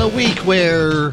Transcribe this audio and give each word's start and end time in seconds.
a 0.00 0.08
week 0.08 0.38
where 0.46 1.12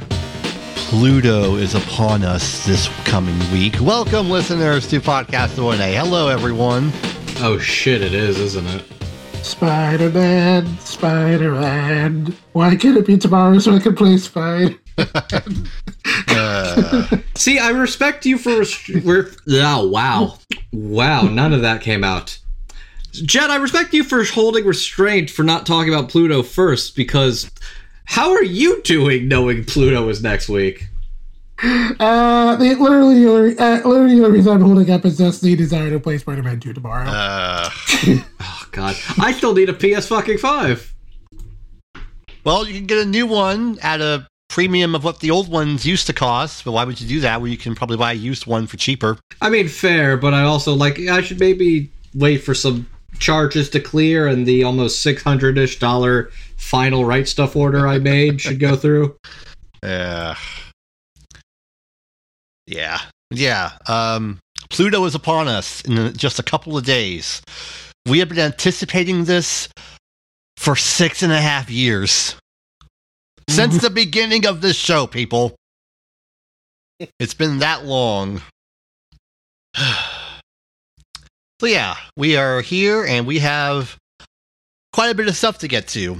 Pluto 0.76 1.56
is 1.56 1.76
upon 1.76 2.24
us 2.24 2.66
this 2.66 2.88
coming 3.04 3.38
week. 3.52 3.76
Welcome, 3.82 4.30
listeners, 4.30 4.88
to 4.88 5.02
Podcast 5.02 5.58
1A. 5.58 5.94
Hello, 5.94 6.30
everyone. 6.30 6.94
Oh 7.40 7.60
shit, 7.60 8.02
it 8.02 8.14
is, 8.14 8.40
isn't 8.40 8.66
it? 8.66 8.86
Spider 9.44 10.10
Man, 10.10 10.80
Spider 10.80 11.52
Man. 11.52 12.34
Why 12.54 12.78
can't 12.78 12.98
it 12.98 13.06
be 13.06 13.18
tomorrow 13.18 13.60
so 13.60 13.74
I 13.74 13.80
can 13.80 13.94
play 13.96 14.16
Spider? 14.18 14.76
Uh, 16.30 17.18
See, 17.36 17.60
I 17.60 17.70
respect 17.70 18.26
you 18.26 18.38
for. 18.38 18.60
Rest- 18.60 18.90
we're, 19.04 19.32
oh, 19.50 19.88
wow. 19.88 20.38
Wow, 20.72 21.24
none 21.24 21.52
of 21.52 21.62
that 21.62 21.82
came 21.82 22.04
out. 22.04 22.38
Jed, 23.12 23.50
I 23.50 23.58
respect 23.58 23.94
you 23.94 24.04
for 24.04 24.24
holding 24.24 24.66
restraint 24.66 25.30
for 25.30 25.44
not 25.44 25.66
talking 25.66 25.94
about 25.94 26.10
Pluto 26.10 26.44
first 26.44 26.96
because 26.96 27.50
how 28.08 28.32
are 28.32 28.44
you 28.44 28.82
doing 28.84 29.28
knowing 29.28 29.64
Pluto 29.66 30.08
is 30.10 30.22
next 30.24 30.50
week? 30.50 30.88
Uh, 31.64 32.56
the, 32.56 32.76
literally, 32.76 33.20
the 33.24 33.30
only- 33.30 33.58
uh, 33.58 33.88
literally, 33.88 34.20
the 34.20 34.30
reason 34.32 34.54
I'm 34.54 34.62
holding 34.62 34.90
up 34.92 35.06
is 35.06 35.18
just 35.18 35.42
the 35.42 35.56
desire 35.56 35.90
to 35.90 36.00
play 36.00 36.18
Spider 36.18 36.44
Man 36.44 36.60
2 36.60 36.74
tomorrow. 36.74 37.08
uh, 37.10 37.70
Oh, 38.40 38.68
God. 38.72 38.96
I 39.20 39.32
still 39.34 39.54
need 39.56 39.70
a 39.70 39.74
PS 39.74 40.08
fucking 40.08 40.38
5. 40.38 40.94
well, 42.44 42.68
you 42.68 42.74
can 42.76 42.86
get 42.86 43.00
a 43.00 43.06
new 43.10 43.26
one 43.26 43.80
at 43.82 44.02
a 44.02 44.28
premium 44.50 44.94
of 44.96 45.04
what 45.04 45.20
the 45.20 45.32
old 45.32 45.50
ones 45.50 45.86
used 45.86 46.06
to 46.08 46.14
cost. 46.14 46.64
But 46.64 46.72
why 46.74 46.84
would 46.86 47.02
you 47.02 47.08
do 47.08 47.20
that 47.22 47.42
when 47.42 47.52
you 47.52 47.58
can 47.58 47.74
probably 47.76 47.98
buy 47.98 48.12
a 48.12 48.16
used 48.16 48.46
one 48.46 48.68
for 48.68 48.78
cheaper? 48.78 49.18
I 49.42 49.50
mean, 49.50 49.68
fair, 49.68 50.16
but 50.16 50.34
I 50.34 50.44
also 50.44 50.74
like, 50.74 51.00
I 51.00 51.22
should 51.22 51.40
maybe 51.40 51.92
wait 52.14 52.38
for 52.44 52.54
some 52.54 52.88
charges 53.20 53.70
to 53.72 53.80
clear 53.80 54.28
and 54.28 54.46
the 54.46 54.64
almost 54.64 55.02
600 55.02 55.58
ish 55.58 55.80
dollar 55.80 56.30
final 56.58 57.06
right 57.06 57.28
stuff 57.28 57.56
order 57.56 57.88
I 57.88 58.00
made 58.00 58.42
should 58.42 58.60
go 58.60 58.76
through. 58.76 59.16
Uh, 59.82 60.36
yeah, 62.66 63.00
yeah. 63.32 63.72
Um, 63.88 64.40
Pluto 64.70 65.06
is 65.06 65.16
upon 65.16 65.48
us 65.48 65.82
in 65.82 66.14
just 66.18 66.40
a 66.40 66.44
couple 66.44 66.78
of 66.78 66.84
days. 66.84 67.42
We 68.06 68.20
have 68.20 68.30
been 68.30 68.40
anticipating 68.40 69.26
this 69.26 69.70
for 70.58 70.76
six 70.76 71.24
and 71.24 71.32
a 71.32 71.40
half 71.40 71.70
years. 71.70 72.36
Since 73.50 73.82
the 73.82 73.90
beginning 74.04 74.46
of 74.46 74.62
this 74.62 74.76
show, 74.76 75.08
people. 75.08 75.56
It's 77.20 77.34
been 77.36 77.60
that 77.60 77.86
long. 77.86 78.42
so, 79.78 81.68
yeah, 81.68 81.96
we 82.18 82.36
are 82.36 82.62
here 82.62 83.06
and 83.06 83.28
we 83.28 83.40
have 83.40 83.96
quite 84.92 85.10
a 85.10 85.16
bit 85.16 85.28
of 85.28 85.36
stuff 85.38 85.60
to 85.60 85.68
get 85.68 85.88
to. 85.90 86.18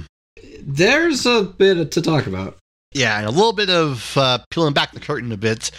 There's 0.70 1.24
a 1.24 1.44
bit 1.44 1.92
to 1.92 2.02
talk 2.02 2.26
about. 2.26 2.58
Yeah, 2.92 3.26
a 3.26 3.30
little 3.30 3.54
bit 3.54 3.70
of 3.70 4.14
uh, 4.18 4.40
peeling 4.50 4.74
back 4.74 4.92
the 4.92 5.00
curtain 5.00 5.32
a 5.32 5.36
bit. 5.38 5.70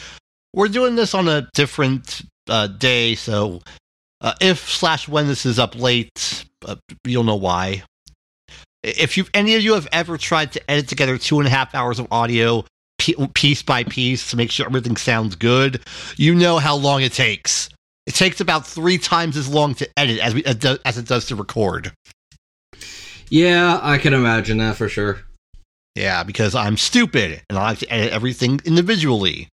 We're 0.52 0.68
doing 0.68 0.96
this 0.96 1.14
on 1.14 1.28
a 1.28 1.48
different 1.54 2.24
uh, 2.50 2.66
day, 2.66 3.14
so 3.14 3.62
uh, 4.20 4.34
if 4.42 4.68
slash 4.68 5.08
when 5.08 5.28
this 5.28 5.46
is 5.46 5.60
up 5.60 5.80
late, 5.80 6.44
uh, 6.66 6.76
you'll 7.06 7.24
know 7.24 7.36
why. 7.36 7.84
If 8.82 9.16
you 9.16 9.26
any 9.32 9.54
of 9.54 9.62
you 9.62 9.76
have 9.76 9.88
ever 9.92 10.18
tried 10.18 10.54
to 10.54 10.72
edit 10.72 10.88
together 10.88 11.20
two 11.20 11.38
and 11.38 11.48
a 11.48 11.52
half 11.52 11.76
hours 11.76 12.00
of 12.00 12.08
audio 12.10 12.66
piece 13.36 13.62
by 13.62 13.84
piece 13.84 14.32
to 14.32 14.38
make 14.38 14.50
sure 14.50 14.66
everything 14.66 14.98
sounds 14.98 15.36
good, 15.36 15.82
you 16.18 16.34
know 16.34 16.58
how 16.58 16.76
long 16.76 17.04
it 17.04 17.14
takes. 17.14 17.70
It 18.08 18.16
takes 18.16 18.42
about 18.42 18.66
three 18.66 18.98
times 18.98 19.38
as 19.38 19.48
long 19.48 19.76
to 19.76 19.88
edit 19.98 20.18
as 20.18 20.34
we 20.34 20.44
as 20.46 20.98
it 20.98 21.06
does 21.06 21.28
to 21.28 21.36
record. 21.36 21.92
Yeah, 23.30 23.80
I 23.82 23.98
can 23.98 24.14
imagine 24.14 24.58
that 24.58 24.76
for 24.76 24.90
sure. 24.90 25.20
Yeah, 25.96 26.24
because 26.24 26.56
I'm 26.56 26.78
stupid 26.78 27.42
and 27.50 27.58
I 27.58 27.70
like 27.72 27.80
to 27.80 27.92
edit 27.92 28.14
everything 28.14 28.60
individually 28.66 29.50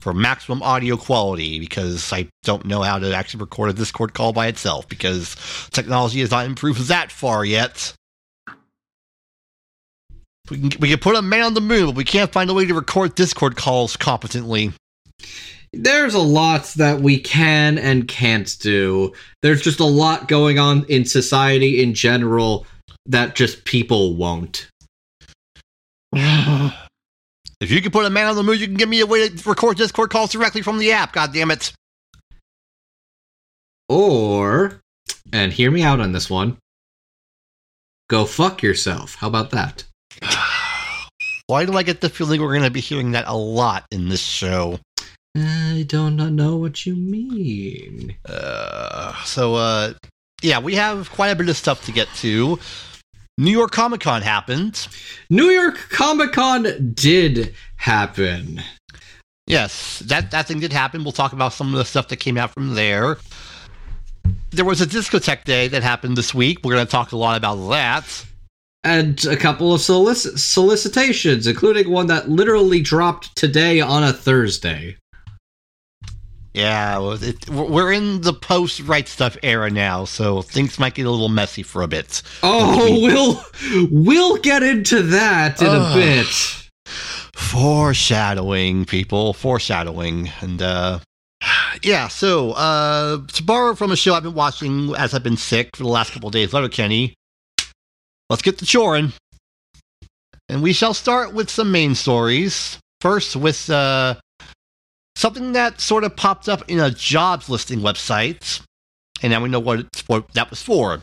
for 0.00 0.14
maximum 0.14 0.62
audio 0.62 0.96
quality 0.96 1.60
because 1.60 2.12
I 2.12 2.28
don't 2.42 2.64
know 2.64 2.82
how 2.82 2.98
to 2.98 3.14
actually 3.14 3.40
record 3.40 3.70
a 3.70 3.72
Discord 3.74 4.14
call 4.14 4.32
by 4.32 4.46
itself 4.46 4.88
because 4.88 5.36
technology 5.70 6.20
has 6.20 6.30
not 6.30 6.46
improved 6.46 6.88
that 6.88 7.12
far 7.12 7.44
yet. 7.44 7.92
We 10.50 10.58
can, 10.58 10.80
we 10.80 10.88
can 10.88 10.98
put 10.98 11.16
a 11.16 11.22
man 11.22 11.42
on 11.42 11.54
the 11.54 11.60
moon, 11.60 11.86
but 11.86 11.96
we 11.96 12.04
can't 12.04 12.32
find 12.32 12.50
a 12.50 12.54
way 12.54 12.66
to 12.66 12.74
record 12.74 13.14
Discord 13.14 13.56
calls 13.56 13.96
competently. 13.96 14.72
There's 15.72 16.14
a 16.14 16.20
lot 16.20 16.64
that 16.76 17.00
we 17.00 17.18
can 17.20 17.78
and 17.78 18.08
can't 18.08 18.56
do. 18.58 19.12
There's 19.42 19.62
just 19.62 19.78
a 19.78 19.84
lot 19.84 20.26
going 20.26 20.58
on 20.58 20.84
in 20.88 21.04
society 21.04 21.80
in 21.82 21.94
general 21.94 22.66
that 23.06 23.34
just 23.34 23.64
people 23.64 24.14
won't. 24.14 24.68
If 27.60 27.70
you 27.70 27.82
can 27.82 27.92
put 27.92 28.06
a 28.06 28.10
man 28.10 28.26
on 28.26 28.36
the 28.36 28.42
moon, 28.42 28.58
you 28.58 28.66
can 28.66 28.76
give 28.76 28.88
me 28.88 29.00
a 29.00 29.06
way 29.06 29.28
to 29.28 29.48
record 29.48 29.76
Discord 29.76 30.08
calls 30.08 30.32
directly 30.32 30.62
from 30.62 30.78
the 30.78 30.92
app. 30.92 31.12
God 31.12 31.34
damn 31.34 31.50
it! 31.50 31.74
Or, 33.90 34.80
and 35.30 35.52
hear 35.52 35.70
me 35.70 35.82
out 35.82 36.00
on 36.00 36.12
this 36.12 36.30
one, 36.30 36.56
go 38.08 38.24
fuck 38.24 38.62
yourself. 38.62 39.16
How 39.16 39.28
about 39.28 39.50
that? 39.50 39.84
Why 41.48 41.66
do 41.66 41.76
I 41.76 41.82
get 41.82 42.00
the 42.00 42.08
feeling 42.08 42.40
we're 42.40 42.48
going 42.48 42.62
to 42.62 42.70
be 42.70 42.80
hearing 42.80 43.10
that 43.10 43.26
a 43.26 43.36
lot 43.36 43.84
in 43.90 44.08
this 44.08 44.22
show? 44.22 44.78
I 45.36 45.84
do 45.86 46.10
not 46.10 46.32
know 46.32 46.56
what 46.56 46.86
you 46.86 46.96
mean. 46.96 48.16
Uh, 48.24 49.14
so, 49.24 49.56
uh, 49.56 49.92
yeah, 50.40 50.60
we 50.60 50.76
have 50.76 51.10
quite 51.10 51.28
a 51.28 51.36
bit 51.36 51.48
of 51.48 51.56
stuff 51.56 51.84
to 51.86 51.92
get 51.92 52.08
to. 52.16 52.58
New 53.40 53.50
York 53.50 53.70
Comic 53.70 54.02
Con 54.02 54.20
happened. 54.20 54.86
New 55.30 55.46
York 55.46 55.78
Comic 55.88 56.32
Con 56.32 56.92
did 56.92 57.54
happen. 57.76 58.60
Yes, 59.46 60.00
that, 60.00 60.30
that 60.30 60.46
thing 60.46 60.60
did 60.60 60.74
happen. 60.74 61.04
We'll 61.04 61.12
talk 61.12 61.32
about 61.32 61.54
some 61.54 61.72
of 61.72 61.78
the 61.78 61.86
stuff 61.86 62.08
that 62.08 62.18
came 62.18 62.36
out 62.36 62.50
from 62.50 62.74
there. 62.74 63.16
There 64.50 64.66
was 64.66 64.82
a 64.82 64.86
Discotek 64.86 65.44
day 65.44 65.68
that 65.68 65.82
happened 65.82 66.18
this 66.18 66.34
week. 66.34 66.58
We're 66.62 66.74
going 66.74 66.86
to 66.86 66.90
talk 66.90 67.12
a 67.12 67.16
lot 67.16 67.38
about 67.38 67.56
that. 67.70 68.26
And 68.84 69.24
a 69.24 69.38
couple 69.38 69.72
of 69.72 69.80
solic- 69.80 70.38
solicitations, 70.38 71.46
including 71.46 71.90
one 71.90 72.08
that 72.08 72.28
literally 72.28 72.82
dropped 72.82 73.34
today 73.36 73.80
on 73.80 74.04
a 74.04 74.12
Thursday. 74.12 74.98
Yeah, 76.52 76.98
well, 76.98 77.22
it, 77.22 77.48
we're 77.48 77.92
in 77.92 78.22
the 78.22 78.32
post 78.32 78.80
Right 78.80 79.06
Stuf 79.06 79.36
era 79.42 79.70
now, 79.70 80.04
so 80.04 80.42
things 80.42 80.80
might 80.80 80.94
get 80.94 81.06
a 81.06 81.10
little 81.10 81.28
messy 81.28 81.62
for 81.62 81.82
a 81.82 81.88
bit. 81.88 82.22
Oh, 82.42 83.00
we'll 83.00 83.88
we'll 83.90 84.36
get 84.38 84.64
into 84.64 85.02
that 85.02 85.62
in 85.62 85.68
a 85.68 85.94
bit. 85.94 86.26
Foreshadowing, 87.34 88.84
people, 88.84 89.32
foreshadowing. 89.32 90.30
And, 90.40 90.60
uh, 90.60 90.98
yeah, 91.82 92.08
so, 92.08 92.50
uh, 92.52 93.18
to 93.26 93.42
borrow 93.44 93.76
from 93.76 93.92
a 93.92 93.96
show 93.96 94.14
I've 94.14 94.24
been 94.24 94.34
watching 94.34 94.94
as 94.96 95.14
I've 95.14 95.22
been 95.22 95.36
sick 95.36 95.76
for 95.76 95.84
the 95.84 95.88
last 95.88 96.12
couple 96.12 96.28
of 96.28 96.32
days, 96.32 96.52
Letterkenny, 96.52 97.14
let's 98.28 98.42
get 98.42 98.58
to 98.58 98.64
chorin. 98.64 99.12
And 100.48 100.62
we 100.62 100.72
shall 100.72 100.94
start 100.94 101.32
with 101.32 101.48
some 101.48 101.70
main 101.70 101.94
stories. 101.94 102.78
First, 103.00 103.36
with, 103.36 103.70
uh, 103.70 104.16
something 105.20 105.52
that 105.52 105.80
sort 105.80 106.02
of 106.02 106.16
popped 106.16 106.48
up 106.48 106.62
in 106.66 106.80
a 106.80 106.90
jobs 106.90 107.50
listing 107.50 107.80
website. 107.80 108.62
And 109.22 109.32
now 109.32 109.42
we 109.42 109.50
know 109.50 109.60
what, 109.60 109.86
that 110.32 110.48
was 110.48 110.62
for. 110.62 111.02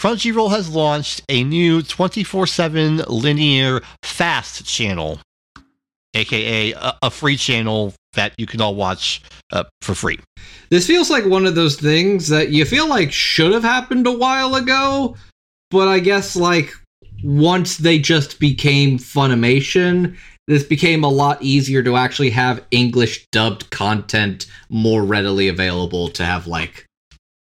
Crunchyroll 0.00 0.50
has 0.50 0.68
launched 0.68 1.22
a 1.28 1.44
new 1.44 1.80
24 1.80 2.46
7 2.48 2.96
linear 3.08 3.80
fast 4.02 4.66
channel, 4.66 5.20
aka 6.14 6.72
a, 6.72 6.94
a 7.02 7.10
free 7.10 7.36
channel 7.36 7.94
that 8.14 8.34
you 8.36 8.46
can 8.46 8.60
all 8.60 8.74
watch 8.74 9.22
uh, 9.52 9.64
for 9.80 9.94
free. 9.94 10.18
This 10.70 10.86
feels 10.86 11.08
like 11.08 11.24
one 11.24 11.46
of 11.46 11.54
those 11.54 11.76
things 11.76 12.28
that 12.28 12.50
you 12.50 12.64
feel 12.64 12.88
like 12.88 13.12
should 13.12 13.52
have 13.52 13.62
happened 13.62 14.06
a 14.06 14.12
while 14.12 14.56
ago, 14.56 15.16
but 15.70 15.88
I 15.88 16.00
guess 16.00 16.34
like 16.34 16.74
once 17.22 17.78
they 17.78 17.98
just 17.98 18.38
became 18.40 18.98
Funimation, 18.98 20.16
this 20.46 20.62
became 20.62 21.04
a 21.04 21.08
lot 21.08 21.42
easier 21.42 21.82
to 21.82 21.96
actually 21.96 22.30
have 22.30 22.64
English 22.70 23.26
dubbed 23.32 23.70
content 23.70 24.46
more 24.68 25.02
readily 25.02 25.48
available 25.48 26.08
to 26.08 26.24
have 26.24 26.46
like 26.46 26.86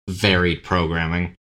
varied 0.10 0.64
programming. 0.64 1.36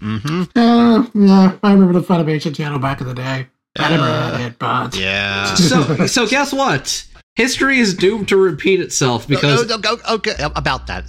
Mm-hmm. 0.00 0.42
Uh, 0.64 1.06
yeah, 1.14 1.56
I 1.62 1.72
remember 1.72 1.98
the 1.98 2.06
Funimation 2.06 2.54
channel 2.54 2.78
back 2.78 3.00
in 3.00 3.06
the 3.06 3.14
day. 3.14 3.48
I 3.76 3.90
never 3.90 4.04
had 4.04 4.40
it, 4.40 4.58
but 4.58 4.96
Yeah. 4.96 5.54
So 5.54 6.06
so 6.06 6.26
guess 6.26 6.52
what? 6.52 7.04
History 7.36 7.78
is 7.78 7.94
doomed 7.94 8.28
to 8.28 8.36
repeat 8.36 8.80
itself 8.80 9.26
because 9.26 9.70
Oh, 9.70 9.80
oh, 9.84 9.98
oh, 10.06 10.14
okay, 10.16 10.34
about 10.38 10.86
that. 10.86 11.04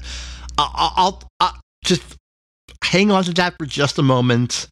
I'll, 0.58 0.72
I'll, 0.96 1.24
I'll 1.40 1.60
just 1.84 2.02
hang 2.84 3.12
on 3.12 3.24
to 3.26 3.34
that 3.34 3.56
for 3.60 3.66
just 3.66 4.00
a 4.00 4.04
moment. 4.04 4.68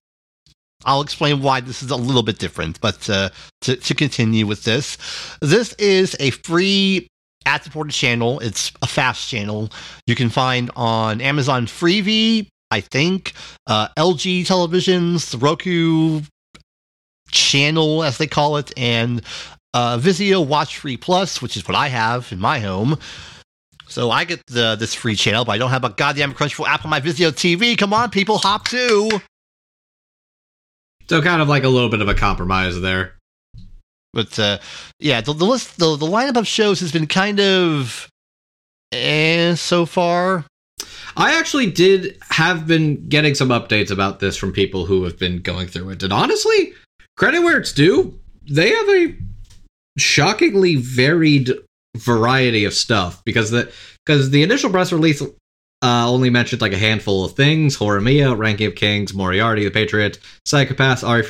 I'll 0.86 1.02
explain 1.02 1.42
why 1.42 1.62
this 1.62 1.84
is 1.84 1.92
a 1.92 1.96
little 1.96 2.24
bit 2.24 2.40
different, 2.40 2.80
but 2.82 3.10
uh, 3.10 3.30
to, 3.62 3.76
to 3.76 3.96
continue 3.96 4.46
with 4.46 4.64
this, 4.64 4.98
this 5.42 5.74
is 5.74 6.16
a 6.20 6.32
free 6.32 7.08
ad 7.46 7.64
supported 7.64 7.94
channel. 7.94 8.40
It's 8.40 8.72
a 8.82 8.88
fast 8.88 9.30
channel. 9.30 9.70
You 10.08 10.16
can 10.16 10.30
find 10.30 10.72
on 10.76 11.22
Amazon 11.22 11.66
Freevee, 11.66 12.48
I 12.72 12.82
think, 12.82 13.34
uh, 13.68 13.90
LG 13.98 14.42
televisions, 14.42 15.40
Roku, 15.42 16.22
channel, 17.32 18.04
as 18.04 18.18
they 18.18 18.28
call 18.28 18.58
it, 18.58 18.72
and 18.78 19.22
uh, 19.74 19.98
Vizio 19.98 20.46
Watch 20.46 20.78
Free 20.78 20.98
Plus, 20.98 21.42
which 21.42 21.58
is 21.58 21.68
what 21.68 21.76
I 21.76 21.88
have 21.88 22.32
in 22.32 22.40
my 22.40 22.60
home. 22.60 22.98
So 23.88 24.10
I 24.10 24.24
get 24.24 24.42
the, 24.48 24.76
this 24.76 24.94
free 24.94 25.16
channel, 25.16 25.46
but 25.46 25.52
I 25.52 25.58
don't 25.58 25.70
have 25.70 25.84
a 25.84 25.90
goddamn 25.90 26.34
Crunchyroll 26.34 26.68
app 26.68 26.84
on 26.84 26.90
my 26.90 27.00
Vizio 27.00 27.32
TV. 27.32 27.78
Come 27.78 27.94
on, 27.94 28.10
people, 28.10 28.38
hop 28.38 28.68
to. 28.70 29.22
So 31.10 31.22
kind 31.22 31.42
of 31.42 31.50
like 31.50 31.64
a 31.64 31.70
little 31.70 31.90
bit 31.90 32.02
of 32.02 32.08
a 32.08 32.14
compromise 32.14 32.80
there. 32.80 33.16
But 34.14 34.38
uh, 34.38 34.60
yeah, 35.00 35.22
the, 35.22 35.34
the 35.34 35.46
list, 35.46 35.78
the, 35.78 35.96
the 35.96 36.06
lineup 36.06 36.38
of 36.38 36.48
shows 36.48 36.80
has 36.82 36.92
been 36.92 37.08
kind 37.08 37.40
of 37.40 38.10
eh 38.92 39.56
so 39.56 39.86
far. 39.86 40.46
I 41.16 41.38
actually 41.38 41.70
did 41.70 42.18
have 42.30 42.66
been 42.66 43.08
getting 43.08 43.36
some 43.36 43.50
updates 43.50 43.92
about 43.92 44.20
this 44.20 44.38
from 44.38 44.52
people 44.52 44.86
who 44.86 45.04
have 45.04 45.20
been 45.20 45.42
going 45.42 45.68
through 45.68 45.90
it. 45.90 46.04
And 46.04 46.14
honestly, 46.14 46.74
credit 47.18 47.42
where 47.42 47.58
it's 47.58 47.72
due, 47.72 48.20
they 48.50 48.70
have 48.70 48.90
a 48.90 49.16
shockingly 49.98 50.76
varied 50.76 51.52
variety 51.98 52.66
of 52.66 52.74
stuff 52.74 53.24
because 53.26 53.52
the 53.52 53.72
because 54.06 54.32
the 54.32 54.42
initial 54.42 54.70
press 54.70 54.92
release 54.92 55.22
uh, 55.84 56.10
only 56.10 56.30
mentioned 56.30 56.62
like 56.62 56.74
a 56.74 56.78
handful 56.78 57.26
of 57.26 57.34
things: 57.34 57.78
Horimiya, 57.78 58.38
Ranking 58.38 58.68
of 58.68 58.76
Kings, 58.76 59.14
Moriarty, 59.14 59.66
The 59.66 59.72
Patriot, 59.72 60.18
Psycho-Pass, 60.46 61.04
Ari 61.04 61.24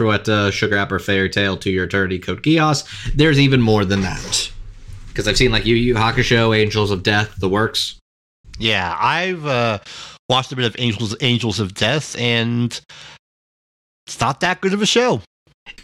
Sugar 0.51 0.77
Apple, 0.77 0.99
Fairy 0.99 1.29
Tale, 1.29 1.57
To 1.57 1.71
Your 1.71 1.85
Eternity, 1.85 2.19
Code 2.19 2.43
Geass. 2.43 2.85
There's 3.15 3.39
even 3.39 3.61
more 3.61 3.83
than 3.83 4.01
that 4.01 4.51
because 5.07 5.27
I've 5.27 5.37
seen 5.37 5.51
like 5.51 5.65
Yu 5.65 5.75
Yu 5.75 5.95
Hakusho, 5.95 6.57
Angels 6.57 6.91
of 6.91 7.03
Death, 7.03 7.35
the 7.39 7.49
works. 7.49 7.99
Yeah, 8.59 8.95
I've 8.99 9.45
uh, 9.45 9.79
watched 10.29 10.51
a 10.51 10.55
bit 10.55 10.65
of 10.65 10.75
Angels 10.79 11.15
Angels 11.21 11.59
of 11.59 11.73
Death, 11.73 12.17
and 12.17 12.79
it's 14.07 14.19
not 14.19 14.39
that 14.41 14.61
good 14.61 14.73
of 14.73 14.81
a 14.81 14.85
show. 14.85 15.21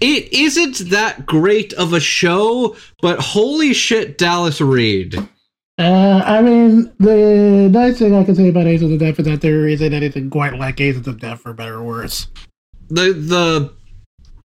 It 0.01 0.31
isn't 0.33 0.89
that 0.89 1.25
great 1.25 1.74
of 1.74 1.94
a 1.94 2.00
show, 2.00 2.75
but 3.01 3.19
holy 3.19 3.74
shit, 3.74 4.18
Dallas 4.18 4.62
Reid. 4.62 5.16
Uh, 5.80 6.22
I 6.26 6.42
mean, 6.42 6.92
the 7.00 7.70
nice 7.72 8.00
thing 8.00 8.14
I 8.14 8.26
can 8.26 8.36
say 8.36 8.50
about 8.50 8.68
Angels 8.68 8.92
of 8.92 9.00
Death 9.00 9.18
is 9.18 9.26
that 9.26 9.40
there 9.40 9.66
isn't 9.66 9.94
anything 9.94 10.30
quite 10.30 10.56
like 10.56 10.81
Angels 10.81 11.08
of 11.08 11.22
Death, 11.22 11.40
for 11.40 11.54
better 11.54 11.76
or 11.76 11.84
worse. 11.84 12.28
The 12.90 13.14
the 13.14 13.74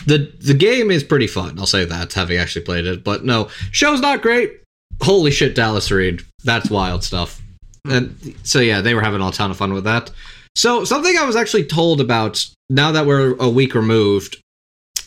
the 0.06 0.32
the 0.40 0.54
game 0.54 0.92
is 0.92 1.04
pretty 1.04 1.26
fun. 1.26 1.58
I'll 1.58 1.66
say 1.66 1.86
that, 1.86 2.14
having 2.14 2.38
actually 2.38 2.66
played 2.66 2.86
it. 2.86 3.04
But 3.04 3.26
no, 3.26 3.50
show's 3.72 4.00
not 4.00 4.22
great. 4.22 4.62
Holy 5.02 5.32
shit, 5.32 5.56
Dallas 5.56 5.90
Reid. 5.90 6.22
That's 6.44 6.70
wild 6.70 7.04
stuff. 7.04 7.42
And 7.86 8.36
so 8.44 8.60
yeah, 8.60 8.82
they 8.82 8.94
were 8.94 9.02
having 9.02 9.22
a 9.22 9.32
ton 9.32 9.50
of 9.50 9.58
fun 9.58 9.74
with 9.74 9.86
that. 9.86 10.12
So 10.56 10.86
something 10.86 11.18
I 11.18 11.26
was 11.26 11.36
actually 11.36 11.66
told 11.66 12.00
about 12.00 12.46
now 12.70 12.92
that 12.92 13.08
we're 13.08 13.36
a 13.40 13.50
week 13.50 13.74
removed, 13.74 14.40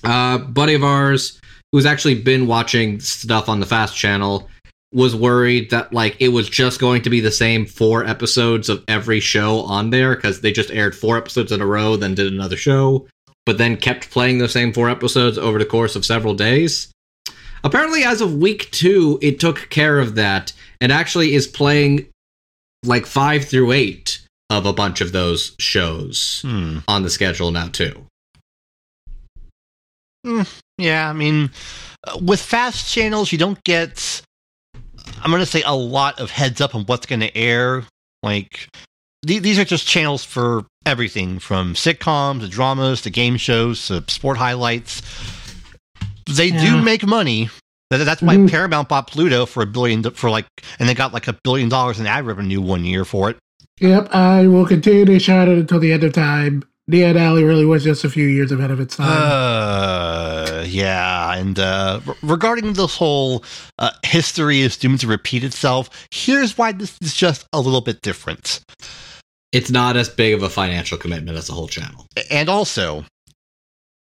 uh, 0.02 0.38
buddy 0.38 0.74
of 0.74 0.82
ours 0.82 1.40
who's 1.70 1.86
actually 1.86 2.16
been 2.16 2.48
watching 2.48 2.98
stuff 2.98 3.48
on 3.48 3.60
the 3.60 3.66
Fast 3.66 3.96
channel 3.96 4.48
was 4.92 5.14
worried 5.16 5.70
that 5.70 5.92
like 5.92 6.16
it 6.20 6.28
was 6.28 6.48
just 6.48 6.80
going 6.80 7.02
to 7.02 7.10
be 7.10 7.20
the 7.20 7.30
same 7.32 7.66
four 7.66 8.04
episodes 8.04 8.68
of 8.68 8.84
every 8.88 9.20
show 9.20 9.60
on 9.60 9.90
there 9.90 10.14
because 10.14 10.40
they 10.40 10.52
just 10.52 10.70
aired 10.70 10.94
four 10.94 11.16
episodes 11.18 11.52
in 11.52 11.60
a 11.60 11.66
row, 11.66 11.96
then 11.96 12.14
did 12.14 12.32
another 12.32 12.56
show, 12.56 13.06
but 13.44 13.58
then 13.58 13.76
kept 13.76 14.10
playing 14.10 14.38
the 14.38 14.48
same 14.48 14.72
four 14.72 14.88
episodes 14.88 15.38
over 15.38 15.58
the 15.58 15.64
course 15.66 15.96
of 15.96 16.04
several 16.04 16.34
days. 16.34 16.90
Apparently, 17.64 18.04
as 18.04 18.20
of 18.20 18.34
week 18.34 18.70
two, 18.70 19.18
it 19.20 19.40
took 19.40 19.68
care 19.70 19.98
of 19.98 20.14
that 20.14 20.52
and 20.80 20.92
actually 20.92 21.34
is 21.34 21.46
playing 21.48 22.06
like 22.84 23.06
five 23.06 23.44
through 23.44 23.72
eight 23.72 24.20
of 24.50 24.66
a 24.66 24.72
bunch 24.72 25.00
of 25.00 25.10
those 25.10 25.56
shows 25.58 26.40
Hmm. 26.42 26.78
on 26.86 27.02
the 27.02 27.10
schedule 27.10 27.50
now 27.50 27.66
too. 27.68 28.06
Yeah, 30.78 31.08
I 31.08 31.12
mean, 31.12 31.50
uh, 32.06 32.18
with 32.20 32.40
fast 32.40 32.92
channels, 32.92 33.30
you 33.32 33.38
don't 33.38 33.62
get, 33.64 34.22
I'm 35.22 35.30
going 35.30 35.40
to 35.40 35.46
say, 35.46 35.62
a 35.66 35.74
lot 35.74 36.20
of 36.20 36.30
heads 36.30 36.60
up 36.60 36.74
on 36.74 36.84
what's 36.84 37.06
going 37.06 37.20
to 37.20 37.36
air. 37.36 37.84
Like, 38.22 38.68
th- 39.26 39.42
these 39.42 39.58
are 39.58 39.64
just 39.64 39.86
channels 39.86 40.24
for 40.24 40.64
everything 40.84 41.38
from 41.38 41.74
sitcoms 41.74 42.40
to 42.40 42.48
dramas 42.48 43.02
to 43.02 43.10
game 43.10 43.36
shows 43.36 43.86
to 43.88 44.04
sport 44.08 44.36
highlights. 44.36 45.02
They 46.28 46.50
do 46.50 46.80
make 46.82 47.06
money. 47.06 47.50
That's 47.90 48.20
why 48.20 48.36
Mhm. 48.36 48.50
Paramount 48.50 48.88
bought 48.88 49.06
Pluto 49.06 49.46
for 49.46 49.62
a 49.62 49.66
billion, 49.66 50.02
for 50.10 50.28
like, 50.28 50.46
and 50.78 50.88
they 50.88 50.94
got 50.94 51.12
like 51.14 51.28
a 51.28 51.36
billion 51.44 51.68
dollars 51.68 52.00
in 52.00 52.06
ad 52.06 52.26
revenue 52.26 52.60
one 52.60 52.84
year 52.84 53.04
for 53.04 53.30
it. 53.30 53.36
Yep, 53.80 54.12
I 54.14 54.46
will 54.48 54.66
continue 54.66 55.04
to 55.04 55.18
shout 55.20 55.48
it 55.48 55.58
until 55.58 55.78
the 55.78 55.92
end 55.92 56.02
of 56.02 56.12
time. 56.12 56.64
Neon 56.88 57.16
Alley 57.16 57.44
really 57.44 57.64
was 57.66 57.84
just 57.84 58.04
a 58.04 58.08
few 58.10 58.26
years 58.26 58.50
ahead 58.50 58.70
of 58.70 58.80
its 58.80 58.96
time. 58.96 59.06
Uh, 59.08 60.15
yeah, 60.66 61.34
and 61.34 61.58
uh, 61.58 62.00
r- 62.06 62.16
regarding 62.22 62.72
this 62.72 62.96
whole 62.96 63.44
uh, 63.78 63.90
history 64.04 64.60
is 64.60 64.76
doomed 64.76 65.00
to 65.00 65.06
repeat 65.06 65.44
itself, 65.44 66.08
here's 66.10 66.56
why 66.56 66.72
this 66.72 66.96
is 67.00 67.14
just 67.14 67.46
a 67.52 67.60
little 67.60 67.80
bit 67.80 68.02
different. 68.02 68.60
It's 69.52 69.70
not 69.70 69.96
as 69.96 70.08
big 70.08 70.34
of 70.34 70.42
a 70.42 70.50
financial 70.50 70.98
commitment 70.98 71.38
as 71.38 71.46
the 71.46 71.52
whole 71.52 71.68
channel. 71.68 72.06
And 72.30 72.48
also, 72.48 73.04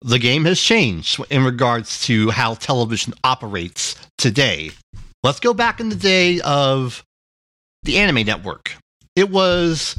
the 0.02 0.18
game 0.18 0.44
has 0.44 0.60
changed 0.60 1.20
in 1.30 1.44
regards 1.44 2.04
to 2.06 2.30
how 2.30 2.54
television 2.54 3.14
operates 3.24 3.96
today. 4.18 4.70
Let's 5.22 5.40
go 5.40 5.54
back 5.54 5.80
in 5.80 5.88
the 5.88 5.96
day 5.96 6.40
of 6.40 7.02
the 7.82 7.98
Anime 7.98 8.26
Network. 8.26 8.76
It 9.16 9.30
was, 9.30 9.98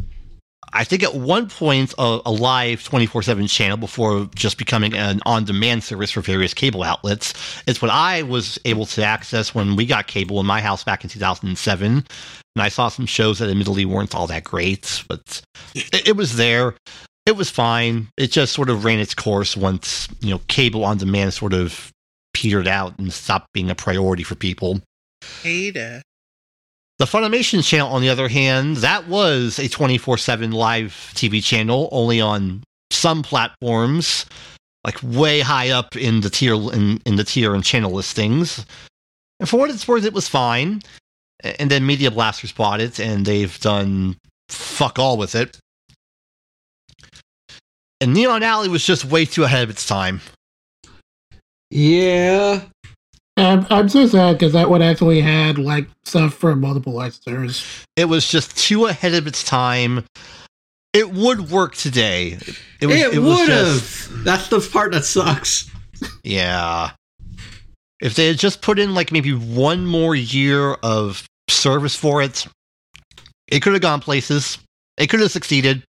I 0.73 0.83
think, 0.83 1.03
at 1.03 1.15
one 1.15 1.49
point 1.49 1.93
a, 1.97 2.19
a 2.25 2.31
live 2.31 2.83
24 2.83 3.23
7 3.23 3.47
channel 3.47 3.77
before 3.77 4.29
just 4.35 4.57
becoming 4.57 4.93
an 4.93 5.21
on 5.25 5.45
demand 5.45 5.83
service 5.83 6.11
for 6.11 6.21
various 6.21 6.53
cable 6.53 6.83
outlets. 6.83 7.33
It's 7.67 7.81
what 7.81 7.91
I 7.91 8.23
was 8.23 8.59
able 8.65 8.85
to 8.87 9.03
access 9.03 9.55
when 9.55 9.75
we 9.75 9.85
got 9.85 10.07
cable 10.07 10.39
in 10.39 10.45
my 10.45 10.61
house 10.61 10.83
back 10.83 11.03
in 11.03 11.09
2007. 11.09 11.91
And 11.91 12.05
I 12.57 12.69
saw 12.69 12.89
some 12.89 13.05
shows 13.05 13.39
that 13.39 13.49
admittedly 13.49 13.85
weren't 13.85 14.15
all 14.15 14.27
that 14.27 14.43
great, 14.43 15.03
but 15.07 15.41
it, 15.75 16.09
it 16.09 16.15
was 16.15 16.35
there 16.35 16.75
it 17.29 17.37
was 17.37 17.51
fine. 17.51 18.07
It 18.17 18.31
just 18.31 18.53
sort 18.53 18.71
of 18.71 18.83
ran 18.83 18.99
its 18.99 19.13
course 19.13 19.55
once, 19.55 20.07
you 20.19 20.31
know, 20.31 20.41
cable 20.47 20.83
on 20.83 20.97
demand 20.97 21.31
sort 21.33 21.53
of 21.53 21.91
petered 22.33 22.67
out 22.67 22.97
and 22.97 23.13
stopped 23.13 23.53
being 23.53 23.69
a 23.69 23.75
priority 23.75 24.23
for 24.23 24.33
people. 24.33 24.81
Ada. 25.45 26.01
The 26.99 27.05
Funimation 27.05 27.63
channel, 27.63 27.87
on 27.87 28.01
the 28.01 28.09
other 28.09 28.27
hand, 28.27 28.77
that 28.77 29.07
was 29.07 29.57
a 29.57 29.69
24 29.69 30.17
7 30.17 30.51
live 30.51 30.91
TV 31.15 31.41
channel, 31.41 31.87
only 31.93 32.19
on 32.19 32.61
some 32.91 33.23
platforms, 33.23 34.25
like 34.83 35.01
way 35.01 35.39
high 35.39 35.69
up 35.69 35.95
in 35.95 36.19
the 36.19 36.29
tier 36.29 36.55
in, 36.55 37.01
in 37.05 37.15
the 37.15 37.23
tier 37.23 37.55
and 37.55 37.63
channel 37.63 37.91
listings. 37.91 38.65
And 39.39 39.47
for 39.47 39.57
what 39.57 39.69
it's 39.69 39.87
worth, 39.87 40.03
it 40.03 40.13
was 40.13 40.27
fine. 40.27 40.81
And 41.41 41.71
then 41.71 41.85
Media 41.85 42.11
Blasters 42.11 42.51
bought 42.51 42.81
it, 42.81 42.99
and 42.99 43.25
they've 43.25 43.57
done 43.61 44.17
fuck 44.49 44.99
all 44.99 45.15
with 45.15 45.35
it. 45.35 45.57
And 48.01 48.13
Neon 48.13 48.43
Alley 48.43 48.67
was 48.67 48.85
just 48.85 49.05
way 49.05 49.23
too 49.23 49.45
ahead 49.45 49.63
of 49.63 49.69
its 49.69 49.87
time. 49.87 50.19
Yeah. 51.69 52.61
I'm, 53.39 53.67
I'm 53.69 53.89
so 53.89 54.07
sad 54.07 54.33
because 54.33 54.53
that 54.53 54.69
one 54.69 54.81
actually 54.81 55.21
had 55.21 55.57
like 55.57 55.87
stuff 56.05 56.33
from 56.33 56.61
multiple 56.61 56.93
licensors. 56.93 57.85
It 57.95 58.05
was 58.05 58.27
just 58.27 58.57
too 58.57 58.85
ahead 58.85 59.13
of 59.13 59.27
its 59.27 59.43
time. 59.43 60.05
It 60.93 61.11
would 61.11 61.51
work 61.51 61.75
today. 61.75 62.37
It, 62.81 62.87
was, 62.87 62.95
It, 62.95 63.19
was 63.21 63.39
would 63.39 63.47
just- 63.47 64.07
have. 64.09 64.23
That's 64.23 64.47
the 64.47 64.59
part 64.59 64.91
that 64.93 65.05
sucks. 65.05 65.69
Yeah. 66.23 66.91
If 68.01 68.15
they 68.15 68.27
had 68.27 68.37
just 68.39 68.61
put 68.61 68.79
in 68.79 68.93
like 68.93 69.11
maybe 69.11 69.33
one 69.33 69.85
more 69.85 70.15
year 70.15 70.73
of 70.75 71.25
service 71.49 71.95
for 71.95 72.21
it, 72.21 72.47
it 73.49 73.61
could 73.61 73.73
have 73.73 73.81
gone 73.81 73.99
places. 73.99 74.57
It 74.97 75.07
could 75.07 75.19
have 75.19 75.31
succeeded. 75.31 75.83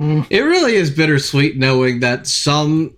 Mm. 0.00 0.26
It 0.30 0.40
really 0.40 0.74
is 0.76 0.90
bittersweet 0.90 1.58
knowing 1.58 2.00
that 2.00 2.26
some 2.26 2.96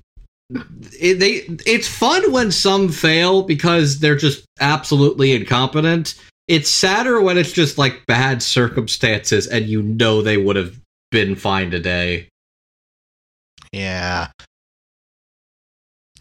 it, 1.00 1.18
they 1.18 1.44
it's 1.70 1.88
fun 1.88 2.32
when 2.32 2.50
some 2.50 2.88
fail 2.88 3.42
because 3.42 3.98
they're 4.00 4.16
just 4.16 4.44
absolutely 4.60 5.32
incompetent. 5.32 6.14
It's 6.48 6.70
sadder 6.70 7.20
when 7.20 7.38
it's 7.38 7.52
just 7.52 7.78
like 7.78 8.04
bad 8.06 8.42
circumstances 8.42 9.46
and 9.46 9.66
you 9.66 9.82
know 9.82 10.22
they 10.22 10.36
would 10.36 10.56
have 10.56 10.78
been 11.10 11.36
fine 11.36 11.70
today. 11.70 12.28
Yeah. 13.72 14.28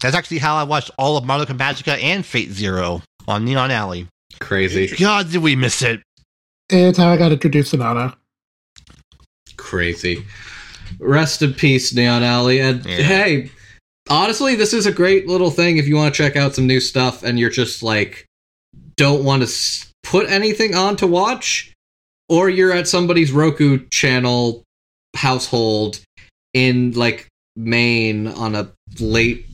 That's 0.00 0.16
actually 0.16 0.38
how 0.38 0.56
I 0.56 0.62
watched 0.64 0.90
all 0.98 1.16
of 1.16 1.24
Madoka 1.24 1.56
Magica 1.56 2.00
and 2.02 2.24
Fate 2.24 2.50
Zero 2.50 3.02
on 3.28 3.44
Neon 3.44 3.70
Alley. 3.70 4.08
Crazy. 4.40 4.88
God, 4.96 5.30
did 5.30 5.42
we 5.42 5.54
miss 5.54 5.82
it? 5.82 6.02
It's 6.70 6.98
how 6.98 7.08
I 7.08 7.16
got 7.16 7.32
introduced 7.32 7.72
to 7.72 7.76
Nana. 7.76 8.16
Crazy. 9.56 10.24
Rest 10.98 11.42
in 11.42 11.52
peace, 11.54 11.94
Neon 11.94 12.22
Alley. 12.22 12.60
And 12.60 12.84
Yeah. 12.84 12.96
hey, 13.02 13.50
honestly, 14.08 14.54
this 14.54 14.72
is 14.72 14.86
a 14.86 14.92
great 14.92 15.26
little 15.26 15.50
thing 15.50 15.76
if 15.76 15.86
you 15.86 15.96
want 15.96 16.14
to 16.14 16.22
check 16.22 16.36
out 16.36 16.54
some 16.54 16.66
new 16.66 16.80
stuff 16.80 17.22
and 17.22 17.38
you're 17.38 17.50
just 17.50 17.82
like 17.82 18.26
don't 18.96 19.24
want 19.24 19.46
to 19.46 19.86
put 20.02 20.28
anything 20.28 20.74
on 20.74 20.96
to 20.96 21.06
watch, 21.06 21.72
or 22.28 22.48
you're 22.48 22.72
at 22.72 22.88
somebody's 22.88 23.32
Roku 23.32 23.86
channel 23.88 24.62
household 25.14 26.00
in 26.54 26.92
like 26.92 27.28
Maine 27.56 28.28
on 28.28 28.54
a 28.54 28.72
late 29.00 29.46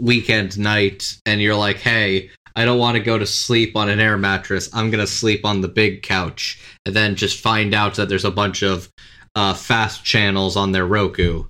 weekend 0.00 0.58
night 0.58 1.18
and 1.26 1.40
you're 1.40 1.54
like, 1.54 1.78
hey, 1.78 2.30
I 2.56 2.64
don't 2.64 2.78
want 2.78 2.96
to 2.96 3.02
go 3.02 3.18
to 3.18 3.26
sleep 3.26 3.76
on 3.76 3.88
an 3.88 4.00
air 4.00 4.16
mattress. 4.16 4.70
I'm 4.72 4.90
going 4.90 5.04
to 5.04 5.10
sleep 5.10 5.44
on 5.44 5.60
the 5.60 5.68
big 5.68 6.02
couch. 6.02 6.60
And 6.86 6.94
then 6.94 7.16
just 7.16 7.40
find 7.40 7.74
out 7.74 7.94
that 7.94 8.08
there's 8.08 8.24
a 8.24 8.30
bunch 8.30 8.62
of 8.62 8.88
uh, 9.34 9.54
fast 9.54 10.04
channels 10.04 10.56
on 10.56 10.72
their 10.72 10.86
Roku 10.86 11.44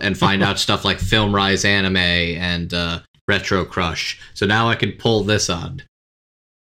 and 0.00 0.16
find 0.16 0.42
out 0.42 0.58
stuff 0.58 0.84
like 0.84 0.98
FilmRise 0.98 1.64
Anime 1.64 1.96
and 1.96 2.72
uh, 2.74 3.00
RetroCrush. 3.28 4.18
So 4.34 4.46
now 4.46 4.68
I 4.68 4.74
can 4.74 4.92
pull 4.92 5.24
this 5.24 5.50
on. 5.50 5.82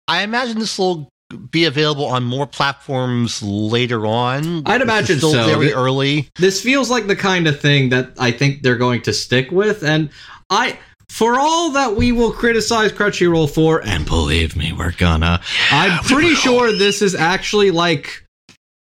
I 0.08 0.24
imagine 0.24 0.60
this 0.60 0.78
will 0.78 1.10
be 1.52 1.66
available 1.66 2.06
on 2.06 2.24
more 2.24 2.48
platforms 2.48 3.44
later 3.44 4.06
on. 4.06 4.64
I'd 4.66 4.82
imagine 4.82 5.18
still 5.18 5.32
so. 5.32 5.46
very 5.46 5.74
early. 5.74 6.30
this 6.38 6.62
feels 6.62 6.90
like 6.90 7.08
the 7.08 7.16
kind 7.16 7.48
of 7.48 7.60
thing 7.60 7.90
that 7.90 8.12
I 8.18 8.32
think 8.32 8.64
they're 8.64 8.78
going 8.78 9.02
to 9.04 9.14
stick 9.14 9.52
with. 9.52 9.84
And 9.84 10.10
I, 10.50 10.80
for 11.10 11.38
all 11.38 11.72
that 11.72 11.96
we 11.96 12.14
will 12.14 12.32
criticize 12.32 12.94
Crunchyroll 12.94 13.50
for, 13.50 13.86
and 13.86 14.06
believe 14.06 14.56
me, 14.56 14.72
we're 14.72 14.94
gonna, 14.94 15.42
I'm 15.72 16.02
pretty 16.06 16.36
sure 16.36 16.72
this 16.72 17.02
is 17.02 17.14
actually 17.14 17.72
like 17.72 18.24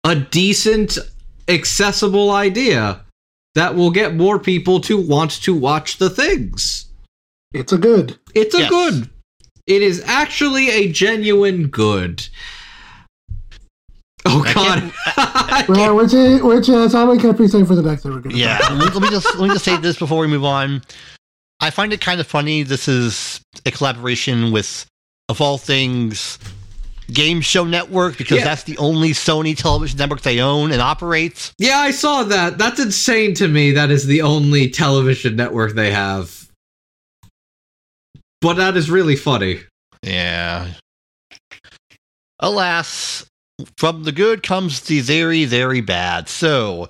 a 0.06 0.16
decent, 0.16 0.98
accessible 1.50 2.32
idea 2.32 3.02
that 3.58 3.76
will 3.76 3.90
get 3.90 4.14
more 4.16 4.38
people 4.38 4.80
to 4.82 4.96
want 4.96 5.32
to 5.32 5.54
watch 5.54 5.98
the 5.98 6.10
things. 6.12 6.86
It's 7.54 7.74
a 7.74 7.78
good. 7.80 8.18
It's 8.36 8.54
a 8.54 8.60
Yes. 8.60 8.70
good. 8.70 9.10
It 9.66 9.82
is 9.82 10.02
actually 10.06 10.70
a 10.70 10.92
genuine 10.92 11.68
good. 11.68 12.28
Oh 14.26 14.44
I 14.46 14.54
god. 14.54 14.94
can't- 15.16 15.70
Well, 15.70 15.96
which 15.96 16.14
is 16.14 16.42
which 16.42 16.70
is 16.70 16.94
how 16.94 17.10
we 17.12 17.18
kept 17.18 17.40
saying 17.50 17.66
for 17.66 17.76
the 17.76 17.82
next 17.82 18.04
that 18.04 18.10
we're 18.14 18.20
gonna 18.20 18.36
Yeah, 18.36 18.60
let 18.72 19.02
me 19.02 19.10
just 19.10 19.36
let 19.38 19.48
me 19.48 19.54
just 19.56 19.66
say 19.66 19.78
this 19.78 19.98
before 19.98 20.20
we 20.20 20.28
move 20.28 20.44
on. 20.46 20.82
I 21.60 21.70
find 21.72 21.92
it 21.94 22.02
kind 22.02 22.20
of 22.20 22.28
funny. 22.28 22.62
This 22.64 22.88
is 22.88 23.42
a 23.66 23.72
collaboration 23.72 24.52
with, 24.52 24.86
of 25.30 25.42
all 25.42 25.58
things, 25.58 26.38
Game 27.14 27.42
Show 27.42 27.64
Network 27.64 28.18
because 28.18 28.40
Yeah. 28.40 28.44
that's 28.44 28.64
the 28.64 28.78
only 28.78 29.12
Sony 29.12 29.56
television 29.56 29.98
network 29.98 30.22
they 30.22 30.40
own 30.40 30.72
and 30.72 30.82
operates. 30.82 31.54
Yeah, 31.58 31.80
I 31.80 31.92
saw 31.92 32.24
that. 32.24 32.58
That's 32.58 32.80
insane 32.80 33.34
to 33.36 33.48
me. 33.48 33.72
That 33.72 33.92
is 33.92 34.06
the 34.06 34.22
only 34.22 34.70
television 34.70 35.36
network 35.36 35.74
they 35.76 35.92
have. 35.92 36.48
But 38.42 38.56
that 38.56 38.78
is 38.78 38.90
really 38.90 39.16
funny. 39.16 39.62
Yeah. 40.04 40.74
Alas, 42.40 43.26
from 43.78 44.04
the 44.04 44.12
good 44.12 44.44
comes 44.44 44.82
the 44.82 45.00
very, 45.02 45.46
very 45.46 45.82
bad. 45.82 46.30
So, 46.30 46.90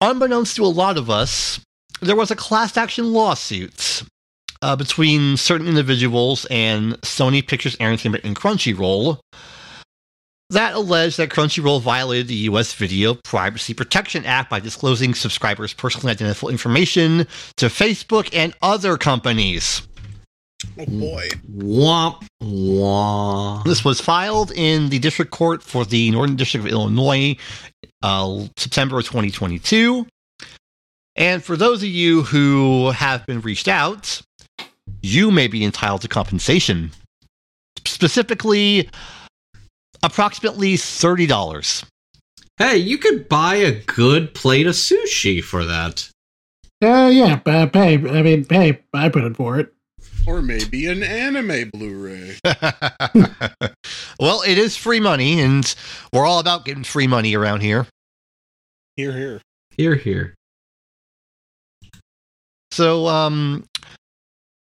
unbeknownst 0.00 0.56
to 0.56 0.64
a 0.64 0.66
lot 0.66 0.96
of 0.96 1.08
us, 1.08 1.60
there 2.00 2.16
was 2.16 2.30
a 2.30 2.36
class 2.36 2.76
action 2.76 3.12
lawsuit 3.12 4.02
uh, 4.62 4.76
between 4.76 5.36
certain 5.36 5.68
individuals 5.68 6.46
and 6.50 6.94
Sony 7.02 7.46
Pictures 7.46 7.76
Entertainment 7.80 8.24
and 8.24 8.36
Crunchyroll 8.36 9.20
that 10.50 10.74
alleged 10.74 11.18
that 11.18 11.28
Crunchyroll 11.28 11.82
violated 11.82 12.28
the 12.28 12.34
U.S. 12.34 12.72
Video 12.72 13.14
Privacy 13.14 13.74
Protection 13.74 14.24
Act 14.24 14.48
by 14.48 14.60
disclosing 14.60 15.14
subscribers' 15.14 15.74
personally 15.74 16.10
identifiable 16.10 16.48
information 16.48 17.26
to 17.56 17.66
Facebook 17.66 18.30
and 18.32 18.54
other 18.62 18.96
companies. 18.96 19.82
Oh 20.78 20.86
boy. 20.86 21.28
Womp 21.54 22.24
womp. 22.42 23.64
This 23.64 23.84
was 23.84 24.00
filed 24.00 24.50
in 24.52 24.88
the 24.88 24.98
district 24.98 25.30
court 25.30 25.62
for 25.62 25.84
the 25.84 26.10
Northern 26.10 26.36
District 26.36 26.64
of 26.64 26.72
Illinois, 26.72 27.36
uh, 28.02 28.44
September 28.56 28.98
of 28.98 29.04
2022. 29.04 30.06
And 31.14 31.44
for 31.44 31.56
those 31.56 31.82
of 31.82 31.88
you 31.88 32.22
who 32.22 32.90
have 32.92 33.26
been 33.26 33.40
reached 33.42 33.68
out, 33.68 34.22
you 35.02 35.30
may 35.30 35.46
be 35.46 35.64
entitled 35.64 36.02
to 36.02 36.08
compensation. 36.08 36.90
Specifically, 37.86 38.88
approximately 40.02 40.74
$30. 40.74 41.84
Hey, 42.56 42.76
you 42.76 42.98
could 42.98 43.28
buy 43.28 43.56
a 43.56 43.80
good 43.82 44.34
plate 44.34 44.66
of 44.66 44.74
sushi 44.74 45.42
for 45.42 45.64
that. 45.64 46.10
Uh, 46.82 47.08
yeah, 47.12 47.40
uh, 47.46 47.66
pay. 47.66 47.94
I 47.94 48.22
mean, 48.22 48.44
pay. 48.44 48.80
I 48.92 49.08
put 49.08 49.24
in 49.24 49.34
for 49.34 49.58
it. 49.58 49.72
Or 50.26 50.42
maybe 50.42 50.86
an 50.86 51.02
anime 51.02 51.70
Blu-ray. 51.70 52.36
well, 54.20 54.42
it 54.42 54.58
is 54.58 54.76
free 54.76 55.00
money, 55.00 55.40
and 55.40 55.74
we're 56.12 56.26
all 56.26 56.38
about 56.38 56.64
getting 56.64 56.84
free 56.84 57.06
money 57.06 57.34
around 57.34 57.60
here. 57.60 57.86
Here, 58.96 59.12
here. 59.12 59.40
Here, 59.76 59.94
here. 59.94 60.34
So, 62.72 63.06
um, 63.06 63.64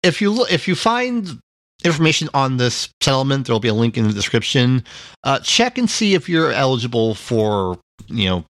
if 0.03 0.21
you 0.21 0.31
look, 0.31 0.51
if 0.51 0.67
you 0.67 0.75
find 0.75 1.39
information 1.83 2.29
on 2.33 2.57
this 2.57 2.89
settlement, 3.01 3.45
there 3.45 3.53
will 3.53 3.59
be 3.59 3.67
a 3.67 3.73
link 3.73 3.97
in 3.97 4.07
the 4.07 4.13
description. 4.13 4.83
Uh, 5.23 5.39
check 5.39 5.77
and 5.77 5.89
see 5.89 6.13
if 6.13 6.27
you're 6.27 6.51
eligible 6.51 7.15
for, 7.15 7.79
you 8.07 8.25
know, 8.25 8.45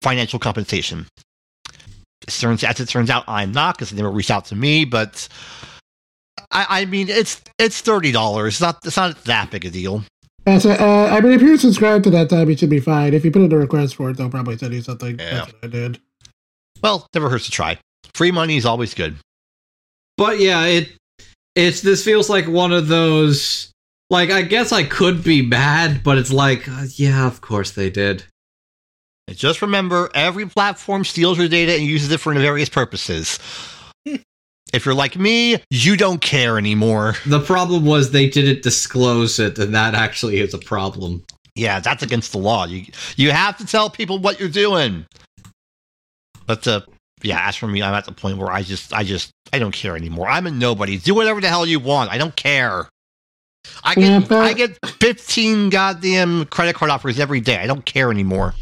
financial 0.00 0.38
compensation. 0.38 1.06
It 2.22 2.30
turns, 2.30 2.62
as 2.62 2.80
it 2.80 2.88
turns 2.88 3.10
out, 3.10 3.24
I'm 3.26 3.52
not 3.52 3.76
because 3.76 3.90
they 3.90 3.96
never 3.96 4.10
reached 4.10 4.30
out 4.30 4.44
to 4.46 4.54
me. 4.54 4.84
But 4.84 5.28
I, 6.50 6.66
I 6.68 6.84
mean, 6.84 7.08
it's 7.08 7.42
it's 7.58 7.80
thirty 7.80 8.12
dollars. 8.12 8.54
It's 8.54 8.60
not 8.60 8.78
it's 8.84 8.96
not 8.96 9.24
that 9.24 9.50
big 9.50 9.64
a 9.64 9.70
deal. 9.70 10.04
Uh, 10.46 10.58
so, 10.58 10.70
uh, 10.70 11.08
I 11.10 11.20
mean, 11.20 11.32
if 11.32 11.42
you're 11.42 11.56
subscribed 11.56 12.04
to 12.04 12.10
that 12.10 12.28
time, 12.28 12.50
you 12.50 12.56
should 12.56 12.70
be 12.70 12.80
fine. 12.80 13.14
If 13.14 13.24
you 13.24 13.30
put 13.30 13.42
in 13.42 13.52
a 13.52 13.56
request 13.56 13.94
for 13.94 14.10
it, 14.10 14.16
they'll 14.16 14.28
probably 14.30 14.58
send 14.58 14.74
you 14.74 14.82
something. 14.82 15.18
Yeah. 15.18 15.34
That's 15.34 15.52
what 15.52 15.64
I 15.64 15.66
did. 15.68 16.00
Well, 16.82 17.06
never 17.14 17.28
hurts 17.28 17.44
to 17.44 17.52
try. 17.52 17.78
Free 18.14 18.32
money 18.32 18.56
is 18.56 18.66
always 18.66 18.92
good. 18.92 19.16
But 20.22 20.38
yeah, 20.38 20.66
it 20.66 20.88
it's 21.56 21.80
this 21.80 22.04
feels 22.04 22.30
like 22.30 22.46
one 22.46 22.70
of 22.72 22.86
those 22.86 23.72
like 24.08 24.30
I 24.30 24.42
guess 24.42 24.70
I 24.70 24.84
could 24.84 25.24
be 25.24 25.42
mad, 25.42 26.04
but 26.04 26.16
it's 26.16 26.32
like 26.32 26.68
uh, 26.68 26.84
yeah, 26.94 27.26
of 27.26 27.40
course 27.40 27.72
they 27.72 27.90
did. 27.90 28.22
And 29.26 29.36
just 29.36 29.62
remember, 29.62 30.10
every 30.14 30.46
platform 30.46 31.02
steals 31.02 31.38
your 31.38 31.48
data 31.48 31.72
and 31.72 31.82
uses 31.82 32.12
it 32.12 32.20
for 32.20 32.32
various 32.34 32.68
purposes. 32.68 33.40
if 34.06 34.84
you're 34.84 34.94
like 34.94 35.16
me, 35.16 35.60
you 35.70 35.96
don't 35.96 36.20
care 36.20 36.56
anymore. 36.56 37.16
The 37.26 37.40
problem 37.40 37.84
was 37.84 38.12
they 38.12 38.28
didn't 38.28 38.62
disclose 38.62 39.40
it, 39.40 39.58
and 39.58 39.74
that 39.74 39.96
actually 39.96 40.38
is 40.38 40.54
a 40.54 40.58
problem. 40.58 41.24
Yeah, 41.56 41.80
that's 41.80 42.04
against 42.04 42.30
the 42.30 42.38
law. 42.38 42.64
You 42.64 42.84
you 43.16 43.32
have 43.32 43.56
to 43.56 43.66
tell 43.66 43.90
people 43.90 44.20
what 44.20 44.38
you're 44.38 44.48
doing. 44.48 45.04
But 46.46 46.68
uh, 46.68 46.82
yeah, 47.22 47.48
as 47.48 47.56
for 47.56 47.66
me, 47.66 47.82
I'm 47.82 47.94
at 47.94 48.04
the 48.04 48.12
point 48.12 48.38
where 48.38 48.50
I 48.50 48.62
just 48.62 48.92
I 48.92 49.04
just 49.04 49.30
I 49.52 49.58
don't 49.58 49.72
care 49.74 49.96
anymore. 49.96 50.28
I'm 50.28 50.46
a 50.46 50.50
nobody. 50.50 50.98
Do 50.98 51.14
whatever 51.14 51.40
the 51.40 51.48
hell 51.48 51.66
you 51.66 51.78
want. 51.80 52.10
I 52.10 52.18
don't 52.18 52.34
care. 52.36 52.88
I 53.84 53.94
Yeah, 53.96 54.18
get 54.20 54.28
but- 54.28 54.38
I 54.44 54.52
get 54.54 54.78
15 54.86 55.70
goddamn 55.70 56.46
credit 56.46 56.74
card 56.74 56.90
offers 56.90 57.18
every 57.20 57.40
day. 57.40 57.58
I 57.58 57.66
don't 57.66 57.84
care 57.84 58.10
anymore. 58.10 58.54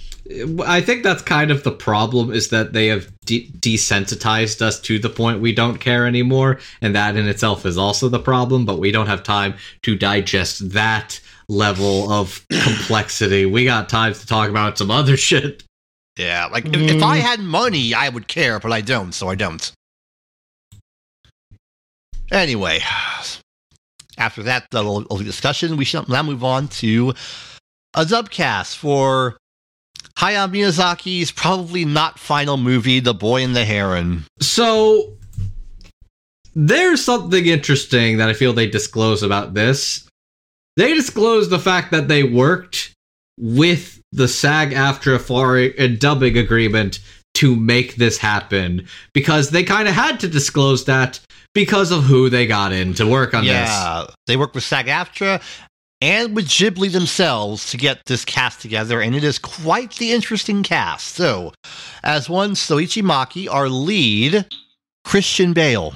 I 0.65 0.81
think 0.81 1.03
that's 1.03 1.23
kind 1.23 1.51
of 1.51 1.65
the 1.65 1.73
problem 1.73 2.31
is 2.33 2.51
that 2.51 2.73
they 2.73 2.87
have 2.87 3.09
de- 3.27 3.51
desensitized 3.59 4.63
us 4.63 4.79
to 4.83 4.99
the 5.01 5.09
point 5.09 5.41
we 5.41 5.53
don't 5.53 5.79
care 5.79 6.07
anymore, 6.07 6.61
and 6.81 6.95
that 6.95 7.17
in 7.17 7.27
itself 7.27 7.67
is 7.67 7.77
also 7.77 8.09
the 8.09 8.21
problem. 8.21 8.65
But 8.65 8.79
we 8.79 8.93
don't 8.93 9.09
have 9.09 9.23
time 9.25 9.55
to 9.83 9.97
digest 9.97 10.71
that 10.71 11.19
level 11.49 12.13
of 12.13 12.47
complexity. 12.63 13.45
We 13.45 13.65
got 13.65 13.89
time 13.89 14.15
to 14.15 14.27
talk 14.27 14.49
about 14.51 14.79
some 14.79 14.91
other 14.91 15.17
shit. 15.29 15.65
Yeah, 16.21 16.47
like 16.53 16.67
if, 16.67 16.75
if 16.75 16.97
Mm. 16.97 17.03
I 17.03 17.17
had 17.17 17.41
money, 17.41 17.95
I 17.95 18.11
would 18.11 18.29
care, 18.29 18.61
but 18.61 18.73
I 18.73 18.83
don't, 18.83 19.13
so 19.13 19.29
I 19.29 19.37
don't. 19.37 19.73
Anyway, 22.31 22.81
after 24.19 24.43
that 24.43 24.67
little, 24.71 24.97
little 24.97 25.19
discussion, 25.19 25.79
we 25.79 25.87
shall 25.87 26.05
now 26.09 26.23
move 26.23 26.45
on 26.45 26.69
to 26.69 27.15
a 27.95 28.05
dubcast 28.05 28.77
for 28.77 29.39
Hayao 30.19 30.53
Miyazaki's 30.53 31.33
probably 31.33 31.87
not 31.87 32.19
final 32.19 32.59
movie, 32.59 33.01
The 33.01 33.15
Boy 33.15 33.43
and 33.43 33.57
the 33.57 33.65
Heron. 33.65 34.25
So 34.43 35.15
there's 36.55 37.03
something 37.03 37.47
interesting 37.47 38.19
that 38.19 38.29
I 38.29 38.35
feel 38.35 38.53
they 38.53 38.69
disclose 38.69 39.23
about 39.23 39.55
this. 39.55 40.07
They 40.77 40.93
disclose 40.93 41.49
the 41.49 41.59
fact 41.59 41.93
that 41.93 42.09
they 42.09 42.25
worked 42.25 42.93
with 43.39 44.00
the 44.13 44.29
SAG 44.29 44.73
AFTRA 44.73 45.75
a 45.79 45.89
dubbing 45.97 46.37
agreement 46.37 47.01
to 47.35 47.55
make 47.55 47.97
this 47.97 48.19
happen 48.19 48.87
because 49.13 49.51
they 49.51 49.63
kind 49.63 49.89
of 49.89 49.95
had 49.95 50.21
to 50.21 50.29
disclose 50.29 50.85
that 50.87 51.21
because 51.55 51.91
of 51.91 52.05
who 52.05 52.29
they 52.29 52.47
got 52.47 52.73
in 52.73 52.95
to 52.95 53.07
work 53.07 53.35
on 53.35 53.45
this. 53.45 53.53
yeah, 53.53 54.07
they 54.27 54.37
worked 54.37 54.55
with 54.55 54.65
SAG-AFTRA 54.65 55.41
and 56.01 56.35
with 56.35 56.47
Ghibli 56.47 56.91
themselves 56.91 57.71
to 57.71 57.77
get 57.77 58.07
this 58.07 58.25
cast 58.25 58.61
together, 58.61 59.01
and 59.01 59.15
it 59.15 59.23
is 59.23 59.39
quite 59.39 59.93
the 59.95 60.13
interesting 60.13 60.63
cast. 60.63 61.09
So, 61.09 61.53
as 62.03 62.29
one 62.29 62.53
Shoichi 62.53 63.03
Maki, 63.03 63.53
our 63.53 63.69
lead, 63.69 64.47
Christian 65.05 65.53
Bale. 65.53 65.95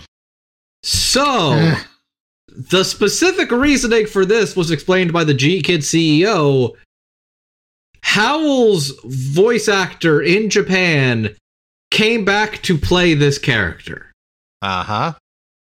So 0.83 1.75
the 2.49 2.85
specific 2.85 3.51
reasoning 3.51 4.07
for 4.07 4.25
this 4.25 4.55
was 4.55 4.71
explained 4.71 5.13
by 5.13 5.25
the 5.25 5.35
GKIDS 5.35 6.23
CEO. 6.23 6.75
Howl's 8.05 8.93
voice 9.05 9.67
actor 9.69 10.21
in 10.21 10.51
Japan 10.51 11.35
came 11.91 12.25
back 12.25 12.63
to 12.63 12.77
play 12.77 13.15
this 13.15 13.39
character. 13.39 14.13
Uh 14.63 14.85
huh. 14.85 15.13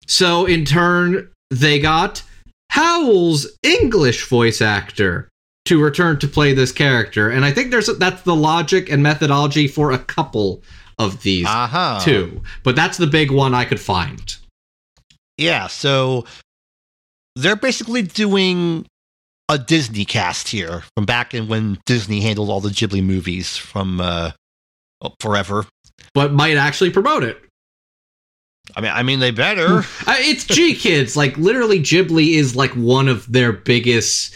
So 0.07 0.45
in 0.45 0.65
turn, 0.65 1.29
they 1.51 1.81
got 1.81 2.23
Howl's 2.71 3.47
English 3.63 4.29
voice 4.29 4.61
actor 4.61 5.29
to 5.65 5.83
return 5.83 6.19
to 6.21 6.29
play 6.29 6.53
this 6.53 6.71
character, 6.73 7.31
and 7.31 7.45
I 7.45 7.51
think 7.53 7.71
there's 7.71 7.89
that's 7.99 8.23
the 8.23 8.37
logic 8.37 8.91
and 8.91 9.03
methodology 9.03 9.67
for 9.67 9.91
a 9.91 9.99
couple 9.99 10.63
of 10.99 11.23
these 11.23 11.47
Uh-huh. 11.49 12.01
too. 12.05 12.43
But 12.63 12.77
that's 12.77 12.99
the 12.99 13.07
big 13.07 13.31
one 13.31 13.55
I 13.55 13.65
could 13.65 13.81
find. 13.81 14.37
Yeah, 15.39 15.67
so 15.67 16.27
they're 17.35 17.57
basically 17.57 18.03
doing 18.03 18.87
a 19.49 19.59
Disney 19.59 20.05
cast 20.05 20.49
here 20.49 20.83
from 20.95 21.05
back 21.05 21.35
in 21.35 21.49
when 21.49 21.79
Disney 21.87 22.21
handled 22.21 22.51
all 22.51 22.61
the 22.61 22.71
Ghibli 22.71 23.03
movies 23.03 23.57
from 23.57 24.01
uh 24.01 24.33
oh, 25.03 25.15
forever. 25.21 25.67
But 26.15 26.33
might 26.33 26.57
actually 26.57 26.91
promote 26.91 27.23
it. 27.23 27.41
I 28.75 28.81
mean, 28.81 28.93
I 28.93 29.03
mean 29.03 29.21
they 29.21 29.31
better. 29.31 29.85
Uh, 30.07 30.15
it's 30.19 30.45
GKIDS. 30.45 31.17
Like 31.17 31.37
literally, 31.37 31.81
Ghibli 31.81 32.35
is 32.35 32.55
like 32.55 32.71
one 32.73 33.09
of 33.09 33.31
their 33.31 33.53
biggest, 33.53 34.35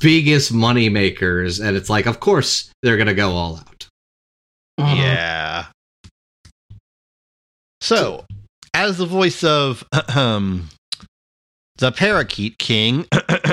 biggest 0.00 0.52
money 0.52 0.88
makers, 0.88 1.60
and 1.60 1.76
it's 1.76 1.88
like, 1.88 2.06
of 2.06 2.20
course, 2.20 2.70
they're 2.82 2.96
gonna 2.96 3.14
go 3.14 3.30
all 3.30 3.56
out. 3.56 3.88
Uh-huh. 4.78 4.94
Yeah. 4.96 5.66
So, 7.80 8.24
as 8.74 8.98
the 8.98 9.06
voice 9.06 9.44
of 9.44 9.84
um, 10.16 10.68
the 11.78 11.92
Parakeet 11.92 12.58
King, 12.58 13.06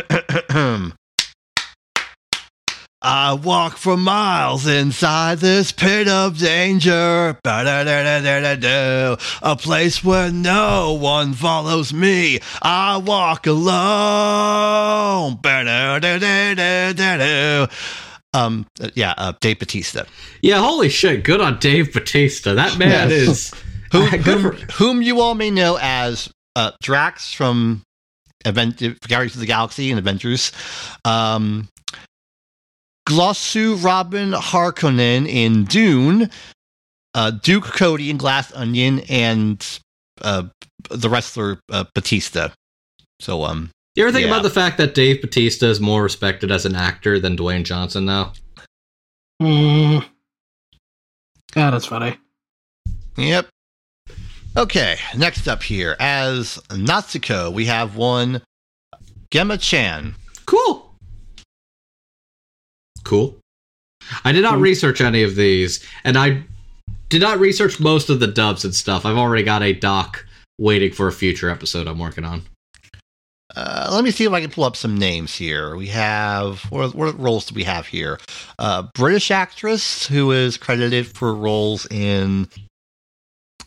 I 3.08 3.34
walk 3.34 3.78
for 3.78 3.96
miles 3.96 4.66
inside 4.66 5.38
this 5.38 5.72
pit 5.72 6.08
of 6.08 6.40
danger. 6.40 7.38
A 7.46 9.18
place 9.60 10.04
where 10.04 10.32
no 10.32 10.94
one 10.94 11.34
follows 11.34 11.94
me. 11.94 12.40
I 12.64 12.98
walk 12.98 13.46
alone. 13.46 15.38
Um, 18.34 18.66
yeah, 18.96 19.14
uh, 19.18 19.34
Dave 19.40 19.60
Batista. 19.60 20.06
Yeah, 20.42 20.58
holy 20.60 20.90
shit! 20.90 21.24
Good 21.24 21.42
on 21.42 21.60
Dave 21.60 21.94
Batista. 21.94 22.56
That 22.56 22.80
man 22.80 23.12
Yes. 23.12 23.30
is. 23.30 23.54
who, 23.92 24.02
whom, 24.08 24.56
whom 24.74 25.02
you 25.04 25.22
all 25.22 25.36
may 25.36 25.52
know 25.52 25.78
as 25.80 26.28
uh, 26.56 26.72
Drax 26.82 27.32
from 27.34 27.84
Event 28.46 28.80
Guardians 29.08 29.36
of 29.36 29.42
the 29.42 29.46
Galaxy 29.46 29.92
and 29.92 30.00
Avengers, 30.00 30.52
um, 31.06 31.70
Glossu 33.08 33.78
Rabban 33.78 34.34
Harkonnen 34.40 35.28
in 35.28 35.66
Dune, 35.66 36.30
uh, 37.14 37.32
Duke 37.32 37.66
Cody 37.66 38.10
in 38.10 38.18
Glass 38.18 38.52
Onion, 38.54 39.02
and 39.10 39.66
uh, 40.22 40.44
the 40.90 41.10
wrestler 41.10 41.60
uh, 41.72 41.86
Batista. 41.94 42.50
So, 43.20 43.44
um, 43.44 43.70
You 43.96 44.04
ever 44.04 44.12
think 44.12 44.26
Yeah. 44.26 44.32
about 44.32 44.44
the 44.44 44.50
fact 44.50 44.78
that 44.78 44.94
Dave 44.96 45.22
Batista 45.22 45.68
is 45.68 45.80
more 45.80 46.04
respected 46.04 46.52
as 46.52 46.66
an 46.66 46.76
actor 46.76 47.20
than 47.20 47.38
Dwayne 47.38 47.64
Johnson 47.64 48.06
now? 48.06 48.34
Mm. 49.42 50.06
Yeah, 51.56 51.70
that's 51.72 51.86
funny. 51.86 52.18
Yep. 53.18 53.48
Okay, 54.58 54.98
next 55.18 55.48
up 55.48 55.64
here, 55.64 55.96
as 56.00 56.58
Natsuko, 56.70 57.52
we 57.54 57.66
have 57.66 57.96
one 57.96 58.42
Gemma 59.32 59.58
Chan. 59.58 60.16
Cool. 60.46 60.85
Cool. 63.06 63.38
I 64.26 64.32
did 64.34 64.42
not 64.42 64.56
Hmm. 64.56 64.62
research 64.62 65.00
any 65.02 65.24
of 65.24 65.36
these, 65.36 65.84
and 66.04 66.18
I 66.18 66.44
did 67.10 67.22
not 67.22 67.40
research 67.40 67.80
most 67.80 68.10
of 68.10 68.20
the 68.20 68.28
dubs 68.28 68.66
and 68.66 68.76
stuff. 68.76 69.06
I've 69.06 69.18
already 69.18 69.44
got 69.44 69.64
a 69.64 69.74
doc 69.74 70.26
waiting 70.60 70.92
for 70.92 71.08
a 71.08 71.12
future 71.14 71.50
episode 71.50 71.88
I'm 71.88 72.00
working 72.00 72.26
on. 72.26 72.44
Uh, 73.56 73.90
let 73.92 74.04
me 74.04 74.12
see 74.12 74.26
if 74.26 74.34
I 74.34 74.42
can 74.42 74.50
pull 74.52 74.66
up 74.66 74.76
some 74.76 74.98
names 74.98 75.36
here. 75.36 75.76
We 75.78 75.88
have 75.88 76.62
what, 76.72 76.94
what 76.94 77.18
roles 77.18 77.46
do 77.46 77.56
we 77.56 77.64
have 77.64 77.88
here? 77.88 78.20
Uh, 78.60 78.84
British 78.96 79.32
actress 79.32 80.08
who 80.08 80.32
is 80.32 80.58
credited 80.58 81.08
for 81.08 81.34
roles 81.34 81.86
in. 81.90 82.50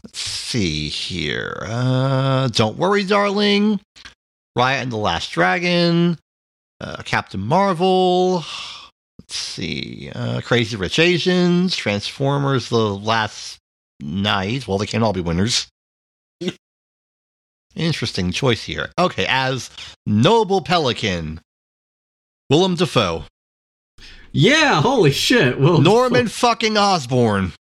Let's 0.04 0.18
see 0.20 0.88
here. 0.88 1.62
Uh, 1.66 2.48
Don't 2.48 2.76
worry, 2.76 3.04
darling. 3.04 3.80
Raya 4.58 4.82
and 4.82 4.92
the 4.92 4.96
Last 4.96 5.30
Dragon. 5.30 6.18
Uh, 6.80 7.02
Captain 7.04 7.40
Marvel. 7.40 8.44
Let's 9.28 9.36
see. 9.38 10.10
Uh, 10.14 10.40
Crazy 10.42 10.74
Rich 10.76 10.98
Asians. 10.98 11.76
Transformers: 11.76 12.70
The 12.70 12.78
Last 12.78 13.58
Knight. 14.00 14.66
Well, 14.66 14.78
they 14.78 14.86
can't 14.86 15.04
all 15.04 15.12
be 15.12 15.20
winners. 15.20 15.68
Interesting 17.76 18.30
choice 18.32 18.64
here. 18.64 18.90
Okay, 18.98 19.26
as 19.28 19.68
Noble 20.06 20.62
Pelican, 20.62 21.40
Willem 22.48 22.74
Dafoe, 22.76 23.24
Yeah, 24.32 24.80
holy 24.80 25.10
shit. 25.12 25.60
Well, 25.60 25.78
Norman 25.80 26.28
fucking 26.28 26.76
Osborn. 26.78 27.52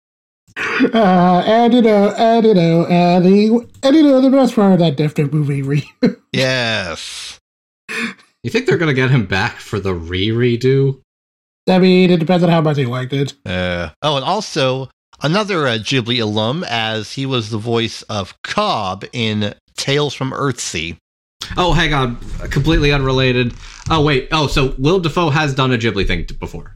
Uh, 0.58 1.44
and 1.46 1.74
you 1.74 1.82
know, 1.82 2.12
and 2.18 2.46
you 2.46 2.54
know, 2.54 2.86
and, 2.88 3.26
he, 3.26 3.48
and 3.84 3.96
you 3.96 4.04
know, 4.04 4.22
the 4.22 4.30
best 4.30 4.56
part 4.56 4.72
of 4.74 4.80
that 4.80 4.96
different 4.96 5.34
movie. 5.34 5.62
Re- 6.02 6.16
Yes. 6.32 7.40
You 8.44 8.50
think 8.50 8.66
they're 8.66 8.78
gonna 8.78 8.94
get 8.94 9.12
him 9.12 9.26
back 9.26 9.58
for 9.60 9.80
the 9.80 9.94
re-redo? 9.94 11.02
I 11.68 11.80
mean, 11.80 12.10
it 12.10 12.20
depends 12.20 12.44
on 12.44 12.50
how 12.50 12.62
much 12.62 12.78
he 12.78 12.86
liked 12.86 13.14
it. 13.14 13.34
Uh, 13.46 13.90
oh, 14.02 14.16
and 14.18 14.26
also 14.26 14.90
another 15.22 15.68
uh, 15.68 15.78
Ghibli 15.78 16.22
alum, 16.22 16.64
as 16.70 17.14
he 17.14 17.26
was 17.26 17.50
the 17.50 17.58
voice 17.58 18.04
of 18.04 18.40
Cobb 18.42 19.06
in 19.12 19.54
Tales 19.76 20.14
from 20.14 20.32
Earthsea. 20.32 20.98
Oh, 21.56 21.74
hang 21.74 21.94
on, 21.94 22.18
completely 22.50 22.92
unrelated. 22.92 23.54
Oh 23.90 24.04
wait, 24.04 24.28
oh 24.32 24.48
so 24.48 24.76
Will 24.78 25.00
Dafoe 25.00 25.30
has 25.30 25.54
done 25.54 25.72
a 25.72 25.78
Ghibli 25.78 26.06
thing 26.06 26.26
t- 26.26 26.36
before. 26.36 26.76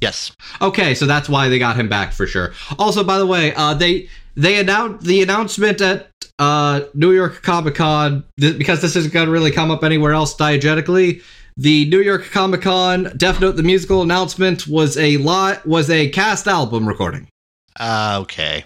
Yes. 0.00 0.32
Okay, 0.60 0.94
so 0.94 1.06
that's 1.06 1.28
why 1.28 1.48
they 1.48 1.58
got 1.58 1.76
him 1.76 1.88
back 1.88 2.12
for 2.12 2.26
sure. 2.26 2.52
Also, 2.78 3.02
by 3.02 3.18
the 3.18 3.26
way, 3.26 3.52
uh, 3.54 3.74
they 3.74 4.08
they 4.36 4.58
announced 4.60 5.04
the 5.04 5.22
announcement 5.22 5.80
at 5.80 6.10
uh, 6.38 6.82
New 6.94 7.12
York 7.12 7.42
Comic 7.42 7.74
Con 7.74 8.24
th- 8.40 8.56
because 8.56 8.80
this 8.80 8.94
isn't 8.96 9.12
going 9.12 9.26
to 9.26 9.32
really 9.32 9.50
come 9.50 9.70
up 9.70 9.82
anywhere 9.82 10.12
else 10.12 10.34
diegetically. 10.36 11.22
The 11.58 11.90
New 11.90 12.00
York 12.00 12.30
Comic 12.30 12.62
Con 12.62 13.12
Death 13.16 13.40
Note 13.40 13.56
the 13.56 13.64
musical 13.64 14.00
announcement 14.02 14.68
was 14.68 14.96
a 14.96 15.16
lot 15.16 15.66
was 15.66 15.90
a 15.90 16.08
cast 16.10 16.46
album 16.46 16.86
recording. 16.86 17.26
Uh, 17.78 18.18
okay. 18.22 18.64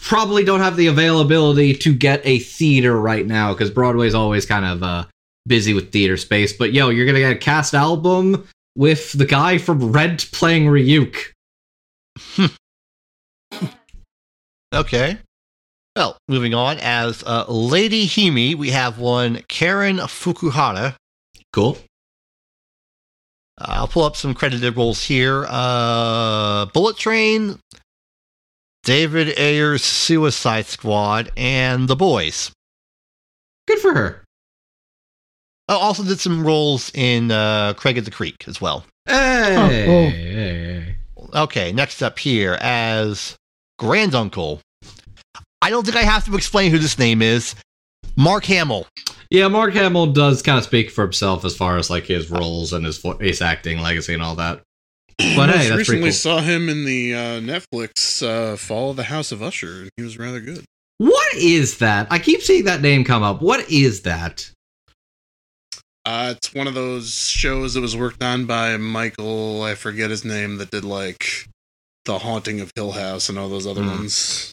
Probably 0.00 0.42
don't 0.42 0.60
have 0.60 0.76
the 0.76 0.86
availability 0.86 1.74
to 1.74 1.94
get 1.94 2.22
a 2.24 2.38
theater 2.38 2.98
right 2.98 3.26
now 3.26 3.52
because 3.52 3.70
Broadway's 3.70 4.14
always 4.14 4.46
kind 4.46 4.64
of 4.64 4.82
uh, 4.82 5.04
busy 5.46 5.74
with 5.74 5.92
theater 5.92 6.16
space. 6.16 6.54
But 6.54 6.72
yo, 6.72 6.88
you're 6.88 7.06
gonna 7.06 7.18
get 7.18 7.32
a 7.32 7.36
cast 7.36 7.74
album 7.74 8.48
with 8.74 9.12
the 9.12 9.26
guy 9.26 9.58
from 9.58 9.92
Rent 9.92 10.30
playing 10.32 10.64
Ryuk. 10.66 11.16
Okay. 14.74 15.18
Well, 15.96 16.18
moving 16.28 16.52
on, 16.52 16.76
as 16.80 17.24
uh, 17.24 17.46
Lady 17.48 18.06
Himi, 18.06 18.54
we 18.54 18.68
have 18.68 18.98
one 18.98 19.42
Karen 19.48 19.96
Fukuhara. 19.96 20.94
Cool. 21.54 21.78
Uh, 23.58 23.64
I'll 23.68 23.88
pull 23.88 24.04
up 24.04 24.14
some 24.14 24.34
credited 24.34 24.76
roles 24.76 25.02
here. 25.02 25.46
Uh, 25.48 26.66
Bullet 26.66 26.98
Train, 26.98 27.58
David 28.84 29.38
Ayer's 29.38 29.82
Suicide 29.82 30.66
Squad, 30.66 31.32
and 31.34 31.88
The 31.88 31.96
Boys. 31.96 32.50
Good 33.66 33.78
for 33.78 33.94
her. 33.94 34.22
Oh, 35.70 35.78
also 35.78 36.04
did 36.04 36.20
some 36.20 36.46
roles 36.46 36.92
in 36.94 37.30
uh, 37.30 37.72
Craig 37.72 37.96
of 37.96 38.04
the 38.04 38.10
Creek 38.10 38.44
as 38.46 38.60
well. 38.60 38.84
Hey. 39.06 39.56
Oh, 39.56 39.86
cool. 39.86 40.10
hey. 40.10 40.96
Okay, 41.34 41.72
next 41.72 42.02
up 42.02 42.18
here 42.18 42.58
as 42.60 43.34
Granduncle. 43.78 44.60
I 45.66 45.70
don't 45.70 45.84
think 45.84 45.96
I 45.96 46.02
have 46.02 46.24
to 46.26 46.36
explain 46.36 46.70
who 46.70 46.78
this 46.78 46.96
name 46.96 47.20
is. 47.20 47.56
Mark 48.14 48.44
Hamill. 48.44 48.86
Yeah, 49.30 49.48
Mark 49.48 49.72
Hamill 49.74 50.12
does 50.12 50.40
kind 50.40 50.58
of 50.58 50.62
speak 50.62 50.92
for 50.92 51.02
himself 51.02 51.44
as 51.44 51.56
far 51.56 51.76
as 51.76 51.90
like 51.90 52.04
his 52.04 52.30
roles 52.30 52.72
and 52.72 52.86
his 52.86 52.98
voice 52.98 53.42
acting 53.42 53.80
legacy 53.80 54.14
and 54.14 54.22
all 54.22 54.36
that. 54.36 54.62
But 55.18 55.50
hey, 55.50 55.66
that's 55.66 55.76
recently 55.76 56.02
cool. 56.10 56.12
saw 56.12 56.38
him 56.40 56.68
in 56.68 56.84
the 56.84 57.14
uh, 57.14 57.40
Netflix 57.40 58.22
uh, 58.24 58.56
Fall 58.56 58.90
of 58.90 58.96
the 58.96 59.02
House 59.02 59.32
of 59.32 59.42
Usher, 59.42 59.80
and 59.80 59.90
he 59.96 60.04
was 60.04 60.16
rather 60.16 60.38
good. 60.40 60.64
What 60.98 61.34
is 61.34 61.78
that? 61.78 62.06
I 62.12 62.20
keep 62.20 62.42
seeing 62.42 62.66
that 62.66 62.80
name 62.80 63.02
come 63.02 63.24
up. 63.24 63.42
What 63.42 63.68
is 63.68 64.02
that? 64.02 64.48
Uh, 66.04 66.34
it's 66.36 66.54
one 66.54 66.68
of 66.68 66.74
those 66.74 67.12
shows 67.12 67.74
that 67.74 67.80
was 67.80 67.96
worked 67.96 68.22
on 68.22 68.46
by 68.46 68.76
Michael, 68.76 69.62
I 69.64 69.74
forget 69.74 70.10
his 70.10 70.24
name, 70.24 70.58
that 70.58 70.70
did 70.70 70.84
like 70.84 71.48
The 72.04 72.18
Haunting 72.20 72.60
of 72.60 72.70
Hill 72.76 72.92
House 72.92 73.28
and 73.28 73.36
all 73.36 73.48
those 73.48 73.66
other 73.66 73.82
Hmm. 73.82 73.88
ones. 73.88 74.52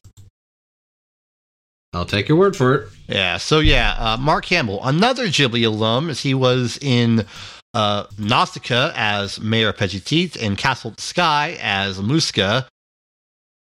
I'll 1.93 2.06
take 2.06 2.27
your 2.27 2.38
word 2.38 2.56
for 2.56 2.73
it. 2.73 2.89
Yeah, 3.08 3.38
so 3.38 3.60
yeah, 3.60 3.95
uh, 3.99 4.17
Mark 4.17 4.45
Hamill, 4.45 4.79
another 4.84 5.27
Ghibli 5.27 5.65
alum, 5.65 6.10
as 6.10 6.21
he 6.21 6.34
was 6.34 6.79
in 6.82 7.25
uh, 7.73 8.06
Nausicaa 8.17 8.91
as 8.95 9.39
Mayor 9.39 9.73
Petit 9.73 10.32
and 10.41 10.58
Castle 10.58 10.91
of 10.91 10.97
the 10.97 11.01
Sky 11.01 11.58
as 11.62 11.99
Muska. 11.99 12.65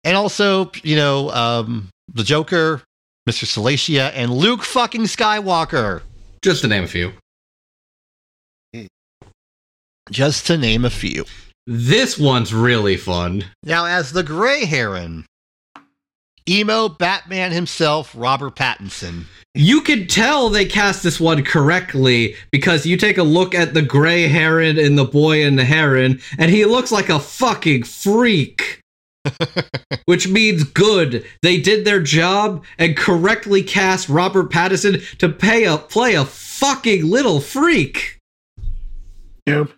And 0.04 0.16
also, 0.16 0.70
you 0.82 0.96
know, 0.96 1.30
um, 1.30 1.88
the 2.12 2.22
Joker, 2.22 2.82
Mr. 3.28 3.44
Salacia, 3.44 4.12
and 4.14 4.30
Luke 4.30 4.62
fucking 4.62 5.02
Skywalker. 5.02 6.02
Just 6.42 6.62
to 6.62 6.68
name 6.68 6.84
a 6.84 6.88
few. 6.88 7.12
Just 10.10 10.46
to 10.46 10.56
name 10.56 10.84
a 10.84 10.90
few. 10.90 11.24
This 11.66 12.16
one's 12.16 12.54
really 12.54 12.96
fun. 12.96 13.44
Now, 13.64 13.86
as 13.86 14.12
the 14.12 14.22
Grey 14.22 14.64
Heron, 14.64 15.26
emo 16.48 16.88
Batman 16.88 17.52
himself, 17.52 18.12
Robert 18.16 18.56
Pattinson. 18.56 19.24
You 19.54 19.80
can 19.80 20.06
tell 20.06 20.50
they 20.50 20.66
cast 20.66 21.02
this 21.02 21.18
one 21.18 21.42
correctly 21.42 22.36
because 22.50 22.84
you 22.84 22.96
take 22.96 23.16
a 23.16 23.22
look 23.22 23.54
at 23.54 23.72
the 23.72 23.82
gray 23.82 24.28
heron 24.28 24.78
and 24.78 24.98
the 24.98 25.04
boy 25.04 25.44
and 25.44 25.58
the 25.58 25.64
heron, 25.64 26.20
and 26.38 26.50
he 26.50 26.64
looks 26.66 26.92
like 26.92 27.08
a 27.08 27.18
fucking 27.18 27.84
freak. 27.84 28.80
Which 30.04 30.28
means 30.28 30.62
good. 30.62 31.24
They 31.42 31.60
did 31.60 31.84
their 31.84 32.00
job 32.00 32.64
and 32.78 32.96
correctly 32.96 33.62
cast 33.62 34.08
Robert 34.08 34.52
Pattinson 34.52 35.18
to 35.18 35.28
pay 35.28 35.64
a 35.64 35.78
play 35.78 36.14
a 36.14 36.24
fucking 36.24 37.04
little 37.04 37.40
freak. 37.40 38.18
Yep. 39.46 39.70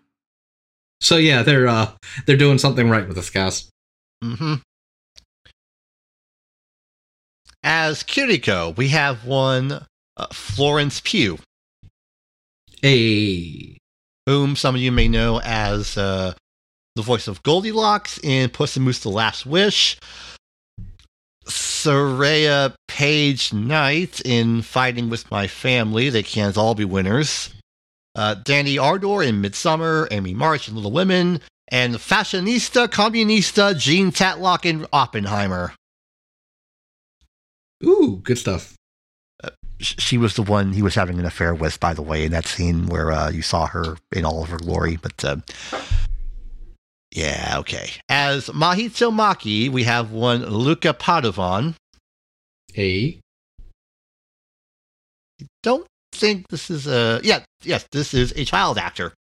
So 1.00 1.16
yeah, 1.16 1.42
they're 1.42 1.68
uh 1.68 1.92
they're 2.26 2.36
doing 2.36 2.58
something 2.58 2.90
right 2.90 3.06
with 3.06 3.16
this 3.16 3.30
cast. 3.30 3.70
Mm 4.22 4.38
hmm 4.38 4.54
As 7.62 8.02
Kiriko, 8.02 8.76
we 8.76 8.88
have 8.88 9.24
one 9.24 9.84
uh, 10.16 10.26
Florence 10.32 11.00
Pugh, 11.00 11.38
Hey. 12.82 13.78
whom 14.26 14.54
some 14.56 14.74
of 14.74 14.80
you 14.80 14.92
may 14.92 15.08
know 15.08 15.40
as 15.40 15.96
uh, 15.98 16.34
the 16.94 17.02
voice 17.02 17.26
of 17.28 17.42
Goldilocks 17.42 18.18
in 18.22 18.50
Puss 18.50 18.76
in 18.76 18.84
Boots: 18.84 19.00
The 19.00 19.08
Last 19.10 19.46
Wish. 19.46 19.98
Soraya 21.46 22.74
Page 22.88 23.52
Knight 23.54 24.20
in 24.24 24.60
Fighting 24.62 25.08
with 25.08 25.30
My 25.30 25.46
Family. 25.46 26.10
They 26.10 26.22
can't 26.22 26.58
all 26.58 26.74
be 26.74 26.84
winners. 26.84 27.50
Uh, 28.14 28.34
Dani 28.34 28.82
Ardor 28.82 29.22
in 29.22 29.40
Midsommar, 29.40 30.08
Amy 30.10 30.34
March 30.34 30.68
in 30.68 30.74
Little 30.74 30.90
Women, 30.92 31.40
and 31.68 31.94
fashionista 31.94 32.88
communista 32.88 33.78
Jean 33.78 34.10
Tatlock 34.10 34.66
in 34.66 34.86
Oppenheimer. 34.92 35.72
Ooh, 37.84 38.20
good 38.22 38.38
stuff. 38.38 38.74
Sh- 39.80 39.94
She 39.98 40.18
was 40.18 40.34
the 40.34 40.42
one 40.42 40.72
he 40.72 40.82
was 40.82 40.94
having 40.96 41.18
an 41.18 41.24
affair 41.24 41.54
with, 41.54 41.78
by 41.78 41.94
the 41.94 42.02
way, 42.02 42.24
in 42.24 42.32
that 42.32 42.46
scene 42.46 42.86
where 42.86 43.12
uh, 43.12 43.30
you 43.30 43.42
saw 43.42 43.66
her 43.66 43.96
in 44.12 44.24
all 44.24 44.42
of 44.42 44.48
her 44.50 44.58
glory. 44.58 44.96
But 44.96 45.24
uh, 45.24 45.36
yeah, 47.12 47.54
okay. 47.58 47.90
As 48.08 48.46
Mahito 48.48 49.12
Maki, 49.12 49.70
we 49.70 49.84
have 49.84 50.10
one 50.10 50.44
Luca 50.46 50.92
Padovan. 50.94 51.74
Hey. 52.72 53.20
Don't 55.62 55.86
think 56.12 56.48
this 56.48 56.68
is 56.70 56.86
a 56.88 57.20
yeah 57.22 57.40
yes 57.62 57.86
this 57.92 58.12
is 58.12 58.32
a 58.32 58.44
child 58.44 58.76
actor. 58.78 59.12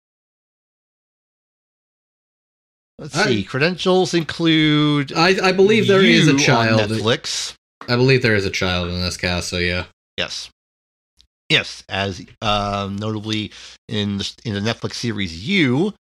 Let's 2.98 3.16
I- 3.16 3.26
see. 3.28 3.44
Credentials 3.44 4.16
include 4.16 5.14
I, 5.14 5.50
I 5.50 5.52
believe 5.52 5.88
there 5.88 6.02
is 6.04 6.28
a 6.28 6.32
on 6.32 6.38
child. 6.40 6.90
Netflix. 6.90 7.54
I 7.88 7.96
believe 7.96 8.22
there 8.22 8.36
is 8.36 8.46
a 8.46 8.50
child 8.50 8.90
in 8.90 9.02
this 9.02 9.18
cast, 9.18 9.50
so 9.50 9.58
yeah. 9.58 9.86
Yes. 10.18 10.50
Yes, 11.50 11.84
as 11.88 12.26
um, 12.42 12.98
notably 12.98 13.52
in 13.88 14.18
the, 14.18 14.34
in 14.44 14.54
the 14.54 14.60
Netflix 14.60 14.96
series 14.96 15.48
You, 15.48 15.94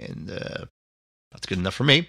and 0.00 0.30
uh, 0.30 0.64
that's 1.30 1.46
good 1.46 1.58
enough 1.58 1.74
for 1.74 1.84
me. 1.84 2.08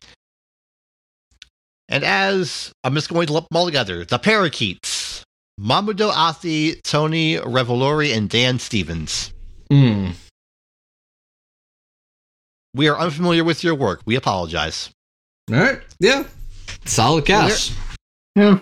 And 1.88 2.04
as 2.04 2.74
I'm 2.84 2.96
just 2.96 3.10
going 3.10 3.28
to 3.28 3.34
lump 3.34 3.48
them 3.50 3.58
all 3.58 3.66
together, 3.66 4.04
the 4.04 4.18
Parakeets, 4.18 5.24
Mamoudou 5.60 6.12
Athie, 6.12 6.82
Tony 6.84 7.38
Revolori, 7.38 8.16
and 8.16 8.30
Dan 8.30 8.58
Stevens. 8.58 9.32
Hmm. 9.70 10.12
We 12.74 12.88
are 12.88 12.98
unfamiliar 12.98 13.44
with 13.44 13.64
your 13.64 13.76
work. 13.76 14.02
We 14.06 14.16
apologize. 14.16 14.90
All 15.52 15.60
right. 15.60 15.82
Yeah. 16.00 16.24
Solid 16.86 17.28
Well, 17.30 17.48
cast. 17.48 17.74
Yeah. 18.36 18.60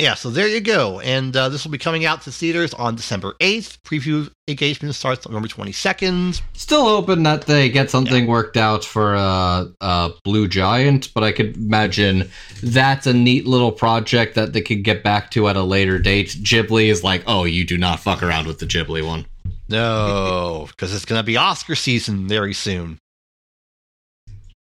Yeah, 0.00 0.14
so 0.14 0.30
there 0.30 0.48
you 0.48 0.62
go. 0.62 1.00
And 1.00 1.36
uh, 1.36 1.50
this 1.50 1.62
will 1.62 1.72
be 1.72 1.76
coming 1.76 2.06
out 2.06 2.22
to 2.22 2.32
theaters 2.32 2.72
on 2.72 2.94
December 2.94 3.34
8th. 3.38 3.80
Preview 3.82 4.30
engagement 4.48 4.94
starts 4.94 5.26
on 5.26 5.32
November 5.32 5.48
22nd. 5.48 6.40
Still 6.54 6.84
hoping 6.84 7.22
that 7.24 7.42
they 7.42 7.68
get 7.68 7.90
something 7.90 8.26
worked 8.26 8.56
out 8.56 8.82
for 8.82 9.14
uh, 9.14 9.66
uh, 9.82 10.10
Blue 10.24 10.48
Giant, 10.48 11.12
but 11.12 11.22
I 11.22 11.32
could 11.32 11.54
imagine 11.58 12.30
that's 12.62 13.06
a 13.06 13.12
neat 13.12 13.46
little 13.46 13.72
project 13.72 14.36
that 14.36 14.54
they 14.54 14.62
could 14.62 14.84
get 14.84 15.04
back 15.04 15.30
to 15.32 15.48
at 15.48 15.56
a 15.56 15.62
later 15.62 15.98
date. 15.98 16.28
Ghibli 16.28 16.86
is 16.86 17.04
like, 17.04 17.22
oh, 17.26 17.44
you 17.44 17.66
do 17.66 17.76
not 17.76 18.00
fuck 18.00 18.22
around 18.22 18.46
with 18.46 18.58
the 18.58 18.66
Ghibli 18.66 19.06
one. 19.06 19.26
No, 19.68 20.66
because 20.70 20.94
it's 20.94 21.04
going 21.04 21.18
to 21.18 21.26
be 21.26 21.36
Oscar 21.36 21.74
season 21.74 22.26
very 22.26 22.54
soon. 22.54 22.98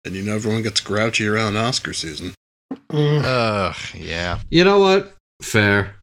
And 0.07 0.15
you 0.15 0.23
know 0.23 0.37
everyone 0.37 0.63
gets 0.63 0.81
grouchy 0.81 1.27
around 1.27 1.55
Oscar 1.59 1.93
season. 1.93 2.33
Mm. 2.90 3.22
Ugh, 3.24 3.76
yeah. 3.94 4.38
You 4.50 4.64
know 4.64 4.78
what? 4.78 5.14
Fair. 5.42 5.94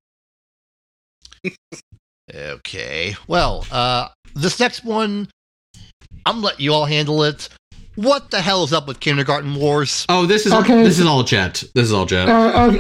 Okay. 2.33 3.15
Well, 3.27 3.65
uh, 3.71 4.09
this 4.33 4.59
next 4.59 4.83
one, 4.83 5.27
I'm 6.25 6.41
letting 6.41 6.61
you 6.61 6.73
all 6.73 6.85
handle 6.85 7.23
it. 7.23 7.49
What 7.95 8.29
the 8.29 8.41
hell 8.41 8.63
is 8.63 8.73
up 8.73 8.87
with 8.87 8.99
Kindergarten 8.99 9.55
Wars? 9.55 10.05
Oh, 10.09 10.25
this 10.25 10.45
is 10.45 10.51
Okay. 10.51 10.83
this 10.83 10.99
is 10.99 11.05
all 11.05 11.23
Jet. 11.23 11.63
This 11.75 11.85
is 11.85 11.93
all 11.93 12.05
Jet. 12.05 12.27
Uh, 12.27 12.67
okay, 12.69 12.79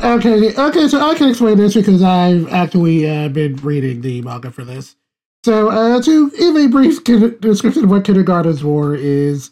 okay, 0.49 0.61
okay, 0.61 0.87
so 0.89 0.99
I 0.99 1.15
can 1.15 1.29
explain 1.29 1.57
this 1.57 1.73
because 1.73 2.03
I've 2.03 2.51
actually 2.51 3.09
uh, 3.09 3.29
been 3.29 3.55
reading 3.57 4.01
the 4.01 4.21
manga 4.23 4.51
for 4.51 4.65
this. 4.65 4.95
So, 5.45 5.69
uh, 5.69 6.01
to 6.01 6.31
give 6.31 6.55
a 6.57 6.67
brief 6.67 7.03
kin- 7.03 7.37
description 7.39 7.85
of 7.85 7.89
what 7.91 8.03
Kindergarten's 8.03 8.63
War 8.63 8.93
is, 8.95 9.51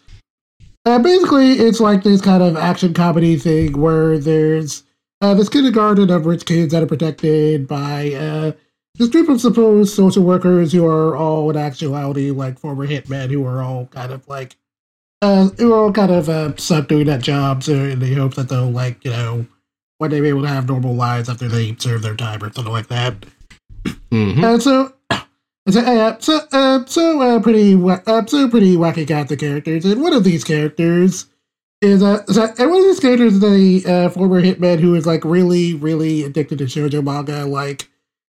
uh, 0.85 0.99
basically, 0.99 1.53
it's 1.53 1.79
like 1.79 2.03
this 2.03 2.21
kind 2.21 2.43
of 2.43 2.57
action 2.57 2.93
comedy 2.93 3.37
thing 3.37 3.79
where 3.79 4.17
there's 4.17 4.83
uh, 5.21 5.33
this 5.33 5.49
kindergarten 5.49 6.09
of 6.09 6.25
rich 6.25 6.45
kids 6.45 6.73
that 6.73 6.83
are 6.83 6.87
protected 6.87 7.67
by 7.67 8.13
uh, 8.13 8.51
this 8.95 9.09
group 9.09 9.29
of 9.29 9.41
supposed 9.41 9.93
social 9.95 10.23
workers 10.23 10.71
who 10.71 10.85
are 10.85 11.15
all, 11.15 11.49
in 11.49 11.57
actuality, 11.57 12.31
like 12.31 12.59
former 12.59 12.85
hitmen 12.85 13.29
who 13.31 13.45
are 13.45 13.61
all 13.61 13.87
kind 13.87 14.11
of 14.11 14.27
like 14.27 14.55
uh, 15.21 15.47
who 15.57 15.73
are 15.73 15.85
all 15.85 15.91
kind 15.93 16.11
of 16.11 16.27
uh, 16.27 16.55
that 17.05 17.21
job, 17.21 17.63
so 17.63 17.73
in 17.73 17.99
the 17.99 18.13
hope 18.13 18.35
that 18.35 18.49
they'll 18.49 18.69
like 18.69 19.03
you 19.05 19.11
know 19.11 19.45
one 19.99 20.09
day 20.09 20.19
be 20.19 20.27
able 20.27 20.41
to 20.41 20.49
have 20.49 20.67
normal 20.67 20.93
lives 20.93 21.29
after 21.29 21.47
they 21.47 21.75
serve 21.79 22.01
their 22.01 22.15
time 22.15 22.43
or 22.43 22.51
something 22.51 22.73
like 22.73 22.87
that. 22.87 23.15
hmm 24.11 24.43
And 24.43 24.61
so, 24.61 24.93
so, 25.69 25.79
uh, 25.79 26.19
so, 26.19 26.39
uh, 26.51 26.85
so 26.85 27.21
uh, 27.21 27.39
pretty, 27.39 27.73
uh, 27.75 28.25
so 28.25 28.49
pretty 28.49 28.75
wacky 28.75 29.07
cast 29.07 29.31
of 29.31 29.39
characters, 29.39 29.85
and 29.85 30.01
one 30.01 30.13
of 30.13 30.23
these 30.23 30.43
characters 30.43 31.27
is 31.81 32.01
uh, 32.01 32.25
so, 32.25 32.43
and 32.57 32.69
one 32.69 32.79
of 32.79 32.85
these 32.85 32.99
characters 32.99 33.33
is 33.41 33.83
a 33.85 33.91
uh, 34.05 34.09
former 34.09 34.41
hitman 34.41 34.79
who 34.79 34.95
is 34.95 35.05
like 35.05 35.23
really, 35.23 35.73
really 35.73 36.23
addicted 36.23 36.57
to 36.59 36.65
shoujo 36.65 37.03
manga, 37.03 37.45
like. 37.45 37.89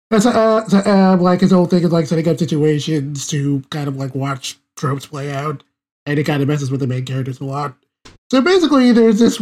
That's 0.10 0.26
uh, 0.26 0.68
so, 0.68 0.80
uh, 0.80 1.16
like 1.22 1.40
his 1.40 1.52
whole 1.52 1.68
thing 1.68 1.84
is 1.84 1.92
like 1.94 2.06
setting 2.06 2.28
up 2.28 2.38
situations 2.38 3.28
to 3.28 3.62
kind 3.70 3.88
of 3.88 3.96
like 3.96 4.14
watch 4.14 4.58
tropes 4.76 5.06
play 5.06 5.32
out, 5.32 5.64
and 6.06 6.20
it 6.20 6.26
kind 6.26 6.42
of 6.42 6.50
messes 6.50 6.70
with 6.70 6.82
the 6.82 6.88
main 6.88 7.06
characters 7.06 7.40
a 7.40 7.46
lot. 7.46 7.78
So 8.30 8.42
basically, 8.42 8.92
there's 8.92 9.20
this. 9.20 9.42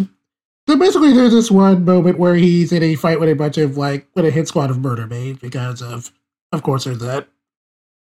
So 0.68 0.78
basically, 0.78 1.14
there's 1.14 1.32
this 1.32 1.50
one 1.50 1.86
moment 1.86 2.20
where 2.20 2.36
he's 2.36 2.72
in 2.72 2.84
a 2.84 2.94
fight 2.94 3.20
with 3.20 3.30
a 3.30 3.34
bunch 3.34 3.58
of 3.58 3.78
like 3.78 4.08
with 4.14 4.26
a 4.26 4.30
hit 4.30 4.48
squad 4.48 4.70
of 4.70 4.78
murder 4.78 5.08
maids 5.08 5.40
because 5.40 5.82
of, 5.82 6.12
of 6.52 6.62
course, 6.62 6.84
there's 6.84 7.00
that. 7.00 7.28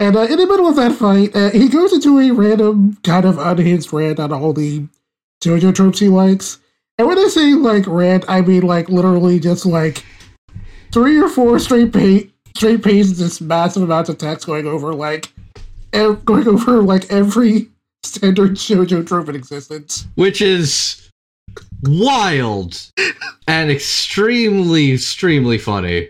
And 0.00 0.16
uh, 0.16 0.22
in 0.22 0.38
the 0.38 0.46
middle 0.46 0.66
of 0.66 0.76
that 0.76 0.92
fight, 0.92 1.36
uh, 1.36 1.50
he 1.50 1.68
goes 1.68 1.92
into 1.92 2.18
a 2.18 2.30
random 2.30 2.96
kind 3.04 3.26
of 3.26 3.38
unhinged 3.38 3.92
rant 3.92 4.18
on 4.18 4.32
all 4.32 4.54
the 4.54 4.88
JoJo 5.42 5.74
tropes 5.74 5.98
he 5.98 6.08
likes. 6.08 6.58
And 6.96 7.06
when 7.06 7.18
I 7.18 7.28
say 7.28 7.52
like 7.52 7.86
rant, 7.86 8.24
I 8.26 8.40
mean 8.40 8.62
like 8.62 8.88
literally 8.88 9.38
just 9.38 9.66
like 9.66 10.04
three 10.90 11.20
or 11.20 11.28
four 11.28 11.58
straight 11.58 11.94
straight 12.56 12.82
pages, 12.82 13.18
just 13.18 13.42
massive 13.42 13.82
amounts 13.82 14.08
of 14.08 14.16
text 14.16 14.46
going 14.46 14.66
over 14.66 14.94
like 14.94 15.32
ev- 15.92 16.24
going 16.24 16.48
over 16.48 16.82
like 16.82 17.10
every 17.10 17.68
standard 18.02 18.52
JoJo 18.52 19.06
trope 19.06 19.28
in 19.28 19.36
existence. 19.36 20.06
Which 20.14 20.40
is 20.40 21.10
wild 21.82 22.90
and 23.46 23.70
extremely, 23.70 24.92
extremely 24.94 25.58
funny. 25.58 26.08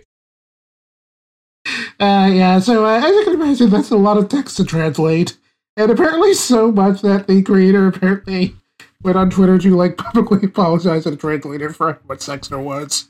Uh, 1.99 2.31
yeah, 2.33 2.59
so 2.59 2.85
uh, 2.87 2.99
as 2.99 3.15
you 3.15 3.25
can 3.25 3.35
imagine, 3.35 3.71
that's 3.71 3.91
a 3.91 3.97
lot 3.97 4.17
of 4.17 4.29
text 4.29 4.57
to 4.57 4.65
translate. 4.65 5.37
And 5.77 5.91
apparently 5.91 6.35
so 6.35 6.71
much 6.73 7.03
that 7.03 7.27
the 7.27 7.43
creator 7.43 7.87
apparently 7.87 8.55
went 9.03 9.17
on 9.17 9.31
Twitter 9.31 9.59
to 9.59 9.77
like 9.77 9.97
publicly 9.99 10.49
apologize 10.49 11.05
to 11.05 11.11
the 11.11 11.17
translator 11.17 11.73
for 11.73 11.95
how 11.95 11.99
much 12.09 12.21
sex 12.21 12.49
there 12.49 12.59
was. 12.59 13.09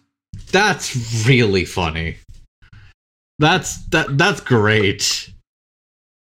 That's 0.53 1.27
really 1.27 1.64
funny. 1.64 2.18
That's 3.38 3.79
that 3.87 4.18
that's 4.18 4.40
great. 4.40 5.33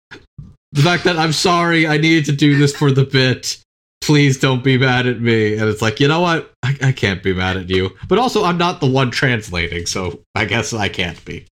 The 0.10 0.82
fact 0.82 1.04
that 1.04 1.17
I'm 1.17 1.34
sorry 1.34 1.86
I 1.86 1.98
needed 1.98 2.26
to 2.26 2.32
do 2.32 2.58
this 2.58 2.76
for 2.76 2.91
the 2.91 3.06
bit. 3.06 3.60
please 4.02 4.38
don't 4.38 4.63
be 4.63 4.78
mad 4.78 5.08
at 5.08 5.22
me. 5.22 5.54
And 5.58 5.69
it's 5.69 5.82
like, 5.82 6.00
you 6.00 6.08
know 6.08 6.19
what? 6.19 6.52
I, 6.62 6.76
I 6.82 6.91
can't 6.91 7.24
be 7.24 7.34
mad 7.34 7.56
at 7.56 7.69
you. 7.69 7.91
But 8.10 8.19
also, 8.19 8.43
I'm 8.43 8.58
not 8.58 8.82
the 8.82 8.88
one 8.88 9.12
translating, 9.12 9.86
so 9.86 10.19
I 10.36 10.46
guess 10.46 10.74
I 10.74 10.89
can't 10.89 11.24
be. 11.24 11.46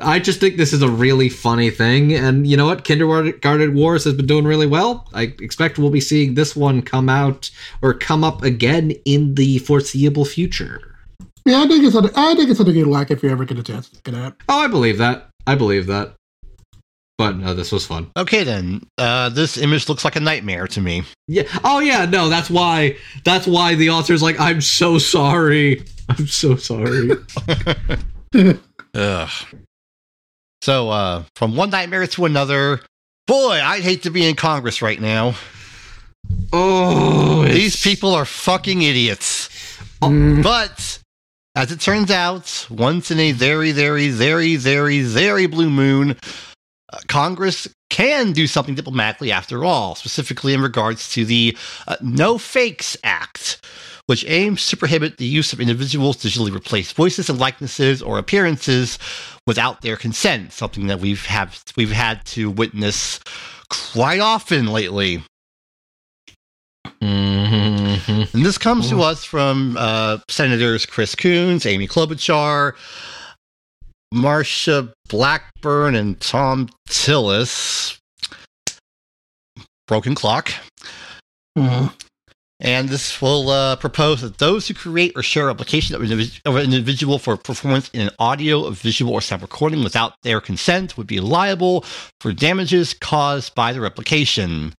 I 0.00 0.18
just 0.18 0.40
think 0.40 0.56
this 0.56 0.72
is 0.72 0.82
a 0.82 0.88
really 0.88 1.28
funny 1.28 1.70
thing, 1.70 2.12
and 2.12 2.46
you 2.46 2.56
know 2.56 2.66
what? 2.66 2.84
Kindergarten 2.84 3.74
Wars 3.74 4.04
has 4.04 4.14
been 4.14 4.26
doing 4.26 4.44
really 4.44 4.66
well. 4.66 5.08
I 5.14 5.34
expect 5.40 5.78
we'll 5.78 5.90
be 5.90 6.00
seeing 6.00 6.34
this 6.34 6.54
one 6.54 6.82
come 6.82 7.08
out 7.08 7.50
or 7.82 7.94
come 7.94 8.22
up 8.22 8.42
again 8.42 8.92
in 9.04 9.34
the 9.34 9.58
foreseeable 9.58 10.24
future. 10.24 10.96
Yeah, 11.44 11.62
I 11.62 11.68
think 11.68 11.84
it's 11.84 11.94
something, 11.94 12.12
I 12.16 12.34
think 12.34 12.50
it's 12.50 12.58
something 12.58 12.74
you'd 12.74 12.88
like 12.88 13.10
if 13.10 13.22
you 13.22 13.30
ever 13.30 13.44
get 13.44 13.58
a 13.58 13.62
chance 13.62 13.88
to 13.88 14.02
get 14.02 14.14
out. 14.14 14.34
Oh, 14.48 14.58
I 14.58 14.66
believe 14.66 14.98
that. 14.98 15.28
I 15.46 15.54
believe 15.54 15.86
that. 15.86 16.14
But 17.18 17.36
no, 17.36 17.54
this 17.54 17.72
was 17.72 17.86
fun. 17.86 18.10
Okay, 18.16 18.44
then. 18.44 18.82
Uh, 18.98 19.30
this 19.30 19.56
image 19.56 19.88
looks 19.88 20.04
like 20.04 20.16
a 20.16 20.20
nightmare 20.20 20.66
to 20.66 20.80
me. 20.80 21.04
Yeah. 21.28 21.44
Oh 21.64 21.78
yeah. 21.78 22.04
No, 22.04 22.28
that's 22.28 22.50
why. 22.50 22.96
That's 23.24 23.46
why 23.46 23.74
the 23.74 23.90
author's 23.90 24.22
like, 24.22 24.38
I'm 24.38 24.60
so 24.60 24.98
sorry. 24.98 25.82
I'm 26.10 26.26
so 26.26 26.56
sorry. 26.56 27.12
Ugh. 28.94 29.30
So, 30.66 30.90
uh, 30.90 31.22
from 31.36 31.54
one 31.54 31.70
nightmare 31.70 32.08
to 32.08 32.24
another, 32.24 32.80
boy, 33.28 33.60
I'd 33.62 33.82
hate 33.82 34.02
to 34.02 34.10
be 34.10 34.28
in 34.28 34.34
Congress 34.34 34.82
right 34.82 35.00
now. 35.00 35.36
oh, 36.52 37.44
These 37.44 37.80
people 37.80 38.12
are 38.12 38.24
fucking 38.24 38.82
idiots. 38.82 39.48
Mm, 40.02 40.42
But 40.42 40.98
as 41.54 41.70
it 41.70 41.78
turns 41.78 42.10
out, 42.10 42.66
once 42.68 43.12
in 43.12 43.20
a 43.20 43.30
very, 43.30 43.70
very, 43.70 44.08
very, 44.08 44.56
very, 44.56 45.02
very 45.02 45.46
blue 45.46 45.70
moon, 45.70 46.16
uh, 46.92 46.98
Congress 47.06 47.68
can 47.88 48.32
do 48.32 48.48
something 48.48 48.74
diplomatically 48.74 49.30
after 49.30 49.64
all, 49.64 49.94
specifically 49.94 50.52
in 50.52 50.62
regards 50.62 51.08
to 51.10 51.24
the 51.24 51.56
uh, 51.86 51.94
No 52.00 52.38
Fakes 52.38 52.96
Act, 53.04 53.64
which 54.06 54.24
aims 54.28 54.66
to 54.68 54.76
prohibit 54.76 55.16
the 55.18 55.24
use 55.26 55.52
of 55.52 55.60
individuals 55.60 56.16
to 56.18 56.28
digitally 56.28 56.54
replace 56.54 56.92
voices 56.92 57.28
and 57.28 57.38
likenesses 57.38 58.00
or 58.00 58.18
appearances 58.18 58.98
without 59.46 59.80
their 59.82 59.96
consent, 59.96 60.52
something 60.52 60.86
that 60.86 61.00
we've 61.00 61.26
have 61.26 61.62
we've 61.76 61.92
had 61.92 62.24
to 62.26 62.50
witness 62.50 63.20
quite 63.68 64.20
often 64.20 64.66
lately. 64.66 65.22
Mhm. 67.02 68.32
And 68.34 68.46
this 68.46 68.58
comes 68.58 68.88
to 68.90 69.02
us 69.02 69.24
from 69.24 69.76
uh, 69.78 70.18
Senators 70.28 70.86
Chris 70.86 71.14
Coons, 71.14 71.66
Amy 71.66 71.86
Klobuchar, 71.88 72.72
Marsha 74.14 74.92
Blackburn, 75.08 75.94
and 75.94 76.18
Thom 76.20 76.68
Tillis. 76.88 77.98
Broken 79.86 80.14
clock. 80.14 80.52
mm. 81.58 81.92
And 82.66 82.88
this 82.88 83.22
will 83.22 83.48
uh, 83.48 83.76
propose 83.76 84.22
that 84.22 84.38
those 84.38 84.66
who 84.66 84.74
create 84.74 85.12
or 85.14 85.22
share 85.22 85.48
application 85.48 85.94
of, 85.94 86.02
of 86.02 86.56
an 86.56 86.64
individual 86.64 87.20
for 87.20 87.36
performance 87.36 87.88
in 87.90 88.00
an 88.00 88.10
audio, 88.18 88.68
visual, 88.70 89.12
or 89.12 89.20
sound 89.20 89.42
recording 89.42 89.84
without 89.84 90.14
their 90.24 90.40
consent 90.40 90.98
would 90.98 91.06
be 91.06 91.20
liable 91.20 91.84
for 92.20 92.32
damages 92.32 92.92
caused 92.92 93.54
by 93.54 93.72
the 93.72 93.80
replication. 93.80 94.74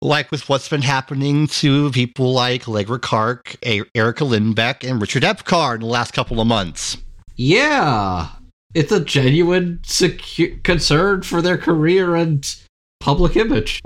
Like 0.00 0.30
with 0.30 0.48
what's 0.48 0.68
been 0.70 0.80
happening 0.80 1.48
to 1.48 1.90
people 1.90 2.32
like 2.32 2.66
Allegra 2.66 2.98
Clark, 2.98 3.56
A- 3.64 3.82
Erica 3.94 4.24
Lindbeck, 4.24 4.88
and 4.88 5.02
Richard 5.02 5.22
Epcar 5.22 5.74
in 5.74 5.80
the 5.82 5.86
last 5.86 6.14
couple 6.14 6.40
of 6.40 6.46
months. 6.46 6.96
Yeah, 7.36 8.28
it's 8.74 8.92
a 8.92 9.04
genuine 9.04 9.80
secu- 9.82 10.62
concern 10.62 11.22
for 11.22 11.42
their 11.42 11.58
career 11.58 12.16
and 12.16 12.54
public 13.00 13.36
image. 13.36 13.82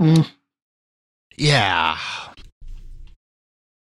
Yeah. 1.35 1.97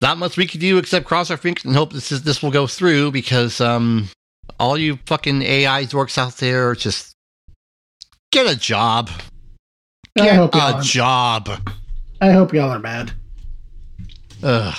Not 0.02 0.18
much 0.18 0.38
we 0.38 0.46
can 0.46 0.60
do 0.60 0.78
except 0.78 1.06
cross 1.06 1.32
our 1.32 1.38
fingers 1.38 1.66
and 1.66 1.76
hope 1.76 1.94
this 1.94 2.12
is 2.12 2.24
this 2.24 2.44
will 2.44 2.52
go 2.52 2.68
through 2.68 3.12
because 3.12 3.62
um 3.62 4.10
all 4.60 4.78
you 4.78 5.00
fucking 5.06 5.42
AI 5.42 5.84
dorks 5.86 6.18
out 6.18 6.38
there 6.38 6.76
just 6.76 7.16
get 8.32 8.46
a 8.46 8.58
job. 8.58 9.10
I 10.18 10.26
Get 10.26 10.36
hope 10.36 10.56
a 10.56 10.60
are, 10.60 10.82
job. 10.82 11.50
I 12.22 12.32
hope 12.32 12.54
y'all 12.54 12.72
are 12.72 12.80
mad. 12.80 13.12
Ugh. 14.44 14.76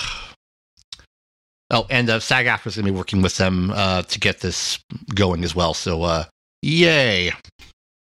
Oh, 1.70 1.86
and 1.90 2.08
uh, 2.08 2.20
SAG 2.20 2.46
AFTRA 2.46 2.68
is 2.68 2.76
going 2.76 2.86
to 2.86 2.92
be 2.92 2.96
working 2.96 3.22
with 3.22 3.36
them 3.36 3.70
uh, 3.72 4.02
to 4.02 4.20
get 4.20 4.40
this 4.40 4.78
going 5.14 5.42
as 5.42 5.54
well. 5.54 5.74
So, 5.74 6.02
uh, 6.04 6.24
yay! 6.62 7.32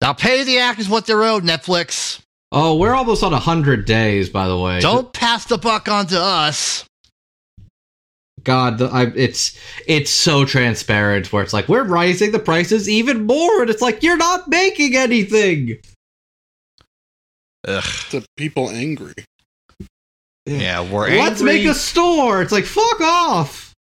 Now 0.02 0.12
pay 0.12 0.44
the 0.44 0.58
actors 0.58 0.88
what 0.88 1.06
they're 1.06 1.22
owed, 1.22 1.44
Netflix. 1.44 2.20
Oh, 2.52 2.76
we're 2.76 2.94
almost 2.94 3.22
on 3.22 3.32
hundred 3.32 3.84
days, 3.84 4.28
by 4.28 4.48
the 4.48 4.58
way. 4.58 4.80
Don't 4.80 5.12
pass 5.12 5.46
the 5.46 5.58
buck 5.58 5.88
on 5.88 6.06
to 6.08 6.20
us. 6.20 6.84
God, 8.44 8.78
the, 8.78 8.86
I, 8.86 9.04
it's 9.14 9.58
it's 9.86 10.10
so 10.10 10.44
transparent. 10.44 11.32
Where 11.32 11.42
it's 11.42 11.52
like 11.52 11.68
we're 11.68 11.84
rising 11.84 12.32
the 12.32 12.38
prices 12.38 12.88
even 12.88 13.26
more, 13.26 13.62
and 13.62 13.70
it's 13.70 13.82
like 13.82 14.02
you're 14.02 14.16
not 14.16 14.48
making 14.48 14.96
anything. 14.96 15.78
Ugh. 17.66 17.84
The 18.10 18.24
people 18.36 18.70
angry. 18.70 19.14
Yeah, 20.46 20.80
we're 20.90 21.08
Let's 21.10 21.40
angry. 21.40 21.58
make 21.58 21.66
a 21.66 21.74
store. 21.74 22.42
It's 22.42 22.52
like 22.52 22.64
fuck 22.64 23.00
off. 23.00 23.74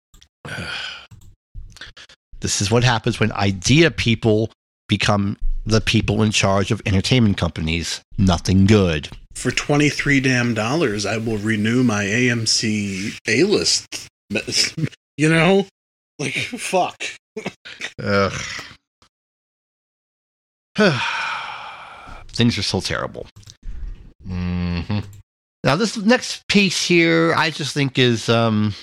This 2.39 2.61
is 2.61 2.69
what 2.69 2.83
happens 2.83 3.19
when 3.19 3.31
idea 3.33 3.91
people 3.91 4.51
become 4.87 5.37
the 5.65 5.81
people 5.81 6.23
in 6.23 6.31
charge 6.31 6.71
of 6.71 6.81
entertainment 6.85 7.37
companies. 7.37 8.01
Nothing 8.17 8.65
good. 8.65 9.09
For 9.35 9.51
twenty 9.51 9.89
three 9.89 10.19
damn 10.19 10.53
dollars, 10.53 11.05
I 11.05 11.17
will 11.17 11.37
renew 11.37 11.83
my 11.83 12.03
AMC 12.05 13.17
A 13.27 13.43
list. 13.43 14.07
You 15.19 15.29
know, 15.29 15.65
like 16.19 16.33
fuck. 16.35 17.01
Ugh. 17.99 18.33
Things 22.29 22.57
are 22.57 22.63
so 22.63 22.81
terrible. 22.81 23.25
Mm-hmm. 24.27 24.99
Now, 25.63 25.75
this 25.75 25.97
next 25.97 26.47
piece 26.47 26.85
here, 26.87 27.33
I 27.35 27.49
just 27.49 27.73
think 27.73 27.97
is 27.97 28.29
um, 28.29 28.75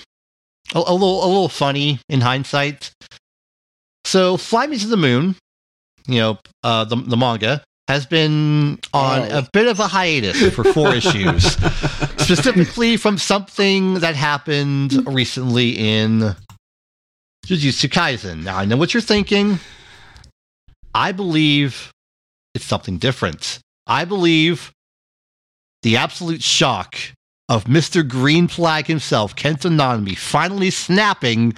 a, 0.74 0.78
a 0.78 0.92
little 0.92 1.24
a 1.24 1.28
little 1.28 1.48
funny 1.48 2.00
in 2.08 2.20
hindsight. 2.20 2.90
So, 4.04 4.36
Fly 4.36 4.66
Me 4.66 4.76
to 4.78 4.86
the 4.88 4.96
Moon, 4.96 5.36
you 6.08 6.18
know, 6.18 6.38
uh, 6.64 6.84
the 6.84 6.96
the 6.96 7.16
manga 7.16 7.62
has 7.86 8.06
been 8.06 8.80
on 8.92 9.30
Oh. 9.30 9.38
a 9.38 9.48
bit 9.52 9.68
of 9.68 9.78
a 9.78 9.86
hiatus 9.86 10.52
for 10.54 10.64
four 10.64 10.94
issues, 10.96 11.56
specifically 12.24 12.96
from 12.96 13.18
something 13.18 13.94
that 13.94 14.16
happened 14.16 15.06
recently 15.06 15.70
in 15.70 16.34
Jujutsu 17.46 17.88
Kaisen. 17.90 18.44
Now, 18.44 18.56
I 18.56 18.64
know 18.64 18.76
what 18.76 18.94
you're 18.94 19.00
thinking. 19.00 19.58
I 20.94 21.12
believe 21.12 21.92
it's 22.54 22.64
something 22.64 22.98
different. 22.98 23.58
I 23.86 24.04
believe 24.04 24.72
the 25.82 25.98
absolute 25.98 26.42
shock 26.42 26.96
of 27.48 27.64
Mr. 27.64 28.06
Green 28.08 28.48
Flag 28.48 28.86
himself, 28.86 29.36
Kento 29.36 29.70
Nanami, 29.70 30.16
finally 30.16 30.70
snapping 30.70 31.54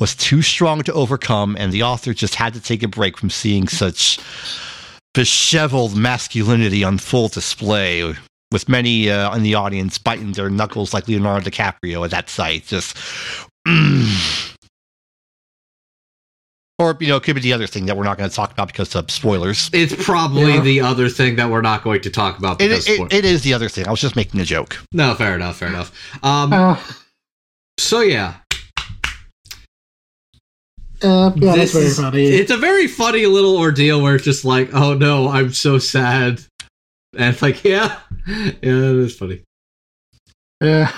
was 0.00 0.14
too 0.14 0.40
strong 0.40 0.82
to 0.84 0.92
overcome, 0.94 1.54
and 1.58 1.70
the 1.70 1.82
author 1.82 2.14
just 2.14 2.36
had 2.36 2.54
to 2.54 2.60
take 2.60 2.82
a 2.82 2.88
break 2.88 3.18
from 3.18 3.28
seeing 3.28 3.68
such 3.68 4.18
disheveled 5.12 5.94
masculinity 5.94 6.82
on 6.82 6.96
full 6.96 7.28
display, 7.28 8.14
with 8.52 8.68
many 8.68 9.10
uh, 9.10 9.34
in 9.34 9.42
the 9.42 9.54
audience 9.54 9.98
biting 9.98 10.32
their 10.32 10.50
knuckles 10.50 10.92
like 10.94 11.08
Leonardo 11.08 11.48
DiCaprio 11.50 12.04
at 12.04 12.10
that 12.12 12.28
sight. 12.28 12.66
Just. 12.66 12.96
mm. 13.66 14.48
Or, 16.78 16.96
you 17.00 17.08
know, 17.08 17.16
it 17.16 17.22
could 17.22 17.34
be 17.36 17.40
the 17.42 17.52
other 17.52 17.66
thing 17.68 17.86
that 17.86 17.96
we're 17.96 18.02
not 18.02 18.18
going 18.18 18.28
to 18.28 18.34
talk 18.34 18.50
about 18.50 18.66
because 18.66 18.92
of 18.96 19.08
spoilers. 19.10 19.70
It's 19.72 19.94
probably 20.04 20.54
Yeah. 20.54 20.60
the 20.60 20.80
other 20.80 21.08
thing 21.08 21.36
that 21.36 21.48
we're 21.48 21.60
not 21.60 21.84
going 21.84 22.00
to 22.00 22.10
talk 22.10 22.38
about. 22.38 22.60
It, 22.60 22.68
Because 22.70 22.88
it, 22.88 23.12
it 23.12 23.24
is 23.24 23.42
the 23.42 23.54
other 23.54 23.68
thing. 23.68 23.86
I 23.86 23.90
was 23.90 24.00
just 24.00 24.16
making 24.16 24.40
a 24.40 24.44
joke. 24.44 24.78
no, 24.92 25.14
fair 25.14 25.34
enough, 25.36 25.58
fair 25.58 25.68
enough. 25.68 25.92
Um, 26.24 26.52
Uh, 26.52 26.76
so 27.78 28.00
yeah, 28.00 28.34
uh, 31.02 31.32
yeah, 31.36 31.54
This 31.56 31.72
very 31.72 31.90
funny. 31.90 32.26
it's 32.26 32.50
a 32.50 32.56
very 32.56 32.86
funny 32.86 33.26
little 33.26 33.56
ordeal 33.56 34.02
where 34.02 34.14
it's 34.16 34.24
just 34.24 34.44
like, 34.44 34.70
oh 34.74 34.94
no, 34.94 35.28
I'm 35.28 35.52
so 35.52 35.78
sad, 35.78 36.40
and 37.16 37.32
it's 37.32 37.42
like, 37.42 37.64
yeah, 37.64 37.98
yeah, 38.26 38.52
it 38.62 38.64
is 38.64 39.16
funny. 39.16 39.42
Yeah. 40.60 40.92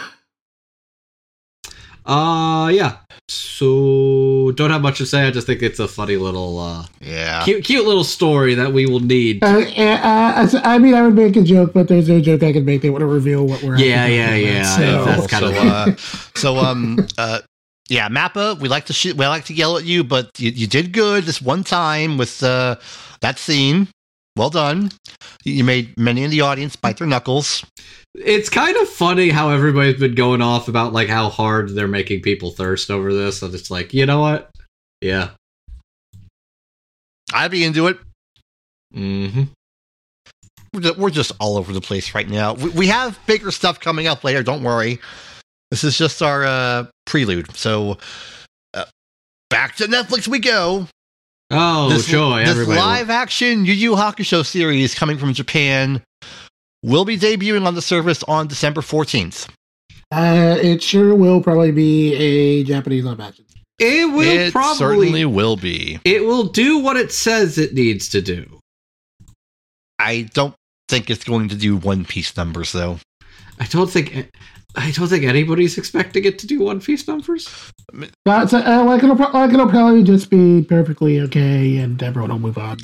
Uh, 2.06 2.68
yeah. 2.68 2.98
So 3.28 4.52
don't 4.56 4.70
have 4.70 4.82
much 4.82 4.98
to 4.98 5.06
say. 5.06 5.26
I 5.26 5.30
just 5.30 5.46
think 5.46 5.62
it's 5.62 5.78
a 5.78 5.88
funny 5.88 6.16
little, 6.16 6.58
uh, 6.58 6.84
Yeah. 7.00 7.42
cute, 7.44 7.64
cute 7.64 7.86
little 7.86 8.04
story 8.04 8.54
that 8.56 8.72
we 8.74 8.84
will 8.84 9.00
need. 9.00 9.42
Uh, 9.42 9.60
uh, 9.76 10.60
I 10.64 10.78
mean, 10.78 10.92
I 10.94 11.00
would 11.02 11.14
make 11.14 11.34
a 11.36 11.42
joke, 11.42 11.72
but 11.72 11.88
there's 11.88 12.08
no 12.08 12.20
joke 12.20 12.42
I 12.42 12.52
could 12.52 12.66
make 12.66 12.82
They 12.82 12.90
want 12.90 13.00
to 13.00 13.06
reveal 13.06 13.46
what 13.46 13.62
we're. 13.62 13.78
Yeah, 13.78 14.02
actually 14.04 14.16
yeah, 14.16 14.34
yeah, 14.34 14.76
about, 14.76 14.82
yeah, 14.82 15.04
So, 15.04 15.04
that's 15.06 15.26
kind 15.28 15.44
so, 15.44 15.50
of- 15.50 15.66
uh, 15.66 15.96
so 16.34 16.58
um 16.58 17.06
uh 17.18 17.40
yeah, 17.88 18.08
Mappa, 18.08 18.58
we 18.60 18.68
like 18.68 18.86
to 18.86 18.92
shoot, 18.94 19.16
we 19.16 19.26
like 19.26 19.44
to 19.46 19.54
yell 19.54 19.76
at 19.76 19.84
you, 19.84 20.04
but 20.04 20.30
you, 20.38 20.50
you 20.50 20.66
did 20.66 20.92
good 20.92 21.24
this 21.24 21.40
one 21.40 21.64
time 21.64 22.18
with 22.18 22.42
uh 22.42 22.76
that 23.20 23.38
scene. 23.38 23.88
Well 24.36 24.50
done. 24.50 24.90
You 25.44 25.62
made 25.62 25.96
many 25.96 26.24
in 26.24 26.30
the 26.30 26.40
audience 26.40 26.74
bite 26.76 26.98
their 26.98 27.06
knuckles. 27.06 27.64
It's 28.14 28.48
kind 28.48 28.76
of 28.76 28.88
funny 28.88 29.28
how 29.28 29.50
everybody's 29.50 30.00
been 30.00 30.14
going 30.14 30.42
off 30.42 30.68
about 30.68 30.92
like 30.92 31.08
how 31.08 31.28
hard 31.28 31.74
they're 31.74 31.88
making 31.88 32.22
people 32.22 32.50
thirst 32.50 32.90
over 32.90 33.12
this, 33.12 33.42
and 33.42 33.54
it's 33.54 33.70
like, 33.70 33.94
you 33.94 34.06
know 34.06 34.20
what? 34.20 34.50
Yeah. 35.00 35.30
I'd 37.32 37.50
be 37.50 37.64
into 37.64 37.86
it. 37.88 37.98
Mm-hmm. 38.94 39.44
We're 40.98 41.10
just, 41.10 41.32
all 41.38 41.56
over 41.56 41.72
the 41.72 41.80
place 41.80 42.14
right 42.14 42.28
now. 42.28 42.54
We, 42.54 42.70
we 42.70 42.86
have 42.88 43.18
bigger 43.26 43.50
stuff 43.50 43.78
coming 43.78 44.06
up 44.06 44.24
later. 44.24 44.42
Don't 44.42 44.62
worry. 44.62 45.00
This 45.70 45.84
is 45.84 45.96
just 45.96 46.22
our 46.22 46.44
uh, 46.44 46.86
prelude. 47.06 47.54
So 47.56 47.98
uh, 48.72 48.84
back 49.50 49.76
to 49.76 49.84
Netflix 49.84 50.26
we 50.26 50.40
go. 50.40 50.88
Oh, 51.50 51.88
this, 51.90 52.06
joy! 52.06 52.40
This 52.40 52.50
Everybody. 52.50 52.80
live 52.80 53.10
action 53.10 53.64
Yu 53.64 53.72
Yu 53.74 53.92
Hakusho 53.92 54.44
series 54.44 54.94
coming 54.94 55.18
from 55.18 55.34
Japan 55.34 56.02
will 56.82 57.04
be 57.04 57.16
debuting 57.16 57.66
on 57.66 57.74
the 57.74 57.82
service 57.82 58.22
on 58.24 58.46
December 58.48 58.80
14th. 58.80 59.48
Uh, 60.10 60.56
it 60.60 60.82
sure 60.82 61.14
will 61.14 61.42
probably 61.42 61.72
be 61.72 62.14
a 62.14 62.64
Japanese 62.64 63.04
live 63.04 63.20
action. 63.20 63.44
it 63.78 64.10
will 64.10 64.20
it 64.22 64.52
probably. 64.52 64.78
certainly 64.78 65.24
will 65.24 65.56
be. 65.56 66.00
It 66.04 66.24
will 66.24 66.44
do 66.44 66.78
what 66.78 66.96
it 66.96 67.12
says 67.12 67.58
it 67.58 67.74
needs 67.74 68.08
to 68.10 68.20
do. 68.22 68.60
I 69.98 70.28
don't 70.34 70.54
think 70.88 71.10
it's 71.10 71.24
going 71.24 71.48
to 71.50 71.56
do 71.56 71.76
One 71.76 72.04
Piece 72.04 72.36
numbers 72.36 72.72
though. 72.72 72.98
I 73.60 73.66
don't 73.66 73.90
think. 73.90 74.30
I 74.76 74.90
don't 74.90 75.08
think 75.08 75.24
anybody's 75.24 75.78
expecting 75.78 76.24
it 76.24 76.38
to 76.40 76.46
do 76.46 76.60
One 76.60 76.80
Piece 76.80 77.06
numbers. 77.06 77.48
But 78.24 78.52
uh, 78.52 78.84
like 78.84 79.02
it'll, 79.02 79.16
pro- 79.16 79.30
like 79.30 79.52
it'll 79.52 79.68
probably 79.68 80.02
just 80.02 80.30
be 80.30 80.62
perfectly 80.62 81.20
okay, 81.20 81.76
and 81.78 82.02
everyone 82.02 82.30
will 82.30 82.38
move 82.40 82.58
on. 82.58 82.78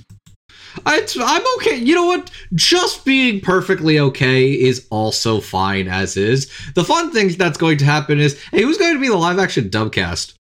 I, 0.86 1.04
I'm 1.20 1.42
okay. 1.56 1.76
You 1.76 1.96
know 1.96 2.06
what? 2.06 2.30
Just 2.54 3.04
being 3.04 3.40
perfectly 3.40 3.98
okay 3.98 4.52
is 4.52 4.86
also 4.90 5.40
fine 5.40 5.88
as 5.88 6.16
is. 6.16 6.48
The 6.74 6.84
fun 6.84 7.10
thing 7.10 7.28
that's 7.36 7.58
going 7.58 7.78
to 7.78 7.84
happen 7.84 8.20
is, 8.20 8.40
hey, 8.52 8.62
who's 8.62 8.78
going 8.78 8.94
to 8.94 9.00
be 9.00 9.08
the 9.08 9.16
live 9.16 9.40
action 9.40 9.68
dubcast? 9.68 10.34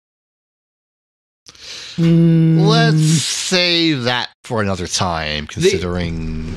Mm, 1.97 2.67
Let's 2.67 3.01
save 3.23 4.03
that 4.03 4.31
for 4.45 4.61
another 4.61 4.87
time, 4.87 5.47
considering. 5.47 6.57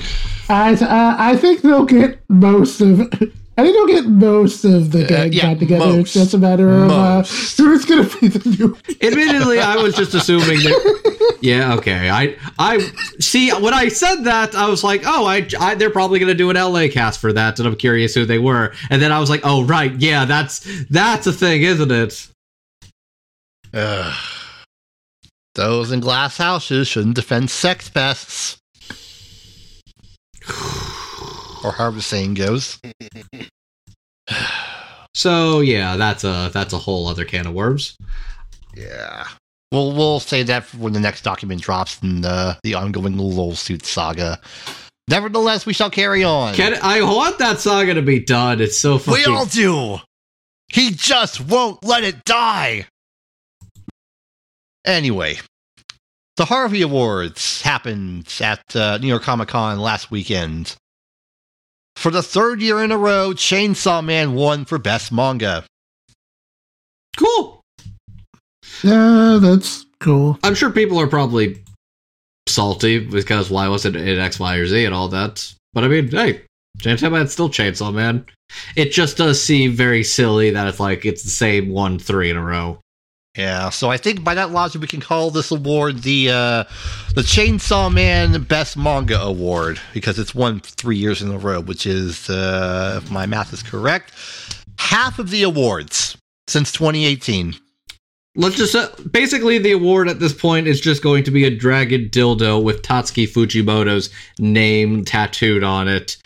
I 0.49 0.73
uh, 0.73 1.15
I 1.17 1.37
think 1.37 1.61
they'll 1.61 1.85
get 1.85 2.19
most 2.27 2.81
of. 2.81 3.11
I 3.59 3.63
think 3.63 3.75
they'll 3.75 4.01
get 4.01 4.05
most 4.09 4.63
of 4.63 4.91
the 4.91 5.03
Uh, 5.05 5.07
gang 5.07 5.33
yeah, 5.33 5.41
back 5.49 5.59
together. 5.59 5.85
most. 5.85 5.99
It's 5.99 6.13
just 6.13 6.33
a 6.33 6.37
matter 6.37 6.69
of 6.69 6.89
uh, 6.91 7.17
Most. 7.17 7.57
who's 7.57 7.85
going 7.85 8.07
to 8.07 8.19
be 8.19 8.27
the 8.29 8.49
new. 8.49 8.77
Admittedly, 9.01 9.59
I 9.59 9.75
was 9.75 9.95
just 9.95 10.13
assuming 10.13 10.59
that. 10.59 11.37
Yeah, 11.41 11.75
okay. 11.75 12.09
I 12.09 12.35
I 12.57 12.79
see 13.19 13.49
when 13.51 13.73
I 13.73 13.87
said 13.87 14.23
that, 14.23 14.55
I 14.55 14.67
was 14.69 14.83
like, 14.83 15.03
oh, 15.05 15.25
I, 15.25 15.47
I 15.59 15.75
they're 15.75 15.89
probably 15.89 16.19
gonna 16.19 16.33
do 16.33 16.49
an 16.49 16.57
LA 16.57 16.87
cast 16.91 17.19
for 17.21 17.31
that, 17.31 17.59
and 17.59 17.67
I'm 17.67 17.75
curious 17.77 18.13
who 18.13 18.25
they 18.25 18.39
were. 18.39 18.73
And 18.89 19.01
then 19.01 19.11
I 19.13 19.19
was 19.19 19.29
like, 19.29 19.41
oh, 19.45 19.63
right, 19.63 19.93
yeah, 19.95 20.25
that's 20.25 20.59
that's 20.89 21.27
a 21.27 21.31
thing, 21.33 21.61
isn't 21.63 21.91
it? 21.91 22.27
Ugh. 23.73 24.13
those 25.55 25.91
in 25.93 25.99
glass 26.01 26.37
houses 26.37 26.87
shouldn't 26.89 27.15
defend 27.15 27.49
sex 27.49 27.89
pests. 27.89 28.57
Or 31.63 31.71
however 31.71 31.97
the 31.97 32.01
saying 32.01 32.35
goes. 32.35 32.79
So 35.15 35.59
yeah, 35.59 35.97
that's 35.97 36.23
a 36.23 36.51
that's 36.53 36.71
a 36.71 36.77
whole 36.77 37.07
other 37.07 37.25
can 37.25 37.47
of 37.47 37.53
worms. 37.53 37.97
Yeah. 38.75 39.25
We'll 39.71 39.91
we'll 39.93 40.19
say 40.19 40.43
that 40.43 40.65
for 40.65 40.77
when 40.77 40.93
the 40.93 40.99
next 40.99 41.23
document 41.23 41.61
drops 41.61 42.01
in 42.01 42.21
the 42.21 42.57
the 42.63 42.75
ongoing 42.75 43.17
Lol 43.17 43.55
Suit 43.55 43.85
saga. 43.85 44.39
Nevertheless, 45.09 45.65
we 45.65 45.73
shall 45.73 45.89
carry 45.89 46.23
on. 46.23 46.53
Can 46.53 46.77
I 46.81 47.01
want 47.01 47.39
that 47.39 47.59
saga 47.59 47.95
to 47.95 48.01
be 48.03 48.19
done? 48.19 48.61
It's 48.61 48.77
so 48.77 48.99
fucking. 48.99 49.13
we 49.13 49.25
all 49.25 49.45
do. 49.45 49.97
He 50.67 50.91
just 50.91 51.41
won't 51.41 51.83
let 51.83 52.03
it 52.03 52.23
die. 52.25 52.85
Anyway, 54.85 55.39
the 56.37 56.45
Harvey 56.45 56.83
Awards 56.83 57.63
happened 57.63 58.31
at 58.39 58.75
uh, 58.75 58.99
New 58.99 59.07
York 59.07 59.23
Comic 59.23 59.49
Con 59.49 59.79
last 59.79 60.11
weekend. 60.11 60.75
For 61.99 62.11
the 62.11 62.23
third 62.23 62.61
year 62.61 62.81
in 62.81 62.93
a 62.93 62.97
row, 62.97 63.31
Chainsaw 63.31 64.01
Man 64.01 64.33
won 64.33 64.63
for 64.63 64.77
Best 64.77 65.11
Manga. 65.11 65.65
cool. 67.17 67.59
Yeah, 68.81 69.39
that's 69.41 69.85
cool. 69.99 70.39
I'm 70.41 70.55
sure 70.55 70.69
people 70.69 70.97
are 71.01 71.07
probably 71.07 71.61
salty 72.47 72.99
because 72.99 73.49
why 73.49 73.67
wasn't 73.67 73.97
it 73.97 74.17
X, 74.17 74.39
Y, 74.39 74.55
or 74.55 74.65
Z 74.65 74.85
and 74.85 74.95
all 74.95 75.09
that? 75.09 75.53
But 75.73 75.83
I 75.83 75.89
mean, 75.89 76.07
hey, 76.07 76.43
Chainsaw 76.77 77.11
Man's 77.11 77.33
still 77.33 77.49
Chainsaw 77.49 77.93
Man. 77.93 78.25
It 78.77 78.93
just 78.93 79.17
does 79.17 79.43
seem 79.43 79.73
very 79.73 80.05
silly 80.05 80.51
that 80.51 80.67
it's 80.69 80.79
like 80.79 81.05
it's 81.05 81.23
the 81.23 81.29
same 81.29 81.67
one 81.67 81.99
three 81.99 82.29
in 82.29 82.37
a 82.37 82.41
row. 82.41 82.79
Yeah, 83.37 83.69
so 83.69 83.89
I 83.89 83.97
think 83.97 84.23
by 84.23 84.33
that 84.33 84.51
logic, 84.51 84.81
we 84.81 84.87
can 84.87 85.01
call 85.01 85.29
this 85.29 85.51
award 85.51 86.01
the 86.01 86.29
uh, 86.29 86.63
the 87.13 87.21
Chainsaw 87.21 87.93
Man 87.93 88.41
Best 88.43 88.75
Manga 88.75 89.21
Award 89.21 89.79
because 89.93 90.17
it's 90.17 90.33
won 90.33 90.59
three 90.61 90.97
years 90.97 91.21
in 91.21 91.31
a 91.31 91.37
row, 91.37 91.61
which 91.61 91.85
is, 91.85 92.29
uh, 92.29 92.99
if 93.03 93.11
my 93.11 93.27
math 93.27 93.53
is 93.53 93.61
correct, 93.61 94.13
half 94.79 95.19
of 95.19 95.29
the 95.29 95.43
awards 95.43 96.17
since 96.47 96.71
2018. 96.71 97.53
Let's 98.35 98.55
just 98.55 98.75
uh, 98.75 98.89
basically 99.11 99.59
the 99.59 99.71
award 99.73 100.07
at 100.07 100.19
this 100.19 100.33
point 100.33 100.67
is 100.67 100.81
just 100.81 101.03
going 101.03 101.23
to 101.23 101.31
be 101.31 101.45
a 101.45 101.55
dragon 101.55 102.09
dildo 102.09 102.63
with 102.63 102.81
Tatsuki 102.81 103.27
Fujimoto's 103.27 104.09
name 104.39 105.05
tattooed 105.05 105.63
on 105.63 105.87
it 105.87 106.17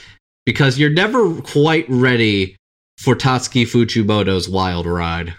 because 0.46 0.80
you're 0.80 0.89
never 0.89 1.42
quite 1.42 1.86
ready 1.89 2.56
for 2.98 3.16
Tatsuki 3.16 3.66
Fujimoto's 3.66 4.48
wild 4.48 4.86
ride. 4.86 5.34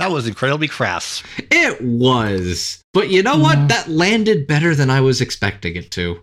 That 0.00 0.10
was 0.10 0.26
incredibly 0.26 0.66
crass. 0.66 1.22
It 1.50 1.78
was. 1.82 2.82
But 2.94 3.10
you 3.10 3.22
know 3.22 3.36
what? 3.36 3.68
That 3.68 3.86
landed 3.86 4.46
better 4.46 4.74
than 4.74 4.88
I 4.88 5.02
was 5.02 5.20
expecting 5.20 5.76
it 5.76 5.90
to. 5.90 6.22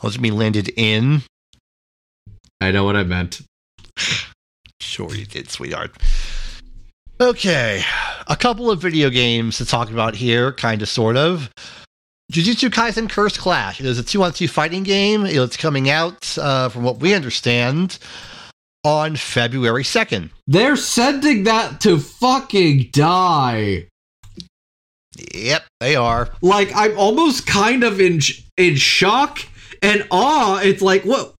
What 0.00 0.14
it 0.14 0.20
mean 0.22 0.38
landed 0.38 0.70
in? 0.74 1.20
I 2.62 2.70
know 2.70 2.84
what 2.84 2.96
I 2.96 3.04
meant. 3.04 3.42
Sure, 4.80 5.14
you 5.14 5.26
did, 5.26 5.50
sweetheart. 5.50 5.94
Okay, 7.20 7.82
a 8.26 8.36
couple 8.36 8.70
of 8.70 8.80
video 8.80 9.10
games 9.10 9.58
to 9.58 9.66
talk 9.66 9.90
about 9.90 10.14
here, 10.14 10.52
kind 10.52 10.80
of, 10.80 10.88
sort 10.88 11.18
of. 11.18 11.50
Jujutsu 12.32 12.70
Kaisen 12.70 13.10
Cursed 13.10 13.38
Clash. 13.38 13.80
It 13.80 13.86
is 13.86 13.98
a 13.98 14.02
two-on-two 14.02 14.48
fighting 14.48 14.82
game. 14.82 15.26
It's 15.26 15.58
coming 15.58 15.90
out, 15.90 16.38
uh, 16.38 16.70
from 16.70 16.84
what 16.84 17.00
we 17.00 17.12
understand, 17.12 17.98
on 18.88 19.16
February 19.16 19.82
2nd. 19.82 20.30
They're 20.46 20.74
sending 20.74 21.44
that 21.44 21.78
to 21.82 21.98
fucking 21.98 22.88
die. 22.90 23.88
Yep, 25.34 25.64
they 25.80 25.94
are. 25.94 26.30
Like 26.40 26.70
I'm 26.74 26.98
almost 26.98 27.46
kind 27.46 27.84
of 27.84 28.00
in 28.00 28.20
in 28.56 28.76
shock 28.76 29.40
and 29.82 30.06
awe. 30.10 30.60
It's 30.60 30.80
like 30.80 31.02
what 31.02 31.34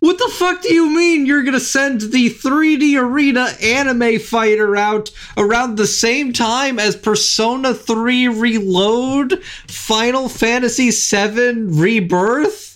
what 0.00 0.16
the 0.16 0.32
fuck 0.32 0.62
do 0.62 0.72
you 0.72 0.88
mean 0.88 1.26
you're 1.26 1.42
gonna 1.42 1.60
send 1.60 2.00
the 2.00 2.30
3D 2.30 2.98
Arena 2.98 3.48
anime 3.62 4.18
fighter 4.18 4.74
out 4.74 5.10
around 5.36 5.76
the 5.76 5.86
same 5.86 6.32
time 6.32 6.78
as 6.78 6.96
Persona 6.96 7.74
3 7.74 8.28
Reload, 8.28 9.42
Final 9.68 10.30
Fantasy 10.30 10.90
7 10.90 11.76
Rebirth? 11.78 12.73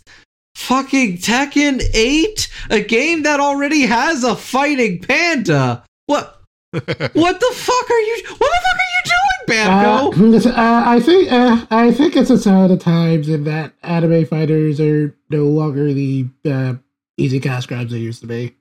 Fucking 0.58 1.18
Tekken 1.18 1.80
8? 1.94 2.48
A 2.70 2.80
game 2.82 3.22
that 3.22 3.38
already 3.40 3.82
has 3.82 4.24
a 4.24 4.34
fighting 4.34 5.00
panda. 5.00 5.84
What 6.06 6.42
what 6.72 6.82
the 6.82 7.52
fuck 7.54 7.90
are 7.90 8.00
you 8.00 8.22
what 8.26 8.38
the 8.38 8.60
fuck 8.64 8.76
are 8.76 8.92
you 8.92 9.02
doing, 9.04 9.60
Uh, 9.60 10.10
Bamco? 10.10 10.16
listen, 10.30 10.52
uh, 10.52 10.82
I 10.84 11.00
think 11.00 11.32
uh, 11.32 11.64
I 11.70 11.92
think 11.92 12.16
it's 12.16 12.28
a 12.30 12.36
sign 12.36 12.70
of 12.72 12.80
times 12.80 13.28
in 13.28 13.44
that 13.44 13.72
anime 13.82 14.26
fighters 14.26 14.80
are 14.80 15.16
no 15.30 15.44
longer 15.44 15.94
the 15.94 16.26
uh, 16.44 16.74
easy 17.16 17.38
cash 17.40 17.66
grabs 17.66 17.92
they 17.92 17.98
used 17.98 18.20
to 18.22 18.26
be. 18.26 18.54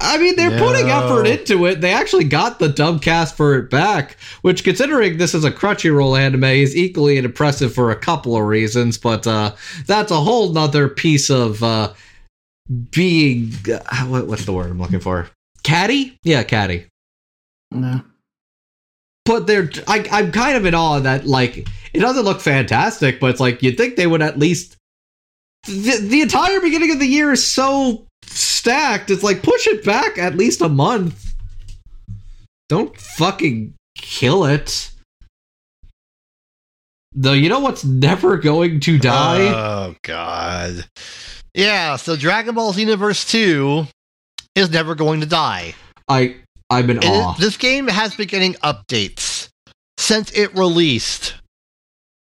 I 0.00 0.18
mean, 0.18 0.36
they're 0.36 0.58
putting 0.58 0.90
effort 0.90 1.24
into 1.26 1.66
it. 1.66 1.80
They 1.80 1.92
actually 1.92 2.24
got 2.24 2.58
the 2.58 2.68
dub 2.68 3.00
cast 3.00 3.36
for 3.36 3.56
it 3.56 3.70
back, 3.70 4.16
which, 4.42 4.64
considering 4.64 5.16
this 5.16 5.34
is 5.34 5.44
a 5.44 5.50
Crunchyroll 5.50 6.18
anime, 6.18 6.44
is 6.44 6.76
equally 6.76 7.16
impressive 7.16 7.72
for 7.72 7.90
a 7.90 7.96
couple 7.96 8.36
of 8.36 8.42
reasons. 8.44 8.98
But 8.98 9.26
uh, 9.26 9.54
that's 9.86 10.10
a 10.10 10.20
whole 10.20 10.52
nother 10.52 10.88
piece 10.88 11.30
of 11.30 11.62
uh, 11.62 11.94
being. 12.90 13.52
Uh, 13.66 14.04
what, 14.06 14.26
what's 14.26 14.44
the 14.44 14.52
word 14.52 14.70
I'm 14.70 14.80
looking 14.80 15.00
for? 15.00 15.30
Catty? 15.62 16.18
Yeah, 16.24 16.42
catty. 16.42 16.86
No. 17.70 18.02
But 19.24 19.46
they're. 19.46 19.70
I, 19.86 20.06
I'm 20.10 20.32
kind 20.32 20.56
of 20.56 20.66
in 20.66 20.74
awe 20.74 21.00
that, 21.00 21.24
like, 21.26 21.66
it 21.94 22.00
doesn't 22.00 22.24
look 22.24 22.40
fantastic, 22.40 23.20
but 23.20 23.30
it's 23.30 23.40
like 23.40 23.62
you'd 23.62 23.76
think 23.76 23.96
they 23.96 24.06
would 24.06 24.22
at 24.22 24.38
least. 24.38 24.76
The, 25.66 25.98
the 26.02 26.20
entire 26.20 26.60
beginning 26.60 26.90
of 26.90 26.98
the 26.98 27.06
year 27.06 27.32
is 27.32 27.46
so 27.46 28.06
stacked. 28.34 29.10
It's 29.10 29.22
like 29.22 29.42
push 29.42 29.66
it 29.66 29.84
back 29.84 30.18
at 30.18 30.36
least 30.36 30.60
a 30.60 30.68
month. 30.68 31.34
Don't 32.68 32.96
fucking 32.98 33.74
kill 33.96 34.44
it. 34.44 34.90
Though 37.12 37.32
you 37.32 37.48
know 37.48 37.60
what's 37.60 37.84
never 37.84 38.36
going 38.36 38.80
to 38.80 38.98
die? 38.98 39.46
Oh 39.46 39.94
God. 40.02 40.84
Yeah. 41.54 41.96
So 41.96 42.16
Dragon 42.16 42.54
Ball 42.54 42.72
Xenoverse 42.72 43.28
Two 43.30 43.86
is 44.56 44.70
never 44.70 44.94
going 44.94 45.20
to 45.20 45.26
die. 45.26 45.74
I 46.08 46.36
I'm 46.70 46.90
in 46.90 46.98
It- 46.98 47.04
awe. 47.04 47.34
this 47.38 47.56
game 47.56 47.86
has 47.86 48.14
been 48.16 48.26
getting 48.28 48.54
updates 48.54 49.48
since 49.98 50.32
it 50.32 50.54
released 50.56 51.34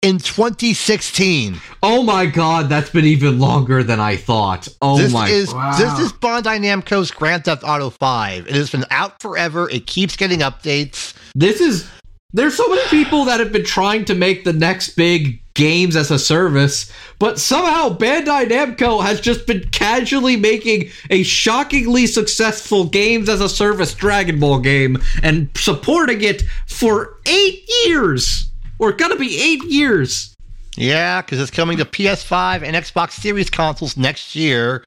in 0.01 0.17
2016. 0.17 1.59
Oh 1.83 2.03
my 2.03 2.25
god, 2.25 2.69
that's 2.69 2.89
been 2.89 3.05
even 3.05 3.39
longer 3.39 3.83
than 3.83 3.99
I 3.99 4.15
thought. 4.15 4.67
Oh 4.81 4.97
this 4.97 5.11
my 5.11 5.27
is 5.27 5.53
Wow. 5.53 5.77
this 5.77 5.99
is 5.99 6.13
Bandai 6.13 6.59
Namco's 6.59 7.11
Grand 7.11 7.45
Theft 7.45 7.63
Auto 7.65 7.89
5. 7.89 8.47
It 8.47 8.55
has 8.55 8.69
been 8.69 8.85
out 8.91 9.21
forever. 9.21 9.69
It 9.69 9.87
keeps 9.87 10.15
getting 10.15 10.39
updates. 10.39 11.13
this 11.35 11.59
is 11.59 11.89
there's 12.31 12.55
so 12.55 12.67
many 12.69 12.87
people 12.89 13.25
that 13.25 13.39
have 13.39 13.51
been 13.51 13.65
trying 13.65 14.05
to 14.05 14.13
make 14.13 14.43
the 14.43 14.53
next 14.53 14.89
big 14.95 15.41
games 15.55 15.95
as 15.95 16.11
a 16.11 16.19
service, 16.19 16.89
but 17.17 17.39
somehow 17.39 17.89
Bandai 17.89 18.47
Namco 18.47 19.03
has 19.03 19.19
just 19.19 19.47
been 19.47 19.67
casually 19.71 20.37
making 20.37 20.89
a 21.09 21.23
shockingly 21.23 22.05
successful 22.05 22.85
games 22.85 23.27
as 23.29 23.41
a 23.41 23.49
service 23.49 23.95
Dragon 23.95 24.39
Ball 24.39 24.59
game 24.59 24.99
and 25.23 25.49
supporting 25.57 26.21
it 26.21 26.43
for 26.67 27.17
8 27.25 27.69
years. 27.85 28.48
Or 28.80 28.91
gonna 28.93 29.15
be 29.17 29.38
8 29.39 29.63
years. 29.65 30.34
Yeah, 30.77 31.21
because 31.21 31.39
it's 31.41 31.51
coming 31.51 31.77
to 31.77 31.86
PS5 31.86 32.63
and 32.63 32.75
Xbox 32.75 33.11
Series 33.11 33.49
consoles 33.49 33.97
next 33.97 34.36
year. 34.36 34.84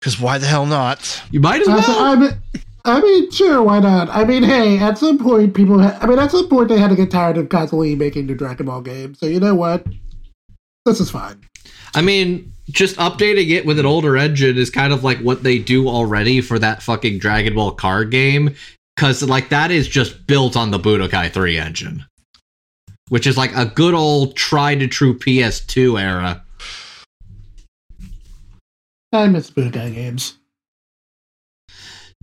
Because 0.00 0.20
why 0.20 0.38
the 0.38 0.46
hell 0.46 0.66
not? 0.66 1.22
You 1.30 1.40
might 1.40 1.62
as 1.62 1.68
Uh, 1.68 1.82
well. 1.86 1.98
I 2.00 2.14
mean, 2.16 2.30
I 2.84 3.00
mean, 3.00 3.30
sure, 3.30 3.62
why 3.62 3.78
not? 3.80 4.08
I 4.10 4.24
mean, 4.24 4.42
hey, 4.42 4.78
at 4.78 4.98
some 4.98 5.18
point, 5.18 5.54
people. 5.54 5.82
Ha- 5.82 5.98
I 6.00 6.06
mean, 6.06 6.18
at 6.18 6.30
some 6.30 6.48
point, 6.48 6.68
they 6.68 6.78
had 6.78 6.88
to 6.90 6.96
get 6.96 7.10
tired 7.10 7.36
of 7.38 7.48
constantly 7.48 7.94
making 7.94 8.26
new 8.26 8.34
Dragon 8.34 8.66
Ball 8.66 8.80
games. 8.80 9.18
So 9.18 9.26
you 9.26 9.40
know 9.40 9.54
what? 9.54 9.86
This 10.86 11.00
is 11.00 11.10
fine. 11.10 11.40
I 11.94 12.00
mean, 12.02 12.52
just 12.70 12.96
updating 12.96 13.50
it 13.50 13.66
with 13.66 13.78
an 13.78 13.84
older 13.86 14.16
engine 14.16 14.56
is 14.56 14.70
kind 14.70 14.92
of 14.92 15.04
like 15.04 15.18
what 15.18 15.42
they 15.42 15.58
do 15.58 15.88
already 15.88 16.40
for 16.40 16.58
that 16.58 16.82
fucking 16.82 17.18
Dragon 17.18 17.54
Ball 17.54 17.72
card 17.72 18.10
game. 18.10 18.54
Because, 18.96 19.22
like, 19.22 19.48
that 19.50 19.70
is 19.70 19.88
just 19.88 20.26
built 20.26 20.56
on 20.56 20.70
the 20.70 20.78
Budokai 20.78 21.32
3 21.32 21.58
engine. 21.58 22.04
Which 23.10 23.26
is 23.26 23.36
like 23.36 23.54
a 23.54 23.66
good 23.66 23.92
old 23.92 24.34
tried 24.36 24.80
and 24.80 24.90
true 24.90 25.18
PS2 25.18 26.00
era. 26.00 26.42
I 29.12 29.26
miss 29.26 29.50
Budokai 29.50 29.92
games. 29.94 30.38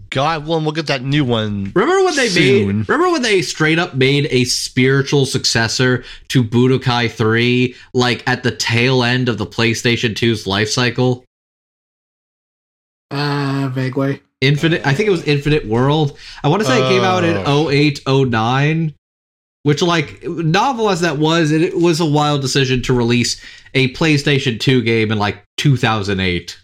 God 0.10 0.48
willing, 0.48 0.64
we'll 0.64 0.72
get 0.74 0.88
that 0.88 1.04
new 1.04 1.26
one. 1.26 1.72
Remember 1.76 2.06
when 2.06 2.16
they 2.16 2.30
Soon. 2.30 2.78
made. 2.80 2.90
Remember 2.90 3.12
when 3.12 3.22
they 3.22 3.42
straight 3.42 3.78
up 3.78 3.94
made 3.96 4.28
a 4.32 4.46
spiritual 4.46 5.26
successor 5.26 6.06
to 6.30 6.44
Budokai 6.44 7.12
3, 7.12 7.76
like 7.94 8.24
at 8.26 8.44
the 8.44 8.52
tail 8.56 9.04
end 9.04 9.28
of 9.28 9.38
the 9.38 9.46
PlayStation 9.46 10.14
2's 10.14 10.48
life 10.48 10.70
cycle? 10.70 11.26
Uh, 13.12 13.70
vaguely. 13.74 14.22
Infinite, 14.40 14.86
I 14.88 14.94
think 14.94 15.08
it 15.08 15.12
was 15.12 15.24
Infinite 15.24 15.66
World. 15.66 16.18
I 16.44 16.48
want 16.48 16.62
to 16.62 16.68
say 16.68 16.78
it 16.78 16.88
came 16.90 17.04
out 17.04 17.24
in 17.26 17.36
Oh. 17.46 17.70
08, 17.70 18.00
09, 18.08 18.94
which, 19.64 19.82
like, 19.82 20.24
novel 20.24 20.90
as 20.90 21.02
that 21.02 21.18
was, 21.18 21.52
it, 21.52 21.62
it 21.62 21.78
was 21.78 22.00
a 22.00 22.06
wild 22.06 22.42
decision 22.42 22.82
to 22.84 22.94
release 22.94 23.42
a 23.74 23.94
PlayStation 23.94 24.60
2 24.60 24.82
game 24.82 25.12
in 25.12 25.18
like 25.18 25.44
2008. 25.58 26.58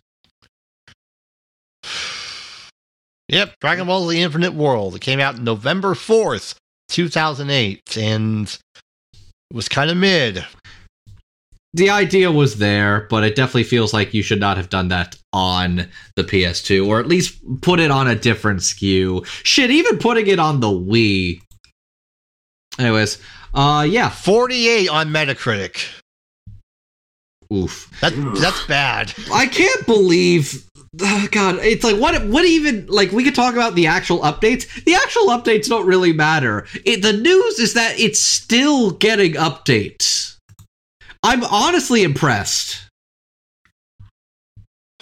Yep, 3.30 3.54
Dragon 3.62 3.88
Ball 3.88 4.08
The 4.08 4.22
Infinite 4.22 4.54
World. 4.54 4.96
It 4.96 5.02
came 5.02 5.20
out 5.20 5.40
November 5.40 5.94
4th, 5.94 6.56
2008, 6.90 7.98
and 7.98 8.60
it 9.14 9.56
was 9.56 9.68
kind 9.68 9.90
of 9.90 9.98
mid. 9.98 10.46
The 11.76 11.90
idea 11.90 12.32
was 12.32 12.60
there, 12.60 13.08
but 13.10 13.24
it 13.24 13.36
definitely 13.36 13.64
feels 13.64 13.94
like 13.94 14.14
you 14.14 14.22
should 14.22 14.40
not 14.40 14.58
have 14.58 14.70
done 14.70 14.90
that 14.90 15.16
on 15.32 15.88
the 16.16 16.24
PS2, 16.24 16.88
or 16.88 17.00
at 17.00 17.08
least 17.08 17.40
put 17.62 17.80
it 17.80 17.90
on 17.90 18.08
a 18.08 18.16
different 18.16 18.60
SKU. 18.60 19.26
Shit, 19.44 19.72
even 19.72 19.98
putting 19.98 20.28
it 20.28 20.38
on 20.38 20.60
the 20.60 20.68
Wii. 20.68 21.42
Anyways, 22.80 23.20
uh, 23.54 23.86
yeah, 23.88 24.10
48 24.10 24.90
on 24.90 25.10
Metacritic. 25.10 25.86
oof. 27.52 27.90
That, 28.02 28.14
that's 28.40 28.66
bad. 28.66 29.14
I 29.32 29.48
can't 29.48 29.86
believe 29.86 30.68
oh 31.02 31.28
God, 31.32 31.60
it's 31.62 31.84
like 31.84 31.98
what 31.98 32.24
what 32.26 32.46
even 32.46 32.86
like 32.88 33.12
we 33.12 33.24
could 33.24 33.36
talk 33.36 33.54
about 33.54 33.76
the 33.76 33.88
actual 33.88 34.20
updates. 34.20 34.84
The 34.84 34.96
actual 34.96 35.28
updates 35.28 35.68
don't 35.68 35.88
really 35.88 36.14
matter. 36.14 36.68
It, 36.86 37.02
the 37.02 37.14
news 37.14 37.60
is 37.60 37.74
that 37.74 38.00
it's 38.00 38.20
still 38.20 38.92
getting 38.92 39.34
updates. 39.34 40.38
I'm 41.24 41.44
honestly 41.46 42.04
impressed. 42.04 42.82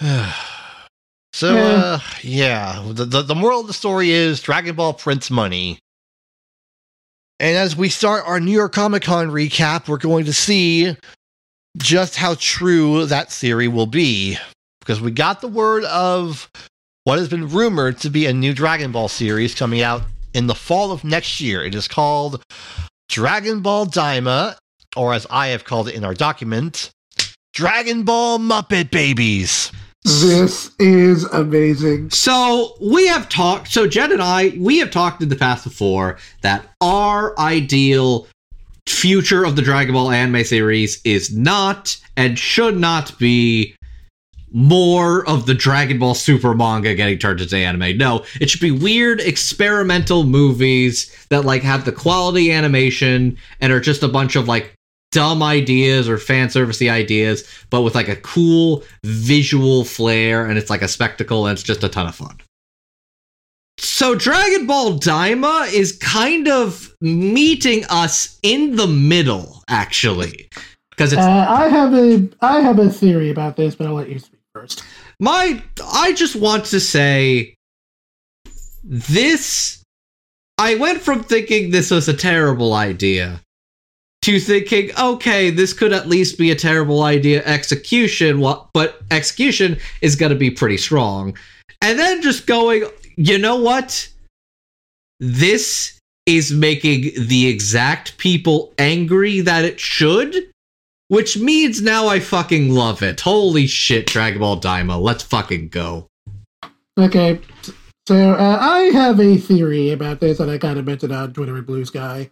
so, 1.32 1.56
uh, 1.56 2.00
yeah, 2.22 2.82
the, 2.88 3.04
the, 3.04 3.22
the 3.22 3.34
moral 3.34 3.60
of 3.60 3.66
the 3.66 3.72
story 3.72 4.10
is 4.10 4.40
Dragon 4.40 4.74
Ball 4.74 4.94
prints 4.94 5.30
money. 5.30 5.78
And 7.42 7.56
as 7.56 7.74
we 7.74 7.88
start 7.88 8.22
our 8.24 8.38
New 8.38 8.52
York 8.52 8.72
Comic 8.72 9.02
Con 9.02 9.28
recap, 9.28 9.88
we're 9.88 9.98
going 9.98 10.26
to 10.26 10.32
see 10.32 10.96
just 11.76 12.14
how 12.14 12.36
true 12.38 13.04
that 13.06 13.32
theory 13.32 13.66
will 13.66 13.88
be. 13.88 14.38
Because 14.78 15.00
we 15.00 15.10
got 15.10 15.40
the 15.40 15.48
word 15.48 15.82
of 15.86 16.48
what 17.02 17.18
has 17.18 17.28
been 17.28 17.48
rumored 17.48 17.98
to 17.98 18.10
be 18.10 18.26
a 18.26 18.32
new 18.32 18.54
Dragon 18.54 18.92
Ball 18.92 19.08
series 19.08 19.56
coming 19.56 19.82
out 19.82 20.02
in 20.32 20.46
the 20.46 20.54
fall 20.54 20.92
of 20.92 21.02
next 21.02 21.40
year. 21.40 21.64
It 21.64 21.74
is 21.74 21.88
called 21.88 22.40
Dragon 23.08 23.58
Ball 23.60 23.86
Daima, 23.86 24.54
or 24.96 25.12
as 25.12 25.26
I 25.28 25.48
have 25.48 25.64
called 25.64 25.88
it 25.88 25.96
in 25.96 26.04
our 26.04 26.14
document, 26.14 26.92
Dragon 27.54 28.04
Ball 28.04 28.38
Muppet 28.38 28.92
Babies. 28.92 29.72
This 30.04 30.74
is 30.78 31.24
amazing. 31.24 32.10
So 32.10 32.76
we 32.80 33.06
have 33.06 33.28
talked. 33.28 33.68
So 33.68 33.86
Jen 33.86 34.12
and 34.12 34.22
I, 34.22 34.52
we 34.58 34.78
have 34.78 34.90
talked 34.90 35.22
in 35.22 35.28
the 35.28 35.36
past 35.36 35.64
before 35.64 36.18
that 36.40 36.66
our 36.80 37.38
ideal 37.38 38.26
future 38.88 39.44
of 39.44 39.54
the 39.54 39.62
Dragon 39.62 39.94
Ball 39.94 40.10
anime 40.10 40.44
series 40.44 41.00
is 41.04 41.34
not 41.36 41.96
and 42.16 42.38
should 42.38 42.78
not 42.78 43.16
be 43.18 43.76
more 44.50 45.26
of 45.28 45.46
the 45.46 45.54
Dragon 45.54 45.98
Ball 45.98 46.14
Super 46.14 46.54
manga 46.54 46.94
getting 46.94 47.18
turned 47.18 47.40
into 47.40 47.56
anime. 47.56 47.96
No, 47.96 48.24
it 48.40 48.50
should 48.50 48.60
be 48.60 48.70
weird 48.70 49.20
experimental 49.20 50.24
movies 50.24 51.26
that 51.30 51.44
like 51.44 51.62
have 51.62 51.84
the 51.84 51.92
quality 51.92 52.52
animation 52.52 53.38
and 53.60 53.72
are 53.72 53.80
just 53.80 54.02
a 54.02 54.08
bunch 54.08 54.36
of 54.36 54.48
like 54.48 54.74
dumb 55.12 55.42
ideas 55.42 56.08
or 56.08 56.18
fan 56.18 56.48
servicey 56.48 56.90
ideas, 56.90 57.48
but 57.70 57.82
with 57.82 57.94
like 57.94 58.08
a 58.08 58.16
cool 58.16 58.82
visual 59.04 59.84
flair 59.84 60.46
and 60.46 60.58
it's 60.58 60.70
like 60.70 60.82
a 60.82 60.88
spectacle 60.88 61.46
and 61.46 61.56
it's 61.56 61.62
just 61.62 61.84
a 61.84 61.88
ton 61.88 62.08
of 62.08 62.14
fun. 62.14 62.36
So 63.78 64.14
Dragon 64.14 64.66
Ball 64.66 64.98
Daima 64.98 65.72
is 65.72 65.92
kind 65.98 66.48
of 66.48 66.94
meeting 67.00 67.84
us 67.88 68.38
in 68.42 68.76
the 68.76 68.86
middle, 68.86 69.62
actually. 69.68 70.48
Because 70.90 71.12
it's 71.12 71.22
Uh, 71.22 71.46
I 71.48 71.68
have 71.68 71.94
a 71.94 72.28
I 72.40 72.60
have 72.60 72.78
a 72.78 72.90
theory 72.90 73.30
about 73.30 73.56
this, 73.56 73.74
but 73.74 73.86
I'll 73.86 73.94
let 73.94 74.08
you 74.08 74.18
speak 74.18 74.40
first. 74.54 74.84
my 75.20 75.62
I 75.84 76.12
just 76.12 76.36
want 76.36 76.64
to 76.66 76.80
say 76.80 77.54
this 78.84 79.82
I 80.58 80.74
went 80.74 81.00
from 81.00 81.24
thinking 81.24 81.70
this 81.70 81.90
was 81.90 82.08
a 82.08 82.14
terrible 82.14 82.74
idea 82.74 83.40
to 84.22 84.40
thinking 84.40 84.90
okay 84.98 85.50
this 85.50 85.72
could 85.72 85.92
at 85.92 86.08
least 86.08 86.38
be 86.38 86.50
a 86.50 86.56
terrible 86.56 87.02
idea 87.02 87.44
execution 87.44 88.40
but 88.72 89.02
execution 89.10 89.76
is 90.00 90.16
going 90.16 90.30
to 90.30 90.38
be 90.38 90.50
pretty 90.50 90.76
strong 90.76 91.36
and 91.80 91.98
then 91.98 92.22
just 92.22 92.46
going 92.46 92.84
you 93.16 93.38
know 93.38 93.56
what 93.56 94.08
this 95.20 95.98
is 96.24 96.52
making 96.52 97.10
the 97.26 97.48
exact 97.48 98.16
people 98.18 98.72
angry 98.78 99.40
that 99.40 99.64
it 99.64 99.78
should 99.78 100.52
which 101.12 101.36
means 101.36 101.82
now 101.82 102.08
I 102.08 102.20
fucking 102.20 102.70
love 102.70 103.02
it. 103.02 103.20
Holy 103.20 103.66
shit, 103.66 104.06
Dragon 104.06 104.40
Ball 104.40 104.58
Daima. 104.58 104.98
Let's 104.98 105.22
fucking 105.22 105.68
go. 105.68 106.06
Okay, 106.98 107.38
so 108.08 108.32
uh, 108.32 108.58
I 108.58 108.84
have 108.94 109.20
a 109.20 109.36
theory 109.36 109.90
about 109.90 110.20
this 110.20 110.38
that 110.38 110.48
I 110.48 110.56
kind 110.56 110.78
of 110.78 110.86
mentioned 110.86 111.12
on 111.12 111.34
Twitter 111.34 111.52
with 111.52 111.66
Bluesky. 111.66 112.30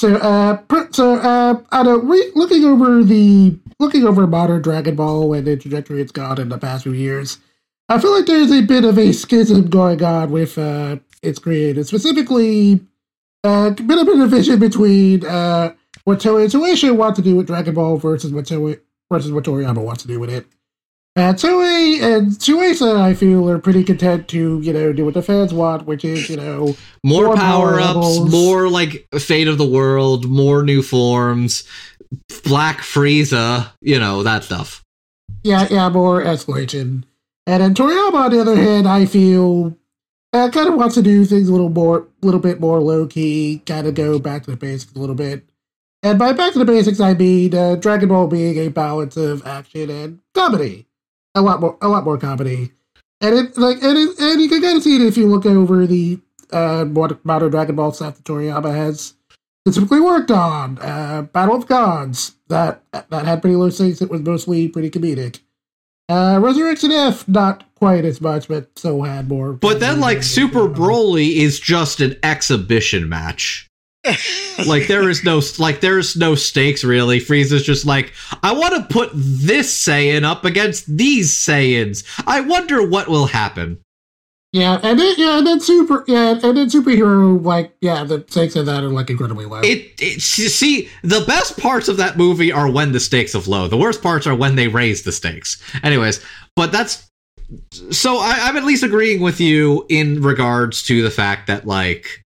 So, 0.00 0.16
uh, 0.16 0.62
so 0.92 1.16
uh, 1.16 1.82
don't 1.82 2.08
re- 2.08 2.32
looking 2.34 2.64
over 2.64 3.04
the 3.04 3.54
looking 3.78 4.06
over 4.06 4.26
modern 4.26 4.62
Dragon 4.62 4.96
Ball 4.96 5.34
and 5.34 5.46
the 5.46 5.58
trajectory 5.58 6.00
it's 6.00 6.10
gone 6.10 6.40
in 6.40 6.48
the 6.48 6.56
past 6.56 6.84
few 6.84 6.92
years. 6.92 7.36
I 7.90 7.98
feel 8.00 8.16
like 8.16 8.24
there's 8.24 8.50
a 8.50 8.62
bit 8.62 8.86
of 8.86 8.98
a 8.98 9.12
schism 9.12 9.68
going 9.68 10.02
on 10.02 10.30
with 10.30 10.56
uh, 10.56 10.96
its 11.22 11.38
creators, 11.38 11.88
specifically 11.88 12.80
uh, 13.44 13.74
a 13.78 13.82
bit 13.82 13.98
of 13.98 14.08
a 14.08 14.16
division 14.16 14.58
between 14.58 15.26
uh, 15.26 15.74
what 16.04 16.20
Toei 16.20 16.44
and 16.44 16.50
Toei 16.50 16.96
want 16.96 17.16
to 17.16 17.22
do 17.22 17.36
with 17.36 17.48
Dragon 17.48 17.74
Ball 17.74 17.98
versus 17.98 18.32
what 18.32 18.46
Toei 18.46 18.80
versus 19.12 19.32
what 19.32 19.44
Toriyama 19.44 19.84
wants 19.84 20.00
to 20.00 20.08
do 20.08 20.18
with 20.18 20.30
it. 20.30 20.46
Uh, 21.16 21.32
Toei 21.32 22.00
and 22.00 22.28
Shueisha, 22.32 23.00
I 23.00 23.14
feel, 23.14 23.48
are 23.50 23.58
pretty 23.58 23.82
content 23.82 24.28
to, 24.28 24.60
you 24.60 24.72
know, 24.72 24.92
do 24.92 25.04
what 25.04 25.14
the 25.14 25.22
fans 25.22 25.52
want, 25.52 25.84
which 25.86 26.04
is, 26.04 26.30
you 26.30 26.36
know, 26.36 26.76
more, 27.04 27.26
More 27.26 27.36
power 27.36 27.80
ups, 27.80 28.20
more 28.30 28.68
like 28.68 29.06
fate 29.18 29.48
of 29.48 29.58
the 29.58 29.66
world, 29.66 30.26
more 30.26 30.62
new 30.62 30.82
forms, 30.82 31.64
Black 32.44 32.78
Frieza, 32.78 33.70
you 33.80 33.98
know, 33.98 34.22
that 34.22 34.44
stuff. 34.44 34.84
yeah, 35.42 35.66
yeah, 35.70 35.88
more 35.88 36.22
escalation. 36.22 37.02
And 37.46 37.62
then 37.62 37.74
Toriyama, 37.74 38.14
on 38.14 38.30
the 38.30 38.40
other 38.40 38.54
hand, 38.56 38.86
I 38.86 39.04
feel 39.06 39.76
uh, 40.32 40.48
kind 40.50 40.68
of 40.68 40.74
wants 40.76 40.94
to 40.94 41.02
do 41.02 41.24
things 41.24 41.48
a 41.48 41.52
little 41.52 41.70
more, 41.70 42.06
a 42.22 42.24
little 42.26 42.40
bit 42.40 42.60
more 42.60 42.78
low 42.78 43.06
key, 43.08 43.62
kind 43.66 43.86
of 43.88 43.94
go 43.94 44.20
back 44.20 44.44
to 44.44 44.52
the 44.52 44.56
basics 44.56 44.94
a 44.94 44.98
little 44.98 45.16
bit. 45.16 45.44
And 46.04 46.18
by 46.18 46.32
back 46.32 46.52
to 46.52 46.60
the 46.60 46.64
basics, 46.64 47.00
I 47.00 47.14
mean 47.14 47.52
uh, 47.54 47.74
Dragon 47.74 48.08
Ball 48.08 48.28
being 48.28 48.56
a 48.58 48.68
balance 48.68 49.16
of 49.16 49.44
action 49.46 49.90
and 49.90 50.20
comedy, 50.34 50.86
a 51.34 51.42
lot 51.42 51.60
more, 51.60 51.78
a 51.80 51.88
lot 51.88 52.04
more 52.04 52.18
comedy. 52.18 52.72
And 53.20 53.34
it 53.34 53.58
like, 53.58 53.82
and 53.82 53.98
it, 53.98 54.18
and 54.18 54.40
you 54.40 54.48
can 54.48 54.62
kind 54.62 54.76
of 54.76 54.82
see 54.82 54.96
it 54.96 55.02
if 55.02 55.16
you 55.16 55.26
look 55.26 55.46
over 55.46 55.86
the 55.86 56.20
uh, 56.52 56.84
modern 56.86 57.50
Dragon 57.50 57.76
Ball 57.76 57.92
stuff 57.92 58.16
that 58.16 58.24
Toriyama 58.24 58.74
has 58.74 59.14
specifically 59.66 60.00
worked 60.00 60.30
on. 60.30 60.78
Uh, 60.78 61.22
Battle 61.22 61.56
of 61.56 61.66
Gods 61.66 62.36
that 62.48 62.82
that 62.92 63.24
had 63.26 63.42
pretty 63.42 63.56
low 63.56 63.70
stakes. 63.70 64.00
It 64.00 64.10
was 64.10 64.22
mostly 64.22 64.68
pretty 64.68 64.90
comedic. 64.90 65.40
Uh, 66.08 66.40
Resurrection 66.42 66.90
F, 66.90 67.28
not 67.28 67.72
quite 67.76 68.04
as 68.04 68.20
much, 68.20 68.48
but 68.48 68.76
so 68.76 69.02
had 69.02 69.28
more. 69.28 69.52
But 69.52 69.78
then, 69.78 70.00
like, 70.00 70.24
Super 70.24 70.68
Broly 70.68 71.36
is 71.36 71.60
just 71.60 72.00
an 72.00 72.16
exhibition 72.24 73.08
match. 73.08 73.69
Like 74.66 74.86
there 74.86 75.10
is 75.10 75.24
no 75.24 75.42
like 75.58 75.80
there's 75.80 76.16
no 76.16 76.34
stakes 76.34 76.82
really. 76.84 77.20
Frieza's 77.20 77.62
just 77.62 77.84
like, 77.84 78.12
I 78.42 78.52
want 78.52 78.74
to 78.74 78.92
put 78.94 79.10
this 79.12 79.86
Saiyan 79.86 80.24
up 80.24 80.44
against 80.44 80.86
these 80.96 81.32
Saiyans. 81.32 82.04
I 82.26 82.40
wonder 82.40 82.86
what 82.86 83.08
will 83.08 83.26
happen. 83.26 83.78
Yeah, 84.52 84.80
and 84.82 84.98
then 84.98 85.14
yeah, 85.16 85.38
and 85.38 85.46
then 85.46 85.60
super 85.60 86.04
yeah, 86.08 86.30
and 86.32 86.56
then 86.56 86.68
superhero 86.68 87.44
like 87.44 87.76
yeah, 87.80 88.02
the 88.02 88.24
stakes 88.28 88.56
of 88.56 88.66
that 88.66 88.82
are 88.82 88.88
like 88.88 89.08
incredibly 89.08 89.44
low. 89.44 89.60
It, 89.60 89.92
it 90.00 90.20
see 90.20 90.88
the 91.02 91.24
best 91.26 91.56
parts 91.58 91.86
of 91.86 91.98
that 91.98 92.16
movie 92.16 92.50
are 92.50 92.68
when 92.68 92.90
the 92.90 92.98
stakes 92.98 93.34
are 93.36 93.42
low. 93.42 93.68
The 93.68 93.76
worst 93.76 94.02
parts 94.02 94.26
are 94.26 94.34
when 94.34 94.56
they 94.56 94.66
raise 94.66 95.02
the 95.02 95.12
stakes. 95.12 95.62
Anyways, 95.84 96.24
but 96.56 96.72
that's 96.72 97.08
so 97.90 98.16
I, 98.16 98.38
I'm 98.42 98.56
at 98.56 98.64
least 98.64 98.82
agreeing 98.82 99.20
with 99.20 99.40
you 99.40 99.86
in 99.88 100.20
regards 100.20 100.82
to 100.84 101.00
the 101.02 101.10
fact 101.10 101.46
that 101.46 101.64
like 101.64 102.24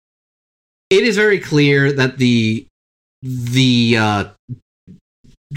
it 0.91 1.05
is 1.05 1.17
very 1.17 1.39
clear 1.41 1.93
that 1.93 2.19
the 2.19 2.67
the 3.23 3.97
uh 3.99 4.25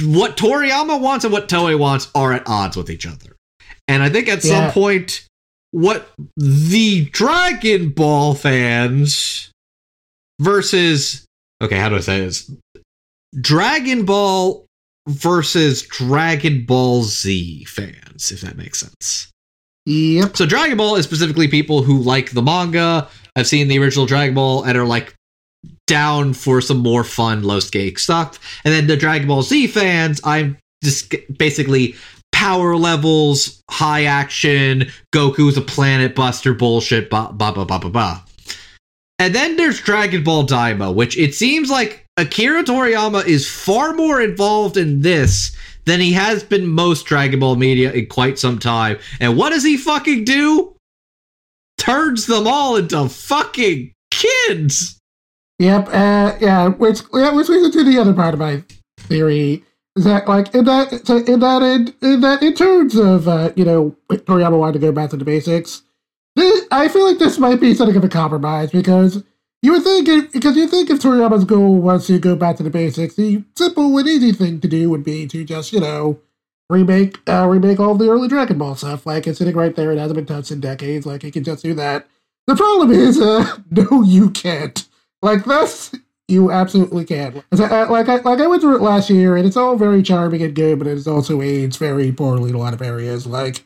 what 0.01 0.37
Toriyama 0.37 0.99
wants 0.99 1.25
and 1.25 1.33
what 1.33 1.49
Toei 1.49 1.77
wants 1.77 2.09
are 2.15 2.33
at 2.33 2.43
odds 2.47 2.77
with 2.77 2.89
each 2.89 3.05
other. 3.05 3.35
And 3.87 4.01
I 4.01 4.09
think 4.09 4.29
at 4.29 4.41
some 4.41 4.71
point 4.71 5.27
what 5.71 6.09
the 6.37 7.05
Dragon 7.05 7.89
Ball 7.89 8.33
fans 8.35 9.51
versus 10.39 11.25
okay, 11.61 11.77
how 11.77 11.89
do 11.89 11.95
I 11.95 11.99
say 11.99 12.21
this? 12.21 12.51
Dragon 13.39 14.05
Ball 14.05 14.65
versus 15.07 15.83
Dragon 15.83 16.65
Ball 16.65 17.03
Z 17.03 17.65
fans, 17.65 18.31
if 18.31 18.41
that 18.41 18.57
makes 18.57 18.79
sense. 18.79 19.29
yep. 19.85 20.35
So 20.37 20.45
Dragon 20.45 20.77
Ball 20.77 20.95
is 20.95 21.05
specifically 21.05 21.47
people 21.47 21.83
who 21.83 21.99
like 21.99 22.31
the 22.31 22.41
manga, 22.41 23.09
have 23.35 23.47
seen 23.47 23.67
the 23.67 23.79
original 23.79 24.05
Dragon 24.05 24.35
Ball, 24.35 24.63
and 24.63 24.77
are 24.77 24.85
like 24.85 25.15
down 25.91 26.33
for 26.33 26.61
some 26.61 26.77
more 26.77 27.03
fun, 27.03 27.43
low 27.43 27.59
stake 27.59 27.99
stuff. 27.99 28.39
And 28.63 28.73
then 28.73 28.87
the 28.87 28.95
Dragon 28.95 29.27
Ball 29.27 29.41
Z 29.41 29.67
fans, 29.67 30.21
I'm 30.23 30.57
just 30.81 31.13
basically 31.37 31.95
power 32.31 32.77
levels, 32.77 33.61
high 33.69 34.05
action, 34.05 34.89
Goku's 35.13 35.57
a 35.57 35.61
planet 35.61 36.15
buster 36.15 36.53
bullshit, 36.53 37.09
blah 37.09 37.33
blah 37.33 37.51
blah 37.51 37.65
blah 37.65 37.77
blah. 37.77 38.21
And 39.19 39.35
then 39.35 39.57
there's 39.57 39.81
Dragon 39.81 40.23
Ball 40.23 40.47
Daima, 40.47 40.95
which 40.95 41.17
it 41.17 41.35
seems 41.35 41.69
like 41.69 42.05
Akira 42.15 42.63
Toriyama 42.63 43.27
is 43.27 43.49
far 43.49 43.93
more 43.93 44.21
involved 44.21 44.77
in 44.77 45.01
this 45.01 45.53
than 45.83 45.99
he 45.99 46.13
has 46.13 46.41
been 46.41 46.67
most 46.67 47.05
Dragon 47.05 47.41
Ball 47.41 47.57
media 47.57 47.91
in 47.91 48.05
quite 48.05 48.39
some 48.39 48.59
time. 48.59 48.97
And 49.19 49.35
what 49.35 49.49
does 49.49 49.63
he 49.63 49.75
fucking 49.75 50.23
do? 50.23 50.73
Turns 51.77 52.27
them 52.27 52.47
all 52.47 52.77
into 52.77 53.09
fucking 53.09 53.91
kids. 54.09 55.00
Yep, 55.61 55.89
uh, 55.89 56.37
yeah, 56.39 56.69
which 56.69 57.03
yeah, 57.13 57.31
which 57.33 57.47
leads 57.47 57.67
into 57.67 57.83
the 57.83 57.99
other 57.99 58.15
part 58.15 58.33
of 58.33 58.39
my 58.39 58.63
theory 58.97 59.63
is 59.95 60.05
that 60.05 60.27
like 60.27 60.55
in 60.55 60.65
that 60.65 61.05
so 61.05 61.17
in 61.17 61.39
that 61.39 61.61
in, 61.61 61.93
in 62.01 62.21
that 62.21 62.41
in 62.41 62.55
terms 62.55 62.95
of 62.95 63.27
uh, 63.27 63.51
you 63.55 63.63
know 63.63 63.95
Toriyama 64.09 64.57
wanted 64.57 64.73
to 64.73 64.79
go 64.79 64.91
back 64.91 65.11
to 65.11 65.17
the 65.17 65.23
basics, 65.23 65.83
this, 66.35 66.65
I 66.71 66.87
feel 66.87 67.05
like 67.05 67.19
this 67.19 67.37
might 67.37 67.61
be 67.61 67.75
something 67.75 67.95
of 67.95 68.03
a 68.03 68.09
compromise 68.09 68.71
because 68.71 69.23
you 69.61 69.73
would 69.73 69.83
think 69.83 70.07
if, 70.07 70.31
because 70.31 70.57
you 70.57 70.67
think 70.67 70.89
if 70.89 70.99
Toriyama's 70.99 71.45
goal 71.45 71.75
was 71.75 72.07
to 72.07 72.17
go 72.17 72.35
back 72.35 72.57
to 72.57 72.63
the 72.63 72.71
basics, 72.71 73.13
the 73.13 73.43
simple 73.55 73.95
and 73.99 74.07
easy 74.07 74.31
thing 74.31 74.61
to 74.61 74.67
do 74.67 74.89
would 74.89 75.03
be 75.03 75.27
to 75.27 75.45
just 75.45 75.73
you 75.73 75.79
know 75.79 76.19
remake 76.71 77.19
uh, 77.29 77.45
remake 77.47 77.79
all 77.79 77.93
the 77.93 78.09
early 78.09 78.27
Dragon 78.27 78.57
Ball 78.57 78.73
stuff. 78.73 79.05
Like 79.05 79.27
it's 79.27 79.37
sitting 79.37 79.55
right 79.55 79.75
there; 79.75 79.91
it 79.91 79.99
hasn't 79.99 80.15
been 80.15 80.25
touched 80.25 80.49
in 80.49 80.59
decades. 80.59 81.05
Like 81.05 81.21
he 81.21 81.29
can 81.29 81.43
just 81.43 81.61
do 81.61 81.75
that. 81.75 82.07
The 82.47 82.55
problem 82.55 82.89
is, 82.89 83.21
uh, 83.21 83.57
no, 83.69 84.01
you 84.01 84.31
can't. 84.31 84.87
Like 85.21 85.45
this 85.45 85.91
you 86.31 86.51
absolutely 86.51 87.05
can. 87.05 87.43
As 87.51 87.59
Like 87.59 87.71
I 88.07 88.15
like 88.15 88.39
I 88.39 88.47
went 88.47 88.61
through 88.61 88.77
it 88.77 88.81
last 88.81 89.09
year, 89.09 89.35
and 89.35 89.45
it's 89.45 89.57
all 89.57 89.75
very 89.75 90.01
charming 90.01 90.41
and 90.41 90.55
good, 90.55 90.79
but 90.79 90.87
it's 90.87 91.05
also 91.05 91.41
aged 91.41 91.77
very 91.77 92.11
poorly 92.11 92.49
in 92.49 92.55
a 92.55 92.59
lot 92.59 92.73
of 92.73 92.81
areas. 92.81 93.27
Like 93.27 93.63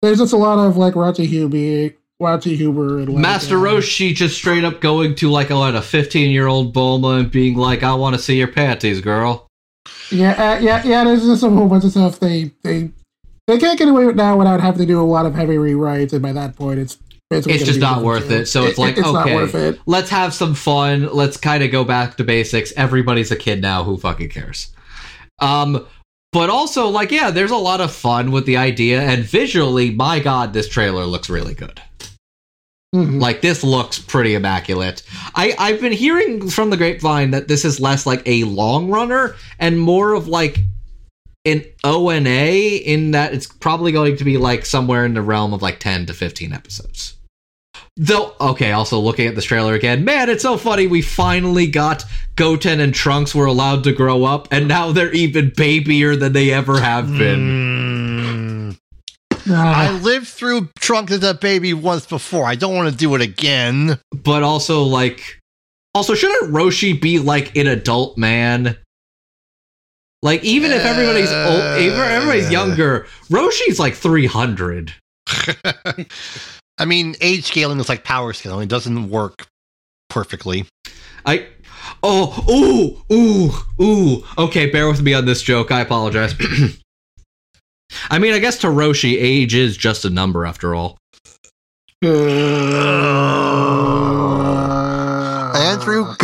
there's 0.00 0.18
just 0.18 0.32
a 0.32 0.36
lot 0.36 0.64
of 0.64 0.76
like 0.76 0.94
raunchy 0.94 1.26
humor, 1.26 1.92
raunchy 2.22 2.56
humor, 2.56 2.98
and 2.98 3.08
like, 3.08 3.22
Master 3.22 3.58
uh, 3.58 3.70
Roshi 3.70 4.14
just 4.14 4.36
straight 4.36 4.64
up 4.64 4.80
going 4.80 5.16
to 5.16 5.30
like 5.30 5.50
a, 5.50 5.56
what, 5.56 5.74
a 5.74 5.82
15 5.82 6.30
year 6.30 6.46
old 6.46 6.72
Bulma 6.72 7.20
and 7.20 7.30
being 7.30 7.56
like, 7.56 7.82
I 7.82 7.94
want 7.94 8.14
to 8.14 8.22
see 8.22 8.38
your 8.38 8.48
panties, 8.48 9.00
girl. 9.00 9.48
Yeah, 10.10 10.32
uh, 10.32 10.60
yeah, 10.60 10.82
yeah. 10.84 11.04
There's 11.04 11.24
just 11.24 11.42
a 11.42 11.50
whole 11.50 11.68
bunch 11.68 11.84
of 11.84 11.90
stuff 11.90 12.20
they 12.20 12.52
they 12.62 12.90
they 13.46 13.58
can't 13.58 13.78
get 13.78 13.88
away 13.88 14.06
with 14.06 14.16
now 14.16 14.36
without 14.38 14.60
having 14.60 14.80
to 14.80 14.86
do 14.86 15.00
a 15.00 15.02
lot 15.02 15.26
of 15.26 15.34
heavy 15.34 15.56
rewrites, 15.56 16.12
and 16.12 16.22
by 16.22 16.32
that 16.32 16.54
point, 16.54 16.78
it's 16.78 16.96
basically 17.30 17.54
It's 17.54 17.64
just 17.64 17.80
not 17.80 18.02
worth 18.02 18.30
it. 18.30 18.46
So 18.46 18.64
it's 18.64 18.78
like, 18.78 18.96
it's 18.98 19.06
okay. 19.06 19.68
it. 19.68 19.80
Let's 19.86 20.10
have 20.10 20.34
some 20.34 20.54
fun. 20.54 21.08
Let's 21.12 21.36
kind 21.36 21.62
of 21.62 21.70
go 21.70 21.84
back 21.84 22.16
to 22.16 22.24
basics. 22.24 22.72
Everybody's 22.76 23.30
a 23.30 23.36
kid 23.36 23.60
now. 23.60 23.84
Who 23.84 23.96
fucking 23.96 24.28
cares? 24.28 24.72
Um, 25.40 25.86
but 26.32 26.50
also, 26.50 26.88
like, 26.88 27.10
yeah, 27.10 27.30
there's 27.30 27.50
a 27.50 27.56
lot 27.56 27.80
of 27.80 27.92
fun 27.92 28.32
with 28.32 28.44
the 28.44 28.56
idea, 28.56 29.00
and 29.00 29.24
visually, 29.24 29.90
my 29.90 30.18
god, 30.18 30.52
this 30.52 30.68
trailer 30.68 31.04
looks 31.04 31.30
really 31.30 31.54
good. 31.54 31.80
Mhm. 32.94 33.20
Like 33.20 33.40
this 33.40 33.64
looks 33.64 33.98
pretty 33.98 34.34
immaculate. 34.34 35.02
I 35.34 35.54
I've 35.58 35.80
been 35.80 35.92
hearing 35.92 36.48
from 36.48 36.70
the 36.70 36.76
grapevine 36.76 37.32
that 37.32 37.48
this 37.48 37.64
is 37.64 37.80
less 37.80 38.06
like 38.06 38.22
a 38.24 38.44
long 38.44 38.88
runner 38.88 39.34
and 39.58 39.80
more 39.80 40.14
of 40.14 40.28
like 40.28 40.60
an 41.44 41.64
O 41.82 42.10
and 42.10 42.26
A 42.26 42.76
in 42.76 43.12
that 43.12 43.34
it's 43.34 43.46
probably 43.46 43.92
going 43.92 44.16
to 44.16 44.24
be 44.24 44.38
like 44.38 44.64
somewhere 44.64 45.04
in 45.04 45.14
the 45.14 45.22
realm 45.22 45.52
of 45.52 45.62
like 45.62 45.78
10 45.78 46.06
to 46.06 46.14
15 46.14 46.52
episodes. 46.52 47.16
Though 47.96 48.34
okay, 48.40 48.72
also 48.72 48.98
looking 48.98 49.26
at 49.26 49.34
this 49.34 49.44
trailer 49.44 49.74
again, 49.74 50.04
man, 50.04 50.28
it's 50.28 50.42
so 50.42 50.56
funny 50.56 50.86
we 50.86 51.02
finally 51.02 51.66
got 51.66 52.04
Goten 52.34 52.80
and 52.80 52.92
Trunks 52.92 53.34
were 53.34 53.46
allowed 53.46 53.84
to 53.84 53.92
grow 53.92 54.24
up 54.24 54.48
and 54.50 54.66
now 54.66 54.90
they're 54.90 55.12
even 55.12 55.52
babier 55.56 56.16
than 56.16 56.32
they 56.32 56.52
ever 56.52 56.80
have 56.80 57.06
been. 57.06 58.76
Mm. 58.76 58.78
I 59.46 59.90
lived 59.98 60.26
through 60.26 60.70
Trunks 60.78 61.12
as 61.12 61.22
a 61.22 61.34
baby 61.34 61.74
once 61.74 62.06
before. 62.06 62.46
I 62.46 62.54
don't 62.54 62.74
want 62.74 62.90
to 62.90 62.96
do 62.96 63.14
it 63.14 63.20
again. 63.20 64.00
but 64.12 64.42
also 64.42 64.82
like 64.82 65.40
also 65.94 66.14
shouldn't 66.14 66.52
Roshi 66.52 67.00
be 67.00 67.18
like 67.18 67.56
an 67.56 67.66
adult 67.66 68.18
man? 68.18 68.76
Like 70.24 70.42
even 70.42 70.72
if 70.72 70.84
everybody's 70.86 71.30
old, 71.30 71.78
even 71.78 72.00
if 72.00 72.06
everybody's 72.06 72.50
younger, 72.50 73.06
Roshi's 73.28 73.78
like 73.78 73.94
three 73.94 74.24
hundred. 74.24 74.94
I 76.78 76.86
mean, 76.86 77.14
age 77.20 77.44
scaling 77.44 77.78
is 77.78 77.90
like 77.90 78.04
power 78.04 78.32
scaling. 78.32 78.62
It 78.64 78.70
doesn't 78.70 79.10
work 79.10 79.46
perfectly. 80.08 80.64
I 81.26 81.46
oh 82.02 82.42
ooh 82.50 83.02
ooh 83.14 83.52
ooh. 83.84 84.24
Okay, 84.38 84.70
bear 84.70 84.88
with 84.88 85.02
me 85.02 85.12
on 85.12 85.26
this 85.26 85.42
joke. 85.42 85.70
I 85.70 85.80
apologize. 85.80 86.34
I 88.10 88.18
mean, 88.18 88.32
I 88.32 88.38
guess 88.38 88.56
to 88.60 88.68
Roshi, 88.68 89.18
age 89.20 89.54
is 89.54 89.76
just 89.76 90.06
a 90.06 90.10
number 90.10 90.46
after 90.46 90.74
all. 90.74 90.96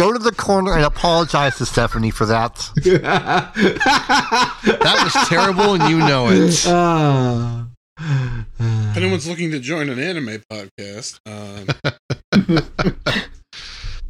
Andrew, 0.00 0.12
go 0.12 0.18
to 0.18 0.24
the 0.24 0.32
corner 0.32 0.72
and 0.74 0.84
apologize 0.84 1.56
to 1.58 1.66
Stephanie 1.66 2.10
for 2.10 2.26
that. 2.26 2.54
that 2.76 3.52
That 4.64 5.00
was 5.04 5.28
terrible, 5.28 5.74
and 5.74 5.90
you 5.90 5.98
know 5.98 6.28
it. 6.30 6.66
Uh, 6.66 7.64
If 7.98 8.96
anyone's 8.96 9.28
looking 9.28 9.50
to 9.50 9.60
join 9.60 9.90
an 9.90 9.98
anime 9.98 10.42
podcast, 10.50 11.18
um, 11.26 11.68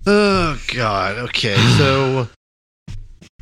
Oh 0.07 0.61
God. 0.75 1.19
Okay, 1.19 1.57
so 1.77 2.29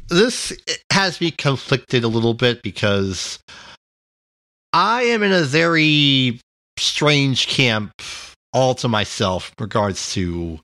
this 0.08 0.52
has 0.92 1.20
me 1.20 1.30
conflicted 1.30 2.02
a 2.02 2.08
little 2.08 2.34
bit 2.34 2.62
because 2.62 3.38
I 4.72 5.02
am 5.02 5.22
in 5.22 5.32
a 5.32 5.42
very 5.42 6.40
strange 6.78 7.46
camp 7.46 7.92
all 8.52 8.74
to 8.76 8.88
myself 8.88 9.52
in 9.58 9.62
regards 9.62 10.12
to 10.14 10.58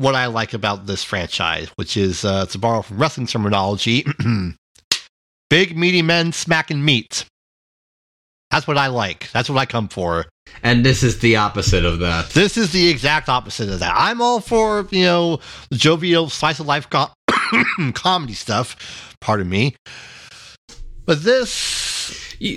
what 0.00 0.14
I 0.14 0.26
like 0.26 0.54
about 0.54 0.86
this 0.86 1.04
franchise, 1.04 1.68
which 1.76 1.96
is 1.96 2.24
uh, 2.24 2.46
to 2.46 2.58
borrow 2.58 2.80
from 2.80 2.98
wrestling 2.98 3.26
terminology, 3.26 4.06
big 5.50 5.76
meaty 5.76 6.00
men 6.00 6.32
smacking 6.32 6.82
meat. 6.82 7.26
That's 8.50 8.66
what 8.66 8.78
I 8.78 8.86
like. 8.86 9.30
That's 9.30 9.50
what 9.50 9.58
I 9.58 9.66
come 9.66 9.88
for. 9.88 10.26
And 10.62 10.84
this 10.84 11.02
is 11.02 11.20
the 11.20 11.36
opposite 11.36 11.84
of 11.84 12.00
that. 12.00 12.30
This 12.30 12.56
is 12.56 12.72
the 12.72 12.88
exact 12.88 13.28
opposite 13.28 13.68
of 13.68 13.78
that. 13.80 13.92
I'm 13.94 14.22
all 14.22 14.40
for, 14.40 14.88
you 14.90 15.04
know, 15.04 15.40
jovial 15.72 16.30
slice 16.30 16.58
of 16.58 16.66
life 16.66 16.88
co- 16.88 17.10
comedy 17.94 18.32
stuff. 18.32 19.14
Pardon 19.20 19.48
me. 19.48 19.76
But 21.04 21.22
this. 21.22 21.50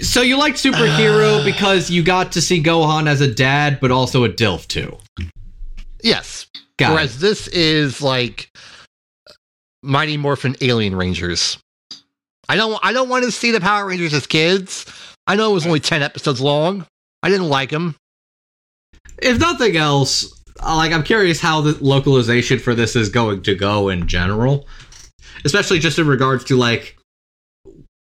So 0.01 0.21
you 0.21 0.37
like 0.37 0.53
superhero 0.53 1.43
because 1.45 1.91
you 1.91 2.03
got 2.03 2.31
to 2.31 2.41
see 2.41 2.63
Gohan 2.63 3.07
as 3.07 3.19
a 3.19 3.31
dad, 3.31 3.79
but 3.81 3.91
also 3.91 4.23
a 4.23 4.29
DILF 4.29 4.65
too. 4.67 4.97
Yes. 6.01 6.47
Got 6.77 6.91
it. 6.91 6.93
Whereas 6.93 7.19
this 7.19 7.47
is 7.49 8.01
like 8.01 8.49
Mighty 9.81 10.17
Morphin 10.17 10.55
Alien 10.61 10.95
Rangers. 10.95 11.57
I 12.49 12.55
don't 12.55 12.79
I 12.83 12.93
don't 12.93 13.09
want 13.09 13.25
to 13.25 13.31
see 13.31 13.51
the 13.51 13.61
Power 13.61 13.85
Rangers 13.85 14.13
as 14.13 14.27
kids. 14.27 14.85
I 15.27 15.35
know 15.35 15.51
it 15.51 15.53
was 15.53 15.65
only 15.65 15.79
10 15.79 16.01
episodes 16.01 16.41
long. 16.41 16.85
I 17.21 17.29
didn't 17.29 17.49
like 17.49 17.69
them. 17.69 17.95
If 19.21 19.39
nothing 19.39 19.77
else, 19.77 20.43
uh, 20.61 20.75
like 20.75 20.91
I'm 20.91 21.03
curious 21.03 21.39
how 21.39 21.61
the 21.61 21.77
localization 21.83 22.59
for 22.59 22.75
this 22.75 22.95
is 22.95 23.09
going 23.09 23.43
to 23.43 23.55
go 23.55 23.89
in 23.89 24.07
general, 24.07 24.67
especially 25.45 25.79
just 25.79 25.99
in 25.99 26.07
regards 26.07 26.43
to 26.45 26.57
like, 26.57 26.97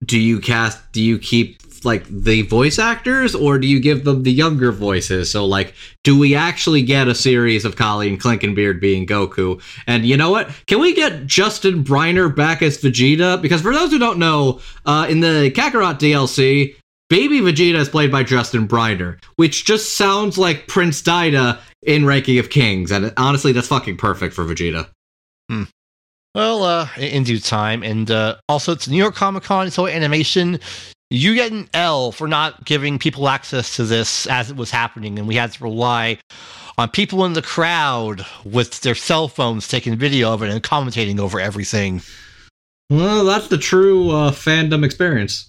do 0.03 0.19
you 0.19 0.39
cast, 0.39 0.91
do 0.91 1.01
you 1.01 1.17
keep 1.17 1.61
like 1.85 2.05
the 2.09 2.41
voice 2.43 2.79
actors, 2.79 3.35
or 3.35 3.57
do 3.59 3.67
you 3.67 3.79
give 3.79 4.03
them 4.03 4.23
the 4.23 4.31
younger 4.31 4.71
voices? 4.71 5.29
So 5.31 5.45
like, 5.45 5.73
do 6.03 6.17
we 6.17 6.35
actually 6.35 6.81
get 6.81 7.07
a 7.07 7.15
series 7.15 7.63
of 7.65 7.75
Colleen 7.75 8.17
Clinkenbeard 8.17 8.79
being 8.81 9.05
Goku? 9.05 9.61
And 9.87 10.05
you 10.05 10.17
know 10.17 10.31
what? 10.31 10.49
Can 10.67 10.79
we 10.79 10.93
get 10.93 11.25
Justin 11.25 11.83
Briner 11.83 12.35
back 12.35 12.61
as 12.61 12.77
Vegeta? 12.79 13.41
Because 13.41 13.61
for 13.61 13.73
those 13.73 13.91
who 13.91 13.99
don't 13.99 14.19
know, 14.19 14.59
uh, 14.85 15.07
in 15.09 15.19
the 15.19 15.51
Kakarot 15.55 15.99
DLC, 15.99 16.75
Baby 17.09 17.39
Vegeta 17.39 17.75
is 17.75 17.87
played 17.87 18.11
by 18.11 18.23
Justin 18.23 18.67
Briner, 18.67 19.19
which 19.35 19.63
just 19.65 19.95
sounds 19.95 20.39
like 20.39 20.67
Prince 20.67 21.03
Daida 21.03 21.59
in 21.83 22.03
Ranking 22.03 22.39
of 22.39 22.49
Kings, 22.49 22.91
and 22.91 23.13
honestly, 23.15 23.51
that's 23.51 23.67
fucking 23.67 23.97
perfect 23.97 24.33
for 24.33 24.43
Vegeta. 24.43 24.87
Well, 26.33 26.63
uh, 26.63 26.89
in- 26.97 27.03
in 27.03 27.23
due 27.23 27.39
time. 27.39 27.81
And 27.83 28.11
uh, 28.11 28.35
also, 28.49 28.73
it's 28.73 28.87
New 28.87 28.97
York 28.97 29.15
Comic 29.15 29.43
Con, 29.43 29.71
so 29.71 29.87
animation. 29.87 30.59
You 31.09 31.35
get 31.35 31.51
an 31.51 31.69
L 31.73 32.11
for 32.11 32.27
not 32.27 32.65
giving 32.65 32.97
people 32.97 33.29
access 33.29 33.75
to 33.75 33.83
this 33.83 34.25
as 34.27 34.49
it 34.49 34.57
was 34.57 34.71
happening, 34.71 35.19
and 35.19 35.27
we 35.27 35.35
had 35.35 35.51
to 35.51 35.63
rely 35.63 36.17
on 36.77 36.89
people 36.89 37.25
in 37.25 37.33
the 37.33 37.41
crowd 37.41 38.25
with 38.43 38.81
their 38.81 38.95
cell 38.95 39.27
phones 39.27 39.67
taking 39.67 39.95
video 39.95 40.33
of 40.33 40.41
it 40.41 40.49
and 40.49 40.63
commentating 40.63 41.19
over 41.19 41.39
everything. 41.39 42.01
Well, 42.89 43.25
that's 43.25 43.47
the 43.47 43.57
true 43.57 44.09
uh, 44.09 44.31
fandom 44.31 44.83
experience. 44.83 45.47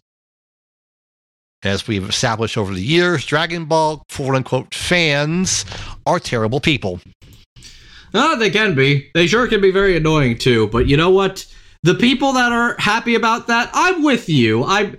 As 1.63 1.89
we've 1.89 2.09
established 2.09 2.57
over 2.57 2.73
the 2.73 2.83
years, 2.83 3.25
Dragon 3.25 3.65
Ball 3.65 4.03
quote 4.13 4.35
unquote 4.35 4.75
fans 4.75 5.65
are 6.07 6.21
terrible 6.21 6.61
people. 6.61 7.01
Ah, 8.15 8.37
they 8.37 8.51
can 8.51 8.75
be. 8.75 9.11
They 9.15 9.27
sure 9.27 9.49
can 9.49 9.61
be 9.61 9.71
very 9.71 9.97
annoying 9.97 10.39
too. 10.39 10.69
But 10.69 10.87
you 10.87 10.97
know 10.97 11.11
what? 11.11 11.47
The 11.83 11.95
people 11.95 12.33
that 12.35 12.53
are 12.53 12.77
happy 12.79 13.15
about 13.15 13.47
that, 13.49 13.71
I'm 13.73 14.03
with 14.03 14.29
you. 14.29 14.65
I'm. 14.65 14.99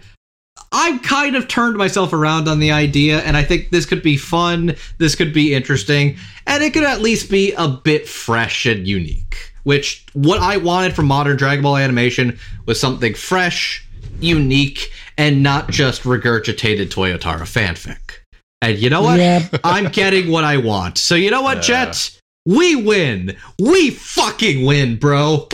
I've 0.71 1.01
kind 1.01 1.35
of 1.35 1.47
turned 1.47 1.77
myself 1.77 2.13
around 2.13 2.47
on 2.47 2.59
the 2.59 2.71
idea, 2.71 3.19
and 3.19 3.37
I 3.37 3.43
think 3.43 3.69
this 3.69 3.85
could 3.85 4.03
be 4.03 4.17
fun. 4.17 4.75
This 4.97 5.15
could 5.15 5.33
be 5.33 5.53
interesting, 5.53 6.17
and 6.45 6.63
it 6.63 6.73
could 6.73 6.83
at 6.83 7.01
least 7.01 7.31
be 7.31 7.53
a 7.53 7.67
bit 7.67 8.07
fresh 8.07 8.65
and 8.65 8.87
unique. 8.87 9.53
Which 9.63 10.05
what 10.13 10.39
I 10.39 10.57
wanted 10.57 10.95
from 10.95 11.07
modern 11.07 11.37
Dragon 11.37 11.63
Ball 11.63 11.77
animation 11.77 12.39
was 12.65 12.79
something 12.79 13.13
fresh, 13.13 13.85
unique, 14.19 14.91
and 15.17 15.43
not 15.43 15.69
just 15.69 16.03
regurgitated 16.03 16.87
Toyotaro 16.89 17.41
fanfic. 17.41 18.19
And 18.61 18.77
you 18.77 18.89
know 18.89 19.01
what? 19.01 19.19
Yeah. 19.19 19.47
I'm 19.63 19.89
getting 19.91 20.31
what 20.31 20.43
I 20.43 20.57
want. 20.57 20.97
So 20.97 21.15
you 21.15 21.31
know 21.31 21.41
what, 21.41 21.57
Yeah. 21.57 21.85
Jet? 21.85 22.19
We 22.45 22.77
win. 22.77 23.35
We 23.59 23.89
fucking 23.91 24.65
win, 24.65 24.95
bro. 24.95 25.49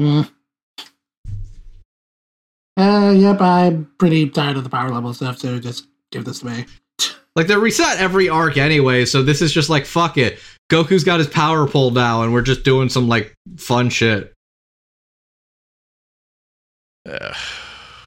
Mm. 0.00 0.28
Uh, 2.80 3.10
yep, 3.10 3.42
I'm 3.42 3.92
pretty 3.98 4.30
tired 4.30 4.56
of 4.56 4.64
the 4.64 4.70
power 4.70 4.88
level 4.88 5.12
stuff, 5.12 5.36
so 5.36 5.58
just 5.58 5.86
give 6.10 6.24
this 6.24 6.40
to 6.40 6.46
me. 6.46 6.66
Like 7.36 7.46
they 7.46 7.56
reset 7.56 8.00
every 8.00 8.28
arc 8.28 8.56
anyway, 8.56 9.04
so 9.04 9.22
this 9.22 9.40
is 9.40 9.52
just 9.52 9.70
like 9.70 9.86
fuck 9.86 10.18
it. 10.18 10.40
Goku's 10.68 11.04
got 11.04 11.20
his 11.20 11.28
power 11.28 11.64
pull 11.68 11.92
now, 11.92 12.22
and 12.22 12.32
we're 12.32 12.42
just 12.42 12.64
doing 12.64 12.88
some 12.88 13.06
like 13.06 13.32
fun 13.56 13.88
shit. 13.88 14.34
Uh, 17.08 17.32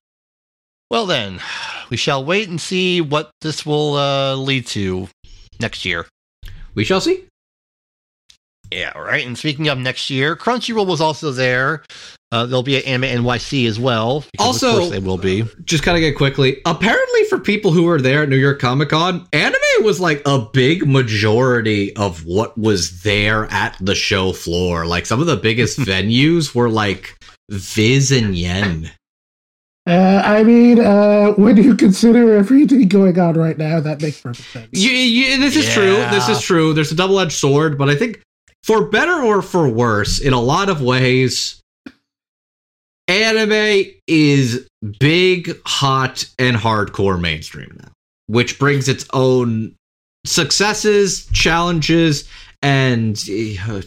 well, 0.91 1.05
then, 1.05 1.39
we 1.89 1.95
shall 1.95 2.25
wait 2.25 2.49
and 2.49 2.59
see 2.59 2.99
what 2.99 3.31
this 3.39 3.65
will 3.65 3.95
uh, 3.95 4.35
lead 4.35 4.67
to 4.67 5.07
next 5.61 5.85
year. 5.85 6.05
We 6.75 6.83
shall 6.83 6.99
see. 6.99 7.23
Yeah, 8.71 8.97
right. 8.97 9.25
And 9.25 9.37
speaking 9.37 9.69
of 9.69 9.77
next 9.77 10.09
year, 10.09 10.35
Crunchyroll 10.35 10.85
was 10.85 10.99
also 10.99 11.31
there. 11.31 11.83
Uh, 12.33 12.47
there'll 12.47 12.63
be 12.63 12.75
an 12.77 12.83
Anime 12.85 13.23
NYC 13.23 13.67
as 13.67 13.79
well. 13.79 14.25
Also- 14.39 14.69
of 14.69 14.75
course 14.79 14.89
they 14.89 14.97
will 14.97 15.19
be. 15.19 15.45
Just 15.65 15.83
kind 15.83 15.95
of 15.95 16.01
get 16.01 16.17
quickly. 16.17 16.61
Apparently, 16.65 17.23
for 17.25 17.37
people 17.37 17.71
who 17.71 17.83
were 17.83 18.01
there 18.01 18.23
at 18.23 18.29
New 18.29 18.37
York 18.37 18.59
Comic 18.59 18.89
Con, 18.89 19.27
anime 19.31 19.53
was 19.81 19.99
like 19.99 20.23
a 20.25 20.39
big 20.39 20.87
majority 20.87 21.95
of 21.95 22.25
what 22.25 22.57
was 22.57 23.01
there 23.03 23.45
at 23.51 23.77
the 23.79 23.93
show 23.93 24.33
floor. 24.33 24.87
Like 24.87 25.05
some 25.05 25.21
of 25.21 25.27
the 25.27 25.37
biggest 25.37 25.77
venues 25.91 26.55
were 26.55 26.69
like 26.69 27.15
Viz 27.51 28.11
and 28.11 28.35
Yen. 28.35 28.89
Uh, 29.85 30.21
I 30.25 30.43
mean, 30.43 30.79
uh, 30.79 31.33
when 31.33 31.57
you 31.57 31.75
consider 31.75 32.35
everything 32.35 32.87
going 32.87 33.19
on 33.19 33.35
right 33.35 33.57
now, 33.59 33.79
that 33.79 34.01
makes 34.01 34.19
perfect 34.21 34.49
sense. 34.49 34.69
You, 34.71 34.89
you, 34.89 35.37
this 35.39 35.55
is 35.55 35.71
true. 35.71 35.97
This 36.09 36.29
is 36.29 36.41
true. 36.41 36.73
There's 36.73 36.91
a 36.91 36.95
double 36.95 37.19
edged 37.19 37.33
sword, 37.33 37.77
but 37.77 37.89
I 37.89 37.95
think 37.95 38.21
for 38.63 38.87
better 38.89 39.21
or 39.21 39.43
for 39.43 39.69
worse, 39.69 40.19
in 40.19 40.33
a 40.33 40.39
lot 40.41 40.69
of 40.69 40.81
ways, 40.81 41.59
anime 43.07 43.85
is 44.07 44.67
big, 44.99 45.59
hot, 45.65 46.25
and 46.39 46.55
hardcore 46.57 47.19
mainstream 47.19 47.77
now, 47.81 47.91
which 48.27 48.59
brings 48.59 48.87
its 48.87 49.05
own 49.13 49.75
successes, 50.25 51.25
challenges, 51.27 52.29
and 52.61 53.17
uh, 53.29 53.81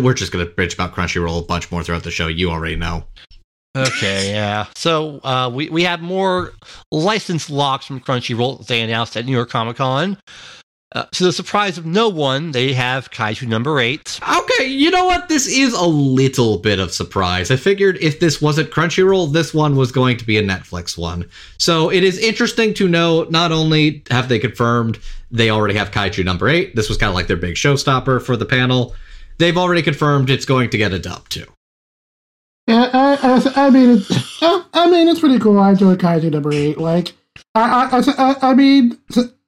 we're 0.00 0.14
just 0.14 0.32
going 0.32 0.46
to 0.46 0.52
bitch 0.52 0.74
about 0.74 0.94
Crunchyroll 0.94 1.40
a 1.40 1.44
bunch 1.44 1.70
more 1.72 1.82
throughout 1.82 2.04
the 2.04 2.10
show. 2.10 2.28
You 2.28 2.50
already 2.50 2.76
know. 2.76 3.04
Okay, 3.76 4.30
yeah. 4.32 4.66
So 4.74 5.20
uh, 5.22 5.50
we 5.52 5.68
we 5.68 5.84
have 5.84 6.00
more 6.00 6.52
license 6.90 7.48
locks 7.48 7.86
from 7.86 8.00
Crunchyroll 8.00 8.66
they 8.66 8.80
announced 8.80 9.16
at 9.16 9.26
New 9.26 9.32
York 9.32 9.50
Comic 9.50 9.76
Con. 9.76 10.18
Uh, 10.92 11.04
to 11.12 11.22
the 11.22 11.32
surprise 11.32 11.78
of 11.78 11.86
no 11.86 12.08
one, 12.08 12.50
they 12.50 12.72
have 12.72 13.12
Kaiju 13.12 13.46
number 13.46 13.78
eight. 13.78 14.18
Okay, 14.28 14.66
you 14.66 14.90
know 14.90 15.06
what? 15.06 15.28
This 15.28 15.46
is 15.46 15.72
a 15.72 15.86
little 15.86 16.58
bit 16.58 16.80
of 16.80 16.92
surprise. 16.92 17.52
I 17.52 17.56
figured 17.56 17.96
if 18.00 18.18
this 18.18 18.42
wasn't 18.42 18.72
Crunchyroll, 18.72 19.32
this 19.32 19.54
one 19.54 19.76
was 19.76 19.92
going 19.92 20.16
to 20.16 20.26
be 20.26 20.36
a 20.36 20.42
Netflix 20.42 20.98
one. 20.98 21.28
So 21.58 21.92
it 21.92 22.02
is 22.02 22.18
interesting 22.18 22.74
to 22.74 22.88
know 22.88 23.22
not 23.30 23.52
only 23.52 24.02
have 24.10 24.28
they 24.28 24.40
confirmed 24.40 24.98
they 25.30 25.48
already 25.48 25.74
have 25.74 25.92
Kaiju 25.92 26.24
number 26.24 26.48
8, 26.48 26.74
this 26.74 26.88
was 26.88 26.98
kind 26.98 27.08
of 27.08 27.14
like 27.14 27.28
their 27.28 27.36
big 27.36 27.54
showstopper 27.54 28.20
for 28.20 28.36
the 28.36 28.46
panel. 28.46 28.96
They've 29.38 29.56
already 29.56 29.82
confirmed 29.82 30.28
it's 30.28 30.44
going 30.44 30.70
to 30.70 30.78
get 30.78 30.92
a 30.92 30.98
dub 30.98 31.28
too. 31.28 31.46
Yeah, 32.66 32.90
I, 32.92 33.14
I, 33.22 33.66
I 33.66 33.70
mean, 33.70 33.90
it's, 33.90 34.42
I, 34.42 34.64
I 34.74 34.90
mean, 34.90 35.06
it's 35.06 35.20
pretty 35.20 35.38
cool. 35.38 35.60
I 35.60 35.70
enjoy 35.70 35.94
Kaiju 35.94 36.32
number 36.32 36.52
eight. 36.52 36.78
Like, 36.78 37.12
I, 37.54 37.88
I, 37.92 38.12
I, 38.18 38.50
I 38.50 38.54
mean, 38.54 38.98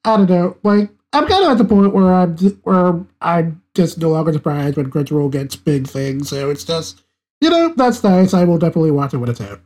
I 0.04 0.16
don't 0.16 0.30
know. 0.30 0.56
Like, 0.62 0.88
I'm 1.12 1.26
kind 1.26 1.44
of 1.44 1.52
at 1.52 1.58
the 1.58 1.64
point 1.64 1.92
where 1.92 2.12
I'm, 2.12 2.36
where 2.62 3.04
I'm 3.20 3.62
just 3.74 3.98
no 3.98 4.10
longer 4.10 4.32
surprised 4.32 4.76
when 4.76 4.90
Crunchyroll 4.90 5.30
gets 5.30 5.56
big 5.56 5.86
things. 5.86 6.30
So 6.30 6.50
it's 6.50 6.64
just, 6.64 7.02
you 7.40 7.50
know, 7.50 7.74
that's 7.76 8.02
nice. 8.02 8.32
I 8.34 8.44
will 8.44 8.58
definitely 8.58 8.92
watch 8.92 9.12
it 9.12 9.18
when 9.18 9.28
it's 9.28 9.40
out. 9.40 9.60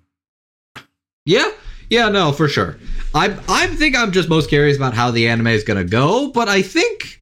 Yeah, 1.24 1.50
yeah, 1.90 2.08
no, 2.08 2.32
for 2.32 2.48
sure. 2.48 2.78
I 3.14 3.36
I 3.48 3.66
think 3.68 3.96
I'm 3.96 4.12
just 4.12 4.28
most 4.28 4.48
curious 4.48 4.76
about 4.76 4.94
how 4.94 5.10
the 5.10 5.28
anime 5.28 5.48
is 5.48 5.64
going 5.64 5.84
to 5.84 5.88
go, 5.88 6.30
but 6.30 6.48
I 6.48 6.62
think 6.62 7.20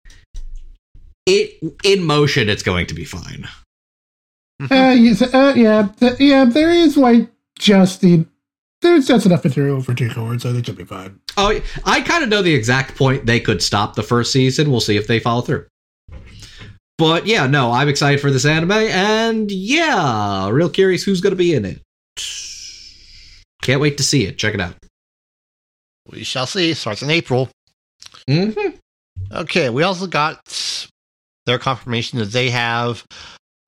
it 1.27 1.59
in 1.85 2.03
motion 2.03 2.49
it's 2.49 2.63
going 2.63 2.87
to 2.87 2.95
be 2.95 3.05
fine. 3.05 3.49
Uh, 4.71 4.95
yes, 4.97 5.21
uh, 5.23 5.53
yeah, 5.57 5.89
th- 5.99 6.21
yeah. 6.21 6.45
There 6.45 6.71
is 6.71 6.97
like 6.97 7.29
just 7.59 8.01
the 8.01 8.25
there's 8.85 9.07
just 9.09 9.27
enough 9.27 9.43
material 9.43 9.83
for 9.83 9.95
two 9.95 10.09
cours, 10.11 10.43
so 10.43 10.53
they 10.53 10.63
should 10.63 10.77
be 10.77 10.85
fine. 10.85 11.19
Oh, 11.37 11.61
I 11.85 12.01
kind 12.03 12.23
of 12.23 12.29
know 12.31 12.43
the 12.43 12.55
exact 12.55 12.97
point 12.97 13.27
they 13.27 13.41
could 13.41 13.63
stop 13.63 13.97
the 13.97 14.03
first 14.03 14.31
season. 14.31 14.71
We'll 14.71 14.81
see 14.81 14.97
if 14.97 15.07
they 15.09 15.19
follow 15.19 15.41
through. 15.41 15.67
But 16.97 17.27
yeah, 17.27 17.47
no, 17.49 17.73
I'm 17.73 17.89
excited 17.89 18.21
for 18.21 18.31
this 18.31 18.45
anime, 18.45 18.71
and 18.71 19.51
yeah, 19.51 20.49
real 20.51 20.71
curious 20.71 21.03
who's 21.03 21.21
going 21.21 21.33
to 21.33 21.37
be 21.37 21.55
in 21.55 21.65
it. 21.65 21.81
Can't 23.63 23.81
wait 23.81 23.97
to 23.97 24.03
see 24.05 24.25
it. 24.27 24.39
Check 24.39 24.55
it 24.55 24.61
out. 24.61 24.75
We 26.11 26.23
shall 26.23 26.47
see. 26.47 26.75
Starts 26.75 27.03
in 27.03 27.11
April. 27.11 27.49
Mhm. 28.29 28.79
Okay, 29.33 29.71
we 29.71 29.83
also 29.83 30.07
got 30.07 30.39
their 31.47 31.59
confirmation 31.59 32.19
that 32.19 32.31
they 32.33 32.51
have 32.51 33.05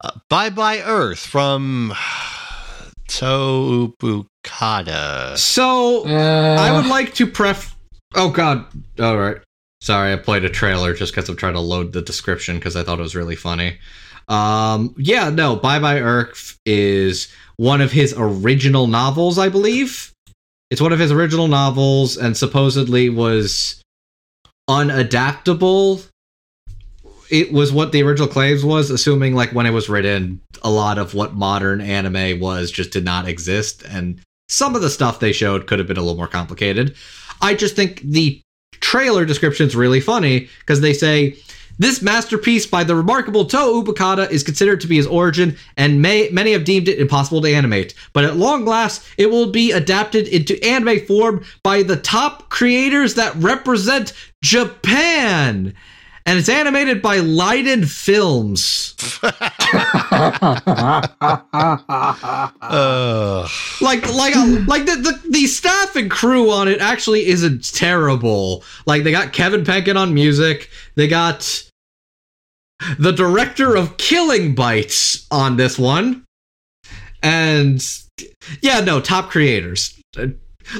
uh, 0.04 0.10
Bye 0.28 0.50
Bye 0.50 0.82
Earth 0.82 1.18
from 1.18 1.94
Tow 3.08 3.92
Ubukata. 4.00 5.36
So 5.36 6.06
Uh, 6.06 6.56
I 6.58 6.76
would 6.76 6.86
like 6.86 7.14
to 7.14 7.26
pref. 7.26 7.76
Oh 8.14 8.30
God! 8.30 8.64
All 8.98 9.16
right. 9.16 9.38
Sorry, 9.80 10.12
I 10.12 10.16
played 10.16 10.44
a 10.44 10.50
trailer 10.50 10.94
just 10.94 11.12
because 11.14 11.28
I'm 11.28 11.36
trying 11.36 11.54
to 11.54 11.60
load 11.60 11.92
the 11.92 12.02
description 12.02 12.56
because 12.56 12.76
I 12.76 12.82
thought 12.82 12.98
it 12.98 13.02
was 13.02 13.14
really 13.14 13.36
funny. 13.36 13.78
Um, 14.28 14.94
yeah, 14.98 15.30
no. 15.30 15.56
Bye 15.56 15.78
Bye 15.78 16.00
Earth 16.00 16.58
is 16.66 17.28
one 17.56 17.80
of 17.80 17.92
his 17.92 18.14
original 18.16 18.86
novels, 18.86 19.38
I 19.38 19.48
believe. 19.48 20.12
It's 20.70 20.80
one 20.80 20.92
of 20.92 20.98
his 20.98 21.12
original 21.12 21.46
novels, 21.46 22.16
and 22.16 22.36
supposedly 22.36 23.08
was 23.08 23.80
unadaptable. 24.68 26.04
It 27.30 27.52
was 27.52 27.72
what 27.72 27.92
the 27.92 28.02
original 28.02 28.28
claims 28.28 28.64
was, 28.64 28.90
assuming 28.90 29.34
like 29.34 29.52
when 29.52 29.66
it 29.66 29.72
was 29.72 29.88
written, 29.88 30.40
a 30.62 30.70
lot 30.70 30.98
of 30.98 31.14
what 31.14 31.34
modern 31.34 31.80
anime 31.80 32.40
was 32.40 32.70
just 32.70 32.92
did 32.92 33.04
not 33.04 33.28
exist, 33.28 33.82
and 33.88 34.20
some 34.48 34.76
of 34.76 34.82
the 34.82 34.90
stuff 34.90 35.20
they 35.20 35.32
showed 35.32 35.66
could 35.66 35.78
have 35.78 35.88
been 35.88 35.96
a 35.96 36.00
little 36.00 36.16
more 36.16 36.28
complicated. 36.28 36.94
I 37.40 37.54
just 37.54 37.76
think 37.76 38.00
the 38.02 38.40
trailer 38.80 39.24
description 39.24 39.66
is 39.66 39.76
really 39.76 40.00
funny 40.00 40.48
because 40.60 40.80
they 40.80 40.92
say 40.92 41.36
this 41.78 42.00
masterpiece 42.00 42.66
by 42.66 42.84
the 42.84 42.94
remarkable 42.94 43.44
Tow 43.44 43.82
Ubukata 43.82 44.30
is 44.30 44.42
considered 44.42 44.80
to 44.80 44.86
be 44.86 44.96
his 44.96 45.06
origin, 45.06 45.56
and 45.76 46.00
may, 46.00 46.30
many 46.30 46.52
have 46.52 46.64
deemed 46.64 46.88
it 46.88 46.98
impossible 46.98 47.42
to 47.42 47.52
animate. 47.52 47.94
But 48.12 48.24
at 48.24 48.36
long 48.36 48.64
last, 48.64 49.06
it 49.18 49.30
will 49.30 49.50
be 49.50 49.72
adapted 49.72 50.26
into 50.28 50.62
anime 50.64 51.00
form 51.00 51.44
by 51.62 51.82
the 51.82 51.96
top 51.96 52.48
creators 52.48 53.14
that 53.14 53.34
represent 53.36 54.14
Japan. 54.42 55.74
And 56.26 56.38
it's 56.38 56.48
animated 56.48 57.00
by 57.00 57.18
Liden 57.18 57.88
Films. 57.88 58.94
Ugh. 62.62 63.48
like 63.80 64.14
like 64.14 64.34
like 64.66 64.86
the, 64.86 64.96
the 64.96 65.20
the 65.30 65.46
staff 65.46 65.96
and 65.96 66.10
crew 66.10 66.50
on 66.50 66.68
it 66.68 66.80
actually 66.80 67.26
isn't 67.26 67.72
terrible 67.74 68.64
like 68.86 69.04
they 69.04 69.12
got 69.12 69.32
kevin 69.32 69.64
penkin 69.64 69.96
on 69.96 70.12
music 70.14 70.70
they 70.94 71.06
got 71.08 71.62
the 72.98 73.12
director 73.12 73.76
of 73.76 73.96
killing 73.96 74.54
bites 74.54 75.26
on 75.30 75.56
this 75.56 75.78
one 75.78 76.24
and 77.22 77.84
yeah 78.62 78.80
no 78.80 79.00
top 79.00 79.30
creators 79.30 79.98
Uh, 80.18 80.26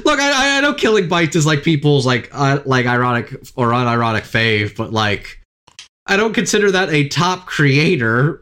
look 0.05 0.19
i 0.19 0.57
i 0.57 0.61
know 0.61 0.73
killing 0.73 1.07
bites 1.07 1.35
is 1.35 1.45
like 1.45 1.63
people's 1.63 2.05
like 2.05 2.29
uh, 2.33 2.59
like 2.65 2.85
ironic 2.85 3.31
or 3.55 3.69
unironic 3.71 4.21
fave 4.21 4.75
but 4.75 4.91
like 4.91 5.39
i 6.05 6.17
don't 6.17 6.33
consider 6.33 6.71
that 6.71 6.89
a 6.89 7.07
top 7.07 7.45
creator 7.45 8.41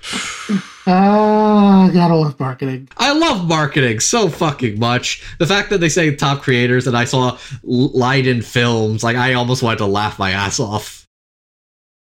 Ah, 0.86 1.88
gotta 1.94 2.14
love 2.14 2.38
marketing. 2.38 2.88
I 2.98 3.14
love 3.14 3.48
marketing 3.48 4.00
so 4.00 4.28
fucking 4.28 4.78
much. 4.78 5.24
The 5.38 5.46
fact 5.46 5.70
that 5.70 5.78
they 5.78 5.88
say 5.88 6.14
top 6.14 6.42
creators 6.42 6.86
and 6.86 6.94
I 6.94 7.06
saw 7.06 7.38
Liden 7.64 8.44
films, 8.44 9.02
like 9.02 9.16
I 9.16 9.32
almost 9.32 9.62
wanted 9.62 9.78
to 9.78 9.86
laugh 9.86 10.18
my 10.18 10.32
ass 10.32 10.60
off. 10.60 11.06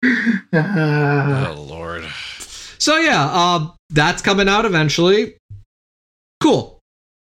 Uh, 0.54 1.56
Oh 1.56 1.62
lord. 1.62 2.04
So 2.78 2.98
yeah, 2.98 3.26
uh, 3.32 3.72
that's 3.90 4.22
coming 4.22 4.50
out 4.50 4.66
eventually. 4.66 5.38
Cool. 6.42 6.80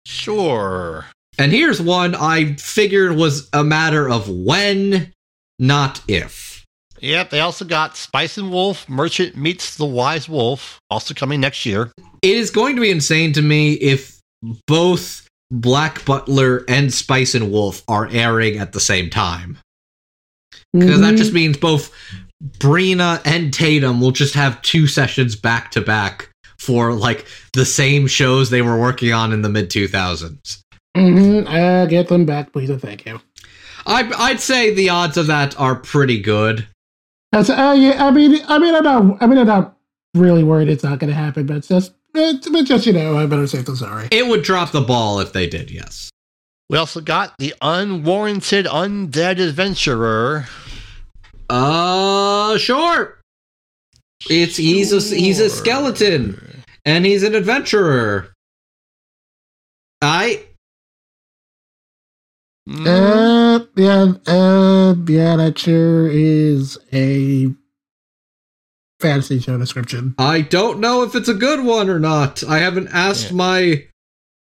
Sure. 0.08 1.06
And 1.38 1.52
here's 1.52 1.82
one 1.82 2.16
I 2.16 2.54
figured 2.54 3.18
was 3.18 3.50
a 3.52 3.62
matter 3.62 4.10
of 4.10 4.30
when, 4.30 5.12
not 5.60 6.02
if. 6.08 6.64
Yep, 7.02 7.30
they 7.30 7.42
also 7.42 7.66
got 7.66 7.98
Spice 7.98 8.38
and 8.38 8.50
Wolf, 8.50 8.88
Merchant 8.88 9.36
Meets 9.36 9.76
the 9.76 9.86
Wise 9.86 10.30
Wolf, 10.30 10.80
also 10.90 11.14
coming 11.14 11.42
next 11.42 11.66
year. 11.66 11.92
It 12.22 12.38
is 12.38 12.50
going 12.52 12.76
to 12.78 12.82
be 12.82 12.90
insane 12.90 13.34
to 13.34 13.42
me 13.42 13.74
if 13.74 14.18
both 14.66 15.28
Black 15.52 16.06
Butler 16.06 16.64
and 16.70 16.92
Spice 16.94 17.36
and 17.36 17.52
Wolf 17.52 17.84
are 17.90 18.08
airing 18.10 18.60
at 18.60 18.72
the 18.72 18.80
same 18.80 19.10
time. 19.10 19.58
because 20.72 21.02
that 21.02 21.16
mhm. 21.16 21.18
just 21.18 21.34
means 21.34 21.58
both 21.58 21.94
Brina 22.60 23.22
and 23.26 23.54
Tatum 23.54 24.00
will 24.00 24.12
just 24.12 24.36
have 24.36 24.62
two 24.62 24.88
sessions 24.88 25.36
back 25.36 25.70
to 25.72 25.82
back 25.82 26.30
for 26.60 26.94
like 26.94 27.26
the 27.54 27.66
same 27.66 28.08
shows 28.08 28.50
they 28.50 28.62
were 28.62 28.80
working 28.80 29.14
on 29.14 29.32
in 29.32 29.42
the 29.42 29.50
mid 29.50 29.70
2000s. 29.70 30.64
Mhm, 30.96 31.48
uh, 31.48 31.86
get 31.86 32.08
them 32.08 32.26
back, 32.26 32.52
please 32.52 32.70
and 32.70 32.82
thank 32.82 33.06
you. 33.06 33.22
I, 33.86 34.12
I'd 34.18 34.42
say 34.42 34.74
the 34.74 34.90
odds 34.90 35.16
of 35.18 35.28
that 35.28 35.58
are 35.60 35.76
pretty 35.76 36.20
good. 36.22 36.68
That's, 37.32 37.50
uh, 37.50 37.76
yeah, 37.78 38.06
I 38.06 38.12
mean, 38.12 38.42
I 38.48 38.58
mean, 38.58 38.74
I'm 38.76 38.84
not, 38.84 39.22
I 39.22 39.28
mean, 39.28 39.38
I'm 39.38 39.48
not 39.48 39.78
really 40.14 40.44
worried 40.44 40.70
it's 40.70 40.84
not 40.84 41.00
going 41.00 41.10
to 41.10 41.16
happen, 41.16 41.46
but 41.46 41.58
it's 41.58 41.68
just, 41.68 41.94
it's, 42.16 42.50
but 42.50 42.66
just 42.66 42.86
you 42.86 42.94
know, 42.94 43.18
I 43.18 43.26
better 43.28 43.48
say 43.48 43.62
than 43.62 43.76
sorry. 43.76 44.08
It 44.12 44.28
would 44.28 44.44
drop 44.44 44.72
the 44.72 44.82
ball 44.82 45.20
if 45.20 45.34
they 45.34 45.48
did, 45.48 45.70
yes. 45.70 46.10
We 46.70 46.78
also 46.78 47.00
got 47.00 47.38
the 47.38 47.54
Unwanted 47.62 48.66
Undead 48.66 49.40
Adventurer. 49.40 50.48
Uh, 51.50 52.58
sure. 52.58 53.20
It's 54.30 54.58
he's 54.58 54.92
a 54.92 55.16
he's 55.16 55.40
a 55.40 55.50
skeleton 55.50 56.64
and 56.86 57.06
he's 57.06 57.24
an 57.24 57.36
adventurer. 57.36 58.34
I 60.02 60.44
Uh, 62.70 63.60
yeah, 63.76 64.14
uh, 64.28 64.96
yeah, 65.08 65.36
that 65.38 65.54
sure 65.58 66.10
is 66.10 66.78
a 66.92 67.48
fantasy 69.00 69.40
show 69.40 69.58
description. 69.58 70.14
I 70.18 70.42
don't 70.42 70.80
know 70.80 71.04
if 71.04 71.16
it's 71.16 71.30
a 71.30 71.34
good 71.34 71.64
one 71.64 71.90
or 71.90 72.00
not. 72.00 72.44
I 72.44 72.60
haven't 72.60 72.90
asked 72.90 73.30
Yeah. 73.32 73.38
my 73.38 73.84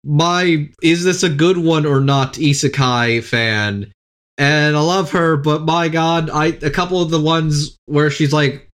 my 0.05 0.69
is 0.83 1.03
this 1.03 1.23
a 1.23 1.29
good 1.29 1.57
one 1.57 1.85
or 1.85 1.99
not 1.99 2.33
isekai 2.35 3.23
fan. 3.23 3.91
And 4.37 4.75
I 4.75 4.81
love 4.81 5.11
her, 5.11 5.37
but 5.37 5.63
my 5.63 5.87
god, 5.89 6.29
I 6.29 6.47
a 6.61 6.69
couple 6.69 7.01
of 7.01 7.09
the 7.09 7.19
ones 7.21 7.77
where 7.85 8.09
she's 8.11 8.31
like, 8.33 8.69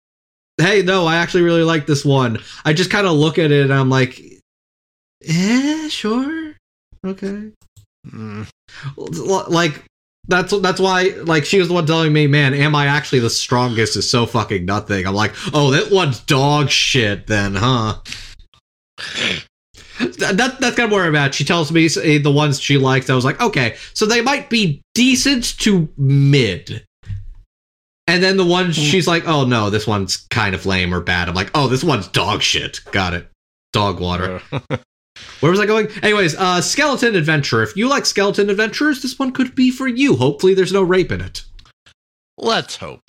"Hey, 0.58 0.82
no, 0.82 1.06
I 1.06 1.16
actually 1.16 1.42
really 1.42 1.62
like 1.64 1.86
this 1.86 2.04
one." 2.04 2.38
I 2.64 2.72
just 2.72 2.90
kind 2.90 3.06
of 3.06 3.12
look 3.12 3.38
at 3.38 3.52
it 3.52 3.62
and 3.62 3.74
I'm 3.74 3.90
like, 3.90 4.20
"Eh, 5.26 5.88
sure. 5.88 6.54
Okay." 7.04 7.52
mm. 8.12 8.48
Like 9.48 9.84
that's 10.28 10.58
that's 10.60 10.80
why 10.80 11.14
like 11.24 11.44
she 11.44 11.58
was 11.58 11.68
the 11.68 11.74
one 11.74 11.86
telling 11.86 12.12
me, 12.12 12.26
man, 12.26 12.54
am 12.54 12.74
I 12.74 12.86
actually 12.86 13.20
the 13.20 13.30
strongest? 13.30 13.96
Is 13.96 14.10
so 14.10 14.26
fucking 14.26 14.64
nothing. 14.64 15.06
I'm 15.06 15.14
like, 15.14 15.34
oh, 15.54 15.70
that 15.72 15.90
one's 15.90 16.20
dog 16.20 16.70
shit, 16.70 17.26
then, 17.26 17.54
huh? 17.54 17.98
That, 19.98 20.36
that 20.36 20.60
that's 20.60 20.76
kind 20.76 20.88
of 20.88 20.92
where 20.92 21.04
I'm 21.04 21.16
at. 21.16 21.34
She 21.34 21.44
tells 21.44 21.70
me 21.72 21.88
eh, 22.02 22.18
the 22.18 22.32
ones 22.32 22.60
she 22.60 22.78
likes. 22.78 23.08
I 23.08 23.14
was 23.14 23.24
like, 23.24 23.40
okay, 23.40 23.76
so 23.94 24.06
they 24.06 24.20
might 24.20 24.50
be 24.50 24.82
decent 24.94 25.58
to 25.60 25.88
mid. 25.96 26.84
And 28.08 28.22
then 28.22 28.36
the 28.36 28.44
ones 28.44 28.76
Hmm. 28.76 28.82
she's 28.82 29.06
like, 29.08 29.26
oh 29.26 29.44
no, 29.44 29.68
this 29.70 29.86
one's 29.86 30.16
kind 30.30 30.54
of 30.54 30.64
lame 30.66 30.94
or 30.94 31.00
bad. 31.00 31.28
I'm 31.28 31.34
like, 31.34 31.50
oh, 31.54 31.66
this 31.68 31.82
one's 31.84 32.08
dog 32.08 32.42
shit. 32.42 32.80
Got 32.92 33.14
it. 33.14 33.28
Dog 33.72 34.00
water. 34.00 34.40
Where 35.40 35.50
was 35.50 35.58
I 35.60 35.66
going? 35.66 35.88
Anyways, 36.02 36.36
uh, 36.36 36.60
Skeleton 36.60 37.14
Adventure. 37.16 37.62
If 37.62 37.76
you 37.76 37.88
like 37.88 38.06
Skeleton 38.06 38.48
Adventures, 38.50 39.02
this 39.02 39.18
one 39.18 39.32
could 39.32 39.54
be 39.54 39.70
for 39.70 39.86
you. 39.88 40.16
Hopefully, 40.16 40.54
there's 40.54 40.72
no 40.72 40.82
rape 40.82 41.10
in 41.10 41.20
it. 41.20 41.42
Let's 42.38 42.76
hope. 42.76 43.00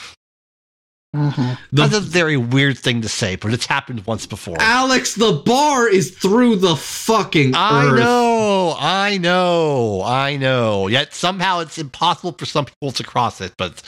Uh-huh. 1.16 1.56
That's 1.72 1.96
a 1.96 2.00
very 2.00 2.38
weird 2.38 2.78
thing 2.78 3.02
to 3.02 3.10
say, 3.10 3.36
but 3.38 3.54
it's 3.54 3.66
happened 3.66 4.06
once 4.06 4.26
before. 4.26 4.58
Alex, 4.60 5.16
the 5.16 5.42
bar 5.46 5.88
is 5.88 6.12
through 6.12 6.58
the 6.58 6.76
fucking 6.76 7.56
I 7.56 7.86
earth. 7.88 8.00
know, 8.00 8.76
I 8.78 9.18
know, 9.18 10.02
I 10.04 10.38
know. 10.38 10.88
Yet 10.88 11.14
somehow 11.14 11.60
it's 11.60 11.78
impossible 11.78 12.34
for 12.34 12.46
some 12.46 12.66
people 12.66 12.92
to 12.92 13.04
cross 13.04 13.42
it. 13.42 13.54
But 13.58 13.82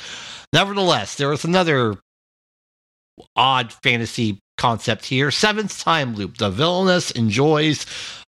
nevertheless, 0.53 1.15
there 1.15 1.33
is 1.33 1.45
another 1.45 1.95
odd 3.35 3.73
fantasy 3.73 4.39
concept 4.57 5.05
here. 5.05 5.31
Seventh 5.31 5.79
time 5.79 6.15
loop. 6.15 6.37
The 6.37 6.49
villainess 6.49 7.11
enjoys 7.11 7.85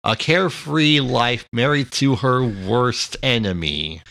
a 0.05 0.17
carefree 0.17 1.01
life 1.01 1.49
married 1.53 1.91
to 1.93 2.17
her 2.17 2.45
worst 2.45 3.17
enemy. 3.23 4.03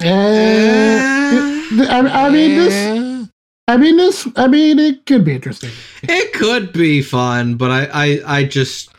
Uh, 0.00 0.04
I, 0.04 2.26
I 2.26 2.30
mean, 2.30 2.56
this? 2.56 3.28
I 3.68 3.76
mean, 3.76 3.96
this, 3.96 4.28
I 4.36 4.48
mean, 4.48 4.78
it 4.78 5.06
could 5.06 5.24
be 5.24 5.34
interesting. 5.34 5.70
It 6.02 6.32
could 6.34 6.72
be 6.72 7.02
fun, 7.02 7.56
but 7.56 7.70
I, 7.70 7.88
I, 7.92 8.38
I 8.38 8.44
just, 8.44 8.90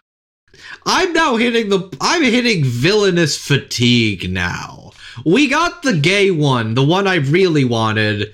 I'm 0.86 1.14
now 1.14 1.36
hitting 1.36 1.70
the, 1.70 1.96
I'm 2.02 2.24
hitting 2.24 2.64
villainess 2.64 3.38
fatigue 3.38 4.32
now. 4.32 4.92
We 5.26 5.48
got 5.48 5.84
the 5.84 5.94
gay 5.94 6.32
one, 6.32 6.74
the 6.74 6.84
one 6.84 7.08
I 7.08 7.16
really 7.16 7.66
wanted. 7.66 8.34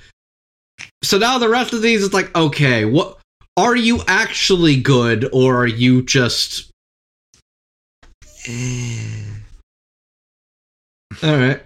So 1.03 1.17
now 1.17 1.37
the 1.37 1.49
rest 1.49 1.73
of 1.73 1.81
these, 1.81 2.03
it's 2.03 2.13
like, 2.13 2.35
okay, 2.35 2.85
what 2.85 3.17
are 3.57 3.75
you 3.75 4.01
actually 4.07 4.79
good, 4.79 5.29
or 5.31 5.57
are 5.57 5.67
you 5.67 6.01
just? 6.03 6.69
Eh. 8.47 9.25
All 11.23 11.37
right. 11.37 11.61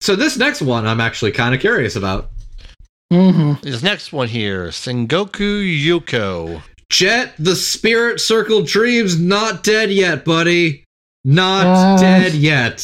So 0.00 0.16
this 0.16 0.36
next 0.36 0.62
one, 0.62 0.86
I'm 0.86 1.00
actually 1.00 1.32
kind 1.32 1.54
of 1.54 1.60
curious 1.60 1.96
about. 1.96 2.30
Mm-hmm. 3.12 3.62
This 3.62 3.82
next 3.82 4.12
one 4.12 4.28
here, 4.28 4.68
Sengoku 4.68 5.84
Yoko. 5.84 6.62
Jet, 6.90 7.34
the 7.38 7.56
spirit 7.56 8.20
circle 8.20 8.62
dreams 8.62 9.18
not 9.18 9.62
dead 9.64 9.90
yet, 9.90 10.24
buddy. 10.24 10.84
Not 11.24 11.66
Uh, 11.66 12.00
dead 12.00 12.34
yet. 12.34 12.78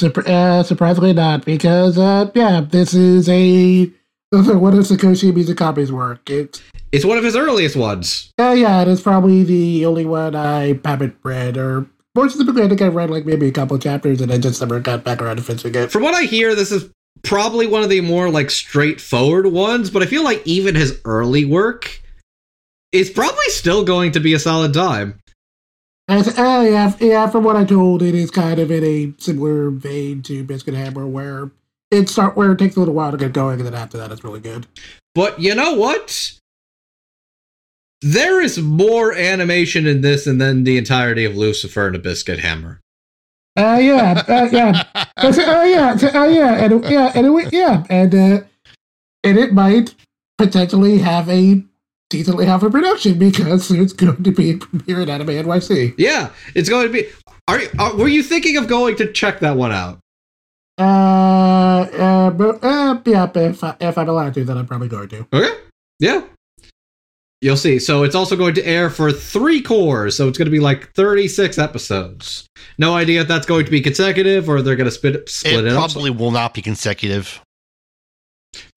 Surp- 0.00 0.26
uh, 0.26 0.62
surprisingly 0.62 1.12
not, 1.14 1.44
because 1.44 1.96
uh, 1.96 2.30
yeah, 2.34 2.60
this 2.60 2.92
is 2.92 3.28
a 3.28 3.90
one 4.32 4.72
of 4.78 4.84
Satoshi 4.84 5.30
Mizukami's 5.32 5.92
work. 5.92 6.28
It's 6.30 6.62
It's 6.90 7.04
one 7.04 7.18
of 7.18 7.24
his 7.24 7.36
earliest 7.36 7.76
ones. 7.76 8.32
uh, 8.40 8.54
yeah, 8.56 8.80
it 8.82 8.88
is 8.88 9.00
probably 9.00 9.42
the 9.44 9.84
only 9.86 10.06
one 10.06 10.34
I 10.34 10.80
haven't 10.84 11.16
read, 11.22 11.56
or 11.56 11.86
more 12.14 12.28
specifically, 12.28 12.62
I 12.62 12.68
think 12.68 12.82
I 12.82 12.88
read 12.88 13.10
like 13.10 13.26
maybe 13.26 13.48
a 13.48 13.52
couple 13.52 13.78
chapters, 13.78 14.20
and 14.20 14.32
I 14.32 14.38
just 14.38 14.60
never 14.60 14.80
got 14.80 15.04
back 15.04 15.20
around 15.20 15.36
to 15.36 15.42
finishing 15.42 15.74
it. 15.74 15.90
From 15.90 16.02
what 16.02 16.14
I 16.14 16.22
hear, 16.24 16.54
this 16.54 16.72
is 16.72 16.90
probably 17.22 17.66
one 17.66 17.82
of 17.82 17.88
the 17.90 18.00
more 18.00 18.30
like 18.30 18.50
straightforward 18.50 19.46
ones, 19.46 19.90
but 19.90 20.02
I 20.02 20.06
feel 20.06 20.24
like 20.24 20.42
even 20.46 20.74
his 20.74 20.98
early 21.04 21.44
work 21.44 22.00
is 22.90 23.10
probably 23.10 23.48
still 23.48 23.84
going 23.84 24.12
to 24.12 24.20
be 24.20 24.34
a 24.34 24.38
solid 24.38 24.74
time. 24.74 25.18
As, 26.08 26.28
uh, 26.38 26.66
yeah, 26.68 26.92
yeah, 27.00 27.28
from 27.28 27.44
what 27.44 27.56
I 27.56 27.64
told, 27.64 28.02
it 28.02 28.14
is 28.14 28.30
kind 28.30 28.58
of 28.58 28.70
in 28.70 28.84
a 28.84 29.14
similar 29.22 29.70
vein 29.70 30.20
to 30.22 30.42
Biscuit 30.44 30.74
Hammer, 30.74 31.06
where 31.06 31.50
it 31.92 32.08
start 32.08 32.36
where 32.36 32.52
it 32.52 32.58
takes 32.58 32.74
a 32.76 32.78
little 32.80 32.94
while 32.94 33.12
to 33.12 33.16
get 33.16 33.32
going, 33.32 33.58
and 33.60 33.66
then 33.66 33.74
after 33.74 33.98
that, 33.98 34.10
it's 34.10 34.24
really 34.24 34.40
good. 34.40 34.66
But 35.14 35.38
you 35.40 35.54
know 35.54 35.74
what? 35.74 36.32
There 38.00 38.40
is 38.42 38.58
more 38.58 39.12
animation 39.14 39.86
in 39.86 40.00
this 40.00 40.24
than 40.24 40.38
then 40.38 40.64
the 40.64 40.76
entirety 40.76 41.24
of 41.24 41.36
Lucifer 41.36 41.86
and 41.86 41.94
a 41.94 42.00
Biscuit 42.00 42.40
Hammer. 42.40 42.80
Uh, 43.56 43.78
yeah, 43.80 44.24
uh, 44.26 44.48
yeah, 44.50 44.82
That's- 45.16 45.38
uh, 45.38 45.64
yeah, 45.68 45.96
so, 45.96 46.08
uh, 46.08 46.24
yeah, 46.26 46.54
and 46.64 46.72
it- 46.84 46.90
yeah, 46.90 47.12
and 47.14 47.26
it, 47.26 47.52
yeah, 47.52 47.84
and 47.90 48.14
uh, 48.14 48.40
and 49.22 49.38
it 49.38 49.52
might 49.52 49.94
potentially 50.38 50.98
have 50.98 51.28
a 51.28 51.62
decently 52.10 52.46
have 52.46 52.62
a 52.62 52.70
production 52.70 53.18
because 53.18 53.70
it's 53.70 53.92
going 53.92 54.22
to 54.22 54.32
be 54.32 54.58
here 54.86 55.00
at 55.00 55.08
Anime 55.08 55.28
NYC. 55.28 55.94
Yeah, 55.98 56.30
it's 56.54 56.68
going 56.68 56.86
to 56.86 56.92
be. 56.92 57.06
Are, 57.46 57.60
are 57.78 57.94
were 57.96 58.08
you 58.08 58.22
thinking 58.22 58.56
of 58.56 58.66
going 58.68 58.96
to 58.96 59.12
check 59.12 59.40
that 59.40 59.56
one 59.56 59.70
out? 59.72 59.98
Uh, 60.78 60.82
uh, 60.82 62.30
but, 62.30 62.62
uh, 62.64 63.00
yeah, 63.04 63.30
if, 63.34 63.62
I, 63.62 63.76
if 63.80 63.98
I'm 63.98 64.08
allowed 64.08 64.34
to, 64.34 64.44
then 64.44 64.56
I'm 64.56 64.66
probably 64.66 64.88
going 64.88 65.08
to. 65.10 65.26
Okay. 65.32 65.60
Yeah. 66.00 66.22
You'll 67.40 67.56
see. 67.56 67.78
So 67.80 68.04
it's 68.04 68.14
also 68.14 68.36
going 68.36 68.54
to 68.54 68.64
air 68.64 68.88
for 68.88 69.10
three 69.10 69.60
cours. 69.60 70.16
So 70.16 70.28
it's 70.28 70.38
going 70.38 70.46
to 70.46 70.52
be 70.52 70.60
like 70.60 70.92
36 70.92 71.58
episodes. 71.58 72.46
No 72.78 72.94
idea 72.94 73.20
if 73.22 73.28
that's 73.28 73.46
going 73.46 73.64
to 73.64 73.70
be 73.70 73.80
consecutive 73.80 74.48
or 74.48 74.62
they're 74.62 74.76
going 74.76 74.86
to 74.86 74.92
split, 74.92 75.28
split 75.28 75.54
It 75.54 75.64
it, 75.66 75.72
up. 75.72 75.90
probably 75.90 76.10
will 76.10 76.30
not 76.30 76.54
be 76.54 76.62
consecutive. 76.62 77.40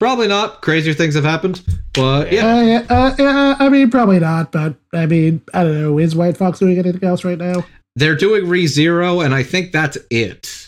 Probably 0.00 0.26
not. 0.26 0.62
Crazier 0.62 0.94
things 0.94 1.14
have 1.14 1.24
happened. 1.24 1.62
But 1.94 2.32
yeah. 2.32 2.46
Uh, 2.56 2.62
yeah, 2.62 2.86
uh, 2.88 3.14
yeah, 3.18 3.56
I 3.58 3.68
mean, 3.68 3.90
probably 3.90 4.18
not, 4.18 4.50
but 4.50 4.74
I 4.92 5.06
mean, 5.06 5.42
I 5.54 5.62
don't 5.64 5.80
know. 5.80 5.98
Is 5.98 6.16
White 6.16 6.36
Fox 6.36 6.58
doing 6.58 6.78
anything 6.78 7.04
else 7.04 7.24
right 7.24 7.38
now? 7.38 7.64
They're 7.94 8.16
doing 8.16 8.44
ReZero, 8.44 9.24
and 9.24 9.34
I 9.34 9.42
think 9.42 9.72
that's 9.72 9.96
it. 10.10 10.65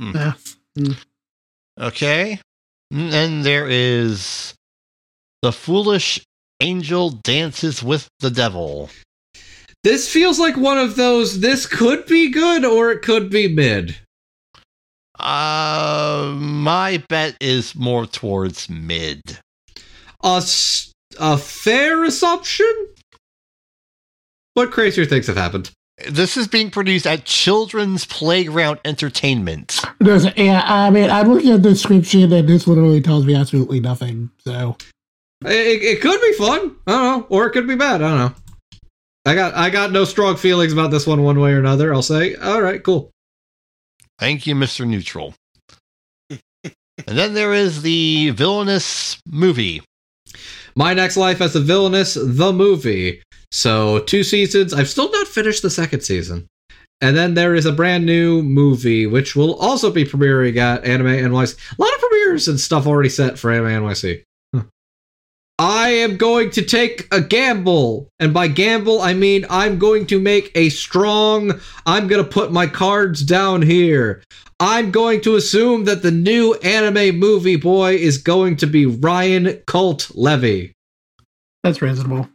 Uh, 0.00 0.32
Okay. 1.78 2.40
And 2.90 3.12
then 3.12 3.42
there 3.42 3.68
is 3.68 4.54
The 5.42 5.52
Foolish 5.52 6.20
Angel 6.60 7.10
Dances 7.10 7.82
with 7.82 8.08
the 8.20 8.30
Devil. 8.30 8.90
This 9.82 10.10
feels 10.12 10.38
like 10.38 10.56
one 10.56 10.78
of 10.78 10.96
those. 10.96 11.40
This 11.40 11.66
could 11.66 12.04
be 12.06 12.30
good 12.30 12.64
or 12.64 12.90
it 12.90 13.02
could 13.02 13.30
be 13.30 13.48
mid. 13.48 13.96
Uh, 15.18 16.34
my 16.36 17.02
bet 17.08 17.36
is 17.40 17.74
more 17.74 18.06
towards 18.06 18.68
mid. 18.68 19.38
A 20.22 20.42
a 21.18 21.38
fair 21.38 22.04
assumption? 22.04 22.88
What 24.54 24.70
crazier 24.70 25.04
things 25.06 25.26
have 25.26 25.36
happened? 25.36 25.70
This 26.08 26.36
is 26.36 26.48
being 26.48 26.70
produced 26.70 27.06
at 27.06 27.24
Children's 27.24 28.04
Playground 28.06 28.80
Entertainment. 28.84 29.80
there's, 29.98 30.26
yeah, 30.36 30.62
I 30.64 30.90
mean, 30.90 31.10
I'm 31.10 31.32
looking 31.32 31.50
at 31.52 31.62
the 31.62 31.70
description, 31.70 32.32
and 32.32 32.48
this 32.48 32.66
literally 32.66 33.00
tells 33.00 33.26
me 33.26 33.34
absolutely 33.34 33.80
nothing. 33.80 34.30
So, 34.44 34.76
It, 35.44 35.82
it 35.82 36.00
could 36.00 36.20
be 36.20 36.32
fun. 36.34 36.76
I 36.86 36.92
don't 36.92 37.02
know, 37.20 37.26
or 37.28 37.46
it 37.46 37.50
could 37.50 37.66
be 37.66 37.76
bad. 37.76 38.02
I 38.02 38.08
don't 38.08 38.18
know. 38.18 38.34
I 39.26 39.34
got 39.34 39.54
I 39.54 39.68
got 39.68 39.92
no 39.92 40.04
strong 40.04 40.36
feelings 40.36 40.72
about 40.72 40.90
this 40.90 41.06
one 41.06 41.22
one 41.22 41.38
way 41.38 41.52
or 41.52 41.58
another. 41.58 41.92
I'll 41.92 42.00
say, 42.02 42.36
all 42.36 42.62
right, 42.62 42.82
cool. 42.82 43.10
Thank 44.18 44.46
you, 44.46 44.54
Mr. 44.54 44.86
Neutral. 44.86 45.34
and 46.30 46.38
then 47.06 47.34
there 47.34 47.52
is 47.52 47.82
the 47.82 48.30
villainess 48.30 49.20
movie. 49.26 49.82
My 50.74 50.94
Next 50.94 51.16
Life 51.16 51.40
as 51.40 51.56
a 51.56 51.60
Villainess, 51.60 52.14
the 52.14 52.52
movie. 52.52 53.22
So 53.52 54.00
two 54.00 54.22
seasons. 54.22 54.72
I've 54.72 54.88
still 54.88 55.10
not 55.10 55.26
finished 55.26 55.62
the 55.62 55.70
second 55.70 56.02
season. 56.02 56.48
And 57.00 57.16
then 57.16 57.34
there 57.34 57.54
is 57.54 57.64
a 57.64 57.72
brand 57.72 58.04
new 58.04 58.42
movie, 58.42 59.06
which 59.06 59.34
will 59.34 59.54
also 59.54 59.90
be 59.90 60.04
premiering 60.04 60.56
at 60.56 60.84
Anime 60.84 61.06
NYC. 61.06 61.78
A 61.78 61.82
lot 61.82 61.94
of 61.94 62.00
premieres 62.00 62.46
and 62.46 62.60
stuff 62.60 62.86
already 62.86 63.08
set 63.08 63.38
for 63.38 63.50
Anime 63.50 63.84
NYC. 63.84 64.22
Huh. 64.54 64.62
I 65.58 65.90
am 65.90 66.18
going 66.18 66.50
to 66.50 66.62
take 66.62 67.08
a 67.10 67.22
gamble. 67.22 68.08
And 68.18 68.34
by 68.34 68.48
gamble, 68.48 69.00
I 69.00 69.14
mean 69.14 69.46
I'm 69.48 69.78
going 69.78 70.06
to 70.08 70.20
make 70.20 70.52
a 70.54 70.68
strong, 70.68 71.58
I'm 71.86 72.06
going 72.06 72.22
to 72.22 72.30
put 72.30 72.52
my 72.52 72.66
cards 72.66 73.22
down 73.22 73.62
here. 73.62 74.22
I'm 74.62 74.90
going 74.90 75.22
to 75.22 75.36
assume 75.36 75.86
that 75.86 76.02
the 76.02 76.10
new 76.10 76.52
anime 76.56 77.18
movie 77.18 77.56
boy 77.56 77.94
is 77.94 78.18
going 78.18 78.56
to 78.56 78.66
be 78.66 78.84
Ryan 78.84 79.62
Colt 79.66 80.10
Levy. 80.14 80.72
that's 81.64 81.80
reasonable. 81.80 82.28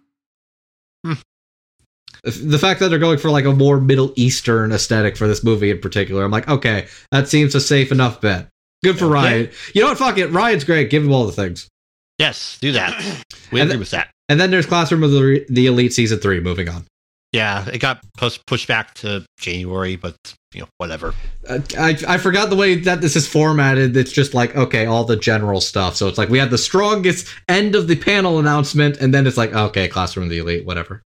The 2.26 2.58
fact 2.60 2.80
that 2.80 2.90
they're 2.90 3.00
going 3.00 3.18
for 3.18 3.30
like 3.30 3.46
a 3.46 3.52
more 3.54 3.80
Middle 3.80 4.12
Eastern 4.16 4.72
aesthetic 4.72 5.16
for 5.18 5.28
this 5.28 5.44
movie 5.44 5.72
in 5.72 5.80
particular, 5.80 6.24
I'm 6.24 6.32
like, 6.32 6.48
okay, 6.48 6.88
that 7.12 7.28
seems 7.28 7.56
a 7.56 7.62
safe 7.62 7.92
enough 7.92 8.22
bet. 8.22 8.48
Good 8.84 8.98
for 9.00 9.06
Okay. 9.06 9.14
Ryan. 9.14 9.50
You 9.74 9.82
know 9.82 9.88
what? 9.90 9.98
Fuck 9.98 10.18
it. 10.18 10.28
Ryan's 10.32 10.64
great. 10.64 10.90
Give 10.90 11.04
him 11.04 11.12
all 11.12 11.26
the 11.26 11.32
things. 11.32 11.68
Yes, 12.20 12.58
do 12.62 12.72
that. 12.74 12.94
We 13.52 13.62
And 13.62 13.70
agree 13.70 13.74
th- 13.74 13.80
with 13.80 13.92
that. 13.92 14.10
And 14.28 14.40
then 14.40 14.50
there's 14.52 14.66
Classroom 14.66 15.04
of 15.04 15.12
the, 15.12 15.46
the 15.50 15.68
Elite 15.68 15.94
season 15.94 16.20
three. 16.20 16.40
Moving 16.40 16.68
on. 16.68 16.84
Yeah, 17.32 17.68
it 17.70 17.80
got 17.80 18.00
post- 18.18 18.46
pushed 18.48 18.68
back 18.68 18.94
to 18.96 19.24
January, 19.40 19.98
but 19.98 20.16
you 20.54 20.62
know, 20.62 20.68
whatever. 20.78 21.14
Uh, 21.48 21.60
I 21.78 21.98
I 22.08 22.18
forgot 22.18 22.50
the 22.50 22.56
way 22.56 22.76
that 22.76 23.02
this 23.02 23.16
is 23.16 23.28
formatted. 23.28 23.96
It's 23.98 24.12
just 24.12 24.34
like 24.34 24.56
okay, 24.56 24.86
all 24.86 25.04
the 25.04 25.16
general 25.18 25.60
stuff. 25.62 25.96
So 25.96 26.08
it's 26.08 26.18
like 26.18 26.30
we 26.30 26.40
had 26.40 26.50
the 26.50 26.58
strongest 26.58 27.28
end 27.50 27.76
of 27.76 27.88
the 27.88 27.96
panel 27.98 28.40
announcement, 28.40 28.98
and 28.98 29.14
then 29.14 29.28
it's 29.28 29.38
like 29.38 29.54
okay, 29.54 29.88
Classroom 29.90 30.24
of 30.26 30.30
the 30.30 30.38
Elite, 30.40 30.66
whatever. 30.66 31.02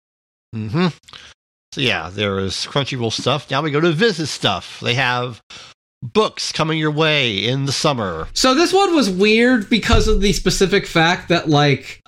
Hmm 0.52 0.88
So 1.72 1.80
yeah, 1.80 2.10
there 2.10 2.38
is 2.38 2.54
Crunchyroll 2.54 3.12
stuff. 3.12 3.50
Now 3.50 3.62
we 3.62 3.70
go 3.70 3.80
to 3.80 3.92
Viz 3.92 4.28
stuff. 4.30 4.80
They 4.80 4.94
have 4.94 5.40
books 6.02 6.52
coming 6.52 6.78
your 6.78 6.90
way 6.90 7.46
in 7.46 7.66
the 7.66 7.72
summer. 7.72 8.28
So 8.32 8.54
this 8.54 8.72
one 8.72 8.94
was 8.94 9.10
weird 9.10 9.68
because 9.68 10.08
of 10.08 10.20
the 10.20 10.32
specific 10.32 10.86
fact 10.86 11.28
that 11.28 11.48
like 11.48 12.00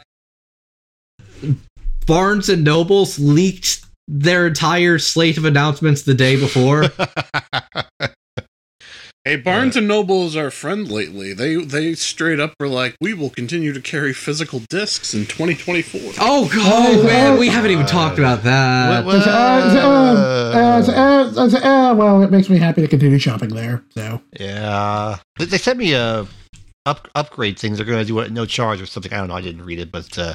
Barnes 2.06 2.48
and 2.48 2.64
Nobles 2.64 3.18
leaked 3.18 3.84
their 4.08 4.46
entire 4.46 4.98
slate 4.98 5.38
of 5.38 5.44
announcements 5.44 6.02
the 6.02 6.14
day 6.14 6.38
before. 6.38 6.86
Hey, 9.26 9.36
Barnes 9.36 9.76
and 9.76 9.86
Noble 9.86 10.26
is 10.26 10.34
our 10.34 10.50
friend 10.50 10.90
lately. 10.90 11.34
They 11.34 11.56
they 11.56 11.94
straight 11.94 12.40
up 12.40 12.54
were 12.58 12.68
like, 12.68 12.96
we 13.02 13.12
will 13.12 13.28
continue 13.28 13.74
to 13.74 13.80
carry 13.80 14.14
physical 14.14 14.60
discs 14.70 15.12
in 15.12 15.26
2024. 15.26 16.12
oh 16.20 16.48
god, 16.54 17.04
man, 17.04 17.38
we 17.38 17.48
haven't 17.48 17.70
even 17.70 17.84
talked 17.84 18.18
about 18.18 18.42
that. 18.44 19.04
What- 19.04 19.16
Uh, 19.16 19.30
uh, 19.30 20.54
uh, 20.54 20.90
uh, 20.90 21.32
uh, 21.36 21.58
uh, 21.90 21.94
well, 21.94 22.22
it 22.22 22.30
makes 22.30 22.48
me 22.48 22.56
happy 22.56 22.80
to 22.80 22.88
continue 22.88 23.18
shopping 23.18 23.50
there. 23.50 23.84
So, 23.90 24.22
Yeah, 24.38 25.18
they, 25.38 25.44
they 25.44 25.58
sent 25.58 25.78
me 25.78 25.92
a 25.92 26.26
up, 26.86 27.06
upgrade 27.14 27.58
things. 27.58 27.76
They're 27.76 27.86
going 27.86 27.98
to 28.02 28.06
do 28.06 28.18
it 28.20 28.24
at 28.26 28.32
no 28.32 28.46
charge 28.46 28.80
or 28.80 28.86
something. 28.86 29.12
I 29.12 29.18
don't 29.18 29.28
know. 29.28 29.34
I 29.34 29.42
didn't 29.42 29.66
read 29.66 29.80
it, 29.80 29.92
but 29.92 30.18
uh, 30.18 30.34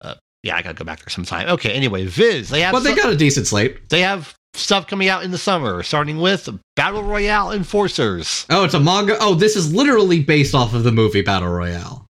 uh, 0.00 0.14
yeah, 0.44 0.54
I 0.56 0.62
got 0.62 0.68
to 0.70 0.74
go 0.74 0.84
back 0.84 1.00
there 1.00 1.08
sometime. 1.10 1.48
Okay. 1.48 1.72
Anyway, 1.72 2.06
Viz. 2.06 2.50
They 2.50 2.60
have 2.60 2.70
But 2.72 2.84
they 2.84 2.90
some- 2.90 2.98
got 3.02 3.12
a 3.12 3.16
decent 3.16 3.48
slate. 3.48 3.88
they 3.90 4.02
have 4.02 4.32
stuff 4.54 4.86
coming 4.86 5.08
out 5.08 5.22
in 5.22 5.30
the 5.30 5.38
summer, 5.38 5.82
starting 5.82 6.18
with 6.18 6.48
Battle 6.76 7.02
Royale 7.02 7.52
Enforcers. 7.52 8.46
Oh, 8.50 8.64
it's 8.64 8.74
a 8.74 8.80
manga. 8.80 9.16
Oh, 9.20 9.34
this 9.34 9.56
is 9.56 9.74
literally 9.74 10.22
based 10.22 10.54
off 10.54 10.74
of 10.74 10.84
the 10.84 10.92
movie 10.92 11.22
Battle 11.22 11.48
Royale. 11.48 12.06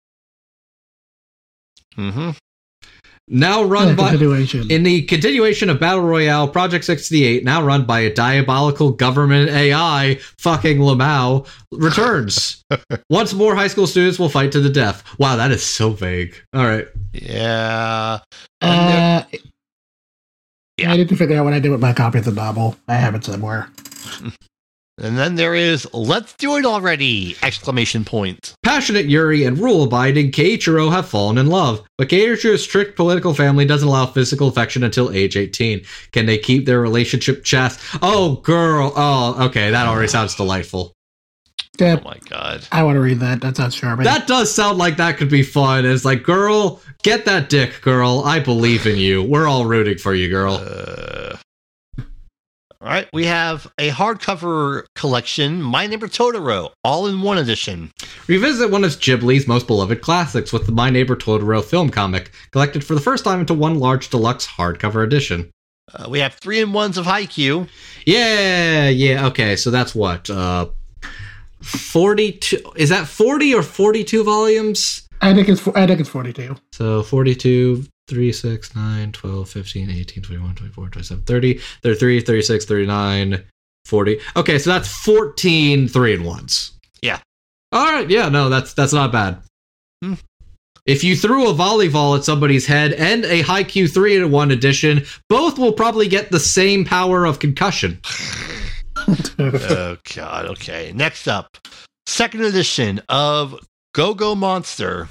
Mm-hmm. 1.97 2.31
Now 3.29 3.63
run 3.63 3.89
yeah, 3.89 3.95
by 3.95 4.11
continuation. 4.11 4.71
In 4.71 4.83
the 4.83 5.03
continuation 5.03 5.71
of 5.71 5.79
Battle 5.79 6.03
Royale, 6.03 6.49
Project 6.49 6.85
68, 6.85 7.45
now 7.45 7.63
run 7.63 7.87
by 7.87 8.01
a 8.01 8.13
diabolical 8.13 8.91
government 8.91 9.49
AI, 9.51 10.19
fucking 10.39 10.79
Lamau, 10.79 11.47
returns. 11.71 12.65
Once 13.11 13.33
more, 13.33 13.55
high 13.55 13.69
school 13.69 13.87
students 13.87 14.19
will 14.19 14.29
fight 14.29 14.53
to 14.53 14.61
the 14.61 14.69
death. 14.69 15.05
Wow, 15.19 15.37
that 15.37 15.53
is 15.53 15.65
so 15.65 15.91
vague. 15.91 16.35
All 16.53 16.65
right. 16.65 16.87
Yeah. 17.13 18.19
And 18.61 19.25
uh, 19.33 19.39
Yeah. 20.77 20.93
I 20.93 20.97
need 20.97 21.09
to 21.11 21.17
figure 21.17 21.37
out 21.37 21.45
what 21.45 21.53
I 21.53 21.61
did 21.61 21.71
with 21.71 21.81
my 21.81 21.93
copy 21.93 22.19
of 22.19 22.25
the 22.25 22.33
novel. 22.33 22.77
I 22.89 22.95
have 22.95 23.15
it 23.15 23.25
somewhere. 23.25 23.69
And 24.99 25.17
then 25.19 25.37
there 25.37 25.55
is 25.55 25.89
Let's 25.95 26.35
Do 26.35 26.57
It 26.57 26.67
Already! 26.67 27.35
Exclamation 27.43 28.05
point. 28.05 28.55
Passionate 28.63 29.07
Yuri 29.07 29.45
and 29.45 29.59
rule 29.59 29.85
abiding 29.85 30.33
Keiichiro 30.33 30.93
have 30.93 31.09
fallen 31.09 31.39
in 31.39 31.47
love, 31.47 31.83
but 31.97 32.09
Keiichiro's 32.09 32.63
strict 32.63 32.95
political 32.95 33.33
family 33.33 33.65
doesn't 33.65 33.89
allow 33.89 34.05
physical 34.05 34.49
affection 34.49 34.85
until 34.85 35.11
age 35.11 35.37
18. 35.37 35.83
Can 36.13 36.27
they 36.27 36.37
keep 36.37 36.67
their 36.67 36.81
relationship 36.81 37.43
chast? 37.43 37.99
Oh, 38.03 38.37
girl. 38.43 38.93
Oh, 38.95 39.47
okay. 39.47 39.71
That 39.71 39.87
already 39.87 40.09
sounds 40.09 40.35
delightful. 40.37 40.93
Yeah, 41.81 41.97
Oh 42.01 42.05
my 42.05 42.19
god. 42.29 42.67
I 42.71 42.83
want 42.83 42.97
to 42.97 43.01
read 43.01 43.21
that. 43.21 43.41
That 43.41 43.57
sounds 43.57 43.75
charming. 43.75 44.05
That 44.05 44.27
does 44.27 44.55
sound 44.55 44.79
like 44.79 44.97
that 44.99 45.17
could 45.17 45.31
be 45.31 45.43
fun. 45.43 45.87
It's 45.87 46.05
like, 46.05 46.23
girl, 46.23 46.81
get 47.03 47.25
that 47.25 47.49
dick, 47.49 47.81
girl. 47.81 48.23
I 48.25 48.41
believe 48.41 48.87
in 48.87 48.97
you. 48.99 49.23
We're 49.23 49.49
all 49.49 49.65
rooting 49.65 49.97
for 49.99 50.15
you, 50.15 50.29
girl. 50.29 50.55
Uh, 50.55 51.37
all 52.83 52.89
right, 52.89 53.09
we 53.13 53.27
have 53.27 53.73
a 53.79 53.91
hardcover 53.91 54.85
collection, 54.97 55.63
My 55.63 55.87
Neighbor 55.87 56.09
Totoro, 56.09 56.73
all 56.83 57.07
in 57.07 57.23
one 57.23 57.39
edition. 57.39 57.93
Revisit 58.27 58.73
one 58.73 58.83
of 58.83 58.91
Ghibli's 58.91 59.47
most 59.47 59.69
beloved 59.69 60.01
classics 60.01 60.53
with 60.53 60.67
the 60.67 60.73
My 60.73 60.91
Neighbor 60.91 61.15
Totoro 61.15 61.63
film 61.63 61.91
comic, 61.91 62.33
collected 62.51 62.83
for 62.85 62.97
the 62.97 63.01
first 63.01 63.23
time 63.25 63.39
into 63.39 63.55
one 63.55 63.79
large 63.79 64.11
deluxe 64.11 64.49
hardcover 64.49 65.05
edition. 65.05 65.49
Uh, 65.95 66.09
we 66.11 66.19
have 66.19 66.35
three 66.35 66.61
in 66.61 66.73
ones 66.73 66.99
of 66.99 67.07
Haikyuu. 67.07 67.69
Yeah, 68.05 68.89
yeah. 68.89 69.27
Okay, 69.29 69.55
so 69.55 69.71
that's 69.71 69.95
what 69.95 70.29
uh, 70.29 70.67
forty-two. 71.63 72.73
Is 72.77 72.89
that 72.91 73.09
forty 73.09 73.55
or 73.55 73.63
forty-two 73.63 74.25
volumes? 74.25 75.09
I 75.21 75.33
think 75.35 75.49
it's 75.49 75.67
I 75.69 75.87
think 75.87 76.01
it's 76.01 76.09
forty 76.09 76.33
two. 76.33 76.57
So 76.73 77.03
42, 77.03 77.87
3, 78.09 78.33
6, 78.33 78.77
9, 78.77 79.13
12, 79.13 79.49
15, 79.49 79.91
18, 79.91 80.23
21, 80.23 80.55
24, 80.55 80.89
27, 80.89 81.25
30, 81.25 81.59
33, 81.83 82.21
36, 82.21 82.65
39, 82.65 83.45
40. 83.85 84.21
Okay, 84.37 84.59
so 84.59 84.71
that's 84.71 84.89
14 84.89 85.89
3 85.89 86.15
and 86.15 86.25
1s. 86.25 86.73
Yeah. 87.03 87.21
All 87.71 87.87
right, 87.87 88.09
yeah, 88.11 88.29
no, 88.29 88.49
that's 88.49 88.75
that's 88.75 88.93
not 88.93 89.13
bad. 89.13 89.39
Hmm. 90.03 90.15
If 90.85 91.05
you 91.05 91.15
threw 91.15 91.49
a 91.49 91.55
volleyball 91.55 92.19
at 92.19 92.25
somebody's 92.25 92.67
head 92.67 92.93
and 92.95 93.25
a 93.25 93.43
Haikyu 93.45 93.93
3 93.93 94.17
in 94.17 94.31
1 94.33 94.51
edition, 94.51 95.05
both 95.29 95.57
will 95.57 95.73
probably 95.73 96.09
get 96.09 96.33
the 96.33 96.41
same 96.41 96.85
power 96.85 97.25
of 97.25 97.39
concussion. 97.39 98.01
oh 99.39 99.97
god, 100.15 100.47
okay. 100.47 100.93
Next 100.95 101.27
up, 101.29 101.57
second 102.07 102.43
edition 102.43 103.01
of 103.09 103.55
Go 103.95 104.15
Go 104.15 104.35
Monster. 104.35 105.09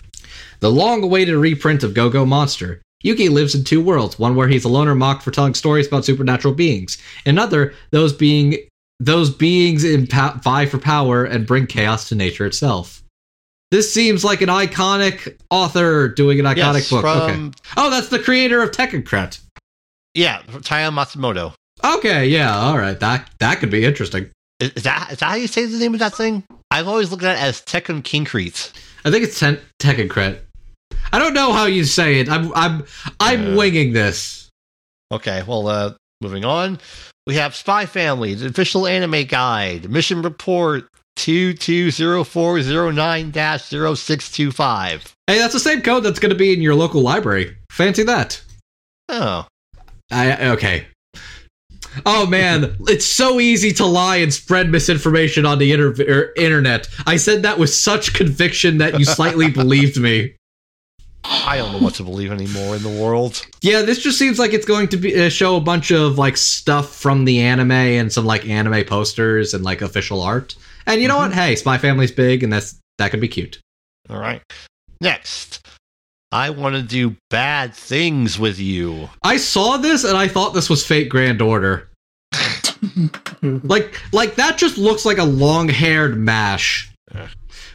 The 0.60 0.72
long 0.72 1.04
awaited 1.04 1.36
reprint 1.36 1.84
of 1.84 1.94
Go 1.94 2.10
Go 2.10 2.26
Monster. 2.26 2.82
Yuki 3.04 3.30
lives 3.30 3.56
in 3.56 3.64
two 3.64 3.82
worlds, 3.84 4.20
one 4.20 4.36
where 4.36 4.48
he's 4.48 4.64
a 4.64 4.70
loner 4.70 4.94
mocked 4.94 5.24
for 5.24 5.32
telling 5.32 5.56
stories 5.56 5.88
about 5.88 6.06
supernatural 6.06 6.54
beings. 6.54 7.00
Another, 7.26 7.74
those 7.90 8.14
being 8.14 8.58
those 9.00 9.32
beings 9.32 9.84
in 9.84 10.06
pa- 10.06 10.40
vie 10.44 10.68
for 10.68 10.78
power 10.78 11.24
and 11.26 11.48
bring 11.48 11.66
chaos 11.66 12.08
to 12.10 12.16
nature 12.16 12.46
itself. 12.46 13.02
This 13.72 13.92
seems 13.92 14.24
like 14.24 14.42
an 14.42 14.50
iconic 14.50 15.36
author 15.50 16.10
doing 16.10 16.40
an 16.40 16.46
iconic 16.46 16.58
Yes, 16.58 16.90
book. 16.92 17.04
okay. 17.06 17.50
Oh, 17.78 17.90
that's 17.90 18.10
the 18.10 18.20
creator 18.20 18.62
of 18.62 18.70
Tekkacret. 18.72 19.40
yeah, 20.14 20.42
Taiyo 20.44 20.92
Matsumoto. 20.94 21.54
Okay, 21.84 22.28
yeah, 22.28 22.56
all 22.56 22.78
right. 22.78 23.00
That 23.00 23.30
that 23.40 23.60
could 23.60 23.72
be 23.72 23.86
interesting. 23.86 24.30
Is, 24.60 24.72
is 24.74 24.84
that 24.84 25.12
is 25.12 25.20
that 25.20 25.26
how 25.30 25.36
you 25.36 25.48
say 25.48 25.66
the 25.66 25.78
name 25.80 25.94
of 25.94 26.00
that 26.00 26.14
thing? 26.16 26.44
I've 26.70 26.88
always 26.88 27.12
looked 27.12 27.24
at 27.24 27.38
it 27.38 27.42
as 27.42 27.62
Tekkonkinkreet. 27.62 28.72
I 29.06 29.12
think 29.12 29.24
it's 29.24 29.40
ten- 29.40 29.60
Tekkacret. 29.80 30.40
I 31.12 31.20
don't 31.20 31.34
know 31.34 31.52
how 31.54 31.66
you 31.66 31.84
say 31.84 32.20
it. 32.20 32.30
I'm 32.30 32.54
I'm 32.56 32.86
I'm 33.20 33.54
Uh, 33.54 33.58
winging 33.58 33.94
this. 33.94 34.50
Okay, 35.12 35.44
well, 35.48 35.68
uh, 35.68 35.94
moving 36.22 36.46
on. 36.46 36.80
We 37.28 37.36
have 37.36 37.56
Spy 37.56 37.86
Family, 37.86 38.34
the 38.34 38.48
official 38.48 38.88
anime 38.88 39.26
guide, 39.26 39.90
mission 39.90 40.22
report 40.22 40.88
220409 41.18 43.32
0625. 43.34 45.14
Hey, 45.28 45.38
that's 45.38 45.54
the 45.54 45.60
same 45.60 45.82
code 45.82 46.04
that's 46.04 46.20
going 46.20 46.32
to 46.32 46.38
be 46.38 46.54
in 46.54 46.62
your 46.62 46.76
local 46.76 47.02
library. 47.02 47.56
Fancy 47.72 48.04
that. 48.04 48.42
Oh, 49.10 49.46
I 50.12 50.50
okay. 50.52 50.86
Oh 52.06 52.26
man, 52.26 52.76
it's 52.82 53.06
so 53.06 53.40
easy 53.40 53.72
to 53.74 53.86
lie 53.86 54.18
and 54.18 54.34
spread 54.34 54.70
misinformation 54.70 55.46
on 55.46 55.58
the 55.58 55.72
inter- 55.72 55.96
er, 56.08 56.34
internet. 56.38 56.88
I 57.06 57.18
said 57.18 57.44
that 57.44 57.60
with 57.60 57.70
such 57.70 58.14
conviction 58.14 58.78
that 58.78 59.00
you 59.00 59.06
slightly 59.06 59.50
believed 59.52 60.00
me. 60.00 60.36
I 61.24 61.58
don't 61.58 61.72
know 61.74 61.80
what 61.80 61.96
to 61.96 62.04
believe 62.04 62.32
anymore 62.32 62.76
in 62.76 62.84
the 62.84 62.90
world. 62.90 63.46
Yeah, 63.62 63.84
this 63.84 64.02
just 64.02 64.18
seems 64.18 64.40
like 64.40 64.54
it's 64.54 64.66
going 64.66 64.88
to 64.90 64.98
be 64.98 65.22
uh, 65.22 65.30
show 65.30 65.56
a 65.56 65.62
bunch 65.62 65.92
of 65.92 66.18
like 66.18 66.36
stuff 66.36 66.96
from 66.96 67.26
the 67.26 67.42
anime 67.42 67.72
and 67.72 68.12
some 68.12 68.26
like 68.26 68.48
anime 68.48 68.84
posters 68.86 69.54
and 69.54 69.64
like 69.64 69.82
official 69.82 70.22
art. 70.22 70.56
And 70.88 71.00
you 71.02 71.08
know 71.08 71.18
what? 71.18 71.34
Hey, 71.34 71.56
Spy 71.56 71.78
Family's 71.78 72.12
big, 72.12 72.44
and 72.44 72.52
that's 72.52 72.80
that 72.98 73.12
could 73.12 73.22
be 73.22 73.28
cute. 73.28 73.60
All 74.10 74.20
right. 74.20 74.42
Next, 75.00 75.68
I 76.32 76.50
want 76.50 76.76
to 76.76 76.82
do 76.82 77.16
bad 77.30 77.74
things 77.74 78.40
with 78.40 78.58
you. 78.60 79.10
I 79.24 79.38
saw 79.38 79.78
this 79.78 80.04
and 80.06 80.18
I 80.18 80.28
thought 80.28 80.54
this 80.54 80.70
was 80.70 80.86
Fate 80.86 81.10
Grand 81.10 81.42
Order. 81.42 81.90
Like, 83.44 84.00
like 84.14 84.36
that 84.36 84.60
just 84.60 84.78
looks 84.78 85.04
like 85.04 85.18
a 85.18 85.24
long-haired 85.24 86.18
mash. 86.18 86.92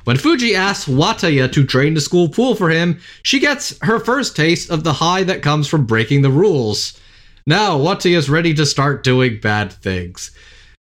When 0.05 0.17
Fuji 0.17 0.55
asks 0.55 0.89
Wataya 0.89 1.51
to 1.51 1.65
drain 1.65 1.95
the 1.95 2.01
school 2.01 2.29
pool 2.29 2.55
for 2.55 2.71
him, 2.71 3.01
she 3.25 3.41
gets 3.41 3.77
her 3.83 3.99
first 3.99 4.37
taste 4.37 4.71
of 4.71 4.85
the 4.85 4.93
high 4.93 5.25
that 5.25 5.43
comes 5.43 5.67
from 5.67 5.87
breaking 5.87 6.23
the 6.23 6.31
rules. 6.31 7.01
Now 7.47 7.77
Wataya 7.79 8.17
is 8.17 8.31
ready 8.31 8.55
to 8.55 8.65
start 8.65 9.03
doing 9.03 9.41
bad 9.41 9.73
things. 9.73 10.31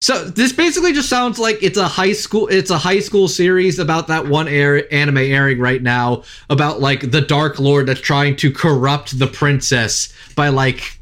So 0.02 0.24
this 0.24 0.52
basically 0.52 0.94
just 0.94 1.10
sounds 1.10 1.38
like 1.38 1.62
it's 1.62 1.76
a 1.76 1.86
high 1.86 2.14
school 2.14 2.48
it's 2.48 2.70
a 2.70 2.78
high 2.78 3.00
school 3.00 3.28
series 3.28 3.78
about 3.78 4.08
that 4.08 4.26
one 4.26 4.48
air, 4.48 4.92
anime 4.92 5.18
airing 5.18 5.58
right 5.58 5.82
now 5.82 6.22
about 6.48 6.80
like 6.80 7.10
the 7.10 7.20
dark 7.20 7.58
lord 7.58 7.86
that's 7.86 8.00
trying 8.00 8.36
to 8.36 8.50
corrupt 8.50 9.18
the 9.18 9.26
princess 9.26 10.12
by 10.34 10.48
like 10.48 10.98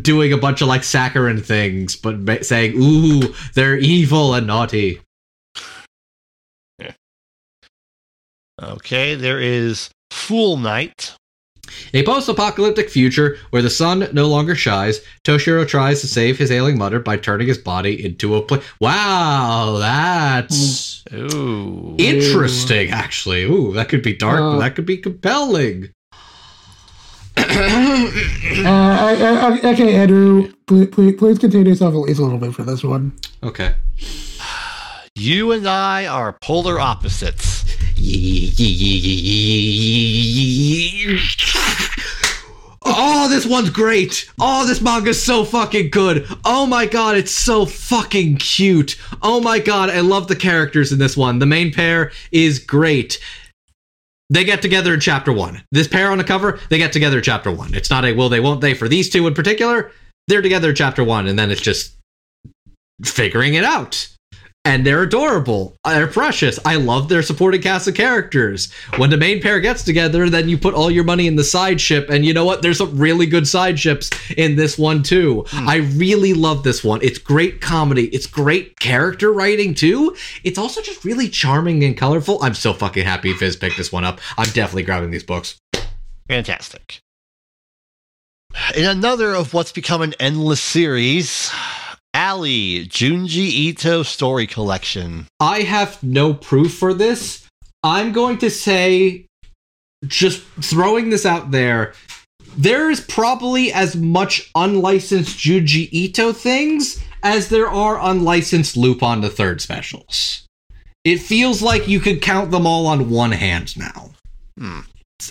doing 0.00 0.32
a 0.32 0.38
bunch 0.38 0.60
of 0.60 0.68
like 0.68 0.84
saccharine 0.84 1.42
things, 1.42 1.96
but 1.96 2.44
saying, 2.44 2.74
"Ooh, 2.76 3.34
they're 3.54 3.76
evil 3.76 4.34
and 4.34 4.46
naughty." 4.46 5.00
Okay, 8.60 9.14
there 9.14 9.40
is 9.40 9.88
Fool 10.10 10.56
Night. 10.56 11.14
A 11.94 12.02
post-apocalyptic 12.04 12.90
future 12.90 13.36
where 13.50 13.62
the 13.62 13.70
sun 13.70 14.08
no 14.12 14.26
longer 14.28 14.54
shines, 14.54 15.00
Toshiro 15.24 15.66
tries 15.66 16.00
to 16.00 16.06
save 16.06 16.38
his 16.38 16.50
ailing 16.50 16.78
mother 16.78 17.00
by 17.00 17.16
turning 17.16 17.46
his 17.48 17.58
body 17.58 18.04
into 18.04 18.34
a 18.36 18.42
pla 18.42 18.58
Wow, 18.80 19.78
that's 19.80 21.02
Ooh. 21.12 21.94
interesting. 21.98 22.90
Actually, 22.90 23.44
ooh, 23.44 23.72
that 23.74 23.88
could 23.88 24.02
be 24.02 24.14
dark, 24.14 24.40
but 24.40 24.56
Uh, 24.56 24.58
that 24.60 24.74
could 24.74 24.86
be 24.86 24.96
compelling. 24.98 25.90
Uh, 28.58 28.64
I, 28.66 29.14
I, 29.62 29.70
okay, 29.72 29.94
Andrew, 29.94 30.52
please, 30.66 30.88
please, 30.88 31.14
please 31.16 31.38
contain 31.38 31.64
yourself 31.66 31.94
at 31.94 31.98
least 31.98 32.18
a 32.18 32.22
little 32.24 32.38
bit 32.38 32.52
for 32.54 32.64
this 32.64 32.82
one. 32.82 33.12
okay. 33.42 33.74
You 35.14 35.52
and 35.52 35.66
I 35.68 36.06
are 36.06 36.32
polar 36.42 36.78
opposites. 36.80 37.57
Oh, 42.90 43.28
this 43.28 43.44
one's 43.44 43.70
great. 43.70 44.30
Oh, 44.40 44.66
this 44.66 44.80
manga's 44.80 45.22
so 45.22 45.44
fucking 45.44 45.90
good. 45.90 46.26
Oh 46.44 46.64
my 46.64 46.86
god, 46.86 47.16
it's 47.16 47.32
so 47.32 47.66
fucking 47.66 48.36
cute. 48.36 48.96
Oh 49.20 49.40
my 49.40 49.58
god, 49.58 49.90
I 49.90 50.00
love 50.00 50.28
the 50.28 50.36
characters 50.36 50.90
in 50.92 50.98
this 50.98 51.16
one. 51.16 51.38
The 51.38 51.46
main 51.46 51.72
pair 51.72 52.12
is 52.32 52.58
great. 52.58 53.20
They 54.30 54.44
get 54.44 54.62
together 54.62 54.94
in 54.94 55.00
chapter 55.00 55.32
one. 55.32 55.62
This 55.72 55.88
pair 55.88 56.10
on 56.10 56.18
the 56.18 56.24
cover, 56.24 56.60
they 56.70 56.78
get 56.78 56.92
together 56.92 57.18
in 57.18 57.24
chapter 57.24 57.50
one. 57.52 57.74
It's 57.74 57.90
not 57.90 58.04
a 58.04 58.12
will 58.12 58.28
they, 58.28 58.40
won't 58.40 58.60
they. 58.60 58.74
For 58.74 58.88
these 58.88 59.10
two 59.10 59.26
in 59.26 59.34
particular, 59.34 59.90
they're 60.26 60.42
together 60.42 60.70
in 60.70 60.74
chapter 60.74 61.04
one, 61.04 61.26
and 61.26 61.38
then 61.38 61.50
it's 61.50 61.60
just 61.60 61.96
figuring 63.04 63.54
it 63.54 63.64
out. 63.64 64.08
And 64.64 64.84
they're 64.84 65.02
adorable. 65.02 65.76
They're 65.84 66.06
precious. 66.06 66.58
I 66.64 66.76
love 66.76 67.08
their 67.08 67.22
supporting 67.22 67.62
cast 67.62 67.88
of 67.88 67.94
characters. 67.94 68.70
When 68.96 69.08
the 69.08 69.16
main 69.16 69.40
pair 69.40 69.60
gets 69.60 69.82
together, 69.82 70.28
then 70.28 70.48
you 70.50 70.58
put 70.58 70.74
all 70.74 70.90
your 70.90 71.04
money 71.04 71.26
in 71.26 71.36
the 71.36 71.44
side 71.44 71.80
ship. 71.80 72.10
And 72.10 72.24
you 72.26 72.34
know 72.34 72.44
what? 72.44 72.60
There's 72.60 72.76
some 72.76 72.98
really 72.98 73.24
good 73.24 73.48
side 73.48 73.80
ships 73.80 74.10
in 74.36 74.56
this 74.56 74.76
one, 74.76 75.02
too. 75.02 75.46
Hmm. 75.48 75.68
I 75.68 75.76
really 75.76 76.34
love 76.34 76.64
this 76.64 76.84
one. 76.84 77.00
It's 77.02 77.18
great 77.18 77.62
comedy. 77.62 78.08
It's 78.08 78.26
great 78.26 78.78
character 78.78 79.32
writing, 79.32 79.74
too. 79.74 80.14
It's 80.44 80.58
also 80.58 80.82
just 80.82 81.02
really 81.02 81.30
charming 81.30 81.82
and 81.82 81.96
colorful. 81.96 82.42
I'm 82.42 82.54
so 82.54 82.74
fucking 82.74 83.06
happy 83.06 83.32
Viz 83.32 83.56
picked 83.56 83.78
this 83.78 83.90
one 83.90 84.04
up. 84.04 84.20
I'm 84.36 84.50
definitely 84.50 84.82
grabbing 84.82 85.10
these 85.10 85.24
books. 85.24 85.56
Fantastic. 86.28 87.00
In 88.76 88.84
another 88.84 89.34
of 89.34 89.54
what's 89.54 89.72
become 89.72 90.02
an 90.02 90.14
endless 90.20 90.60
series, 90.60 91.50
Ali 92.28 92.86
Junji 92.86 93.48
Ito 93.70 94.02
Story 94.02 94.46
Collection. 94.46 95.26
I 95.40 95.62
have 95.62 96.02
no 96.02 96.34
proof 96.34 96.74
for 96.74 96.92
this. 96.92 97.46
I'm 97.82 98.12
going 98.12 98.36
to 98.38 98.50
say, 98.50 99.24
just 100.06 100.42
throwing 100.60 101.08
this 101.08 101.24
out 101.24 101.52
there, 101.52 101.94
there 102.54 102.90
is 102.90 103.00
probably 103.00 103.72
as 103.72 103.96
much 103.96 104.50
unlicensed 104.54 105.38
Junji 105.38 105.88
Ito 105.90 106.34
things 106.34 107.02
as 107.22 107.48
there 107.48 107.68
are 107.68 107.98
unlicensed 107.98 108.76
Lupin 108.76 109.22
the 109.22 109.30
Third 109.30 109.62
specials. 109.62 110.44
It 111.04 111.20
feels 111.20 111.62
like 111.62 111.88
you 111.88 111.98
could 111.98 112.20
count 112.20 112.50
them 112.50 112.66
all 112.66 112.86
on 112.88 113.08
one 113.08 113.32
hand 113.32 113.74
now. 113.78 114.10
Hmm. 114.58 114.80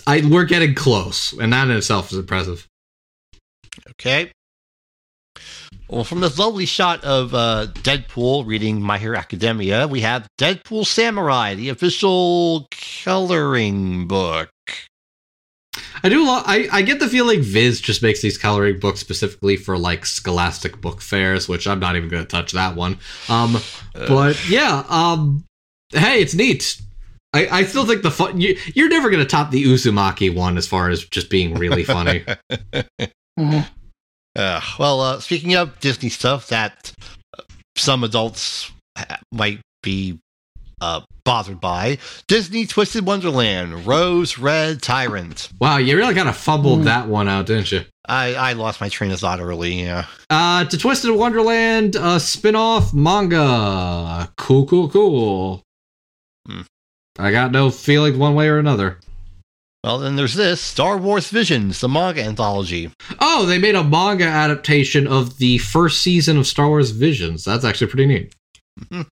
I, 0.04 0.28
we're 0.28 0.46
getting 0.46 0.74
close, 0.74 1.32
and 1.32 1.52
that 1.52 1.68
in 1.68 1.76
itself 1.76 2.10
is 2.10 2.18
impressive. 2.18 2.66
Okay. 3.90 4.32
Well, 5.88 6.04
from 6.04 6.20
this 6.20 6.38
lovely 6.38 6.66
shot 6.66 7.02
of 7.02 7.34
uh, 7.34 7.68
Deadpool 7.72 8.46
reading 8.46 8.82
My 8.82 8.98
Hero 8.98 9.16
Academia, 9.16 9.88
we 9.88 10.02
have 10.02 10.28
Deadpool 10.38 10.84
Samurai, 10.84 11.54
the 11.54 11.70
official 11.70 12.68
coloring 13.04 14.06
book. 14.06 14.50
I 16.02 16.08
do. 16.10 16.26
Lo- 16.26 16.42
I 16.44 16.68
I 16.70 16.82
get 16.82 17.00
the 17.00 17.08
feeling 17.08 17.40
Viz 17.42 17.80
just 17.80 18.02
makes 18.02 18.20
these 18.20 18.36
coloring 18.36 18.78
books 18.78 19.00
specifically 19.00 19.56
for 19.56 19.78
like 19.78 20.04
Scholastic 20.04 20.80
book 20.80 21.00
fairs, 21.00 21.48
which 21.48 21.66
I'm 21.66 21.80
not 21.80 21.96
even 21.96 22.08
going 22.08 22.22
to 22.22 22.28
touch 22.28 22.52
that 22.52 22.76
one. 22.76 22.98
Um, 23.28 23.56
but 23.94 24.36
yeah. 24.48 24.84
Um, 24.88 25.44
hey, 25.90 26.20
it's 26.20 26.34
neat. 26.34 26.80
I, 27.32 27.48
I 27.48 27.62
still 27.64 27.86
think 27.86 28.02
the 28.02 28.10
fun. 28.10 28.40
You, 28.40 28.56
you're 28.74 28.88
never 28.88 29.08
going 29.10 29.22
to 29.22 29.28
top 29.28 29.50
the 29.50 29.64
Uzumaki 29.64 30.34
one 30.34 30.56
as 30.58 30.66
far 30.66 30.90
as 30.90 31.04
just 31.04 31.30
being 31.30 31.54
really 31.54 31.84
funny. 31.84 32.24
Mhm. 33.38 33.68
Uh, 34.38 34.60
well, 34.78 35.00
uh, 35.00 35.20
speaking 35.20 35.54
of 35.56 35.78
Disney 35.80 36.08
stuff 36.08 36.46
that 36.48 36.92
uh, 37.36 37.42
some 37.76 38.04
adults 38.04 38.70
ha- 38.96 39.18
might 39.32 39.60
be 39.82 40.18
uh, 40.80 41.00
bothered 41.24 41.60
by, 41.60 41.98
Disney 42.28 42.64
Twisted 42.64 43.04
Wonderland, 43.04 43.84
Rose 43.84 44.38
Red 44.38 44.80
Tyrant. 44.80 45.48
wow, 45.60 45.78
you 45.78 45.96
really 45.96 46.14
kind 46.14 46.28
of 46.28 46.36
fumbled 46.36 46.82
Mm. 46.82 46.84
that 46.84 47.08
one 47.08 47.28
out, 47.28 47.46
didn't 47.46 47.72
you? 47.72 47.84
I, 48.08 48.34
I 48.34 48.52
lost 48.52 48.80
my 48.80 48.88
train 48.88 49.10
of 49.10 49.18
thought 49.18 49.40
early, 49.40 49.82
yeah. 49.82 50.06
Uh, 50.30 50.64
to 50.66 50.78
Twisted 50.78 51.10
Wonderland, 51.10 51.96
uh, 51.96 52.18
spin-off 52.20 52.94
manga. 52.94 54.30
Cool, 54.36 54.66
cool, 54.66 54.88
cool. 54.88 55.62
Hmm. 56.46 56.60
I 57.18 57.32
got 57.32 57.50
no 57.50 57.70
feeling 57.70 58.18
one 58.18 58.34
way 58.36 58.48
or 58.48 58.58
another. 58.58 58.98
Well, 59.84 59.98
then 59.98 60.16
there's 60.16 60.34
this 60.34 60.60
Star 60.60 60.96
Wars 60.96 61.30
Visions, 61.30 61.80
the 61.80 61.88
manga 61.88 62.22
anthology. 62.22 62.90
Oh, 63.20 63.46
they 63.46 63.58
made 63.58 63.76
a 63.76 63.84
manga 63.84 64.24
adaptation 64.24 65.06
of 65.06 65.38
the 65.38 65.58
first 65.58 66.02
season 66.02 66.36
of 66.36 66.46
Star 66.48 66.68
Wars 66.68 66.90
Visions. 66.90 67.44
That's 67.44 67.64
actually 67.64 67.86
pretty 67.86 68.06
neat. 68.06 68.34
Hmm. 68.90 69.02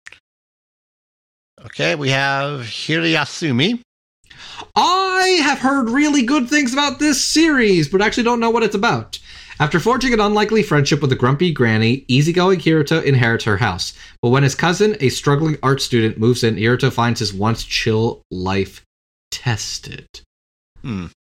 Okay, 1.64 1.94
we 1.94 2.10
have 2.10 2.60
Hirayasumi. 2.60 3.80
I 4.74 5.40
have 5.42 5.58
heard 5.58 5.88
really 5.88 6.22
good 6.22 6.48
things 6.48 6.72
about 6.72 6.98
this 6.98 7.24
series, 7.24 7.88
but 7.88 8.02
actually 8.02 8.24
don't 8.24 8.40
know 8.40 8.50
what 8.50 8.62
it's 8.62 8.74
about. 8.74 9.18
After 9.58 9.80
forging 9.80 10.12
an 10.12 10.20
unlikely 10.20 10.62
friendship 10.62 11.00
with 11.00 11.12
a 11.12 11.16
grumpy 11.16 11.52
granny, 11.52 12.04
easygoing 12.08 12.60
Hiruto 12.60 13.02
inherits 13.02 13.44
her 13.44 13.56
house. 13.56 13.94
But 14.20 14.28
when 14.30 14.42
his 14.42 14.54
cousin, 14.54 14.96
a 15.00 15.08
struggling 15.08 15.56
art 15.62 15.80
student, 15.80 16.18
moves 16.18 16.44
in, 16.44 16.56
Hiruto 16.56 16.92
finds 16.92 17.20
his 17.20 17.32
once 17.32 17.64
chill 17.64 18.22
life 18.30 18.84
tested. 19.30 20.06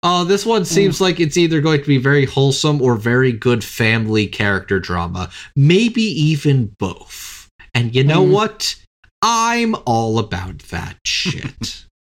Oh, 0.03 0.23
this 0.23 0.45
one 0.45 0.63
seems 0.65 1.01
like 1.01 1.19
it's 1.19 1.37
either 1.37 1.59
going 1.61 1.81
to 1.81 1.87
be 1.87 1.97
very 1.97 2.25
wholesome 2.25 2.81
or 2.81 2.95
very 2.95 3.31
good 3.31 3.63
family 3.63 4.27
character 4.27 4.79
drama. 4.79 5.29
Maybe 5.55 6.03
even 6.03 6.75
both. 6.79 7.49
And 7.73 7.93
you 7.95 8.03
know 8.03 8.23
Hmm. 8.25 8.31
what? 8.31 8.75
I'm 9.21 9.75
all 9.85 10.19
about 10.19 10.59
that 10.69 10.97
shit. 11.05 11.85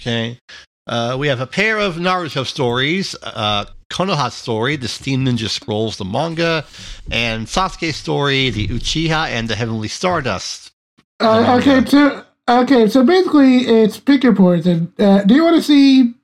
Okay. 0.00 0.38
Uh, 0.86 1.14
we 1.18 1.28
have 1.28 1.40
a 1.40 1.46
pair 1.46 1.78
of 1.78 1.96
Naruto 1.96 2.46
stories 2.46 3.14
uh, 3.22 3.66
Konoha's 3.92 4.32
story, 4.32 4.76
The 4.76 4.88
Steam 4.88 5.26
Ninja 5.26 5.48
Scrolls, 5.50 5.98
the 5.98 6.06
manga, 6.06 6.64
and 7.10 7.46
Sasuke's 7.46 7.96
story, 7.96 8.48
The 8.48 8.66
Uchiha 8.68 9.28
and 9.28 9.46
the 9.46 9.56
Heavenly 9.56 9.88
Stardust. 9.88 10.70
Uh, 11.20 11.58
okay, 11.60 11.84
so 11.84 12.24
okay, 12.48 12.88
so 12.88 13.04
basically, 13.04 13.58
it's 13.58 13.98
pick 14.00 14.24
your 14.24 14.34
poison. 14.34 14.90
Uh, 14.98 15.22
do 15.24 15.34
you 15.34 15.44
want 15.44 15.56
to 15.56 15.62
see? 15.62 16.14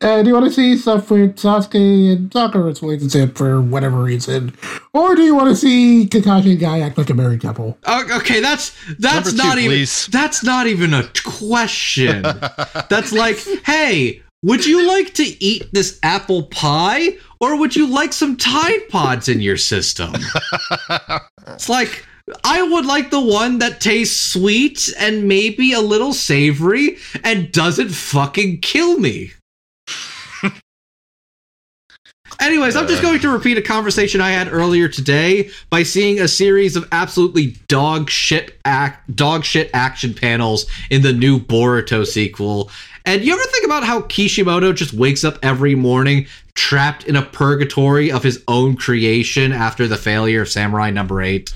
Uh, 0.00 0.22
do 0.22 0.28
you 0.28 0.34
want 0.34 0.46
to 0.46 0.52
see 0.52 0.74
stuff 0.74 1.10
with 1.10 1.36
Sasuke 1.36 2.10
and 2.12 2.32
Sakura's 2.32 2.82
relationship 2.82 3.36
for 3.36 3.60
whatever 3.60 4.02
reason, 4.02 4.54
or 4.94 5.14
do 5.14 5.20
you 5.22 5.34
want 5.34 5.50
to 5.50 5.56
see 5.56 6.08
Kakashi 6.10 6.52
and 6.52 6.58
Guy 6.60 6.80
act 6.80 6.96
like 6.96 7.10
a 7.10 7.14
married 7.14 7.42
couple? 7.42 7.76
O- 7.84 8.16
okay, 8.16 8.40
that's 8.40 8.74
that's 8.98 9.34
Number 9.34 9.42
two, 9.42 9.48
not 9.48 9.58
even 9.58 9.70
please. 9.76 10.06
that's 10.06 10.42
not 10.42 10.66
even 10.66 10.94
a 10.94 11.06
question. 11.26 12.22
that's 12.88 13.12
like, 13.12 13.36
hey, 13.66 14.22
would 14.42 14.64
you 14.64 14.86
like 14.88 15.12
to 15.14 15.44
eat 15.44 15.68
this 15.72 16.00
apple 16.02 16.44
pie, 16.44 17.18
or 17.40 17.58
would 17.58 17.76
you 17.76 17.86
like 17.86 18.14
some 18.14 18.34
Tide 18.38 18.88
Pods 18.88 19.28
in 19.28 19.40
your 19.40 19.58
system? 19.58 20.14
It's 21.48 21.68
like 21.68 22.04
I 22.44 22.60
would 22.62 22.86
like 22.86 23.10
the 23.10 23.20
one 23.20 23.58
that 23.58 23.80
tastes 23.80 24.20
sweet 24.20 24.92
and 24.98 25.28
maybe 25.28 25.72
a 25.72 25.80
little 25.80 26.12
savory 26.12 26.96
and 27.22 27.52
doesn't 27.52 27.90
fucking 27.90 28.62
kill 28.62 28.98
me. 28.98 29.32
Anyways, 32.40 32.76
I'm 32.76 32.86
just 32.86 33.02
going 33.02 33.18
to 33.20 33.30
repeat 33.30 33.56
a 33.56 33.62
conversation 33.62 34.20
I 34.20 34.30
had 34.30 34.52
earlier 34.52 34.88
today 34.88 35.50
by 35.70 35.82
seeing 35.82 36.20
a 36.20 36.28
series 36.28 36.76
of 36.76 36.86
absolutely 36.92 37.56
dog 37.68 38.10
shit 38.10 38.58
act 38.64 39.14
dog 39.16 39.44
shit 39.44 39.70
action 39.72 40.12
panels 40.14 40.66
in 40.90 41.02
the 41.02 41.12
new 41.12 41.40
Boruto 41.40 42.06
sequel. 42.06 42.70
And 43.04 43.24
you 43.24 43.32
ever 43.32 43.42
think 43.44 43.64
about 43.64 43.84
how 43.84 44.02
Kishimoto 44.02 44.72
just 44.72 44.92
wakes 44.92 45.24
up 45.24 45.38
every 45.42 45.74
morning 45.74 46.26
trapped 46.54 47.04
in 47.04 47.16
a 47.16 47.22
purgatory 47.22 48.10
of 48.10 48.22
his 48.22 48.42
own 48.48 48.76
creation 48.76 49.52
after 49.52 49.86
the 49.86 49.96
failure 49.96 50.42
of 50.42 50.48
Samurai 50.48 50.90
Number 50.90 51.22
8? 51.22 51.52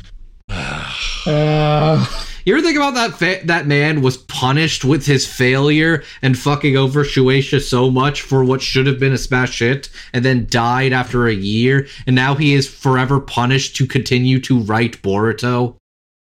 Uh, 1.26 2.06
You 2.44 2.54
ever 2.54 2.64
think 2.64 2.76
about 2.76 2.94
that 2.94 3.18
fa- 3.18 3.46
that 3.46 3.66
man 3.66 4.00
was 4.00 4.16
punished 4.16 4.84
with 4.84 5.06
his 5.06 5.26
failure 5.26 6.02
and 6.22 6.38
fucking 6.38 6.76
over 6.76 7.04
Shueisha 7.04 7.60
so 7.60 7.90
much 7.90 8.22
for 8.22 8.44
what 8.44 8.62
should 8.62 8.86
have 8.86 8.98
been 8.98 9.12
a 9.12 9.18
smash 9.18 9.58
hit 9.58 9.88
and 10.12 10.24
then 10.24 10.46
died 10.48 10.92
after 10.92 11.26
a 11.26 11.34
year 11.34 11.86
and 12.06 12.16
now 12.16 12.34
he 12.34 12.54
is 12.54 12.68
forever 12.68 13.20
punished 13.20 13.76
to 13.76 13.86
continue 13.86 14.40
to 14.40 14.60
write 14.60 15.02
Boruto? 15.02 15.76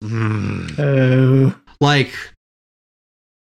Hmm. 0.02 0.66
oh, 0.78 1.54
Like 1.80 2.12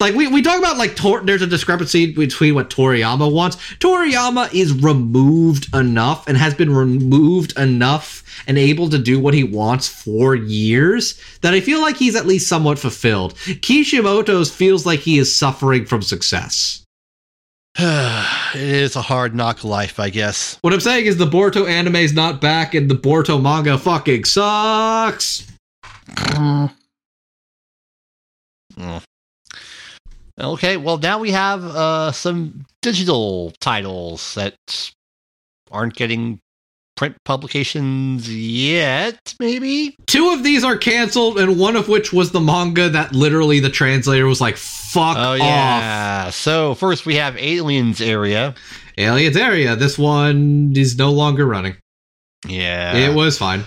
like 0.04 0.14
we, 0.14 0.26
we 0.26 0.42
talk 0.42 0.58
about 0.58 0.76
like 0.76 0.96
Tor- 0.96 1.22
there's 1.22 1.40
a 1.40 1.46
discrepancy 1.46 2.12
between 2.12 2.54
what 2.54 2.68
Toriyama 2.68 3.32
wants. 3.32 3.56
Toriyama 3.78 4.52
is 4.52 4.74
removed 4.74 5.74
enough 5.74 6.28
and 6.28 6.36
has 6.36 6.52
been 6.52 6.74
removed 6.74 7.58
enough 7.58 8.22
and 8.46 8.58
able 8.58 8.90
to 8.90 8.98
do 8.98 9.18
what 9.18 9.32
he 9.32 9.44
wants 9.44 9.88
for 9.88 10.34
years 10.34 11.18
that 11.40 11.54
I 11.54 11.60
feel 11.62 11.80
like 11.80 11.96
he's 11.96 12.16
at 12.16 12.26
least 12.26 12.48
somewhat 12.48 12.78
fulfilled. 12.78 13.34
Kishimoto's 13.62 14.50
feels 14.54 14.84
like 14.84 15.00
he 15.00 15.18
is 15.18 15.34
suffering 15.34 15.86
from 15.86 16.02
success. 16.02 16.84
it 17.78 18.54
is 18.54 18.96
a 18.96 19.02
hard 19.02 19.34
knock 19.34 19.64
life, 19.64 19.98
I 19.98 20.10
guess. 20.10 20.58
What 20.60 20.74
I'm 20.74 20.80
saying 20.80 21.06
is 21.06 21.16
the 21.16 21.24
Boruto 21.26 21.66
anime 21.66 21.96
is 21.96 22.12
not 22.12 22.42
back 22.42 22.74
and 22.74 22.90
the 22.90 22.94
Boruto 22.94 23.40
manga 23.40 23.78
fucking 23.78 24.24
sucks. 24.24 25.50
uh, 26.18 26.68
Mm. 28.76 29.00
Okay, 30.40 30.76
well 30.76 30.98
now 30.98 31.18
we 31.20 31.30
have 31.30 31.64
uh, 31.64 32.12
some 32.12 32.66
digital 32.82 33.52
titles 33.60 34.34
that 34.34 34.56
aren't 35.70 35.94
getting 35.94 36.40
print 36.96 37.16
publications 37.24 38.32
yet. 38.32 39.34
Maybe. 39.40 39.96
Two 40.06 40.30
of 40.30 40.42
these 40.44 40.62
are 40.64 40.76
canceled 40.76 41.38
and 41.38 41.58
one 41.58 41.76
of 41.76 41.88
which 41.88 42.12
was 42.12 42.30
the 42.32 42.40
manga 42.40 42.88
that 42.88 43.12
literally 43.12 43.58
the 43.60 43.70
translator 43.70 44.26
was 44.26 44.40
like 44.40 44.56
fuck 44.56 45.16
Oh 45.16 45.32
off. 45.32 45.38
yeah. 45.38 46.30
So 46.30 46.74
first 46.74 47.04
we 47.06 47.16
have 47.16 47.36
Aliens 47.36 48.00
Area. 48.00 48.54
Aliens 48.96 49.36
Area. 49.36 49.74
This 49.76 49.98
one 49.98 50.72
is 50.76 50.96
no 50.96 51.10
longer 51.10 51.46
running. 51.46 51.76
Yeah. 52.46 52.96
it 52.96 53.14
was 53.14 53.38
fine. 53.38 53.64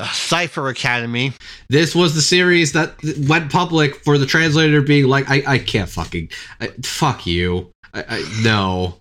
Uh, 0.00 0.06
Cipher 0.12 0.68
Academy. 0.68 1.34
This 1.68 1.94
was 1.94 2.14
the 2.14 2.22
series 2.22 2.72
that 2.72 2.94
went 3.28 3.52
public 3.52 3.96
for 3.96 4.16
the 4.16 4.24
translator 4.24 4.80
being 4.80 5.08
like, 5.08 5.28
I, 5.28 5.42
I 5.46 5.58
can't 5.58 5.90
fucking, 5.90 6.30
I, 6.58 6.68
fuck 6.82 7.26
you. 7.26 7.70
I, 7.92 8.04
I, 8.08 8.40
no. 8.42 8.96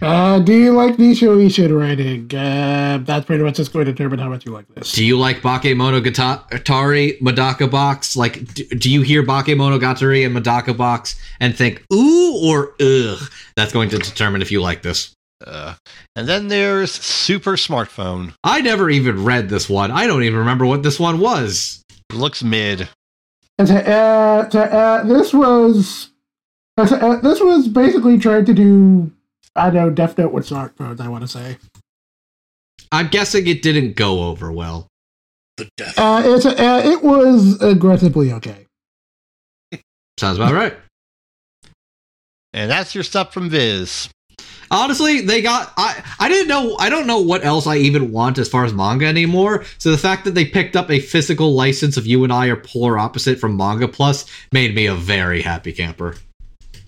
uh, 0.00 0.40
do 0.40 0.52
you 0.52 0.72
like 0.72 0.96
Nisio 0.96 1.38
Isin 1.38 1.78
writing? 1.78 2.34
Uh, 2.36 2.98
that's 3.04 3.24
pretty 3.24 3.44
much 3.44 3.54
just 3.54 3.72
going 3.72 3.84
to 3.84 3.92
determine 3.92 4.18
how 4.18 4.30
much 4.30 4.44
you 4.44 4.50
like 4.50 4.66
this. 4.74 4.90
Do 4.90 5.04
you 5.04 5.16
like 5.16 5.42
Bakemonogatari, 5.42 7.20
Medaka 7.20 7.70
Box? 7.70 8.16
Like, 8.16 8.52
do, 8.52 8.64
do 8.64 8.90
you 8.90 9.02
hear 9.02 9.22
Bakemonogatari 9.22 10.26
and 10.26 10.34
Medaka 10.36 10.76
Box 10.76 11.14
and 11.38 11.56
think, 11.56 11.84
ooh 11.92 12.40
or 12.42 12.74
ugh? 12.80 13.30
That's 13.54 13.72
going 13.72 13.90
to 13.90 13.98
determine 13.98 14.42
if 14.42 14.50
you 14.50 14.60
like 14.60 14.82
this. 14.82 15.14
Uh, 15.46 15.74
and 16.16 16.28
then 16.28 16.48
there's 16.48 16.92
Super 16.92 17.52
Smartphone. 17.52 18.34
I 18.44 18.60
never 18.60 18.90
even 18.90 19.24
read 19.24 19.48
this 19.48 19.68
one. 19.68 19.90
I 19.90 20.06
don't 20.06 20.22
even 20.22 20.38
remember 20.38 20.66
what 20.66 20.82
this 20.82 21.00
one 21.00 21.20
was. 21.20 21.82
Looks 22.12 22.42
mid. 22.42 22.88
And 23.58 23.68
so, 23.68 23.76
uh, 23.76 24.50
so, 24.50 24.60
uh, 24.60 25.04
this 25.04 25.32
was 25.32 26.10
uh, 26.76 26.86
so, 26.86 26.96
uh, 26.96 27.20
this 27.20 27.40
was 27.40 27.68
basically 27.68 28.18
trying 28.18 28.44
to 28.46 28.54
do 28.54 29.12
I 29.54 29.70
know 29.70 29.90
Death 29.90 30.16
Note 30.16 30.32
with 30.32 30.48
smartphones. 30.48 31.00
I 31.00 31.08
want 31.08 31.22
to 31.22 31.28
say. 31.28 31.58
I'm 32.90 33.08
guessing 33.08 33.46
it 33.46 33.62
didn't 33.62 33.96
go 33.96 34.24
over 34.24 34.52
well. 34.52 34.86
The 35.56 35.68
death. 35.76 35.98
Uh, 35.98 36.22
it's 36.24 36.46
uh, 36.46 36.82
it 36.84 37.02
was 37.02 37.60
aggressively 37.62 38.32
okay. 38.32 38.66
Sounds 40.18 40.38
about 40.38 40.54
right. 40.54 40.76
And 42.52 42.70
that's 42.70 42.94
your 42.94 43.04
stuff 43.04 43.32
from 43.32 43.48
Viz. 43.48 44.08
Honestly, 44.72 45.20
they 45.20 45.42
got 45.42 45.70
I 45.76 46.02
I 46.18 46.28
didn't 46.30 46.48
know 46.48 46.76
I 46.78 46.88
don't 46.88 47.06
know 47.06 47.20
what 47.20 47.44
else 47.44 47.66
I 47.66 47.76
even 47.76 48.10
want 48.10 48.38
as 48.38 48.48
far 48.48 48.64
as 48.64 48.72
manga 48.72 49.04
anymore. 49.04 49.64
So 49.76 49.90
the 49.90 49.98
fact 49.98 50.24
that 50.24 50.34
they 50.34 50.46
picked 50.46 50.76
up 50.76 50.90
a 50.90 50.98
physical 50.98 51.54
license 51.54 51.98
of 51.98 52.06
you 52.06 52.24
and 52.24 52.32
I 52.32 52.46
are 52.46 52.56
polar 52.56 52.98
opposite 52.98 53.38
from 53.38 53.54
Manga 53.54 53.86
Plus 53.86 54.24
made 54.50 54.74
me 54.74 54.86
a 54.86 54.94
very 54.94 55.42
happy 55.42 55.72
camper. 55.72 56.16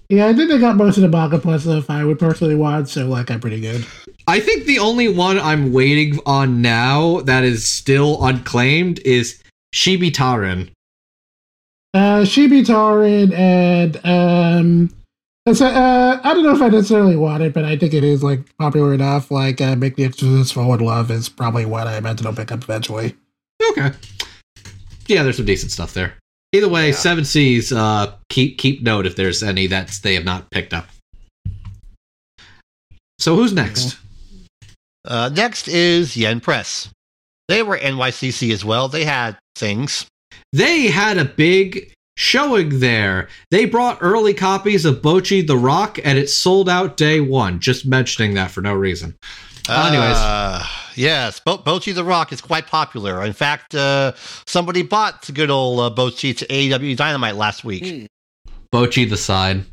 Yeah, 0.08 0.28
I 0.28 0.32
think 0.32 0.50
they 0.50 0.58
got 0.58 0.76
most 0.76 0.96
of 0.96 1.02
the 1.02 1.08
manga 1.08 1.38
plus 1.38 1.62
stuff 1.62 1.90
I 1.90 2.04
would 2.04 2.18
personally 2.18 2.54
want, 2.54 2.88
so 2.88 3.06
like 3.06 3.30
I'm 3.30 3.40
pretty 3.40 3.60
good. 3.60 3.86
I 4.26 4.40
think 4.40 4.64
the 4.64 4.78
only 4.78 5.08
one 5.08 5.38
I'm 5.38 5.72
waiting 5.72 6.18
on 6.24 6.62
now 6.62 7.20
that 7.22 7.44
is 7.44 7.66
still 7.66 8.24
unclaimed 8.24 8.98
is 9.00 9.42
Shibi 9.74 10.10
Tarin. 10.10 10.70
Uh, 11.92 12.22
Shibi 12.22 12.64
Tarin 12.64 13.32
and 13.34 14.00
um, 14.04 14.90
it's, 15.46 15.60
uh, 15.60 16.20
I 16.22 16.34
don't 16.34 16.42
know 16.42 16.54
if 16.54 16.62
I 16.62 16.68
necessarily 16.68 17.16
want 17.16 17.42
it, 17.42 17.52
but 17.52 17.64
I 17.64 17.76
think 17.76 17.94
it 17.94 18.04
is 18.04 18.22
like 18.22 18.40
popular 18.58 18.94
enough. 18.94 19.30
Like, 19.30 19.60
uh, 19.60 19.76
Make 19.76 19.96
the 19.96 20.04
Exorcist 20.04 20.54
Forward 20.54 20.80
Love 20.80 21.10
is 21.10 21.28
probably 21.28 21.64
what 21.66 21.86
I 21.86 21.96
imagine 21.96 22.26
I'll 22.26 22.34
pick 22.34 22.52
up 22.52 22.62
eventually. 22.62 23.14
Okay. 23.70 23.90
Yeah, 25.06 25.22
there's 25.22 25.36
some 25.36 25.46
decent 25.46 25.70
stuff 25.72 25.94
there. 25.94 26.14
Either 26.52 26.68
way, 26.68 26.88
Yeah. 26.88 26.94
Seven 26.94 27.24
Seas, 27.24 27.72
uh, 27.72 28.12
keep 28.28 28.58
keep 28.58 28.82
note 28.82 29.06
if 29.06 29.16
there's 29.16 29.42
any 29.42 29.66
that 29.66 29.98
they 30.02 30.14
have 30.14 30.24
not 30.24 30.50
picked 30.50 30.72
up. 30.72 30.86
So 33.18 33.36
who's 33.36 33.52
next? 33.52 33.96
Uh, 35.04 35.30
next 35.34 35.68
is 35.68 36.16
Yen 36.16 36.40
Press. 36.40 36.88
They 37.48 37.62
were 37.62 37.76
NYCC 37.76 38.52
as 38.52 38.64
well. 38.64 38.88
They 38.88 39.04
had 39.04 39.36
things. 39.56 40.06
They 40.52 40.86
had 40.86 41.18
a 41.18 41.24
big 41.24 41.92
showing 42.16 42.80
there. 42.80 43.28
They 43.50 43.64
brought 43.64 43.98
early 44.00 44.34
copies 44.34 44.84
of 44.84 45.02
Bocchi 45.02 45.46
the 45.46 45.56
Rock, 45.56 45.98
and 46.04 46.18
it 46.18 46.28
sold 46.30 46.68
out 46.68 46.96
day 46.96 47.20
one. 47.20 47.60
Just 47.60 47.86
mentioning 47.86 48.34
that 48.34 48.50
for 48.50 48.60
no 48.60 48.74
reason. 48.74 49.16
Uh, 49.68 49.88
anyways. 49.88 50.16
Uh, 50.16 50.66
yes, 50.94 51.40
Bo- 51.40 51.58
Bocchi 51.58 51.94
the 51.94 52.04
Rock 52.04 52.32
is 52.32 52.40
quite 52.40 52.66
popular. 52.66 53.24
In 53.24 53.32
fact, 53.32 53.74
uh, 53.74 54.12
somebody 54.46 54.82
bought 54.82 55.22
the 55.22 55.32
good 55.32 55.50
old 55.50 55.80
uh, 55.80 55.94
Bocchi 55.94 56.36
to 56.36 56.46
AEW 56.46 56.96
Dynamite 56.96 57.36
last 57.36 57.64
week. 57.64 57.86
Hmm. 57.86 58.04
Bocchi 58.72 59.08
the 59.08 59.16
sign. 59.16 59.64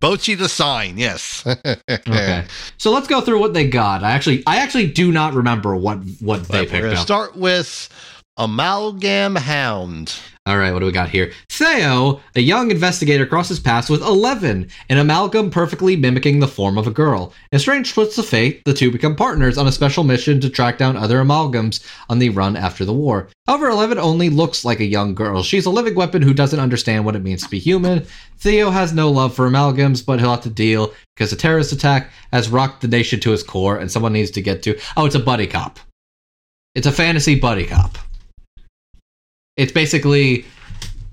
Bocchi 0.00 0.36
the 0.36 0.48
sign, 0.48 0.98
yes. 0.98 1.42
Okay. 1.88 2.44
So 2.76 2.90
let's 2.90 3.06
go 3.08 3.20
through 3.22 3.38
what 3.40 3.54
they 3.54 3.66
got. 3.68 4.02
I 4.04 4.10
actually 4.10 4.42
I 4.46 4.56
actually 4.58 4.90
do 4.90 5.10
not 5.12 5.32
remember 5.32 5.74
what 5.76 5.98
what 6.20 6.42
they 6.48 6.48
But 6.48 6.52
we're 6.52 6.60
picked 6.66 6.72
going 6.82 6.94
to 6.94 6.98
up. 7.00 7.06
start 7.06 7.36
with 7.36 7.88
Amalgam 8.40 9.36
Hound. 9.36 10.18
All 10.46 10.56
right, 10.56 10.72
what 10.72 10.78
do 10.78 10.86
we 10.86 10.92
got 10.92 11.10
here? 11.10 11.30
Theo, 11.50 12.22
a 12.34 12.40
young 12.40 12.70
investigator, 12.70 13.26
crosses 13.26 13.60
paths 13.60 13.90
with 13.90 14.00
Eleven, 14.00 14.70
an 14.88 14.96
amalgam 14.96 15.50
perfectly 15.50 15.94
mimicking 15.94 16.40
the 16.40 16.48
form 16.48 16.78
of 16.78 16.86
a 16.86 16.90
girl. 16.90 17.34
In 17.52 17.58
strange 17.58 17.92
twist 17.92 18.16
of 18.16 18.24
fate, 18.24 18.62
the 18.64 18.72
two 18.72 18.90
become 18.90 19.14
partners 19.14 19.58
on 19.58 19.66
a 19.66 19.72
special 19.72 20.04
mission 20.04 20.40
to 20.40 20.48
track 20.48 20.78
down 20.78 20.96
other 20.96 21.18
amalgams 21.18 21.86
on 22.08 22.18
the 22.18 22.30
run 22.30 22.56
after 22.56 22.86
the 22.86 22.94
war. 22.94 23.28
However, 23.46 23.68
Eleven 23.68 23.98
only 23.98 24.30
looks 24.30 24.64
like 24.64 24.80
a 24.80 24.86
young 24.86 25.14
girl. 25.14 25.42
She's 25.42 25.66
a 25.66 25.70
living 25.70 25.94
weapon 25.94 26.22
who 26.22 26.32
doesn't 26.32 26.60
understand 26.60 27.04
what 27.04 27.16
it 27.16 27.22
means 27.22 27.42
to 27.42 27.50
be 27.50 27.58
human. 27.58 28.06
Theo 28.38 28.70
has 28.70 28.94
no 28.94 29.10
love 29.10 29.34
for 29.34 29.50
amalgams, 29.50 30.04
but 30.04 30.18
he'll 30.18 30.30
have 30.30 30.44
to 30.44 30.48
deal 30.48 30.94
because 31.14 31.30
a 31.30 31.36
terrorist 31.36 31.72
attack 31.72 32.10
has 32.32 32.48
rocked 32.48 32.80
the 32.80 32.88
nation 32.88 33.20
to 33.20 33.34
its 33.34 33.42
core, 33.42 33.76
and 33.76 33.92
someone 33.92 34.14
needs 34.14 34.30
to 34.30 34.40
get 34.40 34.62
to. 34.62 34.80
Oh, 34.96 35.04
it's 35.04 35.14
a 35.14 35.20
buddy 35.20 35.46
cop. 35.46 35.78
It's 36.74 36.86
a 36.86 36.92
fantasy 36.92 37.38
buddy 37.38 37.66
cop. 37.66 37.98
It's 39.60 39.72
basically 39.72 40.46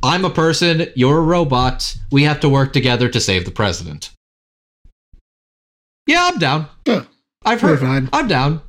I'm 0.02 0.24
a 0.24 0.30
person, 0.30 0.88
you're 0.96 1.18
a 1.18 1.22
robot, 1.22 1.98
we 2.14 2.24
have 2.24 2.40
to 2.40 2.48
work 2.48 2.72
together 2.72 3.10
to 3.10 3.20
save 3.20 3.44
the 3.44 3.52
president. 3.52 4.12
Yeah, 6.08 6.30
I'm 6.32 6.40
down. 6.40 6.68
Yeah, 6.86 7.04
I've 7.44 7.60
heard. 7.60 7.82
fine. 7.82 8.08
I'm 8.14 8.30
down. 8.30 8.62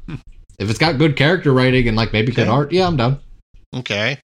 If 0.59 0.69
it's 0.69 0.81
got 0.81 0.99
good 0.99 1.15
character 1.15 1.53
writing 1.53 1.87
and 1.87 1.97
like 1.97 2.13
maybe 2.13 2.33
good 2.33 2.49
art, 2.49 2.73
yeah, 2.73 2.89
I'm 2.89 2.97
down. 2.97 3.21
Okay. 3.73 4.19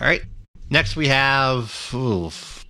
All 0.00 0.04
right. 0.04 0.22
Next 0.68 0.96
we 0.96 1.06
have 1.06 1.90
oof, 1.94 2.64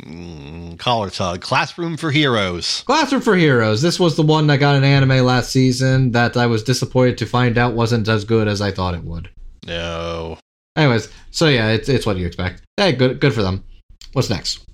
mm, 0.00 0.78
collar 0.78 1.10
tug 1.10 1.42
classroom 1.42 1.98
for 1.98 2.10
heroes. 2.10 2.82
Classroom 2.86 3.20
for 3.20 3.36
Heroes. 3.36 3.82
This 3.82 4.00
was 4.00 4.16
the 4.16 4.22
one 4.22 4.46
that 4.46 4.56
got 4.56 4.76
an 4.76 4.84
anime 4.84 5.22
last 5.22 5.50
season 5.50 6.12
that 6.12 6.38
I 6.38 6.46
was 6.46 6.62
disappointed 6.62 7.18
to 7.18 7.26
find 7.26 7.58
out 7.58 7.74
wasn't 7.74 8.08
as 8.08 8.24
good 8.24 8.48
as 8.48 8.62
I 8.62 8.70
thought 8.70 8.94
it 8.94 9.04
would. 9.04 9.28
No. 9.66 10.38
Anyways, 10.78 11.08
so 11.32 11.48
yeah, 11.48 11.70
it's 11.70 11.88
it's 11.88 12.06
what 12.06 12.16
you 12.16 12.26
expect. 12.26 12.62
Hey, 12.76 12.92
good 12.92 13.20
good 13.20 13.34
for 13.34 13.42
them. 13.42 13.64
What's 14.12 14.30
next? 14.30 14.64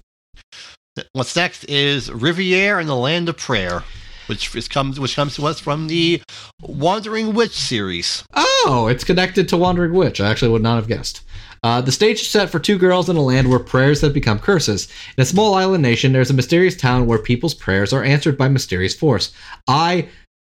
What's 1.13 1.35
next 1.35 1.65
is 1.65 2.13
Riviere 2.13 2.79
and 2.79 2.89
the 2.89 2.95
Land 2.95 3.31
of 3.31 3.39
Prayer, 3.39 3.83
which 4.27 4.55
is 4.55 4.69
comes 4.69 5.01
which 5.01 5.17
comes 5.17 5.35
to 5.37 5.47
us 5.47 5.59
from 5.59 5.89
the 5.89 6.21
Wandering 6.61 7.33
Witch 7.33 7.55
series. 7.59 8.23
Oh, 8.35 8.87
it's 8.91 9.03
connected 9.03 9.49
to 9.49 9.57
Wandering 9.57 9.95
Witch. 9.95 10.21
I 10.21 10.31
actually 10.31 10.51
would 10.51 10.63
not 10.63 10.77
have 10.77 10.89
guessed. 10.89 11.23
Uh, 11.63 11.81
the 11.81 11.91
stage 11.91 12.21
is 12.21 12.29
set 12.29 12.51
for 12.51 12.59
two 12.59 12.77
girls 12.77 13.09
in 13.09 13.17
a 13.17 13.23
land 13.23 13.49
where 13.49 13.59
prayers 13.59 14.03
have 14.03 14.13
become 14.13 14.39
curses. 14.39 14.87
In 15.17 15.23
a 15.23 15.27
small 15.27 15.55
island 15.55 15.83
nation, 15.83 16.13
there's 16.13 16.31
a 16.31 16.35
mysterious 16.35 16.77
town 16.77 17.07
where 17.07 17.19
people's 17.19 17.55
prayers 17.55 17.95
are 17.95 18.05
answered 18.05 18.37
by 18.37 18.49
mysterious 18.49 18.95
force. 18.95 19.33
I, 19.67 20.09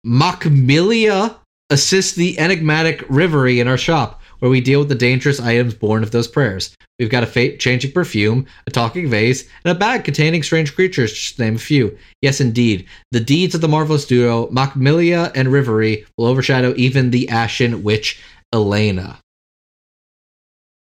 Macmilia, 0.07 1.37
assist 1.71 2.17
the 2.17 2.39
enigmatic 2.39 3.03
Riviere 3.09 3.61
in 3.61 3.69
our 3.69 3.79
shop, 3.79 4.18
where 4.39 4.51
we 4.51 4.61
deal 4.61 4.81
with 4.81 4.89
the 4.89 4.95
dangerous 4.95 5.41
items 5.41 5.75
born 5.75 6.03
of 6.03 6.11
those 6.11 6.29
prayers. 6.29 6.75
We've 6.99 7.11
got 7.11 7.23
a 7.23 7.27
fate-changing 7.27 7.93
perfume, 7.93 8.47
a 8.67 8.71
talking 8.71 9.09
vase, 9.09 9.49
and 9.65 9.77
a 9.77 9.79
bag 9.79 10.05
containing 10.05 10.43
strange 10.43 10.75
creatures, 10.75 11.13
just 11.13 11.37
to 11.37 11.43
name 11.43 11.57
a 11.57 11.59
few. 11.59 11.97
Yes, 12.23 12.41
indeed. 12.41 12.87
The 13.13 13.21
deeds 13.21 13.55
of 13.55 13.61
the 13.61 13.69
marvelous 13.69 14.05
duo, 14.05 14.49
Macmilia 14.49 15.31
and 15.35 15.53
Riviere, 15.53 16.05
will 16.17 16.27
overshadow 16.27 16.75
even 16.77 17.11
the 17.11 17.29
ashen 17.29 17.83
witch, 17.83 18.21
Elaina. 18.53 19.19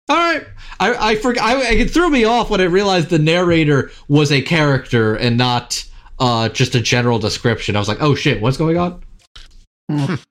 All 0.09 0.15
right, 0.15 0.47
I 0.79 1.11
I 1.11 1.15
forgot. 1.15 1.43
I, 1.43 1.73
it 1.73 1.91
threw 1.91 2.09
me 2.09 2.23
off 2.23 2.49
when 2.49 2.61
I 2.61 2.63
realized 2.63 3.09
the 3.09 3.19
narrator 3.19 3.91
was 4.07 4.31
a 4.31 4.41
character 4.41 5.15
and 5.15 5.37
not 5.37 5.85
uh, 6.19 6.47
just 6.47 6.75
a 6.75 6.79
general 6.79 7.19
description. 7.19 7.75
I 7.75 7.79
was 7.79 7.89
like, 7.89 8.01
oh 8.01 8.15
shit, 8.15 8.41
what's 8.41 8.55
going 8.55 8.77
on? 8.77 10.23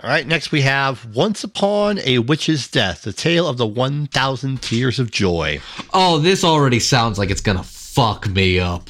All 0.00 0.08
right. 0.08 0.24
Next 0.24 0.52
we 0.52 0.60
have 0.60 1.16
Once 1.16 1.42
Upon 1.42 1.98
a 2.04 2.20
Witch's 2.20 2.68
Death: 2.68 3.02
The 3.02 3.12
Tale 3.12 3.48
of 3.48 3.56
the 3.56 3.66
One 3.66 4.06
Thousand 4.06 4.62
Tears 4.62 5.00
of 5.00 5.10
Joy. 5.10 5.60
Oh, 5.92 6.20
this 6.20 6.44
already 6.44 6.78
sounds 6.78 7.18
like 7.18 7.28
it's 7.28 7.40
gonna 7.40 7.64
fuck 7.64 8.28
me 8.28 8.60
up. 8.60 8.88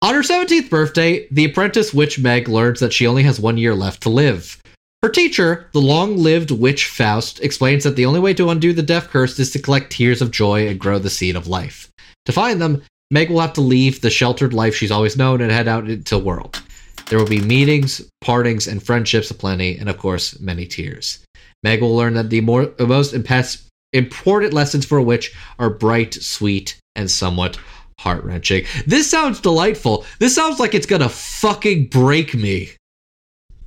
On 0.00 0.14
her 0.14 0.20
17th 0.20 0.70
birthday, 0.70 1.26
the 1.32 1.46
apprentice 1.46 1.92
witch 1.92 2.20
Meg 2.20 2.46
learns 2.46 2.78
that 2.78 2.92
she 2.92 3.08
only 3.08 3.24
has 3.24 3.40
one 3.40 3.58
year 3.58 3.74
left 3.74 4.00
to 4.02 4.08
live. 4.08 4.62
Her 5.02 5.08
teacher, 5.08 5.68
the 5.72 5.80
long 5.80 6.16
lived 6.16 6.52
witch 6.52 6.86
Faust, 6.86 7.40
explains 7.40 7.82
that 7.82 7.96
the 7.96 8.06
only 8.06 8.20
way 8.20 8.34
to 8.34 8.50
undo 8.50 8.72
the 8.72 8.82
death 8.82 9.08
curse 9.08 9.36
is 9.40 9.50
to 9.50 9.58
collect 9.58 9.90
tears 9.90 10.22
of 10.22 10.30
joy 10.30 10.68
and 10.68 10.78
grow 10.78 11.00
the 11.00 11.10
seed 11.10 11.34
of 11.34 11.48
life. 11.48 11.90
To 12.26 12.32
find 12.32 12.62
them, 12.62 12.84
Meg 13.10 13.30
will 13.30 13.40
have 13.40 13.54
to 13.54 13.60
leave 13.60 14.00
the 14.00 14.10
sheltered 14.10 14.54
life 14.54 14.76
she's 14.76 14.92
always 14.92 15.16
known 15.16 15.40
and 15.40 15.50
head 15.50 15.66
out 15.66 15.90
into 15.90 16.16
the 16.16 16.24
world. 16.24 16.62
There 17.08 17.18
will 17.18 17.26
be 17.26 17.40
meetings, 17.40 18.02
partings, 18.20 18.66
and 18.66 18.82
friendships 18.82 19.30
aplenty, 19.30 19.78
and 19.78 19.88
of 19.88 19.96
course, 19.98 20.38
many 20.40 20.66
tears. 20.66 21.24
Meg 21.62 21.80
will 21.80 21.96
learn 21.96 22.14
that 22.14 22.30
the 22.30 22.42
more, 22.42 22.72
most 22.78 23.14
impas- 23.14 23.66
important 23.92 24.52
lessons 24.52 24.84
for 24.84 24.98
a 24.98 25.02
witch 25.02 25.34
are 25.58 25.70
bright, 25.70 26.14
sweet, 26.14 26.78
and 26.94 27.10
somewhat 27.10 27.58
heart 27.98 28.22
wrenching. 28.24 28.64
This 28.86 29.10
sounds 29.10 29.40
delightful. 29.40 30.04
This 30.18 30.34
sounds 30.34 30.60
like 30.60 30.74
it's 30.74 30.86
gonna 30.86 31.08
fucking 31.08 31.86
break 31.86 32.34
me. 32.34 32.70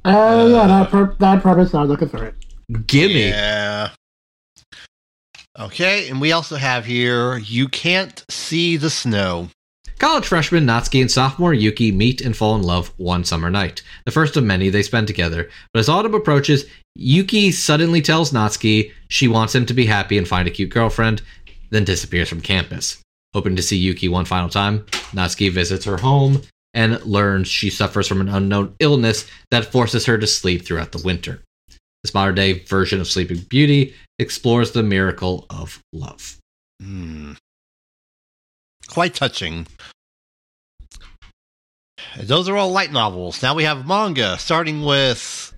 Uh, 0.06 0.48
yeah, 0.50 0.68
that, 0.68 0.90
per- 0.90 1.16
that 1.20 1.42
premise 1.42 1.72
sounds 1.72 1.90
like 1.90 2.02
a 2.02 2.08
threat. 2.08 2.34
Gimme. 2.88 3.30
Yeah. 3.30 3.90
Okay, 5.60 6.10
and 6.10 6.22
we 6.22 6.32
also 6.32 6.56
have 6.56 6.86
here 6.86 7.38
You 7.38 7.68
Can't 7.68 8.24
See 8.30 8.78
the 8.78 8.90
Snow. 8.90 9.50
College 10.02 10.26
freshman 10.26 10.66
Natsuki 10.66 11.00
and 11.00 11.12
sophomore 11.12 11.54
Yuki 11.54 11.92
meet 11.92 12.22
and 12.22 12.36
fall 12.36 12.56
in 12.56 12.64
love 12.64 12.92
one 12.98 13.24
summer 13.24 13.52
night, 13.52 13.84
the 14.04 14.12
first 14.12 14.36
of 14.36 14.44
many 14.44 14.68
they 14.68 14.82
spend 14.82 15.06
together. 15.06 15.48
But 15.76 15.82
as 15.82 15.90
autumn 15.90 16.16
approaches, 16.16 16.66
Yuki 16.96 17.52
suddenly 17.52 18.02
tells 18.02 18.32
Natsuki 18.32 18.94
she 19.10 19.28
wants 19.28 19.54
him 19.54 19.64
to 19.68 19.76
be 19.76 19.86
happy 19.86 20.18
and 20.18 20.28
find 20.28 20.48
a 20.48 20.52
cute 20.52 20.72
girlfriend, 20.72 21.22
then 21.70 21.84
disappears 21.84 22.30
from 22.30 22.42
campus. 22.42 23.00
Hoping 23.36 23.56
to 23.56 23.62
see 23.62 23.78
Yuki 23.78 24.10
one 24.10 24.26
final 24.26 24.50
time, 24.50 24.88
Natsuki 25.14 25.52
visits 25.52 25.86
her 25.86 25.98
home 25.98 26.42
and 26.74 27.00
learns 27.06 27.48
she 27.48 27.70
suffers 27.70 28.08
from 28.08 28.22
an 28.22 28.30
unknown 28.30 28.74
illness 28.80 29.30
that 29.52 29.72
forces 29.72 30.08
her 30.08 30.18
to 30.18 30.26
sleep 30.26 30.66
throughout 30.66 30.94
the 30.94 31.04
winter. 31.04 31.44
This 32.04 32.16
modern 32.16 32.34
day 32.34 32.54
version 32.54 33.02
of 33.02 33.08
Sleeping 33.08 33.42
Beauty 33.42 33.94
explores 34.18 34.72
the 34.72 34.82
miracle 34.82 35.46
of 35.52 35.80
love. 35.94 36.40
Hmm. 36.82 37.34
Quite 38.92 39.16
touching. 39.16 39.68
Those 42.20 42.50
are 42.50 42.58
all 42.58 42.72
light 42.72 42.92
novels. 42.92 43.42
Now 43.42 43.56
we 43.56 43.64
have 43.64 43.88
manga, 43.88 44.38
starting 44.38 44.82
with 44.82 45.54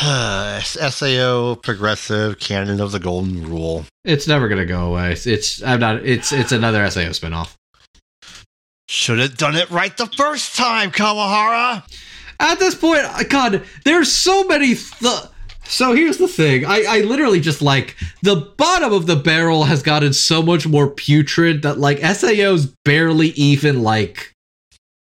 uh, 0.00 0.60
SAO 0.60 1.56
progressive 1.56 2.38
canon 2.38 2.80
of 2.80 2.92
the 2.92 3.00
golden 3.00 3.46
rule. 3.46 3.84
It's 4.04 4.26
never 4.26 4.48
gonna 4.48 4.64
go 4.64 4.86
away. 4.86 5.12
It's, 5.12 5.26
it's 5.26 5.62
I'm 5.62 5.80
not. 5.80 6.06
It's 6.06 6.32
it's 6.32 6.52
another 6.52 6.88
Sao 6.90 7.02
spinoff. 7.10 7.54
Should 8.88 9.18
have 9.18 9.36
done 9.36 9.54
it 9.54 9.68
right 9.70 9.94
the 9.94 10.06
first 10.06 10.56
time, 10.56 10.90
Kawahara. 10.90 11.82
At 12.40 12.58
this 12.58 12.74
point, 12.74 13.02
uh, 13.04 13.24
God, 13.28 13.62
there's 13.84 14.10
so 14.10 14.44
many. 14.44 14.74
Th- 14.74 15.20
so 15.68 15.92
here's 15.94 16.16
the 16.16 16.28
thing. 16.28 16.64
I, 16.64 16.84
I 16.88 17.00
literally 17.00 17.40
just 17.40 17.60
like 17.60 17.96
the 18.22 18.36
bottom 18.56 18.92
of 18.92 19.06
the 19.06 19.16
barrel 19.16 19.64
has 19.64 19.82
gotten 19.82 20.12
so 20.12 20.42
much 20.42 20.66
more 20.66 20.88
putrid 20.90 21.62
that 21.62 21.78
like 21.78 21.98
SAO's 21.98 22.66
barely 22.84 23.28
even 23.28 23.82
like 23.82 24.34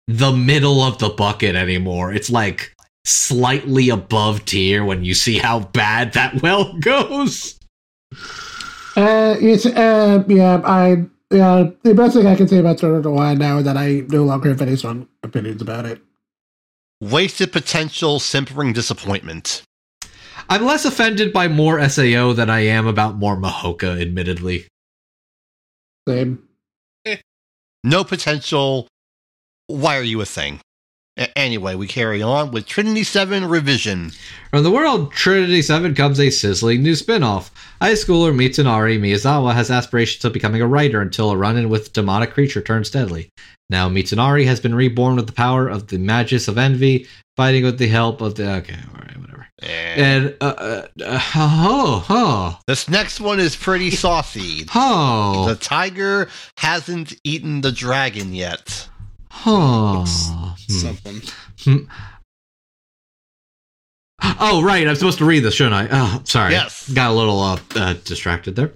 the 0.09 0.33
middle 0.33 0.83
of 0.83 0.99
the 0.99 1.11
bucket 1.11 1.55
anymore. 1.55 2.13
It's 2.13 2.29
like 2.29 2.75
slightly 3.05 3.89
above 3.89 4.45
tier 4.45 4.85
when 4.85 5.05
you 5.05 5.15
see 5.15 5.39
how 5.39 5.61
bad 5.61 6.15
that 6.15 6.43
well 6.43 6.77
goes. 6.79 7.59
Uh, 8.97 9.37
it's 9.39 9.65
uh, 9.65 10.25
yeah, 10.27 10.61
I 10.65 11.05
yeah. 11.31 11.71
The 11.85 11.95
best 11.95 12.17
thing 12.17 12.27
I 12.27 12.35
can 12.35 12.49
say 12.49 12.59
about 12.59 12.81
Sword 12.81 12.97
Art 12.97 13.07
Online 13.07 13.39
now 13.39 13.59
is 13.59 13.65
that 13.65 13.77
I 13.77 14.03
no 14.09 14.25
longer 14.25 14.49
have 14.49 14.61
any 14.61 14.75
strong 14.75 15.07
opinions 15.23 15.63
about 15.63 15.87
it. 15.87 16.01
Wasted 17.01 17.53
potential, 17.53 18.19
simpering 18.19 18.73
disappointment. 18.73 19.63
I'm 20.51 20.65
less 20.65 20.87
offended 20.87 21.33
by 21.33 21.49
more 21.49 21.87
SAO 21.89 22.33
than 22.33 22.49
I 22.49 22.61
am 22.61 22.87
about 22.87 23.17
more 23.17 23.37
Mahouka, 23.37 24.01
admittedly. 24.01 24.67
Same. 26.09 26.43
Eh. 27.05 27.19
No 27.85 28.03
potential. 28.03 28.89
Why 29.67 29.99
are 29.99 30.03
you 30.03 30.23
a 30.23 30.25
thing? 30.25 30.61
A- 31.19 31.37
anyway, 31.37 31.75
we 31.75 31.87
carry 31.87 32.23
on 32.23 32.51
with 32.51 32.65
Trinity 32.65 33.03
7 33.03 33.45
Revision. 33.45 34.13
From 34.51 34.63
the 34.63 34.71
world 34.71 35.13
Trinity 35.13 35.61
7 35.61 35.95
comes 35.95 36.19
a 36.19 36.31
sizzling 36.31 36.83
new 36.83 36.95
spin-off. 36.95 37.51
High 37.83 37.93
schooler 37.93 38.33
Mitsunari 38.33 38.99
Miyazawa 38.99 39.53
has 39.53 39.71
aspirations 39.71 40.25
of 40.25 40.33
becoming 40.33 40.63
a 40.63 40.67
writer 40.67 41.03
until 41.03 41.31
a 41.31 41.37
run-in 41.37 41.69
with 41.69 41.93
demonic 41.93 42.33
creature 42.33 42.63
turns 42.63 42.91
deadly. 42.91 43.29
Now 43.69 43.91
Mitsunari 43.91 44.47
has 44.47 44.61
been 44.61 44.75
reborn 44.75 45.17
with 45.17 45.27
the 45.27 45.33
power 45.33 45.69
of 45.69 45.89
the 45.89 45.99
Magus 45.99 46.49
of 46.49 46.57
Envy, 46.57 47.07
fighting 47.37 47.65
with 47.65 47.79
the 47.79 47.89
help 47.89 48.23
of 48.23 48.37
the... 48.37 48.51
Okay, 48.51 48.79
alright, 48.95 49.17
whatever. 49.19 49.28
And 49.61 50.01
And, 50.27 50.37
uh, 50.41 50.45
uh, 50.45 50.87
uh, 51.05 51.21
oh, 51.37 52.07
oh, 52.09 52.59
this 52.67 52.89
next 52.89 53.21
one 53.21 53.41
is 53.41 53.57
pretty 53.57 53.91
saucy. 54.05 54.67
oh, 54.75 55.47
The 55.49 55.57
tiger 55.57 56.29
hasn't 56.59 57.15
eaten 57.25 57.61
the 57.61 57.73
dragon 57.73 58.35
yet. 58.35 58.89
oh. 59.47 60.05
Hmm. 60.07 60.73
Something. 60.73 61.23
Oh, 64.41 64.63
right. 64.63 64.87
I'm 64.87 64.95
supposed 64.97 65.19
to 65.19 65.25
read 65.25 65.41
this, 65.41 65.55
shouldn't 65.55 65.75
I? 65.75 65.89
Oh, 65.91 66.21
sorry. 66.25 66.53
Yes. 66.53 66.89
Got 66.91 67.11
a 67.11 67.15
little 67.15 67.41
uh, 67.41 67.59
uh, 67.77 67.95
distracted 68.05 68.57
there. 68.57 68.73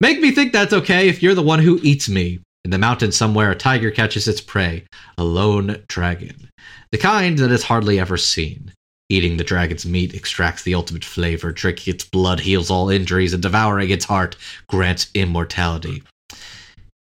Make 0.00 0.20
me 0.20 0.30
think 0.30 0.52
that's 0.52 0.72
okay 0.72 1.08
if 1.08 1.22
you're 1.22 1.34
the 1.34 1.42
one 1.42 1.58
who 1.60 1.80
eats 1.82 2.08
me. 2.08 2.40
In 2.64 2.70
the 2.70 2.78
mountain 2.78 3.12
somewhere, 3.12 3.52
a 3.52 3.54
tiger 3.56 3.90
catches 3.92 4.26
its 4.26 4.40
prey, 4.40 4.84
a 5.18 5.24
lone 5.24 5.84
dragon. 5.88 6.50
The 6.90 6.98
kind 6.98 7.38
that 7.38 7.52
is 7.52 7.62
hardly 7.62 8.00
ever 8.00 8.16
seen. 8.16 8.72
Eating 9.08 9.36
the 9.36 9.44
dragon's 9.44 9.86
meat 9.86 10.14
extracts 10.14 10.62
the 10.62 10.74
ultimate 10.74 11.04
flavor, 11.04 11.52
drinking 11.52 11.94
its 11.94 12.04
blood 12.04 12.40
heals 12.40 12.70
all 12.70 12.90
injuries, 12.90 13.32
and 13.32 13.42
devouring 13.42 13.90
its 13.90 14.04
heart 14.04 14.36
grants 14.68 15.10
immortality. 15.14 16.02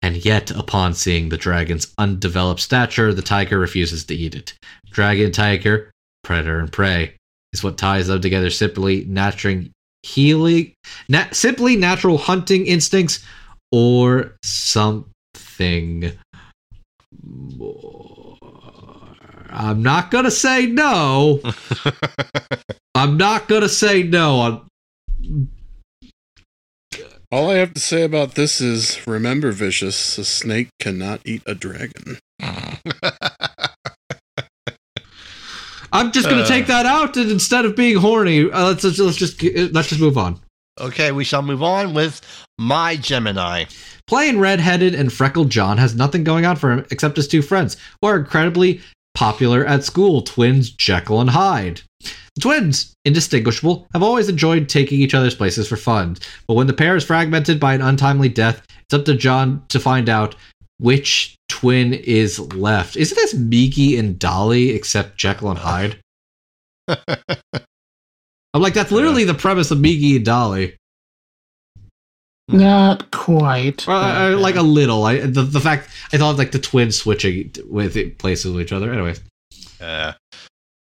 And 0.01 0.23
yet, 0.23 0.51
upon 0.51 0.93
seeing 0.93 1.30
the 1.30 1.38
dragon's 1.38 1.93
undeveloped 1.97 2.59
stature, 2.59 3.13
the 3.13 3.22
tiger 3.22 3.57
refuses 3.57 4.03
to 4.05 4.15
eat 4.15 4.35
it. 4.35 4.53
Dragon, 4.91 5.31
tiger, 5.31 5.91
predator, 6.23 6.59
and 6.59 6.72
prey 6.72 7.15
is 7.53 7.63
what 7.63 7.77
ties 7.77 8.07
them 8.07 8.22
together 8.22 8.49
simply 8.49 9.05
nurturing 9.05 9.72
healing 10.03 10.73
na- 11.09 11.26
simply 11.31 11.76
natural 11.76 12.17
hunting 12.17 12.67
instincts 12.67 13.26
or 13.72 14.35
something 14.43 16.11
more. 17.23 18.05
I'm 19.56 19.82
not 19.82 20.11
gonna 20.11 20.32
say 20.32 20.65
no. 20.68 21.41
I'm 22.95 23.18
not 23.18 23.48
gonna 23.48 23.69
say 23.69 24.03
no. 24.03 24.41
I'm, 24.41 25.49
All 27.32 27.49
I 27.49 27.56
have 27.56 27.73
to 27.73 27.80
say 27.82 28.03
about 28.03 28.36
this 28.36 28.60
is 28.61 28.99
remember, 29.07 29.52
Vicious, 29.52 30.18
a 30.18 30.26
snake 30.26 30.69
cannot 30.80 31.22
eat 31.26 31.41
a 31.45 31.56
dragon. 31.56 32.18
I'm 35.91 36.11
just 36.11 36.27
gonna 36.30 36.41
Uh. 36.41 36.48
take 36.48 36.68
that 36.68 36.86
out, 36.86 37.15
and 37.18 37.32
instead 37.32 37.64
of 37.65 37.76
being 37.76 37.95
horny, 37.98 38.52
uh, 38.52 38.68
let's, 38.68 38.84
let's 38.84 38.99
let's 38.99 39.18
just 39.18 39.41
let's 39.73 39.88
just 39.90 40.02
move 40.02 40.18
on. 40.18 40.40
okay, 40.80 41.11
we 41.14 41.23
shall 41.23 41.41
move 41.41 41.64
on 41.64 41.94
with 41.94 42.19
My 42.60 42.98
Gemini. 42.98 43.64
Plain 44.07 44.38
red-headed 44.40 44.94
and 44.94 45.11
freckled 45.11 45.49
John 45.49 45.77
has 45.77 45.95
nothing 45.95 46.23
going 46.26 46.45
on 46.45 46.57
for 46.57 46.69
him 46.72 46.86
except 46.91 47.15
his 47.15 47.27
two 47.30 47.41
friends, 47.41 47.77
who 48.02 48.07
are 48.10 48.18
incredibly 48.18 48.82
popular 49.16 49.66
at 49.66 49.84
school, 49.84 50.22
twins 50.22 50.70
Jekyll 50.70 51.22
and 51.22 51.30
Hyde. 51.30 51.82
The 52.02 52.42
twins, 52.42 52.94
indistinguishable, 53.06 53.88
have 53.94 54.04
always 54.04 54.30
enjoyed 54.30 54.70
taking 54.70 55.00
each 55.00 55.14
other's 55.14 55.36
places 55.36 55.68
for 55.68 55.78
fun, 55.78 56.18
but 56.48 56.56
when 56.56 56.68
the 56.68 56.74
pair 56.74 56.96
is 56.96 57.06
fragmented 57.06 57.60
by 57.60 57.74
an 57.74 57.82
untimely 57.82 58.30
death, 58.30 58.62
it's 58.84 58.94
up 58.94 59.06
to 59.06 59.16
John 59.16 59.64
to 59.70 59.80
find 59.80 60.10
out 60.10 60.36
which 60.78 61.36
twin 61.48 61.94
is 61.94 62.40
left. 62.54 62.98
Isn't 62.98 63.16
this 63.16 63.34
Miki 63.34 63.98
and 63.98 64.20
Dolly 64.20 64.72
except 64.72 65.18
Jekyll 65.18 65.50
and 65.50 65.60
Hyde? 65.60 66.00
I'm 66.88 68.62
like, 68.62 68.74
that's 68.74 68.92
literally 68.92 69.24
the 69.24 69.34
premise 69.34 69.72
of 69.72 69.80
Miki 69.80 70.18
and 70.18 70.26
Dolly. 70.26 70.76
Not 72.47 73.09
quite. 73.11 73.85
Well, 73.88 73.97
I, 73.97 74.27
I, 74.27 74.30
like 74.35 74.55
a 74.55 74.61
little. 74.61 75.03
I 75.03 75.19
the, 75.19 75.41
the 75.41 75.59
fact 75.59 75.89
I 76.13 76.17
thought 76.17 76.38
like 76.38 76.51
the 76.51 76.59
twins 76.59 76.97
switching 76.97 77.51
with 77.67 77.95
it 77.97 78.17
places 78.19 78.53
with 78.53 78.61
each 78.63 78.72
other. 78.72 78.93
Anyways, 78.93 79.19
Uh, 79.81 80.13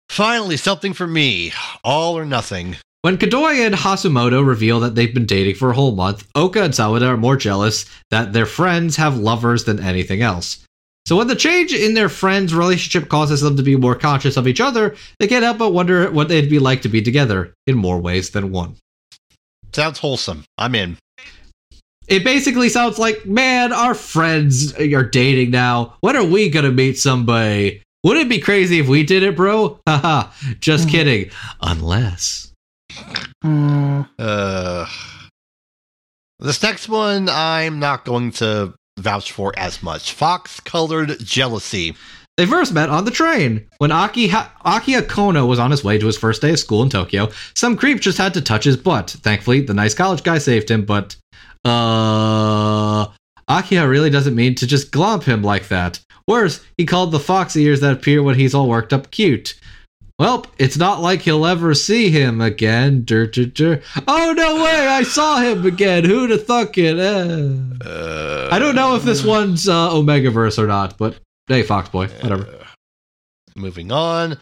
finally, 0.09 0.57
something 0.57 0.93
for 0.95 1.07
me. 1.07 1.53
All 1.85 2.17
or 2.17 2.25
nothing. 2.25 2.77
when 3.03 3.19
Kadoi 3.19 3.67
and 3.67 3.75
Hasumoto 3.75 4.47
reveal 4.47 4.81
that 4.81 4.95
they've 4.95 5.13
been 5.13 5.27
dating 5.27 5.57
for 5.57 5.71
a 5.71 5.75
whole 5.75 5.95
month, 5.95 6.27
Oka 6.35 6.63
and 6.63 6.73
Sawada 6.73 7.09
are 7.09 7.17
more 7.17 7.37
jealous 7.37 7.85
that 8.11 8.33
their 8.33 8.47
friends 8.47 8.97
have 8.97 9.19
lovers 9.19 9.65
than 9.65 9.79
anything 9.81 10.23
else. 10.23 10.65
So 11.05 11.17
when 11.17 11.27
the 11.27 11.35
change 11.37 11.73
in 11.75 11.95
their 11.95 12.09
friends' 12.09 12.55
relationship 12.55 13.09
causes 13.11 13.41
them 13.41 13.57
to 13.57 13.63
be 13.63 13.75
more 13.77 13.97
conscious 13.97 14.37
of 14.37 14.47
each 14.47 14.61
other, 14.61 14.95
they 15.19 15.27
can't 15.27 15.43
help 15.45 15.59
but 15.59 15.73
wonder 15.73 16.09
what 16.13 16.31
it'd 16.31 16.49
be 16.49 16.61
like 16.61 16.81
to 16.83 16.89
be 16.89 17.03
together 17.03 17.53
in 17.67 17.77
more 17.77 17.99
ways 18.01 18.31
than 18.31 18.53
one. 18.53 18.77
Sounds 19.73 19.99
wholesome. 19.99 20.45
I'm 20.57 20.75
in. 20.77 20.97
It 22.13 22.25
basically 22.25 22.69
sounds 22.69 22.99
like, 22.99 23.25
man, 23.25 23.73
our 23.73 23.95
friends 23.95 24.75
are 24.75 25.03
dating 25.03 25.51
now. 25.51 25.95
When 26.01 26.15
are 26.15 26.23
we 26.25 26.51
gonna 26.51 26.71
meet 26.71 26.99
somebody? 26.99 27.83
Wouldn't 28.05 28.27
it 28.27 28.29
be 28.29 28.39
crazy 28.39 28.79
if 28.81 28.87
we 28.87 29.03
did 29.03 29.23
it, 29.23 29.35
bro? 29.35 29.79
Haha, 29.89 30.29
just 30.61 30.89
Mhm. 30.89 30.91
kidding. 30.91 31.31
Unless. 31.63 32.53
Hmm. 33.43 34.03
Uh, 34.19 34.87
this 36.39 36.63
next 36.63 36.89
one, 36.91 37.31
I'm 37.31 37.79
not 37.79 38.05
going 38.05 38.33
to 38.33 38.75
vouch 38.99 39.33
for 39.33 39.55
as 39.57 39.83
much. 39.83 40.13
Fox 40.13 40.61
colored 40.61 41.17
jealousy. 41.21 41.95
They 42.37 42.45
first 42.45 42.73
met 42.75 42.91
on 42.91 43.05
the 43.07 43.11
train. 43.11 43.67
When 43.79 43.91
Aki 43.93 44.29
ha- 44.29 44.53
Akiya 44.67 45.03
Kono 45.03 45.47
was 45.47 45.59
on 45.59 45.71
his 45.71 45.83
way 45.85 45.97
to 45.99 46.07
his 46.07 46.19
first 46.19 46.43
day 46.43 46.51
of 46.51 46.59
school 46.59 46.83
in 46.83 46.89
Tokyo, 46.91 47.31
some 47.55 47.77
creep 47.77 48.01
just 48.01 48.19
had 48.19 48.35
to 48.35 48.41
touch 48.43 48.65
his 48.65 48.77
butt. 48.77 49.11
Thankfully, 49.23 49.61
the 49.63 49.75
nice 49.75 49.95
college 49.95 50.23
guy 50.25 50.37
saved 50.39 50.71
him, 50.71 50.85
but 50.85 51.17
uh 51.65 53.07
Akiya 53.49 53.89
really 53.89 54.11
doesn't 54.11 54.35
mean 54.35 54.55
to 54.57 54.67
just 54.67 54.93
glomp 54.93 55.25
him 55.25 55.43
like 55.43 55.69
that. 55.69 56.01
Worse, 56.29 56.65
he 56.79 56.87
called 56.87 57.11
the 57.13 57.19
fox 57.21 57.57
ears 57.57 57.81
that 57.81 57.93
appear 57.93 58.23
when 58.23 58.37
he's 58.37 58.55
all 58.55 58.69
worked 58.69 58.93
up 58.93 59.11
cute. 59.11 59.55
Well, 60.19 60.47
it's 60.59 60.77
not 60.77 61.01
like 61.01 61.23
he'll 61.23 61.45
ever 61.45 61.75
see 61.75 62.09
him 62.11 62.41
again. 62.41 63.03
Dur, 63.05 63.27
dur, 63.27 63.47
dur. 63.47 63.83
Oh 64.07 64.33
no 64.37 64.63
way! 64.63 64.87
I 64.87 65.03
saw 65.03 65.41
him 65.41 65.67
again. 65.67 66.05
Who'd 66.05 66.31
have 66.31 66.47
thunk 66.47 66.79
it? 66.79 66.97
Eh. 66.99 67.85
Uh, 67.85 68.49
I 68.53 68.59
don't 68.61 68.77
know 68.77 68.95
if 68.95 69.03
this 69.03 69.25
one's 69.25 69.69
uh, 69.69 69.91
Omegaverse 69.91 70.59
or 70.59 70.69
not, 70.69 70.97
but 70.97 71.19
hey, 71.49 71.63
Fox 71.65 71.89
Boy, 71.89 72.07
whatever. 72.21 72.45
uh, 72.45 72.65
moving 73.57 73.91
on. 73.91 74.39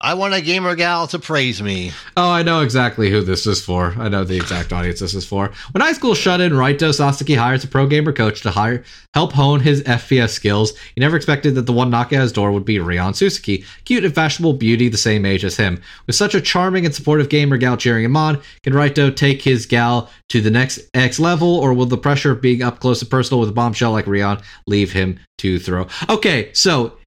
I 0.00 0.14
want 0.14 0.32
a 0.32 0.40
gamer 0.40 0.76
gal 0.76 1.08
to 1.08 1.18
praise 1.18 1.60
me. 1.60 1.90
Oh, 2.16 2.30
I 2.30 2.44
know 2.44 2.60
exactly 2.60 3.10
who 3.10 3.20
this 3.20 3.48
is 3.48 3.64
for. 3.64 3.96
I 3.98 4.08
know 4.08 4.22
the 4.22 4.36
exact 4.36 4.72
audience 4.72 5.00
this 5.00 5.12
is 5.12 5.26
for. 5.26 5.50
When 5.72 5.80
high 5.80 5.92
school 5.92 6.14
shut 6.14 6.40
in, 6.40 6.52
Raito 6.52 6.94
Sasaki 6.94 7.34
hires 7.34 7.64
a 7.64 7.66
pro 7.66 7.88
gamer 7.88 8.12
coach 8.12 8.42
to 8.42 8.52
hire 8.52 8.84
help 9.12 9.32
hone 9.32 9.58
his 9.58 9.82
FPS 9.82 10.28
skills. 10.28 10.72
He 10.94 11.00
never 11.00 11.16
expected 11.16 11.56
that 11.56 11.66
the 11.66 11.72
one 11.72 11.90
knocking 11.90 12.18
at 12.18 12.22
his 12.22 12.30
door 12.30 12.52
would 12.52 12.64
be 12.64 12.78
Ryon 12.78 13.12
Suzuki, 13.12 13.64
cute 13.86 14.04
and 14.04 14.14
fashionable 14.14 14.52
beauty 14.52 14.88
the 14.88 14.96
same 14.96 15.26
age 15.26 15.44
as 15.44 15.56
him. 15.56 15.82
With 16.06 16.14
such 16.14 16.36
a 16.36 16.40
charming 16.40 16.86
and 16.86 16.94
supportive 16.94 17.28
gamer 17.28 17.56
gal 17.56 17.76
cheering 17.76 18.04
him 18.04 18.16
on, 18.16 18.40
can 18.62 18.74
Raito 18.74 19.14
take 19.14 19.42
his 19.42 19.66
gal 19.66 20.08
to 20.28 20.40
the 20.40 20.50
next 20.50 20.78
X 20.94 21.18
level, 21.18 21.56
or 21.56 21.74
will 21.74 21.86
the 21.86 21.98
pressure 21.98 22.30
of 22.30 22.40
being 22.40 22.62
up 22.62 22.78
close 22.78 23.02
and 23.02 23.10
personal 23.10 23.40
with 23.40 23.48
a 23.48 23.52
bombshell 23.52 23.90
like 23.90 24.06
Ryon 24.06 24.38
leave 24.68 24.92
him 24.92 25.18
to 25.38 25.58
throw? 25.58 25.88
Okay, 26.08 26.52
so 26.52 26.98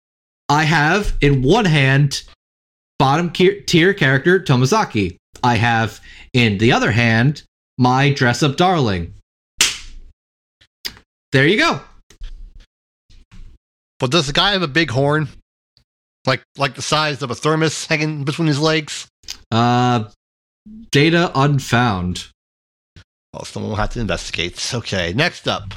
I 0.50 0.66
have 0.66 1.16
in 1.22 1.42
one 1.42 1.64
hand 1.64 2.24
bottom 3.02 3.32
tier 3.32 3.96
character 3.96 4.40
Tomozaki. 4.40 5.18
I 5.44 5.56
have, 5.56 6.00
in 6.34 6.60
the 6.60 6.72
other 6.72 6.92
hand, 6.92 7.42
my 7.80 8.14
dress 8.14 8.44
up 8.44 8.58
darling. 8.58 9.16
There 11.32 11.48
you 11.48 11.58
go. 11.58 11.82
But 14.00 14.12
does 14.12 14.28
the 14.28 14.34
guy 14.34 14.52
have 14.52 14.62
a 14.62 14.68
big 14.68 14.92
horn? 14.92 15.30
Like 16.28 16.44
like 16.60 16.76
the 16.76 16.84
size 16.84 17.24
of 17.24 17.32
a 17.32 17.36
thermos 17.36 17.88
hanging 17.88 18.24
between 18.24 18.48
his 18.48 18.60
legs? 18.60 19.08
Uh, 19.50 20.04
data 20.92 21.32
unfound. 21.34 22.28
Well, 23.34 23.46
someone 23.46 23.72
will 23.72 23.78
have 23.78 23.94
to 23.94 24.00
investigate. 24.00 24.76
Okay, 24.76 25.12
next 25.14 25.48
up. 25.48 25.74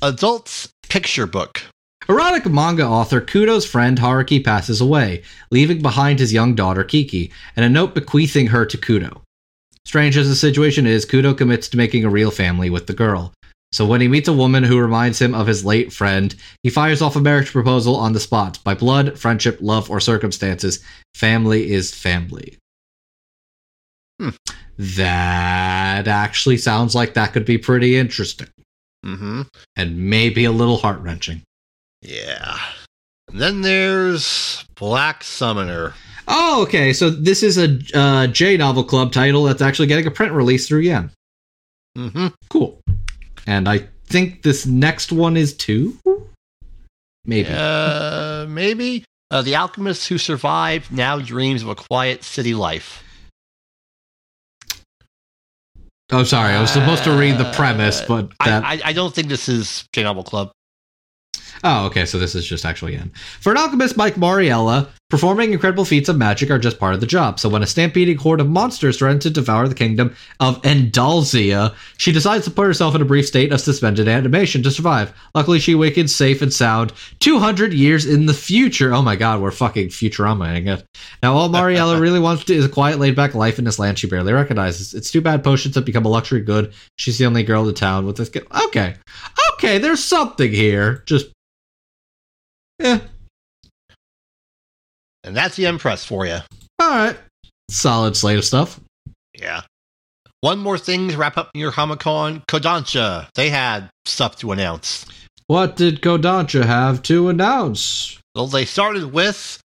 Adults 0.00 0.68
Picture 0.88 1.26
Book. 1.26 1.62
Erotic 2.12 2.44
manga 2.44 2.86
author 2.86 3.22
Kudo's 3.22 3.64
friend 3.64 3.96
Haruki 3.96 4.44
passes 4.44 4.82
away, 4.82 5.22
leaving 5.50 5.80
behind 5.80 6.18
his 6.18 6.30
young 6.30 6.54
daughter 6.54 6.84
Kiki, 6.84 7.32
and 7.56 7.64
a 7.64 7.70
note 7.70 7.94
bequeathing 7.94 8.48
her 8.48 8.66
to 8.66 8.76
Kudo. 8.76 9.22
Strange 9.86 10.18
as 10.18 10.28
the 10.28 10.34
situation 10.34 10.86
is, 10.86 11.06
Kudo 11.06 11.34
commits 11.34 11.68
to 11.68 11.78
making 11.78 12.04
a 12.04 12.10
real 12.10 12.30
family 12.30 12.68
with 12.68 12.86
the 12.86 12.92
girl. 12.92 13.32
So 13.72 13.86
when 13.86 14.02
he 14.02 14.08
meets 14.08 14.28
a 14.28 14.34
woman 14.34 14.62
who 14.62 14.78
reminds 14.78 15.22
him 15.22 15.34
of 15.34 15.46
his 15.46 15.64
late 15.64 15.90
friend, 15.90 16.34
he 16.62 16.68
fires 16.68 17.00
off 17.00 17.16
a 17.16 17.20
marriage 17.20 17.50
proposal 17.50 17.96
on 17.96 18.12
the 18.12 18.20
spot. 18.20 18.58
By 18.62 18.74
blood, 18.74 19.18
friendship, 19.18 19.56
love, 19.62 19.90
or 19.90 19.98
circumstances, 19.98 20.84
family 21.14 21.72
is 21.72 21.94
family. 21.94 22.58
Hmm. 24.20 24.36
That 24.76 26.06
actually 26.08 26.58
sounds 26.58 26.94
like 26.94 27.14
that 27.14 27.32
could 27.32 27.46
be 27.46 27.56
pretty 27.56 27.96
interesting 27.96 28.48
Mm-hmm. 29.02 29.42
and 29.76 30.10
maybe 30.10 30.44
a 30.44 30.52
little 30.52 30.76
heart 30.76 31.00
wrenching. 31.00 31.40
Yeah. 32.02 32.58
And 33.30 33.40
then 33.40 33.62
there's 33.62 34.64
Black 34.74 35.24
Summoner. 35.24 35.94
Oh, 36.28 36.62
okay. 36.62 36.92
So 36.92 37.10
this 37.10 37.42
is 37.42 37.58
a 37.58 37.78
uh, 37.94 38.26
J 38.26 38.56
Novel 38.56 38.84
Club 38.84 39.12
title 39.12 39.44
that's 39.44 39.62
actually 39.62 39.86
getting 39.86 40.06
a 40.06 40.10
print 40.10 40.32
release 40.32 40.68
through 40.68 40.80
Yen. 40.80 41.10
Mm-hmm. 41.96 42.28
Cool. 42.50 42.80
And 43.46 43.68
I 43.68 43.88
think 44.06 44.42
this 44.42 44.66
next 44.66 45.12
one 45.12 45.36
is 45.36 45.54
two? 45.54 45.96
Maybe. 47.24 47.48
Uh, 47.50 48.46
maybe. 48.48 49.04
Uh, 49.30 49.42
the 49.42 49.54
alchemist 49.54 50.08
who 50.08 50.18
survived 50.18 50.92
now 50.92 51.18
dreams 51.18 51.62
of 51.62 51.68
a 51.68 51.74
quiet 51.74 52.22
city 52.22 52.54
life. 52.54 53.02
Oh, 56.10 56.24
sorry. 56.24 56.52
I 56.52 56.60
was 56.60 56.70
supposed 56.70 57.04
to 57.04 57.16
read 57.16 57.38
the 57.38 57.50
premise, 57.52 58.02
but 58.02 58.30
that. 58.44 58.64
I, 58.64 58.74
I, 58.74 58.80
I 58.86 58.92
don't 58.92 59.14
think 59.14 59.28
this 59.28 59.48
is 59.48 59.88
J 59.94 60.02
Novel 60.02 60.24
Club. 60.24 60.50
Oh, 61.64 61.86
okay. 61.86 62.06
So 62.06 62.18
this 62.18 62.34
is 62.34 62.46
just 62.46 62.64
actually 62.64 62.94
in. 62.94 63.10
For 63.40 63.52
an 63.52 63.58
alchemist, 63.58 63.96
Mike 63.96 64.16
Mariella, 64.16 64.88
performing 65.10 65.52
incredible 65.52 65.84
feats 65.84 66.08
of 66.08 66.16
magic 66.16 66.50
are 66.50 66.58
just 66.58 66.80
part 66.80 66.94
of 66.94 67.00
the 67.00 67.06
job. 67.06 67.38
So 67.38 67.48
when 67.48 67.62
a 67.62 67.66
stampeding 67.66 68.16
horde 68.16 68.40
of 68.40 68.48
monsters 68.48 68.98
threaten 68.98 69.20
to 69.20 69.30
devour 69.30 69.68
the 69.68 69.74
kingdom 69.74 70.16
of 70.40 70.60
Endalzia, 70.62 71.74
she 71.98 72.10
decides 72.10 72.44
to 72.46 72.50
put 72.50 72.66
herself 72.66 72.94
in 72.94 73.02
a 73.02 73.04
brief 73.04 73.26
state 73.26 73.52
of 73.52 73.60
suspended 73.60 74.08
animation 74.08 74.62
to 74.64 74.70
survive. 74.70 75.12
Luckily, 75.34 75.60
she 75.60 75.72
awakens 75.72 76.14
safe 76.14 76.42
and 76.42 76.52
sound 76.52 76.92
200 77.20 77.72
years 77.72 78.06
in 78.06 78.26
the 78.26 78.34
future. 78.34 78.92
Oh 78.92 79.02
my 79.02 79.14
god, 79.14 79.40
we're 79.40 79.50
fucking 79.52 79.88
Futuramaing 79.88 80.66
it. 80.66 80.84
Now, 81.22 81.34
all 81.34 81.48
Mariella 81.48 82.00
really 82.00 82.20
wants 82.20 82.44
to 82.44 82.54
is 82.54 82.64
a 82.64 82.68
quiet, 82.68 82.98
laid 82.98 83.14
back 83.14 83.34
life 83.34 83.58
in 83.58 83.66
this 83.66 83.78
land 83.78 83.98
she 83.98 84.08
barely 84.08 84.32
recognizes. 84.32 84.94
It's 84.94 85.10
too 85.10 85.20
bad 85.20 85.44
potions 85.44 85.76
have 85.76 85.84
become 85.84 86.06
a 86.06 86.08
luxury 86.08 86.40
good. 86.40 86.72
She's 86.96 87.18
the 87.18 87.26
only 87.26 87.44
girl 87.44 87.62
in 87.62 87.68
the 87.68 87.72
town 87.72 88.06
with 88.06 88.16
this. 88.16 88.30
Okay. 88.66 88.96
Okay, 89.54 89.78
there's 89.78 90.02
something 90.02 90.50
here. 90.50 91.04
Just 91.06 91.30
yeah. 92.82 92.98
And 95.24 95.36
that's 95.36 95.56
the 95.56 95.62
Yen 95.62 95.78
Press 95.78 96.04
for 96.04 96.26
you. 96.26 96.38
All 96.78 96.90
right. 96.90 97.16
Solid 97.70 98.16
slate 98.16 98.38
of 98.38 98.44
stuff. 98.44 98.80
Yeah. 99.38 99.62
One 100.40 100.58
more 100.58 100.78
thing 100.78 101.08
to 101.08 101.16
wrap 101.16 101.38
up 101.38 101.50
your 101.54 101.70
Comic 101.70 102.00
Con. 102.00 102.42
Kodansha. 102.48 103.28
They 103.36 103.48
had 103.48 103.88
stuff 104.04 104.36
to 104.38 104.50
announce. 104.50 105.06
What 105.46 105.76
did 105.76 106.02
Kodansha 106.02 106.64
have 106.64 107.02
to 107.04 107.28
announce? 107.28 108.18
Well, 108.34 108.48
they 108.48 108.64
started 108.64 109.12
with 109.12 109.62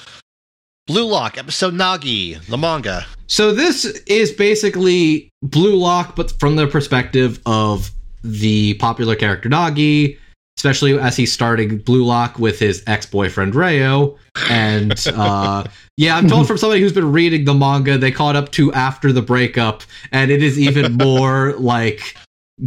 Blue 0.87 1.05
Lock, 1.05 1.37
episode 1.37 1.73
Nagi, 1.73 2.43
the 2.47 2.57
manga. 2.57 3.05
So 3.27 3.53
this 3.53 3.85
is 3.85 4.31
basically 4.33 5.29
Blue 5.41 5.75
Lock, 5.75 6.15
but 6.15 6.31
from 6.39 6.57
the 6.57 6.67
perspective 6.67 7.39
of 7.45 7.91
the 8.23 8.73
popular 8.75 9.15
character 9.15 9.47
Nagi, 9.47 10.17
especially 10.57 10.97
as 10.97 11.17
he's 11.17 11.31
starting 11.31 11.77
Blue 11.77 12.03
Lock 12.03 12.39
with 12.39 12.59
his 12.59 12.83
ex-boyfriend 12.87 13.55
Reo. 13.55 14.17
And 14.49 14.93
uh, 15.07 15.65
yeah, 15.97 16.15
I'm 16.15 16.27
told 16.27 16.47
from 16.47 16.57
somebody 16.57 16.81
who's 16.81 16.93
been 16.93 17.11
reading 17.11 17.45
the 17.45 17.53
manga, 17.53 17.97
they 17.97 18.11
caught 18.11 18.35
up 18.35 18.51
to 18.53 18.71
after 18.73 19.11
the 19.11 19.21
breakup, 19.21 19.83
and 20.11 20.31
it 20.31 20.41
is 20.41 20.59
even 20.59 20.93
more 20.97 21.53
like 21.53 22.15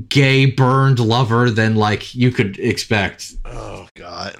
gay 0.08 0.46
burned 0.46 0.98
lover 0.98 1.50
than 1.50 1.76
like 1.76 2.14
you 2.14 2.30
could 2.30 2.58
expect. 2.58 3.32
Oh, 3.44 3.88
God. 3.94 4.36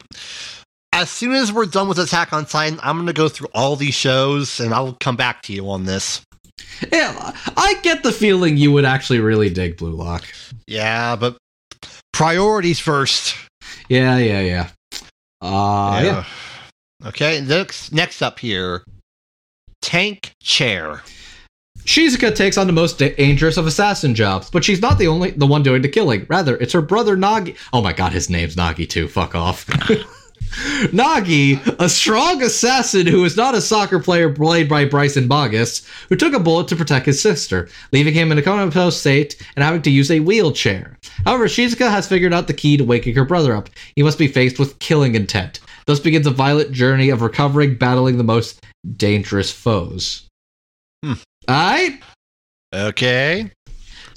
As 0.93 1.11
soon 1.11 1.33
as 1.33 1.53
we're 1.53 1.67
done 1.67 1.89
with 1.89 1.99
Attack 1.99 2.33
on 2.33 2.45
Titan, 2.45 2.81
I'm 2.83 2.97
going 2.97 3.07
to 3.07 3.13
go 3.13 3.29
through 3.29 3.49
all 3.55 3.77
these 3.77 3.95
shows 3.95 4.59
and 4.61 4.75
I'll 4.75 4.95
come 4.95 5.17
back 5.17 5.43
to 5.43 5.53
you 5.53 5.71
on 5.71 5.85
this. 5.85 6.23
Yeah, 6.93 7.33
I 7.57 7.75
get 7.83 8.03
the 8.03 8.13
feeling 8.13 8.57
you 8.57 8.73
would 8.73 8.85
actually 8.85 9.21
really 9.21 9.49
dig 9.49 9.77
Blue 9.77 9.93
Lock. 9.93 10.25
Yeah, 10.67 11.17
but 11.17 11.37
priorities 12.19 12.81
first. 12.81 13.37
Yeah, 13.89 14.19
yeah, 14.19 14.41
yeah. 14.41 14.69
Uh, 15.41 16.01
yeah. 16.03 16.25
Okay, 17.07 17.41
next, 17.41 17.93
next 17.93 18.23
up 18.23 18.41
here 18.41 18.83
Tank 19.81 20.33
Chair. 20.43 21.03
Shizuka 21.85 22.35
takes 22.35 22.59
on 22.59 22.67
the 22.67 22.73
most 22.73 22.99
dangerous 22.99 23.57
of 23.57 23.69
assassin 23.69 24.17
jobs, 24.17 24.51
but 24.51 24.65
she's 24.65 24.83
not 24.83 24.99
the 24.99 25.07
only 25.07 25.31
the 25.31 25.47
one 25.47 25.63
doing 25.63 25.81
the 25.81 25.89
killing. 25.89 26.27
Rather, 26.29 26.57
it's 26.57 26.73
her 26.73 26.83
brother 26.83 27.17
Nagi. 27.17 27.57
Oh 27.73 27.81
my 27.81 27.93
god, 27.93 28.13
his 28.13 28.29
name's 28.29 28.57
Nagi 28.57 28.89
too. 28.89 29.07
Fuck 29.07 29.37
off. 29.37 29.65
Nagi, 30.93 31.65
a 31.79 31.89
strong 31.89 32.43
assassin 32.43 33.07
who 33.07 33.25
is 33.25 33.37
not 33.37 33.55
a 33.55 33.61
soccer 33.61 33.99
player 33.99 34.33
played 34.33 34.69
by 34.69 34.85
Bryson 34.85 35.29
Bogus, 35.29 35.87
who 36.09 36.17
took 36.17 36.35
a 36.35 36.41
bullet 36.41 36.69
to 36.69 36.77
protect 36.77 37.07
his 37.07 37.21
sister, 37.21 37.69
leaving 37.93 38.15
him 38.15 38.33
in 38.33 38.39
a 38.39 38.43
comatose 38.43 38.99
state 38.99 39.37
and 39.57 39.65
having 39.65 39.83
to 39.83 39.91
use 39.91 40.11
a 40.11 40.21
wheelchair. 40.21 40.99
However, 41.25 41.47
Shizuka 41.47 41.91
has 41.91 42.09
figured 42.09 42.33
out 42.33 42.47
the 42.47 42.55
key 42.55 42.77
to 42.77 42.85
waking 42.85 43.15
her 43.15 43.25
brother 43.25 43.55
up. 43.55 43.71
He 43.97 44.03
must 44.03 44.19
be 44.19 44.29
faced 44.29 44.59
with 44.59 44.79
killing 44.79 45.15
intent. 45.15 45.61
Thus 45.87 46.01
begins 46.01 46.27
a 46.27 46.31
violent 46.31 46.73
journey 46.73 47.09
of 47.09 47.23
recovering, 47.23 47.77
battling 47.77 48.19
the 48.19 48.25
most 48.25 48.61
dangerous 48.97 49.51
foes. 49.51 50.27
Hmm. 51.05 51.15
Alright? 51.49 52.03
Okay. 52.75 53.51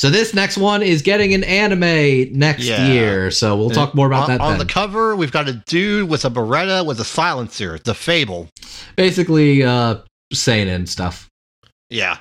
So 0.02 0.10
this 0.10 0.34
next 0.34 0.58
one 0.58 0.82
is 0.82 1.04
getting 1.04 1.36
an 1.36 1.44
anime 1.44 2.34
next 2.36 2.64
Yeah. 2.64 2.88
year. 2.88 3.30
So 3.30 3.56
we'll 3.56 3.70
talk 3.70 3.94
more 3.94 4.08
about 4.08 4.24
on, 4.24 4.30
that 4.30 4.42
on 4.42 4.50
then. 4.54 4.58
the 4.58 4.66
cover, 4.66 5.16
we've 5.16 5.32
got 5.32 5.48
a 5.48 5.62
dude 5.68 6.10
with 6.10 6.26
a 6.26 6.32
Beretta 6.32 6.84
with 6.84 7.00
a 7.00 7.06
silencer. 7.06 7.78
The 7.78 7.94
Fable. 7.94 8.50
Basically, 8.96 9.62
uh, 9.62 9.98
seinen 10.34 10.88
stuff. 10.88 11.28
Yeah. 11.92 12.18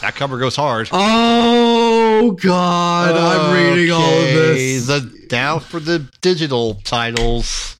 That 0.00 0.16
cover 0.16 0.36
goes 0.36 0.56
hard. 0.56 0.88
Oh 0.90 2.32
God, 2.42 3.14
I'm 3.14 3.54
reading 3.54 3.92
all 3.92 4.02
of 4.02 4.34
this. 4.34 4.88
The 4.88 5.26
down 5.28 5.60
for 5.60 5.78
the 5.78 6.10
digital 6.22 6.80
titles. 6.82 7.76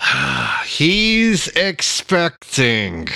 He's 0.66 1.46
expecting. 1.46 3.06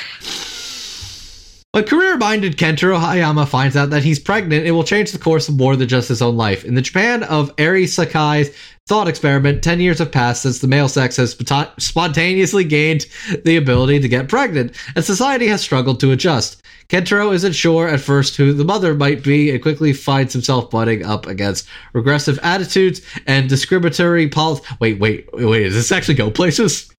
When 1.76 1.84
career-minded 1.84 2.56
Kentaro 2.56 2.98
Hayama 2.98 3.46
finds 3.46 3.76
out 3.76 3.90
that 3.90 4.02
he's 4.02 4.18
pregnant, 4.18 4.64
it 4.64 4.70
will 4.70 4.82
change 4.82 5.12
the 5.12 5.18
course 5.18 5.46
of 5.46 5.58
more 5.58 5.76
than 5.76 5.88
just 5.88 6.08
his 6.08 6.22
own 6.22 6.34
life. 6.34 6.64
In 6.64 6.74
the 6.74 6.80
Japan 6.80 7.22
of 7.24 7.52
Eri 7.58 7.84
Sakai's 7.84 8.50
thought 8.86 9.08
experiment, 9.08 9.62
10 9.62 9.80
years 9.80 9.98
have 9.98 10.10
passed 10.10 10.40
since 10.40 10.60
the 10.60 10.68
male 10.68 10.88
sex 10.88 11.16
has 11.16 11.34
sponta- 11.34 11.78
spontaneously 11.78 12.64
gained 12.64 13.04
the 13.44 13.58
ability 13.58 14.00
to 14.00 14.08
get 14.08 14.26
pregnant, 14.26 14.74
and 14.94 15.04
society 15.04 15.48
has 15.48 15.60
struggled 15.60 16.00
to 16.00 16.12
adjust. 16.12 16.62
Kentaro 16.88 17.34
isn't 17.34 17.52
sure 17.52 17.88
at 17.88 18.00
first 18.00 18.38
who 18.38 18.54
the 18.54 18.64
mother 18.64 18.94
might 18.94 19.22
be 19.22 19.50
and 19.50 19.60
quickly 19.60 19.92
finds 19.92 20.32
himself 20.32 20.70
butting 20.70 21.04
up 21.04 21.26
against 21.26 21.68
regressive 21.92 22.38
attitudes 22.42 23.02
and 23.26 23.50
discriminatory 23.50 24.28
policy. 24.28 24.64
Wait, 24.80 24.98
wait, 24.98 25.28
wait, 25.34 25.64
does 25.64 25.74
this 25.74 25.92
actually 25.92 26.14
go 26.14 26.30
places? 26.30 26.90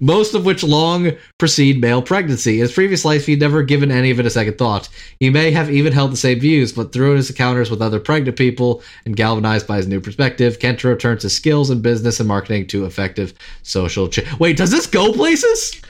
Most 0.00 0.34
of 0.34 0.44
which 0.44 0.62
long 0.62 1.12
precede 1.38 1.80
male 1.80 2.02
pregnancy. 2.02 2.56
In 2.56 2.60
his 2.60 2.72
previous 2.72 3.04
life, 3.04 3.26
he'd 3.26 3.40
never 3.40 3.62
given 3.62 3.90
any 3.90 4.10
of 4.10 4.20
it 4.20 4.26
a 4.26 4.30
second 4.30 4.58
thought. 4.58 4.88
He 5.20 5.30
may 5.30 5.50
have 5.50 5.70
even 5.70 5.92
held 5.92 6.12
the 6.12 6.16
same 6.16 6.40
views, 6.40 6.72
but 6.72 6.92
through 6.92 7.16
his 7.16 7.30
encounters 7.30 7.70
with 7.70 7.82
other 7.82 8.00
pregnant 8.00 8.36
people 8.36 8.82
and 9.04 9.16
galvanized 9.16 9.66
by 9.66 9.78
his 9.78 9.86
new 9.86 10.00
perspective, 10.00 10.58
Kentaro 10.58 10.98
turns 10.98 11.22
his 11.22 11.34
skills 11.34 11.70
in 11.70 11.80
business 11.80 12.20
and 12.20 12.28
marketing 12.28 12.66
to 12.68 12.84
effective 12.84 13.34
social 13.62 14.08
change. 14.08 14.38
Wait, 14.38 14.56
does 14.56 14.70
this 14.70 14.86
go 14.86 15.12
places? 15.12 15.80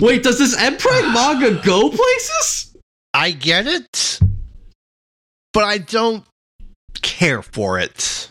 Wait, 0.00 0.22
does 0.22 0.38
this 0.38 0.56
mpreg 0.56 1.12
manga 1.14 1.60
go 1.62 1.90
places? 1.90 2.76
I 3.14 3.30
get 3.30 3.66
it, 3.66 4.20
but 5.52 5.64
I 5.64 5.78
don't 5.78 6.24
care 7.02 7.42
for 7.42 7.78
it. 7.78 8.28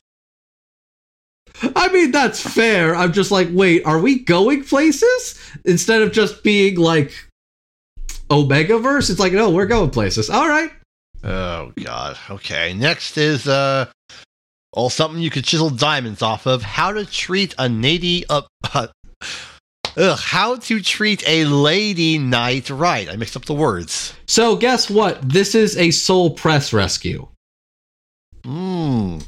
I 1.76 1.92
mean, 1.92 2.12
that's 2.12 2.42
fair. 2.42 2.96
I'm 2.96 3.14
just 3.14 3.32
like, 3.32 3.48
wait, 3.52 3.86
are 3.86 4.00
we 4.00 4.20
going 4.20 4.64
places 4.64 5.40
instead 5.66 6.02
of 6.02 6.12
just 6.12 6.44
being 6.44 6.76
like 6.76 7.12
Omegaverse? 8.30 9.10
It's 9.10 9.20
like, 9.20 9.34
no, 9.34 9.50
we're 9.50 9.66
going 9.66 9.90
places. 9.90 10.30
All 10.30 10.48
right. 10.48 10.72
Oh 11.24 11.72
god. 11.82 12.18
Okay. 12.30 12.74
Next 12.74 13.18
is 13.18 13.48
uh 13.48 13.88
all 14.72 14.90
something 14.90 15.22
you 15.22 15.30
could 15.30 15.46
chisel 15.46 15.70
diamonds 15.70 16.22
off 16.22 16.46
of. 16.46 16.62
How 16.62 16.92
to 16.92 17.06
treat 17.06 17.56
a 17.58 17.70
lady 17.70 18.26
up 18.30 18.48
uh, 18.74 18.88
Ugh, 19.98 20.20
how 20.20 20.58
to 20.58 20.82
treat 20.82 21.24
a 21.28 21.46
lady 21.46 22.18
knight 22.18 22.70
right. 22.70 23.10
I 23.10 23.16
mixed 23.16 23.38
up 23.38 23.46
the 23.46 23.54
words. 23.54 24.14
So 24.28 24.58
guess 24.58 24.90
what? 24.90 25.22
This 25.28 25.56
is 25.56 25.78
a 25.78 25.92
Sol 25.92 26.32
Press 26.32 26.74
rescue. 26.74 27.28
Mmm. 28.44 29.26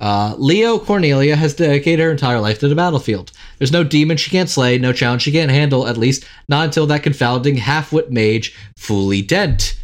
Uh, 0.00 0.34
Leo 0.38 0.78
Cornelia 0.78 1.36
has 1.36 1.54
dedicated 1.54 2.04
her 2.04 2.10
entire 2.10 2.40
life 2.40 2.58
to 2.60 2.68
the 2.68 2.74
battlefield. 2.74 3.32
There's 3.58 3.72
no 3.72 3.84
demon 3.84 4.16
she 4.16 4.30
can't 4.30 4.48
slay, 4.48 4.78
no 4.78 4.92
challenge 4.92 5.22
she 5.22 5.32
can't 5.32 5.50
handle, 5.50 5.86
at 5.86 5.96
least 5.96 6.24
not 6.48 6.66
until 6.66 6.86
that 6.86 7.02
confounding 7.02 7.56
half-wit 7.56 8.12
mage, 8.12 8.56
Fully 8.76 9.22
Dent. 9.22 9.78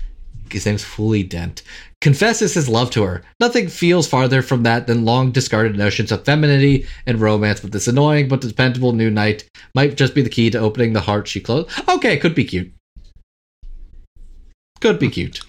His 0.50 0.66
name's 0.66 0.84
Fully 0.84 1.24
Dent. 1.24 1.62
Confesses 2.00 2.54
his 2.54 2.68
love 2.68 2.90
to 2.90 3.02
her. 3.02 3.22
Nothing 3.40 3.66
feels 3.66 4.06
farther 4.06 4.42
from 4.42 4.62
that 4.64 4.86
than 4.86 5.04
long 5.04 5.32
discarded 5.32 5.76
notions 5.76 6.12
of 6.12 6.24
femininity 6.24 6.86
and 7.06 7.20
romance 7.20 7.62
with 7.62 7.72
this 7.72 7.88
annoying 7.88 8.28
but 8.28 8.42
dependable 8.42 8.92
new 8.92 9.10
knight 9.10 9.48
might 9.74 9.96
just 9.96 10.14
be 10.14 10.22
the 10.22 10.28
key 10.28 10.50
to 10.50 10.58
opening 10.58 10.92
the 10.92 11.00
heart 11.00 11.26
she 11.26 11.40
closed. 11.40 11.70
Okay, 11.88 12.18
could 12.18 12.34
be 12.34 12.44
cute. 12.44 12.72
Could 14.80 14.98
be 14.98 15.08
cute. 15.08 15.40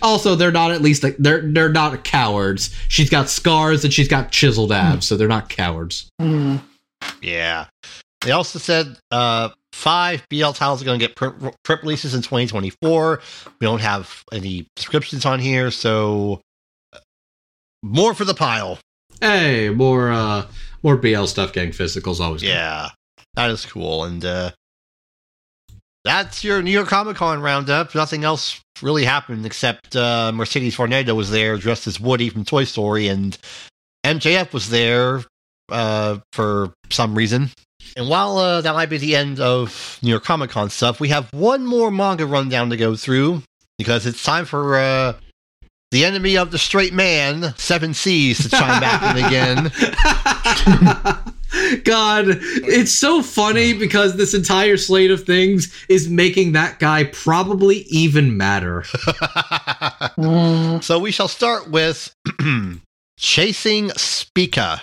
Also, 0.00 0.34
they're 0.34 0.52
not 0.52 0.70
at 0.70 0.80
least 0.80 1.02
like 1.02 1.16
they're 1.18 1.42
they're 1.42 1.68
not 1.68 2.04
cowards. 2.04 2.74
She's 2.88 3.10
got 3.10 3.28
scars 3.28 3.84
and 3.84 3.92
she's 3.92 4.08
got 4.08 4.30
chiseled 4.30 4.72
abs, 4.72 5.06
so 5.06 5.16
they're 5.16 5.28
not 5.28 5.48
cowards. 5.48 6.08
Hmm. 6.20 6.56
Yeah. 7.20 7.66
They 8.22 8.30
also 8.30 8.58
said 8.60 8.96
uh, 9.10 9.50
five 9.72 10.24
BL 10.30 10.52
titles 10.52 10.80
are 10.80 10.84
going 10.84 11.00
to 11.00 11.06
get 11.06 11.16
print, 11.16 11.40
print 11.64 11.82
releases 11.82 12.14
in 12.14 12.22
2024. 12.22 13.20
We 13.58 13.64
don't 13.64 13.80
have 13.80 14.22
any 14.32 14.68
descriptions 14.76 15.26
on 15.26 15.40
here, 15.40 15.70
so 15.72 16.40
uh, 16.92 16.98
more 17.82 18.14
for 18.14 18.24
the 18.24 18.34
pile. 18.34 18.78
Hey, 19.20 19.70
more 19.70 20.10
uh 20.10 20.46
more 20.82 20.96
BL 20.96 21.26
stuff 21.26 21.52
getting 21.52 21.70
physicals 21.70 22.20
always. 22.20 22.42
good. 22.42 22.48
Yeah, 22.48 22.90
that 23.34 23.50
is 23.50 23.64
cool. 23.66 24.04
And 24.04 24.24
uh, 24.24 24.50
that's 26.04 26.42
your 26.42 26.62
New 26.62 26.70
York 26.70 26.88
Comic 26.88 27.16
Con 27.16 27.40
roundup. 27.40 27.94
Nothing 27.94 28.24
else 28.24 28.60
really 28.80 29.04
happened 29.04 29.46
except 29.46 29.94
uh, 29.94 30.32
Mercedes 30.32 30.76
Varnado 30.76 31.14
was 31.14 31.30
there 31.30 31.56
dressed 31.56 31.86
as 31.86 32.00
Woody 32.00 32.28
from 32.28 32.44
Toy 32.44 32.64
Story, 32.64 33.08
and 33.08 33.38
MJF 34.04 34.52
was 34.52 34.70
there 34.70 35.22
uh, 35.70 36.18
for 36.32 36.72
some 36.90 37.14
reason. 37.14 37.50
And 37.96 38.08
while 38.08 38.38
uh, 38.38 38.60
that 38.62 38.74
might 38.74 38.90
be 38.90 38.98
the 38.98 39.16
end 39.16 39.40
of 39.40 39.98
New 40.02 40.10
York 40.10 40.24
Comic 40.24 40.50
Con 40.50 40.70
stuff, 40.70 40.98
we 41.00 41.08
have 41.08 41.28
one 41.32 41.66
more 41.66 41.90
manga 41.90 42.26
rundown 42.26 42.70
to 42.70 42.76
go 42.76 42.96
through 42.96 43.42
because 43.78 44.06
it's 44.06 44.22
time 44.22 44.44
for 44.44 44.76
uh, 44.76 45.14
the 45.90 46.04
enemy 46.04 46.36
of 46.36 46.50
the 46.50 46.58
straight 46.58 46.92
man, 46.94 47.54
Seven 47.56 47.94
Seas, 47.94 48.38
to 48.38 48.48
chime 48.48 48.80
back 48.80 49.16
in 49.16 49.24
again. 49.24 49.72
God, 51.84 52.26
it's 52.64 52.92
so 52.92 53.22
funny 53.22 53.72
because 53.72 54.16
this 54.16 54.34
entire 54.34 54.76
slate 54.76 55.10
of 55.10 55.24
things 55.24 55.72
is 55.88 56.08
making 56.08 56.52
that 56.52 56.78
guy 56.78 57.04
probably 57.04 57.78
even 57.88 58.36
madder. 58.36 58.84
So 60.82 60.98
we 60.98 61.10
shall 61.10 61.28
start 61.28 61.70
with 61.70 62.14
Chasing 63.18 63.90
Spica. 63.90 64.82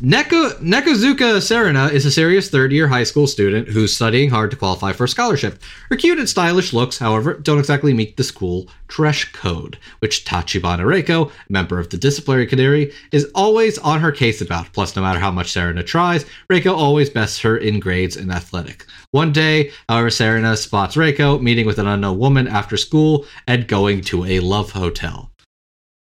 Neko, 0.00 0.52
Nekozuka 0.60 1.40
Serena 1.42 1.86
is 1.88 2.06
a 2.06 2.10
serious 2.10 2.48
third 2.48 2.72
year 2.72 2.88
high 2.88 3.04
school 3.04 3.26
student 3.26 3.68
who's 3.68 3.94
studying 3.94 4.30
hard 4.30 4.50
to 4.50 4.56
qualify 4.56 4.92
for 4.92 5.04
a 5.04 5.08
scholarship. 5.08 5.60
Her 5.90 5.96
cute 5.96 6.18
and 6.18 6.28
stylish 6.28 6.72
looks, 6.72 6.98
however, 6.98 7.34
don't 7.34 7.58
exactly 7.58 7.92
meet 7.92 8.16
the 8.16 8.24
school 8.24 8.68
dress 8.88 9.24
code, 9.24 9.78
which 9.98 10.24
Tachibana 10.24 10.80
Reiko, 10.80 11.30
member 11.50 11.78
of 11.78 11.90
the 11.90 11.98
disciplinary 11.98 12.46
committee, 12.46 12.92
is 13.12 13.30
always 13.34 13.76
on 13.78 14.00
her 14.00 14.12
case 14.12 14.40
about. 14.40 14.72
Plus, 14.72 14.96
no 14.96 15.02
matter 15.02 15.18
how 15.18 15.30
much 15.30 15.52
Serena 15.52 15.82
tries, 15.82 16.24
Reiko 16.50 16.74
always 16.74 17.10
bests 17.10 17.40
her 17.40 17.58
in 17.58 17.78
grades 17.78 18.16
and 18.16 18.32
athletic. 18.32 18.86
One 19.10 19.32
day, 19.32 19.72
however, 19.88 20.08
Serena 20.08 20.56
spots 20.56 20.96
Reiko 20.96 21.40
meeting 21.40 21.66
with 21.66 21.78
an 21.78 21.86
unknown 21.86 22.18
woman 22.18 22.48
after 22.48 22.78
school 22.78 23.26
and 23.46 23.68
going 23.68 24.00
to 24.02 24.24
a 24.24 24.40
love 24.40 24.70
hotel. 24.70 25.30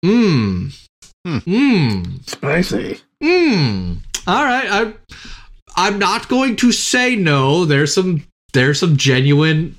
Mmm. 0.03 0.75
Hmm. 1.25 1.37
Mmm. 1.37 2.29
Spicy. 2.29 3.01
Hmm. 3.21 3.93
All 4.27 4.43
right. 4.43 4.69
I'm. 4.69 4.95
I'm 5.75 5.99
not 5.99 6.27
going 6.27 6.57
to 6.57 6.71
say 6.71 7.15
no. 7.15 7.65
There's 7.65 7.93
some. 7.93 8.25
There's 8.53 8.79
some 8.79 8.97
genuine. 8.97 9.77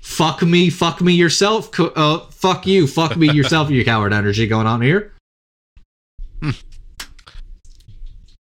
Fuck 0.00 0.42
me. 0.42 0.70
Fuck 0.70 1.00
me 1.00 1.14
yourself. 1.14 1.70
Uh, 1.78 2.20
fuck 2.30 2.66
you. 2.66 2.86
Fuck 2.86 3.16
me 3.16 3.30
yourself. 3.32 3.70
You 3.70 3.84
coward 3.84 4.12
energy 4.12 4.46
going 4.46 4.66
on 4.66 4.80
here. 4.80 5.12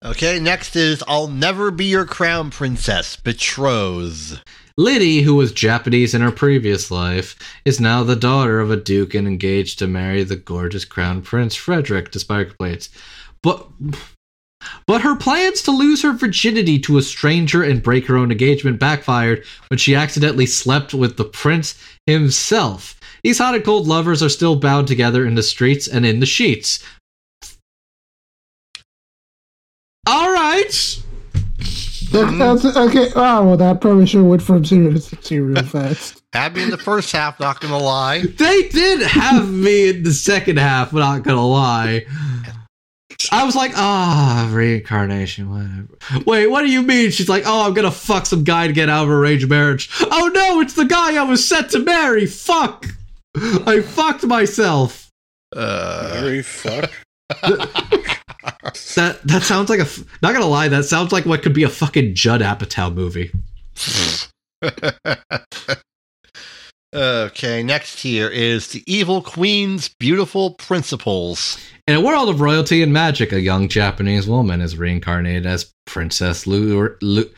Okay, 0.05 0.41
next 0.41 0.75
is 0.75 1.05
I'll 1.07 1.29
Never 1.29 1.71
Be 1.71 1.85
Your 1.85 2.05
Crown 2.05 2.51
Princess, 2.51 3.15
Betrothed. 3.15 4.43
Liddy, 4.77 5.23
who 5.23 5.37
was 5.37 5.53
Japanese 5.53 6.13
in 6.13 6.23
her 6.23 6.33
previous 6.33 6.91
life, 6.91 7.37
is 7.65 7.81
now 7.81 8.03
the 8.03 8.17
daughter 8.17 8.59
of 8.59 8.69
a 8.73 8.77
duke 8.77 9.15
and 9.15 9.29
engaged 9.29 9.79
to 9.79 9.87
marry 9.87 10.25
the 10.25 10.35
gorgeous 10.35 10.85
crown 10.85 11.23
prince 11.23 11.55
Frederick, 11.55 12.11
despite 12.11 12.49
complaints. 12.49 12.89
But 13.43 13.69
but 14.87 15.03
her 15.03 15.17
plans 15.17 15.63
to 15.63 15.71
lose 15.71 16.03
her 16.03 16.13
virginity 16.13 16.79
to 16.81 16.99
a 16.99 17.03
stranger 17.03 17.63
and 17.63 17.83
break 17.83 18.07
her 18.07 18.17
own 18.17 18.31
engagement 18.31 18.79
backfired 18.79 19.45
when 19.69 19.79
she 19.79 19.95
accidentally 19.95 20.47
slept 20.47 20.95
with 20.95 21.17
the 21.17 21.25
prince 21.25 21.81
himself. 22.07 22.99
These 23.23 23.39
hot 23.39 23.55
and 23.55 23.65
cold 23.65 23.87
lovers 23.87 24.23
are 24.23 24.29
still 24.29 24.57
bound 24.57 24.89
together 24.89 25.27
in 25.27 25.35
the 25.35 25.43
streets 25.43 25.87
and 25.87 26.05
in 26.05 26.21
the 26.21 26.27
sheets. 26.27 26.85
All 30.07 30.33
right. 30.33 31.03
That, 32.13 32.29
mm. 32.29 32.39
that's 32.39 32.77
okay. 32.77 33.11
Oh, 33.17 33.47
well, 33.47 33.57
that 33.57 33.81
probably 33.81 34.05
sure 34.07 34.23
went 34.23 34.43
from 34.43 34.65
zero 34.65 34.93
to 34.93 35.01
sixty 35.01 35.41
real 35.41 35.63
fast. 35.65 36.23
Had 36.35 36.55
me 36.55 36.65
in 36.65 36.71
the 36.71 36.77
first 36.77 37.13
half, 37.13 37.41
not 37.41 37.61
gonna 37.61 37.79
lie. 37.79 38.21
They 38.21 38.69
did 38.69 39.01
have 39.01 39.51
me 39.51 39.89
in 39.89 40.03
the 40.03 40.13
second 40.13 40.59
half, 40.59 40.93
not 40.93 41.23
gonna 41.23 41.47
lie. 41.47 42.05
I 43.33 43.45
was 43.45 43.57
like, 43.57 43.73
ah, 43.75 44.49
reincarnation, 44.53 45.51
whatever. 45.51 46.25
Wait, 46.27 46.47
what 46.49 46.63
do 46.63 46.71
you 46.71 46.83
mean? 46.83 47.11
She's 47.11 47.31
like, 47.31 47.45
oh, 47.47 47.67
I'm 47.67 47.73
gonna 47.73 47.91
fuck 47.91 48.27
some 48.27 48.45
guy 48.45 48.67
to 48.67 48.73
get 48.73 48.91
out 48.91 49.05
of 49.05 49.11
a 49.11 49.15
arranged 49.15 49.49
marriage. 49.49 49.89
Oh 50.01 50.31
no, 50.33 50.61
it's 50.61 50.75
the 50.75 50.85
guy 50.85 51.17
I 51.17 51.23
was 51.23 51.47
set 51.47 51.71
to 51.71 51.79
marry. 51.79 52.27
Fuck. 52.27 52.87
I 53.35 53.81
fucked 53.81 54.25
myself. 54.25 55.09
Uh, 55.57 56.19
Very 56.21 56.43
fuck. 56.43 56.91
That 58.95 59.21
that 59.25 59.43
sounds 59.43 59.71
like 59.71 59.81
a. 59.81 59.87
Not 60.21 60.33
gonna 60.33 60.47
lie, 60.47 60.69
that 60.69 60.85
sounds 60.85 61.13
like 61.13 61.25
what 61.25 61.43
could 61.43 61.55
be 61.55 61.63
a 61.63 61.69
fucking 61.69 62.15
Judd 62.15 62.41
Apatow 62.41 62.95
movie. 62.95 63.31
okay, 66.95 67.63
next 67.63 68.01
here 68.01 68.29
is 68.29 68.69
The 68.69 68.83
Evil 68.87 69.23
Queen's 69.23 69.89
Beautiful 69.89 70.55
Principles. 70.55 71.59
In 71.89 71.97
a 71.97 72.01
world 72.01 72.29
of 72.29 72.41
royalty 72.41 72.81
and 72.81 72.93
magic, 72.93 73.33
a 73.33 73.41
young 73.41 73.69
Japanese 73.69 74.29
woman 74.29 74.61
is 74.61 74.77
reincarnated 74.77 75.47
as 75.47 75.73
Princess 75.85 76.47
Lu. 76.47 76.97
Lu- 77.01 77.31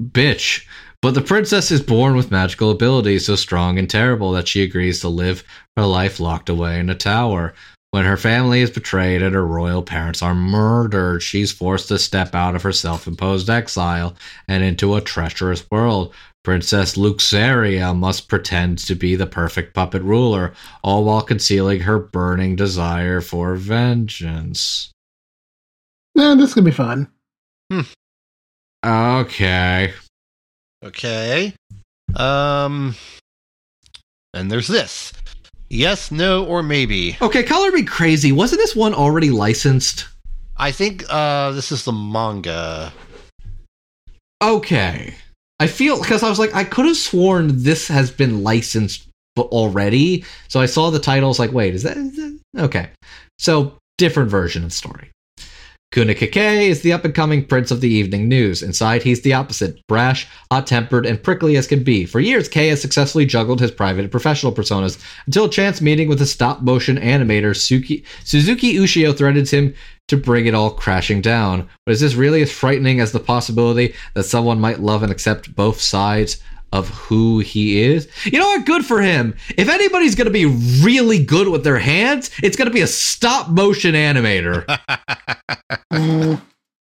bitch. 0.00 0.66
But 1.02 1.14
the 1.14 1.20
princess 1.20 1.70
is 1.70 1.80
born 1.80 2.16
with 2.16 2.32
magical 2.32 2.72
abilities 2.72 3.26
so 3.26 3.36
strong 3.36 3.78
and 3.78 3.88
terrible 3.88 4.32
that 4.32 4.48
she 4.48 4.62
agrees 4.62 5.00
to 5.00 5.08
live 5.08 5.44
her 5.76 5.86
life 5.86 6.18
locked 6.18 6.48
away 6.48 6.80
in 6.80 6.90
a 6.90 6.96
tower. 6.96 7.54
When 7.92 8.04
her 8.04 8.16
family 8.16 8.60
is 8.60 8.70
betrayed 8.70 9.22
and 9.22 9.34
her 9.34 9.46
royal 9.46 9.82
parents 9.82 10.20
are 10.20 10.34
murdered, 10.34 11.22
she's 11.22 11.52
forced 11.52 11.88
to 11.88 11.98
step 11.98 12.34
out 12.34 12.56
of 12.56 12.62
her 12.62 12.72
self 12.72 13.06
imposed 13.06 13.48
exile 13.48 14.16
and 14.48 14.64
into 14.64 14.96
a 14.96 15.00
treacherous 15.00 15.64
world. 15.70 16.12
Princess 16.42 16.96
Luxaria 16.96 17.94
must 17.96 18.28
pretend 18.28 18.78
to 18.78 18.94
be 18.94 19.14
the 19.14 19.26
perfect 19.26 19.74
puppet 19.74 20.02
ruler, 20.02 20.54
all 20.82 21.04
while 21.04 21.20
concealing 21.20 21.80
her 21.80 21.98
burning 21.98 22.56
desire 22.56 23.20
for 23.20 23.56
vengeance. 23.56 24.90
Yeah, 26.14 26.34
this 26.36 26.54
could 26.54 26.64
be 26.64 26.70
fun. 26.70 27.08
Hmm. 27.70 27.82
Okay. 28.84 29.92
Okay. 30.82 31.54
Um, 32.16 32.94
and 34.32 34.50
there's 34.50 34.68
this. 34.68 35.12
Yes, 35.68 36.10
no, 36.10 36.44
or 36.46 36.62
maybe. 36.62 37.16
Okay, 37.20 37.42
color 37.42 37.70
me 37.70 37.84
crazy. 37.84 38.32
Wasn't 38.32 38.58
this 38.58 38.74
one 38.74 38.94
already 38.94 39.30
licensed? 39.30 40.08
I 40.56 40.72
think 40.72 41.04
uh, 41.08 41.52
this 41.52 41.70
is 41.70 41.84
the 41.84 41.92
manga. 41.92 42.92
Okay. 44.42 45.14
I 45.60 45.66
feel 45.66 46.00
because 46.00 46.22
I 46.22 46.28
was 46.28 46.38
like, 46.38 46.54
I 46.54 46.64
could 46.64 46.86
have 46.86 46.96
sworn 46.96 47.62
this 47.62 47.86
has 47.88 48.10
been 48.10 48.42
licensed 48.42 49.06
already. 49.38 50.24
So 50.48 50.58
I 50.60 50.66
saw 50.66 50.90
the 50.90 50.98
titles, 50.98 51.38
like, 51.38 51.52
wait, 51.52 51.74
is 51.74 51.82
that, 51.84 51.96
is 51.96 52.16
that 52.16 52.38
okay? 52.58 52.90
So 53.38 53.78
different 53.98 54.30
version 54.30 54.64
of 54.64 54.72
story. 54.72 55.10
Kunikake 55.92 56.68
is 56.68 56.82
the 56.82 56.92
up 56.92 57.04
and 57.04 57.12
coming 57.12 57.44
prince 57.44 57.72
of 57.72 57.80
the 57.80 57.88
evening 57.88 58.28
news. 58.28 58.62
Inside, 58.62 59.02
he's 59.02 59.22
the 59.22 59.32
opposite 59.32 59.80
brash, 59.88 60.28
hot 60.52 60.68
tempered, 60.68 61.04
and 61.04 61.20
prickly 61.20 61.56
as 61.56 61.66
can 61.66 61.82
be. 61.82 62.06
For 62.06 62.20
years, 62.20 62.48
Kei 62.48 62.68
has 62.68 62.80
successfully 62.80 63.26
juggled 63.26 63.60
his 63.60 63.72
private 63.72 64.02
and 64.02 64.10
professional 64.10 64.52
personas 64.52 65.04
until 65.26 65.46
a 65.46 65.50
chance 65.50 65.80
meeting 65.80 66.08
with 66.08 66.22
a 66.22 66.26
stop 66.26 66.62
motion 66.62 66.96
animator, 66.96 67.50
Suki- 67.50 68.04
Suzuki 68.22 68.74
Ushio, 68.74 69.16
threatens 69.16 69.50
him 69.50 69.74
to 70.10 70.16
bring 70.16 70.46
it 70.46 70.54
all 70.54 70.70
crashing 70.70 71.20
down. 71.20 71.68
But 71.86 71.92
is 71.92 72.00
this 72.00 72.14
really 72.14 72.42
as 72.42 72.52
frightening 72.52 73.00
as 73.00 73.12
the 73.12 73.20
possibility 73.20 73.94
that 74.14 74.24
someone 74.24 74.60
might 74.60 74.80
love 74.80 75.02
and 75.02 75.10
accept 75.10 75.54
both 75.54 75.80
sides 75.80 76.42
of 76.72 76.88
who 76.88 77.38
he 77.38 77.82
is? 77.82 78.08
You 78.24 78.38
know 78.38 78.46
what? 78.46 78.66
Good 78.66 78.84
for 78.84 79.00
him. 79.00 79.34
If 79.56 79.68
anybody's 79.68 80.14
going 80.14 80.26
to 80.26 80.32
be 80.32 80.46
really 80.84 81.24
good 81.24 81.48
with 81.48 81.64
their 81.64 81.78
hands, 81.78 82.30
it's 82.42 82.56
going 82.56 82.68
to 82.68 82.74
be 82.74 82.82
a 82.82 82.86
stop 82.86 83.48
motion 83.48 83.94
animator. 83.94 84.66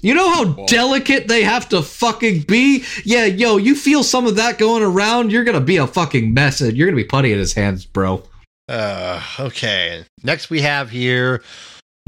You 0.00 0.14
know 0.14 0.30
how 0.30 0.44
delicate 0.66 1.26
they 1.26 1.42
have 1.42 1.68
to 1.70 1.82
fucking 1.82 2.42
be? 2.42 2.84
Yeah, 3.04 3.24
yo, 3.24 3.56
you 3.56 3.74
feel 3.74 4.04
some 4.04 4.28
of 4.28 4.36
that 4.36 4.56
going 4.56 4.84
around, 4.84 5.32
you're 5.32 5.42
gonna 5.42 5.60
be 5.60 5.76
a 5.78 5.88
fucking 5.88 6.32
mess 6.32 6.60
and 6.60 6.76
you're 6.76 6.86
gonna 6.86 6.94
be 6.94 7.02
putty 7.02 7.32
in 7.32 7.38
his 7.40 7.52
hands, 7.52 7.84
bro. 7.84 8.22
Uh, 8.68 9.20
okay. 9.40 10.04
Next 10.22 10.50
we 10.50 10.60
have 10.60 10.88
here 10.88 11.42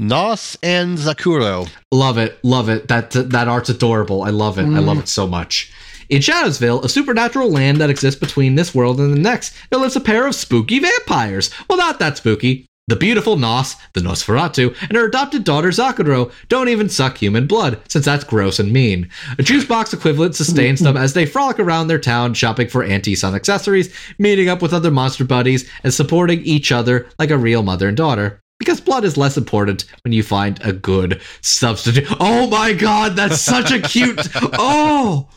Nos 0.01 0.57
and 0.63 0.97
Zakuro. 0.97 1.69
Love 1.91 2.17
it, 2.17 2.39
love 2.43 2.69
it. 2.69 2.87
That 2.87 3.11
that 3.11 3.47
art's 3.47 3.69
adorable. 3.69 4.23
I 4.23 4.31
love 4.31 4.57
it. 4.57 4.63
I 4.63 4.79
love 4.79 4.97
it 4.97 5.07
so 5.07 5.27
much. 5.27 5.71
In 6.09 6.23
Shadowsville, 6.23 6.83
a 6.83 6.89
supernatural 6.89 7.51
land 7.51 7.79
that 7.79 7.91
exists 7.91 8.19
between 8.19 8.55
this 8.55 8.73
world 8.73 8.99
and 8.99 9.13
the 9.13 9.19
next, 9.19 9.53
there 9.69 9.79
lives 9.79 9.95
a 9.95 10.01
pair 10.01 10.25
of 10.25 10.33
spooky 10.33 10.79
vampires. 10.79 11.51
Well, 11.69 11.77
not 11.77 11.99
that 11.99 12.17
spooky. 12.17 12.65
The 12.87 12.95
beautiful 12.95 13.37
Nos, 13.37 13.75
the 13.93 14.01
Nosferatu, 14.01 14.75
and 14.89 14.97
her 14.97 15.05
adopted 15.05 15.43
daughter 15.43 15.69
Zakuro 15.69 16.31
don't 16.49 16.67
even 16.67 16.89
suck 16.89 17.17
human 17.17 17.45
blood, 17.45 17.79
since 17.87 18.03
that's 18.03 18.23
gross 18.23 18.59
and 18.59 18.73
mean. 18.73 19.07
A 19.37 19.43
juice 19.43 19.65
box 19.65 19.93
equivalent 19.93 20.35
sustains 20.35 20.79
them 20.79 20.97
as 20.97 21.13
they 21.13 21.27
frolic 21.27 21.59
around 21.59 21.87
their 21.87 21.99
town 21.99 22.33
shopping 22.33 22.67
for 22.67 22.83
anti-sun 22.83 23.35
accessories, 23.35 23.95
meeting 24.17 24.49
up 24.49 24.63
with 24.63 24.73
other 24.73 24.91
monster 24.91 25.23
buddies, 25.23 25.69
and 25.83 25.93
supporting 25.93 26.41
each 26.41 26.71
other 26.71 27.07
like 27.19 27.29
a 27.29 27.37
real 27.37 27.61
mother 27.61 27.87
and 27.87 27.95
daughter. 27.95 28.40
Because 28.61 28.79
blood 28.79 29.05
is 29.05 29.17
less 29.17 29.37
important 29.37 29.85
when 30.03 30.13
you 30.13 30.21
find 30.21 30.63
a 30.63 30.71
good 30.71 31.19
substitute. 31.41 32.05
Oh 32.19 32.45
my 32.45 32.73
god, 32.73 33.15
that's 33.15 33.41
such 33.41 33.71
a 33.71 33.81
cute. 33.81 34.27
Oh! 34.53 35.27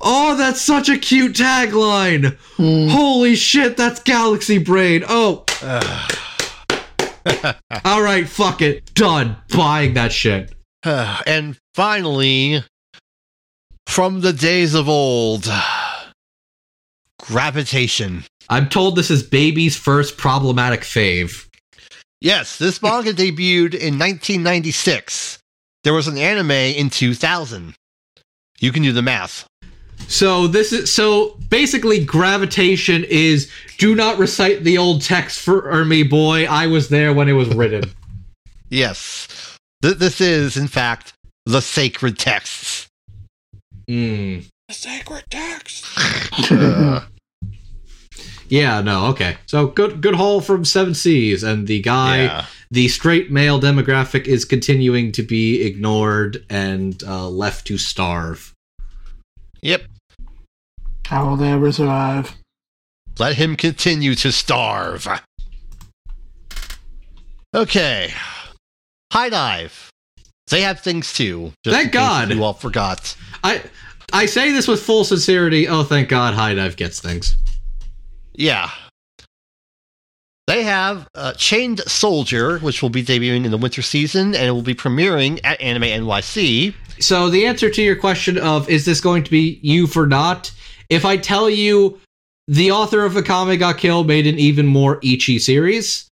Oh, 0.00 0.36
that's 0.36 0.60
such 0.60 0.88
a 0.88 0.98
cute 0.98 1.36
tagline! 1.36 2.36
mm. 2.56 2.90
Holy 2.90 3.36
shit, 3.36 3.76
that's 3.76 4.02
Galaxy 4.02 4.58
Brain! 4.58 5.04
Oh, 5.08 5.44
alright, 7.86 8.28
fuck 8.28 8.62
it. 8.62 8.92
Done. 8.94 9.36
Buying 9.54 9.94
that 9.94 10.10
shit. 10.10 10.52
and 10.82 11.56
finally, 11.74 12.64
from 13.86 14.22
the 14.22 14.32
days 14.32 14.74
of 14.74 14.88
old, 14.88 15.48
Gravitation. 17.20 18.24
I'm 18.48 18.68
told 18.68 18.96
this 18.96 19.12
is 19.12 19.22
baby's 19.22 19.76
first 19.76 20.16
problematic 20.16 20.80
fave. 20.80 21.46
Yes, 22.22 22.56
this 22.56 22.80
manga 22.80 23.12
debuted 23.12 23.74
in 23.74 23.98
1996. 23.98 25.40
There 25.82 25.92
was 25.92 26.06
an 26.06 26.16
anime 26.16 26.52
in 26.52 26.88
2000. 26.88 27.74
You 28.60 28.70
can 28.70 28.84
do 28.84 28.92
the 28.92 29.02
math. 29.02 29.44
So 30.06 30.46
this 30.46 30.72
is 30.72 30.92
so 30.92 31.36
basically 31.48 32.04
gravitation 32.04 33.04
is 33.08 33.50
do 33.78 33.96
not 33.96 34.18
recite 34.18 34.62
the 34.62 34.78
old 34.78 35.02
text 35.02 35.40
for 35.40 35.84
me, 35.84 36.04
boy. 36.04 36.46
I 36.46 36.68
was 36.68 36.88
there 36.88 37.12
when 37.12 37.28
it 37.28 37.32
was 37.32 37.48
written. 37.48 37.84
Yes. 38.70 39.58
Th- 39.82 39.98
this 39.98 40.18
is, 40.18 40.56
in 40.56 40.66
fact, 40.66 41.12
the 41.44 41.60
sacred 41.60 42.18
texts. 42.18 42.88
Mm. 43.86 44.46
The 44.68 44.74
sacred 44.74 45.24
text. 45.28 45.84
Uh, 46.50 47.02
Yeah, 48.52 48.82
no, 48.82 49.06
okay. 49.06 49.38
So 49.46 49.68
good 49.68 50.02
good 50.02 50.14
haul 50.14 50.42
from 50.42 50.66
Seven 50.66 50.92
Seas 50.92 51.42
and 51.42 51.66
the 51.66 51.80
guy 51.80 52.24
yeah. 52.24 52.44
the 52.70 52.86
straight 52.88 53.30
male 53.30 53.58
demographic 53.58 54.26
is 54.26 54.44
continuing 54.44 55.10
to 55.12 55.22
be 55.22 55.62
ignored 55.62 56.44
and 56.50 57.02
uh, 57.04 57.30
left 57.30 57.66
to 57.68 57.78
starve. 57.78 58.52
Yep. 59.62 59.84
How 61.06 61.30
will 61.30 61.36
they 61.36 61.50
ever 61.50 61.72
survive? 61.72 62.36
Let 63.18 63.36
him 63.36 63.56
continue 63.56 64.14
to 64.16 64.30
starve. 64.30 65.08
Okay. 67.54 68.12
High 69.14 69.30
Dive. 69.30 69.90
They 70.48 70.60
have 70.60 70.80
things 70.80 71.14
too. 71.14 71.54
just 71.64 71.74
Thank 71.74 71.92
God. 71.92 72.30
You 72.30 72.44
all 72.44 72.52
forgot. 72.52 73.16
I 73.42 73.62
I 74.12 74.26
say 74.26 74.52
this 74.52 74.68
with 74.68 74.82
full 74.82 75.04
sincerity. 75.04 75.68
Oh, 75.68 75.84
thank 75.84 76.10
God, 76.10 76.34
High 76.34 76.52
Dive 76.52 76.76
gets 76.76 77.00
things. 77.00 77.38
Yeah. 78.34 78.70
They 80.46 80.64
have 80.64 81.08
uh, 81.14 81.34
Chained 81.34 81.80
Soldier, 81.80 82.58
which 82.58 82.82
will 82.82 82.90
be 82.90 83.02
debuting 83.02 83.44
in 83.44 83.50
the 83.50 83.56
winter 83.56 83.80
season, 83.80 84.34
and 84.34 84.46
it 84.46 84.50
will 84.50 84.62
be 84.62 84.74
premiering 84.74 85.40
at 85.44 85.60
Anime 85.60 85.82
NYC. 85.82 86.74
So 86.98 87.30
the 87.30 87.46
answer 87.46 87.70
to 87.70 87.82
your 87.82 87.96
question 87.96 88.38
of 88.38 88.68
is 88.68 88.84
this 88.84 89.00
going 89.00 89.24
to 89.24 89.30
be 89.30 89.60
you 89.62 89.86
for 89.86 90.06
not? 90.06 90.52
If 90.88 91.04
I 91.04 91.16
tell 91.16 91.48
you 91.48 91.98
the 92.48 92.72
author 92.72 93.04
of 93.04 93.12
Akame 93.12 93.58
ga 93.58 93.72
Kill 93.72 94.04
made 94.04 94.26
an 94.26 94.38
even 94.38 94.66
more 94.66 95.00
ecchi 95.00 95.40
series, 95.40 96.08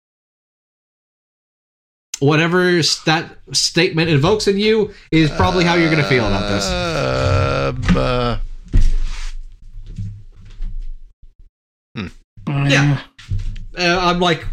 whatever 2.19 2.81
that 3.05 3.37
statement 3.53 4.09
invokes 4.09 4.47
in 4.47 4.57
you 4.57 4.93
is 5.11 5.31
probably 5.31 5.63
how 5.63 5.75
you're 5.75 5.89
going 5.89 6.03
to 6.03 6.09
feel 6.09 6.27
about 6.27 6.49
this. 6.49 6.67
Um, 6.67 7.97
uh, 7.97 8.37
Yeah. 12.47 13.01
Uh, 13.77 13.99
I'm 14.01 14.19
like, 14.19 14.45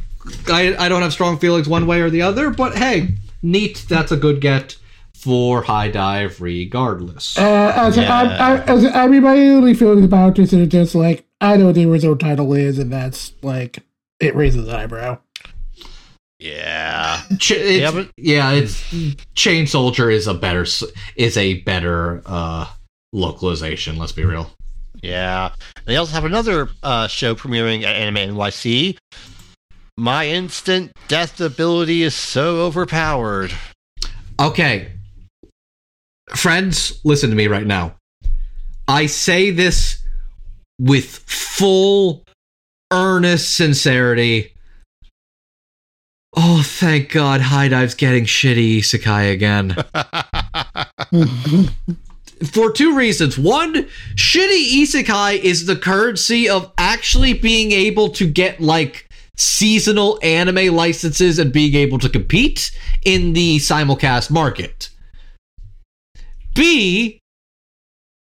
I, 0.49 0.75
I 0.77 0.89
don't 0.89 1.03
have 1.03 1.13
strong 1.13 1.39
feelings 1.39 1.69
one 1.69 1.87
way 1.87 2.01
or 2.01 2.11
the 2.11 2.23
other, 2.23 2.51
but 2.51 2.77
hey, 2.77 3.15
neat. 3.43 3.87
That's 3.89 4.13
a 4.13 4.17
good 4.17 4.41
get 4.41 4.77
for 5.15 5.63
High 5.63 5.91
Dive 5.91 6.41
regardless. 6.41 7.39
Uh, 7.39 7.73
as, 7.77 7.97
Yeah. 7.97 8.13
I, 8.13 8.25
I, 8.57 8.61
as, 8.65 8.85
I 8.85 9.07
mean, 9.07 9.23
my 9.23 9.37
only 9.49 9.75
feelings 9.75 10.05
about 10.05 10.35
this 10.37 10.53
is 10.53 10.69
just 10.69 10.95
like 10.95 11.27
I 11.41 11.57
know 11.57 11.67
what 11.67 11.75
the 11.75 11.87
original 11.87 12.17
title 12.17 12.53
is, 12.55 12.79
and 12.79 12.93
that's 12.93 13.33
like 13.43 13.79
it 14.21 14.35
raises 14.35 14.69
an 14.69 14.75
eyebrow. 14.75 15.19
yeah. 16.39 17.23
Ch- 17.39 17.53
it's, 17.53 17.81
Yeah, 17.81 17.91
but- 17.91 18.11
yeah, 18.17 18.51
it's 18.53 18.83
Chain 19.35 19.67
Soldier 19.67 20.11
is 20.11 20.27
a 20.27 20.35
better 20.35 20.67
is 21.17 21.37
a 21.37 21.61
better 21.63 22.23
uh 22.27 22.67
localization. 23.13 23.97
Let's 23.97 24.13
be 24.13 24.25
real. 24.25 24.51
Yeah. 25.05 25.53
They 25.85 25.97
also 25.97 26.13
have 26.13 26.25
another 26.25 26.71
uh, 26.83 27.09
show 27.09 27.35
premiering 27.35 27.83
at 27.83 27.95
Anime 27.95 28.35
NYC. 28.35 28.97
My 29.99 30.27
instant 30.27 30.93
death 31.09 31.39
ability 31.43 32.03
is 32.03 32.15
so 32.15 32.63
overpowered. 32.63 33.53
Okay, 34.41 34.93
friends, 36.35 37.01
listen 37.05 37.29
to 37.31 37.37
me 37.37 37.47
right 37.47 37.67
now. 37.67 37.95
I 38.89 39.07
say 39.07 39.51
this 39.51 40.03
with 40.81 41.05
full, 41.05 42.25
earnest 42.91 43.55
sincerity. 43.55 44.55
Oh, 46.35 46.63
thank 46.65 47.13
God, 47.13 47.43
High 47.43 47.69
Dive's 47.69 47.95
getting 47.95 48.25
shitty 48.25 48.79
isekai 48.79 49.33
again. 49.33 49.77
for 52.43 52.71
two 52.71 52.97
reasons. 52.97 53.39
One, 53.39 53.85
shitty 54.15 54.83
isekai 54.83 55.39
is 55.39 55.67
the 55.67 55.77
currency 55.77 56.49
of 56.49 56.73
actually 56.79 57.35
being 57.35 57.73
able 57.73 58.09
to 58.11 58.27
get 58.27 58.61
like 58.61 59.09
seasonal 59.37 60.19
anime 60.23 60.75
licenses 60.75 61.39
and 61.39 61.53
being 61.53 61.75
able 61.75 61.99
to 61.99 62.09
compete 62.09 62.71
in 63.05 63.33
the 63.33 63.57
simulcast 63.59 64.31
market. 64.31 64.91
B, 66.55 67.21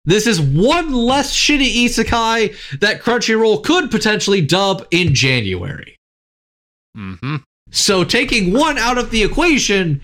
this 0.04 0.26
is 0.26 0.40
one 0.40 0.92
less 0.92 1.32
shitty 1.32 1.84
isekai 1.84 2.80
that 2.80 3.00
Crunchyroll 3.00 3.64
could 3.64 3.90
potentially 3.90 4.40
dub 4.40 4.86
in 4.90 5.14
January. 5.14 5.96
hmm 6.94 7.36
So 7.70 8.04
taking 8.04 8.52
one 8.52 8.76
out 8.76 8.98
of 8.98 9.10
the 9.10 9.22
equation 9.22 10.02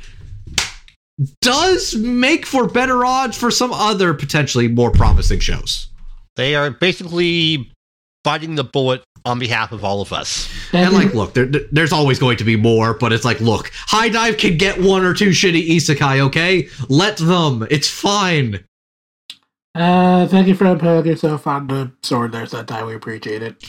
does 1.40 1.94
make 1.96 2.46
for 2.46 2.66
better 2.68 3.04
odds 3.04 3.36
for 3.36 3.50
some 3.50 3.72
other 3.72 4.14
potentially 4.14 4.68
more 4.68 4.90
promising 4.90 5.40
shows. 5.40 5.88
They 6.36 6.54
are 6.54 6.70
basically 6.70 7.70
biting 8.24 8.54
the 8.54 8.64
bullet 8.64 9.02
on 9.26 9.38
behalf 9.38 9.72
of 9.72 9.84
all 9.84 10.00
of 10.00 10.12
us. 10.14 10.48
And 10.72 10.94
like, 10.94 11.12
look, 11.12 11.34
there, 11.34 11.44
there- 11.44 11.66
there's 11.72 11.92
always 11.92 12.18
going 12.18 12.38
to 12.38 12.44
be 12.44 12.56
more, 12.56 12.94
but 12.94 13.12
it's 13.12 13.24
like, 13.24 13.40
look, 13.40 13.70
High 13.74 14.08
Dive 14.08 14.38
can 14.38 14.56
get 14.56 14.80
one 14.80 15.04
or 15.04 15.12
two 15.12 15.30
shitty 15.30 15.68
isekai, 15.68 16.20
okay? 16.20 16.68
Let 16.88 17.18
them. 17.18 17.66
It's 17.70 17.88
fine. 17.88 18.64
uh, 19.74 20.26
thank 20.28 20.48
you 20.48 20.54
for 20.54 20.74
putting 20.76 21.06
yourself 21.10 21.46
on 21.46 21.66
the 21.66 21.92
sword 22.02 22.32
there, 22.32 22.46
Sentai. 22.46 22.86
We 22.86 22.94
appreciate 22.94 23.42
it. 23.42 23.62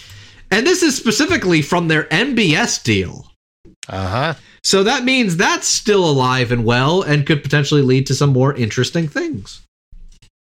And 0.52 0.66
this 0.66 0.84
is 0.84 0.96
specifically 0.96 1.62
from 1.62 1.88
their 1.88 2.04
MBS 2.06 2.84
deal. 2.84 3.31
Uh 3.92 4.08
huh. 4.08 4.34
So 4.64 4.84
that 4.84 5.04
means 5.04 5.38
that's 5.38 5.68
still 5.68 6.10
alive 6.10 6.52
and 6.52 6.64
well 6.66 7.02
and 7.02 7.26
could 7.26 7.44
potentially 7.44 7.82
lead 7.82 8.08
to 8.08 8.16
some 8.16 8.32
more 8.32 8.56
interesting 8.56 9.08
things. 9.08 9.62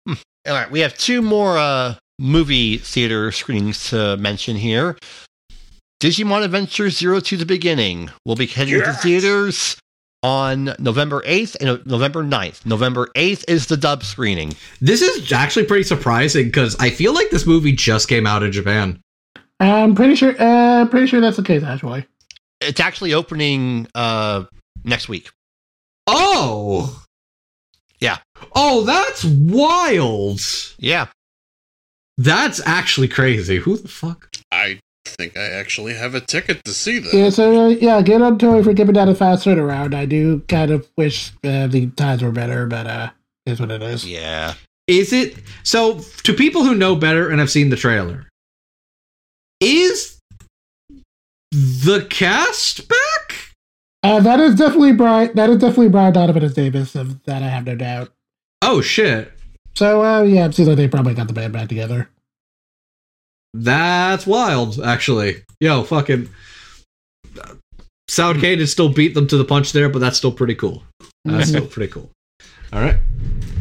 All 0.07 0.55
right, 0.55 0.71
we 0.71 0.80
have 0.80 0.97
two 0.97 1.21
more 1.21 1.57
uh, 1.57 1.95
movie 2.17 2.77
theater 2.77 3.31
screenings 3.31 3.89
to 3.89 4.17
mention 4.17 4.55
here. 4.55 4.97
Digimon 6.01 6.45
Adventure 6.45 6.89
Zero 6.89 7.19
Two 7.19 7.38
the 7.38 7.45
Beginning 7.45 8.09
will 8.26 8.35
be 8.35 8.45
heading 8.45 8.80
to 8.81 8.93
theaters 8.93 9.77
on 10.23 10.73
November 10.80 11.21
8th 11.21 11.55
and 11.61 11.85
November 11.85 12.23
9th. 12.23 12.65
November 12.65 13.09
8th 13.15 13.45
is 13.47 13.67
the 13.67 13.77
dub 13.77 14.03
screening. 14.03 14.53
This 14.81 15.01
is 15.01 15.31
actually 15.31 15.65
pretty 15.65 15.84
surprising 15.84 16.45
because 16.45 16.76
I 16.80 16.89
feel 16.89 17.13
like 17.13 17.30
this 17.30 17.45
movie 17.45 17.71
just 17.71 18.07
came 18.07 18.27
out 18.27 18.43
in 18.43 18.51
Japan. 18.51 18.99
I'm 19.59 19.95
pretty 19.95 20.15
sure. 20.15 20.35
Uh, 20.39 20.85
pretty 20.85 21.07
sure 21.07 21.19
that's 21.19 21.38
the 21.38 21.43
case. 21.43 21.63
Actually, 21.63 22.05
It's 22.61 22.80
actually 22.80 23.14
opening 23.14 23.88
uh, 23.95 24.45
next 24.84 25.10
week. 25.10 25.30
Oh! 26.07 27.03
Yeah. 27.99 28.18
Oh, 28.56 28.84
that's 28.84 29.23
wild. 29.23 30.41
Yeah. 30.77 31.07
That's 32.18 32.61
actually 32.65 33.07
crazy. 33.07 33.57
Who 33.57 33.77
the 33.77 33.88
fuck? 33.88 34.30
I 34.52 34.80
think 35.06 35.38
I 35.38 35.44
actually 35.44 35.94
have 35.95 36.15
a 36.15 36.22
ticket 36.22 36.64
to 36.65 36.72
see 36.72 36.99
that. 36.99 37.14
yeah. 37.14 37.30
So 37.30 37.65
uh, 37.65 37.68
yeah, 37.69 38.02
get 38.02 38.22
on 38.22 38.38
Toei 38.38 38.64
for 38.64 38.73
giving 38.73 38.95
that 38.95 39.10
a 39.10 39.15
fast 39.15 39.45
turnaround. 39.45 39.94
I 39.94 40.06
do 40.06 40.41
kind 40.48 40.72
of 40.72 40.88
wish 40.98 41.31
uh, 41.44 41.68
the 41.68 41.88
times 41.95 42.22
were 42.22 42.31
better, 42.31 42.65
but 42.68 42.88
uh, 42.88 43.10
is 43.45 43.60
what 43.60 43.72
it 43.72 43.81
is. 43.81 44.06
Yeah. 44.06 44.56
Is 44.88 45.14
it 45.14 45.38
so 45.64 45.99
to 46.23 46.34
people 46.34 46.64
who 46.64 46.76
know 46.76 46.95
better 46.95 47.30
and 47.30 47.40
have 47.40 47.52
seen 47.52 47.69
the 47.69 47.76
trailer? 47.76 48.27
Is 49.61 50.19
the 51.51 52.05
cast 52.09 52.88
back? 52.88 53.55
Uh, 54.03 54.19
that 54.21 54.39
is 54.39 54.55
definitely 54.55 54.93
Brian. 54.93 55.31
That 55.35 55.49
is 55.49 55.57
definitely 55.57 55.89
Brian 55.89 56.13
Donovan 56.13 56.43
as 56.43 56.53
Davis. 56.53 56.95
Of 56.95 57.23
that, 57.23 57.43
I 57.43 57.49
have 57.49 57.65
no 57.65 57.76
doubt. 57.76 58.11
Oh 58.61 58.81
shit. 58.81 59.31
So 59.76 60.03
uh, 60.03 60.23
yeah, 60.23 60.45
it 60.45 60.55
seems 60.55 60.67
like 60.67 60.77
they 60.77 60.88
probably 60.88 61.13
got 61.13 61.27
the 61.27 61.34
band 61.34 61.53
back 61.53 61.69
together. 61.69 62.09
That's 63.53 64.27
wild, 64.27 64.80
actually. 64.80 65.43
Yo, 65.59 65.84
fucking 65.84 66.30
Soundcade 68.09 68.59
has 68.59 68.71
still 68.71 68.89
beat 68.89 69.13
them 69.13 69.27
to 69.27 69.38
the 69.38 69.45
punch 69.45 69.71
there, 69.71 69.89
but 69.89 69.99
that's 69.99 70.17
still 70.17 70.31
pretty 70.31 70.55
cool. 70.55 70.84
That's 71.26 71.49
still 71.49 71.67
pretty 71.67 71.91
cool. 71.91 72.09
All 72.71 72.81
right. 72.81 72.97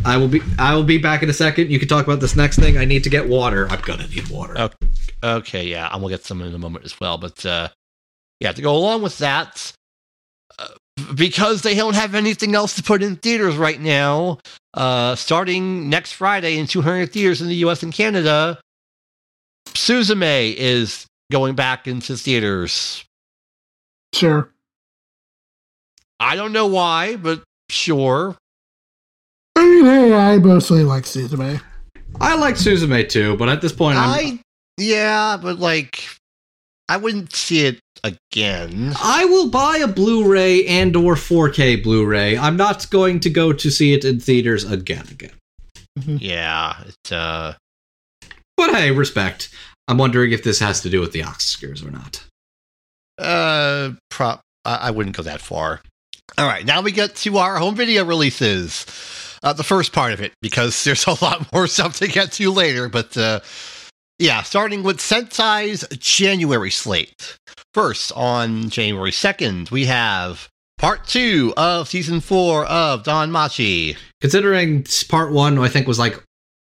I 0.05 0.17
will 0.17 0.29
be 0.29 0.41
I 0.59 0.75
will 0.75 0.85
be 0.85 0.99
back 0.99 1.23
in 1.23 1.31
a 1.31 1.35
second. 1.35 1.71
You 1.71 1.79
can 1.79 1.89
talk 1.89 2.05
about 2.05 2.21
this 2.21 2.37
next 2.37 2.59
thing. 2.59 2.79
I 2.79 2.85
need 2.85 3.05
to 3.05 3.11
get 3.11 3.29
water. 3.29 3.69
I'm 3.69 3.81
gonna 3.81 4.07
need 4.07 4.29
water. 4.29 4.55
Oh. 4.57 4.71
Okay, 5.23 5.65
yeah, 5.65 5.89
I'm 5.89 6.01
gonna 6.01 6.13
get 6.13 6.25
some 6.25 6.41
in 6.43 6.55
a 6.55 6.59
moment 6.59 6.85
as 6.85 6.99
well. 7.01 7.19
But 7.19 7.45
uh, 7.45 7.69
yeah, 8.41 8.53
to 8.53 8.63
go 8.63 8.75
along 8.77 9.03
with 9.03 9.19
that, 9.19 9.73
uh, 10.59 10.69
because 11.15 11.63
they 11.63 11.75
don't 11.75 11.95
have 11.95 12.15
anything 12.15 12.55
else 12.55 12.77
to 12.77 12.83
put 12.83 13.03
in 13.03 13.17
theaters 13.17 13.57
right 13.57 13.81
now, 13.81 14.39
uh, 14.75 15.15
starting 15.15 15.89
next 15.89 16.13
Friday 16.13 16.59
in 16.59 16.67
200 16.67 17.13
theaters 17.13 17.41
in 17.41 17.49
the 17.49 17.57
U.S. 17.57 17.83
and 17.83 17.93
Canada, 17.93 18.59
Suzume 19.69 20.55
is 20.57 21.07
going 21.31 21.55
back 21.55 21.87
into 21.87 22.17
theaters. 22.17 23.05
Sure. 24.15 24.51
I 26.21 26.35
don't 26.37 26.53
know 26.53 26.67
why, 26.67 27.17
but 27.17 27.43
sure. 27.71 28.37
I 29.57 29.65
mean, 29.65 29.85
hey, 29.85 30.13
I 30.13 30.39
mostly 30.39 30.85
like 30.85 31.05
Suzume. 31.05 31.61
I 32.21 32.37
like 32.37 32.55
Suzume 32.55 33.09
too, 33.09 33.37
but 33.37 33.49
at 33.49 33.61
this 33.61 33.73
point 33.73 33.99
I'm, 33.99 34.09
I 34.09 34.41
yeah, 34.77 35.37
but 35.41 35.59
like, 35.59 36.09
I 36.89 36.97
wouldn't 36.97 37.35
see 37.35 37.67
it 37.67 37.81
again. 38.05 38.93
I 39.01 39.25
will 39.25 39.51
buy 39.51 39.79
a 39.79 39.89
Blu-ray 39.89 40.67
and 40.67 40.95
or 40.97 41.15
4K 41.15 41.83
Blu-ray. 41.83 42.37
I'm 42.37 42.57
not 42.57 42.89
going 42.91 43.21
to 43.21 43.31
go 43.31 43.53
to 43.53 43.71
see 43.71 43.93
it 43.93 44.05
in 44.05 44.21
theaters 44.21 44.65
again 44.65 45.07
again. 45.11 45.33
Yeah, 46.07 46.77
it 46.87 47.13
uh. 47.13 47.55
But 48.57 48.75
hey, 48.75 48.91
respect. 48.91 49.51
I'm 49.89 49.99
wondering 49.99 50.33
if 50.33 50.43
this 50.43 50.59
has 50.59 50.81
to 50.83 50.91
do 50.91 51.01
with 51.01 51.13
the 51.13 51.21
Oscars 51.21 51.85
or 51.85 51.91
not. 51.91 52.25
Uh, 53.19 53.93
prop. 54.11 54.41
I, 54.65 54.77
I 54.77 54.91
wouldn't 54.91 55.17
go 55.17 55.23
that 55.23 55.41
far. 55.41 55.81
All 56.37 56.47
right, 56.47 56.65
now 56.65 56.83
we 56.83 56.93
get 56.93 57.17
to 57.17 57.39
our 57.39 57.57
home 57.57 57.75
video 57.75 58.05
releases. 58.05 58.87
Uh, 59.43 59.53
the 59.53 59.65
first 59.65 59.93
part 59.93 60.13
of 60.13 60.21
it, 60.21 60.33
because 60.43 60.85
there's 60.85 61.07
a 61.07 61.25
lot 61.25 61.53
more 61.53 61.67
stuff 61.69 61.99
to 61.99 62.09
get 62.09 62.33
to 62.33 62.51
later. 62.51 62.89
But 62.89 63.17
uh, 63.17 63.41
yeah, 64.19 64.43
starting 64.43 64.83
with 64.83 64.99
Sentai's 64.99 65.87
January 65.99 66.71
slate. 66.71 67.37
First, 67.75 68.13
on 68.17 68.71
January 68.71 69.11
2nd, 69.11 69.71
we 69.71 69.87
have 69.87 70.49
part 70.79 71.07
two 71.07 71.53
of 71.57 71.89
season 71.89 72.21
four 72.21 72.65
of 72.67 73.03
DanMachi. 73.05 73.97
Considering 74.21 74.85
part 75.09 75.33
one, 75.33 75.59
I 75.59 75.69
think 75.69 75.87
was 75.87 75.99
like 75.99 76.23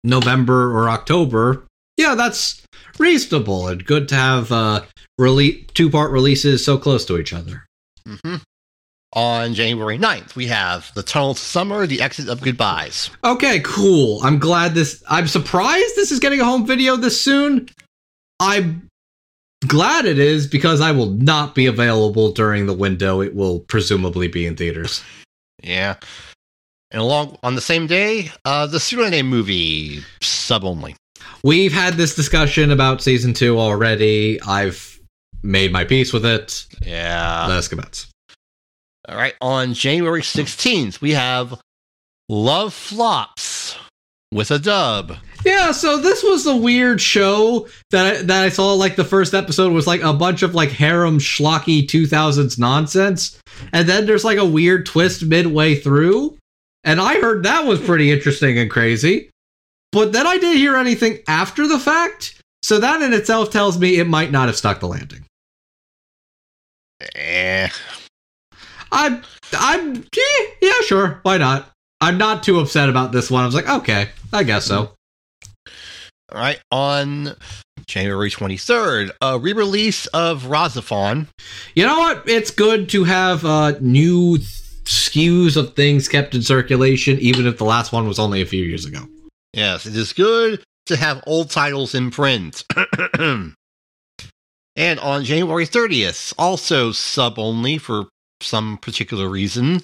November 0.04 0.76
or 0.76 0.88
October. 0.88 1.66
Yeah, 1.96 2.14
that's 2.14 2.62
reasonable 2.98 3.68
and 3.68 3.84
good 3.84 4.08
to 4.10 4.14
have 4.14 4.52
uh, 4.52 4.82
rele- 5.20 5.66
two-part 5.74 6.10
releases 6.12 6.64
so 6.64 6.78
close 6.78 7.04
to 7.06 7.18
each 7.18 7.32
other. 7.32 7.66
hmm 8.06 8.36
On 9.12 9.54
January 9.54 9.98
9th, 9.98 10.36
we 10.36 10.46
have 10.46 10.92
The 10.94 11.02
Tunnel 11.02 11.34
to 11.34 11.40
Summer, 11.40 11.84
The 11.84 12.00
Exit 12.00 12.28
of 12.28 12.40
Goodbyes. 12.40 13.10
Okay, 13.24 13.60
cool. 13.64 14.20
I'm 14.22 14.38
glad 14.38 14.74
this. 14.74 15.02
I'm 15.08 15.26
surprised 15.26 15.96
this 15.96 16.12
is 16.12 16.20
getting 16.20 16.40
a 16.40 16.44
home 16.44 16.64
video 16.64 16.94
this 16.94 17.20
soon. 17.20 17.68
I'm 18.38 18.86
glad 19.66 20.04
it 20.04 20.20
is 20.20 20.46
because 20.46 20.80
I 20.80 20.92
will 20.92 21.10
not 21.10 21.56
be 21.56 21.66
available 21.66 22.30
during 22.30 22.66
the 22.66 22.72
window. 22.72 23.20
It 23.20 23.34
will 23.34 23.60
presumably 23.60 24.28
be 24.28 24.46
in 24.46 24.56
theaters. 24.56 25.02
Yeah. 25.62 25.96
And 26.90 27.02
along 27.02 27.36
on 27.42 27.54
the 27.54 27.60
same 27.60 27.86
day, 27.86 28.30
uh, 28.46 28.66
the 28.66 28.78
Tsurune 28.78 29.26
movie, 29.26 30.00
sub 30.22 30.64
only. 30.64 30.96
We've 31.44 31.74
had 31.74 31.94
this 31.94 32.14
discussion 32.14 32.70
about 32.70 33.02
season 33.02 33.34
two 33.34 33.58
already. 33.58 34.40
I've 34.40 34.98
made 35.42 35.70
my 35.70 35.84
peace 35.84 36.14
with 36.14 36.24
it. 36.24 36.66
Yeah. 36.80 37.44
Let's 37.46 37.68
commence. 37.68 38.06
All 39.10 39.16
right. 39.16 39.34
On 39.40 39.74
January 39.74 40.22
16th, 40.22 41.00
we 41.00 41.12
have 41.12 41.60
Love 42.28 42.72
Flops 42.72 43.76
with 44.30 44.52
a 44.52 44.58
dub. 44.60 45.16
Yeah, 45.44 45.72
so 45.72 45.96
this 45.96 46.22
was 46.22 46.46
a 46.46 46.56
weird 46.56 47.00
show 47.00 47.66
that 47.90 48.06
I, 48.06 48.22
that 48.22 48.44
I 48.44 48.48
saw. 48.50 48.74
Like 48.74 48.94
the 48.94 49.04
first 49.04 49.34
episode 49.34 49.72
was 49.72 49.86
like 49.86 50.02
a 50.02 50.12
bunch 50.12 50.42
of 50.42 50.54
like 50.54 50.70
harem 50.70 51.18
schlocky 51.18 51.84
2000s 51.84 52.56
nonsense, 52.56 53.40
and 53.72 53.88
then 53.88 54.06
there's 54.06 54.24
like 54.24 54.38
a 54.38 54.44
weird 54.44 54.86
twist 54.86 55.24
midway 55.24 55.74
through, 55.74 56.36
and 56.84 57.00
I 57.00 57.20
heard 57.20 57.42
that 57.42 57.66
was 57.66 57.80
pretty 57.80 58.12
interesting 58.12 58.58
and 58.58 58.70
crazy. 58.70 59.30
But 59.90 60.12
then 60.12 60.26
I 60.26 60.38
didn't 60.38 60.58
hear 60.58 60.76
anything 60.76 61.18
after 61.26 61.66
the 61.66 61.78
fact, 61.80 62.40
so 62.62 62.78
that 62.78 63.02
in 63.02 63.12
itself 63.12 63.50
tells 63.50 63.78
me 63.78 63.98
it 63.98 64.06
might 64.06 64.30
not 64.30 64.46
have 64.46 64.56
stuck 64.56 64.78
the 64.78 64.86
landing. 64.86 65.24
Eh. 67.16 67.70
I'm 68.92 69.22
I'm 69.52 69.96
eh, 69.96 70.46
yeah 70.60 70.80
sure 70.86 71.20
why 71.22 71.38
not. 71.38 71.70
I'm 72.00 72.16
not 72.18 72.42
too 72.42 72.58
upset 72.60 72.88
about 72.88 73.12
this 73.12 73.30
one. 73.30 73.42
I 73.42 73.46
was 73.46 73.54
like 73.54 73.68
okay 73.68 74.08
I 74.32 74.42
guess 74.42 74.64
so. 74.66 74.92
All 76.32 76.38
right. 76.38 76.60
On 76.70 77.34
January 77.86 78.30
23rd, 78.30 79.10
a 79.20 79.38
re 79.38 79.52
release 79.52 80.06
of 80.06 80.44
RahXephon. 80.44 81.26
You 81.74 81.86
know 81.86 81.98
what? 81.98 82.28
It's 82.28 82.50
good 82.50 82.88
to 82.90 83.04
have 83.04 83.44
uh, 83.44 83.72
new 83.80 84.38
SKUs 84.38 85.56
of 85.56 85.74
things 85.74 86.08
kept 86.08 86.34
in 86.34 86.42
circulation, 86.42 87.18
even 87.18 87.46
if 87.46 87.58
the 87.58 87.64
last 87.64 87.92
one 87.92 88.06
was 88.06 88.18
only 88.18 88.40
a 88.40 88.46
few 88.46 88.64
years 88.64 88.84
ago. 88.84 89.00
Yes, 89.52 89.86
it 89.86 89.96
is 89.96 90.12
good 90.12 90.62
to 90.86 90.96
have 90.96 91.22
old 91.26 91.50
titles 91.50 91.94
in 91.94 92.10
print. 92.10 92.64
and 93.18 93.54
on 94.76 95.24
January 95.24 95.66
30th, 95.66 96.32
also 96.38 96.92
sub 96.92 97.38
only 97.38 97.78
for 97.78 98.06
some 98.42 98.78
particular 98.78 99.28
reason, 99.28 99.80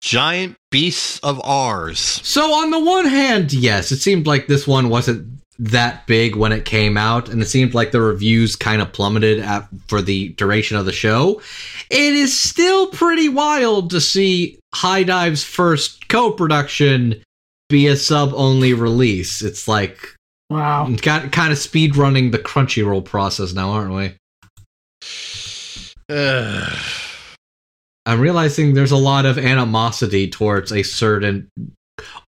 Giant 0.00 0.56
Beasts 0.70 1.18
of 1.20 1.40
Ours. 1.44 1.98
So, 1.98 2.52
on 2.52 2.70
the 2.70 2.80
one 2.80 3.06
hand, 3.06 3.52
yes, 3.52 3.92
it 3.92 3.98
seemed 3.98 4.26
like 4.26 4.46
this 4.46 4.66
one 4.66 4.88
wasn't 4.88 5.26
that 5.58 6.06
big 6.06 6.36
when 6.36 6.52
it 6.52 6.64
came 6.64 6.96
out, 6.96 7.28
and 7.28 7.42
it 7.42 7.46
seemed 7.46 7.74
like 7.74 7.90
the 7.90 8.00
reviews 8.00 8.54
kind 8.54 8.80
of 8.80 8.92
plummeted 8.92 9.40
at, 9.40 9.68
for 9.88 10.00
the 10.00 10.28
duration 10.30 10.76
of 10.76 10.86
the 10.86 10.92
show. 10.92 11.40
It 11.90 12.14
is 12.14 12.38
still 12.38 12.88
pretty 12.88 13.28
wild 13.28 13.90
to 13.90 14.00
see 14.00 14.60
High 14.74 15.02
Dive's 15.02 15.42
first 15.42 16.08
co 16.08 16.30
production 16.30 17.22
be 17.68 17.86
a 17.88 17.96
sub 17.96 18.32
only 18.34 18.72
release. 18.72 19.42
It's 19.42 19.66
like 19.66 20.14
Wow. 20.50 20.86
Mm, 20.86 21.02
got 21.02 21.32
kind 21.32 21.52
of 21.52 21.58
speed 21.58 21.96
running 21.96 22.30
the 22.30 22.38
Crunchyroll 22.38 23.04
process 23.04 23.52
now, 23.52 23.70
aren't 23.70 23.92
we? 23.92 24.14
I'm 28.08 28.20
realizing 28.20 28.72
there's 28.72 28.90
a 28.90 28.96
lot 28.96 29.26
of 29.26 29.36
animosity 29.38 30.28
towards 30.30 30.72
a 30.72 30.82
certain 30.82 31.50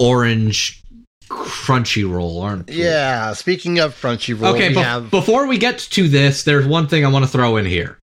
orange 0.00 0.82
Crunchyroll, 1.28 2.42
aren't 2.42 2.66
there? 2.68 2.76
yeah, 2.76 3.32
speaking 3.34 3.78
of 3.78 3.94
Crunchyroll, 4.00 4.54
Okay, 4.54 4.68
we 4.70 4.74
but 4.76 4.84
have. 4.84 5.10
before 5.10 5.46
we 5.46 5.58
get 5.58 5.78
to 5.78 6.08
this, 6.08 6.44
there's 6.44 6.66
one 6.66 6.86
thing 6.88 7.04
I 7.04 7.08
want 7.08 7.24
to 7.24 7.30
throw 7.30 7.56
in 7.56 7.66
here. 7.66 7.98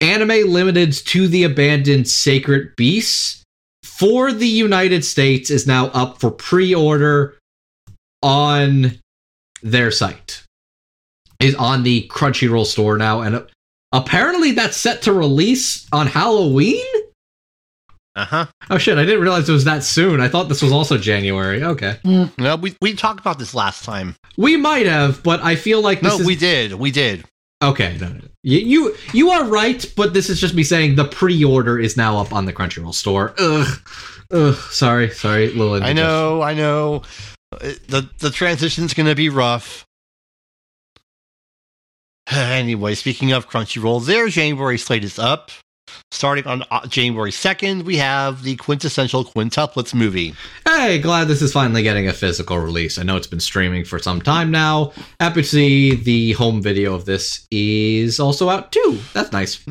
Anime 0.00 0.50
limited 0.50 0.92
to 0.94 1.28
the 1.28 1.44
abandoned 1.44 2.08
Sacred 2.08 2.74
Beasts 2.76 3.44
for 3.84 4.32
the 4.32 4.48
United 4.48 5.04
States 5.04 5.50
is 5.50 5.66
now 5.66 5.86
up 5.88 6.18
for 6.18 6.30
pre-order 6.30 7.36
on 8.22 8.98
their 9.62 9.90
site. 9.90 10.42
Is 11.38 11.54
on 11.54 11.82
the 11.84 12.08
Crunchyroll 12.08 12.66
store 12.66 12.96
now, 12.98 13.20
and 13.20 13.46
apparently 13.92 14.52
that's 14.52 14.76
set 14.76 15.02
to 15.02 15.12
release 15.12 15.86
on 15.92 16.06
Halloween. 16.06 16.84
Uh 18.16 18.24
huh. 18.24 18.46
Oh 18.68 18.76
shit! 18.78 18.98
I 18.98 19.04
didn't 19.04 19.20
realize 19.22 19.48
it 19.48 19.52
was 19.52 19.64
that 19.64 19.84
soon. 19.84 20.20
I 20.20 20.28
thought 20.28 20.48
this 20.48 20.62
was 20.62 20.72
also 20.72 20.98
January. 20.98 21.62
Okay, 21.62 21.96
No, 22.04 22.56
we 22.56 22.74
we 22.82 22.94
talked 22.94 23.20
about 23.20 23.38
this 23.38 23.54
last 23.54 23.84
time. 23.84 24.16
we 24.36 24.56
might 24.56 24.86
have, 24.86 25.22
but 25.22 25.40
I 25.42 25.54
feel 25.54 25.80
like 25.80 26.00
this 26.00 26.14
No, 26.14 26.20
is 26.20 26.26
we 26.26 26.34
did. 26.34 26.74
We 26.74 26.90
did. 26.90 27.24
okay. 27.62 27.96
No, 28.00 28.08
no. 28.08 28.20
You, 28.42 28.58
you 28.58 28.96
you 29.12 29.30
are 29.30 29.44
right, 29.44 29.84
but 29.96 30.12
this 30.12 30.28
is 30.28 30.40
just 30.40 30.54
me 30.54 30.64
saying 30.64 30.96
the 30.96 31.04
pre-order 31.04 31.78
is 31.78 31.96
now 31.96 32.18
up 32.18 32.32
on 32.32 32.46
the 32.46 32.52
Crunchyroll 32.52 32.94
store. 32.94 33.32
Ugh, 33.38 33.68
ugh. 34.32 34.54
Sorry, 34.56 35.10
sorry, 35.10 35.48
little. 35.52 35.82
I 35.82 35.92
know. 35.92 36.42
I 36.42 36.54
know. 36.54 37.02
Uh, 37.52 37.58
The 37.88 38.08
the 38.18 38.30
transition's 38.30 38.92
gonna 38.92 39.14
be 39.14 39.28
rough. 39.28 39.86
anyway, 42.34 42.94
speaking 42.94 43.32
of 43.32 43.48
Crunchyroll, 43.48 44.04
their 44.04 44.28
January 44.28 44.78
slate 44.78 45.04
is 45.04 45.18
up. 45.18 45.50
Starting 46.12 46.46
on 46.46 46.62
uh, 46.70 46.86
January 46.86 47.32
2nd, 47.32 47.82
we 47.82 47.96
have 47.96 48.44
the 48.44 48.54
quintessential 48.56 49.24
quintuplets 49.24 49.92
movie. 49.92 50.34
Hey, 50.64 51.00
glad 51.00 51.26
this 51.26 51.42
is 51.42 51.52
finally 51.52 51.82
getting 51.82 52.06
a 52.06 52.12
physical 52.12 52.58
release. 52.58 52.98
I 52.98 53.02
know 53.02 53.16
it's 53.16 53.26
been 53.26 53.40
streaming 53.40 53.84
for 53.84 53.98
some 53.98 54.20
time 54.20 54.52
now. 54.52 54.92
Happy 55.18 55.42
to 55.42 55.48
see 55.48 55.94
the 55.96 56.32
home 56.32 56.62
video 56.62 56.94
of 56.94 57.06
this 57.06 57.46
is 57.50 58.20
also 58.20 58.48
out 58.48 58.70
too. 58.70 58.98
That's 59.12 59.32
nice. 59.32 59.64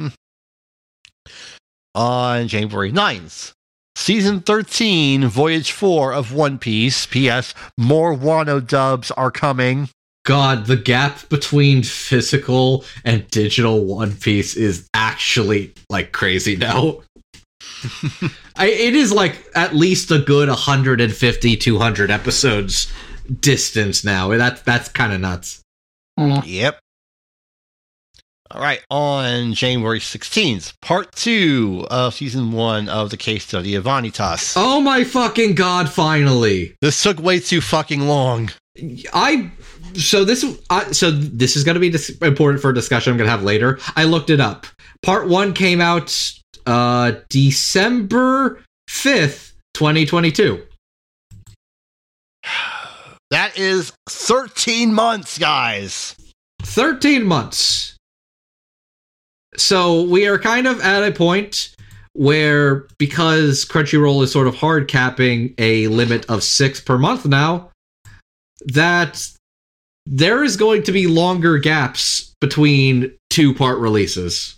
On 1.95 2.48
January 2.48 2.91
9th, 2.91 3.53
Season 3.95 4.41
13, 4.41 5.27
Voyage 5.27 5.72
4 5.72 6.14
of 6.14 6.34
One 6.34 6.57
Piece. 6.57 7.06
P.S. 7.06 7.53
More 7.77 8.14
Wano 8.14 8.65
dubs 8.65 9.11
are 9.11 9.31
coming. 9.31 9.90
God, 10.30 10.68
the 10.68 10.77
gap 10.77 11.27
between 11.30 11.81
physical 11.81 12.85
and 13.03 13.27
digital 13.31 13.84
One 13.84 14.15
Piece 14.15 14.56
is 14.56 14.88
actually 14.93 15.73
like 15.89 16.11
crazy 16.11 16.56
now. 16.56 17.01
I, 18.56 18.68
it 18.68 18.93
is 18.93 19.11
like 19.11 19.43
at 19.56 19.73
least 19.73 20.11
a 20.11 20.19
good 20.19 20.47
150, 20.47 21.56
200 21.57 22.11
episodes 22.11 22.93
distance 23.39 24.06
now. 24.06 24.30
That, 24.30 24.64
that's 24.64 24.88
kind 24.89 25.14
of 25.14 25.19
nuts. 25.19 25.64
Uh, 26.15 26.43
Yep. 26.45 26.77
All 28.51 28.61
right, 28.61 28.81
on 28.91 29.53
January 29.56 29.99
16th, 29.99 30.73
part 30.80 31.11
two 31.15 31.88
of 31.89 32.14
season 32.14 32.51
one 32.51 32.88
of 32.88 33.10
the 33.10 33.18
case 33.18 33.45
study 33.45 33.73
of 33.73 33.85
Vanitas. 33.85 34.53
Oh 34.56 34.80
my 34.80 35.03
fucking 35.03 35.56
god, 35.56 35.89
finally. 35.89 36.76
This 36.81 37.01
took 37.01 37.19
way 37.19 37.39
too 37.39 37.61
fucking 37.61 38.01
long. 38.01 38.51
I 39.14 39.51
so 39.99 40.23
this 40.23 40.45
I, 40.69 40.91
so 40.91 41.11
this 41.11 41.55
is 41.55 41.63
going 41.63 41.76
to 41.76 41.80
be 41.80 41.89
dis- 41.89 42.09
important 42.21 42.61
for 42.61 42.69
a 42.69 42.73
discussion 42.73 43.11
I'm 43.11 43.17
going 43.17 43.27
to 43.27 43.31
have 43.31 43.43
later. 43.43 43.80
I 43.95 44.05
looked 44.05 44.30
it 44.30 44.39
up. 44.39 44.65
Part 45.03 45.27
1 45.27 45.53
came 45.53 45.81
out 45.81 46.34
uh 46.65 47.13
December 47.30 48.63
5th, 48.89 49.53
2022. 49.73 50.65
That 53.31 53.59
is 53.59 53.93
13 54.09 54.91
months, 54.91 55.38
guys. 55.38 56.15
13 56.63 57.23
months. 57.23 57.95
So 59.55 60.01
we 60.01 60.26
are 60.26 60.39
kind 60.39 60.65
of 60.65 60.81
at 60.81 61.03
a 61.03 61.11
point 61.11 61.76
where 62.13 62.88
because 62.97 63.65
Crunchyroll 63.65 64.23
is 64.23 64.31
sort 64.31 64.47
of 64.47 64.55
hard 64.55 64.88
capping 64.88 65.53
a 65.59 65.85
limit 65.89 66.26
of 66.27 66.43
6 66.43 66.81
per 66.81 66.97
month 66.97 67.27
now 67.27 67.69
that 68.65 69.30
there 70.11 70.44
is 70.44 70.57
going 70.57 70.81
to 70.84 70.91
be 70.91 71.06
longer 71.06 71.60
gaps 71.60 72.34
between 72.41 73.15
two 73.30 73.53
part 73.53 73.77
releases. 73.77 74.57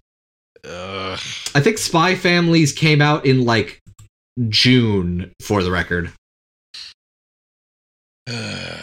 Ugh. 0.63 1.19
I 1.53 1.59
think 1.59 1.77
Spy 1.77 2.15
Families 2.15 2.71
came 2.71 3.01
out 3.01 3.25
in 3.25 3.43
like 3.43 3.81
June 4.47 5.33
for 5.41 5.61
the 5.61 5.71
record. 5.71 6.11
Uh. 8.29 8.81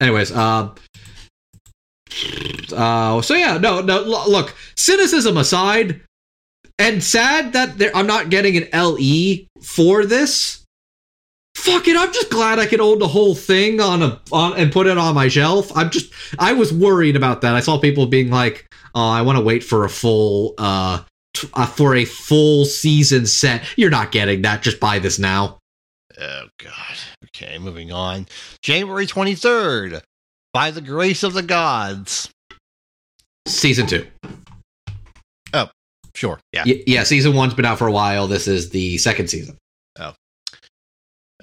Anyways, 0.00 0.30
uh 0.32 0.74
uh 2.76 3.22
so 3.22 3.34
yeah, 3.34 3.56
no 3.56 3.80
no 3.80 4.02
look, 4.02 4.54
cynicism 4.76 5.38
aside 5.38 6.02
and 6.78 7.02
sad 7.02 7.52
that 7.54 7.78
there, 7.78 7.96
I'm 7.96 8.06
not 8.06 8.28
getting 8.28 8.56
an 8.56 8.68
LE 8.74 9.46
for 9.62 10.04
this. 10.04 10.63
Fuck 11.56 11.88
it, 11.88 11.96
I'm 11.96 12.12
just 12.12 12.30
glad 12.30 12.58
I 12.58 12.66
could 12.66 12.80
own 12.80 12.98
the 12.98 13.08
whole 13.08 13.34
thing 13.34 13.80
on 13.80 14.02
a 14.02 14.20
on 14.32 14.56
and 14.58 14.72
put 14.72 14.86
it 14.86 14.98
on 14.98 15.14
my 15.14 15.28
shelf. 15.28 15.70
I'm 15.76 15.90
just 15.90 16.12
I 16.38 16.52
was 16.52 16.72
worried 16.72 17.16
about 17.16 17.40
that. 17.42 17.54
I 17.54 17.60
saw 17.60 17.78
people 17.78 18.06
being 18.06 18.30
like, 18.30 18.66
"Oh, 18.94 19.08
I 19.08 19.22
want 19.22 19.38
to 19.38 19.44
wait 19.44 19.62
for 19.64 19.84
a 19.84 19.88
full 19.88 20.54
uh 20.58 21.02
t- 21.32 21.48
uh, 21.54 21.66
for 21.66 21.94
a 21.94 22.04
full 22.04 22.64
season 22.64 23.24
set. 23.26 23.62
You're 23.76 23.90
not 23.90 24.12
getting 24.12 24.42
that. 24.42 24.62
Just 24.62 24.80
buy 24.80 24.98
this 24.98 25.18
now. 25.18 25.58
Oh, 26.20 26.44
God. 26.58 26.96
Okay, 27.26 27.58
moving 27.58 27.90
on. 27.90 28.26
January 28.62 29.06
23rd, 29.06 30.00
By 30.52 30.70
the 30.70 30.80
Grace 30.80 31.24
of 31.24 31.32
the 31.32 31.42
Gods. 31.42 32.30
Season 33.48 33.86
two. 33.86 34.06
Sure, 36.16 36.38
yeah. 36.52 36.62
Y- 36.64 36.84
yeah, 36.86 37.02
season 37.02 37.34
one's 37.34 37.54
been 37.54 37.64
out 37.64 37.76
for 37.78 37.88
a 37.88 37.92
while. 37.92 38.28
This 38.28 38.46
is 38.46 38.70
the 38.70 38.98
second 38.98 39.28
season. 39.28 39.56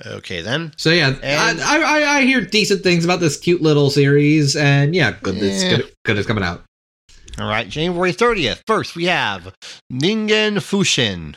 Okay, 0.05 0.41
then. 0.41 0.73
So 0.77 0.89
yeah, 0.89 1.15
And- 1.21 1.61
I, 1.61 1.81
I 1.81 2.17
I 2.17 2.21
hear 2.23 2.41
decent 2.41 2.81
things 2.83 3.05
about 3.05 3.19
this 3.19 3.37
cute 3.37 3.61
little 3.61 3.89
series, 3.89 4.55
and 4.55 4.95
yeah, 4.95 5.11
good. 5.21 5.35
It's 5.37 5.63
good. 5.63 5.91
Good. 6.05 6.17
It's 6.17 6.27
coming 6.27 6.43
out. 6.43 6.63
All 7.39 7.47
right, 7.47 7.67
January 7.69 8.11
30th. 8.11 8.61
First, 8.67 8.95
we 8.95 9.05
have 9.05 9.53
Ningen 9.91 10.55
Fushin. 10.57 11.35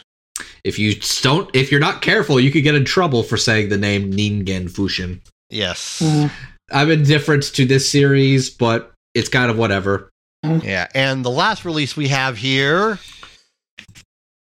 If 0.65 0.79
you 0.79 0.95
don't, 1.23 1.55
if 1.55 1.71
you're 1.71 1.81
not 1.81 2.03
careful, 2.03 2.41
you 2.41 2.51
could 2.51 2.65
get 2.65 2.75
in 2.75 2.85
trouble 2.85 3.23
for 3.23 3.37
saying 3.37 3.69
the 3.69 3.79
name 3.79 4.13
Ningen 4.13 4.69
Fushin. 4.71 5.21
Yes. 5.51 6.03
uh, 6.03 6.29
I'm 6.73 6.91
indifferent 6.91 7.45
to 7.55 7.65
this 7.65 7.89
series, 7.89 8.51
but 8.51 8.93
it's 9.15 9.29
kind 9.29 9.51
of 9.51 9.57
whatever. 9.59 10.11
Yeah, 10.43 10.89
and 10.95 11.25
the 11.25 11.31
last 11.31 11.65
release 11.65 11.97
we 11.97 12.09
have 12.09 12.37
here. 12.39 12.99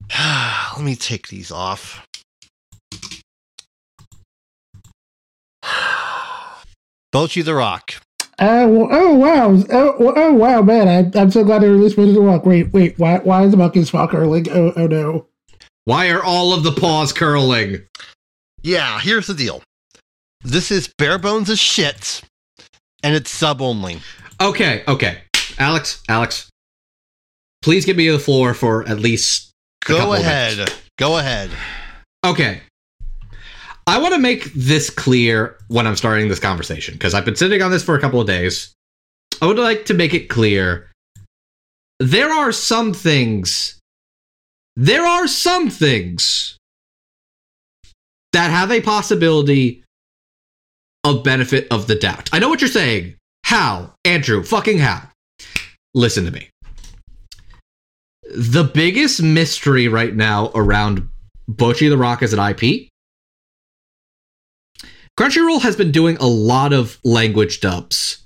Let 0.19 0.81
me 0.82 0.97
take 0.97 1.28
these 1.28 1.51
off. 1.51 2.07
Bocchi 7.12 7.44
the 7.44 7.55
Rock. 7.55 7.94
Uh, 8.39 8.66
well, 8.68 8.89
oh 8.90 9.14
wow! 9.14 9.62
Oh, 9.70 10.12
oh 10.16 10.32
wow, 10.32 10.62
man! 10.62 10.89
I, 10.89 11.20
I'm 11.20 11.30
so 11.30 11.44
glad 11.44 11.62
they 11.62 11.68
released 11.68 11.97
Winter 11.97 12.14
the 12.14 12.20
Rock. 12.20 12.47
Wait, 12.47 12.72
wait, 12.72 12.98
why? 12.98 13.18
Why 13.18 13.44
is 13.44 13.51
the 13.51 13.56
monkey's 13.56 13.90
paw 13.90 14.06
curling? 14.09 14.47
Oh, 14.51 14.72
oh 14.74 14.86
no! 14.86 15.26
Why 15.84 16.10
are 16.10 16.22
all 16.22 16.52
of 16.55 16.62
the 16.64 16.72
paws 16.72 17.12
curling? 17.12 17.82
Yeah, 18.62 18.98
here's 19.01 19.26
the 19.26 19.34
deal. 19.34 19.62
This 20.43 20.70
is 20.70 20.93
bare 20.98 21.18
bones 21.18 21.51
as 21.51 21.60
shit, 21.60 22.22
and 23.05 23.14
it's 23.14 23.30
sub 23.30 23.60
only. 23.60 24.01
Okay, 24.40 24.82
okay, 24.89 25.18
Alex, 25.59 26.02
Alex, 26.09 26.48
please 27.60 27.84
give 27.84 27.97
me 27.97 28.09
the 28.09 28.18
floor 28.18 28.55
for 28.55 28.89
at 28.89 28.98
least 28.98 29.51
Go 29.84 30.14
of 30.14 30.20
ahead. 30.20 30.56
minutes. 30.56 30.80
Go 30.98 31.18
ahead. 31.18 31.51
Okay. 32.24 32.62
I 33.86 33.98
want 33.98 34.14
to 34.14 34.20
make 34.20 34.52
this 34.54 34.90
clear 34.90 35.59
when 35.68 35.86
I'm 35.86 35.96
starting 35.96 36.28
this 36.28 36.38
conversation 36.38 36.94
because 36.94 37.14
I've 37.14 37.24
been 37.24 37.36
sitting 37.36 37.62
on 37.62 37.70
this 37.70 37.82
for 37.82 37.96
a 37.96 38.00
couple 38.00 38.20
of 38.20 38.26
days. 38.26 38.72
I 39.40 39.46
would 39.46 39.59
like 39.59 39.86
to 39.86 39.94
make 39.94 40.14
it 40.14 40.28
clear 40.28 40.88
there 41.98 42.30
are 42.30 42.52
some 42.52 42.92
things, 42.94 43.78
there 44.76 45.04
are 45.04 45.26
some 45.26 45.68
things 45.68 46.56
that 48.32 48.50
have 48.50 48.70
a 48.70 48.80
possibility 48.80 49.82
of 51.04 51.24
benefit 51.24 51.66
of 51.70 51.86
the 51.88 51.96
doubt. 51.96 52.30
I 52.32 52.38
know 52.38 52.48
what 52.48 52.60
you're 52.60 52.68
saying. 52.68 53.16
How? 53.44 53.94
Andrew, 54.04 54.42
fucking 54.42 54.78
how? 54.78 55.09
Listen 55.94 56.24
to 56.24 56.30
me. 56.30 56.48
The 58.34 58.64
biggest 58.64 59.22
mystery 59.22 59.88
right 59.88 60.14
now 60.14 60.52
around 60.54 61.09
Bocchi 61.50 61.90
the 61.90 61.98
Rock 61.98 62.22
as 62.22 62.32
an 62.32 62.38
IP. 62.38 62.88
Crunchyroll 65.18 65.60
has 65.60 65.76
been 65.76 65.93
doing 65.93 66.16
a 66.18 66.26
lot 66.26 66.72
of 66.72 66.98
language 67.05 67.60
dubs. 67.60 68.18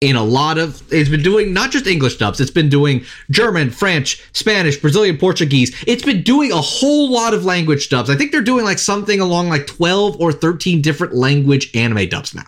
In 0.00 0.14
a 0.14 0.22
lot 0.22 0.58
of, 0.58 0.82
it's 0.92 1.10
been 1.10 1.22
doing 1.22 1.52
not 1.52 1.72
just 1.72 1.88
English 1.88 2.18
dubs, 2.18 2.40
it's 2.40 2.52
been 2.52 2.68
doing 2.68 3.04
German, 3.30 3.70
French, 3.70 4.22
Spanish, 4.32 4.76
Brazilian, 4.76 5.18
Portuguese. 5.18 5.74
It's 5.88 6.04
been 6.04 6.22
doing 6.22 6.52
a 6.52 6.60
whole 6.60 7.10
lot 7.10 7.34
of 7.34 7.44
language 7.44 7.88
dubs. 7.88 8.08
I 8.08 8.14
think 8.14 8.30
they're 8.30 8.40
doing 8.40 8.64
like 8.64 8.78
something 8.78 9.18
along 9.18 9.48
like 9.48 9.66
12 9.66 10.20
or 10.20 10.32
13 10.32 10.82
different 10.82 11.14
language 11.14 11.74
anime 11.74 12.08
dubs 12.08 12.32
now. 12.32 12.46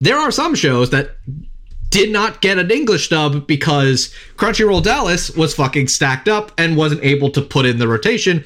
There 0.00 0.16
are 0.16 0.30
some 0.30 0.54
shows 0.54 0.90
that 0.90 1.16
did 1.90 2.10
not 2.10 2.40
get 2.40 2.58
an 2.58 2.70
English 2.70 3.08
dub 3.08 3.46
because 3.46 4.14
Crunchyroll 4.36 4.82
Dallas 4.82 5.30
was 5.30 5.54
fucking 5.54 5.88
stacked 5.88 6.28
up 6.28 6.52
and 6.56 6.76
wasn't 6.76 7.02
able 7.02 7.30
to 7.30 7.42
put 7.42 7.66
in 7.66 7.78
the 7.78 7.88
rotation, 7.88 8.44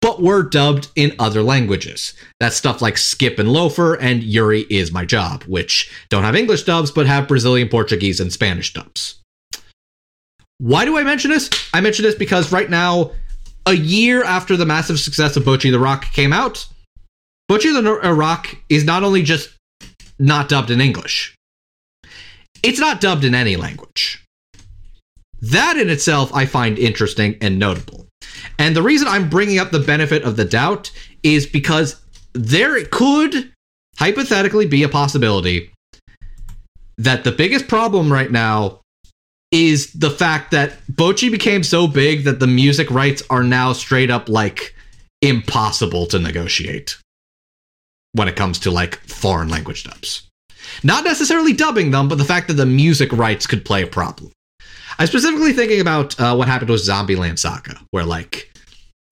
but 0.00 0.22
were 0.22 0.42
dubbed 0.42 0.88
in 0.96 1.14
other 1.18 1.42
languages. 1.42 2.14
That's 2.38 2.56
stuff 2.56 2.80
like 2.80 2.96
Skip 2.96 3.38
and 3.38 3.52
Loafer 3.52 3.94
and 3.94 4.22
Yuri 4.22 4.62
is 4.70 4.92
My 4.92 5.04
Job, 5.04 5.44
which 5.44 5.90
don't 6.08 6.24
have 6.24 6.36
English 6.36 6.64
dubs 6.64 6.90
but 6.90 7.06
have 7.06 7.28
Brazilian 7.28 7.68
Portuguese 7.68 8.20
and 8.20 8.32
Spanish 8.32 8.72
dubs. 8.72 9.20
Why 10.58 10.84
do 10.84 10.98
I 10.98 11.04
mention 11.04 11.30
this? 11.30 11.48
I 11.72 11.80
mention 11.80 12.04
this 12.04 12.14
because 12.14 12.52
right 12.52 12.68
now, 12.68 13.12
a 13.66 13.74
year 13.74 14.24
after 14.24 14.56
the 14.56 14.66
massive 14.66 15.00
success 15.00 15.36
of 15.36 15.44
Bocchi 15.44 15.70
the 15.70 15.78
Rock 15.78 16.12
came 16.12 16.32
out, 16.32 16.66
Bocchi 17.50 17.72
the 17.72 18.06
uh, 18.06 18.12
Rock 18.12 18.56
is 18.68 18.84
not 18.84 19.02
only 19.02 19.22
just 19.22 19.50
not 20.18 20.48
dubbed 20.48 20.70
in 20.70 20.80
English, 20.80 21.34
it's 22.62 22.78
not 22.78 23.00
dubbed 23.00 23.24
in 23.24 23.34
any 23.34 23.56
language. 23.56 24.22
That 25.40 25.78
in 25.78 25.88
itself 25.88 26.34
I 26.34 26.44
find 26.44 26.78
interesting 26.78 27.36
and 27.40 27.58
notable. 27.58 28.06
And 28.60 28.76
the 28.76 28.82
reason 28.82 29.08
I'm 29.08 29.30
bringing 29.30 29.58
up 29.58 29.70
the 29.70 29.80
benefit 29.80 30.22
of 30.22 30.36
the 30.36 30.44
doubt 30.44 30.92
is 31.22 31.46
because 31.46 31.98
there 32.34 32.76
it 32.76 32.90
could 32.90 33.50
hypothetically 33.96 34.66
be 34.66 34.82
a 34.82 34.88
possibility 34.88 35.72
that 36.98 37.24
the 37.24 37.32
biggest 37.32 37.68
problem 37.68 38.12
right 38.12 38.30
now 38.30 38.80
is 39.50 39.90
the 39.94 40.10
fact 40.10 40.50
that 40.50 40.74
Bocchi 40.92 41.30
became 41.30 41.62
so 41.62 41.88
big 41.88 42.24
that 42.24 42.38
the 42.38 42.46
music 42.46 42.90
rights 42.90 43.22
are 43.30 43.42
now 43.42 43.72
straight 43.72 44.10
up 44.10 44.28
like 44.28 44.74
impossible 45.22 46.04
to 46.08 46.18
negotiate 46.18 46.98
when 48.12 48.28
it 48.28 48.36
comes 48.36 48.58
to 48.58 48.70
like 48.70 48.96
foreign 49.06 49.48
language 49.48 49.84
dubs. 49.84 50.28
Not 50.84 51.04
necessarily 51.04 51.54
dubbing 51.54 51.92
them, 51.92 52.08
but 52.08 52.18
the 52.18 52.26
fact 52.26 52.48
that 52.48 52.54
the 52.54 52.66
music 52.66 53.10
rights 53.10 53.46
could 53.46 53.64
play 53.64 53.82
a 53.82 53.86
problem. 53.86 54.32
I'm 54.98 55.06
specifically 55.06 55.54
thinking 55.54 55.80
about 55.80 56.20
uh, 56.20 56.36
what 56.36 56.46
happened 56.46 56.70
with 56.70 56.86
Zombieland 56.86 57.38
Saga, 57.38 57.80
where 57.90 58.04
like 58.04 58.49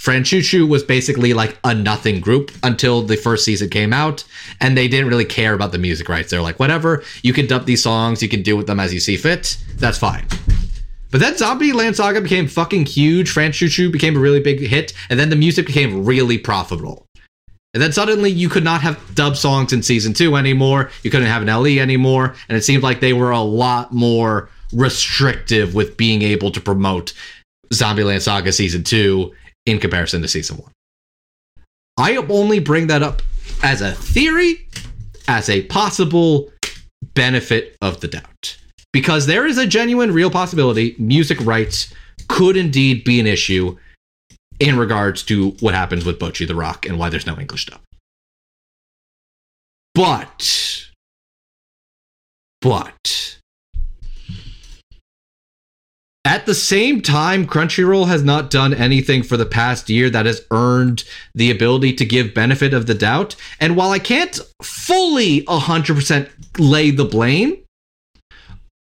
Franchouchou 0.00 0.68
was 0.68 0.84
basically 0.84 1.34
like 1.34 1.58
a 1.64 1.74
nothing 1.74 2.20
group 2.20 2.52
until 2.62 3.02
the 3.02 3.16
first 3.16 3.44
season 3.44 3.68
came 3.68 3.92
out, 3.92 4.24
and 4.60 4.76
they 4.76 4.88
didn't 4.88 5.08
really 5.08 5.24
care 5.24 5.54
about 5.54 5.72
the 5.72 5.78
music 5.78 6.08
rights. 6.08 6.30
They're 6.30 6.40
like, 6.40 6.58
whatever, 6.58 7.02
you 7.22 7.32
can 7.32 7.46
dub 7.46 7.66
these 7.66 7.82
songs, 7.82 8.22
you 8.22 8.28
can 8.28 8.42
do 8.42 8.56
with 8.56 8.66
them 8.66 8.80
as 8.80 8.94
you 8.94 9.00
see 9.00 9.16
fit. 9.16 9.58
That's 9.76 9.98
fine. 9.98 10.24
But 11.10 11.20
then 11.20 11.34
Zombieland 11.34 11.96
Saga 11.96 12.20
became 12.20 12.46
fucking 12.46 12.86
huge. 12.86 13.32
Franchouchou 13.32 13.90
became 13.90 14.16
a 14.16 14.20
really 14.20 14.40
big 14.40 14.60
hit, 14.60 14.92
and 15.10 15.18
then 15.18 15.30
the 15.30 15.36
music 15.36 15.66
became 15.66 16.04
really 16.04 16.38
profitable. 16.38 17.06
And 17.74 17.82
then 17.82 17.92
suddenly 17.92 18.30
you 18.30 18.48
could 18.48 18.64
not 18.64 18.80
have 18.80 19.14
dub 19.14 19.36
songs 19.36 19.72
in 19.72 19.82
season 19.82 20.14
two 20.14 20.36
anymore. 20.36 20.90
You 21.02 21.10
couldn't 21.10 21.28
have 21.28 21.42
an 21.42 21.48
LE 21.48 21.78
anymore. 21.78 22.34
And 22.48 22.56
it 22.56 22.62
seemed 22.64 22.82
like 22.82 23.00
they 23.00 23.12
were 23.12 23.30
a 23.30 23.40
lot 23.40 23.92
more 23.92 24.48
restrictive 24.72 25.74
with 25.74 25.96
being 25.96 26.22
able 26.22 26.50
to 26.52 26.60
promote 26.60 27.12
Zombieland 27.72 28.22
Saga 28.22 28.52
season 28.52 28.84
two 28.84 29.32
in 29.68 29.78
comparison 29.78 30.22
to 30.22 30.28
season 30.28 30.56
one. 30.56 30.72
I 31.98 32.16
only 32.16 32.58
bring 32.58 32.86
that 32.86 33.02
up 33.02 33.22
as 33.62 33.80
a 33.80 33.92
theory, 33.92 34.66
as 35.26 35.48
a 35.48 35.62
possible 35.64 36.50
benefit 37.14 37.76
of 37.82 38.00
the 38.00 38.08
doubt. 38.08 38.56
Because 38.92 39.26
there 39.26 39.46
is 39.46 39.58
a 39.58 39.66
genuine, 39.66 40.12
real 40.12 40.30
possibility 40.30 40.94
music 40.98 41.38
rights 41.42 41.92
could 42.28 42.56
indeed 42.56 43.04
be 43.04 43.20
an 43.20 43.26
issue 43.26 43.76
in 44.60 44.78
regards 44.78 45.22
to 45.24 45.50
what 45.60 45.74
happens 45.74 46.04
with 46.04 46.18
Bocchi 46.18 46.46
the 46.46 46.54
Rock 46.54 46.86
and 46.86 46.98
why 46.98 47.08
there's 47.08 47.26
no 47.26 47.38
English 47.38 47.66
dub. 47.66 47.80
But, 49.94 50.88
but, 52.60 53.37
the 56.48 56.54
same 56.54 57.00
time, 57.02 57.46
Crunchyroll 57.46 58.08
has 58.08 58.24
not 58.24 58.50
done 58.50 58.72
anything 58.72 59.22
for 59.22 59.36
the 59.36 59.46
past 59.46 59.88
year 59.88 60.08
that 60.10 60.26
has 60.26 60.44
earned 60.50 61.04
the 61.34 61.50
ability 61.50 61.92
to 61.92 62.04
give 62.04 62.34
benefit 62.34 62.74
of 62.74 62.86
the 62.86 62.94
doubt. 62.94 63.36
And 63.60 63.76
while 63.76 63.90
I 63.90 63.98
can't 63.98 64.40
fully 64.62 65.42
100% 65.42 66.30
lay 66.58 66.90
the 66.90 67.04
blame 67.04 67.58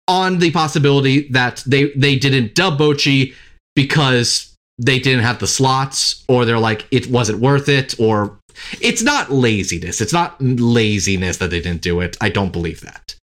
on 0.08 0.40
the 0.40 0.52
possibility 0.52 1.28
that 1.30 1.62
they, 1.68 1.92
they 1.92 2.16
didn't 2.16 2.56
dub 2.56 2.80
Bocchi 2.80 3.36
because 3.76 4.56
they 4.80 4.98
didn't 4.98 5.24
have 5.24 5.40
the 5.40 5.48
slots 5.48 6.24
or 6.30 6.46
they're 6.46 6.58
like, 6.58 6.88
it 6.92 7.08
wasn't 7.08 7.40
worth 7.40 7.68
it, 7.68 8.00
or 8.00 8.40
it's 8.80 9.04
not 9.04 9.30
laziness. 9.32 10.00
It's 10.00 10.14
not 10.14 10.42
laziness 10.42 11.38
that 11.38 11.50
they 11.50 11.60
didn't 11.60 11.82
do 11.82 12.00
it. 12.00 12.16
I 12.22 12.30
don't 12.30 12.54
believe 12.54 12.82
that. 12.82 13.16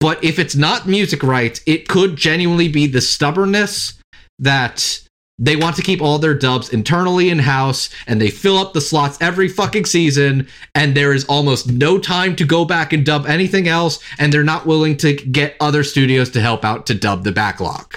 But 0.00 0.24
if 0.24 0.38
it's 0.38 0.56
not 0.56 0.88
music 0.88 1.22
rights, 1.22 1.60
it 1.66 1.86
could 1.86 2.16
genuinely 2.16 2.68
be 2.68 2.86
the 2.86 3.02
stubbornness 3.02 4.00
that 4.38 5.00
they 5.38 5.56
want 5.56 5.76
to 5.76 5.82
keep 5.82 6.02
all 6.02 6.18
their 6.18 6.34
dubs 6.34 6.68
internally 6.70 7.30
in 7.30 7.38
house 7.38 7.88
and 8.06 8.20
they 8.20 8.30
fill 8.30 8.58
up 8.58 8.72
the 8.72 8.80
slots 8.80 9.16
every 9.20 9.48
fucking 9.48 9.86
season 9.86 10.46
and 10.74 10.94
there 10.94 11.14
is 11.14 11.24
almost 11.24 11.70
no 11.70 11.98
time 11.98 12.36
to 12.36 12.44
go 12.44 12.64
back 12.64 12.92
and 12.92 13.06
dub 13.06 13.26
anything 13.26 13.66
else 13.66 14.00
and 14.18 14.32
they're 14.32 14.42
not 14.44 14.66
willing 14.66 14.96
to 14.98 15.14
get 15.14 15.56
other 15.60 15.82
studios 15.82 16.30
to 16.30 16.40
help 16.40 16.64
out 16.64 16.86
to 16.86 16.94
dub 16.94 17.24
the 17.24 17.32
backlog. 17.32 17.96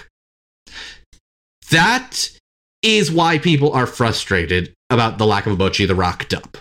That 1.69 2.29
is 2.81 3.11
why 3.11 3.39
people 3.39 3.73
are 3.73 3.87
frustrated 3.87 4.73
about 4.89 5.17
the 5.17 5.25
lack 5.25 5.45
of 5.45 5.59
a 5.59 5.85
the 5.85 5.95
Rock 5.95 6.27
dub 6.29 6.57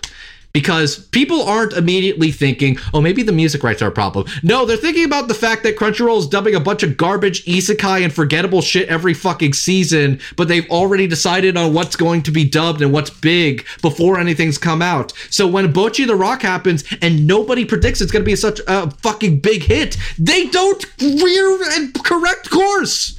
because 0.53 0.99
people 1.09 1.43
aren't 1.43 1.73
immediately 1.73 2.31
thinking, 2.31 2.79
oh, 2.93 3.01
maybe 3.01 3.23
the 3.23 3.33
music 3.33 3.63
rights 3.63 3.83
are 3.83 3.89
a 3.89 3.93
problem. 3.93 4.27
No, 4.43 4.65
they're 4.65 4.77
thinking 4.77 5.05
about 5.05 5.29
the 5.29 5.35
fact 5.35 5.63
that 5.63 5.77
Crunchyroll 5.77 6.19
is 6.19 6.27
dubbing 6.27 6.55
a 6.55 6.61
bunch 6.61 6.83
of 6.83 6.97
garbage 6.97 7.45
isekai 7.45 8.03
and 8.03 8.13
forgettable 8.13 8.61
shit 8.61 8.89
every 8.89 9.15
fucking 9.15 9.55
season, 9.55 10.21
but 10.37 10.49
they've 10.49 10.69
already 10.71 11.07
decided 11.07 11.57
on 11.57 11.73
what's 11.73 11.97
going 11.97 12.23
to 12.23 12.31
be 12.31 12.49
dubbed 12.49 12.83
and 12.83 12.93
what's 12.93 13.11
big 13.11 13.67
before 13.81 14.19
anything's 14.19 14.59
come 14.59 14.83
out. 14.83 15.13
So 15.31 15.47
when 15.47 15.73
Bocchi 15.73 16.07
the 16.07 16.17
Rock 16.17 16.43
happens 16.43 16.85
and 17.01 17.27
nobody 17.27 17.65
predicts 17.65 18.01
it's 18.01 18.13
going 18.13 18.25
to 18.25 18.31
be 18.31 18.37
such 18.37 18.61
a 18.69 18.91
fucking 18.91 19.41
big 19.41 19.63
hit, 19.63 19.97
they 20.19 20.49
don't 20.49 20.85
rear 21.01 21.59
and 21.73 21.95
correct 22.05 22.51
course. 22.51 23.19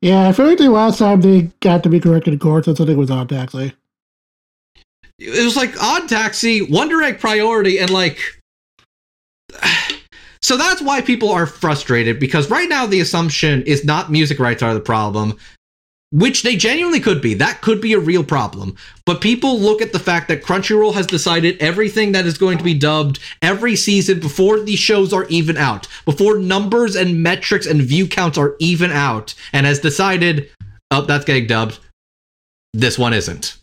Yeah, 0.00 0.28
I 0.28 0.32
feel 0.32 0.46
like 0.46 0.58
the 0.58 0.70
last 0.70 0.98
time 0.98 1.20
they 1.20 1.50
got 1.60 1.82
to 1.82 1.90
be 1.90 2.00
corrected 2.00 2.38
course, 2.40 2.64
that's 2.64 2.80
when 2.80 2.88
it 2.88 2.96
was 2.96 3.10
Odd 3.10 3.28
Taxi 3.28 3.74
it 5.20 5.44
was 5.44 5.56
like 5.56 5.80
odd 5.82 6.08
taxi 6.08 6.62
wonder 6.62 7.02
egg 7.02 7.20
priority 7.20 7.78
and 7.78 7.90
like 7.90 8.18
so 10.42 10.56
that's 10.56 10.80
why 10.80 11.00
people 11.00 11.30
are 11.30 11.46
frustrated 11.46 12.18
because 12.18 12.50
right 12.50 12.68
now 12.68 12.86
the 12.86 13.00
assumption 13.00 13.62
is 13.62 13.84
not 13.84 14.10
music 14.10 14.38
rights 14.38 14.62
are 14.62 14.74
the 14.74 14.80
problem 14.80 15.36
which 16.12 16.42
they 16.42 16.56
genuinely 16.56 17.00
could 17.00 17.22
be. 17.22 17.34
That 17.34 17.60
could 17.60 17.80
be 17.80 17.92
a 17.92 17.98
real 17.98 18.24
problem. 18.24 18.76
But 19.06 19.20
people 19.20 19.60
look 19.60 19.80
at 19.80 19.92
the 19.92 19.98
fact 19.98 20.28
that 20.28 20.42
crunchyroll 20.42 20.94
has 20.94 21.06
decided 21.06 21.60
everything 21.60 22.12
that 22.12 22.26
is 22.26 22.36
going 22.36 22.58
to 22.58 22.64
be 22.64 22.74
dubbed 22.74 23.20
every 23.42 23.76
season 23.76 24.18
before 24.18 24.60
these 24.60 24.78
shows 24.78 25.12
are 25.12 25.26
even 25.26 25.56
out 25.56 25.86
before 26.04 26.38
numbers 26.38 26.96
and 26.96 27.22
metrics 27.22 27.66
and 27.66 27.82
view 27.82 28.08
counts 28.08 28.36
are 28.36 28.56
even 28.58 28.90
out 28.90 29.34
and 29.52 29.66
has 29.66 29.78
decided 29.78 30.50
oh 30.90 31.02
that's 31.02 31.24
getting 31.24 31.46
dubbed. 31.46 31.78
This 32.72 32.98
one 32.98 33.14
isn't 33.14 33.59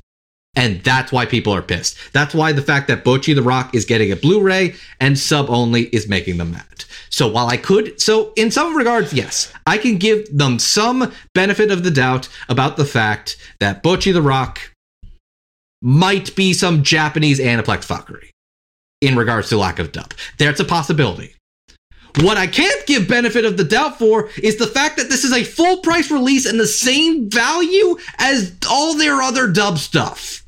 and 0.57 0.83
that's 0.83 1.11
why 1.11 1.25
people 1.25 1.53
are 1.53 1.61
pissed. 1.61 1.97
That's 2.13 2.33
why 2.33 2.51
the 2.51 2.63
fact 2.63 2.87
that 2.87 3.05
Bocchi 3.05 3.35
the 3.35 3.43
Rock 3.43 3.75
is 3.75 3.85
getting 3.85 4.11
a 4.11 4.15
Blu 4.15 4.41
ray 4.41 4.73
and 4.99 5.17
sub 5.17 5.51
only 5.51 5.83
is 5.83 6.09
making 6.09 6.37
them 6.37 6.51
mad. 6.51 6.83
So 7.09 7.27
while 7.27 7.47
I 7.47 7.57
could, 7.57 8.01
so 8.01 8.33
in 8.35 8.49
some 8.49 8.75
regards, 8.75 9.13
yes, 9.13 9.53
I 9.67 9.77
can 9.77 9.97
give 9.97 10.35
them 10.35 10.57
some 10.57 11.13
benefit 11.35 11.71
of 11.71 11.83
the 11.83 11.91
doubt 11.91 12.27
about 12.49 12.75
the 12.75 12.85
fact 12.85 13.37
that 13.59 13.83
Bocchi 13.83 14.11
the 14.11 14.21
Rock 14.21 14.59
might 15.83 16.35
be 16.35 16.53
some 16.53 16.83
Japanese 16.83 17.39
Aniplex 17.39 17.85
fuckery 17.85 18.31
in 18.99 19.15
regards 19.15 19.49
to 19.49 19.57
lack 19.57 19.77
of 19.77 19.91
dub. 19.91 20.15
That's 20.39 20.59
a 20.59 20.65
possibility. 20.65 21.35
What 22.21 22.37
I 22.37 22.47
can't 22.47 22.83
give 22.87 23.07
benefit 23.07 23.45
of 23.45 23.57
the 23.57 23.63
doubt 23.63 23.99
for 23.99 24.29
is 24.41 24.57
the 24.57 24.65
fact 24.65 24.97
that 24.97 25.09
this 25.09 25.23
is 25.23 25.33
a 25.33 25.43
full 25.43 25.77
price 25.81 26.09
release 26.09 26.47
and 26.47 26.59
the 26.59 26.65
same 26.65 27.29
value 27.29 27.95
as 28.17 28.55
all 28.67 28.95
their 28.95 29.21
other 29.21 29.45
dub 29.45 29.77
stuff. 29.77 30.43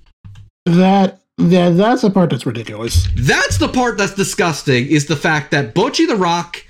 That 0.77 1.21
yeah, 1.37 1.69
that's 1.69 2.01
the 2.01 2.11
part 2.11 2.29
that's 2.29 2.45
ridiculous. 2.45 3.07
That's 3.15 3.57
the 3.57 3.69
part 3.69 3.97
that's 3.97 4.13
disgusting 4.13 4.87
is 4.87 5.05
the 5.05 5.15
fact 5.15 5.51
that 5.51 5.73
Bocchi 5.73 6.07
the 6.07 6.15
Rock 6.15 6.65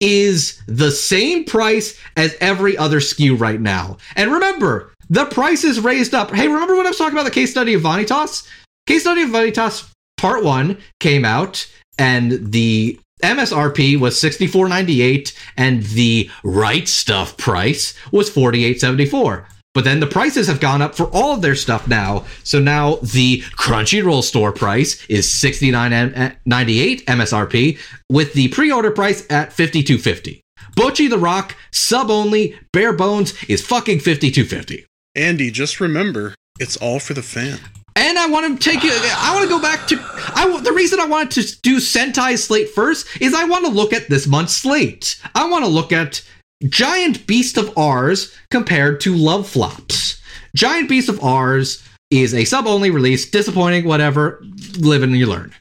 is 0.00 0.60
the 0.66 0.90
same 0.90 1.44
price 1.44 1.98
as 2.16 2.36
every 2.40 2.76
other 2.76 3.00
SKU 3.00 3.38
right 3.38 3.60
now. 3.60 3.96
And 4.16 4.32
remember, 4.32 4.92
the 5.10 5.26
price 5.26 5.64
is 5.64 5.80
raised 5.80 6.14
up. 6.14 6.32
Hey, 6.32 6.48
remember 6.48 6.76
when 6.76 6.86
I 6.86 6.90
was 6.90 6.98
talking 6.98 7.14
about 7.14 7.24
the 7.24 7.30
case 7.30 7.50
study 7.50 7.74
of 7.74 7.82
Vanitas? 7.82 8.46
Case 8.86 9.02
study 9.02 9.22
of 9.22 9.30
Vanitas 9.30 9.90
part 10.16 10.44
one 10.44 10.78
came 11.00 11.24
out, 11.24 11.66
and 11.98 12.52
the 12.52 12.98
MSRP 13.22 13.98
was 13.98 14.14
$64.98 14.16 15.34
and 15.56 15.82
the 15.82 16.30
Right 16.44 16.84
Stuf 16.84 17.36
price 17.36 17.94
was 18.12 18.30
$48.74. 18.30 19.46
But 19.74 19.84
then 19.84 20.00
the 20.00 20.06
prices 20.06 20.46
have 20.48 20.60
gone 20.60 20.82
up 20.82 20.94
for 20.94 21.04
all 21.14 21.34
of 21.34 21.42
their 21.42 21.54
stuff 21.54 21.86
now. 21.86 22.24
So 22.42 22.58
now 22.58 22.96
the 22.96 23.42
Crunchyroll 23.56 24.24
store 24.24 24.52
price 24.52 25.04
is 25.08 25.26
$69.98 25.26 27.04
MSRP 27.04 27.78
with 28.10 28.32
the 28.32 28.48
pre-order 28.48 28.90
price 28.90 29.26
at 29.30 29.50
$52.50. 29.50 30.40
Bocchi 30.76 31.08
the 31.08 31.18
Rock, 31.18 31.56
sub 31.70 32.10
only, 32.10 32.58
bare 32.72 32.92
bones 32.92 33.34
is 33.44 33.64
fucking 33.64 33.98
$52.50. 33.98 34.84
Andy, 35.14 35.50
just 35.50 35.80
remember, 35.80 36.34
it's 36.60 36.76
all 36.76 37.00
for 37.00 37.14
the 37.14 37.22
fan. 37.22 37.58
And 37.96 38.16
I 38.16 38.26
want 38.26 38.60
to 38.60 38.70
take 38.70 38.84
it. 38.84 38.92
I 38.92 39.34
want 39.34 39.42
to 39.42 39.48
go 39.48 39.60
back 39.60 39.88
to. 39.88 39.98
I 40.00 40.60
the 40.62 40.72
reason 40.72 41.00
I 41.00 41.06
wanted 41.06 41.46
to 41.46 41.60
do 41.62 41.78
Sentai 41.78 42.38
slate 42.38 42.68
first 42.68 43.08
is 43.20 43.34
I 43.34 43.44
want 43.44 43.64
to 43.64 43.72
look 43.72 43.92
at 43.92 44.08
this 44.08 44.28
month's 44.28 44.54
slate. 44.54 45.20
I 45.34 45.48
want 45.48 45.64
to 45.64 45.70
look 45.70 45.90
at 45.90 46.22
Giant 46.66 47.26
Beast 47.26 47.56
of 47.56 47.76
Ours 47.78 48.34
compared 48.50 49.00
to 49.00 49.14
Love 49.14 49.48
Flops. 49.48 50.20
Giant 50.56 50.88
Beast 50.88 51.08
of 51.08 51.22
Ours 51.22 51.82
is 52.10 52.34
a 52.34 52.44
sub 52.44 52.66
only 52.66 52.90
release, 52.90 53.30
disappointing, 53.30 53.84
whatever. 53.84 54.42
Live 54.78 55.02
and 55.02 55.16
you 55.16 55.26
learn. 55.26 55.54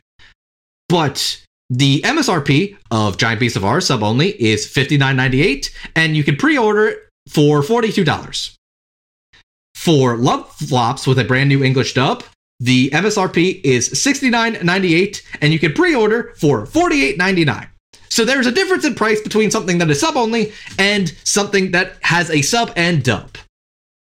But 0.90 1.44
the 1.70 2.02
MSRP 2.02 2.78
of 2.90 3.18
Giant 3.18 3.40
Beast 3.40 3.58
of 3.58 3.66
Ours 3.66 3.88
sub 3.88 4.02
only 4.02 4.30
is 4.42 4.66
$59.98, 4.66 5.70
and 5.96 6.16
you 6.16 6.24
can 6.24 6.36
pre 6.36 6.58
order 6.58 6.88
it 6.88 7.00
for 7.30 7.62
$42. 7.62 8.56
For 9.76 10.18
Love 10.18 10.52
Flops 10.54 11.06
with 11.06 11.20
a 11.20 11.24
brand 11.24 11.50
new 11.50 11.64
English 11.64 11.94
dub, 11.94 12.24
the 12.60 12.90
MSRP 12.90 13.62
is 13.64 13.90
$69.98 13.90 15.22
and 15.42 15.54
you 15.54 15.60
can 15.60 15.74
pre-order 15.74 16.34
for 16.40 16.66
$48.99. 16.66 17.68
So 18.18 18.26
there's 18.26 18.48
a 18.48 18.52
difference 18.52 18.84
in 18.84 18.96
price 18.96 19.22
between 19.22 19.52
something 19.52 19.78
that 19.78 19.92
is 19.92 20.00
sub 20.00 20.18
only 20.18 20.52
and 20.80 21.16
something 21.24 21.70
that 21.74 21.98
has 22.02 22.32
a 22.32 22.42
sub 22.42 22.74
and 22.76 23.04
dub. 23.04 23.38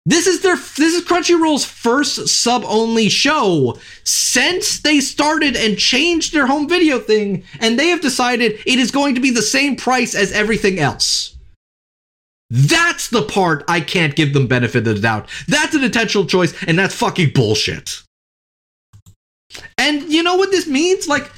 This 0.05 0.27
is 0.27 0.41
their 0.41 0.57
this 0.57 0.93
is 0.93 1.05
Crunchyroll's 1.05 1.63
first 1.63 2.27
sub 2.27 2.65
only 2.65 3.07
show 3.07 3.77
since 4.03 4.81
they 4.81 4.99
started 4.99 5.55
and 5.55 5.77
changed 5.77 6.33
their 6.33 6.45
home 6.45 6.67
video 6.67 6.99
thing 6.99 7.45
and 7.61 7.79
they 7.79 7.87
have 7.87 8.01
decided 8.01 8.59
it 8.65 8.79
is 8.79 8.91
going 8.91 9.15
to 9.15 9.21
be 9.21 9.31
the 9.31 9.41
same 9.41 9.77
price 9.77 10.13
as 10.13 10.33
everything 10.33 10.77
else. 10.77 11.37
That's 12.49 13.07
the 13.07 13.21
part 13.23 13.63
I 13.69 13.79
can't 13.79 14.17
give 14.17 14.33
them 14.33 14.47
benefit 14.47 14.85
of 14.87 14.95
the 14.95 14.99
doubt. 14.99 15.29
That's 15.47 15.73
an 15.73 15.85
intentional 15.85 16.25
choice, 16.25 16.53
and 16.67 16.77
that's 16.77 16.95
fucking 16.95 17.31
bullshit. 17.33 18.03
And 19.77 20.11
you 20.11 20.21
know 20.21 20.35
what 20.35 20.51
this 20.51 20.67
means? 20.67 21.07
Like, 21.07 21.31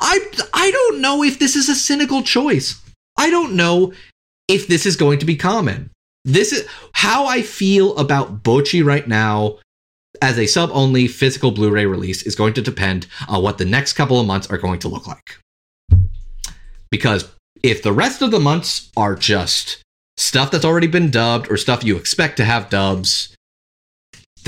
I 0.00 0.20
I 0.52 0.70
don't 0.70 1.00
know 1.00 1.22
if 1.22 1.38
this 1.38 1.56
is 1.56 1.68
a 1.68 1.74
cynical 1.74 2.22
choice. 2.22 2.80
I 3.16 3.30
don't 3.30 3.54
know 3.54 3.92
if 4.46 4.68
this 4.68 4.86
is 4.86 4.96
going 4.96 5.18
to 5.18 5.26
be 5.26 5.36
common. 5.36 5.90
This 6.24 6.52
is 6.52 6.66
how 6.92 7.26
I 7.26 7.42
feel 7.42 7.96
about 7.96 8.42
Bocchi 8.42 8.84
right 8.84 9.06
now 9.06 9.58
as 10.20 10.38
a 10.38 10.46
sub 10.46 10.70
only 10.72 11.06
physical 11.08 11.50
Blu 11.50 11.70
ray 11.70 11.86
release 11.86 12.22
is 12.22 12.34
going 12.34 12.54
to 12.54 12.62
depend 12.62 13.06
on 13.28 13.42
what 13.42 13.58
the 13.58 13.64
next 13.64 13.94
couple 13.94 14.20
of 14.20 14.26
months 14.26 14.48
are 14.50 14.58
going 14.58 14.78
to 14.80 14.88
look 14.88 15.06
like. 15.06 15.38
Because 16.90 17.28
if 17.62 17.82
the 17.82 17.92
rest 17.92 18.22
of 18.22 18.30
the 18.30 18.40
months 18.40 18.90
are 18.96 19.14
just 19.14 19.82
stuff 20.16 20.50
that's 20.50 20.64
already 20.64 20.86
been 20.86 21.10
dubbed 21.10 21.50
or 21.50 21.56
stuff 21.56 21.84
you 21.84 21.96
expect 21.96 22.36
to 22.38 22.44
have 22.44 22.70
dubs, 22.70 23.34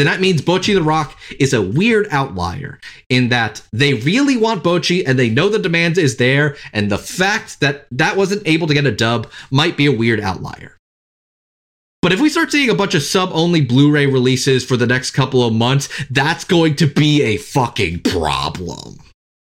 then 0.01 0.06
that 0.06 0.20
means 0.20 0.40
Bocchi 0.43 0.74
the 0.74 0.82
Rock 0.82 1.16
is 1.39 1.52
a 1.52 1.62
weird 1.62 2.09
outlier 2.10 2.81
in 3.09 3.28
that 3.28 3.62
they 3.72 3.94
really 3.94 4.36
want 4.36 4.64
Bocchi 4.64 5.05
and 5.06 5.18
they 5.18 5.28
know 5.28 5.48
the 5.48 5.59
demand 5.59 5.98
is 5.98 6.16
there, 6.16 6.56
and 6.72 6.90
the 6.90 6.98
fact 6.98 7.60
that 7.60 7.86
that 7.93 8.16
wasn't 8.16 8.43
able 8.47 8.66
to 8.66 8.74
get 8.74 8.86
a 8.86 8.90
dub 8.90 9.31
might 9.51 9.77
be 9.77 9.86
a 9.86 9.93
weird 9.93 10.20
outlier. 10.20 10.77
But 12.02 12.12
if 12.12 12.20
we 12.20 12.31
start 12.31 12.51
seeing 12.51 12.70
a 12.70 12.74
bunch 12.74 12.94
of 12.94 13.02
sub 13.02 13.28
only 13.35 13.60
Blu 13.60 13.90
ray 13.90 14.06
releases 14.06 14.64
for 14.64 14.78
the 14.78 14.86
next 14.86 15.10
couple 15.10 15.44
of 15.44 15.52
months, 15.52 15.89
that's 16.10 16.44
going 16.44 16.77
to 16.77 16.86
be 16.86 17.22
a 17.22 17.36
fucking 17.36 18.01
problem. 18.01 18.98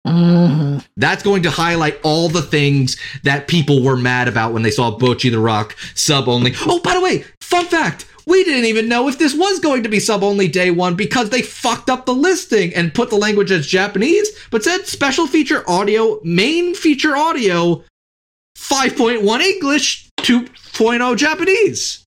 Mhm. 0.06 0.82
That's 0.96 1.22
going 1.22 1.42
to 1.42 1.50
highlight 1.50 1.98
all 2.02 2.28
the 2.28 2.40
things 2.40 2.96
that 3.24 3.48
people 3.48 3.82
were 3.82 3.96
mad 3.96 4.28
about 4.28 4.54
when 4.54 4.62
they 4.62 4.70
saw 4.70 4.96
Bocchi 4.96 5.30
the 5.30 5.38
Rock 5.38 5.76
sub 5.94 6.28
only. 6.28 6.54
Oh, 6.64 6.78
by 6.78 6.94
the 6.94 7.00
way, 7.00 7.24
fun 7.42 7.66
fact 7.66 8.06
we 8.26 8.42
didn't 8.42 8.64
even 8.64 8.88
know 8.88 9.08
if 9.08 9.18
this 9.18 9.34
was 9.34 9.60
going 9.60 9.82
to 9.84 9.88
be 9.88 10.00
sub 10.00 10.24
only 10.24 10.48
day 10.48 10.70
one 10.70 10.96
because 10.96 11.30
they 11.30 11.42
fucked 11.42 11.88
up 11.88 12.06
the 12.06 12.14
listing 12.14 12.74
and 12.74 12.94
put 12.94 13.08
the 13.08 13.16
language 13.16 13.52
as 13.52 13.66
Japanese, 13.66 14.28
but 14.50 14.64
said 14.64 14.86
special 14.86 15.26
feature 15.26 15.68
audio, 15.68 16.20
main 16.24 16.74
feature 16.74 17.16
audio, 17.16 17.84
5.1 18.56 19.40
English, 19.40 20.10
2.0 20.18 21.16
Japanese. 21.16 22.04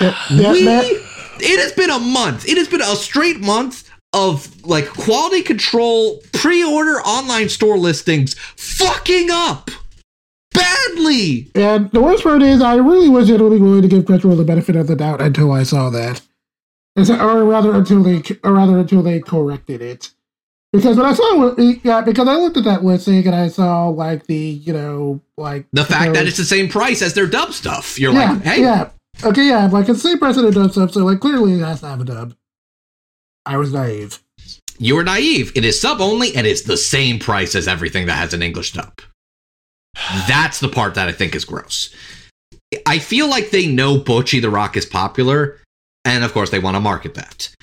Yeah, 0.00 0.18
yeah, 0.30 0.52
we, 0.52 0.64
Matt, 0.64 0.84
it 0.84 1.60
has 1.60 1.72
been 1.72 1.90
a 1.90 1.98
month. 1.98 2.48
It 2.48 2.58
has 2.58 2.66
been 2.66 2.80
a 2.80 2.96
straight 2.96 3.40
month 3.40 3.88
of 4.12 4.64
like 4.66 4.88
quality 4.88 5.42
control 5.42 6.22
pre-order 6.32 7.00
online 7.00 7.48
store 7.48 7.78
listings 7.78 8.34
fucking 8.56 9.28
up 9.30 9.70
badly. 10.52 11.50
and 11.54 11.90
the 11.90 12.00
worst 12.02 12.22
part 12.22 12.42
is, 12.42 12.60
I 12.60 12.76
really 12.76 13.08
was 13.08 13.28
genuinely 13.28 13.60
willing 13.60 13.82
to 13.82 13.88
give 13.88 14.04
Crunchyroll 14.04 14.36
the 14.36 14.44
benefit 14.44 14.76
of 14.76 14.86
the 14.86 14.96
doubt 14.96 15.20
until 15.20 15.52
I 15.52 15.62
saw 15.62 15.90
that, 15.90 16.20
or 16.96 17.44
rather 17.44 17.74
until 17.74 18.02
they, 18.02 18.22
or 18.44 18.52
rather 18.52 18.78
until 18.78 19.02
they 19.02 19.20
corrected 19.20 19.82
it. 19.82 20.10
Because 20.72 20.96
when 20.96 21.04
I 21.04 21.12
saw, 21.12 21.54
yeah, 21.58 22.00
because 22.00 22.26
I 22.26 22.36
looked 22.36 22.56
at 22.56 22.64
that 22.64 22.82
listing 22.82 23.26
and 23.26 23.34
I 23.34 23.48
saw 23.48 23.88
like 23.88 24.26
the, 24.26 24.34
you 24.34 24.72
know, 24.72 25.20
like 25.36 25.66
The 25.72 25.84
fact 25.84 26.14
that 26.14 26.26
it's 26.26 26.38
the 26.38 26.46
same 26.46 26.68
price 26.68 27.02
as 27.02 27.12
their 27.12 27.26
dub 27.26 27.52
stuff. 27.52 27.98
You're 28.00 28.14
yeah, 28.14 28.32
like, 28.32 28.42
hey, 28.42 28.60
yeah, 28.62 28.90
okay, 29.22 29.46
yeah, 29.48 29.66
like 29.66 29.88
it's 29.90 30.02
the 30.02 30.08
same 30.08 30.18
precedent 30.18 30.54
dub 30.54 30.72
stuff, 30.72 30.92
so 30.92 31.04
like 31.04 31.20
clearly 31.20 31.52
it 31.52 31.60
has 31.60 31.80
to 31.80 31.88
have 31.88 32.00
a 32.00 32.04
dub. 32.04 32.34
I 33.44 33.58
was 33.58 33.72
naive. 33.72 34.22
you 34.78 34.94
were 34.94 35.04
naive. 35.04 35.52
It 35.54 35.64
is 35.66 35.78
sub 35.78 36.00
only 36.00 36.34
and 36.34 36.46
it's 36.46 36.62
the 36.62 36.76
same 36.78 37.18
price 37.18 37.54
as 37.54 37.68
everything 37.68 38.06
that 38.06 38.14
has 38.14 38.32
an 38.32 38.42
English 38.42 38.72
dub. 38.72 39.02
That's 40.26 40.60
the 40.60 40.68
part 40.68 40.94
that 40.94 41.08
I 41.08 41.12
think 41.12 41.34
is 41.34 41.44
gross. 41.44 41.94
I 42.86 42.98
feel 42.98 43.28
like 43.28 43.50
they 43.50 43.66
know 43.66 43.98
Bocchi 43.98 44.40
the 44.40 44.50
Rock 44.50 44.76
is 44.76 44.86
popular, 44.86 45.60
and 46.04 46.24
of 46.24 46.32
course 46.32 46.50
they 46.50 46.58
want 46.58 46.76
to 46.76 46.80
market 46.80 47.14
that. 47.14 47.54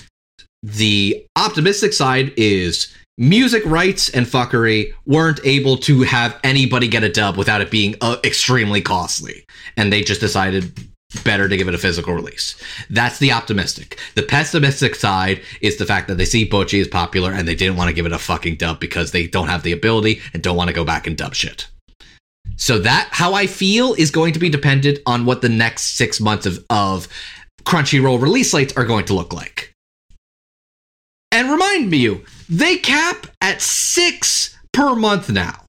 The 0.62 1.26
optimistic 1.36 1.94
side 1.94 2.34
is 2.38 2.94
music 3.18 3.64
rights 3.66 4.10
and 4.10 4.26
fuckery 4.26 4.94
weren't 5.06 5.40
able 5.44 5.78
to 5.78 6.02
have 6.04 6.40
anybody 6.44 6.88
get 6.88 7.04
a 7.04 7.12
dub 7.12 7.38
without 7.38 7.62
it 7.62 7.72
being 7.72 7.96
uh, 8.02 8.18
extremely 8.24 8.82
costly, 8.82 9.46
and 9.78 9.92
they 9.92 10.02
just 10.02 10.22
decided 10.22 10.78
better 11.24 11.50
to 11.50 11.58
give 11.58 11.68
it 11.68 11.74
a 11.74 11.80
physical 11.80 12.14
release. 12.14 12.56
That's 12.90 13.18
the 13.18 13.32
optimistic. 13.32 14.00
The 14.14 14.24
pessimistic 14.24 14.94
side 14.94 15.42
is 15.60 15.78
the 15.78 15.86
fact 15.86 16.08
that 16.08 16.16
they 16.16 16.26
see 16.26 16.48
Bocchi 16.48 16.80
is 16.80 16.88
popular 16.88 17.32
and 17.32 17.48
they 17.48 17.56
didn't 17.56 17.78
want 17.78 17.88
to 17.90 17.96
give 17.96 18.06
it 18.06 18.12
a 18.12 18.20
fucking 18.20 18.58
dub 18.58 18.80
because 18.80 19.12
they 19.12 19.26
don't 19.26 19.48
have 19.48 19.64
the 19.64 19.72
ability 19.72 20.22
and 20.34 20.44
don't 20.44 20.56
want 20.56 20.68
to 20.68 20.76
go 20.76 20.86
back 20.86 21.08
and 21.08 21.18
dub 21.18 21.34
shit. 21.34 21.68
So 22.60 22.78
that 22.80 23.08
how 23.12 23.34
I 23.34 23.48
feel 23.48 23.94
is 23.94 24.12
going 24.12 24.34
to 24.34 24.40
be 24.40 24.50
dependent 24.50 25.00
on 25.06 25.26
what 25.26 25.42
the 25.42 25.50
next 25.50 25.96
six 25.96 26.20
months 26.20 26.46
of, 26.46 26.64
of 26.70 27.08
Crunchyroll 27.64 28.22
release 28.22 28.52
slates 28.52 28.76
are 28.76 28.86
going 28.86 29.06
to 29.06 29.14
look 29.14 29.34
like. 29.34 29.72
And 31.32 31.50
remind 31.50 31.90
me 31.90 31.98
you, 31.98 32.26
they 32.50 32.76
cap 32.76 33.28
at 33.40 33.62
six 33.62 34.58
per 34.74 34.94
month 34.94 35.30
now. 35.30 35.64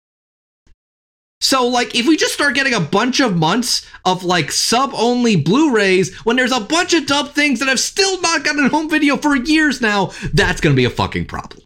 So, 1.40 1.66
like, 1.68 1.94
if 1.94 2.06
we 2.06 2.16
just 2.16 2.34
start 2.34 2.54
getting 2.54 2.74
a 2.74 2.80
bunch 2.80 3.20
of 3.20 3.36
months 3.36 3.86
of 4.04 4.24
like 4.24 4.50
sub 4.50 4.90
only 4.92 5.36
Blu 5.36 5.72
rays 5.72 6.14
when 6.24 6.36
there's 6.36 6.52
a 6.52 6.60
bunch 6.60 6.92
of 6.92 7.06
dub 7.06 7.30
things 7.30 7.60
that 7.60 7.68
have 7.68 7.80
still 7.80 8.20
not 8.20 8.44
gotten 8.44 8.68
home 8.68 8.90
video 8.90 9.16
for 9.16 9.36
years 9.36 9.80
now, 9.80 10.10
that's 10.34 10.60
going 10.60 10.74
to 10.74 10.76
be 10.76 10.84
a 10.84 10.90
fucking 10.90 11.26
problem. 11.26 11.59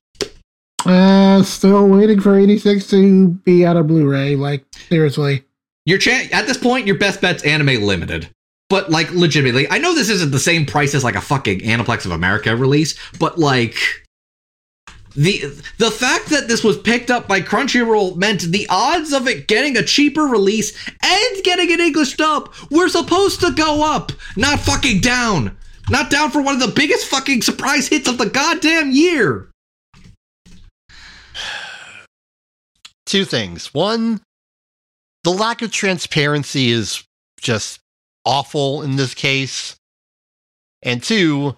Uh, 0.84 1.42
still 1.42 1.88
waiting 1.88 2.20
for 2.20 2.38
86 2.38 2.86
to 2.88 3.28
be 3.28 3.64
out 3.64 3.76
of 3.76 3.86
Blu-ray. 3.86 4.36
Like 4.36 4.64
seriously. 4.88 5.44
Your 5.86 5.98
chan 5.98 6.28
at 6.32 6.46
this 6.46 6.56
point, 6.56 6.86
your 6.86 6.98
best 6.98 7.20
bet's 7.20 7.44
anime 7.44 7.82
limited. 7.82 8.28
But 8.70 8.90
like 8.90 9.10
legitimately, 9.12 9.70
I 9.70 9.78
know 9.78 9.94
this 9.94 10.08
isn't 10.08 10.30
the 10.30 10.38
same 10.38 10.64
price 10.64 10.94
as 10.94 11.04
like 11.04 11.16
a 11.16 11.20
fucking 11.20 11.60
Aniplex 11.60 12.06
of 12.06 12.12
America 12.12 12.56
release, 12.56 12.98
but 13.18 13.38
like 13.38 13.76
the 15.14 15.44
the 15.78 15.90
fact 15.90 16.30
that 16.30 16.48
this 16.48 16.64
was 16.64 16.78
picked 16.78 17.10
up 17.10 17.28
by 17.28 17.40
Crunchyroll 17.40 18.16
meant 18.16 18.40
the 18.40 18.66
odds 18.70 19.12
of 19.12 19.28
it 19.28 19.46
getting 19.46 19.76
a 19.76 19.82
cheaper 19.82 20.22
release 20.22 20.74
and 21.02 21.44
getting 21.44 21.72
an 21.72 21.80
English 21.80 22.16
dub 22.16 22.52
were 22.70 22.88
supposed 22.88 23.40
to 23.40 23.52
go 23.52 23.84
up, 23.84 24.12
not 24.36 24.60
fucking 24.60 25.00
down. 25.00 25.56
Not 25.90 26.10
down 26.10 26.30
for 26.30 26.40
one 26.40 26.54
of 26.54 26.60
the 26.60 26.74
biggest 26.74 27.06
fucking 27.08 27.42
surprise 27.42 27.88
hits 27.88 28.08
of 28.08 28.16
the 28.16 28.30
goddamn 28.30 28.90
year. 28.90 29.50
Two 33.14 33.24
things. 33.24 33.72
One, 33.72 34.20
the 35.22 35.30
lack 35.30 35.62
of 35.62 35.70
transparency 35.70 36.70
is 36.70 37.04
just 37.40 37.78
awful 38.24 38.82
in 38.82 38.96
this 38.96 39.14
case. 39.14 39.76
And 40.82 41.00
two, 41.00 41.54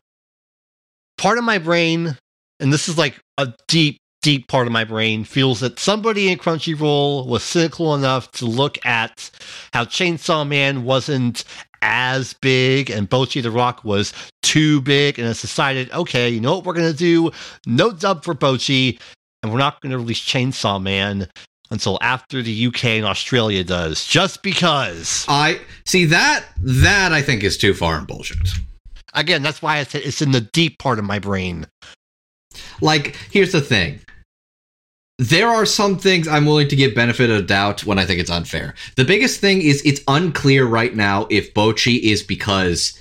part 1.16 1.38
of 1.38 1.44
my 1.44 1.56
brain, 1.56 2.18
and 2.60 2.70
this 2.70 2.90
is 2.90 2.98
like 2.98 3.18
a 3.38 3.54
deep, 3.68 3.96
deep 4.20 4.48
part 4.48 4.66
of 4.66 4.72
my 4.74 4.84
brain, 4.84 5.24
feels 5.24 5.60
that 5.60 5.78
somebody 5.78 6.30
in 6.30 6.38
Crunchyroll 6.38 7.26
was 7.26 7.42
cynical 7.42 7.94
enough 7.94 8.30
to 8.32 8.44
look 8.44 8.76
at 8.84 9.30
how 9.72 9.86
Chainsaw 9.86 10.46
Man 10.46 10.84
wasn't 10.84 11.42
as 11.80 12.34
big, 12.34 12.90
and 12.90 13.08
Bocchi 13.08 13.42
the 13.42 13.50
Rock 13.50 13.82
was 13.82 14.12
too 14.42 14.82
big, 14.82 15.18
and 15.18 15.26
it's 15.26 15.40
decided, 15.40 15.90
okay, 15.92 16.28
you 16.28 16.40
know 16.40 16.56
what 16.56 16.66
we're 16.66 16.74
gonna 16.74 16.92
do? 16.92 17.30
No 17.66 17.92
dub 17.92 18.24
for 18.24 18.34
Bocchi, 18.34 19.00
and 19.42 19.52
we're 19.52 19.58
not 19.58 19.80
gonna 19.80 19.98
release 19.98 20.20
Chainsaw 20.20 20.82
Man 20.82 21.28
until 21.70 21.98
after 22.00 22.42
the 22.42 22.66
UK 22.66 22.84
and 22.84 23.04
Australia 23.04 23.64
does, 23.64 24.06
just 24.06 24.42
because. 24.42 25.24
I 25.28 25.60
see 25.84 26.04
that 26.06 26.44
that 26.58 27.12
I 27.12 27.22
think 27.22 27.42
is 27.42 27.56
too 27.56 27.74
far 27.74 27.98
and 27.98 28.06
bullshit. 28.06 28.48
Again, 29.14 29.42
that's 29.42 29.62
why 29.62 29.78
I 29.78 29.84
said 29.84 30.02
it's 30.04 30.22
in 30.22 30.32
the 30.32 30.42
deep 30.42 30.78
part 30.78 30.98
of 30.98 31.04
my 31.04 31.18
brain. 31.18 31.66
Like, 32.80 33.16
here's 33.30 33.52
the 33.52 33.60
thing. 33.60 34.00
There 35.18 35.48
are 35.48 35.64
some 35.64 35.96
things 35.96 36.28
I'm 36.28 36.44
willing 36.44 36.68
to 36.68 36.76
give 36.76 36.94
benefit 36.94 37.30
of 37.30 37.46
doubt 37.46 37.86
when 37.86 37.98
I 37.98 38.04
think 38.04 38.20
it's 38.20 38.30
unfair. 38.30 38.74
The 38.96 39.04
biggest 39.04 39.40
thing 39.40 39.62
is 39.62 39.80
it's 39.84 40.02
unclear 40.08 40.66
right 40.66 40.94
now 40.94 41.26
if 41.30 41.54
Bocchi 41.54 41.98
is 42.00 42.22
because 42.22 42.98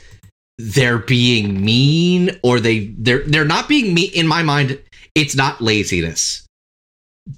they're 0.57 0.99
being 0.99 1.64
mean 1.64 2.40
or 2.41 2.62
they 2.62 2.94
they're 2.98 3.24
they're 3.24 3.44
not 3.44 3.68
being 3.68 3.94
mean 3.94 4.10
in 4.14 4.26
my 4.26 4.41
mind 4.41 4.80
it's 5.16 5.36
not 5.36 5.62
laziness 5.62 6.46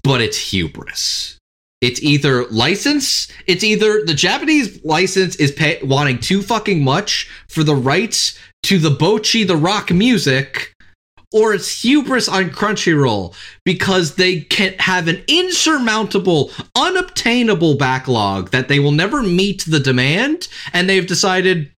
but 0.04 0.22
it's 0.22 0.38
hubris 0.38 1.38
it's 1.80 2.02
either 2.02 2.45
license 2.48 3.28
it's 3.45 3.64
either 3.64 4.04
the 4.06 4.14
japanese 4.14 4.84
license 4.84 5.36
is 5.38 5.52
pay, 5.52 5.80
wanting 5.84 6.20
too 6.20 6.41
fucking 6.41 6.84
much 6.84 7.30
for 7.48 7.64
the 7.64 7.76
rights 7.76 8.38
to 8.64 8.78
the 8.78 8.90
bocchi 8.90 9.45
the 9.45 9.56
rock 9.56 9.91
music 9.91 10.74
or 11.34 11.54
it's 11.54 11.82
hubris 11.82 12.28
on 12.28 12.49
crunchyroll 12.49 13.36
because 13.66 14.16
they 14.16 14.41
can 14.41 14.74
have 14.80 15.08
an 15.08 15.22
insurmountable 15.28 16.52
unobtainable 16.76 17.78
backlog 17.78 18.52
that 18.52 18.68
they 18.68 18.80
will 18.80 18.91
never 18.91 19.22
meet 19.22 19.64
the 19.66 19.80
demand 19.80 20.48
and 20.74 20.90
they've 20.90 21.08
decided 21.08 21.72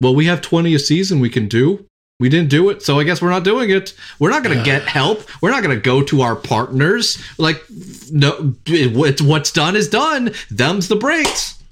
well, 0.00 0.14
we 0.14 0.26
have 0.26 0.42
20 0.42 0.74
a 0.74 0.78
season 0.78 1.20
we 1.20 1.30
can 1.30 1.48
do. 1.48 1.86
We 2.18 2.30
didn't 2.30 2.48
do 2.48 2.70
it, 2.70 2.82
so 2.82 2.98
I 2.98 3.04
guess 3.04 3.20
we're 3.20 3.30
not 3.30 3.44
doing 3.44 3.68
it. 3.68 3.92
We're 4.18 4.30
not 4.30 4.42
going 4.42 4.56
to 4.56 4.64
get 4.64 4.82
help. 4.82 5.22
We're 5.42 5.50
not 5.50 5.62
going 5.62 5.76
to 5.76 5.80
go 5.80 6.02
to 6.04 6.22
our 6.22 6.34
partners. 6.34 7.22
Like, 7.36 7.62
no, 8.10 8.54
it's 8.64 9.20
what's 9.20 9.52
done 9.52 9.76
is 9.76 9.88
done. 9.88 10.32
Them's 10.50 10.88
the 10.88 10.96
breaks. 10.96 11.62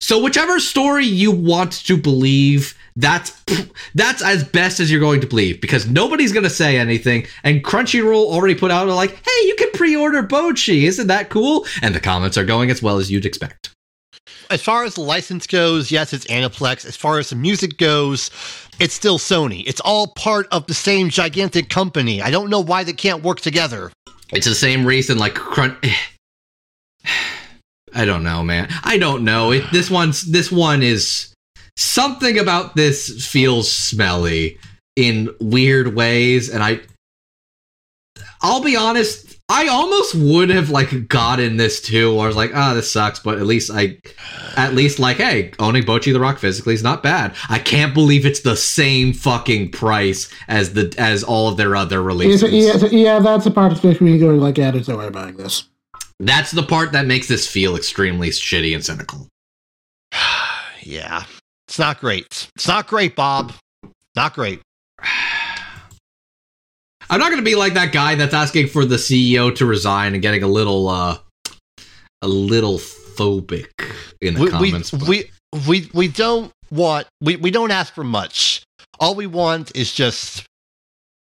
So, 0.00 0.22
whichever 0.22 0.58
story 0.58 1.04
you 1.04 1.30
want 1.30 1.72
to 1.72 1.98
believe, 1.98 2.78
that's 2.96 3.44
that's 3.94 4.22
as 4.22 4.42
best 4.42 4.80
as 4.80 4.90
you're 4.90 5.00
going 5.00 5.20
to 5.20 5.26
believe 5.26 5.60
because 5.60 5.86
nobody's 5.86 6.32
going 6.32 6.44
to 6.44 6.50
say 6.50 6.78
anything. 6.78 7.26
And 7.44 7.62
Crunchyroll 7.62 8.24
already 8.24 8.54
put 8.54 8.70
out 8.70 8.88
like, 8.88 9.10
"Hey, 9.10 9.46
you 9.46 9.54
can 9.58 9.70
pre-order 9.72 10.22
Bocchi. 10.22 10.84
Isn't 10.84 11.08
that 11.08 11.28
cool?" 11.28 11.66
And 11.82 11.94
the 11.94 12.00
comments 12.00 12.38
are 12.38 12.44
going 12.44 12.70
as 12.70 12.82
well 12.82 12.96
as 12.96 13.10
you'd 13.10 13.26
expect 13.26 13.74
as 14.50 14.62
far 14.62 14.84
as 14.84 14.94
the 14.94 15.00
license 15.00 15.46
goes, 15.46 15.90
yes, 15.90 16.12
it's 16.12 16.24
Aniplex. 16.26 16.84
As 16.86 16.96
far 16.96 17.18
as 17.18 17.30
the 17.30 17.36
music 17.36 17.78
goes, 17.78 18.30
it's 18.78 18.94
still 18.94 19.18
Sony. 19.18 19.64
It's 19.66 19.80
all 19.80 20.08
part 20.08 20.46
of 20.50 20.66
the 20.66 20.74
same 20.74 21.08
gigantic 21.10 21.68
company. 21.68 22.22
I 22.22 22.30
don't 22.30 22.50
know 22.50 22.60
why 22.60 22.84
they 22.84 22.92
can't 22.92 23.22
work 23.22 23.40
together. 23.40 23.90
It's 24.32 24.46
the 24.46 24.54
same 24.54 24.84
reason, 24.84 25.18
like 25.18 25.34
Crunch. 25.34 25.76
I 27.94 28.04
don't 28.04 28.22
know, 28.22 28.42
man. 28.42 28.68
I 28.84 28.98
don't 28.98 29.24
know. 29.24 29.50
It, 29.52 29.64
this 29.72 29.90
one's 29.90 30.22
this 30.30 30.52
one 30.52 30.82
is 30.82 31.32
something 31.76 32.38
about 32.38 32.76
this 32.76 33.26
feels 33.26 33.72
smelly 33.72 34.58
in 34.96 35.30
weird 35.40 35.94
ways, 35.94 36.50
and 36.50 36.62
I. 36.62 36.80
I'll 38.42 38.62
be 38.62 38.76
honest. 38.76 39.27
I 39.50 39.66
almost 39.68 40.14
would 40.14 40.50
have 40.50 40.68
like 40.68 41.08
gotten 41.08 41.56
this 41.56 41.80
too, 41.80 42.12
or 42.12 42.24
I 42.24 42.26
was 42.26 42.36
like, 42.36 42.50
ah, 42.54 42.72
oh, 42.72 42.74
this 42.74 42.92
sucks, 42.92 43.18
but 43.18 43.38
at 43.38 43.46
least 43.46 43.70
I, 43.72 43.98
at 44.58 44.74
least 44.74 44.98
like, 44.98 45.16
hey, 45.16 45.52
owning 45.58 45.84
Bocchi 45.84 46.12
the 46.12 46.20
Rock 46.20 46.38
physically 46.38 46.74
is 46.74 46.82
not 46.82 47.02
bad. 47.02 47.34
I 47.48 47.58
can't 47.58 47.94
believe 47.94 48.26
it's 48.26 48.40
the 48.40 48.56
same 48.56 49.14
fucking 49.14 49.70
price 49.70 50.30
as 50.48 50.74
the 50.74 50.94
as 50.98 51.24
all 51.24 51.48
of 51.48 51.56
their 51.56 51.74
other 51.76 52.02
releases. 52.02 52.42
Yeah, 52.42 52.76
yeah, 52.76 53.14
yeah 53.14 53.18
that's 53.20 53.44
the 53.44 53.50
part 53.50 53.72
especially 53.72 54.04
when 54.04 54.20
you 54.20 54.20
go 54.20 54.34
like, 54.34 54.58
yeah, 54.58 54.70
there's 54.70 54.88
no 54.88 54.98
way 54.98 55.08
buying 55.08 55.36
this. 55.36 55.64
That's 56.20 56.50
the 56.50 56.62
part 56.62 56.92
that 56.92 57.06
makes 57.06 57.28
this 57.28 57.46
feel 57.46 57.74
extremely 57.74 58.28
shitty 58.28 58.74
and 58.74 58.84
cynical. 58.84 59.28
yeah, 60.82 61.24
it's 61.66 61.78
not 61.78 62.00
great. 62.00 62.50
It's 62.54 62.68
not 62.68 62.86
great, 62.86 63.16
Bob. 63.16 63.54
Not 64.14 64.34
great. 64.34 64.60
I'm 67.10 67.20
not 67.20 67.30
going 67.30 67.42
to 67.42 67.50
be 67.50 67.54
like 67.54 67.74
that 67.74 67.92
guy 67.92 68.14
that's 68.14 68.34
asking 68.34 68.68
for 68.68 68.84
the 68.84 68.96
CEO 68.96 69.54
to 69.56 69.66
resign 69.66 70.14
and 70.14 70.22
getting 70.22 70.42
a 70.42 70.48
little, 70.48 70.88
uh, 70.88 71.18
a 72.22 72.28
little 72.28 72.78
phobic 72.78 73.70
in 74.20 74.34
the 74.34 74.40
we, 74.40 74.50
comments. 74.50 74.92
We, 74.92 75.08
we 75.08 75.30
we 75.66 75.90
we 75.94 76.08
don't 76.08 76.52
want 76.70 77.06
we 77.20 77.36
we 77.36 77.50
don't 77.50 77.70
ask 77.70 77.94
for 77.94 78.04
much. 78.04 78.62
All 79.00 79.14
we 79.14 79.26
want 79.26 79.74
is 79.76 79.92
just 79.92 80.44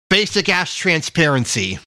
basic 0.09 0.49
ass 0.49 0.75
transparency. 0.75 1.79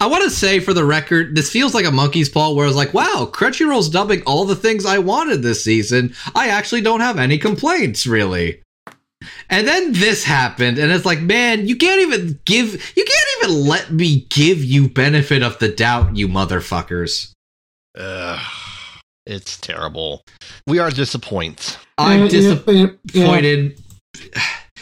I 0.00 0.06
want 0.06 0.22
to 0.24 0.30
say 0.30 0.60
for 0.60 0.72
the 0.72 0.84
record, 0.84 1.34
this 1.34 1.50
feels 1.50 1.74
like 1.74 1.84
a 1.84 1.90
monkey's 1.90 2.28
paw 2.28 2.52
where 2.52 2.64
I 2.64 2.68
was 2.68 2.76
like, 2.76 2.94
wow, 2.94 3.28
Crunchyroll's 3.30 3.88
dubbing 3.88 4.22
all 4.22 4.44
the 4.44 4.54
things 4.54 4.86
I 4.86 4.98
wanted 4.98 5.42
this 5.42 5.64
season. 5.64 6.14
I 6.34 6.48
actually 6.48 6.80
don't 6.80 7.00
have 7.00 7.18
any 7.18 7.38
complaints, 7.38 8.06
really. 8.06 8.62
And 9.50 9.68
then 9.68 9.92
this 9.92 10.24
happened, 10.24 10.78
and 10.78 10.90
it's 10.90 11.04
like, 11.04 11.20
man, 11.20 11.66
you 11.68 11.76
can't 11.76 12.00
even 12.00 12.40
give, 12.44 12.72
you 12.96 13.04
can't 13.04 13.28
even 13.42 13.66
let 13.66 13.90
me 13.92 14.26
give 14.30 14.64
you 14.64 14.88
benefit 14.88 15.42
of 15.42 15.58
the 15.58 15.68
doubt, 15.68 16.16
you 16.16 16.28
motherfuckers. 16.28 17.32
Ugh, 17.96 18.40
it's 19.26 19.58
terrible. 19.58 20.22
We 20.66 20.78
are 20.78 20.90
disappointed. 20.90 21.76
I'm 21.98 22.20
Yeah, 22.20 22.24
yeah, 22.24 22.28
disappointed. 22.30 23.80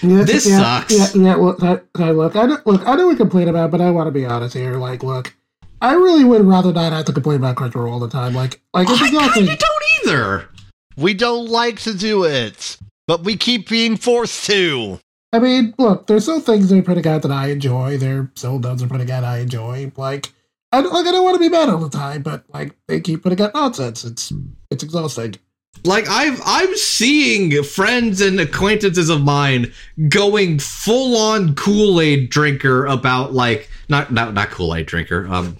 Yeah, 0.03 0.25
This 0.25 0.49
yeah, 0.49 0.59
sucks. 0.59 1.15
Yeah, 1.17 1.23
yeah. 1.23 1.35
Look, 1.37 1.63
I, 1.63 1.81
I 1.97 2.11
look, 2.11 2.35
I 2.37 2.47
don't, 2.47 2.67
look, 2.67 2.87
I 2.87 2.95
know 2.95 3.09
we 3.09 3.17
complain 3.17 3.49
about, 3.49 3.67
it, 3.67 3.71
but 3.73 3.81
I 3.81 3.91
want 3.91 4.09
to 4.09 4.13
be 4.13 4.27
honest 4.27 4.55
here. 4.55 4.75
Like, 4.75 5.03
look, 5.03 5.35
I 5.81 5.95
really 5.95 6.25
would 6.25 6.45
rather 6.45 6.73
not 6.73 6.93
have 6.93 7.05
to 7.07 7.13
complain 7.13 7.39
about 7.39 7.57
Crunchyroll 7.57 7.91
all 7.91 8.01
the 8.01 8.09
time. 8.09 8.35
Like, 8.35 8.61
like 8.73 8.89
I 8.89 9.11
kind 9.11 9.49
of 9.49 9.59
don't 9.59 9.83
either. 10.05 10.49
We 10.97 11.15
don't 11.15 11.49
like 11.49 11.81
to 11.81 11.95
do 11.95 12.25
it, 12.25 12.77
but 13.07 13.25
we 13.25 13.37
keep 13.37 13.69
being 13.69 13.97
forced 13.97 14.45
to. 14.47 15.01
I 15.33 15.39
mean, 15.39 15.75
look, 15.79 16.07
there's 16.07 16.25
still 16.25 16.41
things 16.41 16.69
they're 16.69 16.83
putting 16.83 17.07
out 17.07 17.23
that 17.23 17.31
I 17.31 17.49
enjoy. 17.49 17.97
There 17.97 18.31
still 18.35 18.59
does 18.59 18.83
are 18.83 18.89
putting 18.89 19.11
out 19.11 19.25
I 19.25 19.39
enjoy. 19.39 19.91
Like, 19.97 20.31
I 20.73 20.83
don't, 20.83 20.93
like 20.93 21.07
I 21.07 21.13
don't 21.13 21.25
want 21.25 21.35
to 21.37 21.41
be 21.41 21.49
mad 21.49 21.71
all 21.71 21.79
the 21.79 21.89
time, 21.89 22.23
but 22.23 22.45
like 22.53 22.77
they 22.87 23.01
keep 23.01 23.23
putting 23.23 23.41
out 23.41 23.55
nonsense. 23.55 24.05
It's 24.05 24.33
it's 24.71 24.83
exhausting. 24.83 25.37
Like 25.85 26.09
I've 26.09 26.41
I'm 26.45 26.75
seeing 26.77 27.63
friends 27.63 28.21
and 28.21 28.39
acquaintances 28.39 29.09
of 29.09 29.23
mine 29.23 29.73
going 30.09 30.59
full 30.59 31.17
on 31.17 31.55
Kool 31.55 32.01
Aid 32.01 32.31
drinker 32.31 32.87
about 32.87 33.33
like 33.33 33.71
not 33.89 34.13
not 34.13 34.35
not 34.35 34.51
Kool 34.51 34.75
Aid 34.75 34.87
drinker. 34.87 35.27
Um, 35.29 35.59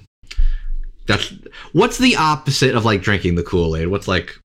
that's 1.07 1.33
what's 1.73 1.99
the 1.99 2.17
opposite 2.17 2.75
of 2.75 2.85
like 2.85 3.03
drinking 3.03 3.35
the 3.35 3.43
Kool 3.43 3.75
Aid? 3.77 3.89
What's 3.89 4.07
like 4.07 4.39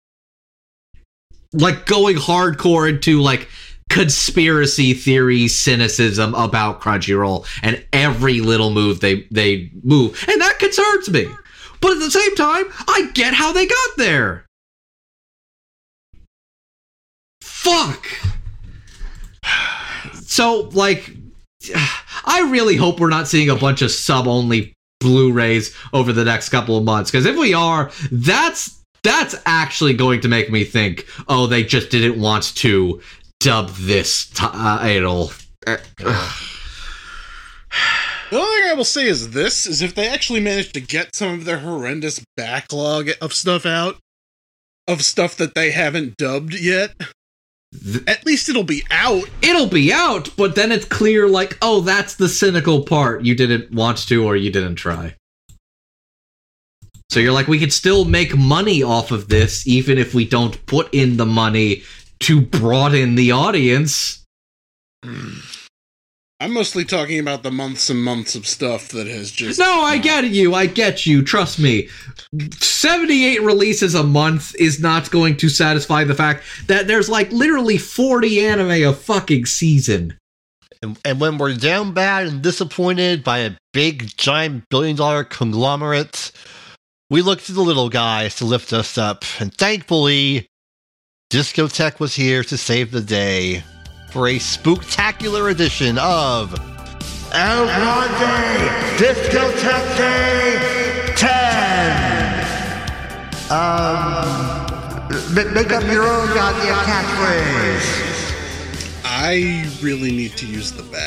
like 1.58 1.86
going 1.86 2.16
hardcore 2.16 2.90
into 2.90 3.22
like 3.22 3.50
conspiracy 3.90 4.94
theory 4.94 5.48
cynicism 5.48 6.36
about 6.36 6.82
Crunchyroll 6.82 7.48
and 7.64 7.84
every 7.94 8.42
little 8.42 8.70
move 8.70 9.00
they 9.00 9.28
they 9.32 9.72
move, 9.84 10.24
and 10.28 10.42
that 10.42 10.60
concerns 10.60 11.10
me. 11.10 11.28
But 11.80 11.94
at 11.94 12.00
the 12.00 12.12
same 12.12 12.36
time, 12.36 12.66
I 12.88 13.10
get 13.14 13.34
how 13.34 13.52
they 13.52 13.66
got 13.68 13.90
there. 13.98 14.46
Fuck. 17.42 18.08
So 20.24 20.70
like, 20.74 21.16
I 22.26 22.48
really 22.50 22.76
hope 22.76 23.00
we're 23.00 23.10
not 23.10 23.28
seeing 23.28 23.50
a 23.50 23.56
bunch 23.56 23.82
of 23.82 23.92
sub 23.92 24.28
only 24.28 24.74
Blu-rays 25.00 25.76
over 25.94 26.12
the 26.12 26.26
next 26.26 26.50
couple 26.50 26.78
of 26.78 26.84
months 26.84 27.12
because 27.12 27.26
if 27.26 27.38
we 27.38 27.54
are, 27.54 27.92
that's 28.12 28.77
that's 29.04 29.36
actually 29.46 29.94
going 29.94 30.22
to 30.22 30.28
make 30.28 30.52
me 30.52 30.64
think, 30.64 31.06
oh, 31.28 31.48
they 31.48 31.64
just 31.64 31.90
didn't 31.90 32.20
want 32.20 32.56
to 32.56 33.02
dub 33.40 33.70
this 33.72 34.30
title. 34.32 35.32
Uh, 35.66 35.78
The 38.30 38.38
only 38.38 38.62
thing 38.62 38.70
I 38.70 38.74
will 38.74 38.84
say 38.84 39.08
is 39.08 39.32
this: 39.32 39.66
is 39.66 39.82
if 39.82 39.96
they 39.96 40.08
actually 40.08 40.42
manage 40.42 40.74
to 40.74 40.82
get 40.82 41.16
some 41.16 41.34
of 41.34 41.46
their 41.46 41.60
horrendous 41.60 42.22
backlog 42.36 43.12
of 43.22 43.34
stuff 43.34 43.66
out, 43.66 43.98
of 44.86 45.04
stuff 45.04 45.38
that 45.38 45.56
they 45.56 45.72
haven't 45.72 46.18
dubbed 46.18 46.54
yet, 46.54 46.94
th- 47.74 48.04
at 48.06 48.26
least 48.26 48.50
it'll 48.50 48.64
be 48.64 48.84
out. 48.92 49.30
it'll 49.42 49.70
be 49.70 49.94
out, 49.94 50.30
but 50.36 50.56
then 50.56 50.74
it's 50.74 50.84
clear, 50.86 51.30
like, 51.30 51.58
oh, 51.62 51.80
that's 51.80 52.16
the 52.16 52.28
cynical 52.28 52.84
part. 52.84 53.24
You 53.24 53.34
didn't 53.34 53.72
want 53.72 54.00
to, 54.10 54.26
or 54.26 54.36
you 54.36 54.52
didn't 54.52 54.76
try. 54.76 55.16
So 57.10 57.20
you're 57.20 57.34
like, 57.34 57.48
we 57.48 57.60
could 57.60 57.74
still 57.74 58.06
make 58.06 58.38
money 58.38 58.84
off 58.84 59.12
of 59.12 59.30
this, 59.30 59.66
even 59.66 59.98
if 59.98 60.14
we 60.14 60.26
don't 60.26 60.64
put 60.66 60.94
in 60.94 61.18
the 61.18 61.26
money 61.26 61.84
to 62.22 62.42
broaden 62.42 63.16
the 63.16 63.32
audience. 63.32 64.26
I'm 66.40 66.54
mostly 66.54 66.86
talking 66.86 67.18
about 67.20 67.42
the 67.42 67.50
months 67.50 67.90
and 67.90 68.04
months 68.04 68.36
of 68.36 68.46
stuff 68.46 68.90
that 68.90 69.08
has 69.08 69.32
just. 69.32 69.58
No, 69.58 69.82
I 69.82 69.98
get 69.98 70.26
you. 70.26 70.54
I 70.54 70.68
get 70.68 71.04
you. 71.08 71.24
Trust 71.24 71.58
me. 71.58 71.90
78 72.60 73.42
releases 73.42 73.96
a 73.96 74.04
month 74.04 74.54
is 74.60 74.80
not 74.80 75.10
going 75.10 75.38
to 75.38 75.50
satisfy 75.50 76.04
the 76.04 76.14
fact 76.14 76.44
that 76.68 76.86
there's 76.86 77.10
like 77.10 77.32
literally 77.32 77.80
40 77.80 78.46
anime 78.46 78.70
a 78.70 78.94
fucking 78.94 79.48
season. 79.48 80.16
And, 80.84 81.00
and 81.04 81.20
when 81.20 81.40
we're 81.40 81.56
down 81.56 81.94
bad 81.94 82.28
and 82.28 82.44
disappointed 82.44 83.24
by 83.24 83.40
a 83.40 83.52
big, 83.74 84.16
giant, 84.16 84.66
billion 84.70 84.96
dollar 84.96 85.24
conglomerate, 85.24 86.32
we 87.10 87.22
look 87.22 87.42
to 87.44 87.54
the 87.54 87.62
little 87.62 87.90
guys 87.90 88.36
to 88.36 88.46
lift 88.46 88.74
us 88.74 88.98
up. 88.98 89.24
And 89.40 89.54
thankfully, 89.54 90.50
Discotek 91.30 92.00
was 92.00 92.16
here 92.16 92.44
to 92.44 92.58
save 92.58 92.92
the 92.92 93.02
day 93.02 93.64
for 94.12 94.28
a 94.28 94.36
spooktacular 94.36 95.52
edition 95.52 95.98
of 95.98 96.54
El 97.34 97.66
Grande 97.66 98.70
Discotek 98.98 99.98
Day 99.98 101.14
10. 101.16 102.18
Um, 103.50 104.28
ma- 105.34 105.52
make 105.54 105.72
up 105.72 105.84
your 105.92 106.04
own 106.04 106.28
goddamn 106.34 106.76
catchphrase. 106.86 108.16
I 109.06 109.70
really 109.82 110.12
need 110.12 110.36
to 110.38 110.46
use 110.46 110.72
the 110.74 110.84
bathroom. 110.84 111.07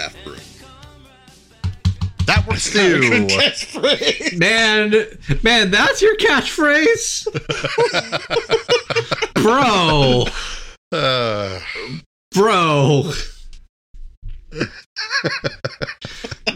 That 2.51 2.56
works 2.56 2.74
Not 2.74 2.85
a 2.85 2.98
good 3.01 3.28
too. 3.28 3.36
catchphrase. 3.36 4.39
Man, 4.39 4.94
man, 5.43 5.70
that's 5.70 6.02
your 6.02 6.16
catchphrase? 6.16 7.27
Bro, 9.35 10.27
Uh, 10.93 11.60
bro. 12.35 13.10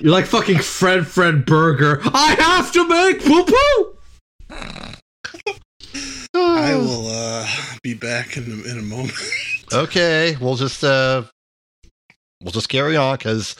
You're 0.01 0.13
like 0.13 0.27
fucking 0.27 0.59
Fred 0.59 1.03
Fredburger. 1.05 2.01
I 2.13 2.35
have 2.39 2.73
to 2.73 2.87
make 2.87 3.25
poo 3.25 3.45
poo. 3.45 3.97
I 6.37 6.75
will 6.75 7.07
uh, 7.07 7.49
be 7.83 7.95
back 7.95 8.37
in 8.37 8.45
a, 8.45 8.71
in 8.71 8.79
a 8.79 8.83
moment. 8.83 9.15
Okay, 9.73 10.37
we'll 10.41 10.57
just 10.57 10.85
uh, 10.85 11.23
we'll 12.43 12.53
just 12.53 12.69
carry 12.69 12.97
on 12.97 13.17
because 13.17 13.55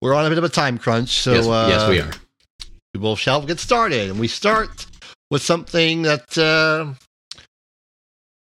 we're 0.00 0.14
on 0.14 0.26
a 0.26 0.28
bit 0.28 0.38
of 0.38 0.44
a 0.44 0.48
time 0.48 0.78
crunch. 0.78 1.10
So 1.10 1.32
yes, 1.34 1.46
uh, 1.46 1.66
yes, 1.68 1.88
we 1.88 2.00
are. 2.00 2.10
we 2.94 3.00
will 3.00 3.16
shall 3.16 3.42
get 3.42 3.58
started, 3.58 4.10
and 4.10 4.20
we 4.20 4.28
start 4.28 4.86
with 5.30 5.42
something 5.42 6.02
that 6.02 6.36
uh, 6.38 6.94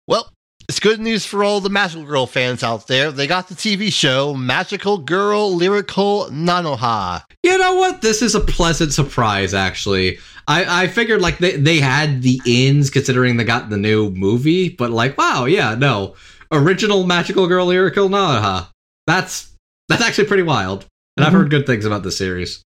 well, 0.06 0.30
it's 0.68 0.80
good 0.80 1.01
news 1.01 1.24
for 1.24 1.43
all 1.43 1.60
the 1.60 1.70
Magical 1.70 2.05
Girl 2.05 2.26
fans 2.26 2.62
out 2.62 2.86
there. 2.89 3.10
They 3.10 3.26
got 3.26 3.48
the 3.48 3.55
TV 3.55 3.93
show 3.93 4.35
Magical 4.35 4.98
Girl 4.98 5.55
Lyrical 5.55 6.26
Nanoha. 6.26 7.22
You 7.43 7.56
know 7.56 7.74
what? 7.76 8.02
This 8.02 8.20
is 8.20 8.35
a 8.35 8.40
pleasant 8.40 8.93
surprise, 8.93 9.55
actually. 9.55 10.18
I, 10.47 10.85
I 10.85 10.89
figured 10.89 11.20
like 11.20 11.39
they, 11.39 11.56
they 11.56 11.78
had 11.78 12.22
the 12.22 12.40
ins 12.47 12.90
considering 12.90 13.36
they 13.36 13.44
got 13.44 13.70
the 13.70 13.76
new 13.76 14.10
movie, 14.10 14.68
but 14.68 14.90
like, 14.90 15.16
wow, 15.16 15.47
yeah, 15.47 15.74
no. 15.74 16.14
Original 16.52 17.05
Magical 17.05 17.47
Girl 17.47 17.66
Lyrical 17.66 18.09
Nanoha. 18.09 18.68
That's 19.06 19.52
that's 19.89 20.02
actually 20.02 20.28
pretty 20.28 20.43
wild. 20.43 20.86
And 21.19 21.24
I've 21.24 21.32
Mhm. 21.32 21.36
heard 21.36 21.51
good 21.51 21.66
things 21.66 21.85
about 21.85 22.05
the 22.05 22.12
series. 22.12 22.62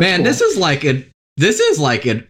Man, 0.00 0.20
cool. 0.20 0.24
this 0.24 0.40
is 0.40 0.56
like 0.56 0.82
a 0.82 1.04
this 1.36 1.60
is 1.60 1.78
like 1.78 2.06
a 2.06 2.24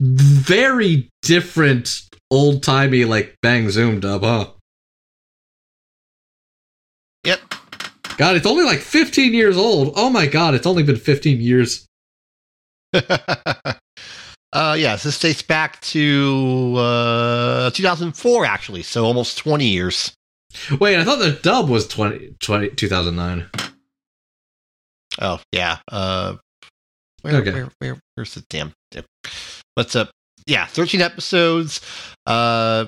very 0.00 1.08
different 1.22 2.02
old 2.28 2.64
timey 2.64 3.04
like 3.04 3.36
bang 3.42 3.70
zoom 3.70 4.00
dub, 4.00 4.22
huh? 4.24 4.50
Yep. 7.24 7.40
God, 8.16 8.34
it's 8.34 8.46
only 8.46 8.64
like 8.64 8.80
15 8.80 9.34
years 9.34 9.56
old. 9.56 9.92
Oh 9.94 10.10
my 10.10 10.26
god, 10.26 10.54
it's 10.54 10.66
only 10.66 10.82
been 10.82 10.96
15 10.96 11.40
years. 11.40 11.86
uh, 12.92 13.74
yes, 14.52 15.04
this 15.04 15.18
dates 15.20 15.42
back 15.42 15.80
to 15.82 16.74
uh, 16.76 17.70
2004, 17.70 18.44
actually, 18.46 18.82
so 18.82 19.04
almost 19.04 19.38
20 19.38 19.64
years. 19.68 20.12
Wait, 20.80 20.98
I 20.98 21.04
thought 21.04 21.20
the 21.20 21.30
dub 21.32 21.68
was 21.70 21.86
20, 21.86 22.34
20 22.40 22.70
2009. 22.70 23.46
Oh 25.20 25.40
yeah. 25.52 25.78
Uh, 25.90 26.36
where, 27.22 27.36
Okay. 27.36 27.52
where, 27.52 27.68
where, 27.78 27.98
where's 28.14 28.34
the 28.34 28.44
damn? 28.50 28.72
Dip? 28.90 29.06
But 29.76 29.94
uh, 29.94 30.06
yeah, 30.46 30.66
thirteen 30.66 31.00
episodes. 31.00 31.80
Uh, 32.26 32.86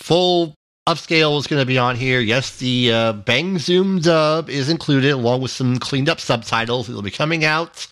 full 0.00 0.54
upscale 0.88 1.38
is 1.38 1.46
going 1.46 1.60
to 1.60 1.66
be 1.66 1.78
on 1.78 1.96
here. 1.96 2.20
Yes, 2.20 2.56
the 2.58 2.92
uh, 2.92 3.12
Bang 3.12 3.58
Zoom 3.58 4.00
dub 4.00 4.50
is 4.50 4.68
included 4.68 5.12
along 5.12 5.40
with 5.42 5.50
some 5.50 5.78
cleaned 5.78 6.08
up 6.08 6.20
subtitles. 6.20 6.88
It'll 6.88 7.02
be 7.02 7.10
coming 7.10 7.44
out 7.44 7.86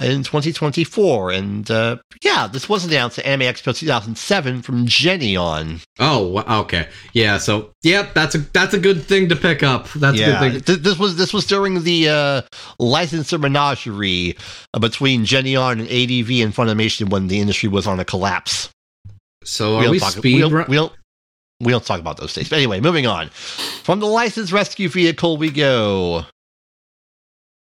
in 0.00 0.22
2024. 0.22 1.32
And 1.32 1.70
uh, 1.70 1.96
yeah, 2.22 2.46
this 2.46 2.68
was 2.68 2.84
announced 2.84 3.18
at 3.18 3.26
Anime 3.26 3.52
Expo 3.52 3.76
2007 3.76 4.62
from 4.62 4.86
Geneon. 4.86 5.82
Oh, 5.98 6.38
okay. 6.62 6.88
Yeah, 7.12 7.38
so 7.38 7.72
yep, 7.82 8.14
that's 8.14 8.34
a 8.34 8.38
that's 8.38 8.74
a 8.74 8.78
good 8.78 9.02
thing 9.02 9.28
to 9.28 9.36
pick 9.36 9.62
up. 9.62 9.88
That's 9.92 10.18
yeah, 10.18 10.26
a 10.26 10.30
good 10.30 10.52
thing. 10.52 10.60
th- 10.62 10.78
this 10.80 10.98
was 10.98 11.16
this 11.16 11.32
was 11.32 11.46
during 11.46 11.82
the 11.82 12.08
uh, 12.08 12.42
licensor 12.78 13.38
menagerie 13.38 14.36
between 14.78 15.24
between 15.24 15.56
on 15.56 15.80
and 15.80 15.88
ADV 15.88 16.30
and 16.42 16.54
Funimation 16.54 17.10
when 17.10 17.28
the 17.28 17.40
industry 17.40 17.68
was 17.68 17.86
on 17.86 18.00
a 18.00 18.04
collapse. 18.04 18.70
So 19.44 19.70
we 19.70 19.76
are 19.76 19.82
don't 19.84 19.90
we 19.92 19.98
talk, 19.98 20.14
we, 20.14 20.20
speed 20.20 20.40
don't, 20.40 20.52
run- 20.52 20.66
we 20.68 20.76
don't 20.76 20.92
we 21.60 21.72
don't 21.72 21.84
talk 21.84 22.00
about 22.00 22.16
those 22.16 22.34
days. 22.34 22.48
But 22.48 22.56
anyway, 22.56 22.80
moving 22.80 23.06
on. 23.06 23.28
From 23.30 24.00
the 24.00 24.06
licensed 24.06 24.52
rescue 24.52 24.88
vehicle, 24.88 25.36
we 25.36 25.50
go. 25.50 26.24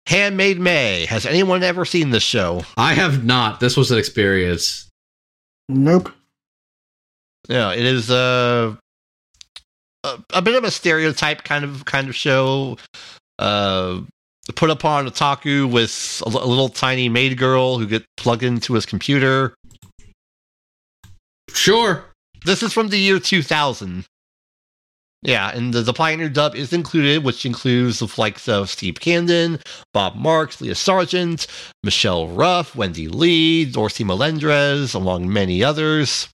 Hand 0.09 0.39
Maid 0.39 0.59
May. 0.59 1.05
Has 1.05 1.27
anyone 1.27 1.63
ever 1.63 1.85
seen 1.85 2.09
this 2.09 2.23
show? 2.23 2.65
I 2.79 2.95
have 2.95 3.27
not. 3.27 3.61
This 3.61 3.77
was 3.77 3.91
an 3.91 3.99
experience. 3.99 4.89
Nope. 5.69 6.11
Yeah, 7.47 7.73
it 7.75 7.85
is 7.85 8.11
uh, 8.11 8.75
a 10.05 10.19
a 10.33 10.41
bit 10.41 10.55
of 10.55 10.65
a 10.65 10.71
stereotype 10.71 11.45
kind 11.45 11.63
of 11.63 11.85
kind 11.85 12.09
of 12.09 12.17
show. 12.17 12.79
Uh, 13.39 14.01
put 14.55 14.71
upon 14.71 15.07
otaku 15.07 15.71
with 15.71 16.23
a, 16.25 16.31
li- 16.31 16.41
a 16.43 16.47
little 16.47 16.71
tiny 16.71 17.11
maid 17.11 17.37
girl 17.37 17.79
who 17.79 17.87
get 17.87 18.03
plugged 18.17 18.43
into 18.43 18.73
his 18.73 18.87
computer. 18.87 19.55
Sure. 21.51 22.07
This 22.47 22.63
is 22.63 22.73
from 22.73 22.89
the 22.89 22.99
year 22.99 23.19
2000. 23.19 24.07
Yeah, 25.23 25.51
and 25.51 25.75
the, 25.75 25.83
the 25.83 25.93
Pioneer 25.93 26.29
dub 26.29 26.55
is 26.55 26.73
included, 26.73 27.25
which 27.25 27.45
includes 27.45 27.99
the 27.99 28.13
likes 28.17 28.49
of 28.49 28.71
Steve 28.71 29.01
Camden, 29.01 29.59
Bob 29.93 30.15
Marx, 30.15 30.61
Lia 30.61 30.77
Sargent, 30.77 31.49
Michelle 31.83 32.29
Ruff, 32.29 32.75
Wendee 32.75 33.13
Lee, 33.13 33.65
Dorothy 33.65 34.05
Melendrez, 34.05 34.95
among 34.95 35.33
many 35.33 35.65
others. 35.65 36.29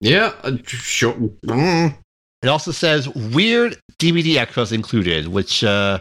Yeah, 0.00 0.32
uh, 0.42 0.56
sure. 0.64 1.14
Mm. 1.46 1.96
It 2.42 2.48
also 2.48 2.72
says 2.72 3.08
weird 3.08 3.78
DVD 4.00 4.36
extras 4.36 4.72
included, 4.72 5.28
which 5.28 5.62
uh, 5.62 6.00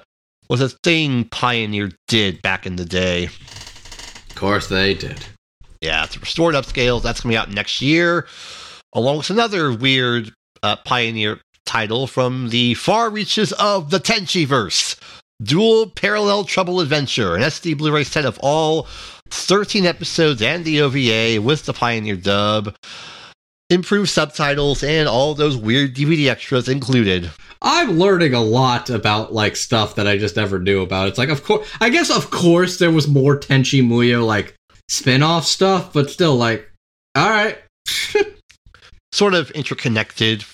was 0.49 0.61
a 0.61 0.69
thing 0.69 1.25
Pioneer 1.25 1.91
did 2.07 2.41
back 2.41 2.65
in 2.65 2.75
the 2.75 2.85
day. 2.85 3.25
Of 3.25 4.35
course 4.35 4.67
they 4.67 4.93
did. 4.93 5.23
Yeah, 5.81 6.03
it's 6.03 6.19
restored 6.19 6.55
upscale. 6.55 7.01
That's 7.01 7.21
coming 7.21 7.38
out 7.38 7.51
next 7.51 7.81
year, 7.81 8.27
along 8.93 9.17
with 9.17 9.29
another 9.29 9.71
weird 9.71 10.31
uh, 10.63 10.75
Pioneer 10.77 11.39
title 11.65 12.07
from 12.07 12.49
the 12.49 12.73
far 12.75 13.09
reaches 13.09 13.51
of 13.53 13.89
the 13.89 13.99
Tenchiverse. 13.99 14.99
Dual 15.43 15.91
Parallel 15.91 16.45
Trouble 16.45 16.79
Adventure, 16.79 17.35
an 17.35 17.43
SD 17.43 17.77
Blu 17.77 17.93
ray 17.93 18.03
set 18.03 18.25
of 18.25 18.39
all 18.41 18.88
13 19.29 19.85
episodes 19.85 20.41
and 20.41 20.65
the 20.65 20.81
OVA 20.81 21.39
with 21.41 21.65
the 21.65 21.73
Pioneer 21.73 22.15
dub, 22.15 22.75
improved 23.69 24.09
subtitles, 24.09 24.84
and 24.84 25.07
all 25.07 25.35
those 25.35 25.55
weird 25.55 25.95
DVD 25.95 26.29
extras 26.29 26.67
included. 26.67 27.29
I'm 27.61 27.99
learning 27.99 28.34
a 28.34 28.41
lot 28.41 28.89
about 28.89 29.34
like 29.34 29.55
stuff 29.55 29.95
that 29.95 30.07
I 30.07 30.17
just 30.17 30.35
never 30.35 30.59
knew 30.59 30.81
about. 30.81 31.07
It's 31.07 31.17
like, 31.17 31.29
of 31.29 31.43
course, 31.43 31.69
I 31.81 31.89
guess, 31.89 32.09
of 32.09 32.31
course, 32.31 32.79
there 32.79 32.91
was 32.91 33.07
more 33.07 33.39
Tenchi 33.39 33.84
Muyo 33.84 34.25
like 34.25 34.55
spin-off 34.89 35.45
stuff, 35.45 35.93
but 35.93 36.09
still, 36.09 36.35
like, 36.35 36.67
all 37.15 37.29
right, 37.29 37.57
Sort 39.18 39.34
of 39.34 39.49
interconnected, 39.52 40.45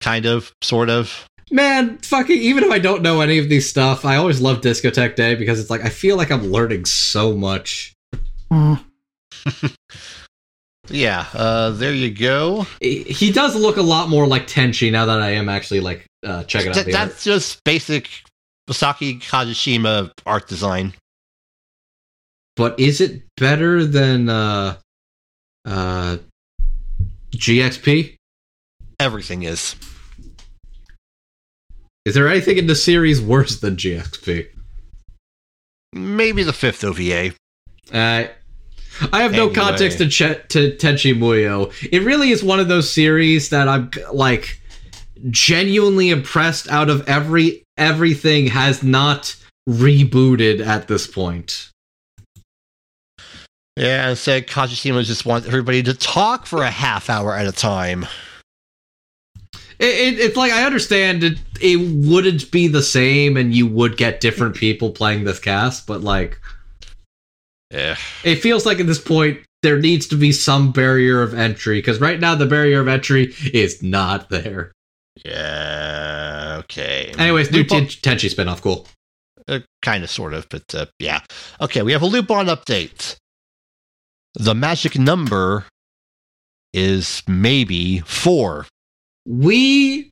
kind 0.00 0.26
of, 0.26 0.52
sort 0.62 0.90
of. 0.90 1.26
man, 1.52 1.98
fucking. 1.98 2.36
Even 2.36 2.64
if 2.64 2.70
I 2.72 2.80
don't 2.80 3.02
know 3.02 3.20
any 3.20 3.38
of 3.38 3.48
these 3.48 3.68
stuff, 3.70 4.04
I 4.04 4.16
always 4.16 4.40
love 4.40 4.60
Discotek 4.62 5.14
Day 5.14 5.36
because 5.36 5.60
it's 5.60 5.70
like 5.70 5.84
I 5.84 5.90
feel 5.90 6.16
like 6.16 6.32
I'm 6.32 6.50
learning 6.50 6.86
so 6.86 7.34
much. 7.36 7.94
Hmm. 8.50 8.74
Yeah, 10.90 11.24
uh, 11.32 11.70
there 11.70 11.94
you 11.94 12.10
go. 12.12 12.66
He 12.80 13.32
does 13.32 13.56
look 13.56 13.78
a 13.78 13.82
lot 13.82 14.10
more 14.10 14.26
like 14.26 14.46
Tenchi 14.46 14.92
now 14.92 15.06
that 15.06 15.18
I 15.18 15.30
am 15.30 15.48
actually 15.48 15.80
like 15.80 16.04
uh, 16.22 16.44
checking 16.44 16.68
out 16.68 16.74
Th- 16.74 16.84
the 16.86 16.94
art. 16.94 17.08
that's 17.08 17.24
just 17.24 17.64
basic 17.64 18.10
Masaki 18.68 19.18
Kajishima 19.18 20.10
art 20.26 20.46
design. 20.46 20.92
But 22.56 22.78
is 22.78 23.00
it 23.00 23.22
better 23.38 23.86
than 23.86 24.28
uh 24.28 24.76
uh 25.64 26.18
GXP? 27.34 28.16
Everything 29.00 29.42
is. 29.42 29.76
Is 32.04 32.14
there 32.14 32.28
anything 32.28 32.58
in 32.58 32.66
the 32.66 32.74
series 32.74 33.20
worse 33.20 33.60
than 33.60 33.76
GXP? 33.76 34.48
Maybe 35.92 36.42
the 36.42 36.52
fifth 36.52 36.84
OVA. 36.84 37.32
Uh, 37.92 38.24
I 39.12 39.22
have 39.22 39.32
no 39.32 39.48
context 39.48 39.98
to 39.98 40.08
ch- 40.08 40.48
to 40.48 40.76
Tenchi 40.76 41.14
Muyo. 41.14 41.72
It 41.90 42.02
really 42.02 42.30
is 42.30 42.42
one 42.44 42.60
of 42.60 42.68
those 42.68 42.90
series 42.90 43.50
that 43.50 43.68
I'm 43.68 43.90
like 44.12 44.60
genuinely 45.30 46.10
impressed. 46.10 46.68
Out 46.68 46.90
of 46.90 47.08
every 47.08 47.64
everything, 47.76 48.48
has 48.48 48.82
not 48.82 49.34
rebooted 49.68 50.64
at 50.64 50.88
this 50.88 51.06
point. 51.06 51.70
Yeah, 53.76 54.10
instead 54.10 54.46
Kajishima 54.46 55.04
just 55.04 55.26
wants 55.26 55.46
everybody 55.48 55.82
to 55.82 55.94
talk 55.94 56.46
for 56.46 56.62
a 56.62 56.70
half 56.70 57.10
hour 57.10 57.34
at 57.34 57.46
a 57.46 57.52
time. 57.52 58.06
It, 59.80 60.14
it, 60.14 60.20
it's 60.20 60.36
like 60.36 60.52
I 60.52 60.64
understand 60.64 61.24
it. 61.24 61.38
It 61.60 61.76
wouldn't 62.08 62.50
be 62.52 62.68
the 62.68 62.82
same, 62.82 63.36
and 63.36 63.52
you 63.52 63.66
would 63.66 63.96
get 63.96 64.20
different 64.20 64.54
people 64.54 64.90
playing 64.90 65.24
this 65.24 65.40
cast, 65.40 65.86
but 65.88 66.02
like 66.02 66.40
Yeah. 67.72 67.96
it 68.22 68.36
feels 68.36 68.64
like 68.64 68.78
at 68.78 68.86
this 68.86 69.00
point 69.00 69.40
there 69.62 69.80
needs 69.80 70.06
to 70.08 70.16
be 70.16 70.30
some 70.30 70.70
barrier 70.70 71.22
of 71.22 71.34
entry 71.34 71.78
because 71.78 72.00
right 72.00 72.20
now 72.20 72.34
the 72.36 72.46
barrier 72.46 72.80
of 72.80 72.86
entry 72.86 73.34
is 73.52 73.82
not 73.82 74.28
there. 74.30 74.70
Yeah. 75.24 76.56
Okay. 76.60 77.12
Anyways, 77.18 77.50
new 77.50 77.64
Ten- 77.64 77.86
Tenchi 77.86 78.32
spinoff, 78.32 78.60
cool. 78.60 78.86
Uh, 79.48 79.58
kind 79.82 80.04
of, 80.04 80.10
sort 80.10 80.32
of, 80.34 80.48
but 80.48 80.72
uh, 80.74 80.86
yeah. 81.00 81.20
Okay, 81.60 81.82
we 81.82 81.92
have 81.92 82.02
a 82.02 82.06
Lupin 82.06 82.46
update. 82.46 83.16
The 84.34 84.54
magic 84.54 84.98
number 84.98 85.64
is 86.72 87.22
maybe 87.28 88.00
four. 88.00 88.66
We 89.26 90.10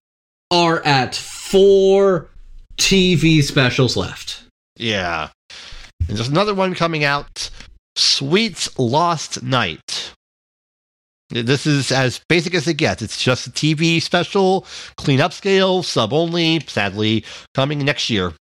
are 0.51 0.81
at 0.85 1.15
four 1.16 2.31
TV 2.77 3.43
specials 3.43 3.97
left. 3.97 4.44
Yeah. 4.77 5.31
And 6.09 6.16
there's 6.16 6.28
another 6.28 6.55
one 6.55 6.74
coming 6.74 7.05
out 7.05 7.51
Sweet's 7.97 8.78
Lost 8.78 9.43
Night. 9.43 10.12
This 11.31 11.66
is 11.66 11.90
as 11.90 12.20
basic 12.28 12.55
as 12.55 12.69
it 12.69 12.74
gets. 12.74 13.01
It's 13.01 13.23
just 13.23 13.47
a 13.47 13.51
TV 13.51 14.01
special, 14.03 14.66
clean 14.97 15.19
upscale, 15.19 15.82
sub 15.82 16.12
only, 16.12 16.61
sadly, 16.61 17.24
coming 17.55 17.78
next 17.78 18.11
year. 18.11 18.35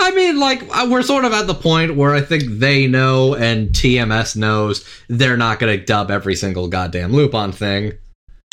I 0.00 0.10
mean, 0.12 0.38
like 0.38 0.62
uh, 0.70 0.86
we're 0.90 1.02
sort 1.02 1.24
of 1.24 1.32
at 1.32 1.46
the 1.46 1.54
point 1.54 1.96
where 1.96 2.14
I 2.14 2.20
think 2.20 2.44
they 2.46 2.86
know 2.86 3.34
and 3.34 3.68
TMS 3.70 4.36
knows 4.36 4.86
they're 5.08 5.36
not 5.36 5.58
going 5.58 5.78
to 5.78 5.84
dub 5.84 6.10
every 6.10 6.34
single 6.34 6.68
goddamn 6.68 7.12
Lupin 7.12 7.52
thing. 7.52 7.92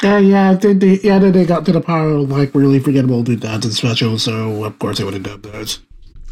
Uh, 0.03 0.17
yeah, 0.17 0.53
they, 0.53 0.73
they, 0.73 0.99
yeah, 0.99 1.19
then 1.19 1.31
they 1.31 1.45
got 1.45 1.65
to 1.65 1.71
the 1.71 1.81
part 1.81 2.11
of 2.11 2.29
like 2.29 2.53
really 2.53 2.79
forgettable 2.79 3.23
2000 3.23 3.71
special, 3.71 4.19
so 4.19 4.63
of 4.65 4.77
course 4.79 4.97
they 4.97 5.03
would 5.03 5.13
have 5.13 5.23
dubbed 5.23 5.43
those. 5.43 5.79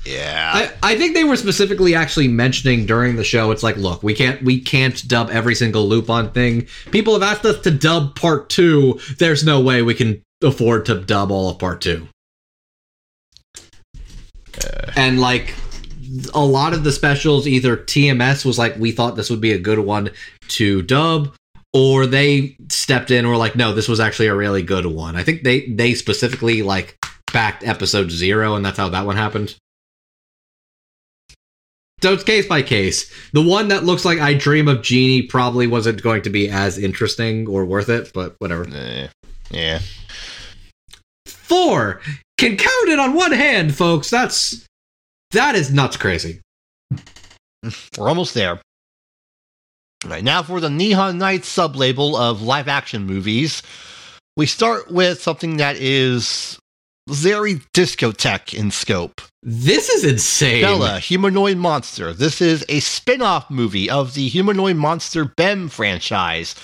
Yeah. 0.05 0.51
I, 0.53 0.91
I 0.91 0.97
think 0.97 1.13
they 1.13 1.23
were 1.23 1.37
specifically 1.37 1.95
actually 1.95 2.27
mentioning 2.27 2.85
during 2.85 3.15
the 3.15 3.23
show. 3.23 3.51
It's 3.51 3.63
like, 3.63 3.77
look, 3.77 4.03
we 4.03 4.13
can't 4.13 4.43
we 4.43 4.59
can't 4.59 5.07
dub 5.07 5.29
every 5.29 5.55
single 5.55 5.87
Lupin 5.87 6.29
thing. 6.31 6.67
People 6.91 7.13
have 7.13 7.23
asked 7.23 7.45
us 7.45 7.61
to 7.61 7.71
dub 7.71 8.15
part 8.15 8.49
two. 8.49 8.99
There's 9.17 9.45
no 9.45 9.61
way 9.61 9.81
we 9.81 9.93
can 9.93 10.21
afford 10.43 10.85
to 10.87 10.99
dub 10.99 11.31
all 11.31 11.49
of 11.49 11.57
part 11.57 11.79
two. 11.79 12.07
And 14.95 15.19
like 15.19 15.53
a 16.33 16.45
lot 16.45 16.73
of 16.73 16.83
the 16.83 16.91
specials, 16.91 17.47
either 17.47 17.77
TMS 17.77 18.45
was 18.45 18.59
like, 18.59 18.75
we 18.77 18.91
thought 18.91 19.15
this 19.15 19.29
would 19.29 19.41
be 19.41 19.53
a 19.53 19.59
good 19.59 19.79
one 19.79 20.11
to 20.49 20.81
dub, 20.83 21.33
or 21.73 22.05
they 22.05 22.55
stepped 22.69 23.11
in 23.11 23.19
and 23.19 23.27
were 23.27 23.37
like, 23.37 23.55
no, 23.55 23.73
this 23.73 23.87
was 23.87 23.99
actually 23.99 24.27
a 24.27 24.35
really 24.35 24.61
good 24.61 24.85
one. 24.85 25.15
I 25.15 25.23
think 25.23 25.43
they 25.43 25.67
they 25.67 25.93
specifically 25.95 26.61
like 26.61 26.97
backed 27.31 27.65
episode 27.65 28.11
zero, 28.11 28.55
and 28.55 28.65
that's 28.65 28.77
how 28.77 28.89
that 28.89 29.05
one 29.05 29.15
happened. 29.15 29.55
So 32.01 32.11
it's 32.11 32.23
case 32.23 32.45
by 32.45 32.61
case. 32.61 33.09
The 33.31 33.41
one 33.41 33.69
that 33.69 33.85
looks 33.85 34.03
like 34.03 34.19
I 34.19 34.33
Dream 34.33 34.67
of 34.67 34.81
Genie 34.81 35.21
probably 35.21 35.67
wasn't 35.67 36.03
going 36.03 36.21
to 36.23 36.29
be 36.29 36.49
as 36.49 36.77
interesting 36.77 37.47
or 37.47 37.63
worth 37.63 37.87
it, 37.87 38.11
but 38.13 38.35
whatever. 38.39 38.67
Yeah. 39.49 39.79
Four 41.25 42.01
can 42.37 42.57
count 42.57 42.89
it 42.89 42.99
on 42.99 43.13
one 43.13 43.31
hand, 43.31 43.75
folks. 43.75 44.09
That's 44.09 44.65
that 45.31 45.55
is 45.55 45.71
nuts 45.71 45.97
crazy. 45.97 46.41
We're 47.97 48.09
almost 48.09 48.33
there. 48.33 48.59
All 50.03 50.11
right, 50.11 50.23
now 50.23 50.43
for 50.43 50.59
the 50.59 50.67
Nihon 50.67 51.15
Nights 51.17 51.47
sub-label 51.47 52.15
of 52.17 52.41
live 52.41 52.67
action 52.67 53.05
movies. 53.05 53.63
We 54.35 54.45
start 54.45 54.91
with 54.91 55.21
something 55.21 55.57
that 55.57 55.77
is 55.77 56.59
very 57.07 57.55
Discotek 57.73 58.53
in 58.53 58.71
scope. 58.71 59.21
This 59.41 59.89
is 59.89 60.03
insane. 60.03 60.61
Bela, 60.61 60.99
Humanoid 60.99 61.57
Monster. 61.57 62.13
This 62.13 62.41
is 62.41 62.65
a 62.69 62.79
spin-off 62.79 63.49
movie 63.49 63.89
of 63.89 64.13
the 64.13 64.27
Humanoid 64.27 64.75
Monster 64.75 65.25
Bem 65.25 65.69
franchise, 65.69 66.55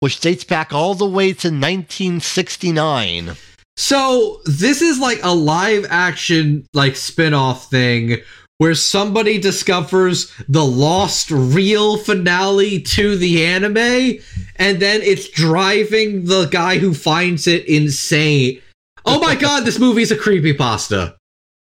which 0.00 0.20
dates 0.20 0.44
back 0.44 0.72
all 0.72 0.94
the 0.94 1.06
way 1.06 1.28
to 1.28 1.48
1969. 1.48 3.36
So 3.76 4.40
this 4.46 4.80
is 4.80 4.98
like 4.98 5.20
a 5.22 5.34
live 5.34 5.86
action 5.90 6.66
like 6.72 6.96
spin-off 6.96 7.70
thing 7.70 8.18
where 8.58 8.74
somebody 8.74 9.38
discovers 9.38 10.32
the 10.48 10.64
lost 10.64 11.30
real 11.30 11.98
finale 11.98 12.80
to 12.80 13.16
the 13.16 13.44
anime 13.44 14.18
and 14.56 14.80
then 14.80 15.02
it's 15.02 15.28
driving 15.28 16.24
the 16.24 16.46
guy 16.46 16.78
who 16.78 16.94
finds 16.94 17.46
it 17.46 17.66
insane. 17.66 18.62
Oh 19.04 19.20
my 19.20 19.34
god, 19.34 19.64
this 19.66 19.78
movie 19.78 20.02
is 20.02 20.10
a 20.10 20.16
creepypasta. 20.16 21.14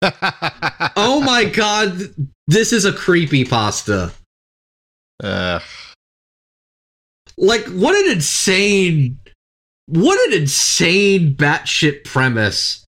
Oh 0.95 1.21
my 1.21 1.45
god, 1.45 2.13
this 2.47 2.73
is 2.73 2.85
a 2.85 2.91
creepypasta. 2.91 4.11
uh, 5.23 5.59
Like 7.37 7.65
what 7.67 7.95
an 7.95 8.11
insane 8.13 9.18
what 9.89 10.27
an 10.27 10.41
insane 10.41 11.35
batshit 11.35 12.03
premise. 12.03 12.85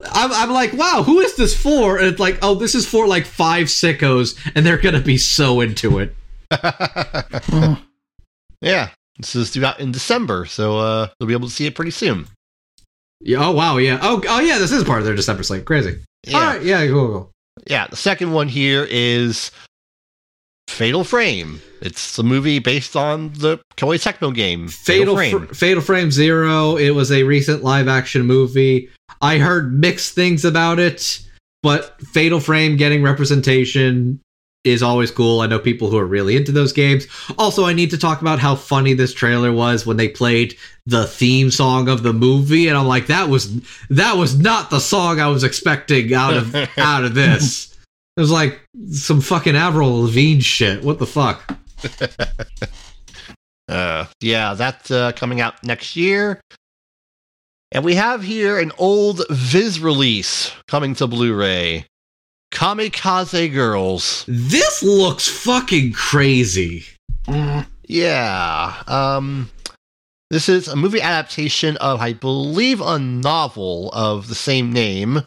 I'm, 0.00 0.32
I'm 0.32 0.50
like, 0.50 0.72
wow, 0.74 1.02
who 1.04 1.18
is 1.20 1.34
this 1.34 1.60
for? 1.60 1.98
And 1.98 2.06
it's 2.06 2.20
like, 2.20 2.38
oh, 2.42 2.54
this 2.54 2.74
is 2.74 2.86
for 2.86 3.08
like 3.08 3.26
five 3.26 3.66
sickos, 3.66 4.38
and 4.54 4.64
they're 4.64 4.78
gonna 4.78 5.00
be 5.00 5.18
so 5.18 5.60
into 5.60 5.98
it. 5.98 6.14
Yeah, 8.60 8.90
this 9.18 9.36
is 9.36 9.52
due 9.52 9.64
out 9.64 9.80
in 9.80 9.92
December, 9.92 10.44
so 10.46 10.78
uh, 10.78 11.08
you'll 11.18 11.28
be 11.28 11.32
able 11.32 11.48
to 11.48 11.54
see 11.54 11.66
it 11.66 11.74
pretty 11.74 11.90
soon. 11.90 12.26
Yeah, 13.20 13.46
oh 13.46 13.52
wow, 13.52 13.76
yeah. 13.76 13.98
Oh, 14.02 14.22
oh 14.28 14.40
yeah, 14.40 14.58
this 14.58 14.72
is 14.72 14.84
part 14.84 15.00
of 15.00 15.04
their 15.04 15.14
December 15.14 15.42
slate. 15.42 15.64
Crazy. 15.64 15.98
Yeah. 16.26 16.36
All 16.36 16.42
right, 16.44 16.62
yeah, 16.62 16.86
cool, 16.86 17.08
cool. 17.08 17.30
Yeah, 17.66 17.86
the 17.88 17.96
second 17.96 18.32
one 18.32 18.48
here 18.48 18.86
is 18.88 19.50
Fatal 20.68 21.02
Frame. 21.02 21.60
It's 21.80 22.18
a 22.18 22.22
movie 22.22 22.58
based 22.58 22.94
on 22.94 23.32
the 23.32 23.58
Koei 23.76 23.96
Tecmo 23.96 24.34
game 24.34 24.68
Fatal 24.68 25.16
Frame. 25.16 25.46
Fr- 25.46 25.54
Fatal 25.54 25.82
Frame 25.82 26.10
Zero. 26.10 26.76
It 26.76 26.90
was 26.90 27.10
a 27.10 27.22
recent 27.24 27.64
live 27.64 27.88
action 27.88 28.22
movie. 28.26 28.88
I 29.20 29.38
heard 29.38 29.72
mixed 29.72 30.14
things 30.14 30.44
about 30.44 30.78
it, 30.78 31.20
but 31.62 32.00
Fatal 32.02 32.38
Frame 32.38 32.76
getting 32.76 33.02
representation 33.02 34.20
is 34.62 34.82
always 34.82 35.10
cool. 35.10 35.40
I 35.40 35.46
know 35.46 35.58
people 35.58 35.88
who 35.90 35.98
are 35.98 36.06
really 36.06 36.36
into 36.36 36.52
those 36.52 36.72
games. 36.72 37.06
Also, 37.38 37.64
I 37.64 37.72
need 37.72 37.90
to 37.90 37.98
talk 37.98 38.20
about 38.20 38.38
how 38.38 38.54
funny 38.54 38.92
this 38.92 39.14
trailer 39.14 39.52
was 39.52 39.86
when 39.86 39.96
they 39.96 40.08
played 40.08 40.56
the 40.86 41.06
theme 41.06 41.50
song 41.50 41.88
of 41.88 42.02
the 42.02 42.12
movie, 42.12 42.68
and 42.68 42.76
I'm 42.76 42.86
like, 42.86 43.06
that 43.06 43.28
was 43.28 43.60
that 43.88 44.16
was 44.16 44.38
not 44.38 44.70
the 44.70 44.80
song 44.80 45.18
I 45.18 45.28
was 45.28 45.44
expecting 45.44 46.12
out 46.12 46.36
of 46.36 46.54
out 46.78 47.04
of 47.04 47.14
this. 47.14 47.74
It 48.18 48.20
was 48.20 48.32
like 48.32 48.60
some 48.90 49.20
fucking 49.20 49.54
Avril 49.54 50.02
Lavigne 50.02 50.40
shit. 50.40 50.82
What 50.82 50.98
the 50.98 51.06
fuck? 51.06 51.56
Uh, 53.68 54.06
yeah, 54.22 54.54
that's 54.54 54.90
uh, 54.90 55.12
coming 55.12 55.42
out 55.42 55.62
next 55.62 55.94
year. 55.94 56.40
And 57.70 57.84
we 57.84 57.96
have 57.96 58.22
here 58.22 58.58
an 58.58 58.72
old 58.78 59.20
Viz 59.28 59.78
release 59.78 60.50
coming 60.68 60.94
to 60.94 61.06
Blu-ray. 61.06 61.84
Kamikaze 62.50 63.52
Girls. 63.52 64.24
This 64.26 64.82
looks 64.82 65.28
fucking 65.28 65.92
crazy. 65.92 66.86
mm, 67.26 67.66
Yeah. 67.84 68.82
Um 68.86 69.50
this 70.30 70.48
is 70.48 70.66
a 70.68 70.74
movie 70.76 71.02
adaptation 71.02 71.76
of 71.76 72.00
I 72.00 72.14
believe 72.14 72.80
a 72.80 72.98
novel 72.98 73.90
of 73.92 74.28
the 74.28 74.34
same 74.34 74.72
name. 74.72 75.24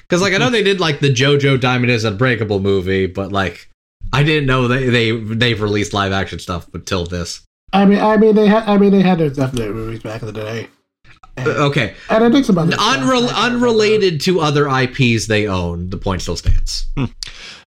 Because 0.00 0.22
like 0.22 0.34
I 0.34 0.38
know 0.38 0.50
they 0.50 0.64
did 0.64 0.80
like 0.80 0.98
the 0.98 1.14
JoJo 1.14 1.60
Diamond 1.60 1.92
is 1.92 2.02
Unbreakable 2.02 2.58
movie, 2.58 3.06
but 3.06 3.30
like 3.30 3.70
I 4.12 4.24
didn't 4.24 4.46
know 4.46 4.66
they 4.66 4.88
they 4.88 5.12
they've 5.12 5.62
released 5.62 5.92
live 5.92 6.10
action 6.10 6.40
stuff 6.40 6.66
until 6.74 7.06
this. 7.06 7.42
I 7.72 7.84
mean, 7.84 8.00
I 8.00 8.16
mean, 8.16 8.34
they 8.34 8.48
had, 8.48 8.68
I 8.68 8.76
mean, 8.76 8.90
they 8.90 9.02
had 9.02 9.18
their 9.18 9.30
definite 9.30 9.72
movies 9.72 10.02
back 10.02 10.22
in 10.22 10.26
the 10.26 10.32
day. 10.32 10.66
Uh, 11.46 11.66
okay, 11.66 11.94
And 12.10 12.24
I 12.24 12.30
think 12.30 12.44
some 12.44 12.58
other. 12.58 12.76
Unrel- 12.76 13.32
unrelated 13.34 14.20
to 14.22 14.40
other 14.40 14.68
IPs 14.68 15.26
they 15.26 15.46
own, 15.46 15.90
the 15.90 15.96
point 15.96 16.22
still 16.22 16.36
stands. 16.36 16.86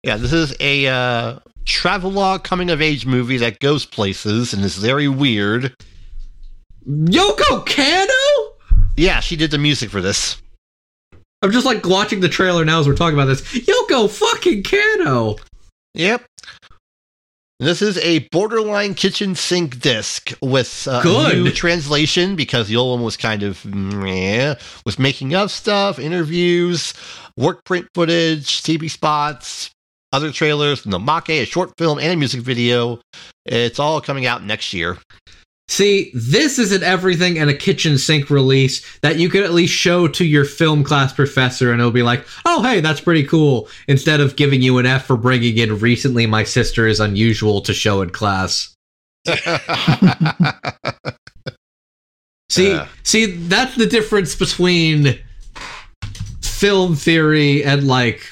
Yeah, 0.03 0.17
this 0.17 0.33
is 0.33 0.55
a 0.59 0.87
uh, 0.87 1.39
travelogue 1.65 2.43
coming 2.43 2.69
of 2.69 2.81
age 2.81 3.05
movie 3.05 3.37
that 3.37 3.59
goes 3.59 3.85
places 3.85 4.53
and 4.53 4.63
is 4.65 4.77
very 4.77 5.07
weird. 5.07 5.75
Yoko 6.87 7.65
Kanno? 7.65 8.51
Yeah, 8.97 9.19
she 9.19 9.35
did 9.35 9.51
the 9.51 9.57
music 9.57 9.89
for 9.89 10.01
this. 10.01 10.41
I'm 11.43 11.51
just 11.51 11.65
like 11.65 11.85
watching 11.85 12.19
the 12.19 12.29
trailer 12.29 12.65
now 12.65 12.79
as 12.79 12.87
we're 12.87 12.95
talking 12.95 13.17
about 13.17 13.25
this. 13.25 13.41
Yoko 13.41 14.09
fucking 14.09 14.63
Kanno. 14.63 15.39
Yep. 15.93 16.23
This 17.61 17.83
is 17.83 17.99
a 17.99 18.27
borderline 18.31 18.95
kitchen 18.95 19.35
sink 19.35 19.79
disc 19.79 20.31
with 20.41 20.87
uh, 20.87 21.03
Good. 21.03 21.43
new 21.43 21.51
translation 21.51 22.35
because 22.35 22.67
the 22.67 22.75
old 22.75 22.97
one 22.97 23.05
was 23.05 23.15
kind 23.17 23.43
of 23.43 23.63
meh, 23.63 24.55
was 24.83 24.97
making 24.97 25.35
up 25.35 25.51
stuff, 25.51 25.99
interviews, 25.99 26.95
work 27.37 27.63
print 27.63 27.87
footage, 27.93 28.63
TV 28.63 28.89
spots, 28.89 29.69
other 30.11 30.31
trailers, 30.31 30.87
Namake, 30.87 31.29
a 31.29 31.45
short 31.45 31.77
film, 31.77 31.99
and 31.99 32.11
a 32.11 32.15
music 32.15 32.41
video. 32.41 32.99
It's 33.45 33.77
all 33.77 34.01
coming 34.01 34.25
out 34.25 34.43
next 34.43 34.73
year. 34.73 34.97
See, 35.71 36.11
this 36.13 36.59
is 36.59 36.73
an 36.73 36.83
everything 36.83 37.39
and 37.39 37.49
a 37.49 37.53
kitchen 37.53 37.97
sink 37.97 38.29
release 38.29 38.85
that 38.99 39.15
you 39.19 39.29
could 39.29 39.41
at 39.43 39.53
least 39.53 39.73
show 39.73 40.05
to 40.05 40.25
your 40.25 40.43
film 40.43 40.83
class 40.83 41.13
professor 41.13 41.71
and 41.71 41.79
it'll 41.79 41.93
be 41.93 42.03
like, 42.03 42.27
oh, 42.45 42.61
hey, 42.61 42.81
that's 42.81 42.99
pretty 42.99 43.25
cool, 43.25 43.69
instead 43.87 44.19
of 44.19 44.35
giving 44.35 44.61
you 44.61 44.79
an 44.79 44.85
F 44.85 45.05
for 45.05 45.15
bringing 45.15 45.57
in 45.57 45.79
recently 45.79 46.25
my 46.25 46.43
sister 46.43 46.87
is 46.87 46.99
unusual 46.99 47.61
to 47.61 47.73
show 47.73 48.01
in 48.01 48.09
class. 48.09 48.75
See, 52.49 52.71
Yeah. 52.71 52.87
see, 53.03 53.27
that's 53.27 53.77
the 53.77 53.85
difference 53.85 54.35
between 54.35 55.19
film 56.41 56.97
theory 56.97 57.63
and 57.63 57.87
like 57.87 58.29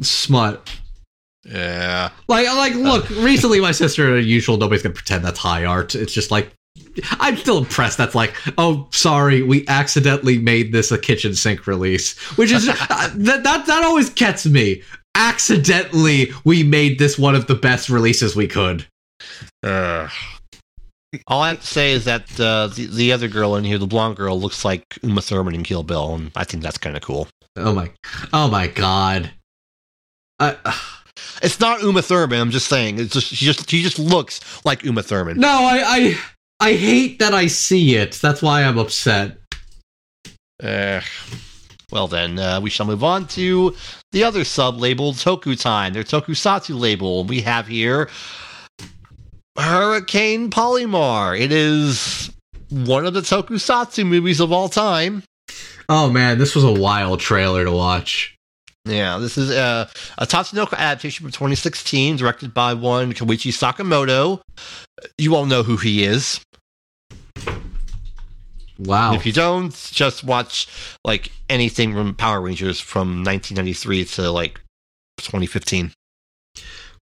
smut. 0.00 0.70
Yeah. 1.44 2.10
Like, 2.28 2.46
like, 2.46 2.74
look, 2.74 3.08
recently 3.10 3.60
my 3.60 3.72
sister 3.72 4.08
and 4.08 4.18
unusual. 4.18 4.56
Nobody's 4.56 4.82
gonna 4.82 4.94
pretend 4.94 5.24
that's 5.24 5.38
high 5.38 5.64
art. 5.64 5.94
It's 5.94 6.12
just 6.12 6.30
like 6.30 6.52
I'm 7.20 7.36
still 7.36 7.58
impressed. 7.58 7.98
That's 7.98 8.14
like, 8.14 8.34
oh, 8.58 8.88
sorry, 8.90 9.42
we 9.42 9.66
accidentally 9.68 10.38
made 10.38 10.72
this 10.72 10.90
a 10.92 10.98
kitchen 10.98 11.34
sink 11.34 11.66
release, 11.66 12.18
which 12.36 12.50
is 12.50 12.68
uh, 12.90 13.10
that 13.14 13.42
that 13.44 13.66
that 13.66 13.84
always 13.84 14.10
gets 14.10 14.46
me. 14.46 14.82
Accidentally, 15.14 16.32
we 16.44 16.62
made 16.62 16.98
this 16.98 17.18
one 17.18 17.34
of 17.34 17.46
the 17.46 17.54
best 17.54 17.88
releases 17.88 18.34
we 18.34 18.48
could. 18.48 18.86
Ugh. 19.62 20.10
All 21.28 21.42
I 21.42 21.50
have 21.50 21.60
to 21.60 21.66
say 21.66 21.92
is 21.92 22.06
that 22.06 22.40
uh, 22.40 22.66
the, 22.66 22.86
the 22.86 23.12
other 23.12 23.28
girl 23.28 23.54
in 23.54 23.62
here, 23.62 23.78
the 23.78 23.86
blonde 23.86 24.16
girl, 24.16 24.40
looks 24.40 24.64
like 24.64 24.82
Uma 25.02 25.20
Thurman 25.20 25.54
in 25.54 25.62
Kill 25.62 25.84
Bill, 25.84 26.12
and 26.16 26.32
I 26.34 26.42
think 26.42 26.64
that's 26.64 26.78
kind 26.78 26.96
of 26.96 27.02
cool. 27.02 27.28
Oh 27.54 27.72
my, 27.72 27.92
oh 28.32 28.48
my 28.48 28.66
god. 28.66 29.30
Uh, 30.40 30.56
It's 31.42 31.60
not 31.60 31.82
Uma 31.82 32.02
Thurman. 32.02 32.40
I'm 32.40 32.50
just 32.50 32.68
saying. 32.68 32.98
It's 32.98 33.12
just 33.12 33.28
she 33.28 33.44
just 33.44 33.68
she 33.68 33.82
just 33.82 33.98
looks 33.98 34.40
like 34.64 34.84
Uma 34.84 35.02
Thurman. 35.02 35.38
no, 35.38 35.48
I, 35.48 35.82
I, 35.84 36.18
I 36.60 36.72
hate 36.74 37.18
that 37.18 37.34
I 37.34 37.46
see 37.46 37.96
it. 37.96 38.12
That's 38.12 38.42
why 38.42 38.62
I'm 38.62 38.78
upset. 38.78 39.38
Ugh. 40.62 41.02
well 41.90 42.06
then, 42.08 42.38
uh, 42.38 42.60
we 42.60 42.70
shall 42.70 42.86
move 42.86 43.02
on 43.02 43.26
to 43.28 43.74
the 44.12 44.24
other 44.24 44.44
sub 44.44 44.78
labeled 44.78 45.16
Toku 45.16 45.60
Time. 45.60 45.92
Their 45.92 46.04
Tokusatsu 46.04 46.78
label. 46.78 47.24
We 47.24 47.40
have 47.42 47.66
here 47.66 48.08
Hurricane 49.58 50.50
Polymar. 50.50 51.38
It 51.38 51.52
is 51.52 52.30
one 52.70 53.06
of 53.06 53.14
the 53.14 53.20
Tokusatsu 53.20 54.06
movies 54.06 54.40
of 54.40 54.52
all 54.52 54.68
time. 54.68 55.22
Oh 55.88 56.10
man, 56.10 56.38
this 56.38 56.54
was 56.54 56.64
a 56.64 56.72
wild 56.72 57.20
trailer 57.20 57.64
to 57.64 57.72
watch. 57.72 58.33
Yeah, 58.86 59.16
this 59.16 59.38
is 59.38 59.50
uh, 59.50 59.88
a 60.18 60.26
Tatsunoko 60.26 60.76
adaptation 60.76 61.24
from 61.24 61.32
2016, 61.32 62.16
directed 62.16 62.52
by 62.52 62.74
one 62.74 63.14
Koichi 63.14 63.50
Sakamoto. 63.50 64.42
You 65.16 65.34
all 65.34 65.46
know 65.46 65.62
who 65.62 65.78
he 65.78 66.04
is. 66.04 66.40
Wow. 68.78 69.14
If 69.14 69.24
you 69.24 69.32
don't, 69.32 69.72
just 69.92 70.24
watch 70.24 70.68
like 71.04 71.30
anything 71.48 71.94
from 71.94 72.14
Power 72.14 72.40
Rangers 72.42 72.80
from 72.80 73.24
1993 73.24 74.04
to 74.04 74.30
like 74.30 74.60
2015. 75.18 75.92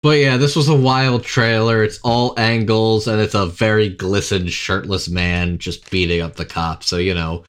But 0.02 0.18
yeah, 0.18 0.36
this 0.36 0.54
was 0.54 0.68
a 0.68 0.76
wild 0.76 1.24
trailer. 1.24 1.82
It's 1.82 1.98
all 2.02 2.34
angles, 2.38 3.06
and 3.06 3.20
it's 3.20 3.34
a 3.34 3.46
very 3.46 3.88
glistened, 3.88 4.52
shirtless 4.52 5.08
man 5.08 5.58
just 5.58 5.90
beating 5.90 6.20
up 6.20 6.36
the 6.36 6.44
cop. 6.44 6.82
So 6.84 6.98
you 6.98 7.14
know, 7.14 7.44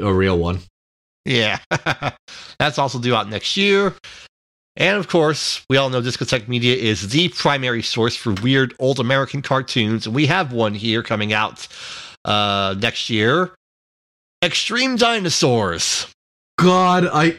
a 0.00 0.12
real 0.12 0.38
one. 0.38 0.60
Yeah, 1.26 1.58
that's 2.58 2.78
also 2.78 3.00
due 3.00 3.14
out 3.14 3.28
next 3.28 3.56
year. 3.56 3.94
And 4.76 4.96
of 4.96 5.08
course, 5.08 5.64
we 5.68 5.76
all 5.76 5.90
know 5.90 6.00
Discotek 6.00 6.48
Media 6.48 6.76
is 6.76 7.08
the 7.08 7.30
primary 7.30 7.82
source 7.82 8.14
for 8.14 8.32
weird 8.34 8.74
old 8.78 9.00
American 9.00 9.42
cartoons, 9.42 10.06
and 10.06 10.14
we 10.14 10.26
have 10.26 10.52
one 10.52 10.74
here 10.74 11.02
coming 11.02 11.32
out 11.32 11.66
uh, 12.24 12.76
next 12.78 13.10
year. 13.10 13.54
Extreme 14.44 14.96
Dinosaurs. 14.96 16.06
God, 16.58 17.08
I. 17.12 17.38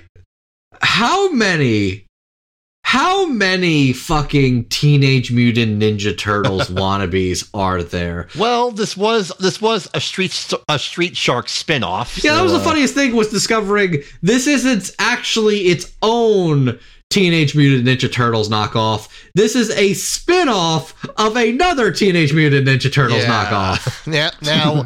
How 0.81 1.31
many? 1.31 2.06
How 2.87 3.25
many 3.25 3.91
fucking 3.91 4.69
Teenage 4.69 5.29
Mutant 5.29 5.77
Ninja 5.83 6.17
Turtles 6.17 6.69
wannabes 6.69 7.49
are 7.53 7.83
there? 7.83 8.29
Well, 8.39 8.71
this 8.71 8.95
was 8.95 9.29
this 9.41 9.61
was 9.61 9.89
a 9.93 9.99
street 9.99 10.53
a 10.69 10.79
Street 10.79 11.17
Shark 11.17 11.47
spinoff. 11.47 12.23
Yeah, 12.23 12.31
that 12.31 12.37
so, 12.37 12.43
was 12.43 12.53
the 12.53 12.59
uh, 12.59 12.63
funniest 12.63 12.95
thing 12.95 13.13
was 13.13 13.27
discovering 13.27 14.03
this 14.21 14.47
isn't 14.47 14.95
actually 14.99 15.63
its 15.63 15.91
own 16.01 16.79
Teenage 17.09 17.57
Mutant 17.57 17.85
Ninja 17.85 18.09
Turtles 18.09 18.47
knockoff. 18.47 19.09
This 19.35 19.57
is 19.57 19.69
a 19.71 19.93
spin-off 19.93 20.93
of 21.17 21.35
another 21.35 21.91
Teenage 21.91 22.31
Mutant 22.33 22.69
Ninja 22.69 22.89
Turtles 22.91 23.23
Yeah. 23.23 23.75
knockoff. 23.75 24.07
Yeah. 24.13 24.31
Now, 24.41 24.85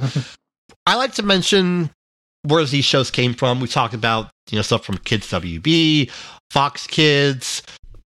I 0.87 0.95
like 0.95 1.13
to 1.13 1.23
mention 1.23 1.91
where 2.41 2.65
these 2.65 2.83
shows 2.85 3.11
came 3.11 3.35
from. 3.35 3.59
We 3.59 3.67
talked 3.67 3.93
about 3.93 4.31
you 4.49 4.55
know 4.55 4.63
stuff 4.63 4.83
from 4.83 4.97
Kids 4.97 5.29
WB, 5.29 6.09
Fox 6.49 6.87
Kids. 6.87 7.61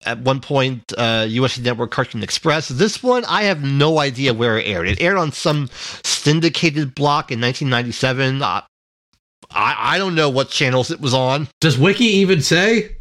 At 0.06 0.20
one 0.20 0.40
point, 0.40 0.94
uh, 0.98 1.26
USA 1.28 1.62
Network 1.62 1.92
Cartoon 1.92 2.24
Express. 2.24 2.68
This 2.68 3.02
one, 3.02 3.26
I 3.26 3.44
have 3.44 3.64
no 3.64 4.00
idea 4.00 4.34
where 4.34 4.58
it 4.58 4.68
aired. 4.68 4.88
It 4.88 5.02
aired 5.02 5.18
on 5.18 5.32
some 5.32 5.70
syndicated 6.04 6.94
block 6.96 7.32
in 7.32 7.42
1997. 7.42 8.42
Uh, 8.42 8.62
I, 9.52 9.76
I 9.78 9.98
don't 9.98 10.16
know 10.16 10.30
what 10.30 10.50
channels 10.50 10.92
it 10.92 11.02
was 11.02 11.14
on. 11.14 11.48
Does 11.62 11.78
Wiki 11.78 12.06
even 12.06 12.42
say? 12.42 12.96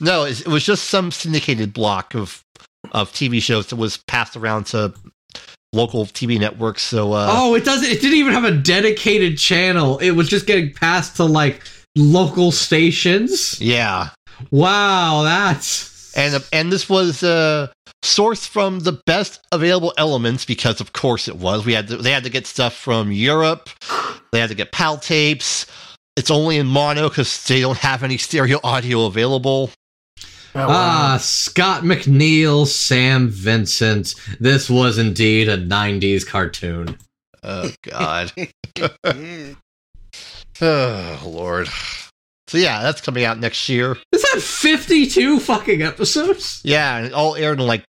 No, 0.00 0.24
it, 0.24 0.40
it 0.40 0.48
was 0.48 0.64
just 0.64 0.88
some 0.88 1.10
syndicated 1.10 1.72
block 1.72 2.14
of 2.14 2.42
of 2.90 3.12
TV 3.12 3.40
shows 3.40 3.68
that 3.68 3.76
was 3.76 3.98
passed 4.08 4.36
around 4.36 4.66
to 4.66 4.92
local 5.72 6.06
TV 6.06 6.38
networks. 6.38 6.82
So, 6.82 7.12
uh, 7.12 7.28
oh, 7.30 7.54
it 7.54 7.64
doesn't. 7.64 7.88
It 7.88 8.00
didn't 8.00 8.18
even 8.18 8.32
have 8.32 8.44
a 8.44 8.50
dedicated 8.50 9.38
channel. 9.38 9.98
It 9.98 10.12
was 10.12 10.28
just 10.28 10.46
getting 10.46 10.72
passed 10.72 11.16
to 11.16 11.24
like 11.24 11.62
local 11.96 12.50
stations. 12.50 13.60
yeah. 13.60 14.10
Wow, 14.50 15.22
that's 15.22 15.91
and 16.14 16.44
and 16.52 16.72
this 16.72 16.88
was 16.88 17.22
uh, 17.22 17.68
sourced 18.02 18.46
from 18.46 18.80
the 18.80 18.92
best 19.06 19.40
available 19.52 19.92
elements 19.96 20.44
because 20.44 20.80
of 20.80 20.92
course 20.92 21.28
it 21.28 21.36
was. 21.36 21.64
We 21.64 21.72
had 21.74 21.88
to, 21.88 21.96
they 21.96 22.10
had 22.10 22.24
to 22.24 22.30
get 22.30 22.46
stuff 22.46 22.74
from 22.74 23.12
Europe. 23.12 23.68
They 24.32 24.40
had 24.40 24.50
to 24.50 24.54
get 24.54 24.72
PAL 24.72 24.98
tapes. 24.98 25.66
It's 26.16 26.30
only 26.30 26.58
in 26.58 26.66
mono 26.66 27.08
because 27.08 27.44
they 27.44 27.60
don't 27.60 27.78
have 27.78 28.02
any 28.02 28.18
stereo 28.18 28.60
audio 28.62 29.06
available. 29.06 29.70
Wow. 30.54 30.66
ah 30.68 31.18
Scott 31.20 31.82
McNeil, 31.82 32.66
Sam 32.66 33.28
Vincent. 33.28 34.14
This 34.38 34.68
was 34.68 34.98
indeed 34.98 35.48
a 35.48 35.56
'90s 35.56 36.26
cartoon. 36.26 36.98
Oh 37.42 37.70
God. 37.82 38.32
Oh 40.60 41.20
Lord. 41.26 41.68
So 42.52 42.58
yeah, 42.58 42.82
that's 42.82 43.00
coming 43.00 43.24
out 43.24 43.38
next 43.38 43.66
year. 43.70 43.96
Is 44.12 44.20
that 44.20 44.42
52 44.42 45.40
fucking 45.40 45.80
episodes? 45.80 46.60
Yeah, 46.62 46.98
and 46.98 47.06
it 47.06 47.14
all 47.14 47.34
aired 47.34 47.58
in 47.58 47.66
like 47.66 47.82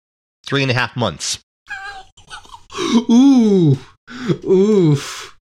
three 0.47 0.63
and 0.63 0.71
a 0.71 0.75
half 0.75 0.95
months. 0.95 1.41
Ooh, 3.11 3.77
oof. 4.45 5.37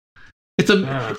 It's 0.58 0.70
a. 0.70 0.78
Yeah. 0.78 1.14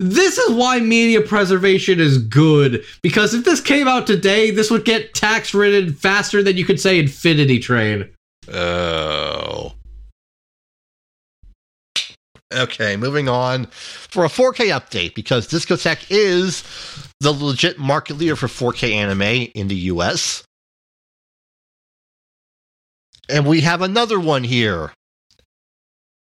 This 0.00 0.38
is 0.38 0.54
why 0.54 0.80
media 0.80 1.20
preservation 1.20 2.00
is 2.00 2.16
good 2.16 2.82
because 3.02 3.34
if 3.34 3.44
this 3.44 3.60
came 3.60 3.86
out 3.86 4.06
today, 4.06 4.50
this 4.50 4.70
would 4.70 4.86
get 4.86 5.12
tax 5.12 5.52
ridden 5.52 5.92
faster 5.92 6.42
than 6.42 6.56
you 6.56 6.64
could 6.64 6.80
say 6.80 6.98
Infinity 6.98 7.58
Train. 7.58 8.08
Oh. 8.50 9.74
Okay, 12.54 12.96
moving 12.96 13.28
on 13.28 13.66
for 13.66 14.24
a 14.24 14.28
4K 14.28 14.68
update 14.68 15.14
because 15.14 15.46
Discotek 15.46 16.06
is 16.08 16.62
the 17.20 17.32
legit 17.32 17.78
market 17.78 18.18
leader 18.18 18.36
for 18.36 18.46
4K 18.46 18.92
anime 18.92 19.50
in 19.54 19.68
the 19.68 19.76
US. 19.76 20.44
And 23.28 23.46
we 23.46 23.62
have 23.62 23.82
another 23.82 24.20
one 24.20 24.44
here 24.44 24.92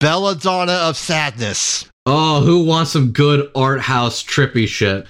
Belladonna 0.01 0.73
of 0.73 0.97
Sadness. 0.97 1.89
Oh, 2.05 2.41
who 2.41 2.65
wants 2.65 2.91
some 2.91 3.13
good 3.13 3.51
art 3.55 3.81
house 3.81 4.23
trippy 4.23 4.67
shit? 4.67 5.07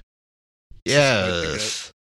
Yes. 0.84 1.92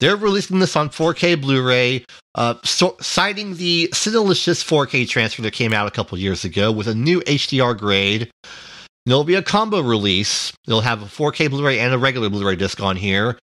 They're 0.00 0.16
releasing 0.16 0.58
this 0.58 0.74
on 0.74 0.88
4K 0.88 1.40
Blu-ray, 1.40 2.04
uh, 2.34 2.54
so, 2.64 2.96
citing 3.00 3.56
the 3.56 3.90
Cinelicious 3.92 4.64
4K 4.64 5.08
transfer 5.08 5.42
that 5.42 5.52
came 5.52 5.72
out 5.72 5.86
a 5.86 5.90
couple 5.90 6.16
years 6.18 6.44
ago 6.44 6.72
with 6.72 6.86
a 6.86 6.94
new 6.94 7.20
HDR 7.20 7.76
grade. 7.76 8.30
There'll 9.06 9.24
be 9.24 9.34
a 9.34 9.42
combo 9.42 9.80
release. 9.80 10.52
They'll 10.66 10.80
have 10.80 11.02
a 11.02 11.06
4K 11.06 11.50
Blu-ray 11.50 11.78
and 11.80 11.92
a 11.92 11.98
regular 11.98 12.30
Blu-ray 12.30 12.56
disc 12.56 12.80
on 12.80 12.96
here. 12.96 13.38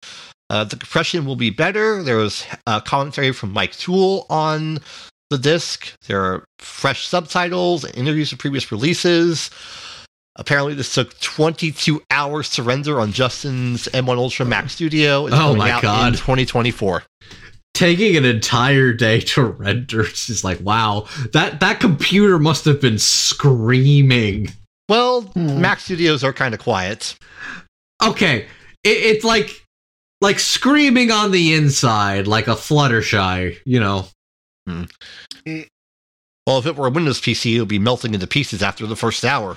Uh, 0.50 0.64
the 0.64 0.76
compression 0.76 1.26
will 1.26 1.36
be 1.36 1.50
better. 1.50 2.02
There 2.02 2.16
was 2.16 2.46
uh, 2.66 2.80
commentary 2.80 3.32
from 3.32 3.52
Mike 3.52 3.72
Toole 3.72 4.26
on 4.30 4.78
the 5.30 5.38
disc. 5.38 5.92
There 6.06 6.22
are 6.22 6.44
fresh 6.58 7.06
subtitles 7.06 7.84
and 7.84 7.94
interviews 7.96 8.32
of 8.32 8.38
previous 8.38 8.72
releases. 8.72 9.50
Apparently, 10.36 10.72
this 10.74 10.94
took 10.94 11.18
22 11.20 12.00
hours 12.10 12.50
to 12.50 12.62
render 12.62 13.00
on 13.00 13.12
Justin's 13.12 13.88
M1 13.88 14.16
Ultra 14.16 14.46
Max 14.46 14.72
Studio. 14.72 15.26
It's 15.26 15.36
Oh 15.36 15.54
my 15.56 15.80
God. 15.82 16.14
In 16.14 16.18
2024. 16.18 17.02
Taking 17.74 18.16
an 18.16 18.24
entire 18.24 18.92
day 18.92 19.20
to 19.20 19.42
render 19.42 20.02
is 20.02 20.42
like 20.44 20.60
wow. 20.60 21.06
That 21.32 21.60
that 21.60 21.80
computer 21.80 22.38
must 22.38 22.64
have 22.64 22.80
been 22.80 22.98
screaming. 22.98 24.48
Well, 24.88 25.22
Hmm. 25.22 25.60
Mac 25.60 25.80
Studios 25.80 26.24
are 26.24 26.32
kind 26.32 26.54
of 26.54 26.60
quiet. 26.60 27.14
Okay, 28.02 28.42
it, 28.84 28.88
it's 28.88 29.24
like 29.24 29.64
like 30.20 30.38
screaming 30.38 31.10
on 31.10 31.30
the 31.30 31.54
inside, 31.54 32.26
like 32.26 32.48
a 32.48 32.52
Fluttershy. 32.54 33.58
You 33.66 33.80
know. 33.80 34.06
Well, 34.66 36.58
if 36.58 36.66
it 36.66 36.76
were 36.76 36.86
a 36.86 36.90
Windows 36.90 37.20
PC, 37.20 37.54
it 37.56 37.60
would 37.60 37.68
be 37.68 37.78
melting 37.78 38.14
into 38.14 38.26
pieces 38.26 38.62
after 38.62 38.86
the 38.86 38.96
first 38.96 39.24
hour. 39.24 39.56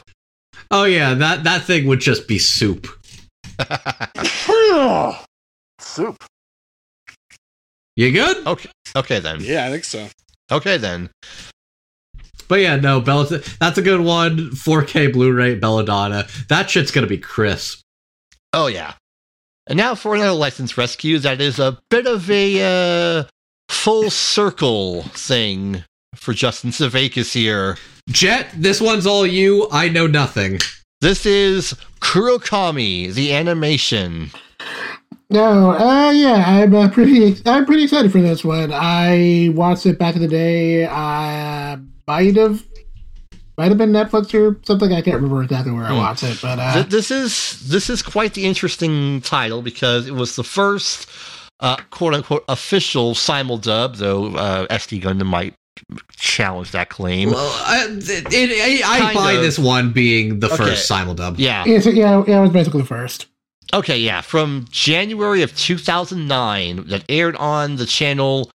Oh 0.69 0.83
yeah, 0.85 1.13
that 1.13 1.43
that 1.45 1.63
thing 1.63 1.85
would 1.87 1.99
just 2.01 2.27
be 2.27 2.37
soup. 2.39 2.87
Soup. 5.79 6.23
You 7.95 8.11
good? 8.11 8.45
Okay. 8.47 8.69
Okay, 8.95 9.19
then. 9.19 9.39
Yeah, 9.41 9.67
I 9.67 9.71
think 9.71 9.83
so. 9.83 10.07
Okay, 10.51 10.77
then. 10.77 11.09
But 12.51 12.59
yeah, 12.59 12.75
no, 12.75 12.99
Bella. 12.99 13.27
That's 13.61 13.77
a 13.77 13.81
good 13.81 14.01
one. 14.01 14.49
4K 14.49 15.13
Blu-ray, 15.13 15.55
Belladonna. 15.55 16.27
That 16.49 16.69
shit's 16.69 16.91
gonna 16.91 17.07
be 17.07 17.17
crisp. 17.17 17.79
Oh, 18.51 18.67
yeah. 18.67 18.95
And 19.67 19.77
now 19.77 19.95
for 19.95 20.15
another 20.15 20.33
license 20.33 20.77
rescue 20.77 21.17
that 21.19 21.39
is 21.39 21.59
a 21.59 21.79
bit 21.89 22.07
of 22.07 22.29
a 22.29 23.21
uh, 23.21 23.23
full 23.69 24.09
circle 24.09 25.03
thing 25.03 25.85
for 26.13 26.33
Justin 26.33 26.71
Sevakis 26.71 27.31
here. 27.31 27.77
Jet, 28.09 28.49
this 28.53 28.81
one's 28.81 29.07
all 29.07 29.25
you. 29.25 29.69
I 29.71 29.87
know 29.87 30.05
nothing. 30.05 30.59
This 30.99 31.25
is 31.25 31.73
Kurokami, 32.01 33.13
the 33.13 33.33
animation. 33.33 34.31
No, 35.29 35.71
uh, 35.71 36.11
yeah, 36.11 36.43
I'm 36.45 36.75
uh, 36.75 36.89
pretty, 36.89 37.41
I'm 37.45 37.65
pretty 37.65 37.83
excited 37.83 38.11
for 38.11 38.19
this 38.19 38.43
one. 38.43 38.73
I 38.73 39.53
watched 39.55 39.85
it 39.85 39.97
back 39.97 40.17
in 40.17 40.21
the 40.21 40.27
day. 40.27 40.85
I 40.85 41.75
uh, 41.75 41.77
might 42.11 42.35
have, 42.35 42.63
might 43.57 43.69
have 43.69 43.77
been 43.77 43.91
Netflix 43.91 44.33
or 44.33 44.59
something. 44.65 44.91
I 44.91 45.01
can't 45.01 45.15
remember 45.15 45.43
exactly 45.43 45.71
where 45.71 45.85
I 45.85 45.89
Hmm. 45.89 45.97
watched 45.97 46.23
it, 46.23 46.39
but 46.41 46.59
uh, 46.59 46.83
this 46.83 47.09
is 47.11 47.31
this 47.69 47.89
is 47.89 48.01
quite 48.01 48.33
the 48.33 48.45
interesting 48.45 49.21
title 49.21 49.61
because 49.61 50.07
it 50.07 50.13
was 50.15 50.35
the 50.35 50.43
first 50.43 51.07
uh, 51.61 51.77
quote 51.89 52.13
unquote 52.13 52.43
official 52.49 53.13
simuldub, 53.13 53.97
though 53.97 54.35
uh, 54.35 54.67
SD 54.67 55.01
Gundam 55.03 55.27
might 55.27 55.53
challenge 56.17 56.71
that 56.71 56.89
claim. 56.89 57.31
Well, 57.31 57.51
I, 57.65 57.87
it, 57.89 58.33
it, 58.33 58.85
I 58.85 58.99
Kind 58.99 59.15
buy 59.15 59.31
of. 59.33 59.41
this 59.41 59.57
one 59.57 59.91
being 59.93 60.39
the 60.39 60.47
Okay. 60.47 60.57
first 60.57 60.89
simuldub. 60.91 61.35
yeah. 61.37 61.63
yeah, 61.65 61.79
so, 61.79 61.89
yeah, 61.91 62.23
yeah, 62.27 62.39
it 62.39 62.41
was 62.41 62.51
basically 62.51 62.81
the 62.81 62.87
first. 62.87 63.27
Okay, 63.73 63.97
yeah. 63.97 64.19
From 64.21 64.65
January 64.69 65.43
of 65.43 65.55
2009, 65.55 66.87
that 66.87 67.03
aired 67.07 67.35
on 67.37 67.77
the 67.77 67.85
channel 67.85 68.51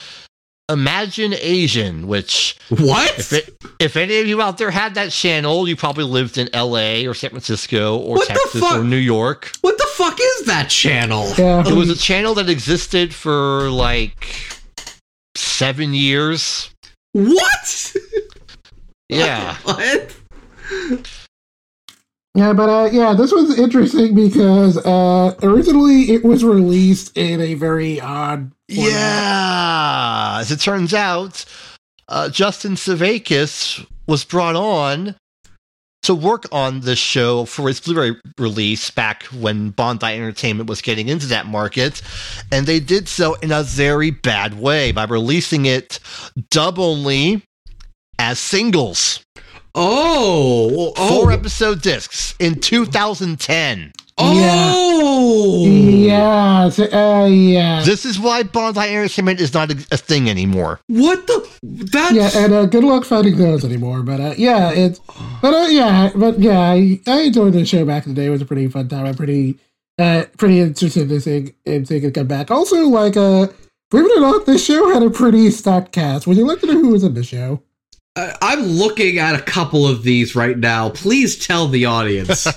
ImaginAsian, 0.74 2.04
which 2.06 2.56
What? 2.68 3.18
if 3.18 3.32
it, 3.32 3.56
if 3.78 3.96
any 3.96 4.18
of 4.20 4.26
you 4.26 4.40
out 4.42 4.58
there 4.58 4.70
had 4.70 4.94
that 4.94 5.10
channel, 5.12 5.68
you 5.68 5.76
probably 5.76 6.04
lived 6.04 6.38
in 6.38 6.48
LA 6.54 7.02
or 7.08 7.14
San 7.14 7.30
Francisco 7.30 7.96
or 7.98 8.16
What 8.16 8.28
Texas 8.28 8.60
fuck? 8.60 8.78
or 8.80 8.84
New 8.84 8.96
York. 8.96 9.52
what 9.60 9.78
the 9.78 9.86
fuck 9.94 10.18
is 10.20 10.46
that 10.46 10.68
channel? 10.70 11.32
Yeah, 11.38 11.66
It 11.66 11.74
was 11.74 11.90
a 11.90 11.96
channel 11.96 12.34
that 12.34 12.48
existed 12.48 13.14
for 13.14 13.70
like 13.70 14.26
seven 15.36 15.94
years. 15.94 16.70
What? 17.12 17.94
Yeah. 19.08 19.56
What? 19.64 20.16
yeah, 22.34 22.54
but 22.54 22.68
uh, 22.70 22.88
yeah, 22.90 23.12
this 23.12 23.30
was 23.30 23.58
interesting 23.58 24.14
because 24.14 24.78
uh, 24.78 25.34
originally 25.42 26.12
it 26.12 26.24
was 26.24 26.42
released 26.44 27.14
in 27.18 27.42
a 27.42 27.52
very 27.52 28.00
odd. 28.00 28.52
Yeah. 28.74 30.38
As 30.40 30.50
it 30.50 30.60
turns 30.60 30.94
out, 30.94 31.44
uh, 32.08 32.28
Justin 32.28 32.72
Sevakis 32.74 33.86
was 34.06 34.24
brought 34.24 34.56
on 34.56 35.14
to 36.02 36.14
work 36.14 36.46
on 36.50 36.80
this 36.80 36.98
show 36.98 37.44
for 37.44 37.68
its 37.68 37.78
Blu-ray 37.78 38.16
release 38.38 38.90
back 38.90 39.22
when 39.26 39.72
Bandai 39.72 40.16
Entertainment 40.16 40.68
was 40.68 40.82
getting 40.82 41.08
into 41.08 41.26
that 41.28 41.46
market, 41.46 42.02
and 42.50 42.66
they 42.66 42.80
did 42.80 43.08
so 43.08 43.34
in 43.34 43.52
a 43.52 43.62
very 43.62 44.10
bad 44.10 44.58
way 44.58 44.90
by 44.90 45.04
releasing 45.04 45.66
it 45.66 46.00
dub 46.50 46.80
only 46.80 47.44
as 48.18 48.38
singles, 48.38 49.24
Oh, 49.74 50.92
oh, 50.96 51.08
four 51.08 51.32
episode 51.32 51.80
discs 51.80 52.34
in 52.38 52.60
2010. 52.60 53.92
Oh, 54.18 55.64
Yeah, 55.66 56.68
so, 56.68 56.84
uh, 56.84 57.26
yeah, 57.26 57.82
This 57.82 58.04
is 58.04 58.18
why 58.18 58.42
Bandai 58.42 58.88
Entertainment 58.88 59.40
is 59.40 59.54
not 59.54 59.70
a, 59.70 59.86
a 59.90 59.96
thing 59.96 60.28
anymore. 60.28 60.80
What 60.88 61.26
the? 61.26 61.48
That's 61.62 62.12
yeah, 62.14 62.30
and 62.44 62.52
uh, 62.52 62.66
good 62.66 62.84
luck 62.84 63.04
finding 63.04 63.36
those 63.36 63.64
anymore. 63.64 64.02
But 64.02 64.20
uh, 64.20 64.34
yeah, 64.36 64.70
it's 64.70 65.00
but 65.40 65.54
uh, 65.54 65.66
yeah, 65.68 66.10
but 66.14 66.38
yeah, 66.38 66.60
I, 66.60 67.00
I 67.06 67.20
enjoyed 67.22 67.52
the 67.54 67.64
show 67.64 67.84
back 67.84 68.06
in 68.06 68.14
the 68.14 68.20
day. 68.20 68.26
It 68.26 68.30
was 68.30 68.42
a 68.42 68.46
pretty 68.46 68.68
fun 68.68 68.88
time. 68.88 69.06
I'm 69.06 69.14
pretty 69.14 69.58
uh 69.98 70.24
pretty 70.38 70.60
interested 70.60 71.08
to 71.08 71.20
see 71.20 71.54
in 71.64 71.84
seeing 71.86 72.04
it 72.04 72.14
come 72.14 72.26
back. 72.26 72.50
Also, 72.50 72.86
like 72.88 73.16
uh, 73.16 73.46
believe 73.90 74.06
it 74.06 74.18
or 74.18 74.20
not, 74.20 74.46
this 74.46 74.64
show 74.64 74.92
had 74.92 75.02
a 75.02 75.10
pretty 75.10 75.50
stacked 75.50 75.92
cast. 75.92 76.26
Would 76.26 76.36
you 76.36 76.46
like 76.46 76.60
to 76.60 76.66
know 76.66 76.80
who 76.80 76.88
was 76.90 77.04
in 77.04 77.14
the 77.14 77.24
show? 77.24 77.62
I- 78.14 78.36
I'm 78.42 78.62
looking 78.64 79.18
at 79.18 79.34
a 79.34 79.40
couple 79.42 79.86
of 79.88 80.02
these 80.02 80.34
right 80.36 80.58
now. 80.58 80.90
Please 80.90 81.36
tell 81.44 81.68
the 81.68 81.84
audience. 81.86 82.46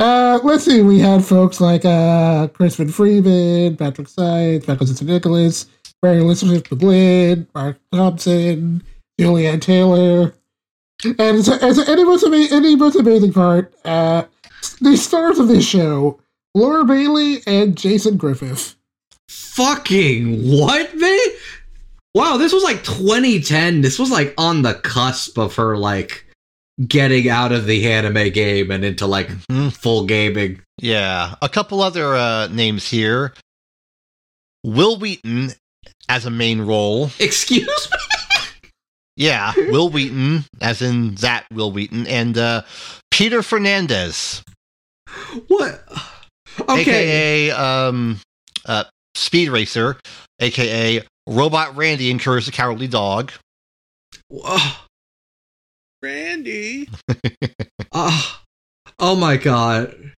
Uh, 0.00 0.38
let's 0.42 0.64
see. 0.64 0.80
We 0.80 0.98
had 0.98 1.22
folks 1.22 1.60
like 1.60 1.84
uh, 1.84 2.48
Crispin 2.48 2.88
Freeman, 2.88 3.76
Patrick 3.76 4.08
Seitz, 4.08 4.66
Michael 4.66 4.86
Sinterniklaas, 4.86 5.66
Mary 6.02 6.20
Elizabeth 6.22 6.64
McGlynn, 6.70 7.46
Marc 7.54 7.76
Thompson, 7.92 8.82
Julie 9.18 9.46
Ann 9.46 9.60
Taylor, 9.60 10.32
and 11.04 11.20
as, 11.20 11.50
as 11.50 11.86
any 11.86 12.02
most 12.04 12.24
ama- 12.24 12.48
any 12.50 12.76
most 12.76 12.96
amazing 12.96 13.34
part, 13.34 13.74
uh, 13.84 14.22
the 14.80 14.96
stars 14.96 15.38
of 15.38 15.48
this 15.48 15.68
show, 15.68 16.18
Laura 16.54 16.86
Bailey 16.86 17.42
and 17.46 17.76
Jason 17.76 18.16
Griffith. 18.16 18.74
Fucking 19.28 20.40
what, 20.58 20.96
man? 20.96 21.19
Wow, 22.14 22.36
this 22.38 22.52
was 22.52 22.62
like 22.64 22.82
2010. 22.84 23.80
This 23.82 23.98
was 23.98 24.10
like 24.10 24.34
on 24.36 24.62
the 24.62 24.74
cusp 24.74 25.38
of 25.38 25.54
her 25.56 25.76
like 25.76 26.26
getting 26.86 27.28
out 27.28 27.52
of 27.52 27.66
the 27.66 27.90
anime 27.92 28.30
game 28.30 28.70
and 28.70 28.84
into 28.84 29.06
like 29.06 29.28
Mhm. 29.50 29.72
full 29.72 30.06
gaming. 30.06 30.60
Yeah, 30.78 31.34
a 31.42 31.48
couple 31.48 31.82
other 31.82 32.14
uh, 32.16 32.48
names 32.48 32.88
here. 32.90 33.34
Wil 34.64 34.98
Wheaton 34.98 35.52
as 36.08 36.26
a 36.26 36.30
main 36.30 36.62
role. 36.62 37.10
Excuse 37.18 37.66
me. 37.90 37.98
Yeah, 39.16 39.52
Wil 39.54 39.90
Wheaton, 39.90 40.44
as 40.62 40.80
in 40.80 41.16
that 41.16 41.44
Wil 41.52 41.72
Wheaton, 41.72 42.06
and 42.06 42.38
uh, 42.38 42.62
Peter 43.10 43.42
Fernandez, 43.42 44.42
What? 45.48 45.84
Okay. 46.58 46.80
aka 46.80 47.50
um, 47.50 48.18
uh, 48.64 48.84
Speed 49.14 49.50
Racer, 49.50 49.98
aka 50.40 51.02
Robot 51.30 51.76
Randy 51.76 52.10
and 52.10 52.20
Courage 52.20 52.46
the 52.46 52.52
Cowardly 52.52 52.88
Dog. 52.88 53.32
Ugh. 54.44 54.76
Randy. 56.02 56.88
Ah. 57.92 58.42
oh 59.00 59.16
my 59.16 59.36
god. 59.36 60.12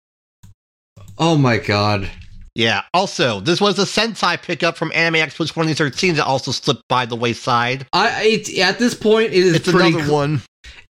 Oh 1.17 1.37
my 1.37 1.57
god. 1.57 2.09
Yeah. 2.53 2.81
Also, 2.93 3.39
this 3.39 3.61
was 3.61 3.79
a 3.79 3.83
Sentai 3.83 4.41
pickup 4.41 4.75
from 4.75 4.91
Anime 4.93 5.21
Expo 5.21 5.47
2013 5.47 6.15
that 6.15 6.25
also 6.25 6.51
slipped 6.51 6.83
by 6.89 7.05
the 7.05 7.15
wayside. 7.15 7.87
I 7.93 8.23
it's, 8.25 8.59
at 8.59 8.77
this 8.77 8.93
point 8.93 9.27
it 9.27 9.35
is 9.35 9.55
It's 9.55 9.71
pretty 9.71 9.87
another 9.89 10.03
cl- 10.05 10.13
one. 10.13 10.41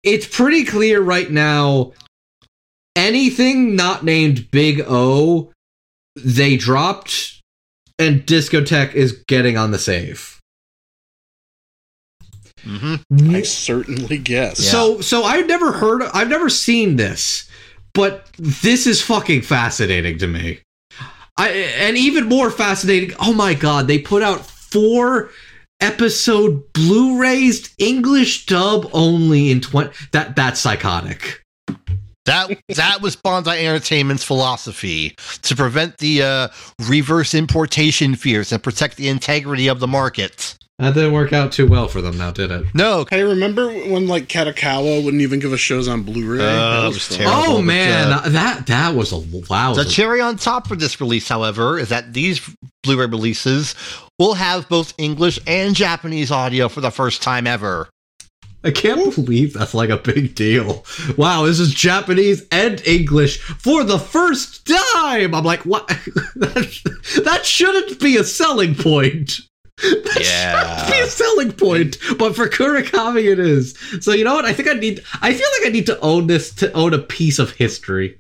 it's 0.04 0.26
pretty 0.26 0.66
clear 0.66 1.02
right 1.02 1.30
now 1.30 1.92
anything 2.96 3.76
not 3.76 4.04
named 4.04 4.50
Big 4.50 4.82
O 4.88 5.52
they 6.16 6.58
dropped 6.58 7.41
and 8.02 8.26
Discotek 8.26 8.94
is 8.96 9.24
getting 9.28 9.58
on 9.58 9.72
the 9.72 9.80
save. 9.80 10.40
Mm-hmm. 12.66 13.36
I 13.36 13.42
certainly 13.44 14.18
guess. 14.18 14.60
Yeah. 14.64 14.72
So 14.72 15.02
so 15.02 15.24
I've 15.24 15.48
never 15.48 15.72
heard 15.72 16.04
I've 16.14 16.30
never 16.30 16.50
seen 16.50 16.96
this, 16.96 17.50
but 17.94 18.28
this 18.38 18.86
is 18.86 19.02
fucking 19.02 19.42
fascinating 19.42 20.18
to 20.20 20.28
me. 20.28 20.60
I 21.38 21.50
and 21.50 21.98
even 21.98 22.26
more 22.26 22.52
fascinating. 22.52 23.16
Oh 23.20 23.34
my 23.34 23.54
god, 23.54 23.88
they 23.88 24.00
put 24.00 24.22
out 24.22 24.46
four 24.46 25.32
episode 25.80 26.72
Blu-rays 26.74 27.74
English 27.80 28.46
dub 28.46 28.88
only 28.94 29.50
in 29.50 29.62
20 29.62 29.92
that 30.12 30.36
that's 30.36 30.60
psychotic. 30.60 31.41
That 32.26 32.52
that 32.76 33.02
was 33.02 33.16
Bandai 33.16 33.64
Entertainment's 33.64 34.24
philosophy 34.24 35.16
to 35.42 35.56
prevent 35.56 35.98
the 35.98 36.22
uh, 36.24 36.48
reverse 36.88 37.34
importation 37.34 38.16
fears 38.16 38.52
and 38.52 38.62
protect 38.62 38.98
the 38.98 39.08
integrity 39.10 39.68
of 39.68 39.80
the 39.80 39.88
market. 39.88 40.56
That 40.78 40.96
didn't 40.96 41.14
work 41.14 41.32
out 41.32 41.52
too 41.52 41.68
well 41.68 41.88
for 41.88 42.02
them 42.02 42.18
now, 42.18 42.32
did 42.32 42.50
it? 42.50 42.66
No, 42.74 43.06
Hey, 43.10 43.22
remember 43.22 43.68
when 43.72 44.08
like 44.08 44.28
Kadokawa 44.28 45.04
wouldn't 45.04 45.22
even 45.22 45.40
give 45.40 45.54
us 45.54 45.60
shows 45.60 45.88
on 45.88 46.02
Blu-ray? 46.02 46.40
Uh, 46.40 46.82
That 46.82 46.86
it 46.86 46.88
was 46.88 47.08
fun. 47.08 47.18
terrible. 47.20 47.44
oh 47.44 47.56
but, 47.58 47.62
man, 47.66 48.12
uh, 48.12 48.22
that 48.30 48.66
that 48.68 48.96
was 48.96 49.12
a 49.12 49.18
wow. 49.50 49.74
the 49.76 49.86
cherry 49.86 50.22
on 50.22 50.38
top 50.38 50.68
for 50.68 50.76
this 50.76 51.00
release, 51.00 51.28
however, 51.28 51.78
is 51.78 51.90
that 51.90 52.14
these 52.14 52.42
Blu-ray 52.84 53.06
releases 53.08 53.76
will 54.18 54.34
have 54.36 54.68
both 54.70 54.94
English 54.98 55.40
and 55.46 55.76
Japanese 55.76 56.32
audio 56.32 56.68
for 56.68 56.82
the 56.82 56.92
first 56.92 57.22
time 57.22 57.46
ever. 57.46 57.88
I 58.64 58.70
can't 58.72 59.14
believe 59.16 59.54
that's 59.54 59.74
like 59.74 59.90
a 59.90 59.98
big 59.98 60.36
deal. 60.36 60.86
Wow, 61.18 61.46
this 61.46 61.60
is 61.60 61.74
Japanese 61.74 62.46
and 62.52 62.80
English 62.86 63.40
for 63.40 63.84
the 63.84 63.98
first 63.98 64.68
time. 64.68 65.34
I'm 65.34 65.44
like, 65.44 65.62
what? 65.66 65.88
that, 66.36 67.22
that 67.26 67.46
shouldn't 67.46 68.00
be 68.00 68.18
a 68.18 68.24
selling 68.24 68.76
point. 68.76 69.40
That 69.82 70.20
Yeah. 70.22 70.78
shouldn't 70.86 70.92
be 70.92 71.00
a 71.00 71.08
selling 71.08 71.52
point, 71.54 71.98
but 72.20 72.36
for 72.36 72.48
Kurokami 72.48 73.32
it 73.32 73.40
is. 73.40 73.76
So 74.02 74.12
you 74.12 74.24
know 74.24 74.36
what? 74.36 74.46
I 74.46 74.54
think 74.54 74.70
I 74.70 74.74
need. 74.74 75.04
I 75.24 75.34
feel 75.34 75.48
like 75.60 75.70
I 75.70 75.72
need 75.72 75.88
to 75.88 76.00
own 76.02 76.28
this 76.28 76.54
to 76.56 76.72
own 76.74 76.94
a 76.94 77.00
piece 77.00 77.40
of 77.40 77.52
history. 77.54 78.20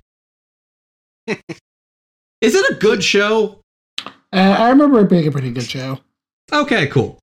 is 1.28 2.56
it 2.56 2.72
a 2.72 2.76
good 2.80 3.04
show? 3.04 3.62
Uh, 4.34 4.56
I 4.58 4.70
remember 4.70 5.02
it 5.02 5.10
being 5.10 5.28
a 5.28 5.32
pretty 5.32 5.52
good 5.52 5.70
show. 5.70 6.00
Okay, 6.52 6.88
cool. 6.88 7.20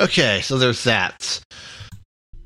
Okay, 0.00 0.40
so 0.40 0.56
there's 0.56 0.84
that. 0.84 1.40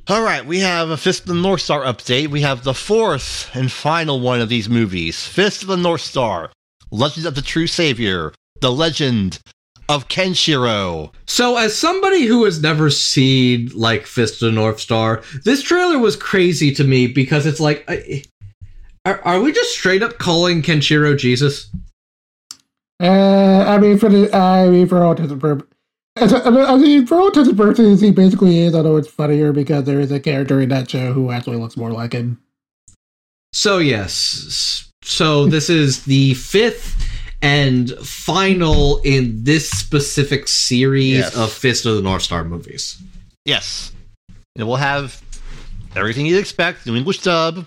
All 0.09 0.23
right, 0.23 0.45
we 0.45 0.59
have 0.59 0.91
a 0.91 0.97
Fist 0.97 1.23
of 1.23 1.29
the 1.29 1.35
North 1.35 1.61
Star 1.61 1.83
update. 1.83 2.29
We 2.29 2.41
have 2.41 2.65
the 2.65 2.75
fourth 2.75 3.49
and 3.55 3.71
final 3.71 4.21
one 4.21 4.41
of 4.41 4.49
these 4.49 4.69
movies 4.69 5.25
Fist 5.27 5.63
of 5.63 5.69
the 5.69 5.77
North 5.77 6.01
Star, 6.03 6.51
Legend 6.91 7.27
of 7.27 7.35
the 7.37 7.43
True 7.43 7.67
Savior, 7.67 8.33
The 8.61 8.73
Legend 8.73 9.39
of 9.89 10.09
Kenshiro. 10.09 11.13
So, 11.27 11.57
as 11.57 11.77
somebody 11.77 12.25
who 12.25 12.45
has 12.45 12.61
never 12.61 12.91
seen 12.91 13.71
like 13.73 14.05
Fist 14.07 14.43
of 14.43 14.47
the 14.47 14.53
North 14.53 14.81
Star, 14.81 15.23
this 15.45 15.63
trailer 15.63 15.99
was 15.99 16.17
crazy 16.17 16.75
to 16.75 16.85
me 16.85 17.07
because 17.07 17.47
it's 17.47 17.61
like, 17.61 17.85
I- 17.89 18.25
are, 19.07 19.21
are 19.23 19.41
we 19.41 19.53
just 19.53 19.73
straight 19.73 20.03
up 20.03 20.19
calling 20.19 20.61
Kenshiro 20.61 21.17
Jesus? 21.17 21.71
Uh, 23.01 23.65
I 23.67 23.79
mean, 23.79 23.99
for 23.99 24.09
the, 24.09 24.35
I 24.35 24.69
mean, 24.69 24.87
for 24.89 25.03
all 25.05 25.11
intents 25.13 25.33
and 25.33 25.41
purposes, 25.41 25.71
I 26.17 26.77
mean, 26.77 27.07
for 27.07 27.17
all 27.17 27.27
intents 27.29 27.49
and 27.49 27.59
purposes, 27.59 28.01
he 28.01 28.11
basically 28.13 28.61
is. 28.61 28.75
Although 28.75 28.97
it's 28.97 29.09
funnier 29.09 29.53
because 29.53 29.85
there 29.85 30.01
is 30.01 30.13
a 30.13 30.21
character 30.21 30.61
in 30.61 30.69
that 30.69 30.89
show 30.91 31.13
who 31.13 31.31
actually 31.31 31.57
looks 31.57 31.77
more 31.77 31.91
like 31.91 32.13
him. 32.13 32.41
So 33.53 33.79
yes, 33.79 34.89
so 35.03 35.47
this 35.47 35.71
is 35.71 36.05
the 36.05 36.35
fifth 36.35 36.97
and 37.43 37.91
final 37.99 38.99
in 39.05 39.45
this 39.45 39.71
specific 39.71 40.49
series 40.49 41.19
Yes. 41.19 41.37
of 41.37 41.53
Fist 41.53 41.85
of 41.87 41.97
the 41.97 42.03
North 42.03 42.23
Star 42.23 42.43
movies. 42.45 43.01
Yes. 43.45 43.93
And 44.57 44.67
we'll 44.67 44.77
have 44.77 45.21
everything 45.95 46.27
you'd 46.27 46.39
expect 46.39 46.87
new 46.87 46.97
English 46.97 47.19
dub, 47.19 47.67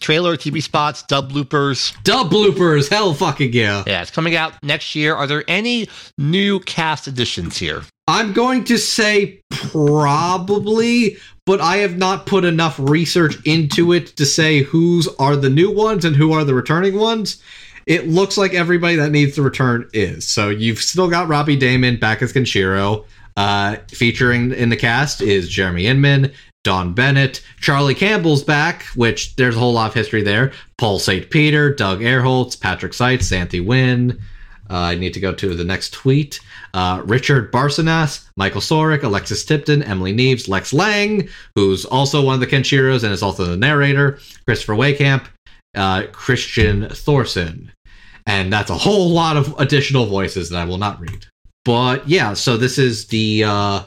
trailer, 0.00 0.36
TV 0.36 0.62
spots, 0.62 1.02
dub 1.02 1.32
bloopers. 1.32 1.94
Dub 2.02 2.30
bloopers, 2.30 2.88
hell 2.88 3.14
fucking 3.14 3.52
yeah! 3.52 3.84
Yeah, 3.86 4.02
it's 4.02 4.10
coming 4.10 4.36
out 4.36 4.52
next 4.62 4.94
year. 4.94 5.14
Are 5.14 5.26
there 5.26 5.44
any 5.48 5.88
new 6.18 6.60
cast 6.60 7.06
additions 7.06 7.56
here? 7.56 7.82
I'm 8.08 8.32
going 8.32 8.64
to 8.64 8.78
say 8.78 9.40
probably, 9.50 11.16
but 11.44 11.60
I 11.60 11.78
have 11.78 11.96
not 11.96 12.26
put 12.26 12.44
enough 12.44 12.78
research 12.78 13.36
into 13.44 13.92
it 13.92 14.16
to 14.16 14.24
say 14.24 14.62
whose 14.62 15.08
are 15.18 15.36
the 15.36 15.50
new 15.50 15.72
ones 15.72 16.04
and 16.04 16.14
who 16.14 16.32
are 16.32 16.44
the 16.44 16.54
returning 16.54 16.98
ones. 16.98 17.42
It 17.86 18.08
looks 18.08 18.36
like 18.36 18.54
everybody 18.54 18.96
that 18.96 19.10
needs 19.10 19.34
to 19.36 19.42
return 19.42 19.88
is. 19.92 20.28
So 20.28 20.50
you've 20.50 20.80
still 20.80 21.08
got 21.08 21.28
Robbie 21.28 21.58
Daymond 21.58 22.00
back 22.00 22.22
as 22.22 22.32
Kenshiro. 22.32 23.04
Uh, 23.36 23.76
featuring 23.88 24.52
in 24.52 24.70
the 24.70 24.76
cast 24.76 25.20
is 25.20 25.48
Jeremy 25.48 25.86
Inman, 25.86 26.32
Don 26.66 26.92
Bennett, 26.94 27.42
Charlie 27.60 27.94
Campbell's 27.94 28.42
back, 28.42 28.82
which 28.96 29.36
there's 29.36 29.54
a 29.54 29.58
whole 29.60 29.74
lot 29.74 29.90
of 29.90 29.94
history 29.94 30.24
there. 30.24 30.50
Paul 30.78 30.98
St. 30.98 31.30
Peter, 31.30 31.72
Doug 31.72 32.00
Erholtz, 32.00 32.60
Patrick 32.60 32.92
Seitz, 32.92 33.30
Santhi 33.30 33.64
Wynn. 33.64 34.20
Uh, 34.68 34.78
I 34.78 34.96
need 34.96 35.14
to 35.14 35.20
go 35.20 35.32
to 35.32 35.54
the 35.54 35.62
next 35.62 35.92
tweet. 35.92 36.40
Uh, 36.74 37.02
Richard 37.04 37.52
Barsonas, 37.52 38.28
Michael 38.36 38.60
Sorich, 38.60 39.04
Alexis 39.04 39.44
Tipton, 39.44 39.84
Emily 39.84 40.12
Neves, 40.12 40.48
Lex 40.48 40.72
Lang, 40.72 41.28
who's 41.54 41.84
also 41.84 42.20
one 42.20 42.34
of 42.34 42.40
the 42.40 42.48
Kenshiros 42.48 43.04
and 43.04 43.12
is 43.12 43.22
also 43.22 43.44
the 43.44 43.56
narrator, 43.56 44.18
Christopher 44.44 44.74
Wehkamp, 44.74 45.26
uh, 45.76 46.08
Christian 46.10 46.88
Thorson. 46.88 47.70
And 48.26 48.52
that's 48.52 48.70
a 48.70 48.76
whole 48.76 49.10
lot 49.10 49.36
of 49.36 49.54
additional 49.58 50.06
voices 50.06 50.50
that 50.50 50.58
I 50.58 50.64
will 50.64 50.78
not 50.78 51.00
read. 51.00 51.26
But 51.64 52.08
yeah, 52.08 52.34
so 52.34 52.56
this 52.56 52.76
is 52.76 53.06
the 53.06 53.44
uh, 53.44 53.84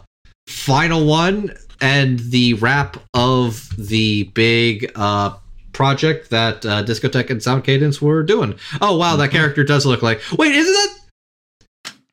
final 0.48 1.06
one 1.06 1.54
and 1.82 2.20
the 2.20 2.56
wrap 2.56 2.98
of 3.14 3.70
the 3.78 4.24
big 4.34 4.92
uh, 4.96 5.36
project 5.74 6.30
that 6.30 6.66
uh, 6.66 6.84
Discotek 6.84 7.30
and 7.30 7.42
Sound 7.42 7.64
Cadence 7.64 8.02
were 8.02 8.24
doing. 8.24 8.58
Oh 8.82 8.98
wow, 8.98 9.16
that 9.16 9.32
character 9.32 9.64
does 9.64 9.86
look 9.86 10.02
like. 10.02 10.22
Wait, 10.38 10.54
isn't 10.54 10.74
that 10.74 11.00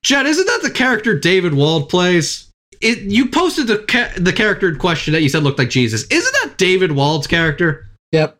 Jed? 0.02 0.26
Isn't 0.26 0.46
that 0.46 0.62
the 0.62 0.70
character 0.70 1.18
David 1.18 1.54
Wald 1.54 1.88
plays? 1.88 2.50
It, 2.80 2.98
you 3.00 3.28
posted 3.28 3.66
the 3.66 3.78
ca- 3.78 4.12
the 4.16 4.32
character 4.32 4.68
in 4.68 4.78
question 4.78 5.12
that 5.14 5.22
you 5.22 5.28
said 5.28 5.42
looked 5.42 5.58
like 5.58 5.70
Jesus. 5.70 6.04
Isn't 6.04 6.36
that 6.42 6.58
David 6.58 6.92
Wald's 6.92 7.26
character? 7.26 7.88
Yep. 8.12 8.38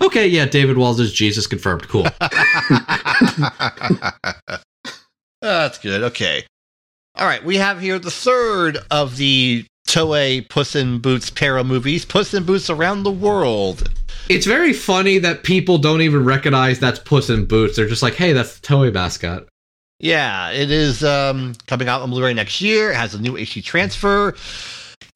Okay, 0.00 0.26
yeah, 0.26 0.46
David 0.46 0.78
Wald 0.78 1.00
is 1.00 1.12
Jesus 1.12 1.46
confirmed. 1.46 1.88
Cool. 1.88 2.06
That's 5.40 5.78
good. 5.78 6.04
Okay. 6.04 6.44
All 7.16 7.26
right. 7.26 7.44
We 7.44 7.56
have 7.56 7.80
here 7.80 7.98
the 7.98 8.10
third 8.10 8.78
of 8.90 9.16
the 9.16 9.66
Toei 9.86 10.48
Puss 10.48 10.74
in 10.74 10.98
Boots 10.98 11.30
para 11.30 11.62
movies, 11.64 12.04
Puss 12.04 12.34
in 12.34 12.44
Boots 12.44 12.70
Around 12.70 13.02
the 13.02 13.10
World. 13.10 13.90
it's 14.28 14.46
very 14.46 14.72
funny 14.72 15.18
that 15.18 15.42
people 15.42 15.78
don't 15.78 16.00
even 16.00 16.24
recognize 16.24 16.78
that's 16.80 16.98
Puss 16.98 17.30
in 17.30 17.44
Boots. 17.46 17.76
They're 17.76 17.86
just 17.88 18.02
like, 18.02 18.14
hey, 18.14 18.32
that's 18.32 18.58
the 18.58 18.66
Toei 18.66 18.92
mascot. 18.92 19.46
Yeah, 20.00 20.50
it 20.50 20.70
is 20.70 21.04
um, 21.04 21.54
coming 21.66 21.88
out 21.88 22.02
on 22.02 22.10
Blu-ray 22.10 22.34
next 22.34 22.60
year. 22.60 22.90
It 22.90 22.96
has 22.96 23.14
a 23.14 23.20
new 23.20 23.32
HD 23.34 23.62
transfer. 23.62 24.34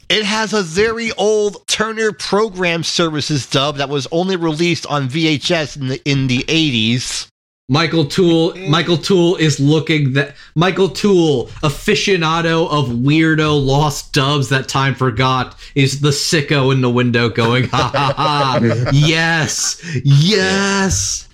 It 0.09 0.25
has 0.25 0.55
a 0.55 0.63
very 0.63 1.11
old 1.13 1.67
Turner 1.67 2.13
Program 2.13 2.83
Services 2.83 3.47
dub 3.47 3.77
that 3.77 3.89
was 3.91 4.07
only 4.13 4.37
released 4.37 4.87
on 4.87 5.09
VHS 5.09 5.77
in 5.77 5.89
the 5.89 6.01
in 6.09 6.27
the 6.29 6.39
80s. 6.49 7.29
Michael 7.71 8.07
Toole. 8.07 8.55
Michael 8.71 8.97
Toole 8.97 9.37
is 9.37 9.61
looking 9.61 10.15
that 10.15 10.35
Michael 10.55 10.89
Toole, 10.89 11.49
aficionado 11.63 12.67
of 12.71 12.89
weirdo 12.89 13.63
lost 13.63 14.15
dubs 14.15 14.49
that 14.49 14.69
time 14.69 14.95
forgot, 14.95 15.55
is 15.75 16.01
the 16.01 16.09
sicko 16.09 16.73
in 16.73 16.81
the 16.81 16.89
window 16.89 17.29
going, 17.29 17.65
ha 17.69 17.91
ha 17.95 18.15
ha! 18.17 18.91
Yes, 18.95 19.83
yes. 20.03 21.29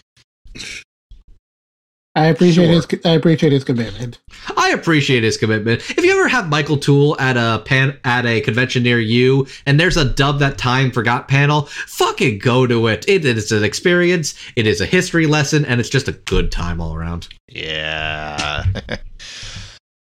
I 2.16 2.26
appreciate 2.26 2.66
Sure. 2.66 2.74
his. 2.74 2.86
I 3.04 3.10
appreciate 3.14 3.52
his 3.52 3.64
commitment. 3.64 4.18
I 4.56 4.70
appreciate 4.70 5.24
his 5.24 5.36
commitment. 5.36 5.80
If 5.90 6.04
you 6.04 6.12
ever 6.12 6.28
have 6.28 6.48
Michael 6.48 6.76
Toole 6.76 7.18
at 7.20 7.36
a 7.36 7.60
pan 7.64 7.98
at 8.04 8.24
a 8.24 8.40
convention 8.40 8.84
near 8.84 9.00
you, 9.00 9.48
and 9.66 9.80
there's 9.80 9.96
a 9.96 10.04
dub 10.04 10.38
that 10.38 10.56
time 10.56 10.92
forgot 10.92 11.26
panel, 11.26 11.62
fucking 11.86 12.38
go 12.38 12.66
to 12.68 12.86
it. 12.86 13.04
It 13.08 13.24
is 13.24 13.50
an 13.50 13.64
experience. 13.64 14.34
It 14.54 14.66
is 14.68 14.80
a 14.80 14.86
history 14.86 15.26
lesson, 15.26 15.64
and 15.64 15.80
it's 15.80 15.88
just 15.88 16.06
a 16.06 16.12
good 16.12 16.52
time 16.52 16.80
all 16.80 16.94
around. 16.94 17.28
Yeah. 17.48 18.64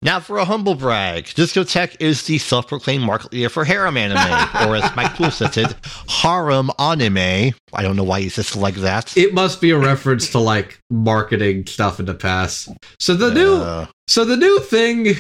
now 0.02 0.20
for 0.20 0.38
a 0.38 0.46
humble 0.46 0.76
brag, 0.76 1.26
Discotek 1.26 1.98
is 2.00 2.24
the 2.24 2.38
self-proclaimed 2.38 3.04
market 3.04 3.32
leader 3.34 3.50
for 3.50 3.64
harem 3.66 3.98
anime, 3.98 4.18
or 4.68 4.76
as 4.76 4.96
Mike 4.96 5.16
Toole 5.16 5.32
said, 5.32 5.56
it, 5.58 5.76
harem 6.10 6.72
anime. 6.80 7.54
I 7.74 7.82
don't 7.84 7.96
know 7.96 8.04
why 8.04 8.22
he 8.22 8.30
says 8.30 8.56
it 8.56 8.60
like 8.60 8.76
that. 8.76 9.16
It 9.16 9.34
must 9.34 9.62
be 9.62 9.72
a 9.72 9.78
reference 9.78 10.30
to 10.32 10.40
like 10.40 10.80
marketing 10.90 11.66
stuff 11.68 12.00
in 12.00 12.06
the 12.06 12.14
past. 12.16 12.70
So 13.00 13.14
the 13.14 13.32
new 13.34 13.56
Uh, 13.56 13.88
So 14.08 14.26
the 14.26 14.38
new 14.38 14.60
thing, 14.60 15.16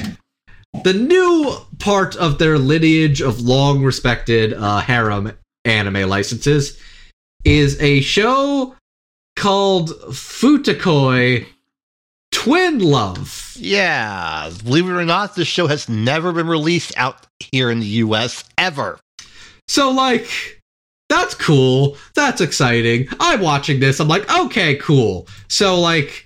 the 0.84 0.94
new 0.94 1.56
part 1.80 2.16
of 2.16 2.40
their 2.40 2.58
lineage 2.58 3.22
of 3.22 3.40
long 3.42 3.84
respected 3.84 4.54
uh, 4.54 4.80
harem 4.80 5.32
anime 5.64 6.10
licenses 6.10 6.78
is 7.46 7.80
a 7.82 8.02
show 8.02 8.76
called 9.36 9.92
Futakoi 10.12 11.46
twin 12.42 12.80
love. 12.80 13.54
Yeah, 13.56 14.50
believe 14.64 14.90
it 14.90 14.94
or 14.94 15.06
not, 15.06 15.36
this 15.36 15.48
show 15.48 15.68
has 15.68 15.88
never 15.88 16.32
been 16.32 16.48
released 16.48 16.92
out 16.98 17.28
here 17.40 17.70
in 17.70 17.80
the 17.80 17.86
US 17.86 18.44
ever. 18.58 19.00
So, 19.68 19.92
like, 19.92 20.60
that's 21.08 21.36
cool. 21.36 21.98
That's 22.16 22.42
exciting. 22.42 23.08
I'm 23.20 23.42
watching 23.42 23.80
this. 23.80 24.00
I'm 24.00 24.08
like, 24.08 24.28
okay, 24.36 24.76
cool. 24.78 25.28
So, 25.50 25.80
like, 25.80 26.26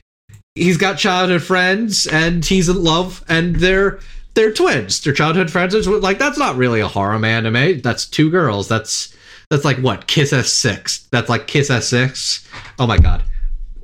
he's 0.56 0.78
got 0.78 0.98
childhood 0.98 1.44
friends 1.44 2.08
and 2.08 2.46
he's 2.46 2.70
in 2.70 2.82
love 2.82 3.24
and 3.28 3.58
they're 3.58 4.00
they're 4.36 4.54
twins. 4.54 5.02
They're 5.02 5.14
childhood 5.14 5.52
friends. 5.52 5.74
It's 5.74 5.88
Like, 5.88 6.18
that's 6.18 6.38
not 6.38 6.56
really 6.56 6.80
a 6.80 6.88
harem 6.88 7.26
anime. 7.26 7.82
That's 7.82 8.06
two 8.06 8.30
girls. 8.30 8.70
That's 8.70 9.14
that's 9.50 9.66
like 9.66 9.78
what? 9.78 10.08
Kiss 10.08 10.32
S6. 10.32 11.10
That's 11.10 11.30
like 11.30 11.48
Kiss 11.48 11.70
S6. 11.70 12.48
Oh 12.80 12.88
my 12.88 12.98
god. 12.98 13.24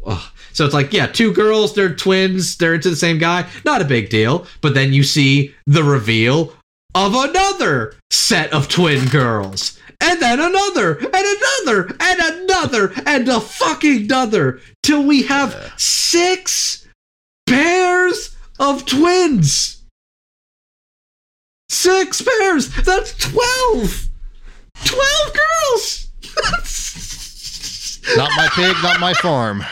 Ugh. 0.05 0.31
So 0.53 0.65
it's 0.65 0.73
like, 0.73 0.93
yeah, 0.93 1.07
two 1.07 1.33
girls, 1.33 1.73
they're 1.73 1.95
twins, 1.95 2.57
they're 2.57 2.75
into 2.75 2.89
the 2.89 2.95
same 2.95 3.17
guy. 3.17 3.47
Not 3.65 3.81
a 3.81 3.85
big 3.85 4.09
deal. 4.09 4.47
But 4.61 4.73
then 4.73 4.93
you 4.93 5.03
see 5.03 5.53
the 5.65 5.83
reveal 5.83 6.53
of 6.93 7.15
another 7.15 7.95
set 8.09 8.51
of 8.53 8.67
twin 8.67 9.07
girls. 9.07 9.79
And 10.01 10.19
then 10.19 10.39
another, 10.39 10.97
and 10.97 11.13
another, 11.13 11.95
and 11.99 12.19
another, 12.19 12.93
and 13.05 13.29
a 13.29 13.39
fucking 13.39 14.05
another. 14.05 14.59
Till 14.81 15.03
we 15.03 15.23
have 15.23 15.73
six 15.77 16.87
pairs 17.45 18.35
of 18.59 18.85
twins. 18.85 19.83
Six 21.69 22.21
pairs. 22.21 22.73
That's 22.83 23.13
12. 23.17 24.09
12 24.83 25.33
girls. 25.33 26.07
Not 28.15 28.31
my 28.35 28.47
pig, 28.53 28.75
not 28.83 28.99
my 28.99 29.13
farm. 29.15 29.63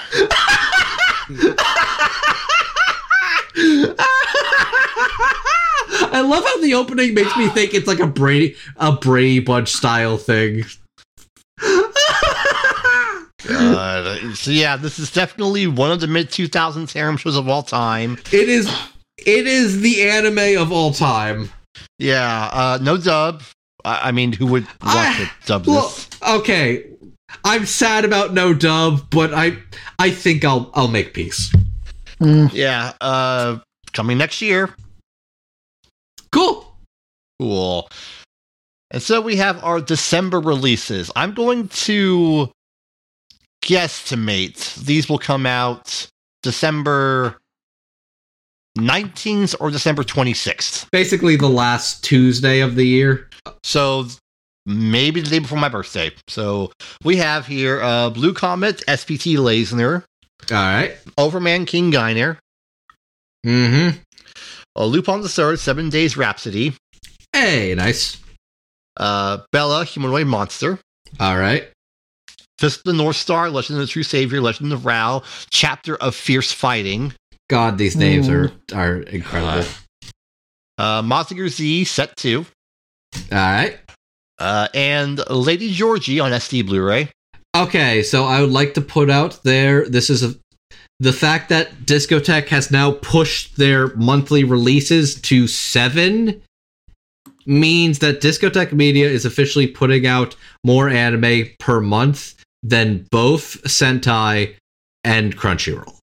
I 6.12 6.22
love 6.22 6.44
how 6.44 6.62
the 6.62 6.74
opening 6.76 7.14
makes 7.14 7.36
me 7.38 7.48
think 7.50 7.74
it's 7.74 7.88
like 7.88 8.00
a 8.00 8.08
Brady 8.08 8.56
a 8.78 8.92
Brady 8.94 9.40
Bunch 9.40 9.70
style 9.70 10.18
thing. 10.18 10.64
Uh, 13.52 14.34
so 14.36 14.52
yeah, 14.52 14.76
this 14.76 15.00
is 15.00 15.12
definitely 15.12 15.66
one 15.68 15.92
of 15.92 16.00
the 16.02 16.08
mid 16.08 16.30
2000s 16.30 16.94
harem 16.94 17.18
shows 17.18 17.36
of 17.36 17.48
all 17.48 17.64
time. 17.64 18.18
It 18.32 18.50
is 18.50 18.68
it 19.18 19.48
is 19.48 19.82
the 19.82 20.08
anime 20.10 20.62
of 20.62 20.72
all 20.72 20.94
time. 20.94 21.50
Yeah, 21.98 22.50
uh, 22.52 22.80
no 22.82 22.98
dub. 22.98 23.42
I, 23.86 24.10
I 24.10 24.12
mean, 24.12 24.34
who 24.34 24.46
would 24.48 24.64
want 24.66 24.78
I- 24.84 25.24
to 25.26 25.32
dub 25.46 25.68
Well, 25.68 25.82
this? 25.88 26.10
okay. 26.28 26.86
I'm 27.44 27.66
sad 27.66 28.06
about 28.06 28.34
no 28.34 28.54
dub, 28.54 29.10
but 29.10 29.34
I 29.34 29.58
I 29.98 30.12
think 30.12 30.44
I'll 30.44 30.70
I'll 30.74 30.88
make 30.88 31.14
peace. 31.14 31.54
Mm. 32.20 32.52
Yeah, 32.54 32.94
uh, 33.02 33.60
coming 33.94 34.18
next 34.18 34.42
year. 34.42 34.76
Cool. 36.32 36.66
Cool. 37.40 37.90
And 38.92 39.02
so 39.02 39.22
we 39.22 39.36
have 39.38 39.64
our 39.64 39.80
December 39.80 40.40
releases. 40.40 41.12
I'm 41.16 41.34
going 41.34 41.68
to 41.70 42.52
guesstimate 43.64 44.76
these 44.76 45.10
will 45.10 45.20
come 45.20 45.46
out 45.46 46.10
December 46.44 47.38
19th 48.78 49.56
or 49.60 49.70
December 49.70 50.04
26th. 50.04 50.90
Basically 50.92 51.36
the 51.36 51.50
last 51.50 52.04
Tuesday 52.04 52.62
of 52.62 52.76
the 52.76 52.86
year. 52.86 53.30
So 53.64 54.08
maybe 54.70 55.20
the 55.22 55.30
day 55.30 55.40
before 55.40 55.58
my 55.58 55.68
birthday. 55.70 56.12
So 56.28 56.72
we 57.04 57.18
have 57.18 57.46
here 57.48 57.82
uh, 57.82 58.10
Blue 58.12 58.34
Comet, 58.34 58.82
SPT 58.88 59.36
Layzner, 59.38 60.04
All 60.52 60.58
right. 60.58 60.96
Overman 61.18 61.66
King 61.66 61.90
Gainer, 61.90 62.38
Mm-hmm. 63.46 63.98
uh, 64.76 64.86
Lupin 64.86 65.22
the 65.22 65.30
Third, 65.30 65.60
Seven 65.60 65.90
Days 65.90 66.16
Rhapsody, 66.18 66.74
Hey, 67.34 67.74
nice. 67.76 68.18
uh, 68.98 69.40
Bela, 69.52 69.86
Humanoid 69.86 70.28
Monster, 70.28 70.80
All 71.20 71.38
right. 71.38 71.68
Fist 72.60 72.80
of 72.80 72.84
the 72.84 72.94
North 72.94 73.16
Star, 73.16 73.50
Legend 73.50 73.80
of 73.80 73.88
the 73.88 73.92
True 73.92 74.04
Savior, 74.04 74.42
Legend 74.42 74.74
of 74.74 74.82
Raoh, 74.82 75.24
Chapter 75.50 75.96
of 75.96 76.14
Fierce 76.16 76.52
Fighting, 76.52 77.14
God, 77.50 77.78
these 77.78 77.96
names 77.96 78.28
are 78.30 78.52
are 78.74 78.98
incredible. 78.98 79.68
uh, 80.78 81.02
Mazinger 81.02 81.48
Z, 81.50 81.86
Set 81.86 82.16
2, 82.18 82.46
All 83.32 83.38
right. 83.38 83.80
Uh, 84.40 84.68
and 84.74 85.20
Lady 85.30 85.72
Georgie 85.72 86.20
on 86.20 86.32
SD 86.32 86.66
Blu 86.66 86.82
ray. 86.82 87.10
Okay, 87.56 88.04
so 88.04 88.26
I 88.26 88.42
would 88.42 88.52
like 88.52 88.74
to 88.76 88.82
put 88.82 89.10
out 89.10 89.40
there 89.44 89.88
this 89.88 90.10
is 90.10 90.24
a 90.24 90.36
the 91.02 91.14
fact 91.14 91.48
that 91.50 91.86
Discotek 91.86 92.50
has 92.50 92.72
now 92.72 92.92
pushed 92.92 93.56
their 93.56 93.96
monthly 93.96 94.44
releases 94.44 95.16
to 95.22 95.48
7 95.48 96.42
means 97.46 98.00
that 98.00 98.22
Discotek 98.22 98.74
Media 98.74 99.08
is 99.08 99.24
officially 99.24 99.66
putting 99.66 100.06
out 100.06 100.36
more 100.66 100.90
anime 100.90 101.48
per 101.58 101.80
month 101.80 102.36
than 102.64 103.08
both 103.12 103.64
Sentai 103.64 104.56
and 105.06 105.38
Crunchyroll. 105.38 105.98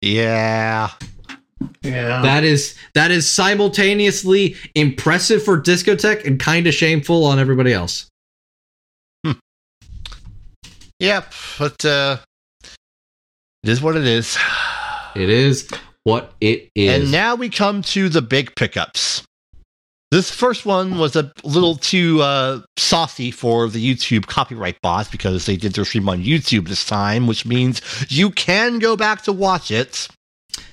Yeah. 0.00 0.90
Yeah. 1.82 2.22
That 2.22 2.44
is 2.44 2.76
that 2.94 3.10
is 3.10 3.30
simultaneously 3.30 4.56
impressive 4.74 5.42
for 5.42 5.60
Discotek 5.60 6.24
and 6.26 6.38
kind 6.38 6.66
of 6.66 6.74
shameful 6.74 7.24
on 7.24 7.38
everybody 7.38 7.72
else. 7.72 8.06
Yep. 11.00 11.32
But 11.58 11.84
uh, 11.84 12.18
it 13.62 13.68
is 13.68 13.82
what 13.82 13.96
it 13.96 14.06
is. 14.06 14.38
It 15.16 15.28
is 15.28 15.68
what 16.04 16.34
it 16.40 16.70
is. 16.74 17.02
And 17.02 17.12
now 17.12 17.34
we 17.34 17.48
come 17.48 17.82
to 17.82 18.08
the 18.08 18.22
big 18.22 18.54
pickups. 18.54 19.24
This 20.10 20.30
first 20.30 20.66
one 20.66 20.98
was 20.98 21.14
a 21.14 21.32
little 21.44 21.76
too 21.76 22.20
uh, 22.20 22.60
saucy 22.76 23.30
for 23.30 23.68
the 23.68 23.82
YouTube 23.82 24.26
copyright 24.26 24.80
bots 24.82 25.08
because 25.08 25.46
they 25.46 25.56
did 25.56 25.72
their 25.72 25.84
stream 25.84 26.08
on 26.08 26.22
YouTube 26.22 26.68
this 26.68 26.84
time, 26.84 27.26
which 27.26 27.46
means 27.46 27.80
you 28.08 28.30
can 28.30 28.78
go 28.78 28.96
back 28.96 29.22
to 29.22 29.32
watch 29.32 29.70
it. 29.70 30.08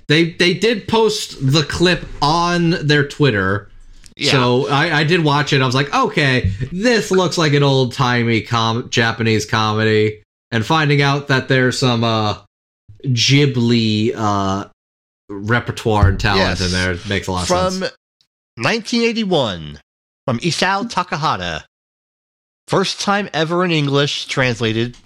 They 0.07 0.31
they 0.31 0.53
did 0.53 0.87
post 0.87 1.35
the 1.51 1.63
clip 1.63 2.05
on 2.21 2.71
their 2.87 3.07
Twitter. 3.07 3.69
Yeah. 4.15 4.31
So 4.31 4.67
I, 4.69 4.99
I 4.99 5.03
did 5.03 5.23
watch 5.23 5.53
it. 5.53 5.61
I 5.61 5.65
was 5.65 5.75
like, 5.75 5.93
okay, 5.93 6.51
this 6.71 7.11
looks 7.11 7.37
like 7.37 7.53
an 7.53 7.61
old 7.63 7.93
timey 7.93 8.41
com- 8.41 8.89
Japanese 8.89 9.45
comedy. 9.45 10.23
And 10.51 10.65
finding 10.65 11.01
out 11.01 11.27
that 11.27 11.49
there's 11.49 11.77
some 11.77 12.03
uh, 12.03 12.37
Ghibli 13.05 14.13
uh, 14.15 14.69
repertoire 15.29 16.07
and 16.07 16.19
talent 16.19 16.59
Yes. 16.59 16.61
in 16.61 16.71
there 16.71 16.95
makes 17.09 17.27
a 17.27 17.31
lot 17.33 17.41
of 17.43 17.47
from 17.47 17.71
sense. 17.73 17.93
1981 18.55 19.79
from 20.25 20.39
Isao 20.39 20.89
Takahata. 20.89 21.63
First 22.67 22.99
time 23.01 23.29
ever 23.33 23.63
in 23.63 23.71
English 23.71 24.25
translated 24.27 24.97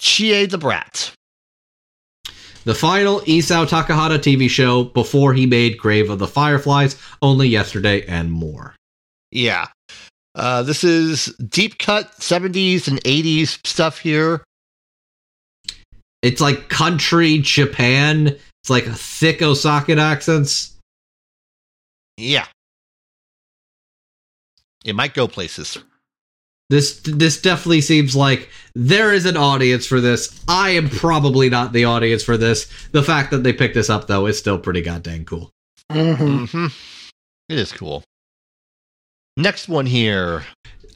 Chie 0.00 0.46
the 0.46 0.58
Brat. 0.58 1.12
The 2.64 2.74
final 2.74 3.20
Isao 3.20 3.68
Takahata 3.68 4.18
TV 4.18 4.48
show 4.48 4.84
before 4.84 5.34
he 5.34 5.44
made 5.44 5.76
Grave 5.76 6.08
of 6.08 6.18
the 6.18 6.26
Fireflies, 6.26 6.96
only 7.20 7.46
yesterday 7.46 8.06
and 8.06 8.32
more. 8.32 8.74
Yeah. 9.30 9.68
Uh, 10.34 10.62
this 10.62 10.82
is 10.82 11.26
deep 11.48 11.78
cut 11.78 12.10
70s 12.20 12.88
and 12.88 13.02
80s 13.04 13.64
stuff 13.66 13.98
here. 13.98 14.42
It's 16.22 16.40
like 16.40 16.70
country 16.70 17.38
Japan. 17.38 18.28
It's 18.28 18.70
like 18.70 18.86
a 18.86 18.94
thick 18.94 19.42
Osaka 19.42 19.98
accents. 19.98 20.74
Yeah. 22.16 22.46
It 24.86 24.94
might 24.94 25.12
go 25.12 25.28
places. 25.28 25.78
This 26.70 27.00
this 27.04 27.40
definitely 27.40 27.82
seems 27.82 28.16
like 28.16 28.48
there 28.74 29.12
is 29.12 29.26
an 29.26 29.36
audience 29.36 29.86
for 29.86 30.00
this. 30.00 30.42
I 30.48 30.70
am 30.70 30.88
probably 30.88 31.50
not 31.50 31.72
the 31.72 31.84
audience 31.84 32.22
for 32.22 32.36
this. 32.38 32.68
The 32.92 33.02
fact 33.02 33.30
that 33.32 33.42
they 33.42 33.52
picked 33.52 33.74
this 33.74 33.90
up 33.90 34.06
though 34.06 34.26
is 34.26 34.38
still 34.38 34.58
pretty 34.58 34.80
goddamn 34.80 35.24
cool. 35.26 35.50
Mhm. 35.92 36.48
hmm 36.50 36.66
It 37.50 37.58
is 37.58 37.70
cool. 37.70 38.02
Next 39.36 39.68
one 39.68 39.86
here. 39.86 40.44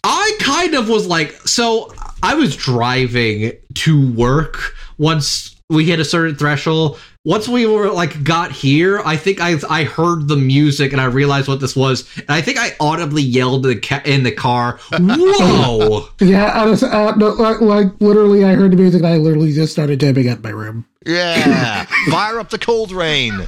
I 0.04 0.36
kind 0.40 0.74
of 0.74 0.88
was 0.88 1.06
like, 1.06 1.32
so 1.46 1.92
I 2.22 2.34
was 2.34 2.56
driving 2.56 3.52
to 3.74 4.12
work 4.12 4.74
once 4.96 5.56
we 5.68 5.84
hit 5.84 6.00
a 6.00 6.04
certain 6.04 6.36
threshold. 6.36 6.98
Once 7.28 7.46
we 7.46 7.66
were 7.66 7.90
like 7.90 8.24
got 8.24 8.50
here, 8.50 9.02
I 9.04 9.18
think 9.18 9.38
I 9.38 9.56
I 9.68 9.84
heard 9.84 10.28
the 10.28 10.36
music 10.36 10.92
and 10.92 11.00
I 11.00 11.04
realized 11.04 11.46
what 11.46 11.60
this 11.60 11.76
was, 11.76 12.08
and 12.16 12.30
I 12.30 12.40
think 12.40 12.56
I 12.56 12.74
audibly 12.80 13.20
yelled 13.20 13.66
in 13.66 13.72
the, 13.74 13.80
ca- 13.80 14.00
in 14.06 14.22
the 14.22 14.32
car, 14.32 14.80
"Whoa!" 14.98 16.08
Yeah, 16.22 16.46
I 16.46 16.64
was, 16.64 16.82
uh, 16.82 17.14
no, 17.16 17.28
like, 17.34 17.60
like 17.60 17.88
literally, 18.00 18.46
I 18.46 18.54
heard 18.54 18.70
the 18.72 18.78
music 18.78 19.02
and 19.02 19.08
I 19.08 19.18
literally 19.18 19.52
just 19.52 19.74
started 19.74 20.00
jamming 20.00 20.26
at 20.26 20.42
my 20.42 20.48
room. 20.48 20.86
Yeah. 21.04 21.84
Fire 22.10 22.40
up 22.40 22.48
the 22.48 22.58
cold 22.58 22.92
rain. 22.92 23.46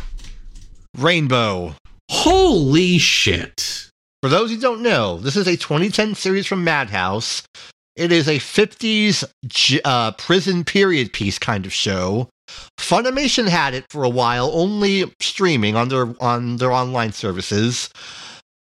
Rainbow. 0.98 1.74
Holy 2.10 2.98
shit! 2.98 3.88
For 4.22 4.28
those 4.28 4.50
who 4.50 4.60
don't 4.60 4.82
know, 4.82 5.16
this 5.16 5.36
is 5.36 5.46
a 5.46 5.56
2010 5.56 6.16
series 6.16 6.46
from 6.46 6.64
Madhouse. 6.64 7.44
It 7.96 8.12
is 8.12 8.28
a 8.28 8.36
50s 8.36 9.24
uh, 9.86 10.12
prison 10.12 10.64
period 10.64 11.14
piece 11.14 11.38
kind 11.38 11.64
of 11.64 11.72
show. 11.72 12.28
Funimation 12.78 13.48
had 13.48 13.74
it 13.74 13.84
for 13.90 14.04
a 14.04 14.08
while, 14.08 14.50
only 14.52 15.12
streaming 15.20 15.76
on 15.76 15.88
their 15.88 16.14
on 16.20 16.56
their 16.56 16.72
online 16.72 17.12
services. 17.12 17.90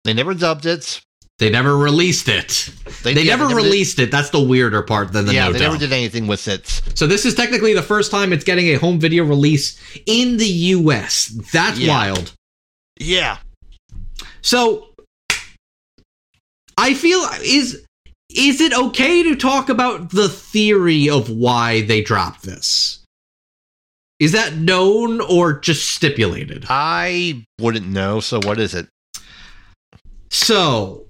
They 0.03 0.13
never 0.13 0.33
dubbed 0.33 0.65
it. 0.65 1.01
They 1.39 1.49
never 1.49 1.77
released 1.77 2.27
it. 2.27 2.69
They, 3.03 3.13
yeah, 3.13 3.35
never 3.37 3.47
did- 3.47 3.55
released 3.55 3.97
it. 3.99 4.11
That's 4.11 4.29
the 4.29 4.41
weirder 4.43 4.81
part 4.81 5.13
than 5.13 5.25
the 5.25 5.33
yeah, 5.33 5.45
no 5.47 5.53
they 5.53 5.59
never 5.59 5.77
did 5.77 5.93
anything 5.93 6.27
with 6.27 6.47
it. 6.49 6.67
So 6.95 7.07
this 7.07 7.25
is 7.25 7.33
technically 7.33 7.73
the 7.73 7.81
first 7.81 8.11
time 8.11 8.33
it's 8.33 8.43
getting 8.43 8.67
a 8.67 8.73
home 8.75 8.99
video 8.99 9.23
release 9.23 9.79
in 10.05 10.35
the 10.35 10.45
US. 10.47 11.27
That's 11.53 11.79
Yeah. 11.79 11.89
wild. 11.93 12.33
Yeah, 12.99 13.37
So 14.41 14.89
I 16.77 16.93
feel 16.93 17.21
is 17.41 17.85
is 18.29 18.61
it 18.61 18.73
okay 18.73 19.23
to 19.23 19.35
talk 19.35 19.69
about 19.69 20.11
the 20.11 20.29
theory 20.29 21.09
of 21.09 21.29
why 21.29 21.81
they 21.81 22.01
dropped 22.01 22.43
this? 22.43 22.98
Is 24.19 24.33
that 24.33 24.55
known 24.55 25.21
or 25.21 25.53
just 25.59 25.91
stipulated? 25.91 26.65
I 26.69 27.45
wouldn't 27.59 27.87
know. 27.87 28.19
So 28.19 28.39
what 28.43 28.59
is 28.59 28.75
it? 28.75 28.87
So 30.29 31.05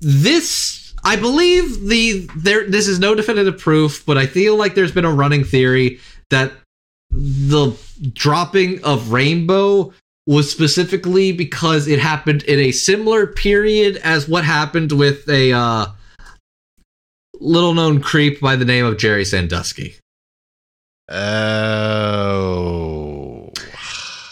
this 0.00 0.94
I 1.04 1.16
believe 1.16 1.88
the 1.88 2.28
there 2.36 2.68
this 2.68 2.88
is 2.88 2.98
no 2.98 3.14
definitive 3.14 3.58
proof, 3.58 4.04
but 4.06 4.18
I 4.18 4.26
feel 4.26 4.56
like 4.56 4.74
there's 4.74 4.92
been 4.92 5.04
a 5.04 5.12
running 5.12 5.44
theory 5.44 6.00
that 6.30 6.52
the 7.10 7.76
dropping 8.12 8.82
of 8.82 9.12
Rainbow 9.12 9.92
was 10.26 10.50
specifically 10.50 11.30
because 11.30 11.86
it 11.86 12.00
happened 12.00 12.42
in 12.44 12.58
a 12.58 12.72
similar 12.72 13.26
period 13.26 13.98
as 13.98 14.28
what 14.28 14.44
happened 14.44 14.90
with 14.90 15.28
a 15.28 15.52
uh, 15.52 15.86
little 17.34 17.74
known 17.74 18.00
creep 18.00 18.40
by 18.40 18.56
the 18.56 18.64
name 18.64 18.84
of 18.84 18.98
Jerry 18.98 19.24
Sandusky. 19.24 19.94
Oh, 22.18 23.52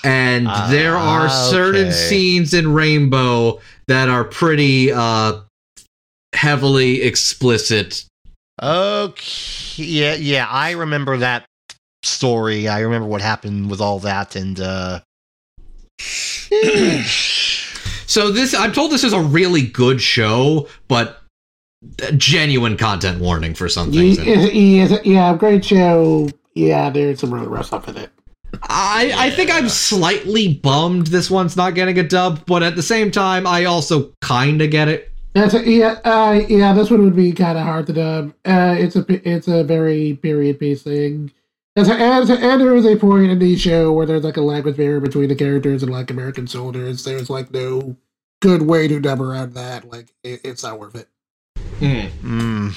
And 0.03 0.49
Ah, 0.49 0.67
there 0.71 0.97
are 0.97 1.29
certain 1.29 1.87
okay. 1.89 1.93
scenes 1.93 2.53
in 2.55 2.73
Rainbow 2.73 3.61
that 3.89 4.09
are 4.09 4.25
pretty 4.25 4.91
uh 4.93 5.41
heavily 6.35 7.03
explicit. 7.03 8.05
okay. 8.63 9.83
Yeah, 9.83 10.15
yeah. 10.15 10.47
I 10.49 10.73
remember 10.73 11.17
that 11.19 11.47
story. 12.03 12.67
I 12.69 12.81
remember 12.81 13.07
what 13.09 13.21
happened 13.23 13.71
with 13.71 13.81
all 13.81 13.99
that, 14.01 14.37
and 14.37 14.61
uh, 14.61 15.01
So 18.07 18.31
this 18.31 18.55
I'm 18.55 18.73
told 18.73 18.91
this 18.93 19.03
is 19.05 19.13
a 19.13 19.21
really 19.21 19.63
good 19.63 20.01
show, 20.01 20.69
but 20.89 21.21
genuine 22.17 22.77
content 22.77 23.21
warning 23.21 23.55
for 23.55 23.69
some 23.69 23.91
things. 23.93 24.19
Yeah, 24.19 24.35
yeah, 24.53 24.99
yeah, 25.05 25.37
great 25.37 25.65
show. 25.65 26.29
Yeah, 26.55 26.91
there's 26.91 27.21
some 27.21 27.33
really 27.33 27.47
rough 27.47 27.67
stuff 27.67 27.89
in 27.89 27.97
it. 27.97 28.11
I 28.63 29.13
I 29.17 29.31
think 29.31 29.51
I'm 29.51 29.69
slightly 29.69 30.55
bummed 30.55 31.09
this 31.09 31.31
one's 31.31 31.57
not 31.57 31.75
getting 31.75 31.99
a 31.99 32.03
dub, 32.03 32.47
but 32.47 32.63
at 32.63 32.77
the 32.77 32.83
same 32.83 33.11
time 33.11 33.47
I 33.47 33.65
also 33.65 34.13
kind 34.21 34.63
of 34.63 34.71
get 34.71 34.89
it. 34.89 35.11
That's 35.35 35.55
a, 35.55 35.69
yeah, 35.69 35.99
uh, 36.05 36.43
yeah. 36.49 36.73
This 36.73 36.91
one 36.91 37.03
would 37.03 37.17
be 37.17 37.33
kind 37.33 37.59
of 37.59 37.65
hard 37.65 37.89
to 37.89 37.93
dub. 37.93 38.35
Uh, 38.45 38.77
it's 38.79 38.95
a 38.95 39.05
it's 39.29 39.49
a 39.49 39.65
very 39.65 40.15
period 40.15 40.61
piece 40.61 40.83
thing. 40.83 41.33
As 41.77 41.89
a, 41.89 41.95
as 41.95 42.31
a, 42.31 42.35
and 42.35 42.61
there 42.61 42.77
is 42.77 42.87
a 42.87 42.95
point 42.95 43.33
in 43.33 43.41
the 43.41 43.57
show 43.57 43.93
where 43.93 44.07
there's 44.07 44.23
like 44.23 44.37
a 44.37 44.41
language 44.43 44.77
barrier 44.77 45.01
between 45.01 45.29
the 45.29 45.35
characters 45.35 45.83
and 45.83 45.91
like 45.91 46.09
American 46.09 46.47
soldiers. 46.47 47.03
There's 47.03 47.29
like 47.29 47.51
no 47.51 47.97
good 48.41 48.63
way 48.63 48.87
to 48.87 49.01
dub 49.01 49.21
around 49.21 49.55
that. 49.55 49.91
Like 49.91 50.15
it, 50.23 50.41
it's 50.45 50.63
not 50.63 50.79
worth 50.79 50.95
it. 50.95 51.09
Hmm. 51.81 52.71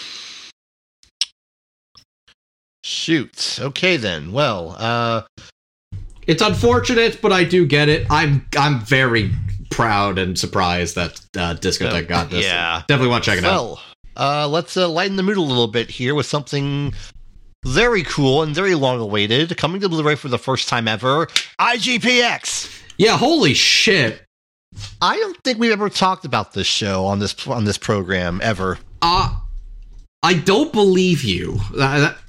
Shoot. 2.88 3.60
Okay 3.62 3.98
then. 3.98 4.32
Well, 4.32 4.76
uh, 4.80 5.24
It's 6.26 6.42
unfortunate, 6.42 7.22
but 7.22 7.34
I 7.34 7.44
do 7.44 7.66
get 7.66 7.90
it. 7.90 8.08
I'm 8.10 8.48
I'm 8.58 8.80
very 8.80 9.32
proud 9.70 10.18
and 10.18 10.40
surprised 10.40 10.96
that 10.96 11.20
uh, 11.38 11.54
Discotek 11.56 12.08
got 12.08 12.30
this. 12.30 12.46
yeah. 12.46 12.84
Definitely 12.88 13.10
want 13.10 13.26
to 13.26 13.30
check 13.32 13.40
it 13.40 13.44
out. 13.46 13.80
Uh, 14.16 14.48
let's 14.48 14.78
uh, 14.78 14.88
lighten 14.88 15.18
the 15.18 15.24
mood 15.24 15.36
a 15.38 15.42
little 15.42 15.68
bit 15.68 15.90
here 15.90 16.16
with 16.16 16.26
something 16.26 16.94
very 17.66 18.04
cool 18.04 18.42
and 18.44 18.56
very 18.56 18.74
long 18.74 19.00
awaited, 19.02 19.56
coming 19.58 19.82
to 19.82 19.90
Blu-ray 19.90 20.16
for 20.16 20.30
the 20.30 20.40
first 20.40 20.70
time 20.70 20.88
ever. 20.88 21.28
IGPX. 21.60 22.84
Yeah, 22.98 23.18
holy 23.18 23.54
shit. 23.54 24.24
I 25.02 25.18
don't 25.18 25.38
think 25.44 25.60
we've 25.60 25.72
ever 25.72 25.90
talked 25.90 26.24
about 26.26 26.54
this 26.54 26.68
show 26.68 27.06
on 27.06 27.20
this 27.20 27.48
on 27.48 27.66
this 27.66 27.78
program 27.78 28.40
ever. 28.42 28.80
Uh 29.02 29.36
I 30.24 30.34
don't 30.36 30.72
believe 30.74 31.24
you. 31.24 31.60
Uh, 31.78 32.00
that- 32.00 32.18
It's, 32.18 32.27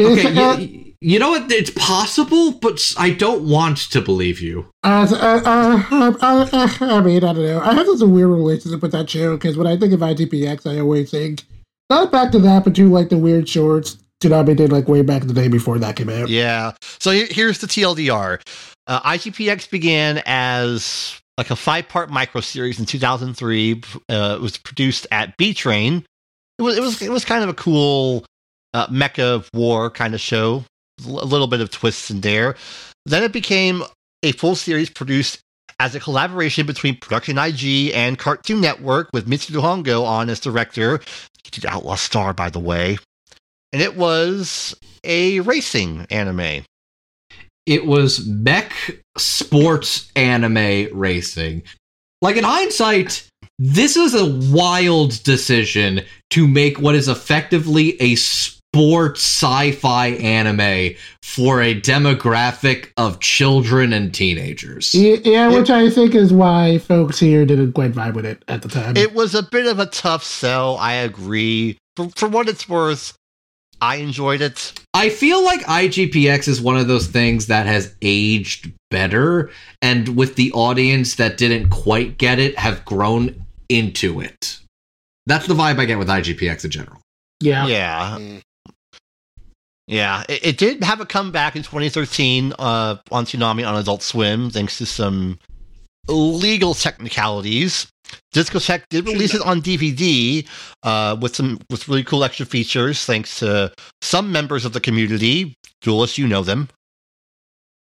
okay, 0.00 0.36
uh, 0.42 0.56
you, 0.56 0.94
you 1.00 1.18
know 1.18 1.30
what? 1.30 1.50
It's 1.50 1.70
possible, 1.70 2.52
but 2.52 2.94
I 2.98 3.10
don't 3.10 3.48
want 3.48 3.78
to 3.90 4.00
believe 4.00 4.40
you. 4.40 4.70
Uh, 4.84 5.06
uh, 5.10 5.42
uh, 5.44 5.82
uh, 5.90 6.12
uh, 6.20 6.68
I 6.80 7.00
mean, 7.00 7.16
I 7.16 7.32
don't 7.32 7.42
know. 7.42 7.60
I 7.60 7.74
have 7.74 7.86
such 7.86 8.00
a 8.00 8.06
weird 8.06 8.28
relationship 8.28 8.82
with 8.82 8.92
that 8.92 9.08
show 9.08 9.36
because 9.36 9.56
when 9.56 9.66
I 9.66 9.76
think 9.76 9.92
of 9.92 10.00
IGPX, 10.00 10.66
I 10.66 10.80
always 10.80 11.10
think 11.10 11.44
not 11.90 12.12
back 12.12 12.32
to 12.32 12.38
that, 12.40 12.64
but 12.64 12.74
to 12.74 12.88
like 12.88 13.08
the 13.08 13.18
weird 13.18 13.48
shorts 13.48 13.98
Toonami 14.20 14.56
did 14.56 14.72
like 14.72 14.88
way 14.88 15.02
back 15.02 15.22
in 15.22 15.28
the 15.28 15.34
day 15.34 15.48
before 15.48 15.78
that 15.78 15.96
came 15.96 16.08
out. 16.08 16.28
Yeah. 16.28 16.72
So 16.98 17.10
here's 17.12 17.58
the 17.58 17.66
TLDR. 17.66 18.40
Uh, 18.86 19.00
IGPX 19.02 19.70
began 19.70 20.22
as 20.26 21.20
like 21.36 21.50
a 21.50 21.56
five-part 21.56 22.10
micro 22.10 22.40
series 22.40 22.80
in 22.80 22.86
2003. 22.86 23.82
Uh, 24.08 24.36
it 24.36 24.42
was 24.42 24.58
produced 24.58 25.06
at 25.12 25.36
Bee 25.36 25.54
Train. 25.54 26.04
It 26.58 26.62
was 26.62 26.76
it 26.76 26.80
was 26.80 27.02
it 27.02 27.10
was 27.10 27.24
kind 27.24 27.44
of 27.44 27.48
a 27.48 27.54
cool 27.54 28.24
uh, 28.78 28.86
mecha 28.88 29.44
war 29.52 29.90
kind 29.90 30.14
of 30.14 30.20
show. 30.20 30.64
A 31.04 31.08
little 31.08 31.46
bit 31.46 31.60
of 31.60 31.70
twists 31.70 32.10
in 32.10 32.20
there. 32.22 32.56
Then 33.06 33.22
it 33.22 33.32
became 33.32 33.82
a 34.22 34.32
full 34.32 34.56
series 34.56 34.90
produced 34.90 35.40
as 35.80 35.94
a 35.94 36.00
collaboration 36.00 36.66
between 36.66 36.96
Production 36.96 37.38
IG 37.38 37.92
and 37.94 38.18
Cartoon 38.18 38.60
Network 38.60 39.10
with 39.12 39.28
Mitsuru 39.28 39.62
Hongo 39.62 40.04
on 40.04 40.28
as 40.28 40.40
director. 40.40 41.00
He 41.44 41.50
did 41.50 41.66
Outlaw 41.66 41.94
Star, 41.94 42.32
by 42.32 42.50
the 42.50 42.58
way. 42.58 42.98
And 43.72 43.80
it 43.80 43.96
was 43.96 44.74
a 45.04 45.40
racing 45.40 46.06
anime. 46.10 46.64
It 47.66 47.86
was 47.86 48.26
mech 48.26 48.72
sports 49.16 50.10
anime 50.16 50.88
racing. 50.92 51.62
Like 52.22 52.36
in 52.36 52.44
hindsight, 52.44 53.28
this 53.58 53.96
is 53.96 54.14
a 54.14 54.52
wild 54.52 55.22
decision 55.22 56.00
to 56.30 56.48
make 56.48 56.80
what 56.80 56.94
is 56.94 57.08
effectively 57.08 58.00
a 58.00 58.16
sports 58.74 59.22
sci-fi 59.22 60.08
anime 60.08 60.94
for 61.22 61.62
a 61.62 61.80
demographic 61.80 62.90
of 62.96 63.18
children 63.20 63.92
and 63.92 64.12
teenagers. 64.14 64.94
Yeah, 64.94 65.16
yeah, 65.24 65.48
which 65.48 65.70
I 65.70 65.90
think 65.90 66.14
is 66.14 66.32
why 66.32 66.78
folks 66.78 67.18
here 67.18 67.44
didn't 67.46 67.72
quite 67.72 67.92
vibe 67.92 68.14
with 68.14 68.26
it 68.26 68.44
at 68.46 68.62
the 68.62 68.68
time. 68.68 68.96
It 68.96 69.14
was 69.14 69.34
a 69.34 69.42
bit 69.42 69.66
of 69.66 69.78
a 69.78 69.86
tough 69.86 70.22
sell, 70.22 70.76
I 70.78 70.94
agree. 70.94 71.78
For, 71.96 72.08
for 72.10 72.28
what 72.28 72.48
it's 72.48 72.68
worth, 72.68 73.14
I 73.80 73.96
enjoyed 73.96 74.40
it. 74.40 74.72
I 74.94 75.08
feel 75.08 75.42
like 75.44 75.60
IGPX 75.60 76.48
is 76.48 76.60
one 76.60 76.76
of 76.76 76.88
those 76.88 77.06
things 77.06 77.46
that 77.46 77.66
has 77.66 77.94
aged 78.02 78.72
better, 78.90 79.50
and 79.80 80.16
with 80.16 80.36
the 80.36 80.52
audience 80.52 81.14
that 81.16 81.38
didn't 81.38 81.70
quite 81.70 82.18
get 82.18 82.38
it, 82.38 82.58
have 82.58 82.84
grown 82.84 83.44
into 83.68 84.20
it. 84.20 84.58
That's 85.26 85.46
the 85.46 85.54
vibe 85.54 85.78
I 85.78 85.84
get 85.84 85.98
with 85.98 86.08
IGPX 86.08 86.64
in 86.64 86.70
general. 86.70 87.00
yeah. 87.40 87.66
Yeah. 87.66 88.16
Mm. 88.18 88.40
Yeah. 89.88 90.22
It, 90.28 90.46
it 90.46 90.58
did 90.58 90.84
have 90.84 91.00
a 91.00 91.06
comeback 91.06 91.56
in 91.56 91.62
2013 91.62 92.52
uh, 92.58 92.96
on 93.10 93.24
Toonami 93.24 93.66
on 93.66 93.74
Adult 93.74 94.02
Swim, 94.02 94.50
thanks 94.50 94.78
to 94.78 94.86
some 94.86 95.38
legal 96.06 96.74
technicalities. 96.74 97.88
Discotek 98.34 98.84
did 98.88 99.06
release 99.06 99.34
it 99.34 99.42
on 99.42 99.60
DVD 99.60 100.46
uh, 100.82 101.16
with 101.20 101.34
some 101.34 101.58
with 101.70 101.88
really 101.88 102.04
cool 102.04 102.24
extra 102.24 102.46
features, 102.46 103.04
thanks 103.04 103.38
to 103.40 103.72
some 104.00 104.32
members 104.32 104.64
of 104.64 104.72
the 104.72 104.80
community. 104.80 105.54
Julius, 105.80 106.16
you 106.16 106.26
know 106.26 106.42
them. 106.42 106.68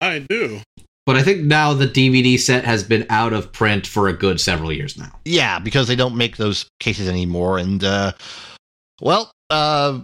I 0.02 0.20
do. 0.20 0.61
But 1.06 1.16
I 1.16 1.24
think 1.24 1.44
now 1.44 1.74
the 1.74 1.88
DVD 1.88 2.40
set 2.40 2.64
has 2.66 2.84
been 2.84 3.06
out 3.10 3.34
of 3.34 3.52
print 3.52 3.88
for 3.88 4.08
a 4.08 4.14
good 4.14 4.40
several 4.40 4.72
years 4.72 4.98
now. 4.98 5.11
Yeah, 5.26 5.60
because 5.60 5.88
they 5.88 5.95
don't 5.95 6.16
make 6.16 6.38
those 6.38 6.66
cases 6.80 7.08
anymore. 7.08 7.58
And 7.58 7.84
uh 7.84 8.11
well, 9.02 9.32
uh 9.50 10.02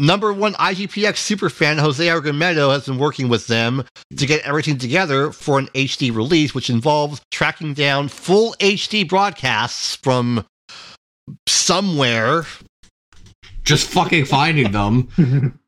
number 0.00 0.32
one 0.32 0.54
IGPX 0.54 1.14
superfan 1.14 1.78
Jose 1.78 2.04
Argumedo 2.04 2.72
has 2.72 2.86
been 2.86 2.98
working 2.98 3.28
with 3.28 3.46
them 3.46 3.84
to 4.16 4.26
get 4.26 4.42
everything 4.42 4.78
together 4.78 5.30
for 5.30 5.58
an 5.58 5.66
HD 5.68 6.14
release, 6.14 6.54
which 6.54 6.70
involves 6.70 7.20
tracking 7.30 7.74
down 7.74 8.08
full 8.08 8.54
HD 8.60 9.08
broadcasts 9.08 9.96
from 9.96 10.44
somewhere 11.48 12.44
Just 13.64 13.88
fucking 13.90 14.24
finding 14.24 14.72
them. 14.72 15.08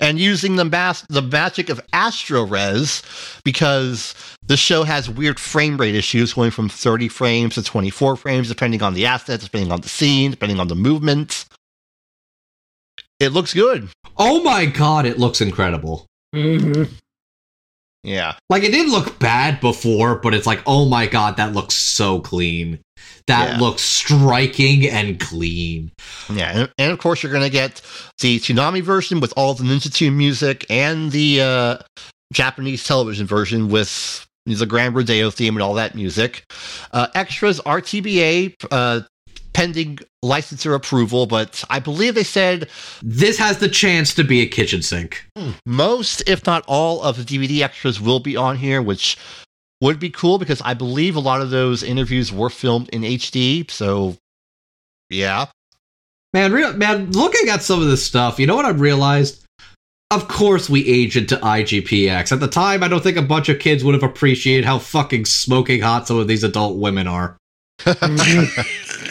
and 0.00 0.18
using 0.20 0.56
the 0.56 0.64
mas- 0.64 1.04
the 1.08 1.22
magic 1.22 1.68
of 1.68 1.80
AstroRes 1.92 3.02
because 3.42 4.14
the 4.46 4.56
show 4.56 4.84
has 4.84 5.10
weird 5.10 5.40
frame 5.40 5.76
rate 5.76 5.94
issues 5.94 6.34
going 6.34 6.50
from 6.50 6.68
30 6.68 7.08
frames 7.08 7.54
to 7.54 7.62
24 7.62 8.16
frames 8.16 8.48
depending 8.48 8.82
on 8.82 8.94
the 8.94 9.06
assets, 9.06 9.44
depending 9.44 9.72
on 9.72 9.80
the 9.80 9.88
scene, 9.88 10.30
depending 10.30 10.60
on 10.60 10.68
the 10.68 10.76
movement. 10.76 11.46
It 13.20 13.32
looks 13.32 13.52
good. 13.54 13.88
Oh 14.16 14.42
my 14.42 14.66
god, 14.66 15.06
it 15.06 15.18
looks 15.18 15.40
incredible. 15.40 16.06
hmm 16.34 16.84
Yeah. 18.04 18.34
Like 18.48 18.62
it 18.62 18.70
didn't 18.72 18.92
look 18.92 19.18
bad 19.18 19.60
before, 19.60 20.16
but 20.16 20.34
it's 20.34 20.46
like, 20.46 20.62
oh 20.66 20.86
my 20.88 21.06
god, 21.06 21.36
that 21.36 21.52
looks 21.52 21.74
so 21.74 22.20
clean. 22.20 22.80
That 23.26 23.52
Yeah. 23.54 23.58
looks 23.60 23.82
striking 23.82 24.88
and 24.88 25.18
clean. 25.20 25.92
Yeah, 26.32 26.50
and, 26.60 26.72
and 26.78 26.92
of 26.92 26.98
course 26.98 27.22
you're 27.22 27.32
gonna 27.32 27.50
get 27.50 27.80
the 28.20 28.38
Toonami 28.40 28.82
version 28.82 29.20
with 29.20 29.32
all 29.36 29.54
the 29.54 29.64
Ninja 29.64 29.92
Tune 29.92 30.16
music 30.16 30.64
and 30.70 31.10
the 31.12 31.40
uh, 31.42 31.78
Japanese 32.32 32.84
television 32.84 33.26
version 33.26 33.68
with 33.68 34.24
the 34.46 34.64
Grand 34.66 34.94
Rodeo 34.94 35.30
theme 35.30 35.56
and 35.56 35.62
all 35.62 35.74
that 35.74 35.94
music. 35.94 36.44
Uh, 36.92 37.08
extras 37.14 37.60
are 37.60 37.80
TBA 37.82 38.54
uh, 38.70 39.00
pending 39.58 39.98
licensor 40.22 40.72
approval, 40.72 41.26
but 41.26 41.64
I 41.68 41.80
believe 41.80 42.14
they 42.14 42.22
said 42.22 42.68
This 43.02 43.38
has 43.38 43.58
the 43.58 43.68
chance 43.68 44.14
to 44.14 44.22
be 44.22 44.40
a 44.40 44.46
kitchen 44.46 44.82
sink. 44.82 45.26
Hmm. 45.36 45.50
most, 45.66 46.22
if 46.28 46.46
not 46.46 46.64
all, 46.68 47.02
of 47.02 47.16
the 47.16 47.24
DVD 47.24 47.62
extras 47.62 48.00
will 48.00 48.20
be 48.20 48.36
on 48.36 48.56
here, 48.56 48.80
which 48.80 49.18
would 49.80 49.98
be 49.98 50.10
cool 50.10 50.38
because 50.38 50.62
I 50.62 50.74
believe 50.74 51.16
a 51.16 51.20
lot 51.20 51.40
of 51.40 51.50
those 51.50 51.82
interviews 51.82 52.32
were 52.32 52.50
filmed 52.50 52.88
in 52.90 53.02
HD. 53.02 53.68
So, 53.68 54.16
yeah. 55.10 55.46
Man, 56.32 56.52
real 56.52 56.72
man, 56.74 57.10
looking 57.10 57.48
at 57.48 57.62
some 57.62 57.80
of 57.82 57.88
this 57.88 58.06
stuff, 58.06 58.38
you 58.38 58.46
know 58.46 58.54
what 58.54 58.64
I've 58.64 58.80
realized? 58.80 59.44
Of 60.12 60.28
course 60.28 60.70
we 60.70 60.86
age 60.86 61.16
into 61.16 61.34
IGPX. 61.36 62.30
At 62.30 62.38
the 62.38 62.46
time, 62.46 62.84
I 62.84 62.88
don't 62.88 63.02
think 63.02 63.16
a 63.16 63.22
bunch 63.22 63.48
of 63.48 63.58
kids 63.58 63.82
would 63.82 63.94
have 63.94 64.04
appreciated 64.04 64.64
how 64.64 64.78
fucking 64.78 65.24
smoking 65.24 65.80
hot 65.80 66.06
some 66.06 66.18
of 66.18 66.28
these 66.28 66.44
adult 66.44 66.78
women 66.78 67.08
are. 67.08 67.36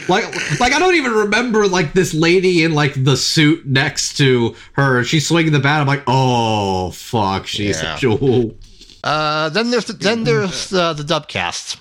Like, 0.10 0.60
like 0.60 0.74
I 0.74 0.80
don't 0.80 0.96
even 0.96 1.12
remember 1.12 1.68
like 1.68 1.94
this 1.94 2.14
lady 2.14 2.64
in 2.64 2.74
like 2.74 3.04
the 3.04 3.18
suit 3.18 3.66
next 3.66 4.18
to 4.18 4.56
her. 4.74 5.04
She's 5.04 5.28
swinging 5.28 5.52
the 5.52 5.60
bat. 5.60 5.82
I'm 5.82 5.88
like, 5.88 6.04
oh 6.08 6.92
fuck, 6.92 7.48
she's 7.48 7.82
Yeah. 7.82 8.00
ooh. 8.04 8.56
Uh, 9.04 9.50
then 9.50 9.70
there's 9.72 9.86
the, 9.86 9.94
then 9.94 10.24
there's 10.24 10.74
uh, 10.74 10.94
the 10.94 11.04
dubcast. 11.04 11.78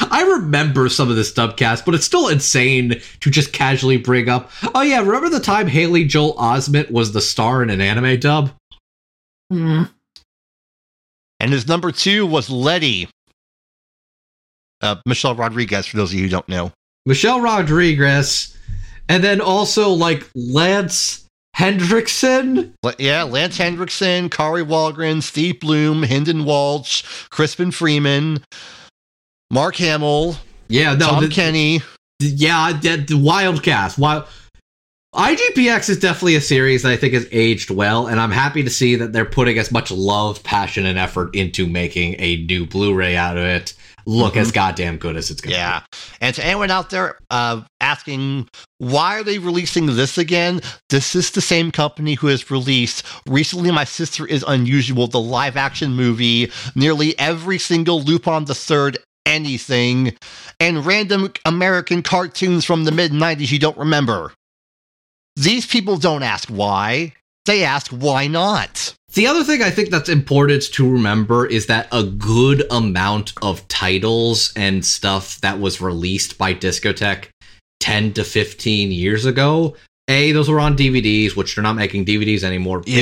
I 0.00 0.22
remember 0.22 0.88
some 0.90 1.08
of 1.08 1.16
this 1.16 1.32
dubcast, 1.32 1.84
but 1.86 1.94
it's 1.94 2.04
still 2.04 2.28
insane 2.28 3.00
to 3.20 3.30
just 3.30 3.52
casually 3.52 3.96
bring 3.96 4.28
up. 4.28 4.50
Oh 4.74 4.82
yeah, 4.82 5.00
remember 5.00 5.30
the 5.30 5.40
time 5.40 5.66
Haley 5.66 6.04
Joel 6.04 6.34
Osment 6.34 6.90
was 6.90 7.12
the 7.12 7.22
star 7.22 7.62
in 7.62 7.70
an 7.70 7.80
anime 7.80 8.20
dub? 8.20 8.52
hmm 9.50 9.84
And 11.40 11.52
his 11.52 11.66
number 11.66 11.90
two 11.92 12.26
was 12.26 12.50
Letty. 12.50 13.08
Uh, 14.82 14.96
Michelle 15.06 15.34
Rodriguez, 15.34 15.86
for 15.86 15.96
those 15.96 16.10
of 16.12 16.18
you 16.18 16.24
who 16.24 16.28
don't 16.28 16.48
know. 16.50 16.70
Michelle 17.06 17.40
Rodriguez, 17.40 18.56
and 19.08 19.22
then 19.22 19.40
also 19.40 19.90
like 19.90 20.28
Lance 20.34 21.24
Henriksen. 21.54 22.74
Yeah, 22.98 23.22
Lance 23.22 23.56
Henriksen, 23.56 24.28
Kari 24.28 24.64
Wahlgren, 24.64 25.22
Steve 25.22 25.60
Blum, 25.60 26.02
Hynden 26.02 26.44
Walsh, 26.44 27.04
Crispin 27.30 27.70
Freeman, 27.70 28.40
Mark 29.50 29.76
Hamill, 29.76 30.36
Yeah, 30.68 30.94
no, 30.94 31.06
Tom 31.06 31.22
the- 31.24 31.28
Kenny. 31.30 31.80
yeah, 32.20 32.72
the, 32.72 32.96
the 32.96 33.16
wild 33.16 33.62
cast. 33.62 33.98
Wild. 33.98 34.24
IGPX 35.14 35.88
is 35.88 35.98
definitely 35.98 36.34
a 36.34 36.40
series 36.42 36.82
that 36.82 36.92
I 36.92 36.96
think 36.96 37.14
has 37.14 37.26
aged 37.32 37.70
well, 37.70 38.06
and 38.06 38.20
I'm 38.20 38.30
happy 38.32 38.62
to 38.62 38.68
see 38.68 38.96
that 38.96 39.14
they're 39.14 39.24
putting 39.24 39.56
as 39.58 39.72
much 39.72 39.90
love, 39.90 40.42
passion, 40.42 40.84
and 40.84 40.98
effort 40.98 41.34
into 41.34 41.66
making 41.66 42.16
a 42.18 42.44
new 42.44 42.66
Blu-ray 42.66 43.16
out 43.16 43.38
of 43.38 43.44
it 43.44 43.72
look 44.06 44.36
as 44.36 44.52
goddamn 44.52 44.96
good 44.96 45.16
as 45.16 45.30
it's 45.30 45.40
gonna. 45.40 45.54
Be. 45.54 45.58
Yeah. 45.58 45.82
And 46.20 46.34
to 46.36 46.44
anyone 46.44 46.70
out 46.70 46.90
there 46.90 47.18
uh, 47.30 47.62
asking, 47.80 48.48
why 48.78 49.18
are 49.18 49.24
they 49.24 49.38
releasing 49.38 49.86
this 49.86 50.16
again? 50.16 50.60
This 50.88 51.14
is 51.14 51.32
the 51.32 51.40
same 51.40 51.70
company 51.70 52.14
who 52.14 52.28
has 52.28 52.50
released 52.50 53.04
recently 53.26 53.70
My 53.70 53.84
Sister 53.84 54.26
is 54.26 54.44
Unusual, 54.46 55.06
the 55.08 55.20
live 55.20 55.56
action 55.56 55.94
movie, 55.94 56.50
nearly 56.74 57.18
every 57.18 57.58
single 57.58 58.02
Lupin 58.02 58.44
the 58.44 58.54
Third 58.54 58.98
anything, 59.26 60.16
and 60.60 60.86
random 60.86 61.32
American 61.44 62.02
cartoons 62.02 62.64
from 62.64 62.84
the 62.84 62.92
mid 62.92 63.12
90s 63.12 63.50
you 63.50 63.58
don't 63.58 63.76
remember. 63.76 64.32
These 65.34 65.66
people 65.66 65.98
don't 65.98 66.22
ask 66.22 66.48
why, 66.48 67.12
they 67.44 67.64
ask 67.64 67.90
why 67.90 68.26
not. 68.26 68.94
The 69.16 69.26
other 69.26 69.44
thing 69.44 69.62
I 69.62 69.70
think 69.70 69.88
that's 69.88 70.10
important 70.10 70.64
to 70.74 70.86
remember 70.86 71.46
is 71.46 71.68
that 71.68 71.88
a 71.90 72.04
good 72.04 72.64
amount 72.70 73.32
of 73.40 73.66
titles 73.66 74.52
and 74.56 74.84
stuff 74.84 75.40
that 75.40 75.58
was 75.58 75.80
released 75.80 76.36
by 76.36 76.52
Discotek 76.52 77.28
10 77.80 78.12
to 78.12 78.24
15 78.24 78.92
years 78.92 79.24
ago, 79.24 79.74
A, 80.08 80.32
those 80.32 80.50
were 80.50 80.60
on 80.60 80.76
DVDs, 80.76 81.34
which 81.34 81.54
they're 81.54 81.62
not 81.62 81.76
making 81.76 82.04
DVDs 82.04 82.42
anymore. 82.42 82.80
B, 82.80 82.92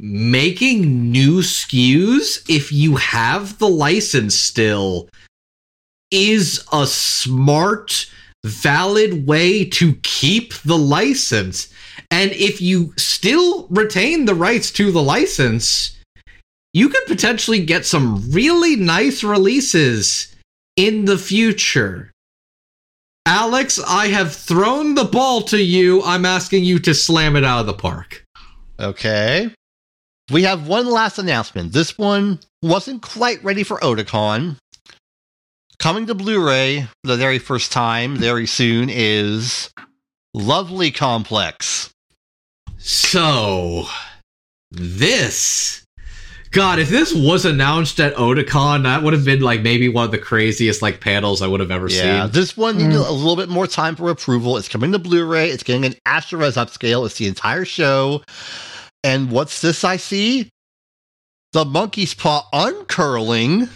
making 0.00 1.12
new 1.12 1.42
SKUs, 1.42 2.44
if 2.48 2.72
you 2.72 2.96
have 2.96 3.56
the 3.60 3.68
license 3.68 4.34
still, 4.34 5.08
is 6.10 6.66
a 6.72 6.88
smart, 6.88 8.10
valid 8.44 9.28
way 9.28 9.64
to 9.64 9.94
keep 10.02 10.54
the 10.64 10.78
license. 10.78 11.72
And 12.10 12.32
if 12.32 12.60
you 12.60 12.92
still 12.96 13.66
retain 13.68 14.24
the 14.24 14.34
rights 14.34 14.70
to 14.72 14.90
the 14.90 15.02
license, 15.02 15.96
you 16.72 16.88
could 16.88 17.06
potentially 17.06 17.64
get 17.64 17.86
some 17.86 18.30
really 18.30 18.76
nice 18.76 19.22
releases 19.22 20.34
in 20.76 21.04
the 21.04 21.18
future. 21.18 22.10
Alex, 23.26 23.78
I 23.86 24.08
have 24.08 24.34
thrown 24.34 24.94
the 24.94 25.04
ball 25.04 25.42
to 25.42 25.62
you. 25.62 26.02
I'm 26.02 26.24
asking 26.24 26.64
you 26.64 26.78
to 26.80 26.94
slam 26.94 27.36
it 27.36 27.44
out 27.44 27.60
of 27.60 27.66
the 27.66 27.74
park. 27.74 28.24
Okay. 28.78 29.50
We 30.30 30.44
have 30.44 30.66
one 30.66 30.90
last 30.90 31.18
announcement. 31.18 31.72
This 31.72 31.98
one 31.98 32.40
wasn't 32.62 33.02
quite 33.02 33.42
ready 33.44 33.62
for 33.62 33.78
Otakon. 33.78 34.56
Coming 35.78 36.06
to 36.06 36.14
Blu 36.14 36.44
ray 36.44 36.88
the 37.04 37.16
very 37.16 37.38
first 37.38 37.72
time, 37.72 38.16
very 38.16 38.46
soon, 38.46 38.88
is 38.90 39.70
Lovely 40.34 40.90
Complex. 40.90 41.90
So, 42.80 43.86
this. 44.70 45.84
God, 46.50 46.80
if 46.80 46.88
this 46.88 47.14
was 47.14 47.44
announced 47.44 48.00
at 48.00 48.14
Otakon, 48.16 48.82
that 48.82 49.02
would 49.04 49.12
have 49.12 49.24
been 49.24 49.40
like 49.40 49.60
maybe 49.62 49.88
one 49.88 50.04
of 50.04 50.10
the 50.10 50.18
craziest 50.18 50.82
like 50.82 51.00
panels 51.00 51.42
I 51.42 51.46
would 51.46 51.60
have 51.60 51.70
ever 51.70 51.88
Yeah, 51.88 52.24
seen. 52.24 52.32
this 52.32 52.56
one 52.56 52.76
needed 52.78 52.94
Mm. 52.94 53.08
a 53.08 53.12
little 53.12 53.36
bit 53.36 53.48
more 53.48 53.68
time 53.68 53.94
for 53.94 54.10
approval. 54.10 54.56
It's 54.56 54.68
coming 54.68 54.90
to 54.92 54.98
Blu 54.98 55.24
ray, 55.26 55.50
it's 55.50 55.62
getting 55.62 55.84
an 55.84 55.94
Astro 56.06 56.40
Res 56.40 56.56
upscale, 56.56 57.06
it's 57.06 57.18
the 57.18 57.28
entire 57.28 57.64
show. 57.64 58.24
And 59.04 59.30
what's 59.30 59.60
this 59.60 59.84
I 59.84 59.96
see? 59.96 60.48
The 61.52 61.64
monkey's 61.64 62.14
paw 62.14 62.46
uncurling. 62.52 63.68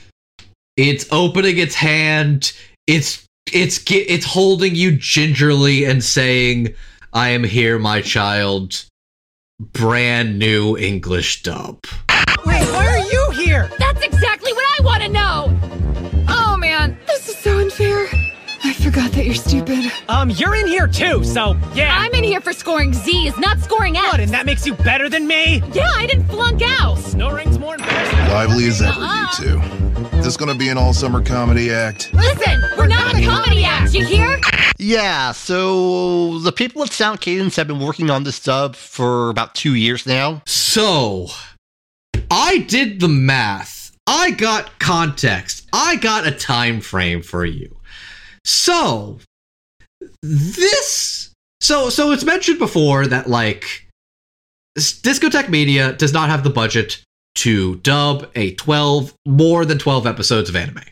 It's 0.77 1.07
opening 1.13 1.59
its 1.59 1.77
hand. 1.77 2.53
It's 2.89 3.25
it's 3.53 3.79
ge- 3.79 4.07
it's 4.09 4.27
holding 4.27 4.75
you 4.75 4.93
gingerly 4.97 5.85
and 5.85 6.03
saying, 6.03 6.75
"I 7.13 7.29
am 7.31 7.45
here, 7.45 7.79
my 7.79 8.01
child." 8.01 8.85
Brand 9.61 10.37
new 10.37 10.77
English 10.77 11.45
dub. 11.45 11.85
Wait, 12.45 12.65
why 12.73 12.87
are 12.89 12.99
you 12.99 13.31
here? 13.45 13.71
That's 13.79 14.03
exactly 14.05 14.53
what 14.53 14.65
I 14.81 14.83
want 14.83 15.03
to 15.05 15.09
know! 15.09 16.27
Oh 16.29 16.57
man, 16.57 16.99
this 17.07 17.29
is 17.29 17.37
so 17.37 17.61
unfair. 17.61 18.09
I 18.65 18.73
forgot 18.73 19.13
that 19.13 19.25
you're 19.25 19.35
stupid. 19.37 19.93
Um, 20.09 20.31
you're 20.31 20.57
in 20.57 20.67
here 20.67 20.89
too, 20.89 21.23
so 21.23 21.57
yeah. 21.73 21.97
I'm 21.97 22.13
in 22.15 22.25
here 22.25 22.41
for 22.41 22.53
scoring 22.53 22.93
Z's, 22.93 23.39
not 23.39 23.61
scoring 23.61 23.97
F's. 23.97 24.09
What, 24.11 24.21
and 24.21 24.33
that 24.33 24.45
makes 24.45 24.67
you 24.67 24.75
better 24.75 25.09
than 25.09 25.29
me? 25.29 25.63
Yeah, 25.73 25.89
I 25.95 26.07
didn't 26.07 26.27
flunk 26.27 26.61
out. 26.65 26.99
Snoring's 26.99 27.61
more 27.61 27.77
embarrassing. 27.77 28.19
Lively 28.19 28.67
as 28.67 28.83
ever, 28.83 28.99
Uh-uh. 28.99 29.29
you 29.39 29.61
two. 29.61 29.94
Is 30.25 30.29
this 30.29 30.37
gonna 30.39 30.55
be 30.55 30.71
an 30.71 30.79
all 30.79 30.95
summer 30.95 31.23
comedy 31.23 31.71
act? 31.71 32.11
Listen, 32.15 32.65
we're 32.79 32.87
not 32.87 33.15
a 33.15 33.23
comedy 33.23 33.63
act, 33.63 33.93
you 33.93 34.07
hear? 34.07 34.41
Yeah, 34.79 35.33
so 35.33 36.39
the 36.39 36.51
people 36.51 36.83
at 36.83 36.95
Sound 36.95 37.21
Cadence 37.21 37.57
have 37.57 37.69
been 37.69 37.79
working 37.79 38.09
on 38.09 38.25
this 38.25 38.41
dub 38.41 38.75
for 38.75 39.29
about 39.29 39.55
two 39.55 39.75
years 39.75 40.07
now. 40.07 40.41
So, 40.47 41.27
I 42.31 42.61
did 42.61 43.01
the 43.01 43.09
math. 43.09 43.95
I 44.07 44.31
got 44.31 44.79
context. 44.79 45.69
I 45.75 45.97
got 45.97 46.27
a 46.27 46.31
time 46.31 46.81
frame 46.81 47.21
for 47.21 47.45
you. 47.45 47.77
So, 48.47 49.19
this 50.23 51.35
so 51.61 51.91
so 51.91 52.13
it's 52.13 52.25
mentioned 52.25 52.59
before 52.59 53.07
that 53.09 53.29
like 53.29 53.87
s- 54.79 54.99
Discotek 55.03 55.51
Media 55.51 55.93
does 55.93 56.15
not 56.15 56.31
have 56.31 56.45
the 56.45 56.51
budget 56.51 57.04
to 57.37 57.77
dub 57.77 58.31
a 58.35 58.55
12 58.55 59.15
more 59.27 59.65
than 59.65 59.79
12 59.79 60.07
episodes 60.07 60.49
of 60.49 60.57
anime. 60.57 60.83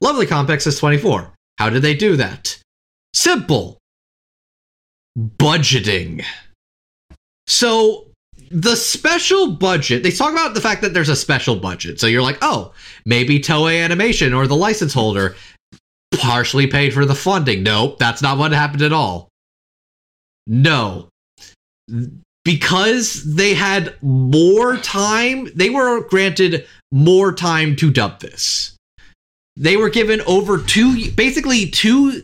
Lovely 0.00 0.26
Complex 0.26 0.66
is 0.66 0.78
24. 0.78 1.32
How 1.58 1.70
did 1.70 1.82
they 1.82 1.94
do 1.94 2.16
that? 2.16 2.58
Simple. 3.14 3.78
Budgeting. 5.18 6.24
So 7.46 8.06
the 8.50 8.76
special 8.76 9.52
budget, 9.52 10.02
they 10.02 10.10
talk 10.10 10.32
about 10.32 10.54
the 10.54 10.60
fact 10.60 10.82
that 10.82 10.94
there's 10.94 11.08
a 11.08 11.16
special 11.16 11.56
budget. 11.56 12.00
So 12.00 12.06
you're 12.06 12.22
like, 12.22 12.38
oh, 12.42 12.72
maybe 13.06 13.38
Toei 13.38 13.82
Animation 13.82 14.34
or 14.34 14.46
the 14.46 14.56
license 14.56 14.92
holder 14.92 15.36
partially 16.14 16.66
paid 16.66 16.92
for 16.92 17.04
the 17.04 17.14
funding. 17.14 17.62
Nope, 17.62 17.98
that's 17.98 18.22
not 18.22 18.38
what 18.38 18.52
happened 18.52 18.82
at 18.82 18.92
all. 18.92 19.28
No. 20.46 21.08
Because 22.44 23.22
they 23.36 23.54
had 23.54 23.94
more 24.02 24.76
time, 24.76 25.48
they 25.54 25.70
were 25.70 26.00
granted 26.08 26.66
more 26.90 27.32
time 27.32 27.76
to 27.76 27.90
dub 27.90 28.20
this. 28.20 28.76
They 29.56 29.76
were 29.76 29.90
given 29.90 30.20
over 30.22 30.58
two, 30.58 31.10
basically 31.12 31.66
two 31.66 32.22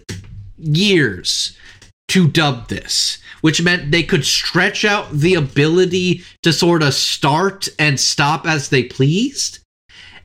years 0.57 1.57
to 2.09 2.27
dub 2.27 2.69
this, 2.69 3.19
which 3.43 3.63
meant 3.63 3.91
they 3.91 4.03
could 4.03 4.25
stretch 4.25 4.85
out 4.85 5.13
the 5.13 5.35
ability 5.35 6.23
to 6.43 6.53
sort 6.53 6.83
of 6.83 6.95
start 6.95 7.69
and 7.79 8.01
stop 8.01 8.47
as 8.47 8.71
they 8.71 8.83
pleased. 8.83 9.61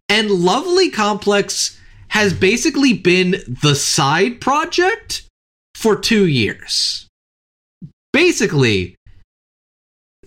And 0.09 0.29
Lovely 0.29 0.89
Complex 0.89 1.79
has 2.09 2.33
basically 2.33 2.93
been 2.93 3.43
the 3.61 3.75
side 3.75 4.39
project 4.39 5.27
for 5.75 5.95
two 5.95 6.27
years. 6.27 7.07
Basically, 8.11 8.95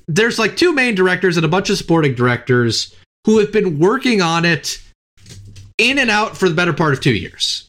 there's 0.09 0.39
like 0.39 0.57
two 0.57 0.73
main 0.73 0.95
directors 0.95 1.37
and 1.37 1.45
a 1.45 1.49
bunch 1.49 1.71
of 1.71 1.79
supporting 1.79 2.15
directors 2.15 2.95
who 3.25 3.39
have 3.39 3.53
been 3.53 3.79
working 3.79 4.23
on 4.23 4.45
it 4.45 4.81
in 5.79 5.99
and 5.99 6.11
out 6.11 6.37
for 6.37 6.49
the 6.49 6.55
better 6.55 6.73
part 6.73 6.93
of 6.93 7.01
two 7.01 7.15
years. 7.15 7.69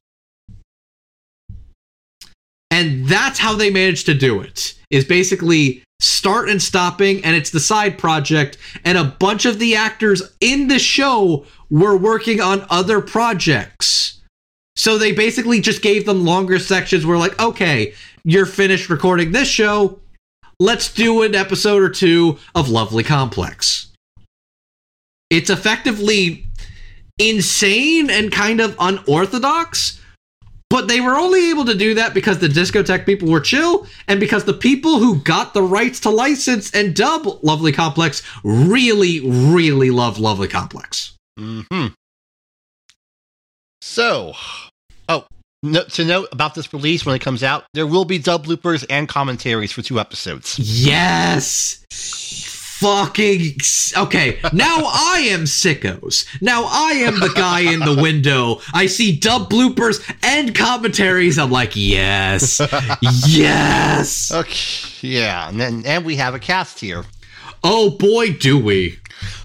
And 2.69 3.07
that's 3.07 3.39
how 3.39 3.55
they 3.55 3.69
managed 3.69 4.05
to 4.05 4.13
do 4.13 4.41
it. 4.41 4.75
Is 4.91 5.03
basically 5.03 5.83
start 5.99 6.47
and 6.49 6.61
stopping, 6.61 7.23
and 7.25 7.35
it's 7.35 7.49
the 7.49 7.59
side 7.59 7.97
project. 7.97 8.57
And 8.85 8.97
a 8.97 9.03
bunch 9.03 9.45
of 9.45 9.57
the 9.57 9.75
actors 9.75 10.21
in 10.39 10.67
the 10.67 10.79
show 10.79 11.45
were 11.69 11.97
working 11.97 12.39
on 12.39 12.65
other 12.69 13.01
projects. 13.01 14.21
So 14.75 14.97
they 14.97 15.11
basically 15.11 15.59
just 15.59 15.81
gave 15.81 16.05
them 16.05 16.23
longer 16.23 16.59
sections 16.59 17.05
where, 17.05 17.17
like, 17.17 17.39
okay, 17.39 17.93
you're 18.23 18.45
finished 18.45 18.89
recording 18.89 19.31
this 19.31 19.47
show. 19.47 19.99
Let's 20.59 20.91
do 20.91 21.21
an 21.21 21.35
episode 21.35 21.83
or 21.83 21.89
two 21.89 22.39
of 22.55 22.67
Lovely 22.67 23.03
Complex. 23.03 23.91
It's 25.29 25.51
effectively 25.51 26.47
insane 27.19 28.09
and 28.09 28.31
kind 28.31 28.59
of 28.59 28.75
unorthodox, 28.79 30.01
but 30.69 30.87
they 30.87 30.99
were 30.99 31.15
only 31.15 31.51
able 31.51 31.65
to 31.65 31.75
do 31.75 31.93
that 31.95 32.15
because 32.15 32.39
the 32.39 32.47
Discotek 32.47 33.05
people 33.05 33.29
were 33.29 33.39
chill 33.39 33.85
and 34.07 34.19
because 34.19 34.45
the 34.45 34.53
people 34.53 34.97
who 34.97 35.19
got 35.19 35.53
the 35.53 35.61
rights 35.61 35.99
to 36.01 36.09
license 36.09 36.73
and 36.73 36.95
dub 36.95 37.27
Lovely 37.43 37.71
Complex 37.71 38.23
really, 38.43 39.19
really 39.19 39.91
love 39.91 40.17
Lovely 40.17 40.47
Complex. 40.47 41.13
hmm 41.37 41.87
So, 43.81 44.33
oh, 45.07 45.27
no, 45.63 45.83
to 45.83 46.05
note 46.05 46.29
about 46.31 46.55
this 46.55 46.71
release 46.71 47.05
when 47.05 47.15
it 47.15 47.19
comes 47.19 47.43
out, 47.43 47.65
there 47.73 47.87
will 47.87 48.05
be 48.05 48.19
dub 48.19 48.45
bloopers 48.45 48.85
and 48.89 49.09
commentaries 49.09 49.71
for 49.71 49.81
two 49.81 49.99
episodes. 49.99 50.57
Yes! 50.59 51.83
Fucking 52.79 53.57
okay. 53.97 54.37
Now 54.53 54.81
I 54.83 55.25
am 55.31 55.45
sickos. 55.45 56.27
Now 56.43 56.65
I 56.65 56.91
am 56.91 57.19
the 57.19 57.31
guy 57.35 57.61
in 57.61 57.79
the 57.79 57.99
window. 57.99 58.61
I 58.71 58.85
see 58.85 59.17
dub 59.17 59.49
bloopers 59.49 59.99
and 60.21 60.53
commentaries. 60.53 61.39
I'm 61.39 61.49
like, 61.49 61.71
yes, 61.73 62.61
yes. 63.27 64.31
Okay, 64.31 65.07
yeah, 65.07 65.49
and 65.49 65.59
then 65.59 65.83
and 65.87 66.05
we 66.05 66.17
have 66.17 66.35
a 66.35 66.39
cast 66.39 66.79
here. 66.79 67.03
Oh 67.63 67.89
boy, 67.89 68.33
do 68.33 68.59
we! 68.59 68.99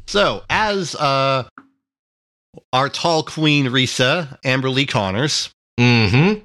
So, 0.07 0.43
as 0.51 0.95
uh, 0.95 1.45
our 2.75 2.91
tall 2.91 3.23
queen 3.23 3.69
Risa, 3.69 4.37
Amber 4.45 4.69
Lee 4.69 4.85
Connors, 4.85 5.49
Mm-hmm. 5.81 6.45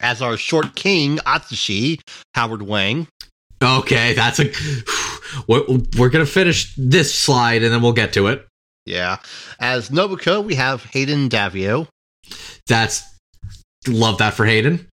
as 0.00 0.20
our 0.22 0.36
short 0.36 0.74
king 0.74 1.18
Atsushi, 1.18 2.00
Howard 2.34 2.62
Wang, 2.62 3.06
Okay, 3.62 4.14
that's 4.14 4.40
a. 4.40 4.50
We're, 5.46 5.62
we're 5.96 6.08
gonna 6.08 6.26
finish 6.26 6.74
this 6.76 7.14
slide 7.14 7.62
and 7.62 7.72
then 7.72 7.82
we'll 7.82 7.92
get 7.92 8.12
to 8.14 8.26
it. 8.26 8.46
yeah, 8.84 9.18
as 9.60 9.90
Nobuko, 9.90 10.42
we 10.44 10.56
have 10.56 10.82
Hayden 10.86 11.28
Daviau, 11.28 11.86
That's 12.66 13.02
love 13.86 14.18
that 14.18 14.34
for 14.34 14.44
Hayden. 14.44 14.88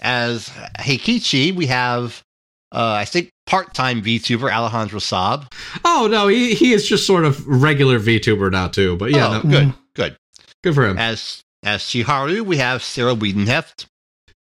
as 0.00 0.48
Heikichi, 0.78 1.52
we 1.54 1.66
have 1.66 2.22
uh, 2.70 2.92
I 2.92 3.04
think 3.04 3.30
part-time 3.46 4.02
VTuber 4.02 4.52
Alejandro 4.52 5.00
Saab. 5.00 5.50
Oh 5.84 6.06
no, 6.10 6.28
he 6.28 6.54
he 6.54 6.72
is 6.72 6.86
just 6.86 7.06
sort 7.06 7.24
of 7.24 7.44
regular 7.48 7.98
VTuber 7.98 8.52
now 8.52 8.68
too. 8.68 8.96
But 8.96 9.10
yeah, 9.10 9.28
oh, 9.28 9.32
no, 9.42 9.50
good, 9.50 9.74
good. 9.94 10.16
good 10.62 10.74
for 10.74 10.86
him. 10.86 10.98
As 10.98 11.40
as 11.64 11.82
Chiharu, 11.82 12.42
we 12.42 12.56
have 12.58 12.82
Sarah 12.82 13.14
Wiedenheft. 13.14 13.86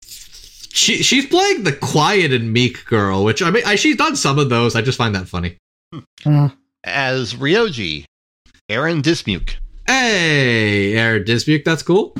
She 0.02 1.02
she's 1.02 1.26
playing 1.26 1.65
the 1.65 1.73
quiet 1.73 2.33
and 2.33 2.52
meek 2.52 2.85
girl, 2.85 3.25
which 3.25 3.41
I 3.43 3.51
mean, 3.51 3.62
I, 3.67 3.76
she's 3.76 3.97
done 3.97 4.15
some 4.17 4.39
of 4.39 4.51
those. 4.51 4.76
I 4.76 4.83
just 4.83 4.99
find 4.99 5.15
that 5.15 5.26
funny. 5.26 5.57
Uh, 6.25 6.51
As 6.85 7.35
Ryoji, 7.35 8.05
Aaron 8.68 9.01
Dismuke. 9.01 9.55
Hey, 9.86 10.94
Aaron 10.97 11.25
Dismuke, 11.25 11.65
that's 11.65 11.83
cool. 11.83 12.15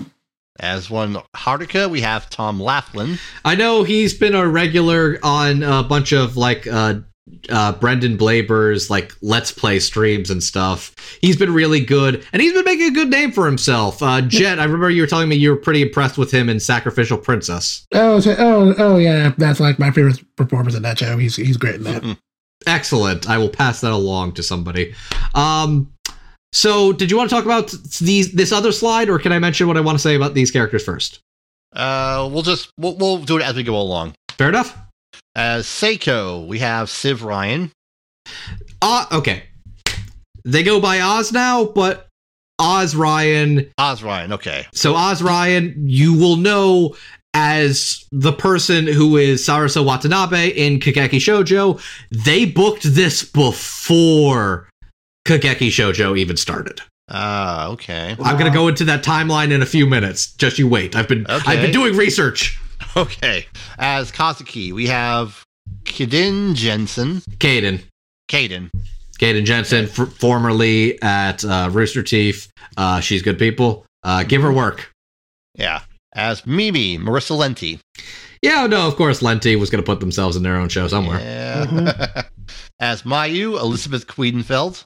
As 0.59 0.89
one 0.89 1.17
Haruka, 1.35 1.91
we 1.91 2.01
have 2.01 2.31
Tom 2.31 2.59
Laughlin. 2.59 3.19
I 3.45 3.57
know 3.57 3.83
he's 3.83 4.15
been 4.15 4.35
a 4.35 4.49
regular 4.49 5.19
on 5.23 5.63
a 5.63 5.83
bunch 5.83 6.13
of 6.13 6.39
like 6.39 6.67
uh 6.67 7.01
uh 7.49 7.73
Brendan 7.73 8.17
Blaber's 8.17 8.89
like 8.89 9.13
let's 9.21 9.51
play 9.51 9.81
streams 9.81 10.31
and 10.31 10.43
stuff. 10.43 10.95
He's 11.21 11.37
been 11.37 11.53
really 11.53 11.81
good 11.81 12.25
and 12.33 12.41
he's 12.41 12.53
been 12.53 12.65
making 12.65 12.87
a 12.87 12.93
good 12.93 13.11
name 13.11 13.33
for 13.33 13.47
himself. 13.47 14.03
Uh 14.03 14.21
Jet, 14.21 14.61
I 14.61 14.65
remember 14.65 14.91
you 14.91 15.03
were 15.03 15.09
telling 15.09 15.29
me 15.29 15.37
you 15.37 15.51
were 15.51 15.57
pretty 15.57 15.83
impressed 15.83 16.19
with 16.19 16.31
him 16.31 16.49
in 16.49 16.61
Sacrificial 16.61 17.19
Princess. 17.19 17.87
oh, 17.95 18.21
so, 18.21 18.35
oh, 18.39 18.75
oh, 18.79 18.99
yeah. 18.99 19.33
That's 19.39 19.61
like 19.61 19.79
my 19.79 19.91
favorite 19.91 20.23
performance 20.37 20.77
in 20.77 20.83
that 20.83 20.99
show. 20.99 21.17
He's 21.19 21.37
he's 21.37 21.57
great 21.57 21.77
in 21.77 21.85
that. 21.85 22.17
Excellent. 22.67 23.29
I 23.29 23.39
will 23.39 23.51
pass 23.51 23.81
that 23.81 23.93
along 23.93 24.33
to 24.35 24.43
somebody. 24.43 24.95
Um 25.35 25.93
so 26.53 26.93
did 26.93 27.11
you 27.11 27.17
want 27.17 27.29
to 27.29 27.35
talk 27.37 27.45
about 27.45 27.75
these 28.01 28.33
this 28.33 28.53
other 28.53 28.73
slide 28.73 29.11
or 29.11 29.19
can 29.19 29.33
I 29.33 29.39
mention 29.39 29.67
what 29.67 29.77
I 29.77 29.81
want 29.81 29.99
to 29.99 30.03
say 30.03 30.15
about 30.15 30.35
these 30.35 30.51
characters 30.51 30.85
first? 30.85 31.21
Uh, 31.75 32.29
we'll 32.33 32.43
just 32.43 32.71
we'll, 32.79 32.97
we'll 32.97 33.19
do 33.19 33.37
it 33.37 33.43
as 33.43 33.57
we 33.57 33.63
go 33.63 33.77
along. 33.77 34.15
Fair 34.39 34.49
enough? 34.49 34.79
As 35.37 35.67
Seiko, 35.67 36.47
we 36.47 36.61
have 36.61 36.89
Civ 36.89 37.23
Ryan. 37.23 37.71
Uh 38.81 39.05
okay. 39.13 39.43
They 40.47 40.63
go 40.63 40.81
by 40.81 41.01
Oz 41.01 41.31
now, 41.31 41.67
but 41.67 42.09
Oz 42.59 42.97
Ryan 42.97 43.71
Oz 43.77 44.03
Ryan. 44.03 44.33
Okay. 44.33 44.65
So 44.73 44.95
Oz 44.95 45.23
Ryan, 45.23 45.75
you 45.77 46.19
will 46.19 46.37
know 46.37 46.97
as 47.35 48.07
the 48.11 48.33
person 48.33 48.87
who 48.87 49.19
is 49.19 49.47
Sarasa 49.47 49.85
Watanabe 49.85 50.49
in 50.49 50.81
Kageki 50.81 51.19
Shoujo. 51.19 51.83
They 52.11 52.47
booked 52.47 52.85
this 52.85 53.23
before 53.23 54.71
Kageki 55.29 55.69
Shoujo 55.69 56.17
even 56.17 56.39
started. 56.39 56.81
Ah, 57.11 57.69
okay. 57.69 58.17
I'm 58.19 58.39
gonna 58.39 58.51
go 58.51 58.69
into 58.69 58.85
that 58.87 59.05
timeline 59.05 59.53
in 59.53 59.61
a 59.61 59.67
few 59.67 59.87
minutes. 59.87 60.33
Just 60.37 60.59
you 60.59 60.67
wait. 60.67 60.97
I've 60.97 61.09
been 61.09 61.27
I've 61.29 61.61
been 61.61 61.73
doing 61.73 61.95
research. 61.95 62.59
Okay. 63.01 63.45
As 63.79 64.11
Kazuki, 64.11 64.73
we 64.73 64.87
have 64.87 65.45
Kaden 65.85 66.55
Jensen. 66.55 67.17
Kaden. 67.39 67.83
Kaden. 68.31 68.71
Kaden 69.19 69.45
Jensen, 69.45 69.85
f- 69.85 70.13
formerly 70.15 71.01
at 71.03 71.45
uh, 71.45 71.69
Rooster 71.71 72.03
Teeth. 72.03 72.51
Uh, 72.79 73.01
she's 73.01 73.21
good 73.21 73.39
people. 73.39 73.85
Uh, 74.03 74.23
give 74.23 74.41
her 74.41 74.51
work. 74.53 74.93
Yeah. 75.55 75.83
As 76.15 76.47
Mimi, 76.47 76.97
Marissa 76.97 77.37
Lenti. 77.37 77.81
Yeah, 78.41 78.67
no, 78.67 78.87
of 78.89 78.97
course, 78.97 79.21
Lenti 79.21 79.59
was 79.59 79.69
going 79.69 79.83
to 79.83 79.87
put 79.87 80.01
themselves 80.01 80.37
in 80.37 80.43
their 80.43 80.57
own 80.57 80.69
show 80.71 80.89
somewhere. 80.89 81.21
Yeah. 81.21 82.23
As 82.81 83.03
Mayu, 83.03 83.59
Elizabeth 83.61 84.07
Quedenfeld. 84.07 84.85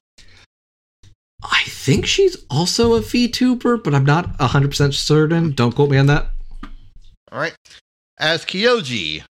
I 1.43 1.63
think 1.67 2.07
she's 2.07 2.37
also 2.51 2.95
a 2.95 3.01
VTuber, 3.01 3.83
but 3.83 3.95
I'm 3.95 4.05
not 4.05 4.37
100% 4.39 4.95
certain. 4.95 5.53
Don't 5.53 5.75
quote 5.75 5.91
me 5.91 5.99
on 5.99 6.07
that. 6.07 6.31
All 7.33 7.39
right. 7.39 7.55
As 8.21 8.45
Kyoji, 8.45 9.25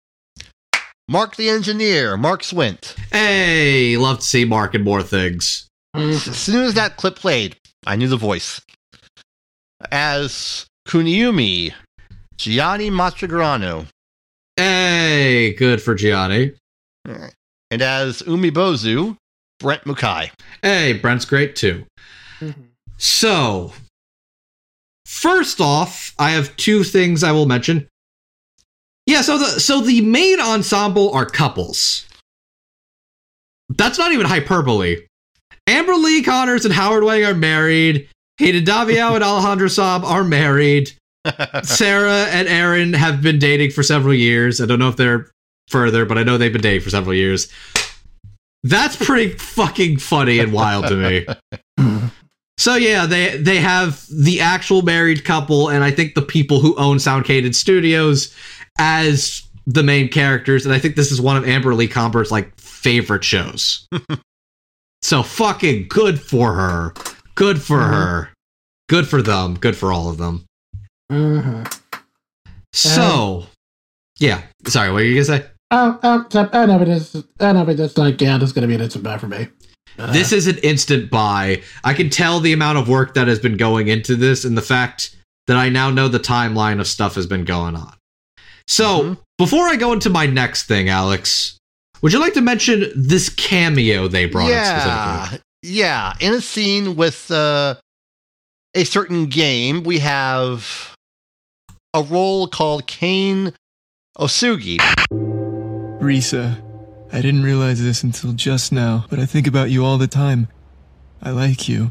Mark 1.09 1.37
the 1.37 1.49
Engineer, 1.49 2.17
Mark 2.17 2.43
Swint. 2.43 2.97
Hey, 3.13 3.97
love 3.97 4.19
to 4.19 4.25
see 4.25 4.45
Mark 4.45 4.75
and 4.75 4.83
more 4.83 5.05
things. 5.05 5.69
As 5.95 6.25
soon 6.37 6.65
as 6.65 6.75
that 6.75 6.97
clip 6.97 7.15
played, 7.15 7.57
I 7.87 7.95
knew 7.95 8.09
the 8.09 8.17
voice. 8.17 8.61
As 9.93 10.67
Kuniumi, 10.89 11.73
Gianni 12.37 12.91
Matragrano. 12.91 13.87
Hey, 14.57 15.55
good 15.55 15.81
for 15.81 15.95
Gianni. 15.95 16.55
And 17.05 17.83
as 17.83 18.23
Umibozu, 18.23 19.17
Brent 19.61 19.85
Mukai. 19.85 20.33
Hey, 20.63 20.95
Brent's 20.95 21.25
great 21.25 21.55
too. 21.55 21.87
Mhm. 22.41 22.71
So, 22.99 23.73
first 25.07 25.61
off, 25.61 26.13
I 26.19 26.33
have 26.33 26.57
two 26.57 26.83
things 26.83 27.23
I 27.23 27.31
will 27.31 27.47
mention. 27.47 27.87
Yeah, 29.11 29.23
so 29.23 29.39
the 29.39 29.59
so 29.59 29.81
the 29.81 30.03
main 30.03 30.39
ensemble 30.39 31.11
are 31.13 31.27
couples. 31.27 32.07
That's 33.69 33.99
not 33.99 34.13
even 34.13 34.25
hyperbole. 34.25 34.99
Amber 35.67 35.95
Lee 35.95 36.23
Connors 36.23 36.65
and 36.65 36.73
Howard 36.73 37.03
Wang 37.03 37.25
are 37.25 37.35
married. 37.35 38.09
Hayden 38.39 38.65
Daviau 38.65 39.17
and 39.17 39.25
Alejandro 39.25 39.67
Saab 39.67 40.05
are 40.05 40.23
married. 40.23 40.93
Sarah 41.65 42.27
and 42.27 42.47
Aaron 42.47 42.93
have 42.93 43.21
been 43.21 43.41
dating 43.41 43.73
for 43.73 43.83
several 43.83 44.15
years. 44.15 44.61
I 44.61 44.67
don't 44.67 44.79
know 44.79 44.89
if 44.89 44.97
they're 44.97 45.29
further, 45.67 46.07
but 46.07 46.17
I 46.17 46.23
know 46.23 46.39
they've 46.39 46.53
been 46.53 46.63
dating 46.63 46.83
for 46.83 46.91
several 46.91 47.15
years. 47.15 47.49
That's 48.63 48.95
pretty 48.95 49.33
fucking 49.33 49.97
funny 49.97 50.39
and 50.39 50.53
wild 50.53 50.87
to 50.87 50.95
me. 50.95 51.27
So 52.61 52.75
yeah, 52.75 53.07
they 53.07 53.39
they 53.39 53.57
have 53.57 54.05
the 54.15 54.43
actual 54.43 54.83
married 54.83 55.25
couple, 55.25 55.71
and 55.71 55.83
I 55.83 55.91
think 55.91 56.15
the 56.15 56.21
people 56.21 56.61
who 56.61 56.77
own 56.77 56.99
SoundCadence 56.99 57.55
Studios 57.55 58.35
as 58.79 59.43
the 59.67 59.83
main 59.83 60.09
characters, 60.09 60.65
and 60.65 60.75
I 60.75 60.79
think 60.79 60.97
this 60.97 61.13
is 61.13 61.21
one 61.21 61.37
of 61.37 61.47
Amber 61.47 61.75
Lee 61.75 61.89
Connors's 61.89 62.33
like 62.33 62.59
favorite 62.59 63.25
shows. 63.25 63.87
so 65.03 65.23
fucking 65.23 65.87
good 65.89 66.21
for 66.21 66.55
her. 66.55 66.95
Good 67.35 67.61
for 67.63 67.79
Mhm. 67.79 67.91
her. 67.91 68.29
Good 68.89 69.07
for 69.09 69.23
them. 69.23 69.55
Good 69.55 69.77
for 69.77 69.93
all 69.93 70.09
of 70.09 70.19
them. 70.19 70.45
Mhm. 71.13 71.73
So 72.73 73.47
yeah. 74.19 74.43
Sorry, 74.67 74.89
what 74.89 74.97
were 74.97 75.03
you 75.03 75.15
gonna 75.15 75.25
say? 75.39 75.47
Oh, 75.73 75.99
oh, 76.03 76.27
no, 76.35 76.79
but 76.79 76.89
it's, 76.89 77.15
no, 77.15 77.65
but 77.65 77.79
it's 77.79 77.97
like, 77.97 78.21
yeah, 78.21 78.37
this 78.39 78.49
is 78.49 78.53
gonna 78.53 78.67
be 78.67 78.75
an 78.75 78.81
instant 78.81 79.05
buy 79.05 79.19
for 79.19 79.29
me. 79.29 79.47
Uh, 79.99 80.13
This 80.13 80.33
is 80.33 80.47
an 80.47 80.59
instant 80.59 81.11
buy. 81.11 81.63
I 81.85 81.95
can 81.95 82.11
tell 82.11 82.41
the 82.41 82.53
amount 82.53 82.79
of 82.79 82.89
work 82.89 83.15
that 83.15 83.29
has 83.29 83.39
been 83.39 83.57
going 83.57 83.89
into 83.89 84.17
this 84.17 84.45
and 84.45 84.57
the 84.57 84.63
fact 84.63 85.17
that 85.47 85.57
I 85.57 85.69
now 85.69 85.91
know 85.91 86.09
the 86.09 86.19
timeline 86.21 86.81
of 86.81 86.87
stuff 86.89 87.15
has 87.15 87.27
been 87.27 87.45
going 87.45 87.77
on. 87.77 87.93
So, 88.71 89.03
Mhm. 89.03 89.19
before 89.37 89.67
I 89.69 89.75
go 89.75 89.93
into 89.93 90.09
my 90.11 90.27
next 90.27 90.65
thing, 90.69 90.89
Alex, 90.89 91.57
would 92.03 92.13
you 92.13 92.21
like 92.21 92.35
to 92.35 92.41
mention 92.41 92.91
this 92.95 93.29
cameo 93.29 94.07
they 94.07 94.27
brought 94.27 94.51
up 94.53 94.65
specifically? 94.65 95.41
yeah, 95.65 96.13
yeah. 96.21 96.29
In 96.29 96.35
a 96.35 96.41
scene 96.41 96.95
with 96.95 97.29
uh, 97.33 97.75
a 98.77 98.85
certain 98.85 99.27
game, 99.27 99.83
we 99.83 99.99
have 99.99 100.95
a 101.95 102.03
role 102.03 102.47
called 102.47 102.87
Kane 102.87 103.53
Osugi. 104.17 104.77
Risa, 106.01 106.63
I 107.13 107.21
didn't 107.21 107.43
realize 107.43 107.83
this 107.83 108.05
until 108.05 108.33
just 108.35 108.71
now, 108.71 109.05
but 109.11 109.19
I 109.19 109.27
think 109.27 109.49
about 109.49 109.71
you 109.71 109.85
all 109.85 109.99
the 109.99 110.07
time. 110.07 110.47
I 111.21 111.31
like 111.31 111.69
you. 111.69 111.91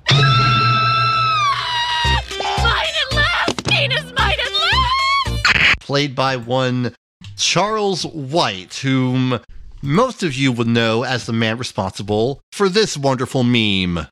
Played 5.89 6.13
by 6.13 6.35
one 6.35 6.93
Charles 7.35 8.05
White, 8.05 8.75
whom 8.75 9.39
most 9.81 10.21
of 10.21 10.35
you 10.35 10.51
would 10.51 10.67
know 10.67 11.01
as 11.03 11.25
the 11.25 11.33
man 11.33 11.57
responsible 11.57 12.41
for 12.51 12.69
this 12.69 12.95
wonderful 12.95 13.41
meme. 13.41 13.95
Yeah, 13.97 14.05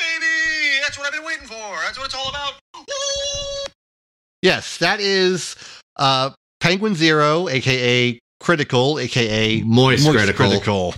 baby! 0.00 0.80
That's 0.82 0.98
what 0.98 1.06
I've 1.06 1.12
been 1.12 1.24
waiting 1.24 1.46
for. 1.46 1.76
That's 1.84 1.96
what 1.96 2.06
it's 2.06 2.14
all 2.16 2.28
about. 2.28 2.54
Yes, 4.42 4.78
that 4.78 4.98
is 4.98 5.54
uh, 5.94 6.30
Penguin 6.58 6.96
Zero, 6.96 7.48
aka 7.48 8.18
Critical, 8.40 8.98
aka 8.98 9.62
Moist 9.62 10.10
Critical. 10.10 10.92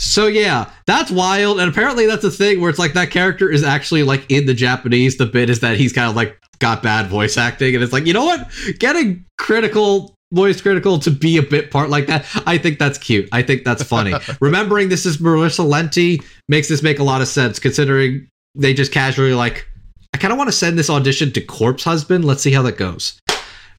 So 0.00 0.28
yeah, 0.28 0.70
that's 0.86 1.10
wild, 1.10 1.58
and 1.58 1.68
apparently 1.68 2.06
that's 2.06 2.22
a 2.22 2.30
thing 2.30 2.60
where 2.60 2.70
it's 2.70 2.78
like 2.78 2.92
that 2.92 3.10
character 3.10 3.50
is 3.50 3.64
actually 3.64 4.04
like 4.04 4.24
in 4.30 4.46
the 4.46 4.54
Japanese. 4.54 5.16
The 5.16 5.26
bit 5.26 5.50
is 5.50 5.58
that 5.58 5.76
he's 5.76 5.92
kind 5.92 6.08
of 6.08 6.14
like 6.14 6.40
got 6.60 6.84
bad 6.84 7.08
voice 7.08 7.36
acting, 7.36 7.74
and 7.74 7.82
it's 7.82 7.92
like 7.92 8.06
you 8.06 8.12
know 8.12 8.24
what, 8.24 8.48
getting 8.78 9.24
critical 9.38 10.14
voice 10.32 10.60
critical 10.60 11.00
to 11.00 11.10
be 11.10 11.36
a 11.36 11.42
bit 11.42 11.72
part 11.72 11.90
like 11.90 12.06
that, 12.06 12.26
I 12.46 12.58
think 12.58 12.78
that's 12.78 12.96
cute. 12.96 13.28
I 13.32 13.42
think 13.42 13.64
that's 13.64 13.82
funny. 13.82 14.14
Remembering 14.40 14.88
this 14.88 15.04
is 15.04 15.16
Marissa 15.18 15.66
Lenti 15.68 16.22
makes 16.48 16.68
this 16.68 16.82
make 16.82 17.00
a 17.00 17.04
lot 17.04 17.20
of 17.20 17.26
sense, 17.26 17.58
considering 17.58 18.28
they 18.54 18.74
just 18.74 18.92
casually 18.92 19.34
like, 19.34 19.66
I 20.14 20.18
kind 20.18 20.32
of 20.32 20.38
want 20.38 20.48
to 20.48 20.56
send 20.56 20.78
this 20.78 20.90
audition 20.90 21.32
to 21.32 21.40
Corpse 21.40 21.82
Husband. 21.82 22.24
Let's 22.24 22.42
see 22.42 22.52
how 22.52 22.62
that 22.62 22.76
goes. 22.76 23.18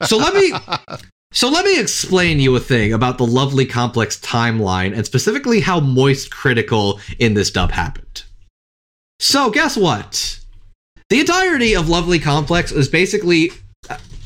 So 0.02 0.18
let 0.18 0.34
me 0.34 0.52
so 1.32 1.48
let 1.48 1.64
me 1.64 1.80
explain 1.80 2.40
you 2.40 2.54
a 2.56 2.60
thing 2.60 2.92
about 2.92 3.18
the 3.18 3.26
lovely 3.26 3.66
complex 3.66 4.18
timeline 4.18 4.94
and 4.94 5.06
specifically 5.06 5.60
how 5.60 5.80
moist 5.80 6.30
critical 6.30 7.00
in 7.18 7.34
this 7.34 7.50
dub 7.50 7.70
happened. 7.70 8.24
So 9.20 9.50
guess 9.50 9.76
what? 9.76 10.40
The 11.10 11.20
entirety 11.20 11.74
of 11.74 11.88
Lovely 11.88 12.18
Complex 12.18 12.72
is 12.72 12.88
basically 12.88 13.50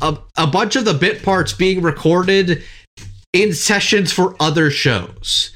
a, 0.02 0.18
a 0.36 0.47
bunch 0.47 0.76
of 0.76 0.84
the 0.84 0.94
bit 0.94 1.23
parts 1.23 1.52
being 1.52 1.83
recorded 1.83 2.62
in 3.33 3.52
sessions 3.52 4.12
for 4.12 4.36
other 4.39 4.70
shows. 4.70 5.50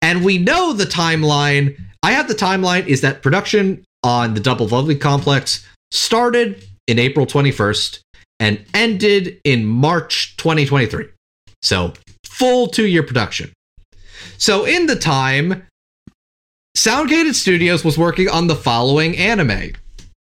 And 0.00 0.24
we 0.24 0.38
know 0.38 0.72
the 0.72 0.84
timeline. 0.84 1.76
I 2.02 2.12
have 2.12 2.28
the 2.28 2.34
timeline 2.34 2.86
is 2.86 3.00
that 3.00 3.22
production 3.22 3.84
on 4.02 4.34
the 4.34 4.40
Double 4.40 4.68
Lovely 4.68 4.96
Complex 4.96 5.66
started 5.90 6.62
in 6.86 6.98
April 6.98 7.26
21st 7.26 8.00
and 8.44 8.62
ended 8.74 9.40
in 9.44 9.64
March 9.64 10.36
2023. 10.36 11.06
So, 11.62 11.94
full 12.26 12.66
two 12.66 12.86
year 12.86 13.02
production. 13.02 13.54
So, 14.36 14.66
in 14.66 14.86
the 14.86 14.96
time, 14.96 15.66
SoundCadence 16.76 17.36
Studios 17.36 17.84
was 17.84 17.96
working 17.96 18.28
on 18.28 18.46
the 18.46 18.54
following 18.54 19.16
anime 19.16 19.72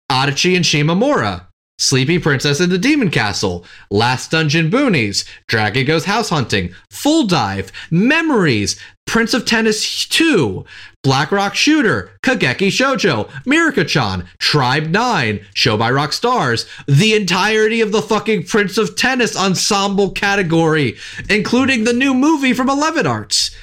Adachi 0.09 0.55
and 0.55 0.63
Shimamura, 0.63 1.47
Sleepy 1.77 2.17
Princess 2.17 2.61
in 2.61 2.69
the 2.69 2.77
Demon 2.77 3.11
Castle, 3.11 3.65
Last 3.91 4.31
Dungeon 4.31 4.71
Boonies, 4.71 5.27
Dragon 5.49 5.85
Goes 5.85 6.05
House 6.05 6.29
Hunting, 6.29 6.73
Full 6.89 7.27
Dive, 7.27 7.69
Memories, 7.91 8.79
Prince 9.07 9.33
of 9.33 9.45
Tennis 9.45 10.05
2, 10.07 10.65
Black 11.03 11.31
Rock 11.31 11.55
Shooter, 11.55 12.11
Kageki 12.23 12.67
Shoujo, 12.67 13.29
Mieruko-chan, 13.45 14.27
Tribe 14.39 14.87
9, 14.87 15.45
Show 15.53 15.77
by 15.77 15.91
Rock 15.91 16.11
Stars, 16.11 16.65
the 16.87 17.13
entirety 17.13 17.81
of 17.81 17.91
the 17.91 18.01
fucking 18.01 18.45
Prince 18.45 18.77
of 18.77 18.95
Tennis 18.95 19.37
ensemble 19.37 20.11
category, 20.11 20.97
including 21.29 21.83
the 21.83 21.93
new 21.93 22.13
movie 22.13 22.53
from 22.53 22.69
Eleven 22.69 23.07
Arts, 23.07 23.55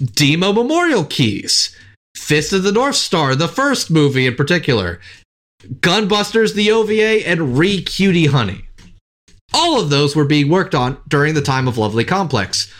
Deemo 0.00 0.54
Memorial 0.54 1.04
Keys, 1.04 1.74
Fist 2.16 2.52
of 2.52 2.62
the 2.62 2.72
North 2.72 2.96
Star, 2.96 3.34
the 3.34 3.48
first 3.48 3.90
movie 3.90 4.26
in 4.26 4.34
particular, 4.34 5.00
Gunbusters, 5.64 6.54
the 6.54 6.70
OVA, 6.70 7.26
and 7.26 7.58
Re 7.58 7.82
Cutie 7.82 8.26
Honey. 8.26 8.64
All 9.52 9.80
of 9.80 9.90
those 9.90 10.14
were 10.14 10.24
being 10.24 10.48
worked 10.48 10.74
on 10.74 10.98
during 11.08 11.34
the 11.34 11.42
time 11.42 11.66
of 11.66 11.76
Lovely 11.76 12.04
Complex. 12.04 12.72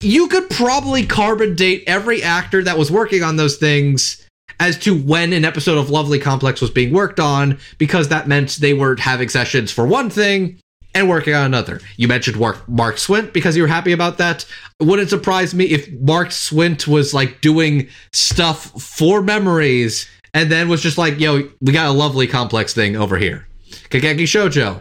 You 0.00 0.28
could 0.28 0.48
probably 0.48 1.04
carbon 1.04 1.56
date 1.56 1.82
every 1.88 2.22
actor 2.22 2.62
that 2.62 2.78
was 2.78 2.90
working 2.90 3.24
on 3.24 3.36
those 3.36 3.56
things 3.56 4.24
as 4.60 4.78
to 4.78 4.96
when 4.96 5.32
an 5.32 5.44
episode 5.44 5.76
of 5.76 5.90
Lovely 5.90 6.20
Complex 6.20 6.60
was 6.60 6.70
being 6.70 6.92
worked 6.92 7.18
on, 7.18 7.58
because 7.78 8.08
that 8.08 8.28
meant 8.28 8.56
they 8.56 8.74
were 8.74 8.96
having 8.96 9.28
sessions 9.28 9.72
for 9.72 9.86
one 9.86 10.08
thing 10.08 10.58
and 10.94 11.08
working 11.08 11.34
on 11.34 11.46
another. 11.46 11.80
You 11.96 12.08
mentioned 12.08 12.38
Mark 12.38 12.96
Swint 12.96 13.32
because 13.32 13.56
you 13.56 13.62
were 13.62 13.68
happy 13.68 13.92
about 13.92 14.18
that. 14.18 14.44
It 14.80 14.84
wouldn't 14.86 15.10
surprise 15.10 15.52
me 15.54 15.66
if 15.66 15.90
Mark 16.00 16.28
Swint 16.28 16.86
was 16.86 17.12
like 17.12 17.40
doing 17.40 17.88
stuff 18.12 18.80
for 18.80 19.20
memories 19.20 20.08
and 20.32 20.50
then 20.50 20.68
was 20.68 20.82
just 20.82 20.98
like, 20.98 21.18
yo, 21.18 21.48
we 21.60 21.72
got 21.72 21.86
a 21.86 21.92
lovely 21.92 22.26
complex 22.26 22.72
thing 22.72 22.96
over 22.96 23.16
here. 23.18 23.46
Kageki 23.90 24.22
Shoujo. 24.22 24.80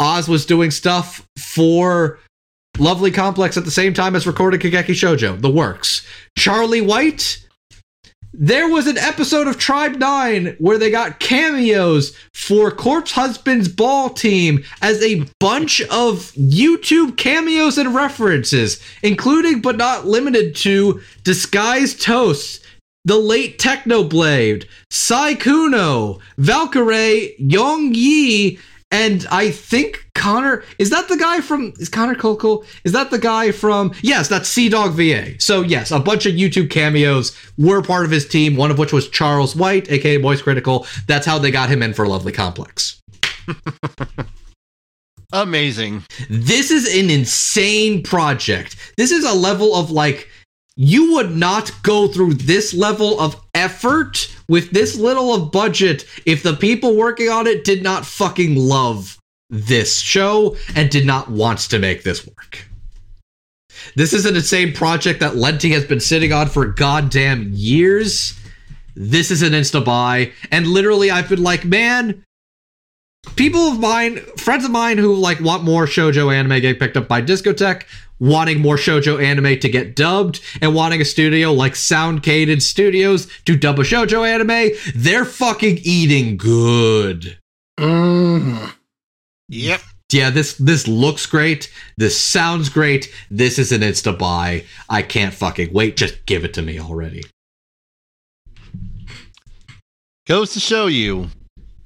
Oz 0.00 0.28
was 0.28 0.44
doing 0.44 0.70
stuff 0.70 1.26
for 1.38 2.18
Lovely 2.78 3.10
Complex 3.10 3.56
at 3.56 3.64
the 3.64 3.70
same 3.70 3.94
time 3.94 4.16
as 4.16 4.26
recording 4.26 4.60
Kageki 4.60 4.94
Shoujo, 4.94 5.40
the 5.40 5.50
works. 5.50 6.04
Charlie 6.36 6.80
White, 6.80 7.46
there 8.32 8.68
was 8.68 8.88
an 8.88 8.98
episode 8.98 9.46
of 9.46 9.58
Tribe 9.58 9.94
9 9.94 10.56
where 10.58 10.76
they 10.76 10.90
got 10.90 11.20
cameos 11.20 12.16
for 12.32 12.72
Corpse 12.72 13.12
Husband's 13.12 13.68
ball 13.68 14.10
team 14.10 14.64
as 14.82 15.00
a 15.02 15.24
bunch 15.38 15.82
of 15.82 16.32
YouTube 16.32 17.16
cameos 17.16 17.78
and 17.78 17.94
references, 17.94 18.82
including 19.04 19.60
but 19.60 19.76
not 19.76 20.06
limited 20.06 20.56
to 20.56 21.00
Disguised 21.22 22.02
Toast, 22.02 22.64
the 23.04 23.18
late 23.18 23.60
Technoblade, 23.60 24.66
Sai 24.90 25.36
Kuno, 25.36 26.18
Valkyrae, 26.36 27.34
Yong 27.38 27.94
Yi, 27.94 28.58
and 28.94 29.26
I 29.28 29.50
think 29.50 30.08
Connor 30.14 30.62
is 30.78 30.90
that 30.90 31.08
the 31.08 31.16
guy 31.16 31.40
from 31.40 31.72
is 31.78 31.88
Connor 31.88 32.14
Coco? 32.14 32.62
Is 32.84 32.92
that 32.92 33.10
the 33.10 33.18
guy 33.18 33.50
from 33.50 33.92
yes, 34.02 34.28
that's 34.28 34.54
CDawgVA. 34.54 35.42
So 35.42 35.62
yes, 35.62 35.90
a 35.90 35.98
bunch 35.98 36.26
of 36.26 36.34
YouTube 36.34 36.70
cameos 36.70 37.36
were 37.58 37.82
part 37.82 38.04
of 38.04 38.12
his 38.12 38.26
team, 38.28 38.54
one 38.54 38.70
of 38.70 38.78
which 38.78 38.92
was 38.92 39.08
Charles 39.08 39.56
White, 39.56 39.90
aka 39.90 40.18
Moist 40.18 40.44
Critical. 40.44 40.86
That's 41.08 41.26
how 41.26 41.40
they 41.40 41.50
got 41.50 41.68
him 41.68 41.82
in 41.82 41.92
for 41.92 42.06
Lovely 42.06 42.30
Complex. 42.30 43.00
Amazing. 45.32 46.04
This 46.30 46.70
is 46.70 46.86
an 46.96 47.10
insane 47.10 48.04
project. 48.04 48.76
This 48.96 49.10
is 49.10 49.24
a 49.24 49.34
level 49.34 49.74
of 49.74 49.90
like 49.90 50.28
you 50.76 51.12
would 51.12 51.36
not 51.36 51.72
go 51.82 52.08
through 52.08 52.34
this 52.34 52.74
level 52.74 53.20
of 53.20 53.40
effort 53.54 54.34
with 54.48 54.70
this 54.70 54.96
little 54.96 55.32
of 55.34 55.52
budget 55.52 56.04
if 56.26 56.42
the 56.42 56.54
people 56.54 56.96
working 56.96 57.28
on 57.28 57.46
it 57.46 57.64
did 57.64 57.82
not 57.82 58.04
fucking 58.04 58.56
love 58.56 59.18
this 59.50 60.00
show 60.00 60.56
and 60.74 60.90
did 60.90 61.06
not 61.06 61.30
want 61.30 61.60
to 61.60 61.78
make 61.78 62.02
this 62.02 62.26
work. 62.26 62.66
This 63.94 64.12
is 64.12 64.26
an 64.26 64.34
insane 64.34 64.72
project 64.72 65.20
that 65.20 65.34
Lenti 65.34 65.70
has 65.72 65.84
been 65.84 66.00
sitting 66.00 66.32
on 66.32 66.48
for 66.48 66.66
goddamn 66.66 67.50
years. 67.52 68.38
This 68.96 69.30
is 69.30 69.42
an 69.42 69.52
insta 69.52 69.84
buy, 69.84 70.32
and 70.50 70.66
literally 70.66 71.10
I've 71.10 71.28
been 71.28 71.42
like, 71.42 71.64
man, 71.64 72.23
people 73.36 73.60
of 73.68 73.80
mine, 73.80 74.18
friends 74.38 74.64
of 74.64 74.70
mine 74.70 74.98
who 74.98 75.14
like 75.14 75.40
want 75.40 75.64
more 75.64 75.86
shojo 75.86 76.32
anime 76.32 76.60
get 76.60 76.78
picked 76.78 76.96
up 76.96 77.08
by 77.08 77.22
Discotek, 77.22 77.84
wanting 78.20 78.60
more 78.60 78.76
shojo 78.76 79.22
anime 79.22 79.58
to 79.58 79.68
get 79.68 79.96
dubbed, 79.96 80.40
and 80.60 80.74
wanting 80.74 81.00
a 81.00 81.04
studio 81.04 81.52
like 81.52 81.74
SoundCadence 81.74 82.62
Studios 82.62 83.26
to 83.44 83.56
dub 83.56 83.78
a 83.78 83.82
shojo 83.82 84.26
anime, 84.26 84.70
they're 84.94 85.24
fucking 85.24 85.78
eating 85.82 86.36
good. 86.36 87.38
Mhm. 87.78 88.72
Yep. 89.48 89.82
Yeah, 90.12 90.30
this 90.30 90.54
this 90.54 90.86
looks 90.86 91.26
great. 91.26 91.70
This 91.96 92.18
sounds 92.18 92.68
great. 92.68 93.12
This 93.30 93.58
is 93.58 93.72
an 93.72 93.80
insta 93.80 94.16
buy. 94.16 94.64
I 94.88 95.02
can't 95.02 95.34
fucking 95.34 95.72
wait. 95.72 95.96
Just 95.96 96.24
give 96.26 96.44
it 96.44 96.54
to 96.54 96.62
me 96.62 96.78
already. 96.78 97.24
Goes 100.26 100.52
to 100.52 100.60
show 100.60 100.86
you 100.86 101.30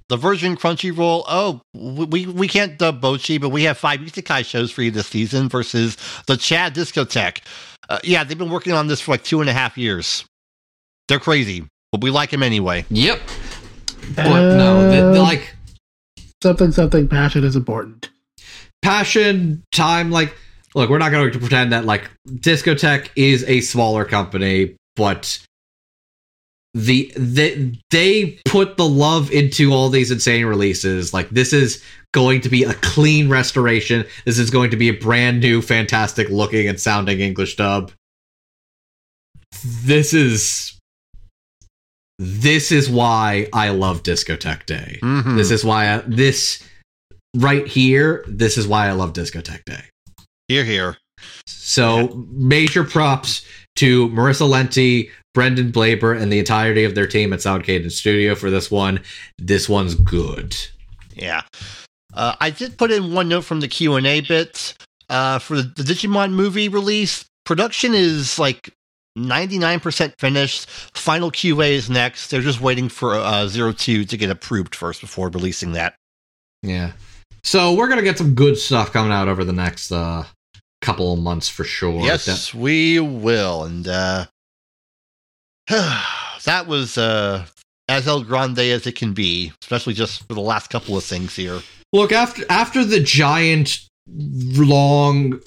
the 0.09 0.17
Virgin 0.17 0.57
Crunchyroll. 0.57 1.25
Oh, 1.29 1.61
we 1.75 2.27
we 2.27 2.49
can't 2.49 2.79
dub 2.79 3.01
Bocchi, 3.01 3.41
but 3.41 3.51
we 3.51 3.65
have 3.65 3.79
five 3.79 4.01
isekai 4.01 4.45
shows 4.45 4.71
for 4.71 4.83
you 4.83 4.91
this 4.91 5.07
season 5.07 5.49
versus 5.49 5.97
the 6.27 6.37
Chad 6.37 6.75
Discotek. 6.75 7.41
Uh, 7.89 7.99
yeah, 8.05 8.25
they've 8.25 8.39
been 8.39 8.51
working 8.51 8.73
on 8.73 8.87
this 8.87 9.01
for 9.01 9.13
like 9.13 9.25
two 9.25 9.41
and 9.41 9.49
a 9.49 9.53
half 9.53 9.79
years. 9.79 10.25
They're 11.09 11.19
crazy, 11.19 11.65
but 11.93 12.03
we 12.03 12.11
like 12.11 12.31
them 12.31 12.43
anyway. 12.43 12.85
Yep. 12.91 13.21
But 14.15 14.25
no, 14.25 14.91
the, 14.91 15.13
the, 15.13 15.21
Uh, 15.21 15.23
like 15.23 15.55
Something, 16.43 16.71
something, 16.71 17.09
passion 17.09 17.43
is 17.45 17.57
important. 17.57 18.11
passion, 18.83 19.65
time, 19.73 20.11
like 20.11 20.35
look, 20.75 20.89
we're 20.91 20.99
not 20.99 21.11
going 21.11 21.33
to 21.33 21.39
pretend 21.39 21.73
that 21.73 21.85
like 21.85 22.11
Discotek 22.29 23.09
is 23.17 23.43
a 23.45 23.61
smaller 23.61 24.05
company, 24.05 24.77
but 24.97 25.39
the 26.75 27.13
they, 27.17 27.73
they 27.91 28.39
put 28.45 28.77
the 28.77 28.87
love 28.89 29.31
into 29.31 29.73
all 29.73 29.89
these 29.89 30.11
insane 30.11 30.45
releases. 30.47 31.15
Like 31.15 31.31
this 31.31 31.53
is 31.53 31.83
going 32.13 32.41
to 32.43 32.49
be 32.49 32.65
a 32.65 32.75
clean 32.75 33.29
restoration. 33.29 34.05
This 34.25 34.39
is 34.39 34.51
going 34.51 34.71
to 34.71 34.77
be 34.77 34.89
a 34.89 34.93
brand 34.95 35.41
new, 35.41 35.63
fantastic 35.63 36.29
looking 36.29 36.69
and 36.69 36.79
sounding 36.81 37.21
English 37.21 37.57
dub. 37.57 37.93
This 39.65 40.13
is 40.15 40.79
this 42.19 42.73
is 42.73 42.91
why 42.91 43.49
I 43.53 43.71
love 43.71 44.03
Discotek 44.03 44.67
Day. 44.67 44.99
Mhm. 45.03 45.37
This 45.37 45.51
is 45.51 45.65
why 45.65 45.95
I, 45.95 45.99
this 46.07 46.63
right 47.37 47.67
here. 47.67 48.25
This 48.27 48.59
is 48.59 48.67
why 48.67 48.89
I 48.89 48.93
love 48.93 49.13
Discotek 49.13 49.65
Day. 49.65 49.85
here, 50.49 50.65
here. 50.65 50.97
So 51.47 52.27
major 52.31 52.83
props 52.85 53.45
to 53.79 54.09
Marissa 54.11 54.49
Lenti, 54.49 55.11
Brendan 55.35 55.71
Blaber, 55.71 56.21
and 56.21 56.33
the 56.33 56.39
entirety 56.39 56.85
of 56.85 56.95
their 56.95 57.07
team 57.07 57.33
at 57.33 57.41
SoundCadence 57.41 57.93
Studio 57.93 58.35
for 58.35 58.51
this 58.51 58.71
one. 58.71 59.01
This 59.39 59.69
one's 59.69 59.95
good. 59.95 60.57
Yeah. 61.15 61.43
Uh, 62.13 62.35
I 62.41 62.51
did 62.51 62.77
put 62.77 62.91
in 62.91 63.13
one 63.13 63.29
note 63.29 63.45
from 63.45 63.61
the 63.61 63.69
Q 63.69 63.95
and 63.95 64.07
A 64.07 64.21
bit 64.21 64.75
uh, 65.09 65.39
for 65.39 65.57
the, 65.57 65.63
the 65.63 65.83
Digimon 65.83 66.33
movie 66.33 66.69
release. 66.69 67.25
Production 67.45 67.95
is 67.95 68.39
like 68.39 68.71
ninety 69.15 69.59
nine 69.59 69.81
percent 69.81 70.15
finished. 70.19 70.69
Final 70.95 71.31
QA 71.31 71.71
is 71.71 71.89
next. 71.89 72.31
They're 72.31 72.41
just 72.41 72.61
waiting 72.61 72.89
for 72.89 73.15
uh, 73.15 73.47
Zero 73.47 73.73
Two 73.73 74.05
to 74.05 74.17
get 74.17 74.31
approved 74.31 74.75
first 74.75 75.01
before 75.01 75.29
releasing 75.29 75.73
that. 75.73 75.95
Yeah. 76.63 76.93
So 77.45 77.75
we're 77.75 77.89
gonna 77.89 78.03
get 78.03 78.19
some 78.19 78.35
good 78.35 78.59
stuff 78.59 78.93
coming 78.93 79.13
out 79.13 79.29
over 79.29 79.45
the 79.45 79.53
next 79.53 79.93
uh, 79.93 80.25
couple 80.81 81.13
of 81.13 81.19
months 81.19 81.49
for 81.49 81.65
sure. 81.65 82.01
yes, 82.03 82.55
we 82.55 83.01
will. 83.01 83.65
And 83.65 83.87
uh, 83.87 84.27
that 85.69 86.67
was 86.67 86.97
uh, 86.99 87.47
as 87.89 88.07
El 88.07 88.23
Grande 88.23 88.59
as 88.61 88.87
it 88.87 88.97
can 88.97 89.13
be, 89.13 89.53
especially 89.63 89.95
just 89.95 90.27
for 90.27 90.35
the 90.35 90.41
last 90.41 90.71
couple 90.71 90.97
of 90.97 91.05
things 91.05 91.37
here. 91.37 91.61
Look 91.93 92.13
after 92.13 92.45
after 92.51 92.85
the 92.85 93.01
giant, 93.01 93.81
long, 94.07 95.41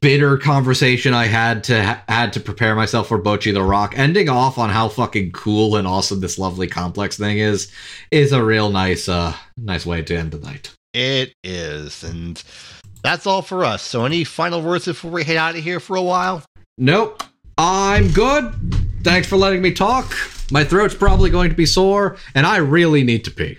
bitter 0.00 0.38
conversation 0.38 1.12
I 1.12 1.26
had 1.26 1.64
to 1.64 1.84
ha- 1.84 2.02
had 2.08 2.32
to 2.34 2.40
prepare 2.40 2.74
myself 2.74 3.08
for 3.08 3.20
Bocchi 3.20 3.52
the 3.52 3.62
Rock, 3.62 3.94
ending 3.96 4.28
off 4.28 4.56
on 4.58 4.70
how 4.70 4.88
fucking 4.88 5.32
cool 5.32 5.76
and 5.76 5.86
awesome 5.86 6.20
this 6.20 6.38
lovely 6.38 6.66
complex 6.66 7.18
thing 7.18 7.38
is, 7.38 7.70
is 8.10 8.32
a 8.32 8.42
real 8.42 8.70
nice 8.70 9.08
uh 9.08 9.34
nice 9.56 9.84
way 9.84 10.02
to 10.02 10.16
end 10.16 10.32
the 10.32 10.38
night. 10.38 10.72
It 10.94 11.34
is, 11.42 12.04
and 12.04 12.42
that's 13.04 13.26
all 13.26 13.42
for 13.42 13.64
us. 13.64 13.82
So, 13.82 14.04
any 14.04 14.24
final 14.24 14.60
words 14.60 14.86
before 14.86 15.12
we 15.12 15.22
head 15.22 15.36
out 15.36 15.54
of 15.56 15.62
here 15.62 15.78
for 15.78 15.94
a 15.96 16.02
while? 16.02 16.42
Nope, 16.78 17.22
I'm 17.56 18.08
good. 18.10 18.52
Thanks 19.04 19.28
for 19.28 19.36
letting 19.36 19.62
me 19.62 19.72
talk. 19.72 20.12
My 20.50 20.64
throat's 20.64 20.94
probably 20.94 21.30
going 21.30 21.50
to 21.50 21.56
be 21.56 21.66
sore, 21.66 22.16
and 22.34 22.46
I 22.46 22.56
really 22.56 23.04
need 23.04 23.24
to 23.26 23.30
pee. 23.30 23.58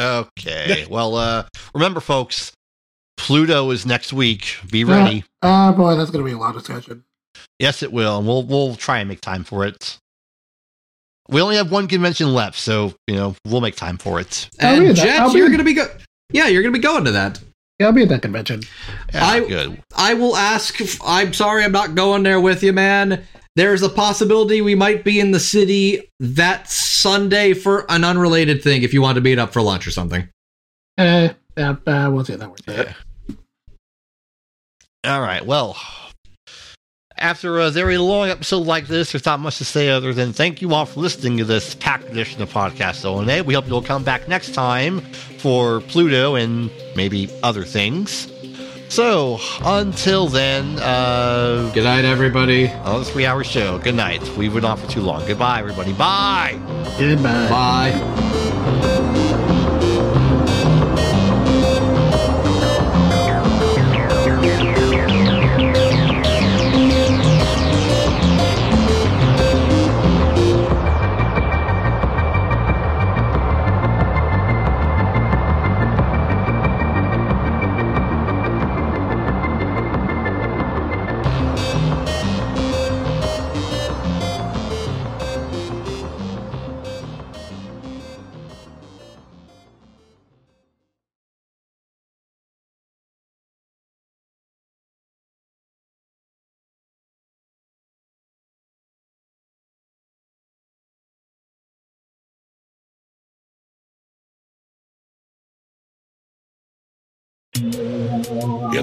Okay. 0.00 0.86
well, 0.90 1.14
uh, 1.14 1.44
remember, 1.74 2.00
folks, 2.00 2.52
Pluto 3.16 3.70
is 3.70 3.84
next 3.84 4.12
week. 4.12 4.56
Be 4.70 4.84
ready. 4.84 5.24
Ah, 5.42 5.72
boy, 5.72 5.94
that's 5.94 6.10
going 6.10 6.24
to 6.24 6.28
be 6.28 6.34
a 6.34 6.38
lot 6.38 6.56
of 6.56 6.62
discussion. 6.62 7.04
Yes, 7.58 7.82
it 7.82 7.92
will, 7.92 8.18
and 8.18 8.26
we'll 8.26 8.44
we'll 8.44 8.74
try 8.76 8.98
and 8.98 9.08
make 9.08 9.20
time 9.20 9.44
for 9.44 9.66
it. 9.66 9.98
We 11.28 11.42
only 11.42 11.56
have 11.56 11.70
one 11.70 11.88
convention 11.88 12.32
left, 12.32 12.58
so 12.58 12.94
you 13.06 13.16
know 13.16 13.36
we'll 13.46 13.60
make 13.60 13.76
time 13.76 13.98
for 13.98 14.18
it. 14.18 14.48
And 14.58 14.86
at 14.86 14.96
that- 14.96 15.02
Jet, 15.02 15.20
I'll 15.20 15.32
be 15.32 15.38
you're 15.38 15.50
gonna 15.50 15.64
be 15.64 15.74
go. 15.74 15.86
Yeah, 16.32 16.46
you're 16.46 16.62
gonna 16.62 16.72
be 16.72 16.78
going 16.78 17.04
to 17.04 17.10
that. 17.12 17.40
Yeah, 17.78 17.86
I'll 17.86 17.92
be 17.92 18.02
at 18.02 18.08
that 18.08 18.22
convention. 18.22 18.62
Yeah, 19.14 19.24
I- 19.24 19.40
good. 19.46 19.82
I 19.96 20.14
will 20.14 20.36
ask. 20.36 20.80
If, 20.80 20.98
I'm 21.04 21.32
sorry, 21.32 21.64
I'm 21.64 21.72
not 21.72 21.94
going 21.94 22.22
there 22.24 22.40
with 22.40 22.62
you, 22.62 22.72
man. 22.72 23.24
There's 23.54 23.82
a 23.82 23.88
possibility 23.88 24.60
we 24.60 24.74
might 24.74 25.02
be 25.04 25.18
in 25.18 25.32
the 25.32 25.40
city 25.40 26.10
that 26.20 26.68
Sunday 26.70 27.54
for 27.54 27.84
an 27.90 28.04
unrelated 28.04 28.62
thing. 28.62 28.82
If 28.82 28.94
you 28.94 29.02
want 29.02 29.16
to 29.16 29.20
meet 29.20 29.38
up 29.38 29.52
for 29.52 29.62
lunch 29.62 29.86
or 29.86 29.90
something. 29.90 30.28
Uh, 30.96 31.30
uh, 31.56 31.74
uh, 31.86 32.10
we'll 32.12 32.24
see 32.24 32.34
how 32.34 32.38
that 32.38 32.48
works 32.50 32.62
out. 32.68 32.88
All 35.04 35.20
right. 35.20 35.44
Well, 35.44 35.76
after 37.18 37.58
a 37.58 37.70
very 37.70 37.98
long 37.98 38.28
episode 38.28 38.66
like 38.66 38.86
this, 38.86 39.12
there's 39.12 39.24
not 39.26 39.40
much 39.40 39.58
to 39.58 39.64
say 39.64 39.88
other 39.88 40.12
than 40.12 40.32
thank 40.32 40.62
you 40.62 40.72
all 40.74 40.86
for 40.86 41.00
listening 41.00 41.38
to 41.38 41.44
this 41.44 41.74
packed 41.74 42.04
edition 42.10 42.40
of 42.42 42.52
Podcast 42.52 43.04
O&A. 43.04 43.42
We 43.42 43.54
hope 43.54 43.66
you'll 43.66 43.82
come 43.82 44.04
back 44.04 44.28
next 44.28 44.54
time 44.54 45.00
for 45.38 45.80
Pluto 45.82 46.34
and 46.34 46.70
maybe 46.96 47.28
other 47.42 47.64
things. 47.64 48.32
So, 48.88 49.38
until 49.62 50.28
then, 50.28 50.78
uh, 50.78 51.70
Good 51.74 51.84
night, 51.84 52.06
everybody. 52.06 52.64
another 52.66 53.04
three 53.04 53.26
hour 53.26 53.44
show. 53.44 53.78
Good 53.78 53.94
night. 53.94 54.22
We 54.36 54.48
went 54.48 54.64
on 54.64 54.78
for 54.78 54.90
too 54.90 55.02
long. 55.02 55.26
Goodbye, 55.26 55.58
everybody. 55.60 55.92
Bye. 55.92 56.58
Goodbye. 56.98 57.48
Bye. 57.50 59.14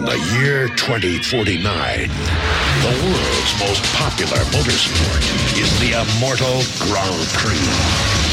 The 0.05 0.21
year 0.37 0.67
2049, 0.69 1.17
the 1.17 2.93
world's 3.09 3.53
most 3.57 3.81
popular 3.97 4.37
motorsport 4.53 5.25
is 5.57 5.65
the 5.81 5.97
immortal 5.97 6.61
Grand 6.85 7.25
Prix. 7.33 7.57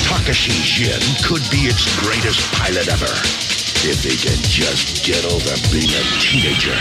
Takeshi 0.04 0.52
Jin 0.68 1.00
could 1.24 1.40
be 1.48 1.72
its 1.72 1.88
greatest 2.04 2.44
pilot 2.52 2.92
ever 2.92 3.08
if 3.88 4.04
he 4.04 4.20
can 4.20 4.36
just 4.52 5.00
get 5.00 5.24
over 5.24 5.56
being 5.72 5.88
a 5.88 6.04
teenager. 6.20 6.76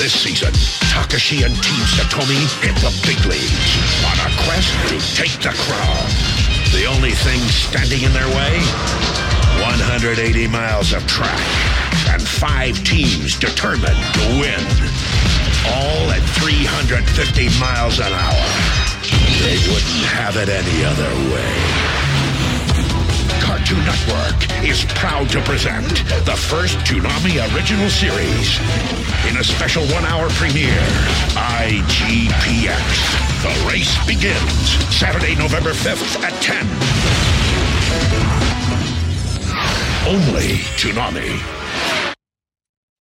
This 0.00 0.16
season, 0.16 0.56
Takashi 0.88 1.44
and 1.44 1.52
Team 1.52 1.84
Satomi 1.84 2.48
hit 2.64 2.72
the 2.80 2.96
big 3.04 3.20
leagues 3.28 3.76
on 4.08 4.24
a 4.24 4.32
quest 4.48 4.72
to 4.88 4.96
take 5.20 5.36
the 5.44 5.52
crown. 5.68 6.08
The 6.72 6.86
only 6.88 7.12
thing 7.12 7.40
standing 7.52 8.08
in 8.08 8.12
their 8.14 8.28
way? 8.32 9.23
180 9.64 10.46
miles 10.48 10.92
of 10.92 11.06
track 11.06 11.40
and 12.12 12.20
five 12.20 12.76
teams 12.84 13.38
determined 13.38 13.96
to 14.12 14.24
win. 14.36 14.60
All 15.64 16.04
at 16.12 16.20
350 16.36 17.48
miles 17.58 17.98
an 17.98 18.12
hour. 18.12 18.46
They 19.40 19.56
wouldn't 19.72 20.04
have 20.12 20.36
it 20.36 20.48
any 20.52 20.84
other 20.84 21.08
way. 21.32 22.04
Cartoon 23.40 23.80
Network 23.88 24.36
is 24.68 24.84
proud 25.00 25.30
to 25.30 25.40
present 25.42 25.88
the 26.28 26.36
first 26.36 26.76
Toonami 26.84 27.40
original 27.54 27.88
series 27.88 28.60
in 29.30 29.38
a 29.38 29.44
special 29.44 29.84
one-hour 29.88 30.28
premiere, 30.36 30.84
IGPX. 31.40 32.84
The 33.40 33.54
race 33.68 33.96
begins 34.06 34.76
Saturday, 34.94 35.34
November 35.36 35.72
5th 35.72 36.20
at 36.22 36.34
10 36.42 37.23
only 40.06 40.58
Toonami. 40.76 42.13